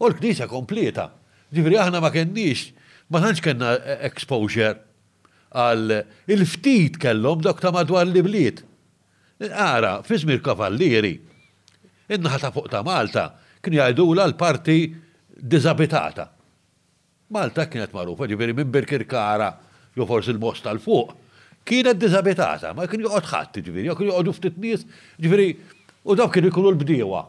U 0.00 0.08
l-knisja 0.08 0.48
kompleta. 0.50 1.10
Ġifieri 1.52 1.76
aħna 1.84 2.00
ma 2.00 2.08
kenniex 2.14 2.70
ma 3.10 3.18
tantx 3.22 3.42
kellna 3.44 3.70
eh, 3.76 4.04
exposure 4.08 4.70
għal 5.50 5.94
il-ftit 6.30 6.98
kellhom 7.02 7.42
dok 7.42 7.58
ta' 7.62 7.72
madwar 7.74 8.06
li 8.06 8.22
bliet. 8.22 8.60
Ara, 9.50 9.96
fizmir 10.06 10.38
kavallieri, 10.44 11.14
innaħata 12.12 12.46
ta' 12.46 12.52
fuq 12.54 12.68
ta' 12.70 12.84
Malta, 12.86 13.24
kien 13.60 13.74
jgħidula 13.78 14.28
l-parti 14.30 14.76
dizabitata. 15.40 16.28
Malta 17.34 17.66
kienet 17.70 17.94
magħrufa, 17.94 18.28
ġiviri 18.30 18.54
minn 18.58 18.70
Birkirkara, 18.74 19.48
jew 19.96 20.06
forsi 20.06 20.30
l-most 20.36 20.62
tal-fuq, 20.68 21.14
kienet 21.66 21.98
dizabitata, 22.02 22.70
ma 22.76 22.86
kien 22.90 23.02
joqgħod 23.08 23.30
ħadd, 23.32 23.62
ġiviri, 23.66 23.88
jew 23.90 23.98
kien 23.98 24.12
joqgħodu 24.12 24.36
ftit 24.38 24.58
nies, 24.62 24.86
ġiviri, 25.24 25.48
u 26.10 26.16
dawk 26.18 26.36
kien 26.36 26.46
ikunu 26.50 26.72
l-bdiewa. 26.76 27.24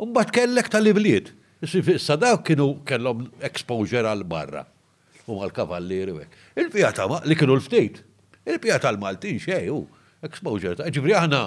Mbagħad 0.00 0.36
kellek 0.38 0.70
tal-ibliet. 0.72 1.34
Issa 1.66 2.14
dawk 2.20 2.44
kienu 2.46 2.74
kellhom 2.88 3.24
exposure 3.48 4.06
għal 4.08 4.22
barra 4.28 4.62
u 5.30 5.34
mal-kavalleri 5.40 6.12
u 6.12 6.20
Il-pjata 6.60 7.06
li 7.28 7.36
kienu 7.38 7.54
l-ftit, 7.58 8.02
il 8.46 8.58
pijata 8.62 8.90
l-Maltin 8.94 9.38
xej 9.42 9.70
u 9.72 9.82
exposure 10.26 10.76
ta' 10.78 10.90
ġibri 10.92 11.14
aħna, 11.16 11.40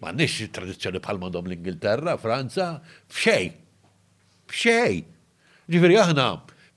m'għandniex 0.00 0.48
tradizzjoni 0.54 1.02
bħal 1.04 1.20
mandom 1.22 1.50
l-Ingilterra, 1.50 2.16
Franza, 2.20 2.68
f'xej, 3.10 3.50
f'xej. 4.52 4.98
Ġifiri 5.70 5.98
aħna, 6.00 6.26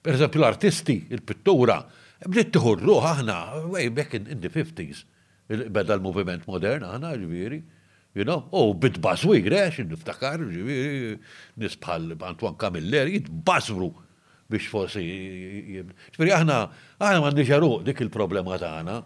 per 0.01 0.17
eżempju 0.17 0.41
l-artisti, 0.41 0.97
il-pittura, 1.11 1.81
bdiet 2.27 2.53
tħurru 2.55 2.99
aħna, 3.13 3.37
way 3.71 3.91
back 3.93 4.15
in, 4.19 4.29
in 4.31 4.43
the 4.43 4.49
50s, 4.51 5.03
beda 5.71 5.97
l-moviment 5.99 6.47
modern 6.47 6.87
aħna, 6.87 7.15
ġifiri. 7.19 7.61
You 8.15 8.23
know, 8.25 8.47
oh, 8.55 8.73
bit 8.73 8.97
baswigre, 9.03 9.59
għax 9.67 9.81
niftakar, 9.91 10.41
nisbħal 11.59 12.15
Antwan 12.25 12.55
Kamilleri, 12.57 13.19
Camiller, 13.21 13.41
basru 13.45 13.89
biex 14.49 14.69
forsi. 14.71 15.03
Ġifiri, 16.15 16.31
aħna, 16.33 16.59
aħna 16.99 17.19
ma 17.21 17.31
nġaru 17.35 17.71
dik 17.85 18.01
il-problema 18.05 18.57
ta' 18.57 18.71
għana, 18.79 18.97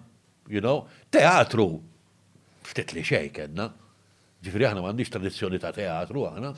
you 0.51 0.61
know, 0.63 0.85
teatru, 1.11 1.65
ftit 2.69 2.93
li 2.95 3.03
xej 3.03 3.31
kedna, 3.35 3.67
ġifiri, 4.45 4.69
aħna 4.69 4.85
ma 4.85 4.93
nix 4.95 5.11
tradizjoni 5.11 5.59
ta' 5.63 5.73
teatru 5.75 6.27
aħna, 6.29 6.53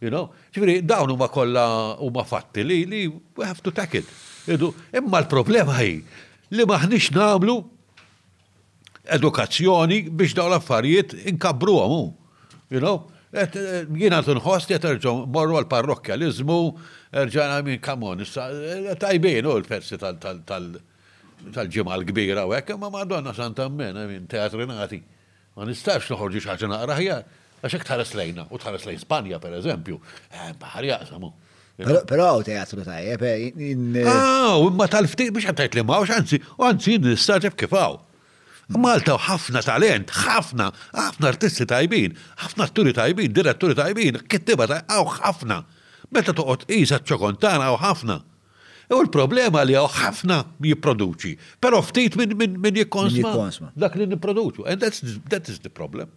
you 0.00 0.12
know, 0.14 0.30
ġifiri, 0.56 0.78
ma 0.86 1.28
kolla 1.28 1.66
u 2.06 2.08
ma 2.14 2.24
fatti 2.24 2.64
li 2.64 2.84
li 2.88 3.02
we 3.10 3.44
have 3.44 3.60
to 3.60 3.74
take 3.74 3.98
it. 4.00 4.08
Imma 4.96 5.20
l-problema 5.26 5.76
hi 5.82 6.00
li 6.50 6.64
ma 6.64 6.78
maħniex 6.80 7.12
namlu 7.18 7.58
edukazzjoni 9.08 10.02
biex 10.10 10.34
daw 10.36 10.50
l-affarijiet 10.50 11.14
inkabru 11.30 11.76
għamu. 11.80 12.02
You 12.70 12.80
know? 12.80 13.02
Eh, 13.32 13.54
Jina 13.98 14.20
għatun 14.20 14.40
jett 14.66 14.84
erġom 14.84 15.24
morru 15.32 15.56
għal-parrokkjalizmu, 15.60 16.58
erġan 17.24 17.56
għamin 17.60 17.80
kamon, 17.80 18.22
eh, 18.26 18.94
tajbin 18.98 19.46
u 19.46 19.54
l-persi 19.60 19.98
tal-ġimma 19.98 21.94
l-kbira 21.96 22.44
u 22.46 22.78
ma 22.78 22.90
madonna 22.90 23.34
santammen, 23.34 23.96
għamin 23.96 24.26
teatri 24.28 24.66
nati. 24.66 25.02
Ma 25.56 25.64
nistax 25.64 26.10
nħorġi 26.10 26.42
xaġa 26.44 26.68
naqra 26.70 26.96
ħjar, 26.98 27.22
għaxek 27.62 27.84
tħares 27.86 28.14
lejna, 28.16 28.46
u 28.50 28.58
tħares 28.58 28.86
lejn 28.86 28.98
Spanja 29.00 29.38
per 29.40 29.56
eżempju, 29.60 30.00
eh, 30.32 30.52
baħar 30.60 30.84
jaqsamu. 30.86 31.32
Pero 31.80 32.24
għaw 32.36 32.44
teatru 32.44 32.84
tajjeb. 32.84 33.22
Għaw, 33.56 34.06
ah, 34.06 34.60
imma 34.66 34.84
tal-ftit 34.86 35.32
biex 35.32 35.48
għattajt 35.48 35.74
li 35.78 35.82
mawx, 35.82 36.10
għanzi, 36.12 36.42
għanzi 36.58 36.98
nistaġeb 37.00 37.56
kifaw. 37.56 37.98
Malta 38.78 39.16
ħafna 39.18 39.60
talent, 39.66 40.10
ħafna, 40.14 40.68
ħafna 40.94 41.26
artisti 41.28 41.66
tajbin, 41.66 42.12
ħafna 42.38 42.68
atturi 42.68 42.92
tajbin, 42.94 43.32
diretturi 43.34 43.74
tajbin, 43.74 44.20
kittiba 44.30 44.68
għaw 44.86 45.06
ħafna. 45.16 45.56
Meta 46.14 46.32
toqgħod 46.34 46.66
qisha 46.70 47.00
ċokontana 47.04 47.66
għaw 47.66 47.80
ħafna. 47.82 48.20
U 48.90 49.00
l-problema 49.04 49.64
li 49.66 49.74
għaw 49.78 49.90
ħafna 49.90 50.36
jiproduċi. 50.62 51.34
Pero 51.62 51.80
ftit 51.82 52.16
minn 52.20 52.36
min, 52.38 52.56
min 52.62 52.78
jikkonsma. 52.78 53.72
Dak 53.74 53.96
li 53.98 54.06
nipproduċu. 54.12 54.66
And 54.70 54.80
that's, 54.82 55.02
that 55.30 55.48
is 55.48 55.58
the 55.62 55.70
problem. 55.70 56.10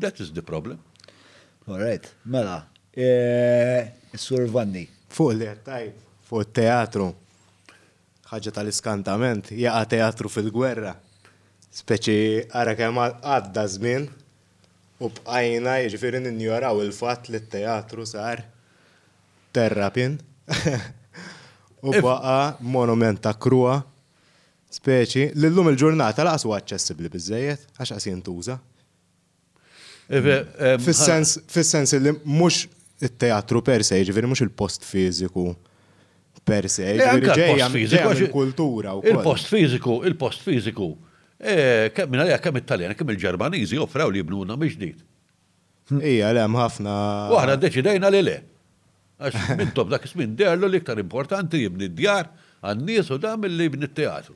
That 0.00 0.20
is 0.20 0.32
the 0.32 0.42
problem. 0.42 0.80
All 1.68 1.76
right, 1.80 2.04
mela. 2.24 2.64
Eh, 2.94 3.84
Sur 4.16 4.46
Vanni. 4.48 4.86
Fuq 5.12 5.34
li 5.36 5.48
tajb, 5.64 5.92
fuq 6.28 6.52
teatru. 6.52 7.10
tal-iskantament, 8.28 9.52
jaqa 9.56 9.84
teatru 9.94 10.28
fil-gwerra 10.32 10.94
Speċi 11.76 12.46
għara 12.56 12.74
kemm 12.78 13.00
għadda 13.08 13.64
żmien 13.74 14.06
u 15.04 15.10
bqajna 15.18 15.76
jiġifieri 15.84 16.22
ninjoraw 16.24 16.80
il-fatt 16.82 17.28
li 17.30 17.40
t-teatru 17.42 18.06
sar 18.08 18.40
terrapin 19.54 20.16
u 21.86 21.92
baqa 22.02 22.38
monument 22.64 23.20
ta' 23.20 23.34
krua 23.36 23.82
speċi 24.74 25.26
li 25.36 25.50
l-lum 25.50 25.68
il-ġurnata 25.74 26.24
laqas 26.26 26.46
u 26.48 26.54
aċċessibbli 26.56 27.12
biżejjed 27.12 27.66
għax 27.76 27.92
qas 27.94 28.08
jintuża. 28.08 28.56
Eh, 30.08 30.28
eh, 30.32 30.76
fis-sens 30.80 31.94
li 32.00 32.14
mhux 32.24 32.64
it-teatru 33.04 33.60
per 33.62 33.84
se, 33.84 33.98
ġifieri 34.08 34.28
mhux 34.30 34.40
il-post 34.46 34.88
fiżiku 34.88 35.50
per 36.48 36.64
se, 36.72 36.88
eh, 36.96 37.12
jiġifieri 37.20 38.30
kultura. 38.32 38.96
Il-post 39.04 39.52
fiżiku, 39.52 39.98
il-post 40.08 40.44
fiżiku 40.48 40.90
Eh, 41.38 41.88
kemm 41.94 42.16
għalija 42.18 42.38
kemm 42.42 42.58
it-Taljani, 42.58 42.96
kemm 42.98 43.12
il-Ġermaniżi 43.14 43.78
offraw 43.78 44.10
li 44.10 44.18
jibnuna 44.24 44.56
miġdid. 44.58 45.04
Ija, 46.02 46.32
hm. 46.34 46.34
le, 46.34 46.46
ħafna. 46.58 46.94
Waħna 47.32 47.54
d-deċidajna 47.60 48.10
li 48.10 48.22
le. 48.26 48.38
Għax 49.18 49.54
minn 49.58 49.70
top 49.74 49.90
dak 49.90 50.04
ismin 50.06 50.34
derlu 50.38 50.68
li 50.70 50.78
iktar 50.80 50.98
importanti 51.02 51.60
jibni 51.62 51.88
d-djar 51.90 52.28
għannis 52.62 53.08
u 53.14 53.18
dam 53.22 53.46
li 53.46 53.66
jibni 53.68 53.86
t-teatru. 53.88 54.34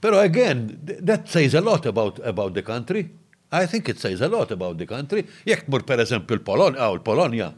Pero 0.00 0.18
again, 0.22 0.60
that 1.02 1.28
says 1.28 1.54
a 1.54 1.60
lot 1.60 1.86
about, 1.86 2.20
about 2.24 2.54
the 2.54 2.62
country. 2.62 3.10
I 3.50 3.66
think 3.66 3.88
it 3.88 3.98
says 3.98 4.20
a 4.20 4.28
lot 4.28 4.50
about 4.54 4.78
the 4.78 4.86
country. 4.86 5.24
Jek 5.46 5.66
mur 5.70 5.82
per 5.86 5.98
eżempju 6.04 6.38
l-Polonja, 6.38 6.86
u 6.94 6.98
l-Polonja, 7.00 7.50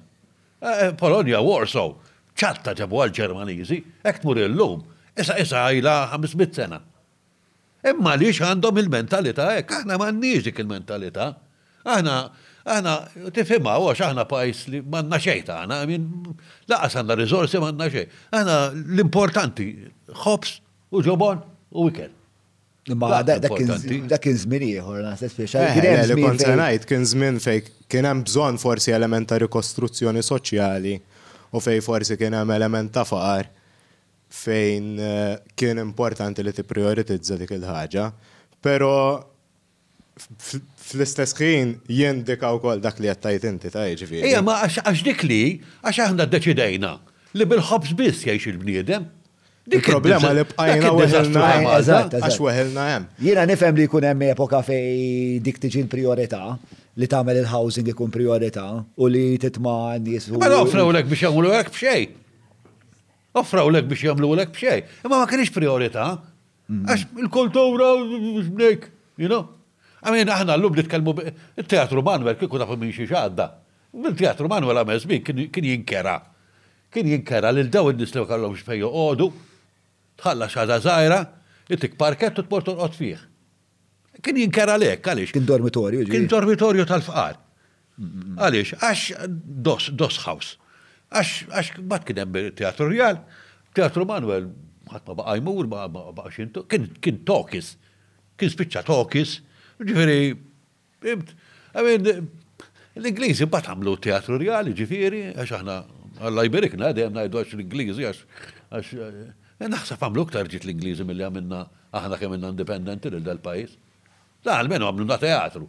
eh, 0.62 0.86
eh, 0.86 0.94
Polonja, 1.00 1.40
Warsaw, 1.44 1.94
ċatta 2.40 2.72
ġabu 2.78 2.96
għal 3.04 3.12
ġermanizi 3.20 3.82
jek 4.06 4.22
mur 4.24 4.40
il-lum, 4.46 4.84
isa 5.20 5.36
isa 5.42 5.66
għajla 5.68 5.96
500 6.16 6.56
sena. 6.60 6.80
Imma 7.88 8.12
li 8.18 8.28
għandhom 8.34 8.78
il-mentalità, 8.82 9.46
ekk, 9.62 9.78
aħna 9.80 9.96
m'għandniex 9.96 10.44
dik 10.50 10.58
il-mentalità. 10.60 11.30
Aħna, 11.84 12.14
aħna, 12.76 12.94
tifimma, 13.32 13.78
għax 13.80 14.04
aħna 14.10 14.24
pajis 14.28 14.64
li 14.74 14.80
manna 14.94 15.16
xejta, 15.22 15.62
aħna, 15.64 15.78
minn, 15.88 16.08
laqas 16.68 16.98
għanna 17.00 17.16
rizorsi 17.22 17.62
manna 17.62 17.86
xej. 17.92 18.08
Aħna 18.36 18.56
l-importanti, 18.96 19.68
ħobs 20.26 20.56
u 20.92 21.04
ġobon 21.06 21.40
u 21.72 21.86
wikel. 21.88 22.12
Ma 22.96 23.20
da 23.22 23.36
eh, 23.36 24.14
kien 24.24 24.36
zmin 24.40 24.62
ieħor 24.66 25.02
naħseb 25.04 25.36
biex 25.36 26.08
Li 26.10 26.16
kont 26.18 26.42
ngħid 26.48 26.86
kien 26.90 27.04
żmien 27.06 27.36
fej 27.40 27.62
kien 27.92 28.08
hemm 28.08 28.24
bżonn 28.26 28.56
forsi 28.58 28.92
element 28.96 29.28
ta' 29.30 29.36
rikostruzzjoni 29.38 30.22
soċjali 30.26 30.94
u 31.54 31.60
fej 31.60 31.82
forsi 31.86 32.16
kien 32.18 32.34
hemm 32.40 32.54
element 32.56 32.90
ta' 32.90 33.04
faqar 33.06 33.52
fejn 34.30 34.98
eh, 34.98 35.38
kien 35.58 35.78
importanti 35.82 36.42
li 36.46 36.52
t-prioritizza 36.54 37.36
dik 37.40 37.50
il-ħaġa, 37.58 38.06
pero 38.62 38.92
fl-istess 40.20 41.34
ħin 41.40 41.74
jendika 41.90 42.50
wkoll 42.56 42.82
dak 42.84 43.00
li 43.00 43.10
għattajt 43.10 43.46
inti 43.50 43.72
ta' 43.72 43.86
ġifieri. 43.96 44.28
Ija, 44.30 44.42
ma 44.44 44.60
għax 44.66 45.02
dik 45.06 45.24
li 45.26 45.42
għax 45.80 46.02
aħna 46.08 46.26
ddeċidejna 46.28 46.92
li 47.40 47.46
bil-ħobs 47.50 47.96
biss 47.98 48.26
jgħix 48.28 48.52
il-bniedem. 48.54 49.08
Dik 49.70 49.84
problema 49.86 50.32
li 50.34 50.42
bqajna 50.50 50.90
weħelna 50.98 51.42
ah, 51.46 52.14
għax 52.20 52.38
weħelna 52.42 52.84
hemm. 52.92 53.10
Jiena 53.22 53.44
nifhem 53.48 53.76
li 53.76 53.84
jkun 53.88 54.06
hemm 54.08 54.30
epoka 54.32 54.62
fej 54.66 55.40
dik 55.44 55.60
tiġi 55.62 55.84
l-priorità 55.86 56.54
li 57.00 57.08
tagħmel 57.08 57.40
il-housing 57.44 57.88
ikun 57.94 58.10
priorità 58.12 58.66
u 58.82 59.08
li 59.10 59.34
titma' 59.40 59.96
nies. 60.04 60.30
Ma 60.36 60.50
no 60.52 60.64
lek 60.94 61.10
biex 61.10 61.26
jagħmlu 61.26 61.54
hekk 61.58 61.74
b'xejn. 61.78 62.18
Offraw 63.34 63.70
lek 63.72 63.86
biex 63.90 64.02
jamlu 64.02 64.34
lek 64.36 64.50
bxej. 64.54 64.84
Imma 65.04 65.18
ma 65.22 65.26
kienx 65.30 65.52
priorita. 65.54 66.06
Għax 66.70 67.04
il-kultura 67.22 67.90
bnek, 68.46 68.88
you 69.18 69.28
know? 69.30 69.46
Għamin, 70.02 70.30
aħna 70.30 70.54
l-lum 70.56 70.76
nitkelmu 70.80 71.14
il-teatru 71.60 72.02
Manuel 72.06 72.38
kiku 72.38 72.58
ta' 72.62 72.66
minn 72.78 72.92
xie 72.94 73.06
xadda. 73.10 73.48
Il-teatru 73.94 74.48
Manuel 74.50 74.78
għamez 74.82 75.04
min 75.10 75.22
kien 75.26 75.66
jinkera. 75.68 76.14
Kien 76.90 77.10
jinkera 77.10 77.50
l-daw 77.54 77.90
il 77.92 77.98
nis 78.02 78.14
li 78.16 78.22
għallom 78.24 78.54
xfejju 78.60 78.90
għodu, 78.98 79.26
tħalla 80.22 80.48
xadda 80.50 80.78
zaħira, 80.84 81.20
jittik 81.70 81.94
parket 82.00 82.38
u 82.40 82.46
t-portu 82.48 82.74
għot 82.76 82.98
fiħ. 82.98 83.26
Kien 84.26 84.40
jinkera 84.42 84.74
lek, 84.78 85.06
għalix. 85.10 85.34
Kien 85.36 85.46
dormitorju. 85.46 86.06
Kien 86.10 86.26
dormitorju 86.30 86.86
tal-fqar. 86.90 87.38
Għalix, 88.42 88.74
għax 88.80 89.38
dos, 89.62 89.86
dos 89.94 90.18
house. 90.26 90.58
Għax 91.10 91.80
bat 91.90 92.04
kien 92.06 92.20
hemm 92.22 92.52
teatru 92.54 92.86
rjal, 92.92 93.16
teatru 93.74 94.04
Manuel 94.06 94.44
ħadd 94.90 95.08
ma 95.10 95.14
baqa' 95.18 95.32
jmur, 95.40 95.66
ma 95.70 95.84
baqa' 95.90 96.30
xintu, 96.34 96.62
kien 96.70 97.18
tokis, 97.26 97.72
kien 98.38 98.50
spiċċa 98.50 98.82
tokis, 98.86 99.36
ġifieri, 99.86 100.36
l-Ingliżi 103.00 103.46
bat 103.50 103.68
għamlu 103.70 103.94
teatru 104.02 104.38
Real, 104.42 104.66
ġifieri, 104.74 105.24
għax 105.34 105.56
aħna 105.60 105.80
Alla 106.26 106.42
jberikna, 106.44 106.90
dejjem 106.94 107.14
ngħidu 107.14 107.38
għax 107.40 107.52
l-Ingliżi 107.56 108.04
għax 108.08 108.88
eh, 108.98 109.70
naħseb 109.70 110.02
għamlu 110.04 110.24
ktar 110.28 110.50
ġiet 110.52 110.66
l-Ingliżi 110.66 111.06
milli 111.08 111.24
għamilna 111.24 111.60
aħna 111.96 112.18
kemm 112.20 112.36
inna 112.36 112.50
indipendenti 112.52 113.08
lil 113.14 113.22
dal-pajjiż. 113.24 113.78
Da 114.44 114.58
għalmenu 114.58 114.90
għamlu 114.90 115.06
na 115.08 115.16
teatru. 115.22 115.64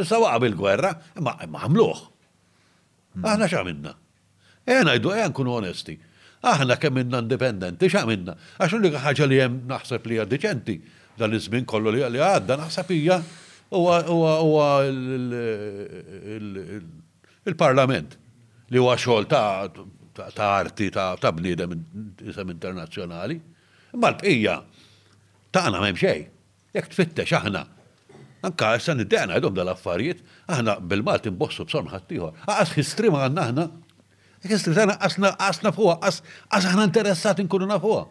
Issa 0.00 0.22
waqa' 0.22 0.40
bil-gwerra, 0.46 0.94
imma 1.20 1.34
għamluh. 1.44 2.00
Aħna 3.20 3.50
x'għamilna? 3.50 3.92
Eh, 4.66 4.82
najdu, 4.84 5.10
eh, 5.14 5.24
nkun 5.30 5.46
onesti. 5.46 5.94
Aħna 6.42 6.76
kemm 6.82 6.98
minna 7.00 7.20
indipendenti, 7.22 7.86
xa 7.88 8.02
minna. 8.06 8.34
Għax 8.58 8.74
l 8.76 8.90
ħaġa 8.98 9.26
li 9.30 9.38
hemm 9.40 9.60
naħseb 9.70 10.06
li 10.10 10.18
għaddiċenti 10.20 10.74
dal-izmin 11.18 11.64
kollu 11.64 11.90
li 11.94 12.02
għadda, 12.02 12.58
naħseb 12.64 12.90
hija 12.92 13.20
u 13.72 13.86
il-parlament 17.46 18.18
li 18.70 18.78
huwa 18.82 18.96
xogħol 18.98 19.28
ta' 19.30 20.50
arti 20.58 20.90
ta' 20.94 21.32
bniedem 21.34 21.72
isem 22.26 22.50
internazzjonali. 22.54 23.38
Imma 23.94 24.12
l-bqija 24.12 24.58
ta' 25.54 25.64
m'hemm 25.70 25.98
xejn. 25.98 26.26
Jekk 26.74 26.92
tfittex 26.94 27.32
aħna 27.38 27.64
Anka, 28.46 28.74
issa 28.76 28.92
san 28.92 29.00
id 29.00 29.10
dal-affarijiet, 29.10 30.20
aħna 30.46 30.76
bil-Malti 30.78 31.32
nbossu 31.32 31.64
b'son 31.66 31.88
ħattijħor. 31.90 32.44
Aqas 32.46 32.76
histri 32.78 33.08
ma 33.10 33.24
għanna 33.24 33.42
aħna 33.48 33.64
Ekistri 34.46 34.74
tana 34.74 34.94
asna 35.06 35.30
asna 35.48 35.72
fuqa, 35.76 35.98
as 36.06 36.66
aħna 36.70 36.84
interessati 36.88 37.44
nkunu 37.46 37.66
na 37.66 37.76
nafuqa. 37.76 38.02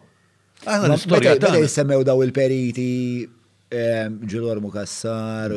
Aħna 0.66 0.90
l-istoria 0.92 1.34
tana. 1.40 1.56
Meta 1.56 1.62
jissemmew 1.64 2.04
daw 2.08 2.22
il-periti, 2.24 2.90
ġilor 3.72 4.56
ehm, 4.60 4.64
mukassar, 4.64 5.54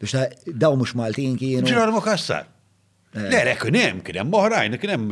biex 0.00 0.16
daw 0.60 0.76
mux 0.80 0.92
Maltin 1.00 1.36
kienu. 1.40 1.66
Ġilor 1.68 1.92
mukassar. 1.96 2.46
Eh. 3.16 3.28
Le, 3.32 3.54
kienem, 3.60 4.02
kienem 4.06 4.28
moħrajn, 4.32 4.76
kienem 4.82 5.08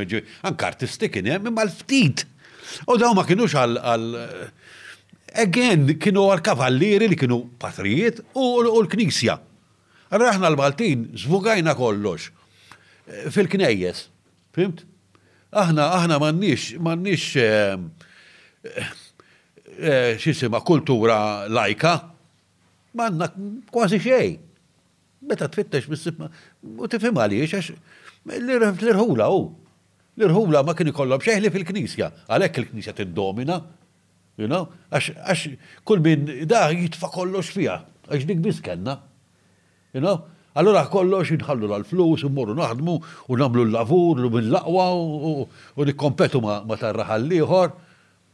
anka 0.47 0.69
artisti 0.73 1.09
kienem, 1.15 1.49
imma 1.51 1.65
l-ftit. 1.67 2.27
U 2.89 2.99
daw 3.01 3.15
ma 3.17 3.25
kienux 3.29 3.57
għal 3.57 4.25
Again, 5.39 5.83
kienu 6.01 6.23
għal-kavallieri 6.33 7.11
li 7.11 7.17
kienu 7.21 7.37
patrijiet 7.61 8.23
u 8.41 8.47
l-knisja. 8.63 9.35
Raħna 10.09 10.49
l 10.49 10.57
maltin 10.57 11.03
zvugajna 11.21 11.75
kollox 11.77 12.31
eh, 12.31 13.29
fil-knejjes. 13.35 14.07
Fimt? 14.57 14.87
Aħna, 15.49 15.85
aħna 15.97 16.17
m'għandniex 16.19 16.77
mannix 16.85 17.37
eh, 17.37 17.79
eh, 18.69 18.87
eh, 19.81 20.17
xisima 20.21 20.61
kultura 20.61 21.47
lajka, 21.49 21.93
m'għandna 22.93 23.31
kważi 23.73 24.01
xej. 24.01 24.35
Meta 25.29 25.49
tfittex 25.51 25.89
bis-sibma, 25.91 26.29
u 26.63 26.87
tifhem 26.89 27.17
għaliex, 27.19 27.55
għax 27.57 28.37
l-irħula 28.43 29.31
u. 29.33 29.43
L-irħula 30.19 30.63
ma 30.67 30.75
kien 30.79 30.93
ikollhom 30.93 31.25
xeħli 31.25 31.51
fil-knisja, 31.55 32.11
għalhekk 32.29 32.61
il-knisja 32.63 32.93
tiddomina, 32.99 33.59
you 34.39 34.51
know, 34.53 34.69
għax 34.93 35.49
kull 35.87 36.05
min 36.05 36.27
da 36.49 36.67
jitfa 36.75 37.09
kollox 37.15 37.55
fija, 37.57 37.81
għax 38.11 38.29
dik 38.29 38.45
biskenna. 38.45 39.01
you 39.95 40.03
know, 40.03 40.21
Allora 40.59 40.83
kollox 40.91 41.29
inħallu 41.35 41.69
l-flus, 41.71 42.25
immorru 42.27 42.57
naħdmu 42.59 42.95
u 43.31 43.37
namlu 43.39 43.63
l-lavur, 43.67 44.25
u 44.27 44.31
bil-laqwa 44.33 44.87
u 45.79 45.85
nikkompetu 45.87 46.41
ma 46.43 46.65
tarraħal 46.77 47.31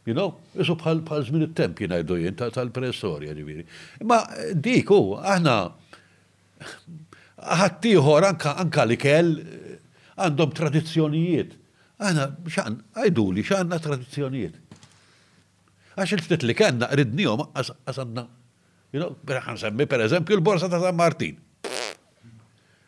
You 0.07 0.13
know, 0.13 0.35
jisu 0.53 0.75
bħal 0.77 0.99
bħal 1.09 1.23
żmien 1.25 1.53
temp 1.57 1.79
jina 1.81 1.97
jdu 2.03 2.19
jien 2.21 2.35
tal-pressor 2.37 3.23
jiġifieri. 3.25 3.63
Ma 4.05 4.19
diku, 4.53 5.15
aħna 5.17 5.55
ħaddieħor 7.55 8.27
anka 8.29 8.85
li 8.85 8.99
kell 9.01 9.39
għandhom 10.19 10.53
tradizzjonijiet. 10.59 11.55
Aħna 12.05 12.27
xan 12.53 12.77
għajdu 13.01 13.25
li 13.39 13.47
xanna 13.49 13.79
tradizzjonijiet. 13.81 14.61
Għax 15.97 16.13
il-ftit 16.19 16.45
li 16.51 16.59
kellna 16.59 16.91
ridnihom 16.93 17.47
għasanna. 17.57 18.27
You 18.93 19.01
know, 19.01 19.17
per 19.25 20.05
eżempju 20.05 20.37
l-borsa 20.37 20.69
ta' 20.69 20.85
San 20.85 21.01
Martin. 21.01 21.41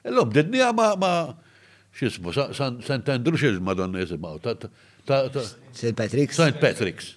L-lob, 0.07 0.33
didnija 0.35 0.69
ma, 0.75 0.93
ma, 0.99 1.11
xismu, 1.99 2.33
Sant 2.57 3.11
Andrew 3.13 3.39
xil 3.39 3.59
madonna 3.65 4.03
jisimaw, 4.05 4.39
Sant 5.07 5.97
Patrick's. 5.99 6.39
Sant 6.39 6.61
Patrick's. 6.63 7.15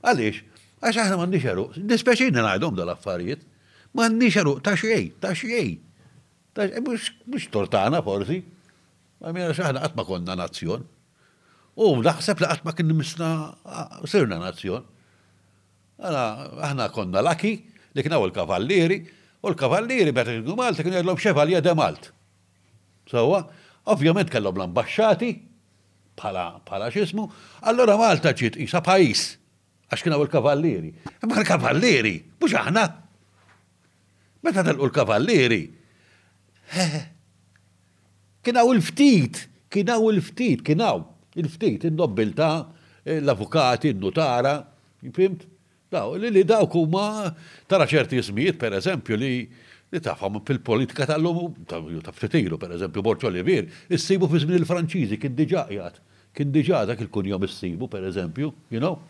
Għalix, 0.00 0.38
għax 0.80 1.00
aħna 1.04 1.18
ma 1.20 1.26
nixeru, 1.28 1.64
dispeċina 1.90 2.44
najdom 2.46 2.78
dal-affarijiet, 2.78 3.42
ma 3.98 4.06
nixeru, 4.12 4.58
ta' 4.64 4.76
xiej, 4.80 5.10
ta' 5.20 5.34
xiej. 5.36 5.74
Mux 6.60 7.50
tortana 7.52 8.00
forzi, 8.06 8.40
ma 9.22 9.34
mjena 9.34 9.56
xaħna 9.58 9.82
għatma 9.88 10.06
konna 10.08 10.36
nazzjon. 10.40 10.86
U 11.80 11.90
daħseb 12.04 12.40
li 12.42 12.48
għatma 12.50 12.72
kien 12.76 12.90
misna 12.96 13.28
sirna 14.10 14.38
nazzjon. 14.42 14.86
Għana, 16.00 16.24
aħna 16.70 16.88
konna 16.94 17.22
laki, 17.26 17.54
li 17.58 18.04
kien 18.06 18.14
għaw 18.16 18.30
il-kavallieri, 18.30 19.00
U 19.40 19.48
l 19.48 19.56
kavalliri 19.56 20.12
bħat 20.12 20.42
du 20.44 20.52
Malta 20.56 20.84
kienu 20.84 20.98
jgħidlhom 20.98 21.20
xevalja 21.20 21.60
de 21.64 21.72
Malt. 21.78 22.10
Sawa, 23.08 23.42
ovvjament 23.90 24.28
kellhom 24.30 24.58
l-ambasċati 24.58 25.30
bħala 26.20 26.42
pala 26.68 26.90
xismu, 26.92 27.24
allora 27.64 27.96
Malta 27.96 28.34
ġiet 28.36 28.58
jisa 28.60 28.82
pajis 28.84 29.22
għax 29.90 30.02
kienu 30.04 30.18
l-kavallieri. 30.26 30.92
Ma 31.24 31.40
l 31.40 31.46
kavalliri 31.48 32.14
mhux 32.36 32.56
aħna. 32.60 32.84
Meta 34.44 34.64
telqu 34.66 34.88
l 34.88 34.94
kavalliri 34.96 35.60
Kienaw 38.46 38.68
eh, 38.70 38.74
il-ftit, 38.76 39.40
kienaw 39.74 40.04
il-ftit, 40.12 40.60
kien 40.62 40.78
il-ftit, 41.42 41.82
il 41.88 41.96
nobilta 41.98 42.60
l-avukati, 43.02 43.90
il-notara, 43.90 44.52
jifimt? 45.02 45.48
Daw, 45.90 46.14
li 46.20 46.30
li 46.30 46.44
dawk 46.46 46.70
huma 46.78 47.32
tara 47.68 47.82
ċerti 47.90 48.14
jismijiet, 48.20 48.60
per 48.62 48.76
eżempju, 48.78 49.16
li 49.18 49.30
li 49.90 49.98
tafhom 50.04 50.36
fil-politika 50.46 51.02
tal-lum, 51.10 51.48
ta' 51.68 51.82
ftitilu, 52.14 52.58
per 52.62 52.70
eżempju, 52.76 53.02
Borċo 53.02 53.26
Livir, 53.34 53.66
jissibu 53.90 54.28
fi 54.30 54.38
żmien 54.44 54.60
il-Franċiżi 54.60 55.16
kien 55.18 55.34
diġà 55.34 55.64
jgħat, 55.66 55.96
kien 56.38 56.52
diġà 56.54 56.84
dak 56.92 57.02
il-kunjom 57.02 57.46
issibu, 57.48 57.88
per 57.90 58.06
eżempju, 58.06 58.52
you 58.70 58.78
know? 58.78 59.00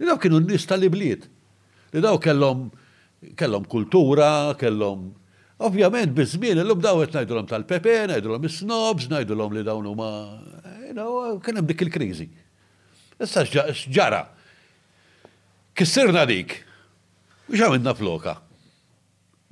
Li 0.00 0.08
daw 0.10 0.18
kienu 0.18 0.40
n-nies 0.42 0.66
tal-ibliet, 0.66 1.28
li 1.94 2.02
daw 2.02 2.18
kellhom 2.18 2.64
kellhom 3.40 3.68
kultura, 3.70 4.30
kellhom 4.58 5.12
Ovvjament, 5.64 6.10
bizmin, 6.12 6.58
l-lum 6.58 6.80
dawet 6.82 7.12
najdulom 7.14 7.46
tal-Pepe, 7.46 7.92
najdulom 8.10 8.42
il-snobs, 8.48 9.06
najdulom 9.08 9.52
li 9.54 9.62
dawnu 9.64 9.92
ma. 9.96 10.08
Kienem 11.44 11.64
dik 11.70 11.84
il-krizi. 11.86 12.26
Issa 13.22 13.44
ġara. 13.86 14.24
Kissirna 15.74 16.22
dik. 16.28 16.60
Mux 17.50 17.60
għamilna 17.60 17.92
floka. 17.98 18.36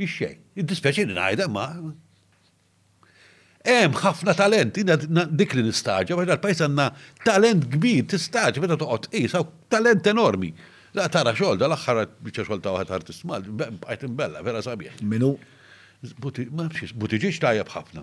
Ixxej. 0.00 0.36
Id-dispeċini 0.62 1.16
najda 1.18 1.48
ma. 1.50 1.64
Em, 3.66 3.94
ħafna 3.94 4.34
talent, 4.38 4.78
dik 5.36 5.52
li 5.54 5.64
nistaġa, 5.68 6.16
għax 6.16 6.30
dal-pajs 6.32 6.62
għanna 6.66 6.86
talent 7.26 7.66
kbir, 7.74 8.06
tistaġa, 8.10 8.62
meta 8.64 8.78
toqgħod 8.80 9.10
qisha, 9.12 9.42
talent 9.70 10.08
enormi. 10.10 10.50
La 10.96 11.06
tara 11.08 11.32
xogħol, 11.34 11.60
dal-aħħar 11.62 12.00
bieċa 12.26 12.46
xol 12.48 12.62
ta' 12.64 12.74
waħed 12.74 12.94
artist 12.98 13.22
mal, 13.28 13.44
bqajt 13.58 14.08
imbella, 14.08 14.42
vera 14.46 14.62
sabiħ. 14.66 15.02
Minu? 15.06 15.34
Ma 16.02 16.64
nafx, 16.66 16.90
butiġiġ 16.98 17.38
tajjeb 17.44 17.70
ħafna. 17.76 18.02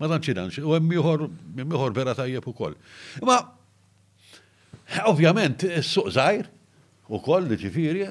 Ma 0.00 0.06
tantx 0.14 0.34
danx, 0.38 0.60
u 0.62 0.74
hemm 0.76 0.94
ieħor 0.94 1.98
vera 1.98 2.14
u 2.38 2.54
koll. 2.54 2.76
Ma 3.26 3.40
ovvjament 5.10 5.66
is-suq 5.68 6.12
zaħir, 6.16 6.48
u 7.10 7.18
koll 7.22 7.50
ġifiri. 7.58 8.06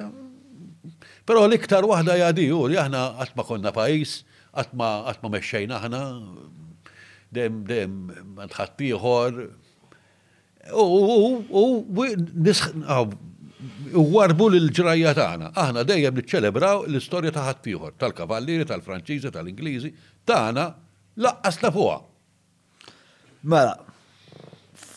Pero 1.28 1.44
l-iktar 1.48 1.86
wahda 1.88 2.18
jadi 2.20 2.48
u 2.54 2.66
li 2.70 2.76
aħna 2.80 3.00
għatma 3.22 3.44
konna 3.48 3.72
pajis, 3.74 4.20
għatma 4.52 4.90
għatma 5.10 5.30
meċċejna 5.36 5.78
aħna, 5.80 6.00
dem 7.32 7.60
dem 7.68 8.38
għadħattijħor. 8.42 9.42
U 10.76 11.64
u 11.64 11.66
warbu 14.14 14.46
l-ġrajja 14.54 15.10
tagħna. 15.16 15.50
Aħna 15.64 15.82
dejjem 15.88 16.20
niċċelebraw 16.20 16.84
l-istorja 16.88 17.32
ta' 17.34 17.44
ħaddieħor 17.50 17.96
tal-kavallieri, 18.00 18.68
tal-Franċiżi, 18.70 19.32
tal-Ingliżi, 19.34 19.92
tagħna 20.28 20.66
laqqas 21.24 21.60
fuqa. 21.72 21.98
Mela, 23.48 23.74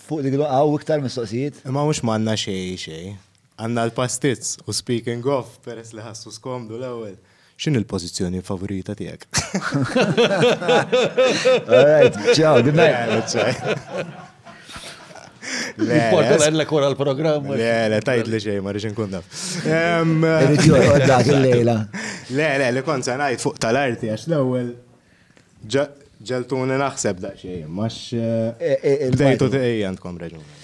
fuq 0.07 0.23
dik 0.27 0.39
għaw 0.43 0.75
iktar 0.79 1.03
mistoqsijiet? 1.03 1.63
Ma 1.71 1.83
mhux 1.87 2.03
m'għandna 2.03 2.39
xej 2.39 2.73
xej 2.79 3.11
għanna 3.59 3.83
l-pastizz 3.91 4.55
u 4.69 4.73
speaking 4.73 5.25
of, 5.29 5.47
peress 5.65 5.93
li 5.93 6.01
ħassu 6.03 6.31
skomdu 6.33 6.77
l-ewel. 6.79 7.15
xin 7.63 7.75
il-pozizjoni 7.77 8.41
favorita 8.43 8.95
tijek? 8.97 9.27
All 11.63 11.85
right, 11.85 12.15
ciao, 12.33 12.57
good 12.65 12.73
night. 12.73 13.29
Importa 15.77 16.33
l-għalla 16.39 16.65
kora 16.67 16.89
l 16.91 16.97
programma 16.97 17.53
Le, 17.59 17.69
le, 17.93 17.99
tajt 18.05 18.27
li 18.31 18.39
xej, 18.41 18.57
marriċ 18.65 18.89
nkun 18.91 19.13
daf. 19.13 19.29
il-lejla. 20.63 21.77
Le, 22.33 22.49
le, 22.63 22.71
li 22.79 22.85
sa 23.05 23.19
najt 23.21 23.45
fuq 23.45 23.61
tal-arti, 23.63 24.09
għax 24.15 24.25
l-ewel 24.31 24.73
ġeltuni 26.23 26.81
naħseb 26.81 27.21
da 27.23 27.31
xej, 27.37 27.61
max. 27.69 28.09
Dejtu 28.17 29.53
t 29.53 29.57
kom 30.01 30.19
reġuni 30.25 30.62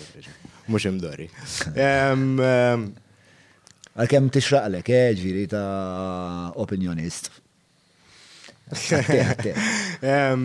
mux 0.72 0.86
imdori. 0.90 1.28
Għal-kem 4.00 4.30
tixraqlek, 4.32 4.90
eh, 4.96 5.10
ġviri 5.18 5.42
ta' 5.52 6.54
opinjonist. 6.62 7.26
Eħe, 8.70 9.18
eh, 10.30 10.36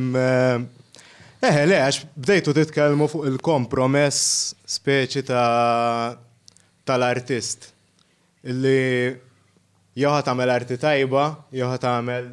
le, 1.69 1.77
għax 1.77 1.99
bdejtu 2.17 2.55
titkelmu 2.57 3.07
fuq 3.13 3.29
il-kompromess 3.31 4.55
speċi 4.79 5.23
ta' 5.29 5.45
tal-artist. 6.89 7.69
Illi 8.49 8.81
joħat 10.03 10.33
għamel 10.33 10.51
arti 10.57 10.77
tajba, 10.83 11.25
joħat 11.55 11.85
għamel 11.93 12.27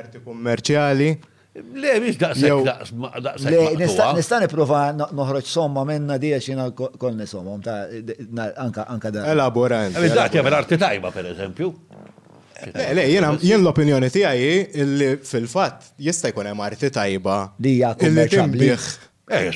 arti 0.00 0.18
kummerċjali. 0.26 1.10
Le, 1.56 1.98
biex 2.02 2.16
daqs. 2.18 2.40
daqsek. 3.22 3.52
Le, 3.54 3.88
nista' 4.18 4.40
niprofa 4.42 4.78
noħroġ 4.98 5.46
somma 5.46 5.84
minna 5.86 6.16
di 6.18 6.32
għaxina 6.34 6.64
kolni 6.74 7.28
somma, 7.30 7.52
um, 7.54 7.62
ta' 7.62 8.48
anka 8.90 9.10
da. 9.14 9.28
Elabora. 9.30 9.84
Biex 9.94 10.16
daqsek 10.16 10.40
għamil 10.40 10.56
arti 10.58 10.78
tajba, 10.82 11.12
per 11.14 11.28
eżempju. 11.30 11.68
Eh, 12.72 12.88
le, 12.96 13.04
jena, 13.12 13.30
jien 13.42 13.60
l-opinjoni 13.62 14.08
tijaj, 14.10 14.42
illi 14.82 15.10
fil-fat, 15.26 15.92
jista' 16.08 16.32
jkun 16.32 16.48
hemm 16.50 16.64
arti 16.66 16.90
tajba. 16.94 17.36
Li 17.62 17.76
jgħakun 17.78 18.34
timbieħ. 18.34 18.86
Eh, 19.34 19.46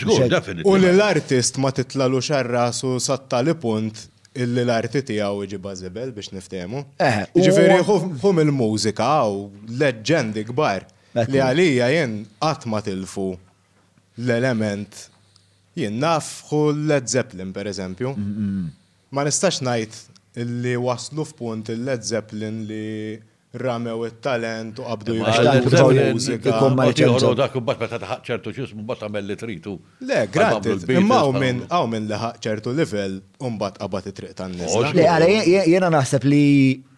u 0.64 0.76
li 0.78 0.92
l-artist 0.94 1.58
ma 1.60 1.72
titlalu 1.74 2.22
xarra 2.24 2.68
su 2.72 2.94
satta 3.04 3.42
li 3.44 3.54
punt 3.58 3.98
illi 4.38 4.62
l-arti 4.62 5.02
għaw 5.18 5.42
iġiba 5.48 5.74
zibel 5.80 6.12
biex 6.14 6.30
niftemu. 6.36 6.84
Eh, 7.04 7.18
Ġifiri, 7.42 7.80
hum 8.22 8.38
il-mużika 8.44 9.10
u 9.34 9.48
leġendi 9.82 10.44
kbar. 10.52 10.86
Li 11.26 11.40
għalija 11.42 11.88
jien 11.96 12.16
għatma 12.44 12.78
tilfu 12.86 13.24
l-element 14.22 14.94
jien 15.78 15.94
naf 15.98 16.44
Led 16.52 17.08
Zeppelin 17.10 17.52
per 17.54 17.66
eżempju. 17.70 18.12
Mm, 18.16 18.40
mm. 18.44 18.66
Ma 19.16 19.20
nistax 19.24 19.56
najt 19.64 19.92
li 20.38 20.76
waslu 20.78 21.24
f'punt 21.26 21.70
il-Led 21.72 22.02
Zeppelin 22.04 22.56
li 22.66 22.88
ramew 23.58 24.02
il-talent 24.04 24.78
u 24.82 24.84
qabdu 24.84 25.12
jgħu 25.18 25.30
dak 27.38 27.54
u 27.56 27.58
bat 27.64 27.78
meta 27.80 27.98
ċertu 28.26 28.48
ċismu 28.58 28.82
bat 28.86 29.00
għamel 29.06 29.24
li 29.30 29.36
tritu. 29.40 29.74
Le, 30.04 30.20
granted, 30.32 30.80
imma 30.92 31.16
għaw 31.24 31.32
minn 31.42 31.58
għaw 31.70 31.86
minn 31.90 32.06
ċertu 32.44 32.68
livell 32.76 33.16
un 33.46 33.52
bat 33.58 33.74
qabat 33.80 34.04
it-triq 34.12 34.32
tan-nis. 34.42 34.72
Le, 34.92 35.04
għala 35.08 35.26
jena 35.64 35.88
naħseb 35.96 36.22
li 36.28 36.44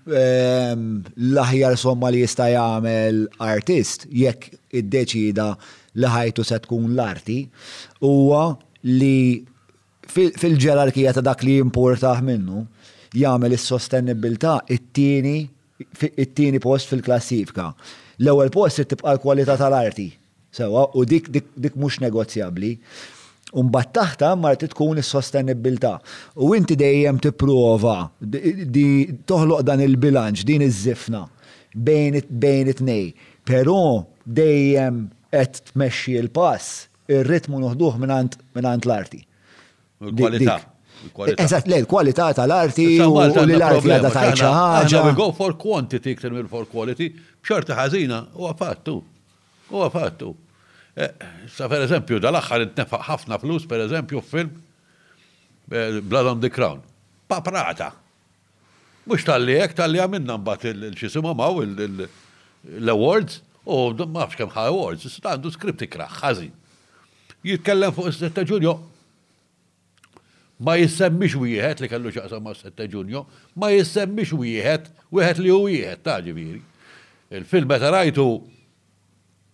l-aħjar 0.08 1.76
somma 1.76 2.08
li 2.10 2.22
jista' 2.24 2.48
jagħmel 2.50 3.24
artist 3.38 4.06
jekk 4.10 4.50
id-deċida 4.80 5.48
li 6.00 6.06
ħajtu 6.08 6.44
se 6.46 6.58
tkun 6.64 6.88
l-arti 6.94 7.38
huwa 8.00 8.56
li 8.82 9.44
fil-ġerarkija 10.10 11.12
ta' 11.12 11.20
dak 11.26 11.42
li 11.44 11.58
jimportaħ 11.58 12.22
minnu 12.24 12.64
jagħmel 13.14 13.52
is-sostenibilità 13.56 14.60
it-tieni 14.70 15.48
it-tieni 15.80 16.58
post 16.60 16.88
fil-klassifika. 16.92 17.70
L-ewwel 18.20 18.50
post 18.52 18.82
tibqa' 18.84 19.14
l-kwalità 19.14 19.54
tal-arti. 19.56 20.10
Sewa, 20.52 20.82
u 20.92 21.04
dik 21.08 21.30
dik 21.32 21.76
mhux 21.80 22.02
negozjabbli. 22.04 22.74
Umbat 23.52 23.90
taħta 23.94 24.34
marti 24.38 24.68
tkun 24.70 24.98
is-sostenibilità. 25.02 25.94
U 26.38 26.52
inti 26.54 26.76
dejjem 26.78 27.16
tipprova 27.24 27.96
di 28.20 28.86
toħloq 29.26 29.64
dan 29.66 29.82
il-bilanċ, 29.84 30.44
din 30.46 30.62
iż-żifna 30.66 31.24
bejn 31.74 32.68
it-nej. 32.70 33.08
Però 33.46 33.76
dejjem 34.22 35.08
qed 35.34 35.58
tmexxi 35.72 36.16
l-pass, 36.22 36.84
ir-ritmu 37.10 37.60
noħduh 37.64 37.98
minn 37.98 38.68
l-arti. 38.68 39.24
Kwalità. 40.00 40.58
Eżat, 41.40 41.66
le, 41.72 41.80
kwalità 41.88 42.28
tal-arti 42.36 42.84
u 43.02 43.16
l-arti 43.24 43.90
għadha 43.94 44.10
tajċa 44.14 44.50
ħaġa. 44.54 45.02
We 45.08 45.14
go 45.18 45.32
for 45.34 45.56
quantity 45.58 46.14
ktar 46.14 46.30
mill 46.36 46.46
for 46.46 46.68
quality, 46.70 47.10
b'xorta 47.42 47.74
ħażina 47.78 48.24
huwa 48.38 48.54
fattu. 48.62 49.00
Huwa 49.72 49.90
fattu. 49.94 50.34
Eh, 51.00 51.08
sa 51.54 51.64
per 51.72 51.80
eżempju, 51.86 52.18
dal-axħar 52.20 52.64
intnefaq 52.66 53.04
ħafna 53.08 53.36
flus, 53.40 53.64
per 53.70 53.86
eżempju, 53.86 54.20
film 54.28 54.50
eh, 55.72 55.96
Blood 56.04 56.28
on 56.34 56.42
the 56.42 56.50
Crown. 56.52 56.82
Paprata. 57.30 57.92
Mux 59.08 59.24
tal-li 59.24 59.56
jek, 59.56 59.72
tal-li 59.78 60.02
għamilna 60.02 60.36
mbat 60.42 60.66
il-ċisimu 60.68 61.32
maw 61.38 61.62
l-awards, 61.64 63.40
u 63.64 63.80
mafx 64.12 64.36
kem 64.40 64.52
ħa 64.52 64.66
awards, 64.74 65.08
għandu 65.24 65.54
skripti 65.56 65.88
kraħ, 65.90 66.18
ħazin. 66.20 66.52
Jitkellem 67.48 67.94
fuq 67.96 68.10
6 68.18 68.44
ġunju, 68.52 68.74
ma 70.60 70.76
jissemmix 70.76 71.40
wieħed 71.40 71.80
li 71.80 71.88
kellu 71.88 72.12
xaqsam 72.12 72.44
ma' 72.44 72.56
6 72.58 72.88
ġunju, 72.92 73.22
ma 73.56 73.72
jissemmix 73.72 74.34
wieħed, 74.36 74.92
wieħed 75.16 75.44
li 75.46 75.54
hu 75.54 75.62
wieħed, 75.70 76.04
ta' 76.04 76.18
ġibiri. 76.26 76.60
Il-film 77.38 77.70
meta 77.72 77.88
rajtu 77.94 78.28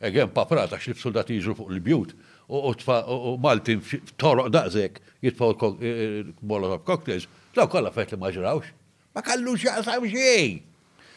Egen 0.01 0.29
paprata 0.33 0.77
xlib 0.79 0.99
soldati 1.01 1.39
jiġru 1.39 1.55
fuq 1.57 1.71
il-bjut 1.73 2.11
u 2.53 3.37
Maltin 3.41 3.81
toroq 4.21 4.51
daqzek 4.53 4.99
jitfaw 5.25 5.55
il-molotov 5.57 6.75
eh, 6.75 6.75
eh, 6.75 6.85
cocktails, 6.87 7.29
daw 7.57 7.65
kolla 7.73 7.91
fet 7.95 8.13
li 8.13 8.19
maġrawx. 8.21 8.69
Ma 9.17 9.23
kallu 9.25 9.55
xaqsam 9.59 10.05
xej. 10.13 10.61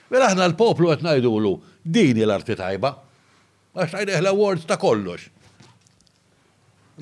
Mela 0.10 0.32
aħna 0.32 0.48
l-poplu 0.54 0.94
għet 0.94 1.04
najdulu 1.06 1.52
dini 1.84 2.24
l-arti 2.26 2.56
tajba. 2.58 2.94
Għax 3.76 3.96
tajna 3.98 4.24
l 4.24 4.32
awards 4.32 4.66
ta' 4.66 4.80
kollox. 4.80 5.28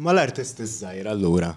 Ma 0.01 0.15
l-artisti 0.15 0.65
zzajr 0.65 1.14
allura. 1.14 1.53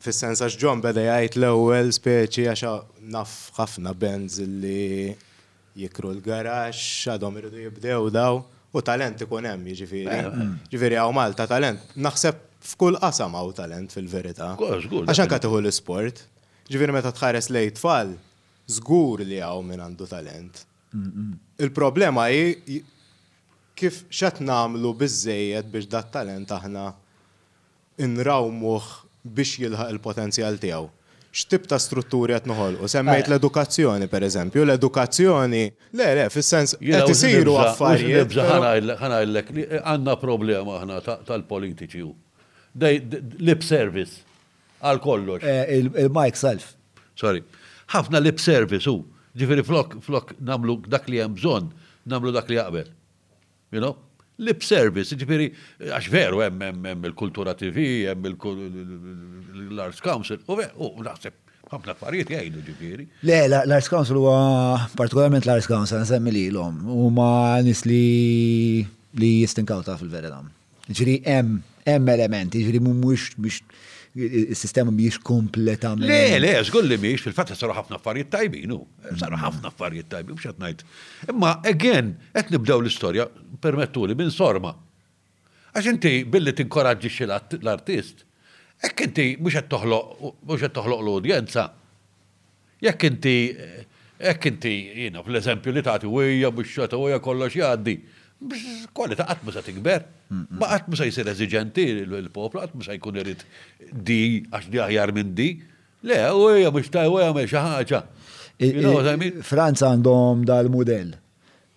Fis-sens 0.00 0.40
għax 0.46 0.60
ġon 0.62 0.80
beda 0.84 1.02
jgħajt 1.08 1.40
l 1.42 1.50
ewwel 1.50 1.90
speċi 1.94 2.46
għax 2.52 3.08
naf 3.10 3.34
ħafna 3.58 3.92
bands 3.98 4.38
li 4.46 5.10
jikru 5.76 6.14
l-garax, 6.14 7.08
għadhom 7.16 7.42
irdu 7.42 7.66
jibdew 7.66 8.12
daw. 8.14 8.46
U 8.76 8.82
talent 8.84 9.22
ikun 9.24 9.46
hemm, 9.48 9.64
jiġifieri. 9.72 10.12
Eh, 10.12 10.26
eh. 10.28 10.48
Ġifieri 10.72 10.98
hawn 11.00 11.14
Malta 11.16 11.46
talent. 11.48 11.82
Naħseb 12.06 12.40
f'kull 12.72 12.98
qasam 13.00 13.36
hawn 13.38 13.54
talent 13.56 13.94
fil-verità. 13.96 14.52
anke 14.56 15.38
tieħu 15.44 15.60
l-isport. 15.62 16.24
Ġifieri 16.68 16.96
meta 16.96 17.12
tħares 17.14 17.48
lejn 17.54 17.74
tfal, 17.78 18.12
żgur 18.78 19.24
li 19.24 19.40
hawn 19.44 19.68
min 19.70 19.82
għandu 19.86 20.08
talent. 20.12 20.64
Il-problema 21.62 22.28
hi 22.32 22.80
kif 23.76 24.02
xat 24.20 24.38
namlu 24.44 24.92
biżejjed 25.00 25.68
biex 25.72 25.88
dat 25.92 26.10
talent 26.14 26.52
aħna 26.58 26.86
nrawmuh 28.18 28.86
biex 29.36 29.60
jilħaq 29.64 29.90
il-potenzjal 29.96 30.60
tiegħu 30.62 30.92
x'tib 31.36 31.66
ta' 31.68 31.78
strutturi 31.80 32.34
qed 32.36 32.46
noħolqu. 32.48 32.86
Eh. 32.86 32.90
Semmejt 32.94 33.28
l-edukazzjoni 33.28 34.08
pereżempju, 34.12 34.62
l-edukazzjoni 34.64 35.64
le 36.00 36.06
le 36.18 36.24
fis-sens 36.32 36.76
qed 36.80 37.10
isiru 37.12 37.58
affarijiet. 37.64 38.32
Ħanajlek 39.02 39.52
li 39.56 39.66
eh, 39.68 39.82
għandna 39.82 40.16
problema 40.22 40.78
aħna 40.80 40.98
tal-politiċi. 41.28 42.06
Lip 43.46 43.64
service 43.66 44.22
għal 44.84 45.02
kollox. 45.04 45.44
Eh, 45.44 45.76
Il-Mike 45.82 46.40
self. 46.40 46.72
Sorry. 47.20 47.44
Ħafna 47.94 48.20
lip 48.24 48.40
service 48.42 48.88
hu. 48.88 49.02
Ġifieri 49.36 49.64
flok 49.68 49.98
flok 50.04 50.32
namlu 50.40 50.78
dak 50.88 51.10
li 51.12 51.20
hemm 51.20 51.36
bżonn, 51.36 51.68
namlu 52.08 52.32
dak 52.32 52.48
li 52.48 52.56
jaqbel. 52.56 52.88
You 53.76 53.82
know? 53.82 53.96
lip 54.44 54.62
service, 54.66 55.14
ġifiri, 55.18 55.48
għax 55.90 56.08
veru, 56.12 56.42
hemm 56.44 57.06
il-kultura 57.08 57.54
TV, 57.58 58.06
hemm 58.10 58.28
l-Arts 59.72 60.02
Council, 60.04 60.40
u 60.48 60.90
naħseb 61.02 61.40
ħafna 61.70 61.94
affarijiet 61.96 62.30
jgħidu 62.30 62.64
ġifiri. 62.68 63.06
Le, 63.26 63.38
l-Arts 63.64 63.90
Council 63.90 64.20
huwa 64.20 64.36
partikolarment 64.98 65.48
l-Arts 65.48 65.66
Council, 65.70 66.02
nsemmi 66.04 66.34
li 66.36 66.44
l-om, 66.52 66.82
u 66.94 67.08
ma 67.14 67.32
nis 67.66 67.82
li 67.88 68.02
li 69.16 69.32
jistinkaw 69.40 69.82
ta' 69.86 69.96
fil-veredam. 69.98 70.50
Ġifiri, 70.90 71.18
hemm 71.26 72.12
elementi, 72.14 72.60
ġifiri 72.62 72.82
mux 72.84 73.32
biex 73.40 73.62
il-sistema 74.16 74.90
miex 74.90 75.18
kompletament. 75.20 76.06
Le, 76.08 76.38
le, 76.40 76.52
zgull 76.64 76.88
li 76.88 76.96
miex, 77.00 77.20
fil-fatt 77.26 77.52
saru 77.56 77.74
ħafna 77.76 77.98
affarijiet 78.00 78.30
tajbin 78.32 78.64
tajbinu, 78.70 78.80
saru 79.20 79.36
ħafna 79.42 79.68
affarijiet 79.68 80.08
tajbin, 80.14 80.38
biex 80.38 80.54
ngħid. 80.56 80.84
Imma, 81.34 81.50
again, 81.68 82.14
qed 82.32 82.52
nibdew 82.54 82.78
l-istorja, 82.80 83.28
permettuli, 83.60 84.16
minn 84.16 84.32
sorma. 84.32 84.72
Għax 85.76 85.90
inti 85.92 86.14
billi 86.32 86.54
tinkoraġġi 86.56 87.12
l-artist, 87.60 88.24
hekk 88.86 89.04
inti 89.10 89.28
mhux 89.36 89.60
qed 89.60 89.68
toħloq 90.76 91.02
l-udjenza. 91.04 91.66
Jekk 92.86 93.04
inti 93.10 93.36
hekk 93.52 94.42
eh, 94.42 94.48
inti 94.50 94.74
jina, 95.04 95.20
fl-eżempju 95.24 95.72
li 95.76 95.82
tagħti 95.84 96.08
wejja 96.08 96.54
biex 96.56 96.86
għija 96.88 97.20
kollox 97.24 97.60
jgħaddi 97.60 97.98
biex 98.40 98.88
kwalita 98.94 99.24
għatmu 99.32 99.52
tikber. 99.64 100.04
Ma 100.60 100.68
għat 100.76 100.90
musa 100.92 101.06
jisir 101.08 101.28
eżiġenti 101.30 101.84
l-poplu, 102.04 102.60
għat 102.60 102.76
musa 102.76 102.96
jkun 102.96 103.18
irrit 103.20 103.44
di 103.92 104.44
għax 104.50 104.68
di 104.72 104.80
aħjar 104.82 105.12
minn 105.16 105.34
di. 105.38 105.50
Le, 106.06 106.18
u 106.36 106.48
għja 106.52 106.72
mux 106.74 106.90
taj, 106.92 107.08
u 107.08 107.18
għja 107.20 107.36
mux 107.36 107.56
ħaġa. 107.56 108.02
Franza 109.46 109.90
għandhom 109.94 110.44
dal-modell. 110.48 111.14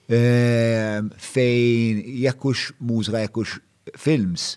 Ehm, 0.09 1.11
fejn 1.21 1.99
jekkux 2.25 2.65
mużika, 2.89 3.23
jekkux 3.27 3.57
films, 3.99 4.49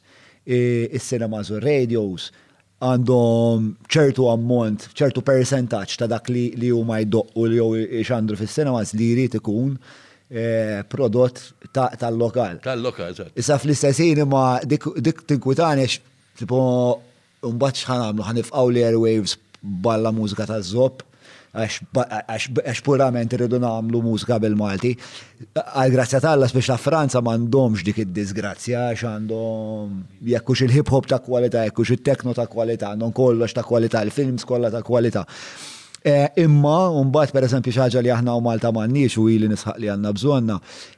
il-cinemas 0.47 1.53
u 1.55 1.61
radios 1.63 2.31
għandhom 2.83 3.77
ċertu 3.87 4.25
ammont, 4.33 4.89
ċertu 4.99 5.23
percentaċ 5.23 6.01
ta' 6.01 6.09
dak 6.11 6.27
li 6.35 6.73
huma 6.75 6.97
jdoqqu 7.05 7.45
li 7.47 7.61
jew 7.63 8.03
xandru 8.09 8.35
fis-cinemas 8.41 8.91
li 8.99 9.13
jrid 9.15 9.37
ikun 9.39 9.77
Eh, 10.35 10.83
prodott 10.89 11.55
tal-lokal. 11.99 12.59
Tal-lokal, 12.63 13.07
eżatt. 13.13 13.37
Issa 13.39 13.59
fl-istessin 13.59 14.23
ma 14.31 14.59
dik 14.65 14.87
tinkwitanex 15.29 15.99
tipo 16.41 16.57
mbagħad 17.45 17.77
x'ħan 17.81 18.05
għamlu 18.07 18.27
ħanifqgħu 18.31 18.79
airwaves 18.89 19.35
balla 19.85 20.09
mużika 20.17 20.47
taż-żobb 20.49 21.03
għax 21.53 22.81
purament 22.81 23.37
irridu 23.37 23.61
namlu 23.61 24.01
mużika 24.07 24.39
bil-Malti. 24.41 24.95
Għal-grazzja 25.53 26.23
tal-la 26.25 26.49
ta' 26.49 26.79
Franza 26.81 27.21
mandomx 27.21 27.85
dik 27.85 28.01
id-disgrazzja, 28.07 28.87
għax 28.95 29.05
għandhom 29.13 30.01
jekkux 30.33 30.65
il-hip 30.65 30.95
hop 30.97 31.13
ta' 31.13 31.21
kwalità, 31.21 31.67
jekkux 31.69 31.93
il-tekno 31.99 32.33
ta' 32.33 32.49
kwalità, 32.49 32.95
għandhom 32.97 33.13
kollox 33.13 33.53
ta' 33.53 33.69
kwalità, 33.69 34.01
il-films 34.09 34.49
kollha 34.49 34.73
ta' 34.73 34.81
kwalità. 34.83 35.27
Eh, 36.05 36.29
imma, 36.43 36.81
unbat 36.99 37.31
per 37.31 37.45
eżempju 37.47 37.71
xaġa 37.77 38.01
li 38.03 38.11
aħna 38.11 38.33
u 38.35 38.41
Malta 38.43 38.73
manniex 38.75 39.15
u 39.23 39.29
ili 39.31 39.47
nisħaq 39.53 39.77
li 39.79 39.87
għanna 39.93 40.11
bżonna, 40.17 40.57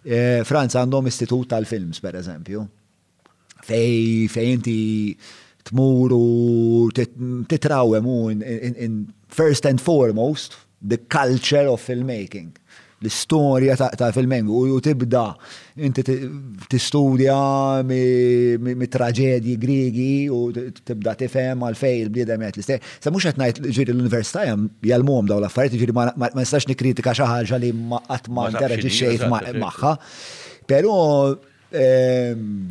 eh, 0.08 0.40
Franza 0.48 0.78
għandhom 0.80 1.10
istitut 1.10 1.50
tal-films 1.50 2.00
per 2.00 2.14
eżempju. 2.22 2.62
Fej, 3.68 4.28
fej 4.32 4.46
inti 4.54 4.78
tmur 5.68 6.08
u 6.12 6.88
titrawem 7.48 8.06
u 8.08 8.16
in 8.30 8.96
first 9.28 9.66
and 9.68 9.80
foremost 9.82 10.56
the 10.80 10.96
culture 10.98 11.66
of 11.72 11.84
filmmaking 11.84 12.52
l-istorja 13.04 13.76
ta' 14.00 14.10
fil-mengu 14.16 14.62
u 14.76 14.80
tibda 14.84 15.24
inti 15.86 16.04
t-istudja 16.06 17.36
mit-traġedji 17.84 19.56
Griegi 19.64 20.10
u 20.32 20.40
tibda 20.84 21.14
tifhem 21.20 21.64
fej 21.78 22.04
il-bliedem 22.06 22.44
qed 22.48 22.58
l-istej. 22.60 22.80
Sa 23.04 23.12
mhux 23.14 23.28
qed 23.28 23.40
ngħid 23.40 23.72
ġiri 23.78 23.96
l 23.96 24.06
jem 24.14 24.68
hemm 24.84 25.08
mum 25.08 25.28
daw 25.30 25.42
l 25.42 25.48
affariet 25.48 25.76
ġiri 25.80 25.94
ma 25.96 26.08
nistax 26.34 26.68
nikritika 26.70 27.14
xi 27.16 27.28
ħaġa 27.28 27.60
li 27.62 27.72
qatt 28.08 28.30
ma 28.32 28.48
xejt 28.52 29.26
magħha. 29.28 29.96
Però 30.70 30.96
ehm, 31.84 32.70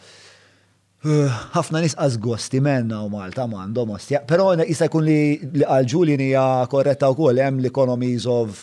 ħafna 1.05 1.83
nis 1.85 1.97
għazgosti 2.01 2.61
menna 2.65 3.03
u 3.05 3.11
Malta 3.13 3.45
mandom 3.49 3.93
ostja, 3.99 4.23
pero 4.27 4.53
jisa 4.65 4.87
jkun 4.89 5.05
li 5.05 5.19
għalġulin 5.67 6.23
hija 6.31 6.45
korretta 6.73 7.11
u 7.13 7.17
koll, 7.19 7.41
hemm 7.45 7.61
l-economies 7.61 8.25
of 8.31 8.63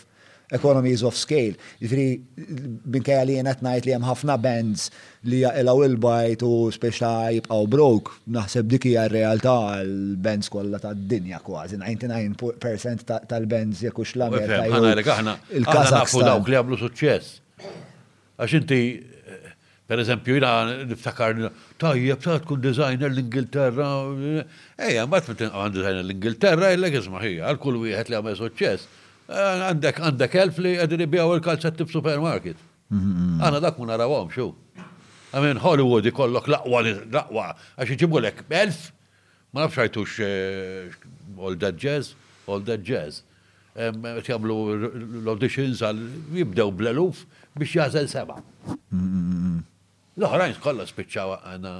economies 0.51 0.99
of 1.07 1.15
scale. 1.15 1.53
Ġifri, 1.79 2.05
binkajja 2.91 3.21
li 3.29 3.37
jenet 3.37 3.61
najt 3.63 3.85
li 3.87 3.93
jem 3.93 4.03
ħafna 4.03 4.35
bands 4.43 4.89
li 5.31 5.45
jaqelaw 5.45 5.83
il-bajt 5.87 6.41
u 6.43 6.49
speċa 6.75 7.11
jibqaw 7.37 7.69
brok, 7.71 8.09
naħseb 8.35 8.67
dik 8.73 8.89
hija 8.89 9.05
r-realtà 9.07 9.53
l-bands 9.85 10.51
kollha 10.51 10.81
tad-dinja 10.83 11.39
kważi, 11.45 11.79
99% 11.79 13.07
tal-bands 13.31 13.85
jekux 13.87 14.11
l-Amerika. 14.19 15.37
Il-kasa. 15.55 16.01
Nafu 16.01 16.25
dawk 16.27 16.51
li 16.51 16.59
għamlu 16.59 16.81
suċċess. 16.83 17.31
Għax 18.41 18.59
inti 18.59 18.81
Per 19.91 19.99
eżempju, 19.99 20.35
jina 20.37 20.49
niftakar, 20.87 21.33
tajja, 21.77 22.15
ta' 22.23 22.37
tkun 22.39 22.61
designer 22.63 23.09
l-Ingilterra, 23.11 23.87
eja, 24.87 25.01
mbatt 25.03 25.25
fit 25.27 25.41
għan 25.43 25.73
designer 25.75 26.05
l-Ingilterra, 26.05 26.69
jellek 26.71 26.93
ismaħija, 27.01 27.49
għal-kull 27.49 27.79
wieħed 27.81 28.11
li 28.13 28.15
għamel 28.15 28.37
soċċess, 28.39 28.87
għandek 29.35 29.97
għandek 29.99 30.37
elf 30.45 30.61
li 30.63 30.69
għedri 30.79 30.99
bija 31.11 31.25
ibijaw 31.25 31.33
l 31.35 31.43
kalzetti 31.43 31.83
b-supermarket. 31.89 32.61
Mhm. 32.87 33.33
Għana 33.43 33.59
dak 33.65 33.81
mun 33.83 33.91
għarawom, 33.91 34.29
xo. 34.31 34.45
Għamen 35.33 35.59
Hollywood 35.65 36.07
ikollok 36.07 36.47
laqwa, 36.53 36.85
laqwa, 37.19 37.49
għax 37.75 37.91
iġibu 37.97 38.21
l-ek 38.21 38.39
elf, 38.63 38.85
ma 39.51 39.65
nafx 39.65 40.23
eh, 40.23 40.95
all 41.37 41.57
that 41.59 41.75
jazz, 41.75 42.13
all 42.47 42.63
that 42.71 42.85
jazz. 42.91 43.25
Għamlu 43.75 44.55
l-auditions 45.27 45.83
għal 45.83 45.99
jibdew 46.39 46.71
bl-eluf 46.79 47.25
biex 47.59 47.75
jazel 47.81 48.07
seba. 48.11 48.39
Mhm, 48.95 49.19
mhm, 49.19 49.59
L-oħrajn 50.21 50.55
kollha 50.61 50.85
spiċċaw 50.85 51.37
għana. 51.49 51.71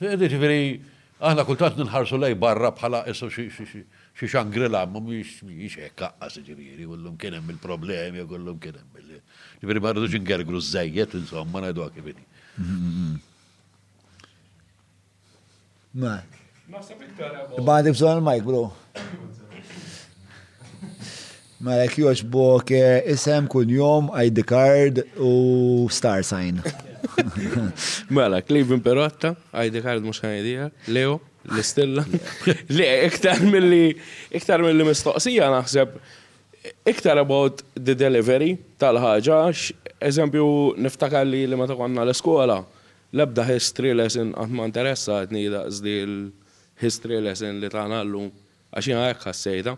Ġifieri, 0.00 0.80
aħna 1.18 1.44
kultant 1.48 1.78
ninħarsu 1.80 2.18
lej 2.20 2.36
barra 2.40 2.70
bħala 2.76 3.04
esso 3.10 3.28
xi 3.32 3.48
xangrila 4.28 4.82
ma 4.92 5.00
mhix 5.00 5.42
miex 5.46 5.78
ekkaqqa 5.88 6.28
ġifieri, 6.36 6.52
ġiviri 6.72 6.88
għullum 6.88 7.16
kienem 7.20 7.48
il-problemi, 7.54 8.24
għullum 8.24 8.60
kienem 8.64 9.00
il-. 9.00 9.20
Ġiviri 9.64 9.82
Ġifieri 9.82 10.06
duġin 10.06 10.28
rridux 10.36 10.66
z 10.68 10.76
żejjed 10.76 11.16
insomma 11.22 11.64
ngħidu 11.64 11.88
kif 11.96 12.12
inhi. 12.12 12.28
Ma. 15.98 16.18
Bandi 17.64 17.94
bżon 17.94 18.18
il-mike, 18.20 18.44
bro. 18.44 18.66
Malek 21.64 21.96
joġbok 21.98 22.70
isem 23.10 23.48
kun 23.50 23.72
jom, 23.74 24.12
ID 24.14 24.44
card 24.46 25.00
u 25.18 25.88
star 25.90 26.20
sign. 26.22 26.60
Mela, 28.14 28.40
Cleveland 28.42 28.82
Perotta, 28.86 29.34
ID 29.64 29.82
card 29.82 30.02
mux 30.04 30.20
idea, 30.24 30.70
Leo, 30.90 31.20
l-istilla. 31.52 32.04
Le, 32.78 32.88
iktar 33.08 33.42
mill-li, 33.52 33.94
iktar 34.38 34.62
mill-li 34.64 34.86
mistoqsija 34.88 35.50
naħseb, 35.52 35.96
iktar 36.90 37.20
about 37.22 37.62
the 37.76 37.94
delivery 37.98 38.56
tal-ħagġa, 38.82 39.38
eżempju, 40.10 40.46
niftakar 40.84 41.26
li 41.26 41.44
li 41.50 41.58
ma 41.58 41.68
taqwanna 41.70 42.04
l-skola, 42.08 42.58
lebda 43.16 43.46
history 43.48 43.94
lesson 43.98 44.34
għat 44.36 44.52
ma 44.54 44.66
interessa 44.68 45.22
għatni 45.22 45.46
daqsdi 45.54 45.94
l-history 46.06 47.22
lesson 47.24 47.62
li 47.62 47.70
taħna 47.72 48.02
l-lum, 48.04 48.30
għaxina 48.74 49.08
għek 49.10 49.26
ħassejta, 49.28 49.76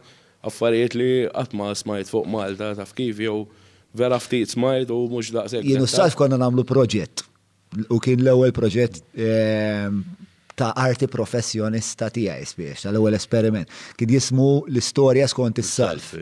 affarijiet 0.49 0.97
li 0.97 1.11
għat 1.29 1.55
ma 1.57 1.73
smajt 1.77 2.11
fuq 2.11 2.29
Malta, 2.33 2.73
taf 2.81 2.95
kif 2.97 3.19
jow, 3.21 3.45
vera 3.95 4.19
ftit 4.21 4.51
smajt 4.51 4.91
u 4.91 5.01
mux 5.11 5.31
daqseg. 5.35 5.65
Jienu 5.67 5.87
s-sajf 5.91 6.15
konna 6.19 6.37
namlu 6.41 6.65
proġett. 6.69 7.25
U 7.91 7.99
kien 8.03 8.21
l-ewel 8.23 8.53
proġett 8.55 9.01
ehm, 9.15 10.03
ta' 10.59 10.73
arti 10.79 11.07
professjonista 11.11 12.11
jisbiex, 12.15 12.83
ta' 12.85 12.93
l 12.93 12.99
ewel 13.01 13.17
esperiment. 13.19 13.71
Kien 13.99 14.11
jismu 14.17 14.51
l-istoria 14.69 15.29
skont 15.31 15.59
is-salf. 15.63 16.15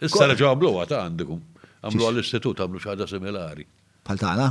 Is-salf 0.00 0.34
eh. 0.34 0.38
ġo 0.40 0.50
għablu 0.52 0.74
għata 0.84 1.00
għandikum. 1.04 1.42
Għamlu 1.86 2.08
għall-istitut, 2.08 2.62
għamlu 2.64 2.82
xaħda 2.82 3.10
similari. 3.10 3.66
Pal 4.06 4.18
tagħna? 4.22 4.44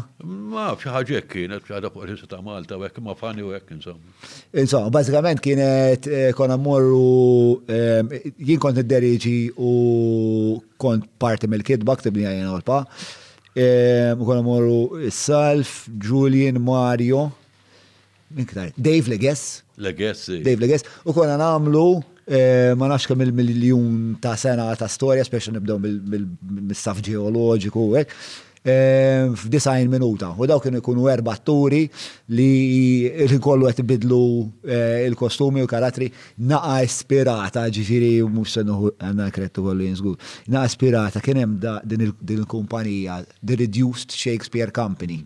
Ma 0.52 0.64
f'xi 0.76 1.20
kienet 1.32 1.64
f'xi 1.64 1.78
ħaġa 1.78 2.28
ta' 2.28 2.42
Malta 2.44 2.76
hekk 2.84 3.00
ma 3.06 3.14
fani 3.16 3.44
u 3.46 3.54
hekk 3.56 3.72
insomma. 3.72 4.10
Insomma, 4.52 4.90
bażikament 4.92 5.40
kienet 5.44 6.08
konna 6.36 6.58
morru 6.60 7.62
jien 8.44 8.60
kont 8.60 8.82
id-deriġi 8.84 9.38
u 9.56 9.72
kont 10.82 11.08
parti 11.24 11.48
mill-kidba 11.48 11.96
ktib 12.02 12.20
li 12.20 12.28
għajna 12.28 12.52
olpa. 12.58 12.82
Konna 13.56 14.44
mmorru 14.44 15.08
Salf, 15.16 15.86
Julian, 16.04 16.60
Mario, 16.60 17.30
Dave 18.36 19.08
Leges. 19.08 19.46
Leges. 19.80 20.26
Dave 20.44 20.60
Leges. 20.66 20.84
U 21.08 21.16
konna 21.16 21.38
namlu 21.40 22.02
ma 22.76 22.92
nafx 22.92 23.08
kemm 23.08 23.24
il-miljun 23.30 24.18
ta' 24.20 24.36
sena 24.42 24.68
ta' 24.76 24.92
storja, 24.92 25.24
speċi 25.24 25.56
nibdew 25.56 25.80
mill-saf 25.88 27.00
ġeoloġiku 27.08 27.86
u 27.88 27.96
hekk. 28.02 28.20
Eh, 28.66 29.30
f'design 29.38 29.86
minuta. 29.94 30.34
U 30.42 30.46
daw 30.50 30.58
kienu 30.58 30.80
jkunu 30.82 31.04
erba 31.12 31.36
turi 31.38 31.84
li 32.34 33.38
kollu 33.46 33.68
għet 33.70 33.84
bidlu 33.86 34.20
eh, 34.66 35.04
il-kostumi 35.06 35.62
u 35.62 35.70
karatri 35.70 36.08
naqa 36.50 36.80
ispirata, 36.88 37.68
ġifiri 37.70 38.10
mux 38.26 38.56
senu 38.58 38.90
għanna 38.98 39.28
krettu 39.36 39.68
għallu 39.70 39.86
jinsgu, 39.92 40.16
Naqa 40.50 40.72
ispirata 40.72 41.22
kienem 41.22 41.54
din 41.86 42.08
il-kumpanija, 42.40 43.20
The 43.46 43.60
Reduced 43.62 44.12
Shakespeare 44.18 44.74
Company. 44.74 45.22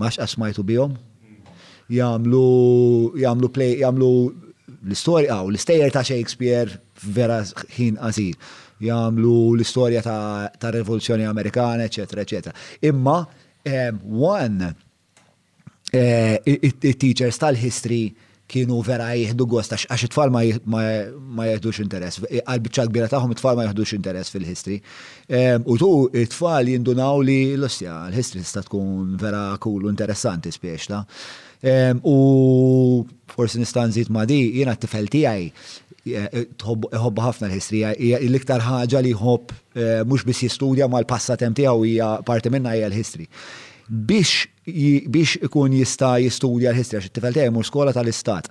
maċ 0.00 0.16
asmajtu 0.24 0.62
bijom? 0.64 0.96
Jamlu, 1.92 3.12
jamlu 3.20 3.48
play, 3.52 3.76
jamlu 3.84 4.08
l-istoria, 4.88 5.42
u 5.44 5.52
l-istejer 5.52 5.92
ta' 5.92 6.06
Shakespeare 6.08 6.80
vera 7.04 7.42
ħin 7.76 8.00
għazir. 8.00 8.40
Jamlu 8.80 9.54
l-istorja 9.54 10.00
ta', 10.04 10.50
ta 10.58 10.70
rivoluzzjoni 10.70 11.26
Amerikana, 11.26 11.86
eċetera, 11.88 12.22
eċetera. 12.26 12.54
Imma 12.86 13.18
one 14.18 14.72
eh, 15.92 16.38
il 16.46 16.78
teachers 16.96 17.38
tal-history 17.40 18.12
kienu 18.48 18.78
vera 18.80 19.10
jihdu 19.12 19.44
gost, 19.50 19.74
għax 19.74 20.04
it-tfal 20.06 20.30
ma 20.32 20.40
jihdux 21.44 21.82
interess, 21.84 22.22
għal-bicċa 22.38 22.86
kbira 22.88 23.10
taħħom 23.12 23.34
it-tfal 23.34 23.58
ma 23.58 23.66
jihdux 23.66 23.98
interess 23.98 24.32
fil-history. 24.32 24.78
U 25.68 25.76
tu 25.76 25.90
it-tfal 26.16 26.70
jindunaw 26.72 27.20
li 27.26 27.36
l-ostja, 27.58 27.98
l-history 28.06 28.46
tista 28.46 28.62
tkun 28.64 29.18
vera 29.20 29.50
kull 29.60 29.84
u 29.84 29.92
interessanti 29.92 30.54
spiex 30.54 30.88
ta' 30.88 31.02
u 32.08 32.14
forsi 33.26 33.58
nistanżit 33.58 34.08
ma 34.14 34.22
di, 34.24 34.38
jina 34.60 34.76
t-tifel 34.78 35.10
tijaj 35.10 35.48
jħobba 36.14 37.22
ħafna 37.26 37.48
l-ħistrija, 37.48 37.92
l-iktar 38.20 38.62
ħaġa 38.64 39.02
li 39.04 39.12
jħobb 39.12 39.52
eh, 39.74 40.04
mhux 40.06 40.24
biss 40.28 40.42
jistudja 40.46 40.88
mal 40.92 41.06
passatem 41.08 41.54
tiegħu 41.58 41.84
hija 41.90 42.08
parti 42.26 42.50
minna 42.54 42.74
hija 42.76 42.88
l-ħistri. 42.90 43.28
Biex 43.88 44.46
biex 45.08 45.36
ikun 45.48 45.72
jista' 45.78 46.12
jistudja 46.20 46.72
l-ħistrija 46.74 47.04
xi 47.04 47.12
tifel 47.18 47.34
tiegħi 47.38 47.52
mur 47.54 47.66
skola 47.68 47.92
tal-istat. 47.96 48.50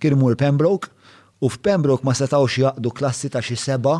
Kien 0.00 0.18
mur 0.20 0.36
Pembroke 0.38 0.92
u 1.40 1.50
f'Pembroke 1.50 2.06
ma 2.06 2.14
setgħux 2.14 2.60
jaqdu 2.64 2.92
klassi 2.96 3.30
ta' 3.34 3.42
xi 3.42 3.58
seba' 3.66 3.98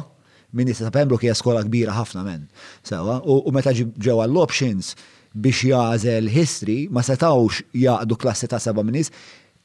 minn 0.57 0.71
jista 0.71 0.93
Pembroke 0.95 1.27
hija 1.27 1.35
skola 1.39 1.65
kbira 1.67 1.95
ħafna 1.99 2.25
men. 2.33 2.47
Sewa, 2.87 3.21
u 3.25 3.51
meta 3.53 3.75
ġew 3.75 4.23
l 4.27 4.39
options 4.43 4.95
biex 5.37 5.65
jażel 5.69 6.31
history 6.33 6.87
ma 6.91 7.03
setawx 7.05 7.65
jaqdu 7.77 8.17
klassi 8.21 8.49
ta' 8.51 8.61
seba' 8.63 8.87
minnis, 8.87 9.11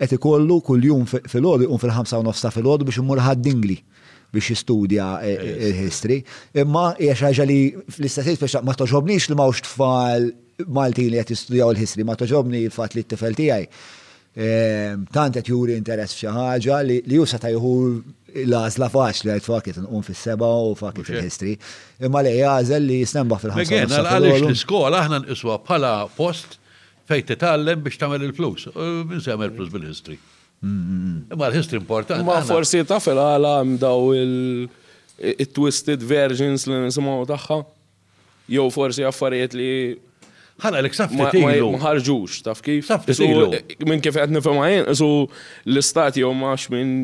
qed 0.01 0.15
ikollu 0.17 0.57
kuljum 0.65 1.03
fil-ħodu 1.11 1.67
jqum 1.67 1.79
fil-5 1.81 2.15
u 2.17 2.23
nofsa 2.25 2.49
fil-ħodu 2.55 2.87
biex 2.87 3.01
imur 3.03 3.21
ħaddingli 3.21 3.77
biex 4.33 4.53
jistudja 4.55 5.09
e, 5.27 5.33
e, 5.33 5.55
il-history. 5.69 6.19
Imma 6.63 6.85
hija 7.03 7.17
xi 7.35 7.45
li 7.49 7.59
fl-istess 7.85 8.41
biex 8.41 8.61
ma 8.65 8.75
toġobnix 8.79 9.29
li 9.33 9.37
mawx 9.39 9.65
tfal 9.69 10.31
Malti 10.61 11.07
li 11.09 11.17
qed 11.17 11.31
jistudjaw 11.33 11.71
il-history, 11.73 12.03
ma 12.05 12.13
toġobni 12.13 12.59
l-fat 12.67 12.93
li 12.93 13.01
t-tifel 13.01 13.33
tiegħi. 13.33 13.63
Tant 15.15 15.33
qed 15.37 15.49
juri 15.49 15.73
interess 15.77 16.13
f'xi 16.17 16.29
ħaġa 16.29 16.77
li 16.85 16.97
jusa 17.17 17.39
ta' 17.41 17.49
jħu 17.53 17.71
l-għazla 18.43 18.89
faċli 18.93 19.31
għajt 19.33 19.47
fakit 19.47 19.79
nqum 19.81 20.05
fis 20.05 20.21
seba 20.27 20.49
u 20.67 20.75
fakit 20.77 21.09
fil-history. 21.09 21.55
Imma 22.05 22.21
li 22.25 22.35
jgħazel 22.37 22.85
li 22.91 22.99
jisnemba 23.01 23.41
fil-ħamsa. 23.41 24.01
għalix 24.11 24.45
l-skola 24.51 25.01
aħna 25.05 25.23
nqiswa 25.25 25.57
bħala 25.65 25.95
post 26.17 26.60
fejn 27.11 27.31
titgħallem 27.31 27.81
biex 27.85 27.99
tagħmel 28.01 28.27
il-flus. 28.29 28.67
Min 28.75 29.23
se 29.23 29.31
jagħmel 29.33 29.55
flus 29.57 29.71
bil-history. 29.75 30.19
Imma 30.71 31.47
l-history 31.49 31.81
importanti. 31.83 32.25
Ma 32.27 32.39
forsi 32.47 32.83
ta' 32.87 33.01
fil-għala 33.03 33.55
daw 33.81 34.11
il-twisted 34.17 36.05
versions 36.13 36.67
li 36.69 36.79
nisimaw 36.85 37.25
tagħha. 37.33 37.59
Jew 38.51 38.69
forsi 38.75 39.05
affarijiet 39.07 39.57
li 39.57 39.71
ħana 40.61 40.81
l 40.83 40.91
safti 40.93 41.29
tilu. 41.33 41.71
Maħarġux, 41.75 42.41
taf 42.45 42.61
kif? 42.65 42.85
Safti 42.89 43.15
tilu. 43.17 43.49
Minn 43.89 44.01
kif 44.03 44.17
għed 44.21 44.33
nifema 44.37 44.69
jen, 44.69 44.89
su 44.97 45.09
l 45.67 45.81
istat 45.81 46.19
jow 46.21 46.31
maħx 46.37 46.69
minn 46.75 46.95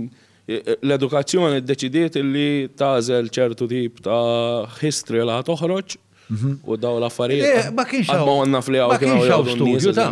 l-edukazzjoni 0.47 1.59
d-deċidiet 1.59 2.19
li 2.23 2.47
tazel 2.79 3.25
ċertu 3.37 3.65
tip 3.67 4.03
ta' 4.05 4.67
history 4.81 5.25
la 5.27 5.41
toħroċ 5.43 5.97
Mhm. 6.27 6.59
U 6.67 6.75
daw 6.77 6.97
l-affarijiet. 6.99 7.47
Eh, 7.47 7.69
ma 7.71 7.85
kienx 7.87 8.09
hawn. 8.11 8.25
Ma 8.27 8.33
għandna 8.43 8.61
fl-għaw. 8.65 8.89
Ma 8.91 8.97
kienx 8.99 9.29
hawn 9.31 9.47
studju 9.47 9.93
ta' 9.95 10.09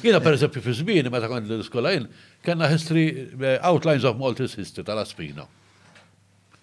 Jiena 0.00 0.20
eżempju 0.32 0.62
fi 0.64 0.72
żmien 0.78 1.10
meta 1.12 1.28
kont 1.28 1.48
l-iskola 1.50 1.92
jien 1.92 2.06
kellna 2.44 2.68
history 2.72 3.26
eh, 3.42 3.58
outlines 3.66 4.04
of 4.08 4.16
Maltese 4.16 4.56
history 4.60 4.84
tal-Aspina. 4.86 5.44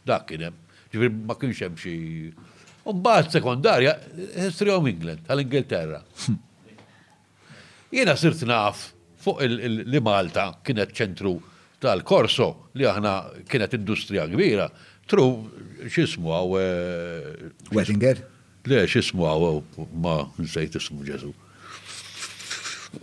Dak 0.06 0.26
kien 0.32 0.48
hemm. 0.48 0.58
Ġifier 0.92 1.14
ma 1.22 1.36
kienx 1.38 1.62
hemm 1.68 1.78
xi. 1.82 1.94
Mbagħad 2.86 3.32
sekondarja 3.38 3.94
history 4.48 4.74
of 4.74 4.86
England 4.90 5.24
tal-Ingilterra. 5.30 6.02
Jiena 7.94 8.16
sirt 8.18 8.42
naf 8.50 8.88
fuq 9.22 9.46
li 9.46 10.02
Malta 10.02 10.50
kienet 10.66 10.94
ċentru 10.98 11.38
tal-Korso 11.84 12.50
li 12.78 12.86
aħna 12.90 13.18
kienet 13.50 13.78
industrija 13.78 14.26
kbira. 14.34 14.70
Tru 15.06 15.26
xismu 15.94 16.32
għaw. 16.34 16.56
Eh, 16.58 17.76
Wettinger? 17.78 18.32
Le, 18.66 18.82
xismu 18.90 19.26
għaw, 19.30 19.60
ma 20.02 20.16
nsejt 20.42 20.80
ismu 20.80 21.06
ġesu. 21.06 21.30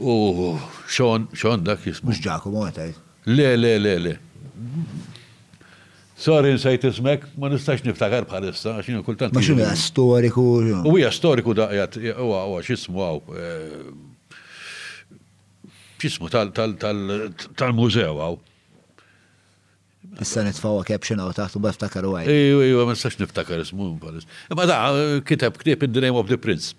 U 0.03 0.15
xon, 0.91 1.29
xon 1.39 1.63
dak 1.67 1.85
jismu. 1.87 2.11
Mux 2.11 2.21
Giacomo, 2.25 2.65
għetaj. 2.67 2.93
Le, 3.31 3.49
le, 3.61 3.75
le, 3.79 3.93
le. 4.03 4.15
Sorry, 6.23 6.53
nsejt 6.59 6.89
ismek, 6.91 7.29
ma 7.39 7.51
nistax 7.51 7.83
niftakar 7.87 8.27
bħalissa, 8.31 8.77
xinu 8.87 9.05
kultant. 9.07 9.35
Ma 9.39 9.43
xinu 9.45 9.69
storiku. 9.79 10.45
U 10.87 10.97
hija 10.99 11.13
storiku 11.15 11.55
daqjat, 11.59 12.01
u 12.11 12.33
għaw, 12.35 12.59
xismu 12.67 13.03
għaw. 13.07 13.23
Eh, 13.39 14.39
xismu 16.03 16.33
tal-mużew 16.33 18.19
għaw. 18.19 18.39
Issa 20.21 20.43
nitfawa 20.45 20.85
caption 20.85 21.21
għaw 21.23 21.33
taħtu 21.37 21.61
baftakar 21.65 22.05
u 22.05 22.13
għaj. 22.19 22.29
Iju, 22.33 22.59
iju, 22.67 22.81
ma 22.89 22.93
s-sax 22.97 23.17
niftakar 23.23 23.63
ismu. 23.63 23.95
Ma 24.53 24.67
da, 24.69 24.77
kitab 25.25 25.57
knib 25.61 25.87
in 25.87 25.93
the 25.93 26.03
name 26.05 26.17
of 26.21 26.29
the 26.29 26.37
prince. 26.37 26.75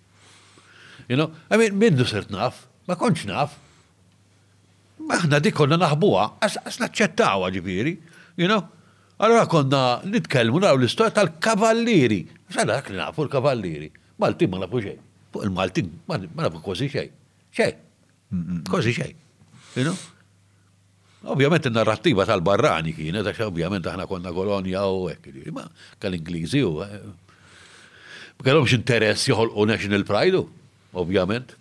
You 1.10 1.18
know, 1.18 1.32
I 1.50 1.58
mean, 1.58 1.80
mindu 1.82 2.06
sert 2.06 2.30
naf, 2.32 2.66
ma 2.88 2.98
konċ 3.00 3.26
naf. 3.32 3.58
ħna 5.24 5.40
dik 5.44 5.58
konna 5.58 5.76
naħbuha, 5.82 6.28
għas 6.46 6.78
naċċettawa 6.84 7.50
ġifiri, 7.58 7.96
you 8.40 8.46
know. 8.48 8.62
Allora 9.24 9.48
konna 9.50 9.82
nitkellmu 10.10 10.62
naraw 10.64 10.78
l-istoria 10.80 11.14
tal-kavalliri. 11.18 12.22
Xada 12.54 12.78
dak 12.80 12.88
li 12.94 12.98
nafu 13.02 13.26
l-kavalliri. 13.26 13.90
Maltin 14.22 14.50
ma 14.54 14.62
nafu 14.62 14.80
xej. 14.86 14.96
il-Maltin 15.44 15.90
ma 16.08 16.20
nafu 16.22 16.62
kważi 16.62 16.88
xej. 16.94 17.10
Xej. 17.58 17.76
Kważi 18.70 18.94
xej. 19.00 19.14
You 19.76 19.86
know? 19.90 19.98
Ovvjament 21.24 21.64
il-narrattiva 21.70 22.26
tal-barrani 22.28 22.92
kienet, 22.98 23.24
għax 23.24 23.46
ovvjament 23.46 23.86
aħna 23.88 24.06
konna 24.12 24.32
kolonja 24.36 24.82
u 24.92 25.06
ekk, 25.08 25.38
Ma 25.56 25.64
kal-Ingliżi 26.04 26.60
u. 26.68 26.72
Eh, 26.84 27.36
ma 28.36 28.44
kellhomx 28.44 28.74
interess 28.76 29.30
joħolqu 29.32 29.66
national 29.70 30.04
pride, 30.04 30.42
ovvjament. 30.92 31.54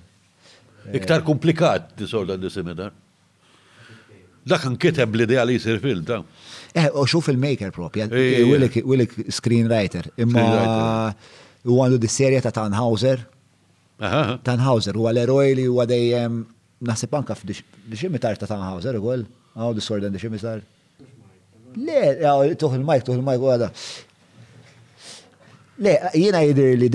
Iktar 0.94 1.20
komplikat 1.24 1.90
disorda 1.98 2.36
dissimilar. 2.38 2.92
Dak 4.46 4.62
nkiteb 4.70 5.14
l-idea 5.18 5.42
li 5.46 5.56
jisir 5.58 5.80
film, 5.82 6.04
ta' 6.06 6.20
Eh, 6.76 6.90
u 6.92 7.06
xuf 7.08 7.28
il-maker 7.32 7.70
propja, 7.72 8.04
eh, 8.12 8.38
eh, 8.38 8.40
eh. 8.42 8.82
Willik 8.84 9.12
screenwriter, 9.32 10.10
imma 10.16 11.14
u 11.64 11.72
għandu 11.82 11.98
di-serja 11.98 12.40
ta' 12.42 12.50
Tannhauser. 12.52 13.24
Tannhauser, 13.98 14.96
u 14.96 15.08
għal 15.08 15.22
eroj 15.22 15.54
li 15.56 15.66
u 15.68 15.82
dejjem 15.86 16.46
naħseb 16.82 17.16
anka 17.16 17.34
f'diximitar 17.34 18.36
ta' 18.36 18.46
Tannhauser 18.46 18.98
u 19.00 19.02
għol, 19.02 19.26
għaw 19.56 19.74
disorder 19.74 20.10
diximitar. 20.10 20.60
Le, 21.76 22.20
għaw, 22.22 22.56
tuħ 22.56 22.74
il-mike, 22.76 23.04
tuħ 23.04 23.14
il-mike 23.14 23.42
u 23.42 23.50
għada. 23.50 23.70
Le, 25.78 25.98
jina 26.14 26.44
jidir 26.44 26.76
li 26.76 26.88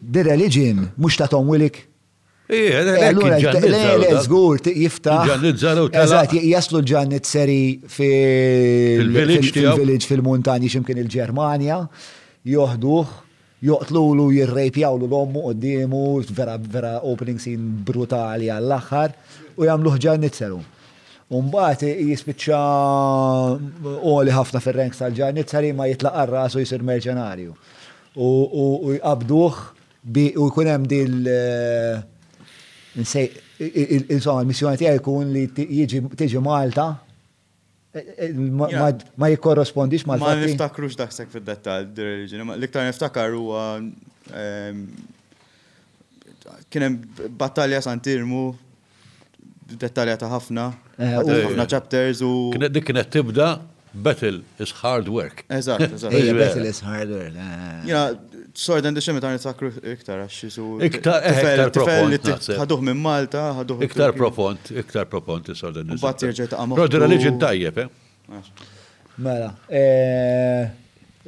The 0.00 0.22
Religion, 0.24 0.92
mux 0.96 1.16
ta' 1.16 1.26
Tom 1.26 1.48
Willik, 1.48 1.88
Allura, 2.48 3.36
le, 3.38 3.50
eh, 4.08 4.16
zgur, 4.26 4.56
jiftaħ. 4.60 5.22
Eżat, 5.92 6.32
jaslu 6.34 6.78
l-ġannit 6.82 7.24
seri 7.24 7.80
fil-village 7.86 10.00
fil-montani 10.08 10.66
ximkien 10.72 10.98
il-Germania, 11.00 11.76
joħduħ, 12.44 13.06
joqtlulu, 13.62 14.26
jirrejpjawlu 14.36 15.04
l-ommu 15.06 15.40
għoddimu, 15.52 16.02
vera, 16.34 16.56
vera 16.58 16.96
opening 17.06 17.38
scene 17.38 17.62
brutali 17.86 18.46
għall-axħar, 18.50 19.10
u 19.56 19.58
jamluħ 19.70 19.94
ġannit 20.04 20.34
seru. 20.34 20.58
Umbat 21.32 21.86
jispicċa 21.88 22.58
oli 24.12 24.30
ħafna 24.34 24.58
fil-ranks 24.60 24.98
tal-ġannit 25.00 25.48
seri 25.48 25.70
ma 25.72 25.86
jitlaqqa 25.88 26.26
rasu 26.28 26.60
jisir 26.60 26.82
merġenarju. 26.84 27.54
U 28.20 28.92
jqabduħ 28.98 29.54
u 30.42 30.50
jkunem 30.50 30.84
dil- 30.86 31.24
uh, 31.24 31.96
insomma, 32.96 34.40
il-missjoni 34.42 34.76
tijaj 34.80 35.00
kun 35.04 35.30
li 35.34 35.46
tiġi 35.56 36.40
Malta, 36.44 36.86
e, 37.94 38.02
e, 38.28 38.30
ma 39.14 39.28
jikorrespondix 39.32 40.04
Malta. 40.08 40.26
Ma 40.32 40.46
niftakrux 40.46 40.96
daħsek 41.00 41.32
fil-dettal, 41.32 41.88
l-iktar 42.56 42.86
niftakar 42.88 43.34
u 43.38 43.48
kienem 46.72 47.00
battalja 47.38 47.82
santirmu 47.84 48.50
dettalja 49.78 50.18
ta' 50.20 50.28
ħafna, 50.28 50.66
eh, 51.00 51.12
ħafna 51.16 51.64
chapters 51.70 52.20
u. 52.20 52.30
Dik 52.60 52.84
kienet 52.90 53.08
tibda 53.14 53.54
battle 53.92 54.42
is 54.60 54.72
hard 54.82 55.08
work. 55.08 55.44
Eżatt, 55.48 55.94
eżatt. 55.96 56.32
Battle 56.36 56.68
is 56.68 56.80
hard 56.84 57.08
work. 57.12 57.36
Eh. 57.40 58.31
Sordan 58.52 58.92
diċem 58.92 59.16
ta' 59.22 59.30
nitakru 59.32 59.70
iktar 59.94 60.20
għax 60.26 60.38
jisu. 60.44 60.64
Iktar, 60.84 61.22
eh, 61.24 61.46
iktar 61.52 61.70
propont. 61.72 62.48
Ħaduħ 62.60 62.82
minn 62.84 63.00
Malta, 63.00 63.46
ħaduħ. 63.58 63.84
Iktar 63.86 64.12
propont, 64.16 64.72
iktar 64.76 65.08
propont 65.08 65.48
sordan 65.56 65.88
diċem. 65.88 66.02
Bat 66.04 66.24
jirġa 66.26 66.48
ta' 66.50 66.58
għamma. 66.60 66.76
Rodra 66.82 67.08
li 67.08 67.16
ġin 67.22 67.38
tajjeb, 67.40 67.78
eh? 67.78 68.42
Mela, 69.16 69.54
eh, 69.70 70.68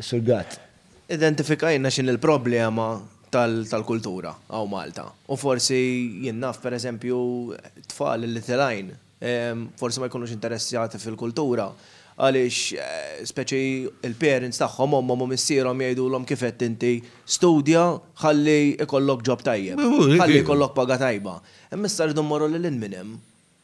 surgat. 0.00 0.60
Identifikajna 1.08 1.88
xin 1.90 2.08
il-problema 2.12 2.92
tal-kultura 3.32 4.34
għaw 4.50 4.68
Malta. 4.68 5.08
U 5.28 5.36
forsi 5.36 6.24
jinnaf, 6.28 6.60
per 6.60 6.72
eżempju, 6.74 7.56
tfal 7.88 8.20
li 8.20 8.40
telajn, 8.40 8.90
eh, 9.20 9.54
forsi 9.76 10.00
ma 10.00 10.08
jkunux 10.08 10.30
interessjati 10.30 10.98
fil-kultura 10.98 11.72
għaliex 12.15 12.59
eh, 12.78 13.07
speċi 13.26 13.62
il-parents 14.07 14.60
tagħhom 14.60 14.93
ommhom 15.01 15.25
u 15.25 15.26
missierhom 15.33 15.81
jgħidulhom 15.83 16.26
kif 16.28 16.44
qed 16.47 16.62
inti 16.68 16.93
studja 17.26 17.86
ħalli 18.23 18.76
ikollok 18.84 19.25
ġob 19.26 19.43
tajjeb, 19.47 19.83
ħalli 20.20 20.43
ikollok 20.44 20.76
paga 20.76 20.99
tajba. 21.05 21.36
Imma 21.75 21.91
issa 21.91 22.07
rridu 22.07 22.23
mmorru 22.23 22.51
lil 22.52 22.68
minn 22.70 22.94
hemm. 23.01 23.17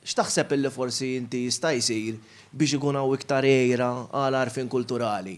X'taħseb 0.06 0.54
illi 0.56 0.72
forsi 0.74 1.12
inti 1.20 1.44
jista' 1.46 1.74
jsir 1.78 2.18
biex 2.56 2.74
ikun 2.78 2.98
hawn 2.98 3.14
iktar 3.18 3.46
ejra 3.46 3.92
għal 4.10 4.38
arfin 4.40 4.68
kulturali. 4.72 5.36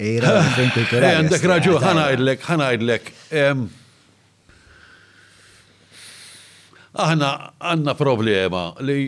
Ejra 0.00 0.36
arfin 0.44 0.70
kulturali. 0.74 1.14
Eh, 1.14 1.18
għandek 1.18 1.48
raġu 1.50 1.76
ħanajdlek, 1.82 2.46
ħanajdlek. 2.52 3.12
Aħna 7.00 7.26
għandna 7.70 7.94
problema 7.98 8.62
li 8.86 9.00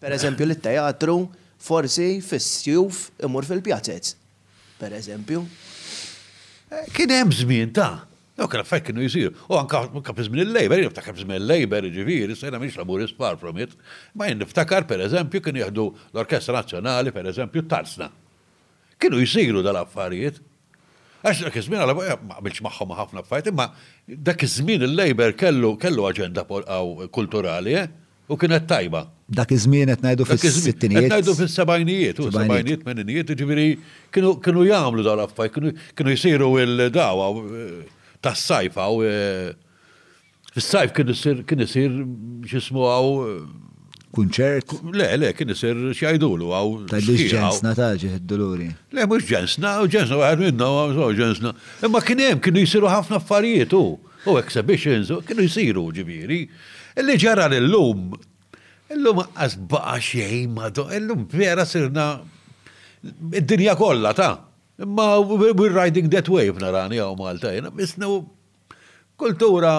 Per 0.00 0.12
eżempju, 0.16 0.46
li 0.48 0.54
teatru 0.56 1.16
forsi 1.60 2.20
fissjuf, 2.24 3.10
imur 3.26 3.44
fil 3.44 3.60
pjazzet 3.62 4.14
Per 4.80 4.94
eżempju. 4.96 5.42
Eh, 6.70 6.86
kien 6.94 7.10
hemm 7.14 7.32
żmien 7.32 7.72
ta' 7.74 8.06
No, 8.40 8.46
l-affarijiet 8.48 8.86
kienu 8.86 9.02
jisir. 9.04 9.34
U 9.50 9.54
anka 9.58 9.80
kapiz 10.06 10.30
minn 10.32 10.40
il-Labor, 10.46 10.78
niftakar 10.80 11.10
kapiż 11.12 11.26
minn 11.28 11.36
il 11.42 11.42
lejber 11.44 11.84
ġiviri, 11.92 12.32
sejna 12.38 12.56
mhix 12.62 12.78
laburist 12.80 13.12
far 13.18 13.36
from 13.36 13.58
it. 13.60 13.74
Ma 14.16 14.30
jien 14.30 14.38
niftakar 14.40 14.86
eżempju, 15.04 15.42
kienu 15.44 15.60
jahdu 15.60 15.84
l-Orkestra 16.14 16.54
Nazzjonali 16.56 17.12
pereżempju 17.12 17.62
tarsna. 17.68 18.08
Kienu 18.98 19.20
jisiru 19.20 19.60
dal-affarijiet. 19.62 20.40
Għax 21.22 21.42
dak 21.44 21.60
iż-żmien 21.60 21.82
għal 21.84 21.92
ma 21.96 22.38
qabilx 22.38 22.62
magħhom 22.64 22.96
ħafna 22.96 23.20
affarijiet, 23.26 23.52
imma 23.52 23.66
dak 24.08 24.40
iż-żmien 24.42 24.86
il 24.88 24.96
lejber 24.96 25.36
kellu 25.36 25.76
kellu 25.76 26.08
aġenda 26.08 26.46
kulturali, 27.12 27.76
eh? 27.82 27.86
U 28.30 28.36
kienet 28.38 28.68
tajba. 28.70 29.00
Dak 29.30 29.50
iż-żmien 29.54 29.90
qed 29.90 30.02
ngħidu 30.06 30.24
fis-sittinijiet. 30.28 31.08
Qed 31.08 31.16
ngħidu 31.16 31.32
fis-sebgħinijiet, 31.38 32.20
u 32.22 32.28
sebgħinijiet 32.34 32.84
meninijiet, 32.86 33.32
jiġifieri 33.34 33.72
kienu 34.14 34.32
kienu 34.44 34.64
jagħmlu 34.68 35.04
dan 35.06 35.18
l-affarijiet, 35.18 35.80
kienu 35.98 36.14
jsiru 36.14 36.50
l 36.62 36.86
dawa 36.94 37.26
eh, 37.42 37.90
tas 38.22 38.38
sajf 38.50 38.78
għaw 38.84 39.00
eh, 39.08 39.50
fis-sajf 40.54 40.94
kien 41.50 41.64
isir 41.66 41.98
x'ismu 42.46 42.86
għaw 42.90 43.10
eh, 43.26 44.00
kunċert? 44.18 44.76
Le, 44.94 45.08
le, 45.24 45.32
kien 45.38 45.50
isir 45.56 45.82
xajdulu 45.98 46.52
għaw. 46.54 46.74
Tal-li 46.94 47.30
ġensna 47.34 47.74
taġi 47.80 48.12
id-doluri. 48.20 48.70
Le, 48.94 49.08
mux 49.10 49.26
ġensna, 49.30 49.78
u 49.82 49.90
ġensna 49.90 50.22
għad 50.30 50.44
minna, 50.46 50.70
u 51.02 51.14
ġensna. 51.18 51.54
Imma 51.86 52.02
kien 52.06 52.22
hemm 52.28 52.42
kienu 52.46 52.62
jisiru 52.62 52.90
ħafna 52.94 53.18
affarijiet 53.24 53.74
u, 53.78 53.86
u 54.26 54.38
exhibitions, 54.44 55.10
kienu 55.26 55.46
jisiru 55.50 55.88
ġibiri. 55.98 56.44
Illi 57.00 57.16
ġara 57.22 57.48
l-lum, 57.48 58.12
l-lum 58.94 59.20
għazbaqa 59.32 59.96
xej 60.04 60.42
madu, 60.52 60.84
l-lum 60.98 61.22
vera 61.32 61.64
sirna 61.66 62.08
id-dinja 63.40 63.72
kolla, 63.80 64.12
ta' 64.12 64.34
imma 64.84 65.06
we're 65.26 65.72
riding 65.72 66.10
that 66.12 66.28
wave 66.28 66.60
narani 66.60 67.00
għaw 67.00 67.16
Malta, 67.18 67.52
jena 67.56 67.70
misnu 67.76 68.18
kultura 69.20 69.72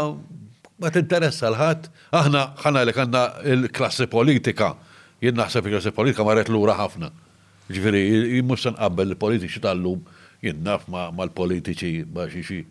ma 0.82 0.90
t-interessa 0.94 1.52
l-ħat, 1.52 1.92
aħna 2.22 2.46
ħana 2.64 2.84
li 2.90 2.96
kanna 2.98 3.22
il-klassi 3.54 4.08
politika, 4.10 4.72
jien 5.22 5.38
naħseb 5.38 5.70
il-klassi 5.70 5.94
politika 5.94 6.26
marret 6.26 6.50
l-ura 6.50 6.74
ħafna. 6.80 7.12
Ġviri, 7.72 8.02
jimmussan 8.38 8.74
qabbel 8.80 9.14
il-politiċi 9.14 9.62
tal-lum, 9.62 10.02
jien 10.42 10.58
naf 10.66 10.90
ma 10.90 11.06
l-politiċi 11.14 12.08
ma 12.18 12.26
xie 12.34 12.64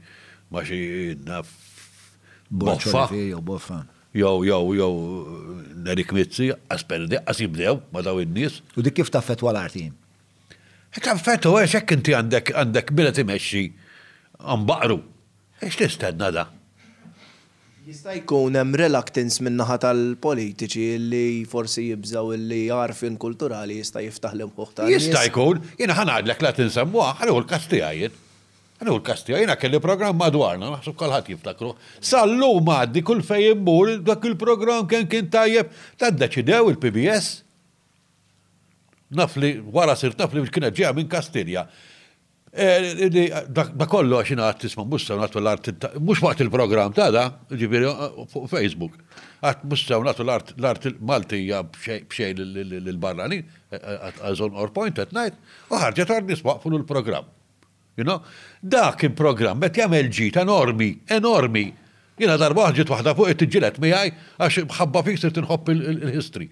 ma 0.50 0.66
xie 0.66 1.14
naf 1.26 1.56
Boffa 2.50 3.06
jow, 4.14 4.42
jow, 4.44 4.72
jew 4.74 5.86
Erik 5.86 6.12
Mizzi, 6.12 6.52
asperdi, 6.68 7.18
as 7.26 7.38
jibdew 7.40 7.80
ma 7.92 8.02
daw 8.04 8.18
in-nies. 8.20 8.60
U 8.76 8.82
dik 8.84 8.98
kif 9.00 9.08
taffet 9.10 9.40
għal 9.42 9.58
artin? 9.58 9.94
Kan 11.02 11.18
fetu 11.18 11.54
għax 11.56 11.76
hekk 11.78 11.94
inti 11.96 12.14
għandek 12.18 12.50
għandek 12.52 12.92
bilet 12.98 13.18
imexxi 13.22 13.62
għambaqru. 14.42 14.98
Ex 15.64 15.78
tistenna 15.80 16.28
da? 16.36 16.44
Jista' 17.86 18.12
jkun 18.18 18.58
hemm 18.60 18.76
reluctance 18.76 19.40
min-naħa 19.42 19.78
tal-politiċi 19.86 20.88
li 21.10 21.24
forsi 21.48 21.88
jibżaw 21.88 22.34
li 22.38 22.64
jarfin 22.66 23.16
kulturali 23.18 23.78
jista' 23.80 24.04
jiftaħ 24.04 24.36
l-imħuħ 24.36 24.88
Jista' 24.92 25.24
jkun, 25.30 25.62
jiena 25.80 25.96
ħanadlek 25.96 26.44
la 26.44 26.52
tinsemmuha, 26.60 27.14
ħalu 27.22 27.40
l-kastijajiet. 27.40 28.26
Għanu 28.80 28.94
l-kastija, 28.96 29.36
jena 29.42 29.58
kelli 29.60 29.76
program 29.84 30.16
madwarna, 30.16 30.70
naħseb 30.72 30.94
kolħat 30.96 31.26
jiftakru. 31.28 31.74
Sallu 32.10 32.46
maddi 32.64 33.02
kull 33.04 33.20
fej 33.24 33.50
immur, 33.50 33.98
dak 34.00 34.24
il-program 34.30 34.86
kien 34.88 35.04
kien 35.04 35.26
tajjeb, 35.28 35.68
tad-deċidew 36.00 36.70
il-PBS. 36.72 37.26
Nafli, 39.20 39.58
wara 39.74 39.92
sir 40.00 40.16
nafli 40.16 40.46
kien 40.48 40.68
ġeja 40.78 40.92
minn 40.96 41.10
Kastilja. 41.12 41.66
E, 42.50 43.10
da 43.52 43.86
kollu 43.86 44.16
għaxina 44.22 44.46
għat 44.48 44.64
tisma 44.64 44.86
musta 44.90 45.14
unatu 45.18 45.42
l-art, 45.42 45.68
mux 46.02 46.22
waqt 46.24 46.40
il-program 46.46 46.94
ta' 46.96 47.10
da, 47.14 47.24
ġibiri 47.52 47.86
uh, 47.92 48.22
fuq 48.32 48.48
Facebook. 48.54 48.96
Għat 49.44 49.66
musta 49.70 49.98
unatu 50.00 50.24
l-art 50.24 50.88
maltija 51.12 51.60
bxej 51.76 52.32
l-barrani, 52.80 53.42
għazon 54.24 54.56
or 54.56 54.72
point 54.76 54.98
at 55.04 55.12
night, 55.12 55.36
uħarġet 55.68 56.14
għar 56.16 56.26
nisma 56.32 56.56
fuq 56.64 56.78
il-program. 56.80 57.28
You 57.96 58.04
know? 58.04 58.22
Dak 58.62 59.02
il-program, 59.08 59.58
bet 59.62 59.74
jagħmel 59.80 60.10
ġit 60.12 60.38
enormi, 60.42 60.90
enormi. 61.10 61.64
Jena 62.20 62.36
darba 62.40 62.68
ħġiet 62.70 62.90
waħda 62.92 63.14
fuq 63.16 63.30
it 63.32 63.78
mi 63.80 63.90
għaj, 63.96 64.10
għax 64.44 64.58
bħabba 64.74 65.02
fik 65.06 65.18
sirt 65.22 65.38
nħobb 65.40 65.70
il-history. 65.72 66.50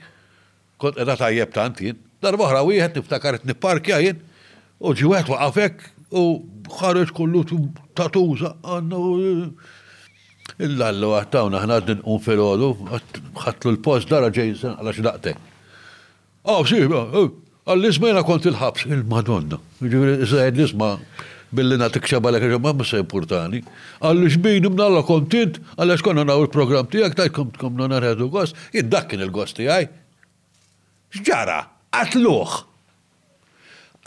Kont 0.81 0.99
edha 1.03 1.17
tajjeb 1.21 1.53
tant 1.53 1.81
jien. 1.83 1.97
Darba 2.25 2.49
ħra 2.49 2.63
wieħed 2.67 2.97
niftakar 3.01 3.39
nipparkja 3.51 4.01
jien, 4.07 4.19
u 4.81 4.95
ġiwet 4.97 5.29
waqafek, 5.29 5.85
u 6.17 6.23
ħareġ 6.79 7.13
kollu 7.19 7.45
tatuża, 7.97 8.57
għanna 8.63 9.53
Il-lallu 10.59 11.11
għattawna 11.13 11.59
ħna 11.61 11.75
għaddin 11.79 11.99
un 12.09 12.23
fil 12.25 12.41
għodu 12.43 12.69
ħatlu 13.45 13.75
l-post 13.77 14.09
dara 14.11 14.31
ġejsen 14.35 14.79
għalax 14.81 15.03
daqtek. 15.05 15.37
Oh, 16.49 16.65
si, 16.67 16.81
għall 17.69 17.93
smajna 17.93 18.23
kont 18.25 18.47
il-ħabs, 18.49 18.87
il-Madonna. 18.89 19.59
l-izma 19.85 20.89
billi 21.51 21.77
natik 21.81 22.07
xabalek 22.09 22.45
ġemma 22.51 22.73
ma 22.77 22.85
se 22.85 23.01
importani. 23.03 23.61
Għalli 24.01 24.31
xbin 24.33 24.69
imnalla 24.69 25.03
għall 25.03 25.59
għalli 25.77 26.05
konna 26.05 26.25
naw 26.29 26.45
il-program 26.45 26.89
tijak, 26.93 27.17
tajt 27.17 27.35
komt 27.37 27.59
kom 27.61 27.77
non 27.77 27.93
radu 27.93 28.29
għost, 28.31 28.57
id-dakkin 28.73 29.25
il-għost 29.27 29.61
tijaj. 29.61 29.89
Xġara, 31.21 31.59
għatluħ. 31.97 32.55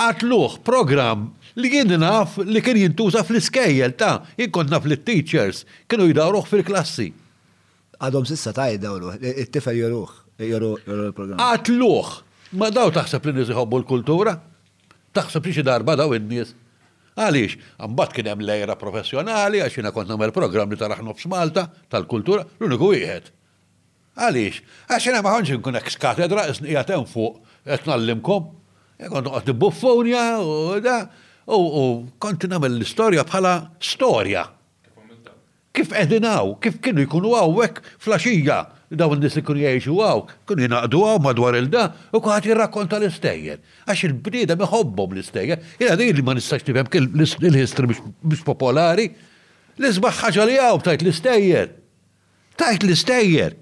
Għatluħ, 0.01 0.57
program 0.65 1.29
li 1.61 1.69
jien 1.75 1.93
naf 2.01 2.39
li 2.45 2.61
kien 2.65 2.77
jintuża 2.85 3.21
fl-iskejjel 3.27 3.93
ta' 3.99 4.19
jien 4.37 4.53
kont 4.53 4.71
naf 4.73 4.85
li 4.89 4.97
teachers 4.97 5.63
kienu 5.89 6.09
jidawruħ 6.09 6.49
fil-klassi. 6.49 7.09
Għadhom 8.01 8.25
sissa 8.25 8.53
ta' 8.57 8.69
jidawruħ, 8.73 9.21
it 9.21 9.53
tifa 9.53 9.73
joruħ, 9.77 10.15
joruħ 10.49 10.85
il-program. 10.89 11.37
Għatluħ, 11.41 12.13
Ma 12.51 12.67
daw 12.69 12.91
taħseb 12.91 13.29
li 13.29 13.33
nisiħobbu 13.39 13.77
l-kultura? 13.79 14.33
Taħseb 15.15 15.45
li 15.51 15.63
darba 15.63 15.95
daw 15.95 16.11
id 16.17 16.27
nies 16.27 16.51
Għalix, 17.15 17.57
għambat 17.79 18.13
kien 18.15 18.27
hemm 18.31 18.43
lejra 18.47 18.75
professjonali, 18.79 19.59
għax 19.63 19.77
jiena 19.79 19.91
kont 19.95 20.07
nagħmel 20.11 20.31
program 20.35 20.71
li 20.71 20.77
taraħnu 20.79 21.09
nofs 21.11 21.27
Malta 21.31 21.65
tal-kultura, 21.91 22.45
l-uniku 22.59 22.89
wieħed. 22.93 23.31
Għalix, 24.15 24.61
għax 24.87 25.07
jiena 25.09 25.21
ma 25.25 25.35
nkun 25.41 25.79
ex 25.79 25.97
katedra, 25.99 26.45
qiegħed 26.59 26.93
hemm 26.95 27.07
fuq 27.07 27.39
qed 27.67 27.87
nallimkom. 27.91 28.47
E 29.01 29.11
kont 29.11 29.27
noqgħod 29.27 29.55
buffonja 29.59 30.25
u 30.43 30.79
da, 30.85 30.97
u 31.55 31.85
konti 32.19 32.51
nagħmel 32.51 32.77
l-istorja 32.77 33.27
bħala 33.27 33.55
storja. 33.83 34.45
Kif 35.71 35.93
qegħdinaw, 35.95 36.55
kif 36.63 36.79
kienu 36.83 37.03
jkunu 37.05 37.31
hawnhekk 37.39 37.95
flaxija 37.99 38.63
daw 38.91 39.13
n-nis 39.15 39.37
li 39.37 39.41
kun 39.45 39.59
jiexu 39.59 39.95
għaw, 40.03 40.23
kun 40.47 40.59
jinaqdu 40.65 40.99
għaw 41.07 41.19
madwar 41.23 41.55
il-da, 41.57 41.85
u 42.15 42.19
kħat 42.19 42.49
jirrakkonta 42.49 42.97
l-istejjer. 42.99 43.59
Għax 43.87 44.03
il-bnida 44.09 44.57
meħobbom 44.59 45.13
l-istejjer, 45.15 45.61
jena 45.79 45.95
di 45.99 46.09
li 46.15 46.25
ma 46.25 46.35
nistax 46.35 46.65
nifhem 46.67 47.07
l-istri 47.15 47.87
biex 47.87 48.43
popolari, 48.47 49.07
l-izbaħ 49.79 50.17
ħaġa 50.25 50.47
li 50.51 50.57
għaw 50.59 50.81
tajt 50.89 51.05
l-istejjer. 51.05 51.71
Tajt 52.59 52.83
l-istejjer. 52.83 53.55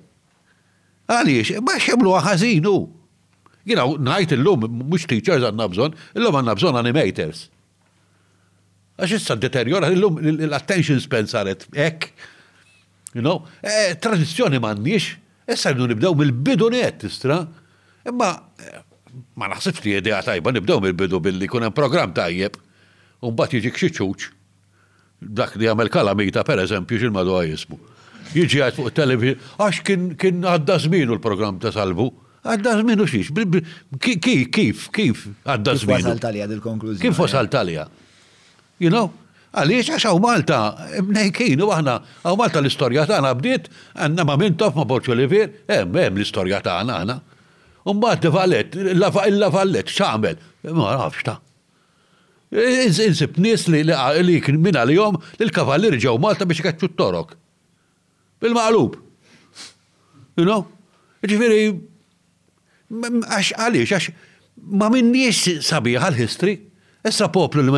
Għaliex, 1.10 1.62
ma 1.66 1.78
jemlu 1.78 2.16
għazinu. 2.20 2.74
Jena 3.70 3.86
najt 4.02 4.34
il-lum, 4.34 4.66
mux 4.90 5.06
teachers 5.10 5.46
għanna 5.46 5.70
bżon, 5.76 5.94
il-lum 6.18 6.40
għanna 6.42 6.58
bżon 6.58 6.82
animators. 6.82 7.46
Għax 9.00 9.16
issa 9.20 9.38
deteriora 9.40 9.94
l-lum 9.94 10.18
l-attention 10.26 10.98
spensaret, 11.06 11.68
saret 11.70 11.82
ek 11.90 12.12
You 13.18 13.24
know, 13.26 13.42
eh, 13.66 13.96
tradizjoni 14.00 14.60
m'għandniex, 14.62 15.06
issa 15.50 15.72
rridu 15.74 15.88
nibdew 15.94 16.14
mill-bidu 16.20 16.68
net 16.74 17.08
istra. 17.10 17.40
Imma 18.08 18.30
eh, 18.62 18.82
ma 19.40 19.50
naħsibx 19.50 19.82
li 19.86 19.96
idea 19.98 20.20
tajba 20.26 20.54
nibdew 20.54 20.78
mill-bidu 20.84 21.22
billi 21.26 21.48
kun 21.50 21.66
hemm 21.66 21.74
programm 21.78 22.14
tajjeb 22.18 22.60
u 23.26 23.32
mbagħad 23.34 23.58
jiġik 23.60 23.82
xi 23.86 24.30
Dak 25.20 25.58
li 25.60 25.68
għamel 25.68 25.90
kalamita 25.92 26.46
pereżempju 26.48 26.96
x'il-madu 26.96 27.34
għajismu. 27.36 27.78
Jiġi 28.38 28.62
għajt 28.64 28.78
fuq 28.78 28.94
televizjon, 28.96 29.42
għax 29.60 29.80
kien 30.20 30.46
għadda 30.48 30.78
zminu 30.86 31.18
l-programm 31.18 31.58
ta' 31.60 31.74
salbu. 31.76 32.06
Għadda 32.46 32.78
zminu 32.80 33.04
xiex, 33.10 33.34
kif, 34.00 34.46
kif, 34.56 34.86
kif 34.96 35.26
għadda 35.44 35.74
zminu. 35.82 35.98
Kif 35.98 36.06
wasal 36.08 36.22
talja 36.24 36.48
dil-konklużjoni. 36.48 37.02
Kif 37.04 37.20
wasal 37.20 37.52
talja. 37.52 37.84
You 38.80 38.94
know, 38.96 39.10
Għaliex 39.50 39.96
għax 39.96 40.06
għaw 40.06 40.20
Malta, 40.22 40.58
mnejkinu 41.06 41.70
għahna, 41.74 41.96
għaw 42.22 42.36
Malta 42.38 42.62
l-istorja 42.62 43.06
tagħna 43.10 43.32
bdiet, 43.40 43.70
għanna 43.98 44.26
ma 44.28 44.36
minn 44.38 44.58
tof 44.60 44.76
ma 44.78 44.86
Porċu 44.86 45.14
Olivier, 45.16 45.50
hemm 45.70 45.98
eh, 45.98 46.04
hemm 46.06 46.20
l-istorja 46.20 46.60
tagħna 46.66 46.98
għana. 47.02 47.16
Umbat 47.90 48.28
vallet, 48.34 48.76
il-lavallet, 48.78 49.90
xamel, 49.90 50.40
ma 50.76 50.98
nafx 51.02 51.26
ta' 51.32 51.38
Insib 52.50 53.36
nis 53.38 53.68
li 53.70 53.84
li 53.86 54.40
kien 54.42 54.58
minna 54.62 54.82
li 54.90 54.96
jom 54.98 55.20
li 55.38 55.46
l-kavallir 55.46 55.94
ġew 56.02 56.16
Malta 56.22 56.48
biex 56.50 56.64
ikacċu 56.64 56.90
t-torok. 56.96 57.36
Bil-maqlub. 58.42 58.96
You 60.40 60.46
know? 60.48 60.64
Ġifiri, 61.26 61.60
għax 62.90 63.52
għaliex, 63.60 63.94
għax 64.00 64.10
ma 64.82 64.90
minniex 64.94 65.60
sabiħa 65.68 66.10
l-history. 66.12 66.58
Issa 67.08 67.28
poplu 67.32 67.64
li 67.64 67.74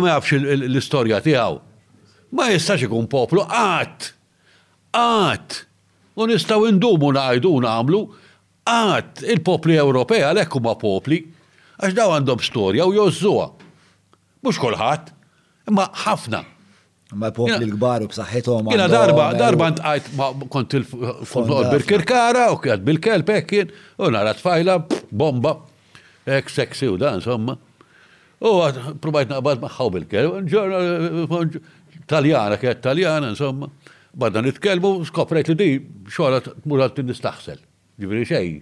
ma 0.00 0.08
jafx 0.08 0.40
l-istorja 0.56 1.20
tiegħu. 1.22 1.58
Ma 2.34 2.48
jistax 2.50 2.86
ikun 2.88 3.06
poplu 3.10 3.44
qatt. 3.46 4.10
Qatt. 4.94 5.60
U 6.16 6.26
nistgħu 6.26 6.66
indumu 6.72 7.12
ngħidu 7.14 7.52
nagħmlu 7.66 8.00
qatt 8.66 9.22
il-popli 9.30 9.76
Ewropej 9.78 10.24
għalhekk 10.26 10.58
huma 10.58 10.72
popli 10.80 11.20
għax 11.76 11.94
daw 11.94 12.16
għandhom 12.16 12.42
storja 12.42 12.88
u 12.88 12.96
jożżuha. 12.96 13.46
Mhux 14.42 14.60
kulħadd, 14.62 15.12
imma 15.70 15.86
ħafna. 16.02 16.40
Ma 17.20 17.30
popli 17.36 17.54
l-gbar 17.60 18.08
u 18.08 18.08
b'saħħithom. 18.10 18.72
Jena 18.74 18.88
darba, 18.90 19.28
darba 19.38 19.70
ntqajt 19.76 20.08
kont 20.50 20.74
il 20.74 20.88
bil-kirkara 21.76 22.48
u 22.56 22.58
kjad 22.64 22.82
bil-kelb 22.88 23.30
ekkin 23.38 23.70
u 24.02 24.10
nara 24.10 24.34
tfajla 24.34 24.80
bomba. 25.12 25.54
Ek 26.26 26.50
seksi 26.50 26.88
u 26.90 26.98
dan, 26.98 27.20
insomma. 27.20 27.54
U 28.46 28.54
għad, 28.62 28.78
probajt 29.02 29.32
naqbad 29.32 29.62
maħħaw 29.64 29.92
bil-kelb, 29.96 30.36
eh, 30.38 32.00
taljana, 32.10 32.58
kħed 32.60 32.82
taljana, 32.84 33.30
insomma, 33.32 33.68
badna 34.16 34.44
nitkelmu, 34.46 34.92
skoprejt 35.08 35.50
li 35.52 35.56
di 35.60 35.70
t 35.80 36.54
murat 36.70 36.94
t 36.96 37.04
nistaxsel, 37.04 37.58
ġivri 38.00 38.22
xej. 38.28 38.52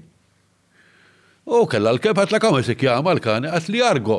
U 1.44 1.66
kella 1.70 1.92
l-kelb 1.94 2.22
għatla 2.24 2.40
kome 2.40 2.62
si 2.64 2.76
kjama 2.80 3.12
l 3.16 3.50
għat 3.50 3.68
li 3.72 3.82
jargo, 3.82 4.18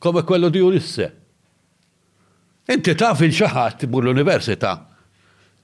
kome 0.00 0.24
quello 0.28 0.48
di 0.52 0.62
Ulisse. 0.64 1.10
Inti 2.72 2.94
ta' 2.96 3.12
fil 3.14 3.28
xaħat 3.34 3.84
mur 3.92 4.06
l-Università 4.06 4.70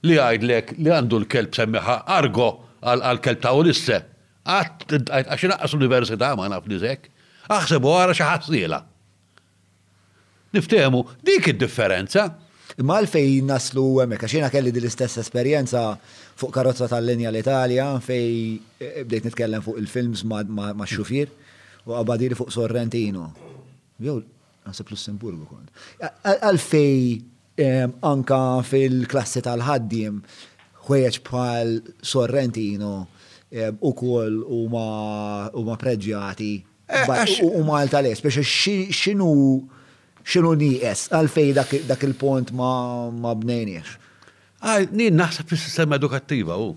li 0.05 0.19
għajdlek 0.21 0.75
li 0.81 0.93
għandu 0.93 1.17
l-kelb 1.23 1.53
semmiħa 1.57 2.03
argo 2.05 2.47
għal-kelb 2.85 3.41
ta' 3.41 3.55
Ulisse. 3.57 3.97
Għaxinaqqas 4.45 5.73
l-Università 5.73 6.35
ma' 6.37 6.49
naf 6.53 6.69
nizek, 6.69 7.09
aħsebu 7.49 7.97
għara 7.97 8.17
xaħat 8.21 8.49
zila. 8.53 8.83
Niftehmu, 10.51 10.99
dik 11.23 11.47
id-differenza. 11.53 12.25
Imma 12.79 12.97
għalfej 13.01 13.39
naslu 13.47 13.83
għemek, 14.03 14.23
għaxina 14.25 14.49
kelli 14.51 14.71
dil-istess 14.75 15.19
esperienza 15.23 15.91
fuq 16.39 16.51
karozza 16.55 16.87
tal-linja 16.91 17.31
l-Italja, 17.31 17.87
fej 18.03 18.27
eh, 18.75 18.89
eh, 18.89 18.99
bdejt 19.07 19.27
nitkellem 19.29 19.63
fuq 19.63 19.79
il-films 19.81 20.25
ma' 20.27 20.87
xufir 20.91 21.31
u 21.85 21.95
għabadiri 21.99 22.37
fuq 22.39 22.51
Sorrentino. 22.51 23.29
Jow, 24.03 24.19
għasib 24.67 24.91
Lussemburgu 24.93 25.47
kont. 25.47 25.71
Għalfej 26.19 27.01
ehm, 27.59 27.95
anka 28.11 28.41
fil-klassi 28.67 29.43
tal-ħaddim, 29.47 30.19
ħwejġ 30.87 31.21
bħal 31.27 31.75
Sorrentino 32.03 32.95
ehm, 33.51 33.79
u 33.79 33.93
kol 33.99 34.41
eh, 34.43 35.51
u 35.55 35.61
ma' 35.67 35.79
preġjati 35.79 36.55
u 37.07 37.61
ma' 37.63 37.85
l-tales, 37.85 38.19
biex 38.19 38.43
xinu 38.91 39.31
xinu 40.27 40.53
nijes, 40.57 41.07
għalfej 41.13 41.53
dak 41.89 42.05
il-pont 42.05 42.51
ma, 42.55 42.71
ma 43.11 43.33
bnejniex. 43.35 43.95
Għaj, 44.61 44.89
nien 44.93 45.17
naħseb 45.17 45.49
fil-sistema 45.49 45.97
edukattiva 46.01 46.57
u. 46.61 46.73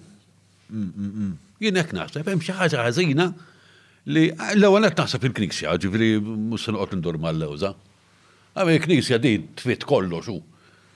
Mm, 0.70 0.86
mm, 0.86 1.10
mm. 1.24 1.32
Jien 1.64 1.80
ek 1.82 1.92
naħseb, 1.96 2.30
hemm 2.30 2.42
xi 2.44 2.56
ħaġa 2.56 2.84
ħażina 2.86 3.26
li 4.14 4.22
l-ewwel 4.56 4.88
qed 4.90 5.02
naħseb 5.04 5.28
il-Knisja, 5.28 5.76
ġifieri 5.84 6.10
mhux 6.24 6.64
se 6.66 6.74
noqgħod 6.74 6.96
indur 6.98 7.20
mal-lewża. 7.24 7.72
Għamil 8.54 8.78
il-Knisja 8.80 9.20
din 9.22 9.50
tfit 9.58 9.84
kollox 9.88 10.30
u. 10.32 10.38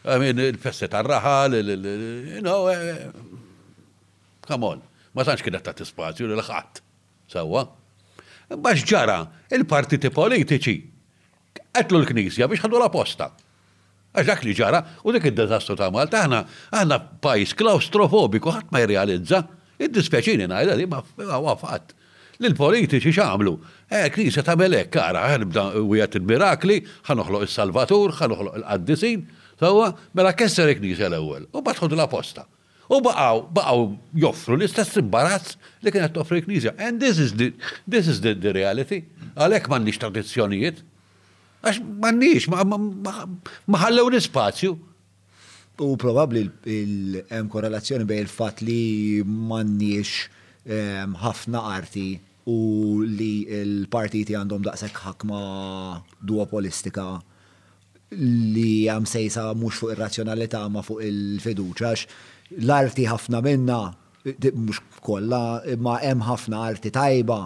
Għamil 0.09 0.43
il-festi 0.49 0.89
tar-raħal, 0.93 1.59
you 1.61 2.43
know, 2.45 2.67
eh, 2.73 2.93
eh. 2.95 3.73
come 4.49 4.71
on, 4.73 4.83
ma 5.13 5.25
tantx 5.27 5.45
kienet 5.45 5.67
ta' 5.69 5.75
spazju 5.89 6.29
l 6.33 6.45
ħadd 6.47 6.85
Sewwa. 7.35 7.67
Bax 8.49 8.81
ġara, 8.89 9.19
il-partiti 9.53 10.09
politiċi 10.09 10.79
Għetlu 11.77 11.99
l-Knisja 12.03 12.47
biex 12.49 12.65
ħadu 12.65 12.79
la 12.81 12.89
posta. 12.93 13.31
Għax 14.15 14.27
dak 14.31 14.43
li 14.47 14.55
ġara, 14.57 14.81
u 15.05 15.13
dik 15.13 15.29
id 15.31 15.37
dezastru 15.43 15.77
ta' 15.77 15.91
Malta, 15.93 16.23
għana 16.25 16.43
għana 16.75 17.01
pajis 17.25 17.55
klaustrofobiku 17.59 18.53
ħadd 18.55 18.73
ma 18.73 18.81
jirrealizza, 18.83 19.43
id-dispeċini 19.85 20.49
ngħidha 20.49 20.77
li 20.81 20.89
ma 20.89 21.55
fatt. 21.61 21.95
Lil-politiċi 22.39 23.13
xamlu, 23.17 23.57
eh, 23.91 24.07
knisja 24.15 24.45
ta' 24.47 24.55
melek, 24.57 24.93
kara, 24.95 25.27
ħanibda 25.35 25.67
u 25.83 25.89
jgħat 25.99 26.17
il-mirakli, 26.21 26.79
ħanoħloq 27.09 27.49
il-Salvatur, 27.49 28.15
ħanoħloq 28.23 28.61
il-Qaddisin, 28.63 29.25
sawa, 29.59 29.91
mela 30.15 30.33
kessar 30.39 30.71
il-knisja 30.71 31.11
l-ewel, 31.11 31.49
u 31.53 31.65
batħod 31.67 31.99
la 31.99 32.07
posta. 32.11 32.47
U 32.89 33.03
baqaw, 33.05 33.43
baqaw 33.53 33.83
joffru 34.23 34.57
l-istess 34.57 34.97
imbarazz 35.03 35.59
li 35.83 35.91
kien 35.91 35.99
kienet 35.99 36.15
toffri 36.17 36.41
l-Knisja. 36.41 36.73
And 36.81 37.03
this 37.03 37.19
is 37.19 37.35
the, 37.37 37.51
this 37.87 38.09
is 38.09 38.23
the, 38.25 38.33
the 38.33 38.55
reality. 38.57 39.03
Għalek 39.37 39.69
man 39.69 39.85
nix 39.85 40.01
tradizjonijiet, 40.01 40.81
għax 41.69 41.83
mannix, 42.03 42.47
maħallew 43.69 44.13
l-spazju. 44.15 44.75
U 45.79 45.95
probabli 46.01 46.43
hemm 47.31 47.51
korrelazzjoni 47.53 48.07
bej 48.09 48.25
il-fat 48.25 48.63
li 48.67 49.23
mannix 49.23 50.25
ehm, 50.67 51.13
ħafna 51.21 51.61
arti 51.77 52.07
u 52.51 52.57
li 53.07 53.45
l-partiti 53.63 54.35
għandhom 54.35 54.65
daqshekk 54.67 55.05
ħakma 55.05 55.43
duopolistika 56.27 57.05
li 58.19 58.71
għam 58.89 59.07
sejsa 59.07 59.53
mux 59.61 59.79
fuq 59.79 59.93
il-razzjonalità 59.95 60.65
ma 60.73 60.83
fuq 60.83 61.05
il-fiduċa, 61.07 61.91
l-arti 62.65 63.05
ħafna 63.13 63.43
minna, 63.45 63.81
mux 64.55 64.81
kolla, 65.07 65.61
ma 65.79 65.99
hemm 66.03 66.25
ħafna 66.27 66.63
arti 66.73 66.91
tajba, 66.91 67.43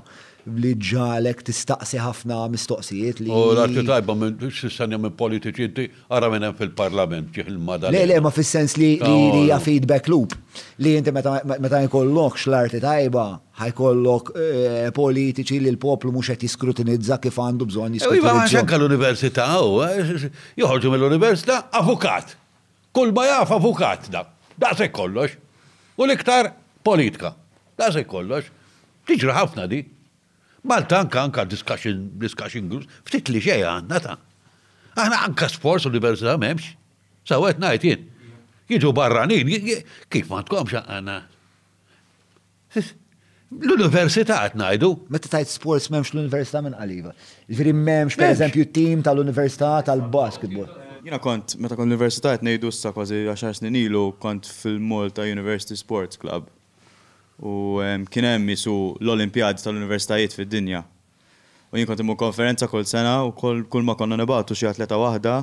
li 0.50 0.72
ġalek 0.74 1.42
tistaqsi 1.46 2.00
ħafna 2.02 2.36
mistoqsijiet 2.50 3.20
li. 3.22 3.30
U 3.30 3.42
l-arti 3.52 3.84
tajba 3.86 4.14
minn 4.18 4.48
s-sanja 4.50 4.98
minn 4.98 5.14
politiċi 5.14 5.66
inti 5.68 5.84
għara 6.10 6.30
minn 6.32 6.48
fil-parlament 6.58 7.30
ġiħ 7.36 7.52
il-madal. 7.52 7.94
Le, 7.94 8.02
le, 8.10 8.16
ma 8.24 8.32
fil-sens 8.34 8.74
li 8.80 8.96
hija 8.98 9.60
feedback 9.62 10.10
loop. 10.10 10.34
Li 10.82 10.96
inti 10.98 11.14
meta 11.14 11.82
jkollok 11.86 12.40
l-arti 12.48 12.80
tajba 12.82 13.26
ħajkollok 13.62 14.34
eh, 14.34 14.90
politiċi 14.96 15.60
li 15.62 15.70
l-poplu 15.76 16.10
mux 16.16 16.32
qed 16.32 16.48
jiskrutinizza 16.48 17.20
kif 17.22 17.38
għandu 17.38 17.68
bżonn 17.70 17.94
e, 18.00 18.02
iva, 18.02 18.10
jiskrutinizza. 18.10 18.34
Iva 18.34 18.50
xanka 18.56 18.80
l-università 18.80 19.46
u 19.62 19.78
eh, 19.86 20.28
joħorġu 20.58 20.94
mill-università 20.96 21.60
avukat. 21.82 22.34
Kull 22.92 23.14
ma 23.16 23.28
jaf 23.30 23.54
avukat 23.56 24.10
da. 24.12 24.26
Da 24.58 24.74
se 24.76 24.90
kollox. 24.92 25.38
U 25.96 26.04
l-iktar 26.08 26.50
politika. 26.84 27.30
Da 27.78 27.92
se 27.94 28.02
kollox. 28.08 28.50
Tiġra 29.06 29.38
ħafna 29.38 29.64
di. 29.70 29.80
Malta 30.64 30.98
anka 31.02 31.18
anka 31.24 31.44
discussion, 31.48 32.10
discussion 32.22 32.68
groups, 32.70 32.86
ftit 33.04 33.30
li 33.34 33.40
xeja 33.42 33.72
għanna 33.78 33.98
ta' 34.04 34.14
aħna 34.94 35.18
anka 35.26 35.48
sports 35.50 35.88
l-università 35.88 36.36
diversità 36.36 36.38
memx, 36.38 36.68
sawet 37.26 37.58
najt 37.58 37.86
jien. 37.88 38.04
Jiġu 38.70 38.92
barranin, 38.94 39.42
kif 40.06 40.30
ma 40.30 40.42
tkomx 40.46 40.76
għanna. 40.84 41.16
L-università 42.78 44.38
għatnajdu. 44.46 44.92
Meta 45.12 45.32
tajt 45.34 45.50
sports 45.50 45.90
memx 45.92 46.14
l-università 46.14 46.62
minn 46.64 46.78
għaliva. 46.78 47.10
Ġviri 47.10 47.50
jiġifieri 47.50 47.74
memx, 47.82 48.16
per 48.22 48.30
eżempju, 48.32 48.68
tim 48.78 49.02
tal-università 49.08 49.74
tal-basketball. 49.90 50.70
Jina 51.02 51.18
kont, 51.18 51.56
meta 51.58 51.74
kont 51.74 51.90
l-università 51.90 52.36
għatnajdu 52.36 52.70
s-sa 52.72 52.94
kważi 52.94 53.24
snin 53.58 53.80
ilu, 53.82 54.12
kont 54.22 54.46
fil 54.62 54.78
multa 54.78 55.26
University 55.26 55.74
Sports 55.76 56.22
Club. 56.22 56.46
U 57.40 57.80
kien 58.10 58.24
hemm 58.26 58.48
jisu 58.52 58.74
l 59.00 59.08
olimpjadi 59.16 59.62
tal-Universitajiet 59.64 60.34
fid-dinja. 60.36 60.82
U 61.72 61.78
jien 61.78 61.88
kont 61.88 62.02
konferenza 62.20 62.66
kull 62.68 62.84
sena 62.84 63.22
u 63.24 63.32
kull 63.34 63.84
ma 63.84 63.94
konna 63.96 64.16
nibatu 64.18 64.54
xi 64.56 64.66
atleta 64.68 64.98
waħda 65.00 65.42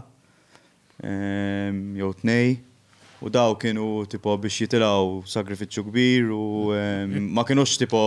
jew 1.97 2.11
tnej 2.21 2.59
u 3.23 3.29
daw 3.31 3.55
kienu 3.59 4.05
tipo 4.11 4.35
biex 4.37 4.61
jitilgħu 4.67 5.23
sagrifiċċju 5.31 5.83
kbir 5.87 6.31
u 6.35 6.45
ma 7.33 7.45
kienux 7.47 7.77
tipo 7.79 8.01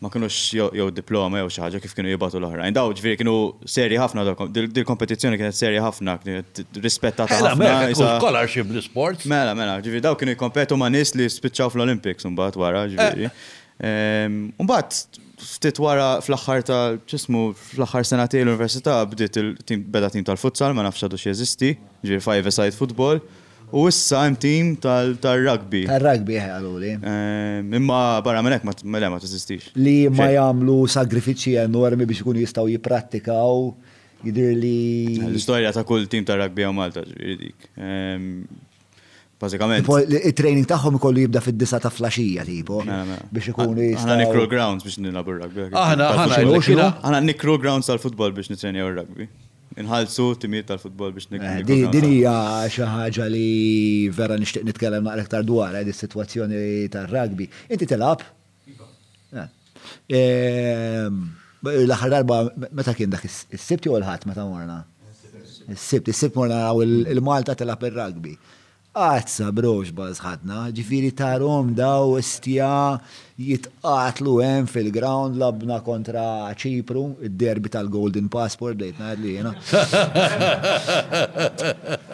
ma 0.00 0.08
kienux 0.10 0.34
jew 0.54 0.88
diploma 0.94 1.40
jew 1.42 1.48
xi 1.54 1.62
ħaġa 1.64 1.80
kif 1.82 1.94
kienu 1.96 2.12
jibatu 2.12 2.38
l-oħrajn. 2.38 2.74
Daw 2.76 2.92
ġifieri 2.98 3.18
kienu 3.20 3.34
seri 3.68 3.98
ħafna 3.98 4.24
dakom. 4.30 4.50
Dil 4.54 4.84
kompetizzjoni 4.86 5.38
kienet 5.40 5.58
seri 5.58 5.80
ħafna, 5.82 6.14
kienet 6.22 6.62
rispettata 6.84 7.26
mela, 7.38 7.54
ħafna. 7.54 7.70
Mela, 7.88 8.10
scholarship 8.20 8.70
l 8.74 8.84
sports 8.86 9.26
Mela, 9.30 9.56
mela, 9.58 9.78
ġifieri 9.82 10.04
daw 10.06 10.16
kienu 10.18 10.36
jkompetu 10.36 10.78
ma' 10.78 10.90
nies 10.94 11.14
li 11.18 11.26
spiċċaw 11.34 11.72
fl-Olympics 11.74 12.28
mbagħad 12.30 12.60
wara, 12.62 12.84
ġifieri. 12.92 13.26
Eh. 13.26 13.50
Ehm, 13.88 14.38
mbagħad 14.62 15.24
ftit 15.48 15.82
wara 15.82 16.06
fl-aħħar 16.22 16.64
ta' 16.66 16.82
ċismu 17.10 17.42
fl-aħħar 17.74 18.06
sena 18.10 18.28
tiegħi 18.30 18.46
l-università 18.46 19.00
bdiet 19.10 19.42
il-tim 19.42 19.82
beda 19.94 20.10
tim 20.14 20.24
tal-futsal 20.26 20.74
ma 20.78 20.86
nafx 20.86 21.06
għadu 21.06 21.18
xi 21.20 21.32
jeżisti, 21.32 21.74
ġifieri 22.14 22.26
five 22.30 22.54
side 22.54 22.74
football. 22.78 23.18
U 23.70 23.84
issa 23.90 24.22
għem 24.24 24.36
tim 24.40 24.68
tal-rugby. 24.80 25.82
Tal-rugby 25.88 26.38
eh, 26.38 26.46
ħalu 26.48 26.70
li. 26.82 26.92
Ehm, 27.02 27.74
imma 27.76 27.98
barra 28.24 28.40
ma 28.42 28.56
t 28.72 28.86
mela 28.88 29.10
ma 29.12 29.18
ma 29.18 29.20
tiżistix. 29.20 29.72
Li 29.76 30.08
ma 30.12 30.30
jagħmlu 30.32 30.76
sagrifiċċji 30.88 31.58
enormi 31.66 32.06
biex 32.08 32.24
kun 32.24 32.38
jistgħu 32.40 32.70
jipprattikaw 32.74 33.60
jidir 34.24 34.54
li. 34.56 35.18
l 35.28 35.36
istoria 35.36 35.72
ta' 35.74 35.84
kull 35.88 36.08
tim 36.08 36.24
tal-rugby 36.28 36.64
għu 36.64 36.78
Malta 36.78 37.04
dik. 37.04 37.68
Ehm, 37.76 38.32
Bazzikament. 39.38 39.86
Il-training 40.26 40.64
taħħom 40.66 40.96
kollu 40.98 41.26
jibda 41.26 41.38
fid-disa 41.44 41.78
ta' 41.82 41.92
flasġija 41.94 42.46
tipo. 42.48 42.80
Biex 42.86 43.52
ikunu 43.52 43.84
jistaw. 43.84 44.08
Għana 44.08 44.16
nikro 44.24 44.48
grounds 44.50 44.88
biex 44.88 44.96
nilabu 45.04 45.36
rugby. 45.42 45.68
Għana 45.76 46.08
aħna, 47.04 47.36
grounds 47.60 47.92
tal-futbol 47.92 48.32
biex 48.34 48.48
nitrenjaw 48.56 48.88
rugby 48.96 49.28
inħalsu 49.82 50.24
timiet 50.42 50.66
tal-futbol 50.70 51.14
biex 51.14 51.30
nikkun. 51.30 51.46
Eh, 51.48 51.88
Din 51.92 52.08
hija 52.08 52.36
xi 52.72 52.86
ħaġa 52.92 53.28
li 53.30 54.10
vera 54.14 54.38
nixtieq 54.40 54.66
nitkellem 54.68 55.06
naqra 55.06 55.24
aktar 55.26 55.46
dwar 55.48 55.74
għal 55.74 55.86
eh, 55.90 55.94
is-sitwazzjoni 55.94 56.60
tar-rugby. 56.94 57.46
Inti 57.70 57.88
tilab? 57.90 58.24
Iva. 58.72 59.44
Eh, 60.10 61.06
l-aħħar 61.08 62.14
darba 62.18 62.40
meta 62.70 62.94
kien 62.98 63.12
dak 63.14 63.24
is-sibt 63.28 63.86
jew 63.88 63.96
l-ħadd 64.00 64.28
meta 64.30 64.44
morna? 64.50 64.80
Is-sibt, 65.68 66.08
is-sibt 66.10 66.38
morna 66.40 66.64
il-Malta 66.82 67.56
tilab 67.60 67.82
ir-rugby 67.90 68.36
għazza 68.98 69.48
brox 69.54 69.90
bazħatna, 69.94 70.66
ġifiri 70.74 71.10
tarom 71.16 71.70
daw 71.76 72.16
istja 72.18 72.68
jitqatlu 73.38 74.36
hemm 74.42 74.66
fil-ground 74.70 75.38
labna 75.38 75.78
kontra 75.86 76.24
ċipru, 76.58 77.04
id-derbi 77.28 77.70
tal-Golden 77.74 78.26
Passport, 78.32 78.78
bdejt 78.80 78.98
naħed 79.02 79.24
li 79.24 79.36
jena. 79.36 79.54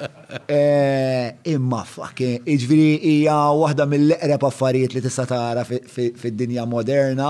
Eh, 0.50 1.28
imma 1.46 1.84
fakki, 1.86 2.26
ġifiri 2.42 2.86
hija 3.06 3.36
waħda 3.54 3.84
mill-eqreb 3.88 4.42
affarijiet 4.48 4.96
li 4.96 5.02
tista' 5.04 5.28
tara 5.30 5.62
fid-dinja 5.64 6.64
moderna 6.68 7.28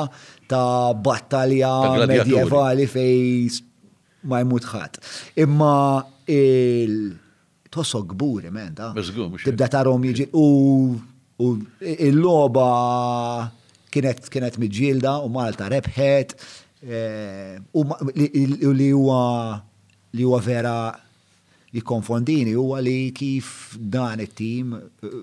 ta' 0.50 0.94
battalja 0.97 1.73
medjevali 2.08 2.86
fej 2.89 3.60
ma 4.33 4.41
jmutħat. 4.41 4.97
Imma 5.44 5.74
il- 6.33 7.12
toso 7.75 8.05
gburi, 8.07 8.51
men, 8.55 8.73
ta' 8.77 8.93
tibda 9.43 9.67
tarom 9.73 10.05
jiġi 10.07 10.28
u 10.39 10.43
il-loba 11.83 12.69
kienet 13.93 14.28
kienet 14.31 14.59
miġilda 14.62 15.17
u 15.27 15.31
Malta 15.35 15.67
rebħet 15.73 16.36
eh, 16.86 17.59
u 17.75 17.83
li 17.83 18.93
huwa 18.94 19.19
li 20.15 20.23
huwa 20.28 20.39
vera 20.47 20.77
li 21.75 21.83
konfondini 21.83 22.55
huwa 22.55 22.78
li 22.86 22.94
kif 23.17 23.73
dan 23.78 24.23
it-tim 24.23 24.77
eh, 24.77 25.17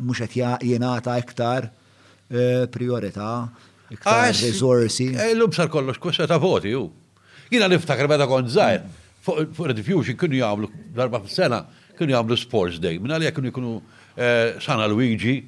mhux 0.00 0.24
qed 0.24 0.64
jingħata 0.70 1.18
iktar 1.20 1.66
eh, 1.68 2.64
priorita, 2.78 3.26
iktar 3.92 4.32
resorsi. 4.38 5.10
Illum 5.34 5.52
sar 5.52 5.68
kollox 5.68 6.00
kwasa 6.00 6.24
ta' 6.30 6.40
voti 6.40 6.72
hu. 6.72 6.86
Jiena 7.52 7.68
niftakar 7.68 8.08
meta 8.08 8.24
kont 8.30 8.48
żgħir 8.56 8.80
fuq 9.28 9.62
il-diffusion 9.68 10.16
kienu 10.16 10.40
jagħmlu 10.40 10.72
darba 10.96 11.20
f 11.20 11.28
sena 11.36 11.60
kienu 12.00 12.14
jagħmlu 12.16 12.36
Sports 12.40 12.80
Day. 12.82 12.98
Minn 13.00 13.14
għalija 13.18 13.34
kienu 13.36 13.52
jkunu 13.52 13.72
eh, 14.14 14.56
Sana 14.64 14.88
Luigi, 14.90 15.38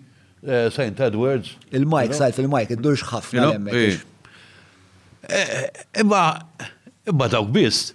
eh, 0.43 0.69
St. 0.73 1.03
Edwards. 1.09 1.57
Il-Mike, 1.75 2.17
sajt 2.19 2.43
il-Mike, 2.45 2.77
id-durx 2.77 3.07
ħafna. 3.11 3.51
Eh. 3.73 4.03
Imma, 6.03 6.23
imma 7.09 7.31
dawk 7.33 7.53
biss. 7.55 7.93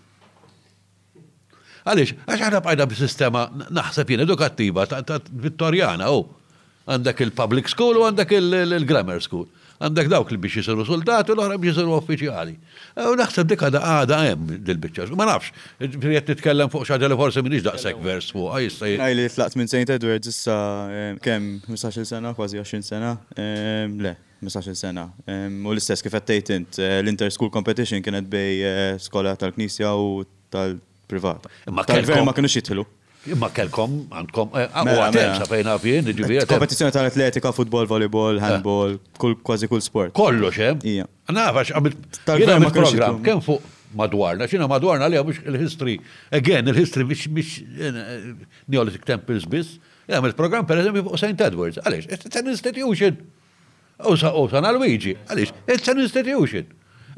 Għalix, 1.87 2.17
għax 2.27 2.41
ħana 2.43 2.59
bqajda 2.63 2.89
b-sistema 2.91 3.45
naħseb 3.77 4.09
jien 4.11 4.25
edukattiva, 4.25 4.83
ta' 4.91 5.21
vittorjana, 5.43 6.09
u 6.11 6.17
oh. 6.17 6.57
għandak 6.91 7.21
il-public 7.23 7.69
school 7.71 8.01
u 8.01 8.07
għandak 8.09 8.33
il-grammar 8.41 9.23
school 9.23 9.47
għandek 9.81 10.09
dawk 10.09 10.31
li 10.33 10.39
biex 10.41 10.59
jisiru 10.61 10.85
soldati 10.87 11.31
u 11.33 11.37
l-oħra 11.37 11.57
biex 11.61 11.75
jisiru 11.75 11.95
uffiċjali. 11.99 12.53
U 13.11 13.15
naħseb 13.19 13.49
dik 13.51 13.65
għada 13.67 13.81
għada 13.99 14.19
hemm 14.27 14.55
dil-biċċa. 14.67 15.09
Ma 15.17 15.27
nafx, 15.29 15.53
jett 15.81 16.31
nitkellem 16.33 16.71
fuq 16.73 16.87
xaġa 16.89 17.09
li 17.11 17.19
forsi 17.19 17.43
minix 17.45 17.65
daqshekk 17.67 18.01
vers 18.05 18.31
fuq 18.33 18.57
Għaj 18.87 19.17
li 19.19 19.27
tlaqt 19.33 19.57
minn 19.57 19.69
St. 19.69 19.91
Edward 19.97 20.25
issa 20.31 20.57
kemm 21.25 21.49
15 21.67 22.05
sena, 22.09 22.31
kważi 22.37 22.59
20 22.63 22.87
sena, 22.89 23.13
le, 23.37 24.15
15 24.41 24.75
sena. 24.81 25.07
U 25.67 25.73
l-istess 25.75 26.03
kif 26.05 26.13
għattejt 26.17 26.51
int, 26.57 26.79
eh, 26.81 26.99
l-inter-school 27.03 27.51
competition 27.53 28.03
kienet 28.05 28.27
bej 28.31 28.51
eh, 28.57 28.91
skola 29.01 29.35
tal-Knisja 29.39 29.93
u 29.93 30.21
tal-privata. 30.53 31.51
Ma 31.73 31.85
kienu 31.85 32.23
ma 32.25 32.37
Imma 33.33 33.49
kelkom, 33.53 33.97
għandkom, 34.13 34.51
eh, 34.55 34.67
ah, 34.73 34.83
mela, 34.87 35.07
għatem, 35.07 35.19
mela. 35.19 35.37
xafajna 35.41 35.73
fjen, 35.83 36.05
ġivija. 36.15 36.43
Kompetizjoni 36.47 36.93
tal-atletika, 36.95 37.51
futbol, 37.55 37.85
volleyball, 37.89 38.37
eh. 38.37 38.43
handball, 38.43 38.99
kull 39.19 39.35
kważi 39.47 39.67
kull 39.71 39.81
sport. 39.83 40.13
Kollu 40.17 40.51
xem? 40.55 40.77
Eh? 40.83 40.89
Ija. 40.97 41.05
Nafax, 41.33 41.71
għamil, 41.75 41.93
għamil 42.37 42.71
program, 42.77 43.17
kem 43.25 43.41
fuq 43.43 43.61
madwarna, 43.97 44.47
xina 44.51 44.67
madwarna 44.71 45.09
li 45.11 45.17
mux 45.27 45.39
il-history, 45.45 45.97
again, 46.31 46.65
il-history 46.71 47.03
mux 47.07 47.25
mux 47.31 47.99
Neolithic 48.67 49.03
Temples 49.07 49.45
bis, 49.49 49.75
għamil 50.07 50.33
program 50.37 50.65
per 50.67 50.77
eżempju 50.83 51.03
fuq 51.09 51.17
St. 51.19 51.41
Edwards, 51.47 51.77
għalix, 51.83 52.07
it's 52.11 52.35
an 52.39 52.47
institution. 52.53 53.17
U 54.05 54.13
San 54.15 54.67
Luigi, 54.77 55.17
għalix, 55.27 55.51
it's 55.67 55.87
an 55.91 55.99
institution. 56.05 56.65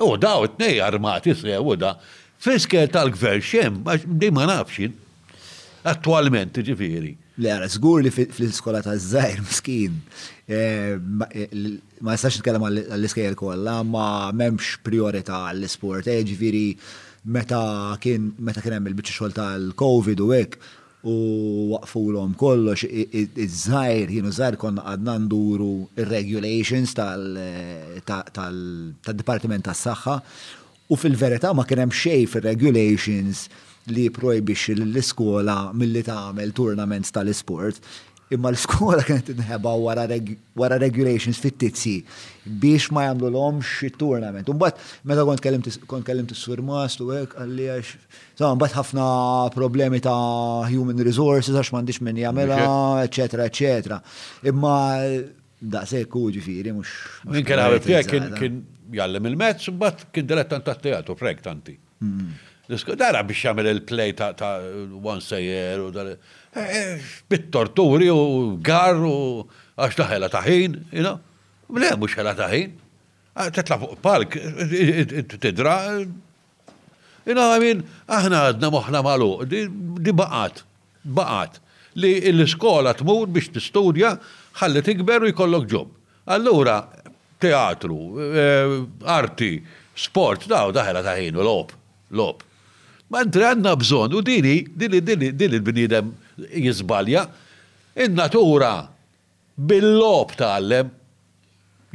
U 0.02 0.16
daw, 0.18 0.48
t-nej 0.56 0.82
armati, 0.88 1.36
s-sew, 1.36 1.62
u 1.62 1.76
da, 1.78 1.94
fiskel 2.42 2.88
tal-gvern 2.90 3.42
xem, 3.46 3.84
ma 4.32 4.46
nafxin, 4.50 4.94
attualment, 5.88 6.58
ġifiri. 6.66 7.14
Le, 7.40 7.52
għara, 7.54 7.68
zgur 7.72 8.02
li 8.04 8.12
fl-iskola 8.12 8.82
ta' 8.84 8.98
zzajr, 9.00 9.40
miskin, 9.46 9.94
eh, 10.48 10.98
eh, 10.98 11.00
ma' 12.02 12.14
jistax 12.16 12.36
nitkellem 12.38 12.62
għall-iskejl 12.68 13.36
kolla, 13.36 13.84
ma' 13.84 14.32
memx 14.32 14.78
priorita 14.84 15.50
għall-sport, 15.50 16.08
eh, 16.08 16.24
ġifiri, 16.24 16.78
meta 17.26 17.98
kien 18.00 18.32
meta 18.40 18.62
kien 18.62 18.74
hemm 18.74 18.88
il-biċċa 18.88 19.18
xogħol 19.20 19.34
tal-COVID 19.36 20.20
u 20.20 20.30
hekk 20.32 20.58
u 21.04 21.12
waqfulhom 21.74 22.36
kollox 22.36 22.84
iż-żgħir 22.86 24.10
jienu 24.10 24.30
żgħir 24.32 24.56
konna 24.58 24.82
għadna 24.82 25.18
nduru 25.28 25.90
ir-regulations 26.00 26.94
tal-Dipartiment 26.96 29.64
tas-Saħħa 29.66 30.22
u 30.90 30.96
fil-verità 30.96 31.54
ma 31.54 31.66
kien 31.66 31.80
hemm 31.84 31.92
xejn 31.94 32.28
fir-regulations 32.28 33.50
li 33.94 34.08
projbix 34.14 34.70
l-iskola 34.78 35.72
mill-li 35.78 36.04
tagħmel 36.06 36.54
tournaments 36.58 37.12
tal-isport 37.16 37.82
imma 38.36 38.52
l-skola 38.54 39.02
kienet 39.08 39.32
inħeba 39.34 39.72
wara, 39.84 40.04
regulations 40.84 41.40
fit-tizzi 41.42 41.96
biex 42.62 42.92
ma 42.94 43.08
jamlu 43.08 43.32
l-omx 43.32 43.88
il-tournament. 43.88 44.52
Umbat, 44.54 44.78
meta 45.10 45.24
kont 45.26 46.06
kellimt 46.06 46.34
s-sur 46.36 46.62
mastu 46.66 47.08
għek, 47.16 47.34
għalli 47.42 47.70
għax, 47.74 47.94
sa' 48.38 48.52
mbat 48.58 48.76
ħafna 48.78 49.06
problemi 49.56 50.02
ta' 50.06 50.14
human 50.70 51.02
resources 51.08 51.58
għax 51.58 51.74
mandiċ 51.80 52.04
minn 52.06 52.22
jamela, 52.22 52.60
eccetera, 53.06 53.50
eccetera. 53.50 53.98
Imma 54.46 54.76
da' 55.60 55.88
se 55.90 56.04
kuġi 56.08 56.40
firri, 56.44 56.72
mux. 56.78 56.92
Minn 57.28 57.48
kien 57.50 57.64
għabib 57.66 58.14
kien 58.38 58.62
jgħallem 58.94 59.26
il-mezz, 59.32 59.74
mbat 59.74 60.06
kien 60.14 60.30
dilettant 60.30 60.70
għat 60.70 60.86
teatru, 60.86 61.18
frek 61.20 61.42
tanti. 61.50 61.74
Mm. 62.06 62.30
Dara 62.70 63.24
biex 63.24 63.38
jamil 63.44 63.66
il-play 63.66 64.12
ta' 64.14 64.34
one 65.02 65.20
sejjer 65.22 65.80
u 65.82 65.90
dal. 65.92 66.10
Eh, 66.12 66.62
eh, 66.62 67.00
bit-torturi 67.30 68.10
u 68.14 68.60
gar 68.62 68.94
u 69.02 69.16
għax 69.74 69.96
taħela 70.00 70.28
taħin, 70.30 70.76
you 70.94 71.02
know? 71.02 71.18
Le, 71.74 71.90
mux 71.98 72.14
ħela 72.14 72.36
taħin. 72.38 72.76
Ah, 73.34 73.50
tetla 73.50 73.78
fuq 73.82 73.96
park, 74.06 74.38
tidra. 75.42 75.78
You 77.26 77.34
know, 77.36 77.50
I 77.50 77.58
mean, 77.64 77.82
aħna 78.06 78.44
għadna 78.52 78.70
moħna 78.78 79.02
malu, 79.06 79.32
di 79.50 80.14
baqat, 80.14 80.62
baqat. 81.06 81.58
Li 81.98 82.14
l-iskola 82.36 82.94
tmur 83.00 83.32
biex 83.34 83.50
studja 83.72 84.12
ħalli 84.62 84.84
t-gberu 84.86 85.32
jkollok 85.34 85.66
ġob. 85.74 85.96
Allura, 86.38 86.78
teatru, 87.42 87.98
eh, 88.44 88.78
arti, 89.10 89.54
sport, 90.06 90.46
daw 90.54 90.70
daħela 90.76 91.02
taħin 91.10 91.42
u 91.42 91.44
l-op. 91.48 91.76
Ma 93.10 93.24
ntri 93.26 93.42
għanna 93.46 93.72
bżon, 93.82 94.14
u 94.14 94.22
dini, 94.22 94.60
dini, 94.70 95.00
dini, 95.02 95.32
dini 95.34 95.58
l-bnidem 95.58 96.10
jizbalja, 96.62 97.24
in-natura 98.06 98.74
bil-lob 99.58 100.36
tal-lem. 100.38 100.92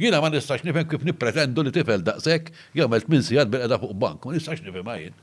Jina 0.01 0.19
ma 0.19 0.27
nistax 0.29 0.65
nifhem 0.67 0.89
kif 0.91 1.05
nipretendu 1.07 1.63
li 1.63 1.71
tifel 1.71 2.03
daqsek 2.03 2.51
jagħmel 2.75 3.05
tmin 3.07 3.23
sijad 3.23 3.47
bil 3.53 3.63
fuq 3.79 3.95
bank, 4.01 4.27
ma 4.27 4.35
nistax 4.35 4.59
nifem 4.67 4.91
għajin. 4.91 5.15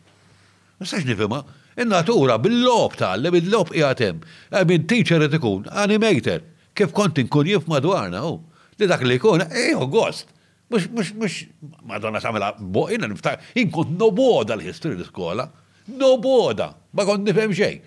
nistax 0.82 1.04
nifhimha. 1.06 1.44
In-natura 1.84 2.40
bil-lob 2.42 2.96
tal-lem, 2.98 3.36
il-lob 3.38 3.68
qiegħed 3.74 4.00
hemm. 4.06 4.24
Min 4.66 4.82
teacher 4.90 5.20
qed 5.22 5.36
ikun 5.38 5.68
animator, 5.78 6.40
kif 6.74 6.90
kont 6.96 7.20
inkun 7.22 7.46
jif 7.52 7.68
madwarna 7.70 8.18
hu. 8.24 8.32
Oh. 8.38 8.68
Li 8.80 8.88
dak 8.90 9.04
li 9.06 9.14
jkun, 9.20 9.44
eh 9.46 9.76
oh, 9.78 9.86
gost. 9.86 10.26
Mux, 10.72 10.88
mux, 10.90 11.12
mhux 11.12 11.46
Madonna 11.86 12.18
bo, 12.58 12.88
jina 12.90 13.04
niftar, 13.06 13.38
inkun 13.54 13.94
noboda 14.00 14.56
l-ħistri 14.58 14.96
l-iskola. 14.96 15.46
No 15.88 16.16
boda, 16.18 16.74
ma 16.92 17.04
kont 17.04 17.26
nifhem 17.26 17.52
xejn. 17.54 17.82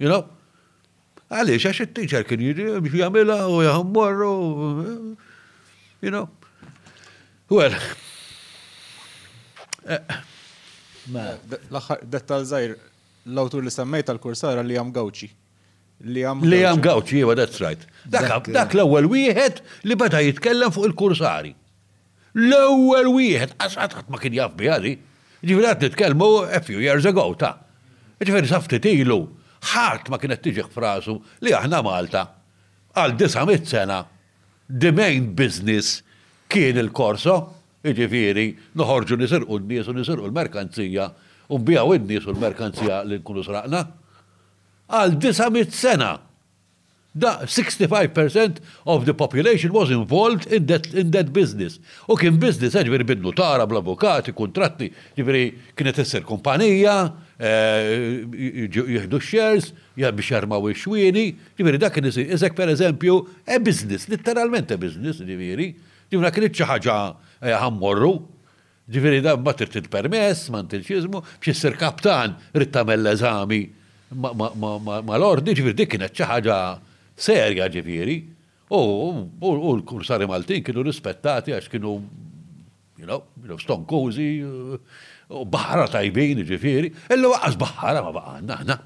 You 0.00 0.08
know? 0.12 0.24
Għaliex 1.28 1.64
għax 1.68 1.80
it-teacher 1.84 2.24
kien 2.24 2.40
jiri 2.42 2.70
biex 2.80 3.02
jagħmilha 3.02 3.36
u 3.52 3.58
jaħmorru. 3.66 4.30
Eh, 4.88 6.04
you 6.06 6.10
know? 6.14 6.28
Well. 7.52 7.76
Eh. 9.84 10.16
L-aħħar 11.12 12.04
dettal 12.12 12.46
żgħir 12.48 12.76
l-awtur 13.28 13.64
li 13.64 13.72
semmejt 13.72 14.08
tal-kursara 14.08 14.64
li 14.64 14.76
jam 14.78 14.90
gawċi. 14.92 15.28
Li 16.08 16.22
jam 16.24 16.78
gawċi, 16.80 17.20
jiva, 17.22 17.34
that's 17.36 17.60
right. 17.60 17.84
Dak 18.08 18.72
l-ewwel 18.76 19.08
wieħed 19.12 19.60
li 19.88 19.96
bada 20.00 20.20
jitkellem 20.24 20.72
fuq 20.72 20.88
il-kursari. 20.92 21.52
L-ewwel 22.38 23.12
wieħed, 23.18 23.56
għaxħat 23.66 24.00
ma 24.08 24.20
kien 24.22 24.38
jaf 24.40 24.56
bihadi. 24.60 24.96
Ġifiri 25.42 25.74
nitkelmu 25.80 26.46
a 26.50 26.58
few 26.60 26.80
years 26.82 27.04
ago 27.06 27.22
ta' 27.38 27.54
Ġifir 28.18 28.48
safti 28.50 28.80
tilu 28.82 29.20
ħart 29.70 30.10
ma 30.10 30.18
kienet 30.18 30.42
tiġi 30.42 30.64
frasu 30.74 31.14
li 31.46 31.52
aħna 31.54 31.78
Malta 31.86 32.24
għal 32.98 33.14
disa 33.18 33.44
sena 33.64 34.00
the 34.68 34.90
main 34.92 35.30
business 35.38 36.02
kien 36.50 36.78
il-korso 36.82 37.36
ġifiri 37.84 38.48
noħorġu 38.74 39.18
nisirqu 39.22 39.58
n 39.62 39.68
nis 39.70 39.86
u 39.86 39.92
nisirqu 39.94 40.26
l-merkanzija 40.26 41.06
u 41.54 41.58
bijaw 41.58 41.94
n-nies 41.94 42.26
u 42.26 42.34
l-merkanzija 42.34 43.02
li 43.06 43.18
nkunu 43.22 43.44
sraqna 43.46 43.84
għal 44.90 45.14
disa 45.22 45.46
sena 45.70 46.16
Da, 47.14 47.40
65% 47.46 48.52
of 48.86 49.04
the 49.06 49.14
population 49.14 49.72
was 49.72 49.90
involved 49.90 50.46
in 50.52 50.66
that, 50.66 50.92
in 50.94 51.10
that 51.10 51.32
business. 51.32 51.78
U 52.06 52.14
kien 52.20 52.36
business, 52.38 52.74
eh, 52.76 52.84
ġveri 52.84 53.06
bidnu 53.08 53.32
tara, 53.34 53.64
bl-avokati, 53.66 54.34
kontratti, 54.36 54.90
ġveri 55.16 55.44
kienet 55.74 55.98
esser 56.04 56.20
kompanija, 56.22 57.14
eh, 57.40 58.26
jihdu 58.68 59.20
shares, 59.24 59.70
biex 59.96 60.28
jarmaw 60.34 60.68
il-xwini, 60.68 61.32
ġveri 61.58 61.80
dak 61.80 61.96
kien 61.96 62.10
isir. 62.10 62.26
Iżek 62.36 62.54
per 62.54 62.68
eżempju, 62.74 63.14
e 63.48 63.56
business, 63.58 64.04
literalment 64.12 64.70
e 64.70 64.76
business, 64.76 65.22
ġveri. 65.24 65.72
Ġveri 66.12 66.34
kienet 66.36 66.60
ċaħġa 66.60 66.98
ħammorru, 67.64 68.12
ġveri 68.88 69.22
da 69.24 69.32
ma 69.36 69.54
tirtit 69.56 69.88
permess, 69.88 70.50
ma 70.52 70.60
tirċizmu, 70.60 71.24
biex 71.40 71.54
jisser 71.56 71.72
kaptan 71.80 72.36
rittamel 72.52 73.00
l-eżami 73.00 73.62
ma 74.12 75.16
l-ordi, 75.16 75.56
ġveri 75.56 75.74
dik 75.76 75.96
kienet 75.96 76.12
ċaħġa 76.12 76.60
serja 77.18 77.66
ġifiri, 77.72 78.14
u 78.74 78.78
l-kursari 78.78 80.28
Maltin 80.28 80.62
kienu 80.64 80.82
rispettati 80.86 81.54
għax 81.56 81.70
kienu, 81.72 81.94
you 83.00 83.06
know, 83.08 83.26
ston 83.62 83.84
kozi, 83.88 84.30
u 84.44 85.44
baħra 85.50 85.86
tajbin 85.96 86.42
ġifiri, 86.48 86.92
illu 87.16 87.32
għaz 87.36 87.56
baħra 87.60 88.02
ma 88.04 88.12
baħna 88.16 88.60
ħna. 88.62 88.78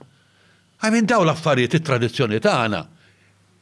Għamin 0.83 1.09
daw 1.12 1.25
l-affarijiet 1.27 1.78
it-tradizjoni 1.81 2.41
għana, 2.43 2.83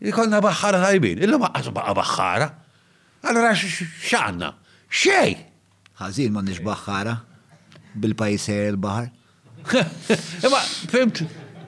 Ikolna 0.01 0.39
baħħara 0.41 0.79
tajbin, 0.81 1.19
illu 1.21 1.37
ma 1.37 1.51
għaz 1.53 1.75
baqa 1.77 1.93
baħħara. 1.99 2.45
Allora 3.29 3.51
x'għandna? 3.53 4.49
Xej! 4.89 5.35
Għazin 6.01 6.33
ma 6.33 6.41
nix 6.41 6.63
baħħara 6.65 7.13
bil-pajser 8.01 8.71
il-baħar. 8.71 9.11
Ma, 10.55 10.59
fimt, 10.89 11.21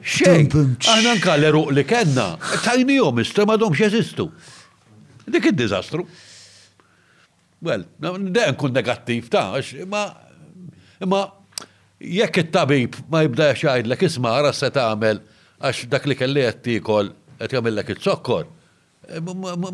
Xej, 0.02 0.48
għana 0.82 1.12
nkalle 1.20 1.50
ruq 1.55 1.68
li 1.76 1.82
kena, 1.86 2.32
tajni 2.64 2.97
jom 2.98 3.20
istra 3.22 3.44
ma 3.47 3.55
domx 3.58 3.78
jesistu. 3.84 4.26
Dik 5.31 5.47
il-dizastru. 5.52 6.02
Well, 7.62 7.84
da 8.02 8.48
nkun 8.50 8.74
negattiv 8.74 9.28
ta' 9.31 9.52
għax, 9.55 9.84
ma 9.86 10.05
ma, 11.06 11.18
jekk 12.02 12.42
il 12.44 12.48
tabib 12.55 12.94
ma 13.10 13.20
jibda 13.24 13.48
xajd 13.58 13.86
l 13.90 13.94
ek 13.97 14.02
isma 14.08 14.32
għara 14.39 14.50
se 14.58 14.68
għamel 14.72 15.18
għax 15.66 15.84
dak 15.94 16.05
li 16.10 16.14
kelli 16.18 16.44
qed 16.48 16.58
tikol 16.62 17.08
l-ek 17.42 17.90
il 17.90 17.98
sokkor 18.02 18.47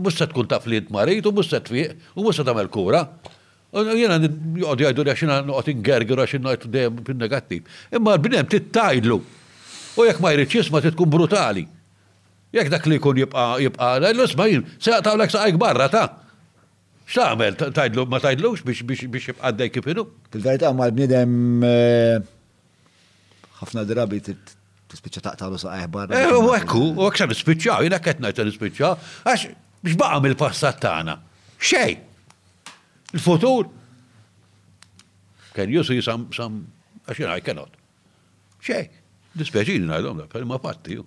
Musa 0.00 0.24
tkun 0.30 0.48
ta' 0.48 0.56
flint 0.64 0.88
marit 0.90 1.24
u 1.28 1.32
musa 1.36 1.60
tfiq 1.60 2.16
u 2.16 2.24
musa 2.24 2.40
ta' 2.44 2.48
tagħmel 2.52 2.68
kura. 2.72 3.00
Jena 3.72 4.16
għoddi 4.20 4.88
għajdu 4.88 5.04
li 5.04 5.12
għax 5.12 5.26
noqgħod 5.48 5.72
ingergir 5.74 6.20
għax 6.24 6.40
ngħid 6.44 6.64
dejjem 6.76 7.02
fin-negattiv. 7.08 7.68
Imma 7.92 8.16
għal 8.16 8.20
l-bniem 8.24 8.64
tajdlu 8.72 9.20
U 9.98 10.04
jekk 10.06 10.18
ma 10.22 10.30
jrid 10.32 10.52
jisma' 10.54 10.80
tkun 10.92 11.10
brutali. 11.10 11.66
Jekk 12.54 12.70
dak 12.72 12.86
li 12.86 12.98
jkun 12.98 13.18
jibqa' 13.24 13.58
jibqa' 13.64 13.92
l 14.08 14.24
isma' 14.24 14.46
jien, 14.52 14.64
se 14.78 14.94
tawlek 15.04 15.30
saqajk 15.34 15.58
barra 15.60 15.88
ta' 15.92 16.06
x'tagħmel 17.08 17.56
tajdlu 17.76 18.04
ma 18.08 18.20
tajdlux 18.20 18.60
biex 18.68 18.82
biex 18.88 19.06
biex 19.08 19.30
jibqa' 19.32 19.50
dej 19.56 19.72
kif 19.78 19.88
inhu. 19.90 20.04
fil 20.30 20.44
verità 20.44 20.70
ma 20.76 20.86
l-bniedem 20.88 21.64
eh, 21.64 22.18
ħafna 23.62 23.84
drabi 23.88 24.20
tispiċċa 24.26 25.24
taqtalu 25.28 25.58
saqajk 25.64 25.90
barra. 25.94 26.20
Eh, 26.20 26.36
u 26.36 26.52
ekku, 26.56 26.82
u 26.94 27.08
ekk 27.08 27.18
se 27.22 27.28
nispiċċaw, 27.32 27.86
jien 27.88 27.98
qed 28.04 28.22
ngħid 28.22 28.46
nispiċċaw, 28.52 28.96
għax 29.26 29.48
biex 29.82 29.98
baqa' 30.04 30.20
mill-passat 30.26 30.78
tagħna. 30.84 31.18
Xej. 31.58 31.98
Il-futur. 33.18 33.66
Can 35.58 35.72
you 35.74 35.82
see 35.82 36.00
some, 36.00 36.28
some, 36.30 36.68
actually 37.08 37.32
I 37.42 37.42
cannot. 37.42 37.74
Xej. 38.62 38.97
Dispjaċini 39.38 39.86
najdom, 39.88 40.24
per 40.32 40.44
ma 40.48 40.58
patti. 40.62 40.98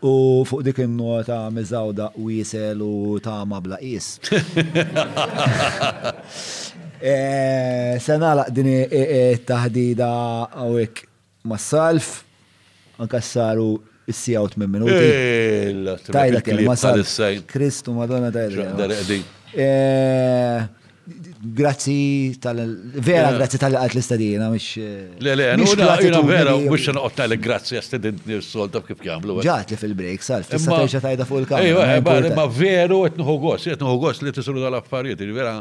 U 0.00 0.12
fuq 0.46 0.62
dik 0.66 0.78
il-nota 0.84 1.40
mizzaw 1.50 1.90
da 1.96 2.08
u 2.22 2.28
jisel 2.30 2.82
u 2.84 3.16
ta' 3.24 3.44
mabla 3.48 3.80
is. 3.82 4.12
E, 6.98 7.92
Sena 8.02 8.32
laq 8.34 8.48
dini 8.50 8.78
taħdida 9.46 10.06
għawek 10.50 11.02
ma' 11.46 11.58
salf, 11.62 12.08
anka 12.98 13.20
saru 13.22 13.68
s-sija 14.08 14.40
u 14.42 14.48
minn 14.58 14.72
minuti. 14.80 15.94
Tajda 16.10 16.40
kelma 16.48 16.74
salf. 16.80 17.06
Kristu, 17.54 17.94
madonna 17.94 18.32
tajda 18.34 18.72
grazzi 21.40 22.34
tal 22.40 22.58
vera 22.98 23.30
grazzi 23.36 23.58
tal-għat 23.62 23.94
l-istadina, 23.94 24.48
mux. 24.50 24.72
Eh, 24.80 25.06
le, 25.22 25.34
le, 25.38 25.44
no, 25.56 25.68
no, 25.78 25.90
no, 26.12 26.22
vera, 26.26 26.56
mux 26.58 26.82
jina 26.88 26.98
qotna 27.04 27.28
l 27.30 27.38
grazzi 27.38 27.78
għastedin 27.78 28.42
solta 28.44 28.82
kif 28.86 28.98
kjamlu. 29.04 29.38
Eh. 29.38 29.46
Ġat 29.46 29.70
li 29.72 29.78
fil-break, 29.78 30.24
sal, 30.26 30.42
tista 30.46 30.72
terġa 30.74 31.02
tajda 31.04 31.26
fuq 31.28 31.44
il-kamra. 31.44 31.68
Ejwa, 31.68 31.84
iva, 32.18 32.32
ma 32.34 32.48
veru 32.50 33.04
etnuħu 33.10 33.36
gos, 33.46 33.68
etnuħu 33.76 34.00
gos 34.02 34.22
li 34.26 34.34
tisru 34.34 34.56
dal-affarijiet, 34.64 35.24
vera 35.34 35.54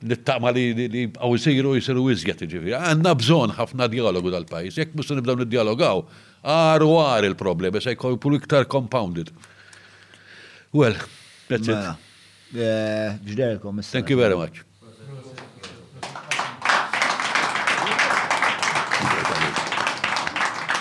nittama 0.00 0.50
li 0.56 0.66
għaw 1.14 1.36
jisiru 1.38 1.76
jisiru 1.78 2.08
iżjet 2.16 2.42
ġifiri. 2.50 2.74
Għanna 2.76 3.14
bżon 3.22 3.54
ħafna 3.56 3.86
dialogu 3.92 4.34
dal-pajis. 4.34 4.80
Jek 4.82 4.98
musu 4.98 5.14
nibdaw 5.14 5.38
nid-dialogaw, 5.44 6.02
għaru 6.42 6.90
għar 7.06 7.30
il-problemi, 7.30 7.80
se 7.84 7.94
jkun 7.94 8.40
iktar 8.42 8.66
compounded. 8.66 9.30
Well, 10.74 10.94
that's 11.48 11.66
it. 11.68 11.74
Mela. 11.76 11.96
Ġderkom. 12.54 13.78
Thank 13.80 14.08
you 14.10 14.18
very 14.18 14.34
much. 14.34 14.62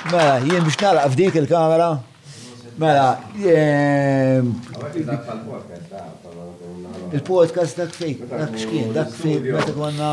Mela, 0.09 0.39
jien 0.41 0.65
biex 0.65 0.79
nara 0.81 1.03
f'dik 1.11 1.35
il-kamera. 1.43 1.91
Mela, 2.81 3.19
ehm, 3.53 4.49
il-podcast 7.13 7.77
dak 7.77 7.93
fej, 7.93 8.15
dak 8.29 8.55
xkien, 8.57 8.93
dak 8.95 9.13
fej, 9.19 9.37
meta 9.53 9.73
konna. 9.77 10.09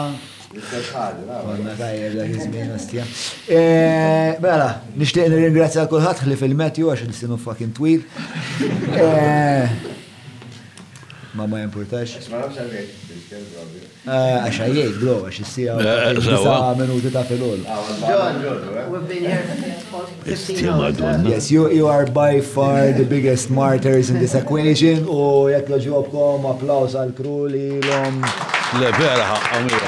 Konna 0.53 1.77
dajjer 1.81 2.17
dak 2.21 2.33
iż-żmien 2.37 2.73
astja. 2.77 3.05
Ehm, 3.49 4.37
mela, 4.45 4.73
nixtieq 4.97 5.33
nirringrazzja 5.33 5.89
kulħadd 5.89 6.21
ħli 6.27 6.37
fil-Matthew 6.43 6.93
għax 6.93 7.09
nistinu 7.09 7.39
fucking 7.41 7.73
twil. 7.73 8.03
Ehm, 8.93 9.95
Ma 11.37 11.45
ma 11.45 11.59
importax. 11.61 12.15
Għax 14.07 14.57
għajjajt, 14.65 14.95
bro, 15.03 15.17
għax 15.29 15.39
jissija. 15.43 15.75
Zawa. 16.25 16.73
minuti 16.79 17.11
ta' 17.13 17.25
filol. 17.29 17.61
Yes, 21.31 21.45
you, 21.53 21.63
you 21.71 21.87
are 21.89 22.07
by 22.11 22.41
far 22.41 22.93
the 22.93 23.05
biggest 23.05 23.51
martyrs 23.51 24.09
in 24.09 24.17
this 24.19 24.35
equation. 24.35 25.05
U 25.05 25.51
jek 25.53 25.69
loġobkom, 25.75 26.47
applaus 26.55 26.95
għal-kru 26.97 27.37
li 27.53 27.67
l-om. 27.85 28.15
Le, 28.81 28.91
vera, 29.01 29.37
għamil. 29.53 29.81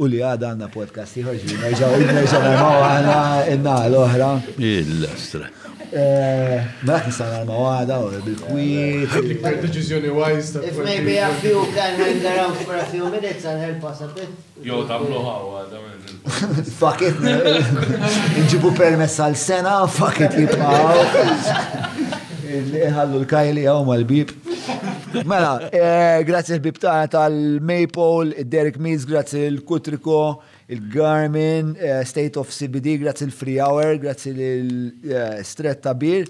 U 0.00 0.02
li 0.08 0.16
għada 0.24 0.44
għanna 0.54 0.68
podcast 0.72 1.12
iħorġi, 1.20 1.46
nerġaw 1.60 1.92
nerġaw 2.00 2.42
nerġaw 2.48 2.78
għanna 2.88 3.18
inna 3.52 3.74
l-ohra. 3.92 4.30
Il-lastra. 4.56 5.46
Dak 5.90 6.82
eh, 7.02 7.06
nistan 7.08 7.48
ma 7.48 7.62
għada 7.80 7.96
u 8.04 8.10
bil-kwit. 8.22 9.10
Iktar 9.34 10.04
wise 10.14 10.60
If 10.62 10.78
maybe 10.78 11.16
a 11.18 11.30
few 11.42 11.64
can 11.74 11.96
hang 11.98 12.24
around 12.24 12.54
for 12.58 12.76
a 12.76 12.84
few 12.86 13.10
minutes 13.10 13.44
and 13.44 13.58
help 13.64 13.84
us 13.90 14.00
a 14.06 14.06
bit. 14.14 14.30
Jo, 14.62 14.84
tamlu 14.86 15.18
ħawa, 15.18 15.64
da 15.66 16.62
Fuck 16.78 17.02
it. 17.08 17.18
Eh. 17.26 17.74
Nġibu 18.44 18.70
permess 18.78 19.18
għal 19.24 19.34
sena, 19.36 19.74
fuck 19.90 20.22
it 20.22 20.38
jibqaw. 20.38 20.94
Ħallu 22.90 23.20
l-kajli 23.24 23.66
għaw 23.72 23.82
mal-bib. 23.90 24.36
Mela, 25.26 25.56
eh, 25.74 26.22
grazzi 26.22 26.54
l-bib 26.60 26.78
tal-Maple, 26.84 28.44
Derek 28.46 28.78
Mills, 28.78 29.02
grazie 29.10 29.48
l-Kutriko 29.50 30.36
il-Garmin, 30.70 31.74
eh, 31.76 32.04
State 32.04 32.38
of 32.38 32.48
CBD, 32.48 32.96
grazzi 32.96 33.24
l-Free 33.26 33.58
Hour, 33.60 33.98
grazzi 33.98 34.30
l 34.32 34.94
eh, 35.12 35.42
stretta 35.42 35.94
Bir, 35.94 36.24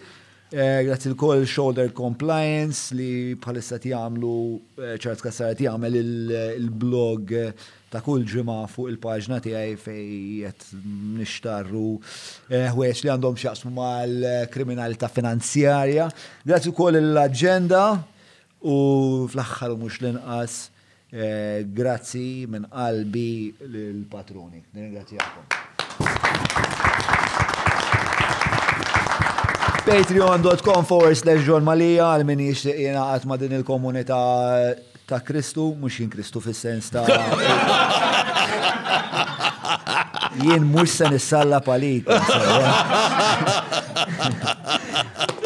eh, 0.48 0.82
grazzi 0.84 1.10
l-Call 1.10 1.44
Shoulder 1.44 1.92
Compliance 1.92 2.92
li 2.94 3.36
bħalissa 3.36 3.76
ti 3.82 3.92
għamlu 3.94 4.32
ċart 5.02 5.20
kassar 5.26 5.52
ti 5.58 5.68
għamel 5.68 5.98
il-blog 6.00 7.30
ta' 7.92 8.00
kull 8.06 8.24
ġima 8.32 8.64
fuq 8.72 8.88
il-paġna 8.94 9.38
tiegħi 9.44 9.76
fej 9.78 10.10
jett 10.42 10.66
nixtarru 11.20 11.92
ħwejx 12.72 13.04
li 13.06 13.12
għandhom 13.12 13.36
x'jaqsmu 13.38 13.70
mal-kriminalità 13.76 15.06
finanzjarja. 15.12 16.08
Grazzi 16.48 16.72
wkoll 16.72 16.98
l 17.04 17.22
agenda 17.28 17.84
u 18.64 18.78
fl-aħħar 19.30 19.76
mhux 19.78 20.00
l-inqas 20.02 20.58
Eh, 21.12 21.66
grazzi 21.68 22.46
minn 22.46 22.66
qalbi 22.70 23.52
l-patruni. 23.58 24.62
Nirringrazzjakom. 24.70 25.42
Patreon.com 29.84 30.84
forward 30.84 31.16
slash 31.16 31.42
John 31.44 31.64
Malija 31.64 32.12
għal 32.12 32.22
min 32.28 32.44
jena 32.44 33.08
għatma 33.16 33.40
din 33.40 33.56
il-komunità 33.58 34.20
ta' 35.10 35.18
Kristu, 35.26 35.72
mux 35.80 35.98
jien 35.98 36.12
Kristu 36.12 36.38
fis-sens 36.40 36.92
ta' 36.94 37.02
jien 40.44 40.62
mux 40.70 40.94
se 41.00 41.10
nissalla 41.10 41.58
palik. 41.60 42.06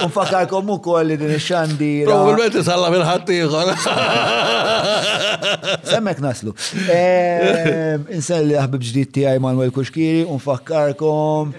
U 0.07 0.09
fakarkom 0.09 0.71
u 0.71 0.79
koll 0.79 1.05
li 1.07 1.17
din 1.17 1.33
xandi. 1.41 1.91
Probabilment 2.07 2.65
salla 2.67 2.91
minn 2.93 3.05
ħaddieħor. 3.09 3.71
Semmek 5.93 6.21
naslu. 6.25 6.53
Ehm, 6.99 8.05
inselli 8.19 8.59
ħabib 8.61 8.85
ġdid 8.85 9.13
tiegħi 9.17 9.41
Manuel 9.45 9.73
Kuxkiri 9.77 10.27
u 10.29 10.37
nfakkarkom 10.41 11.55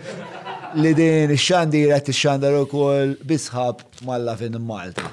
li 0.83 0.93
din 0.98 1.33
xandira 1.48 1.98
t-xandar 2.06 2.59
u 2.61 2.65
koll 2.69 3.15
bisħab 3.25 3.82
malla 4.06 4.38
fin 4.38 4.61
Malta. 4.74 5.09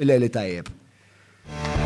Il-li 0.00 0.28
tajjeb. 0.32 1.79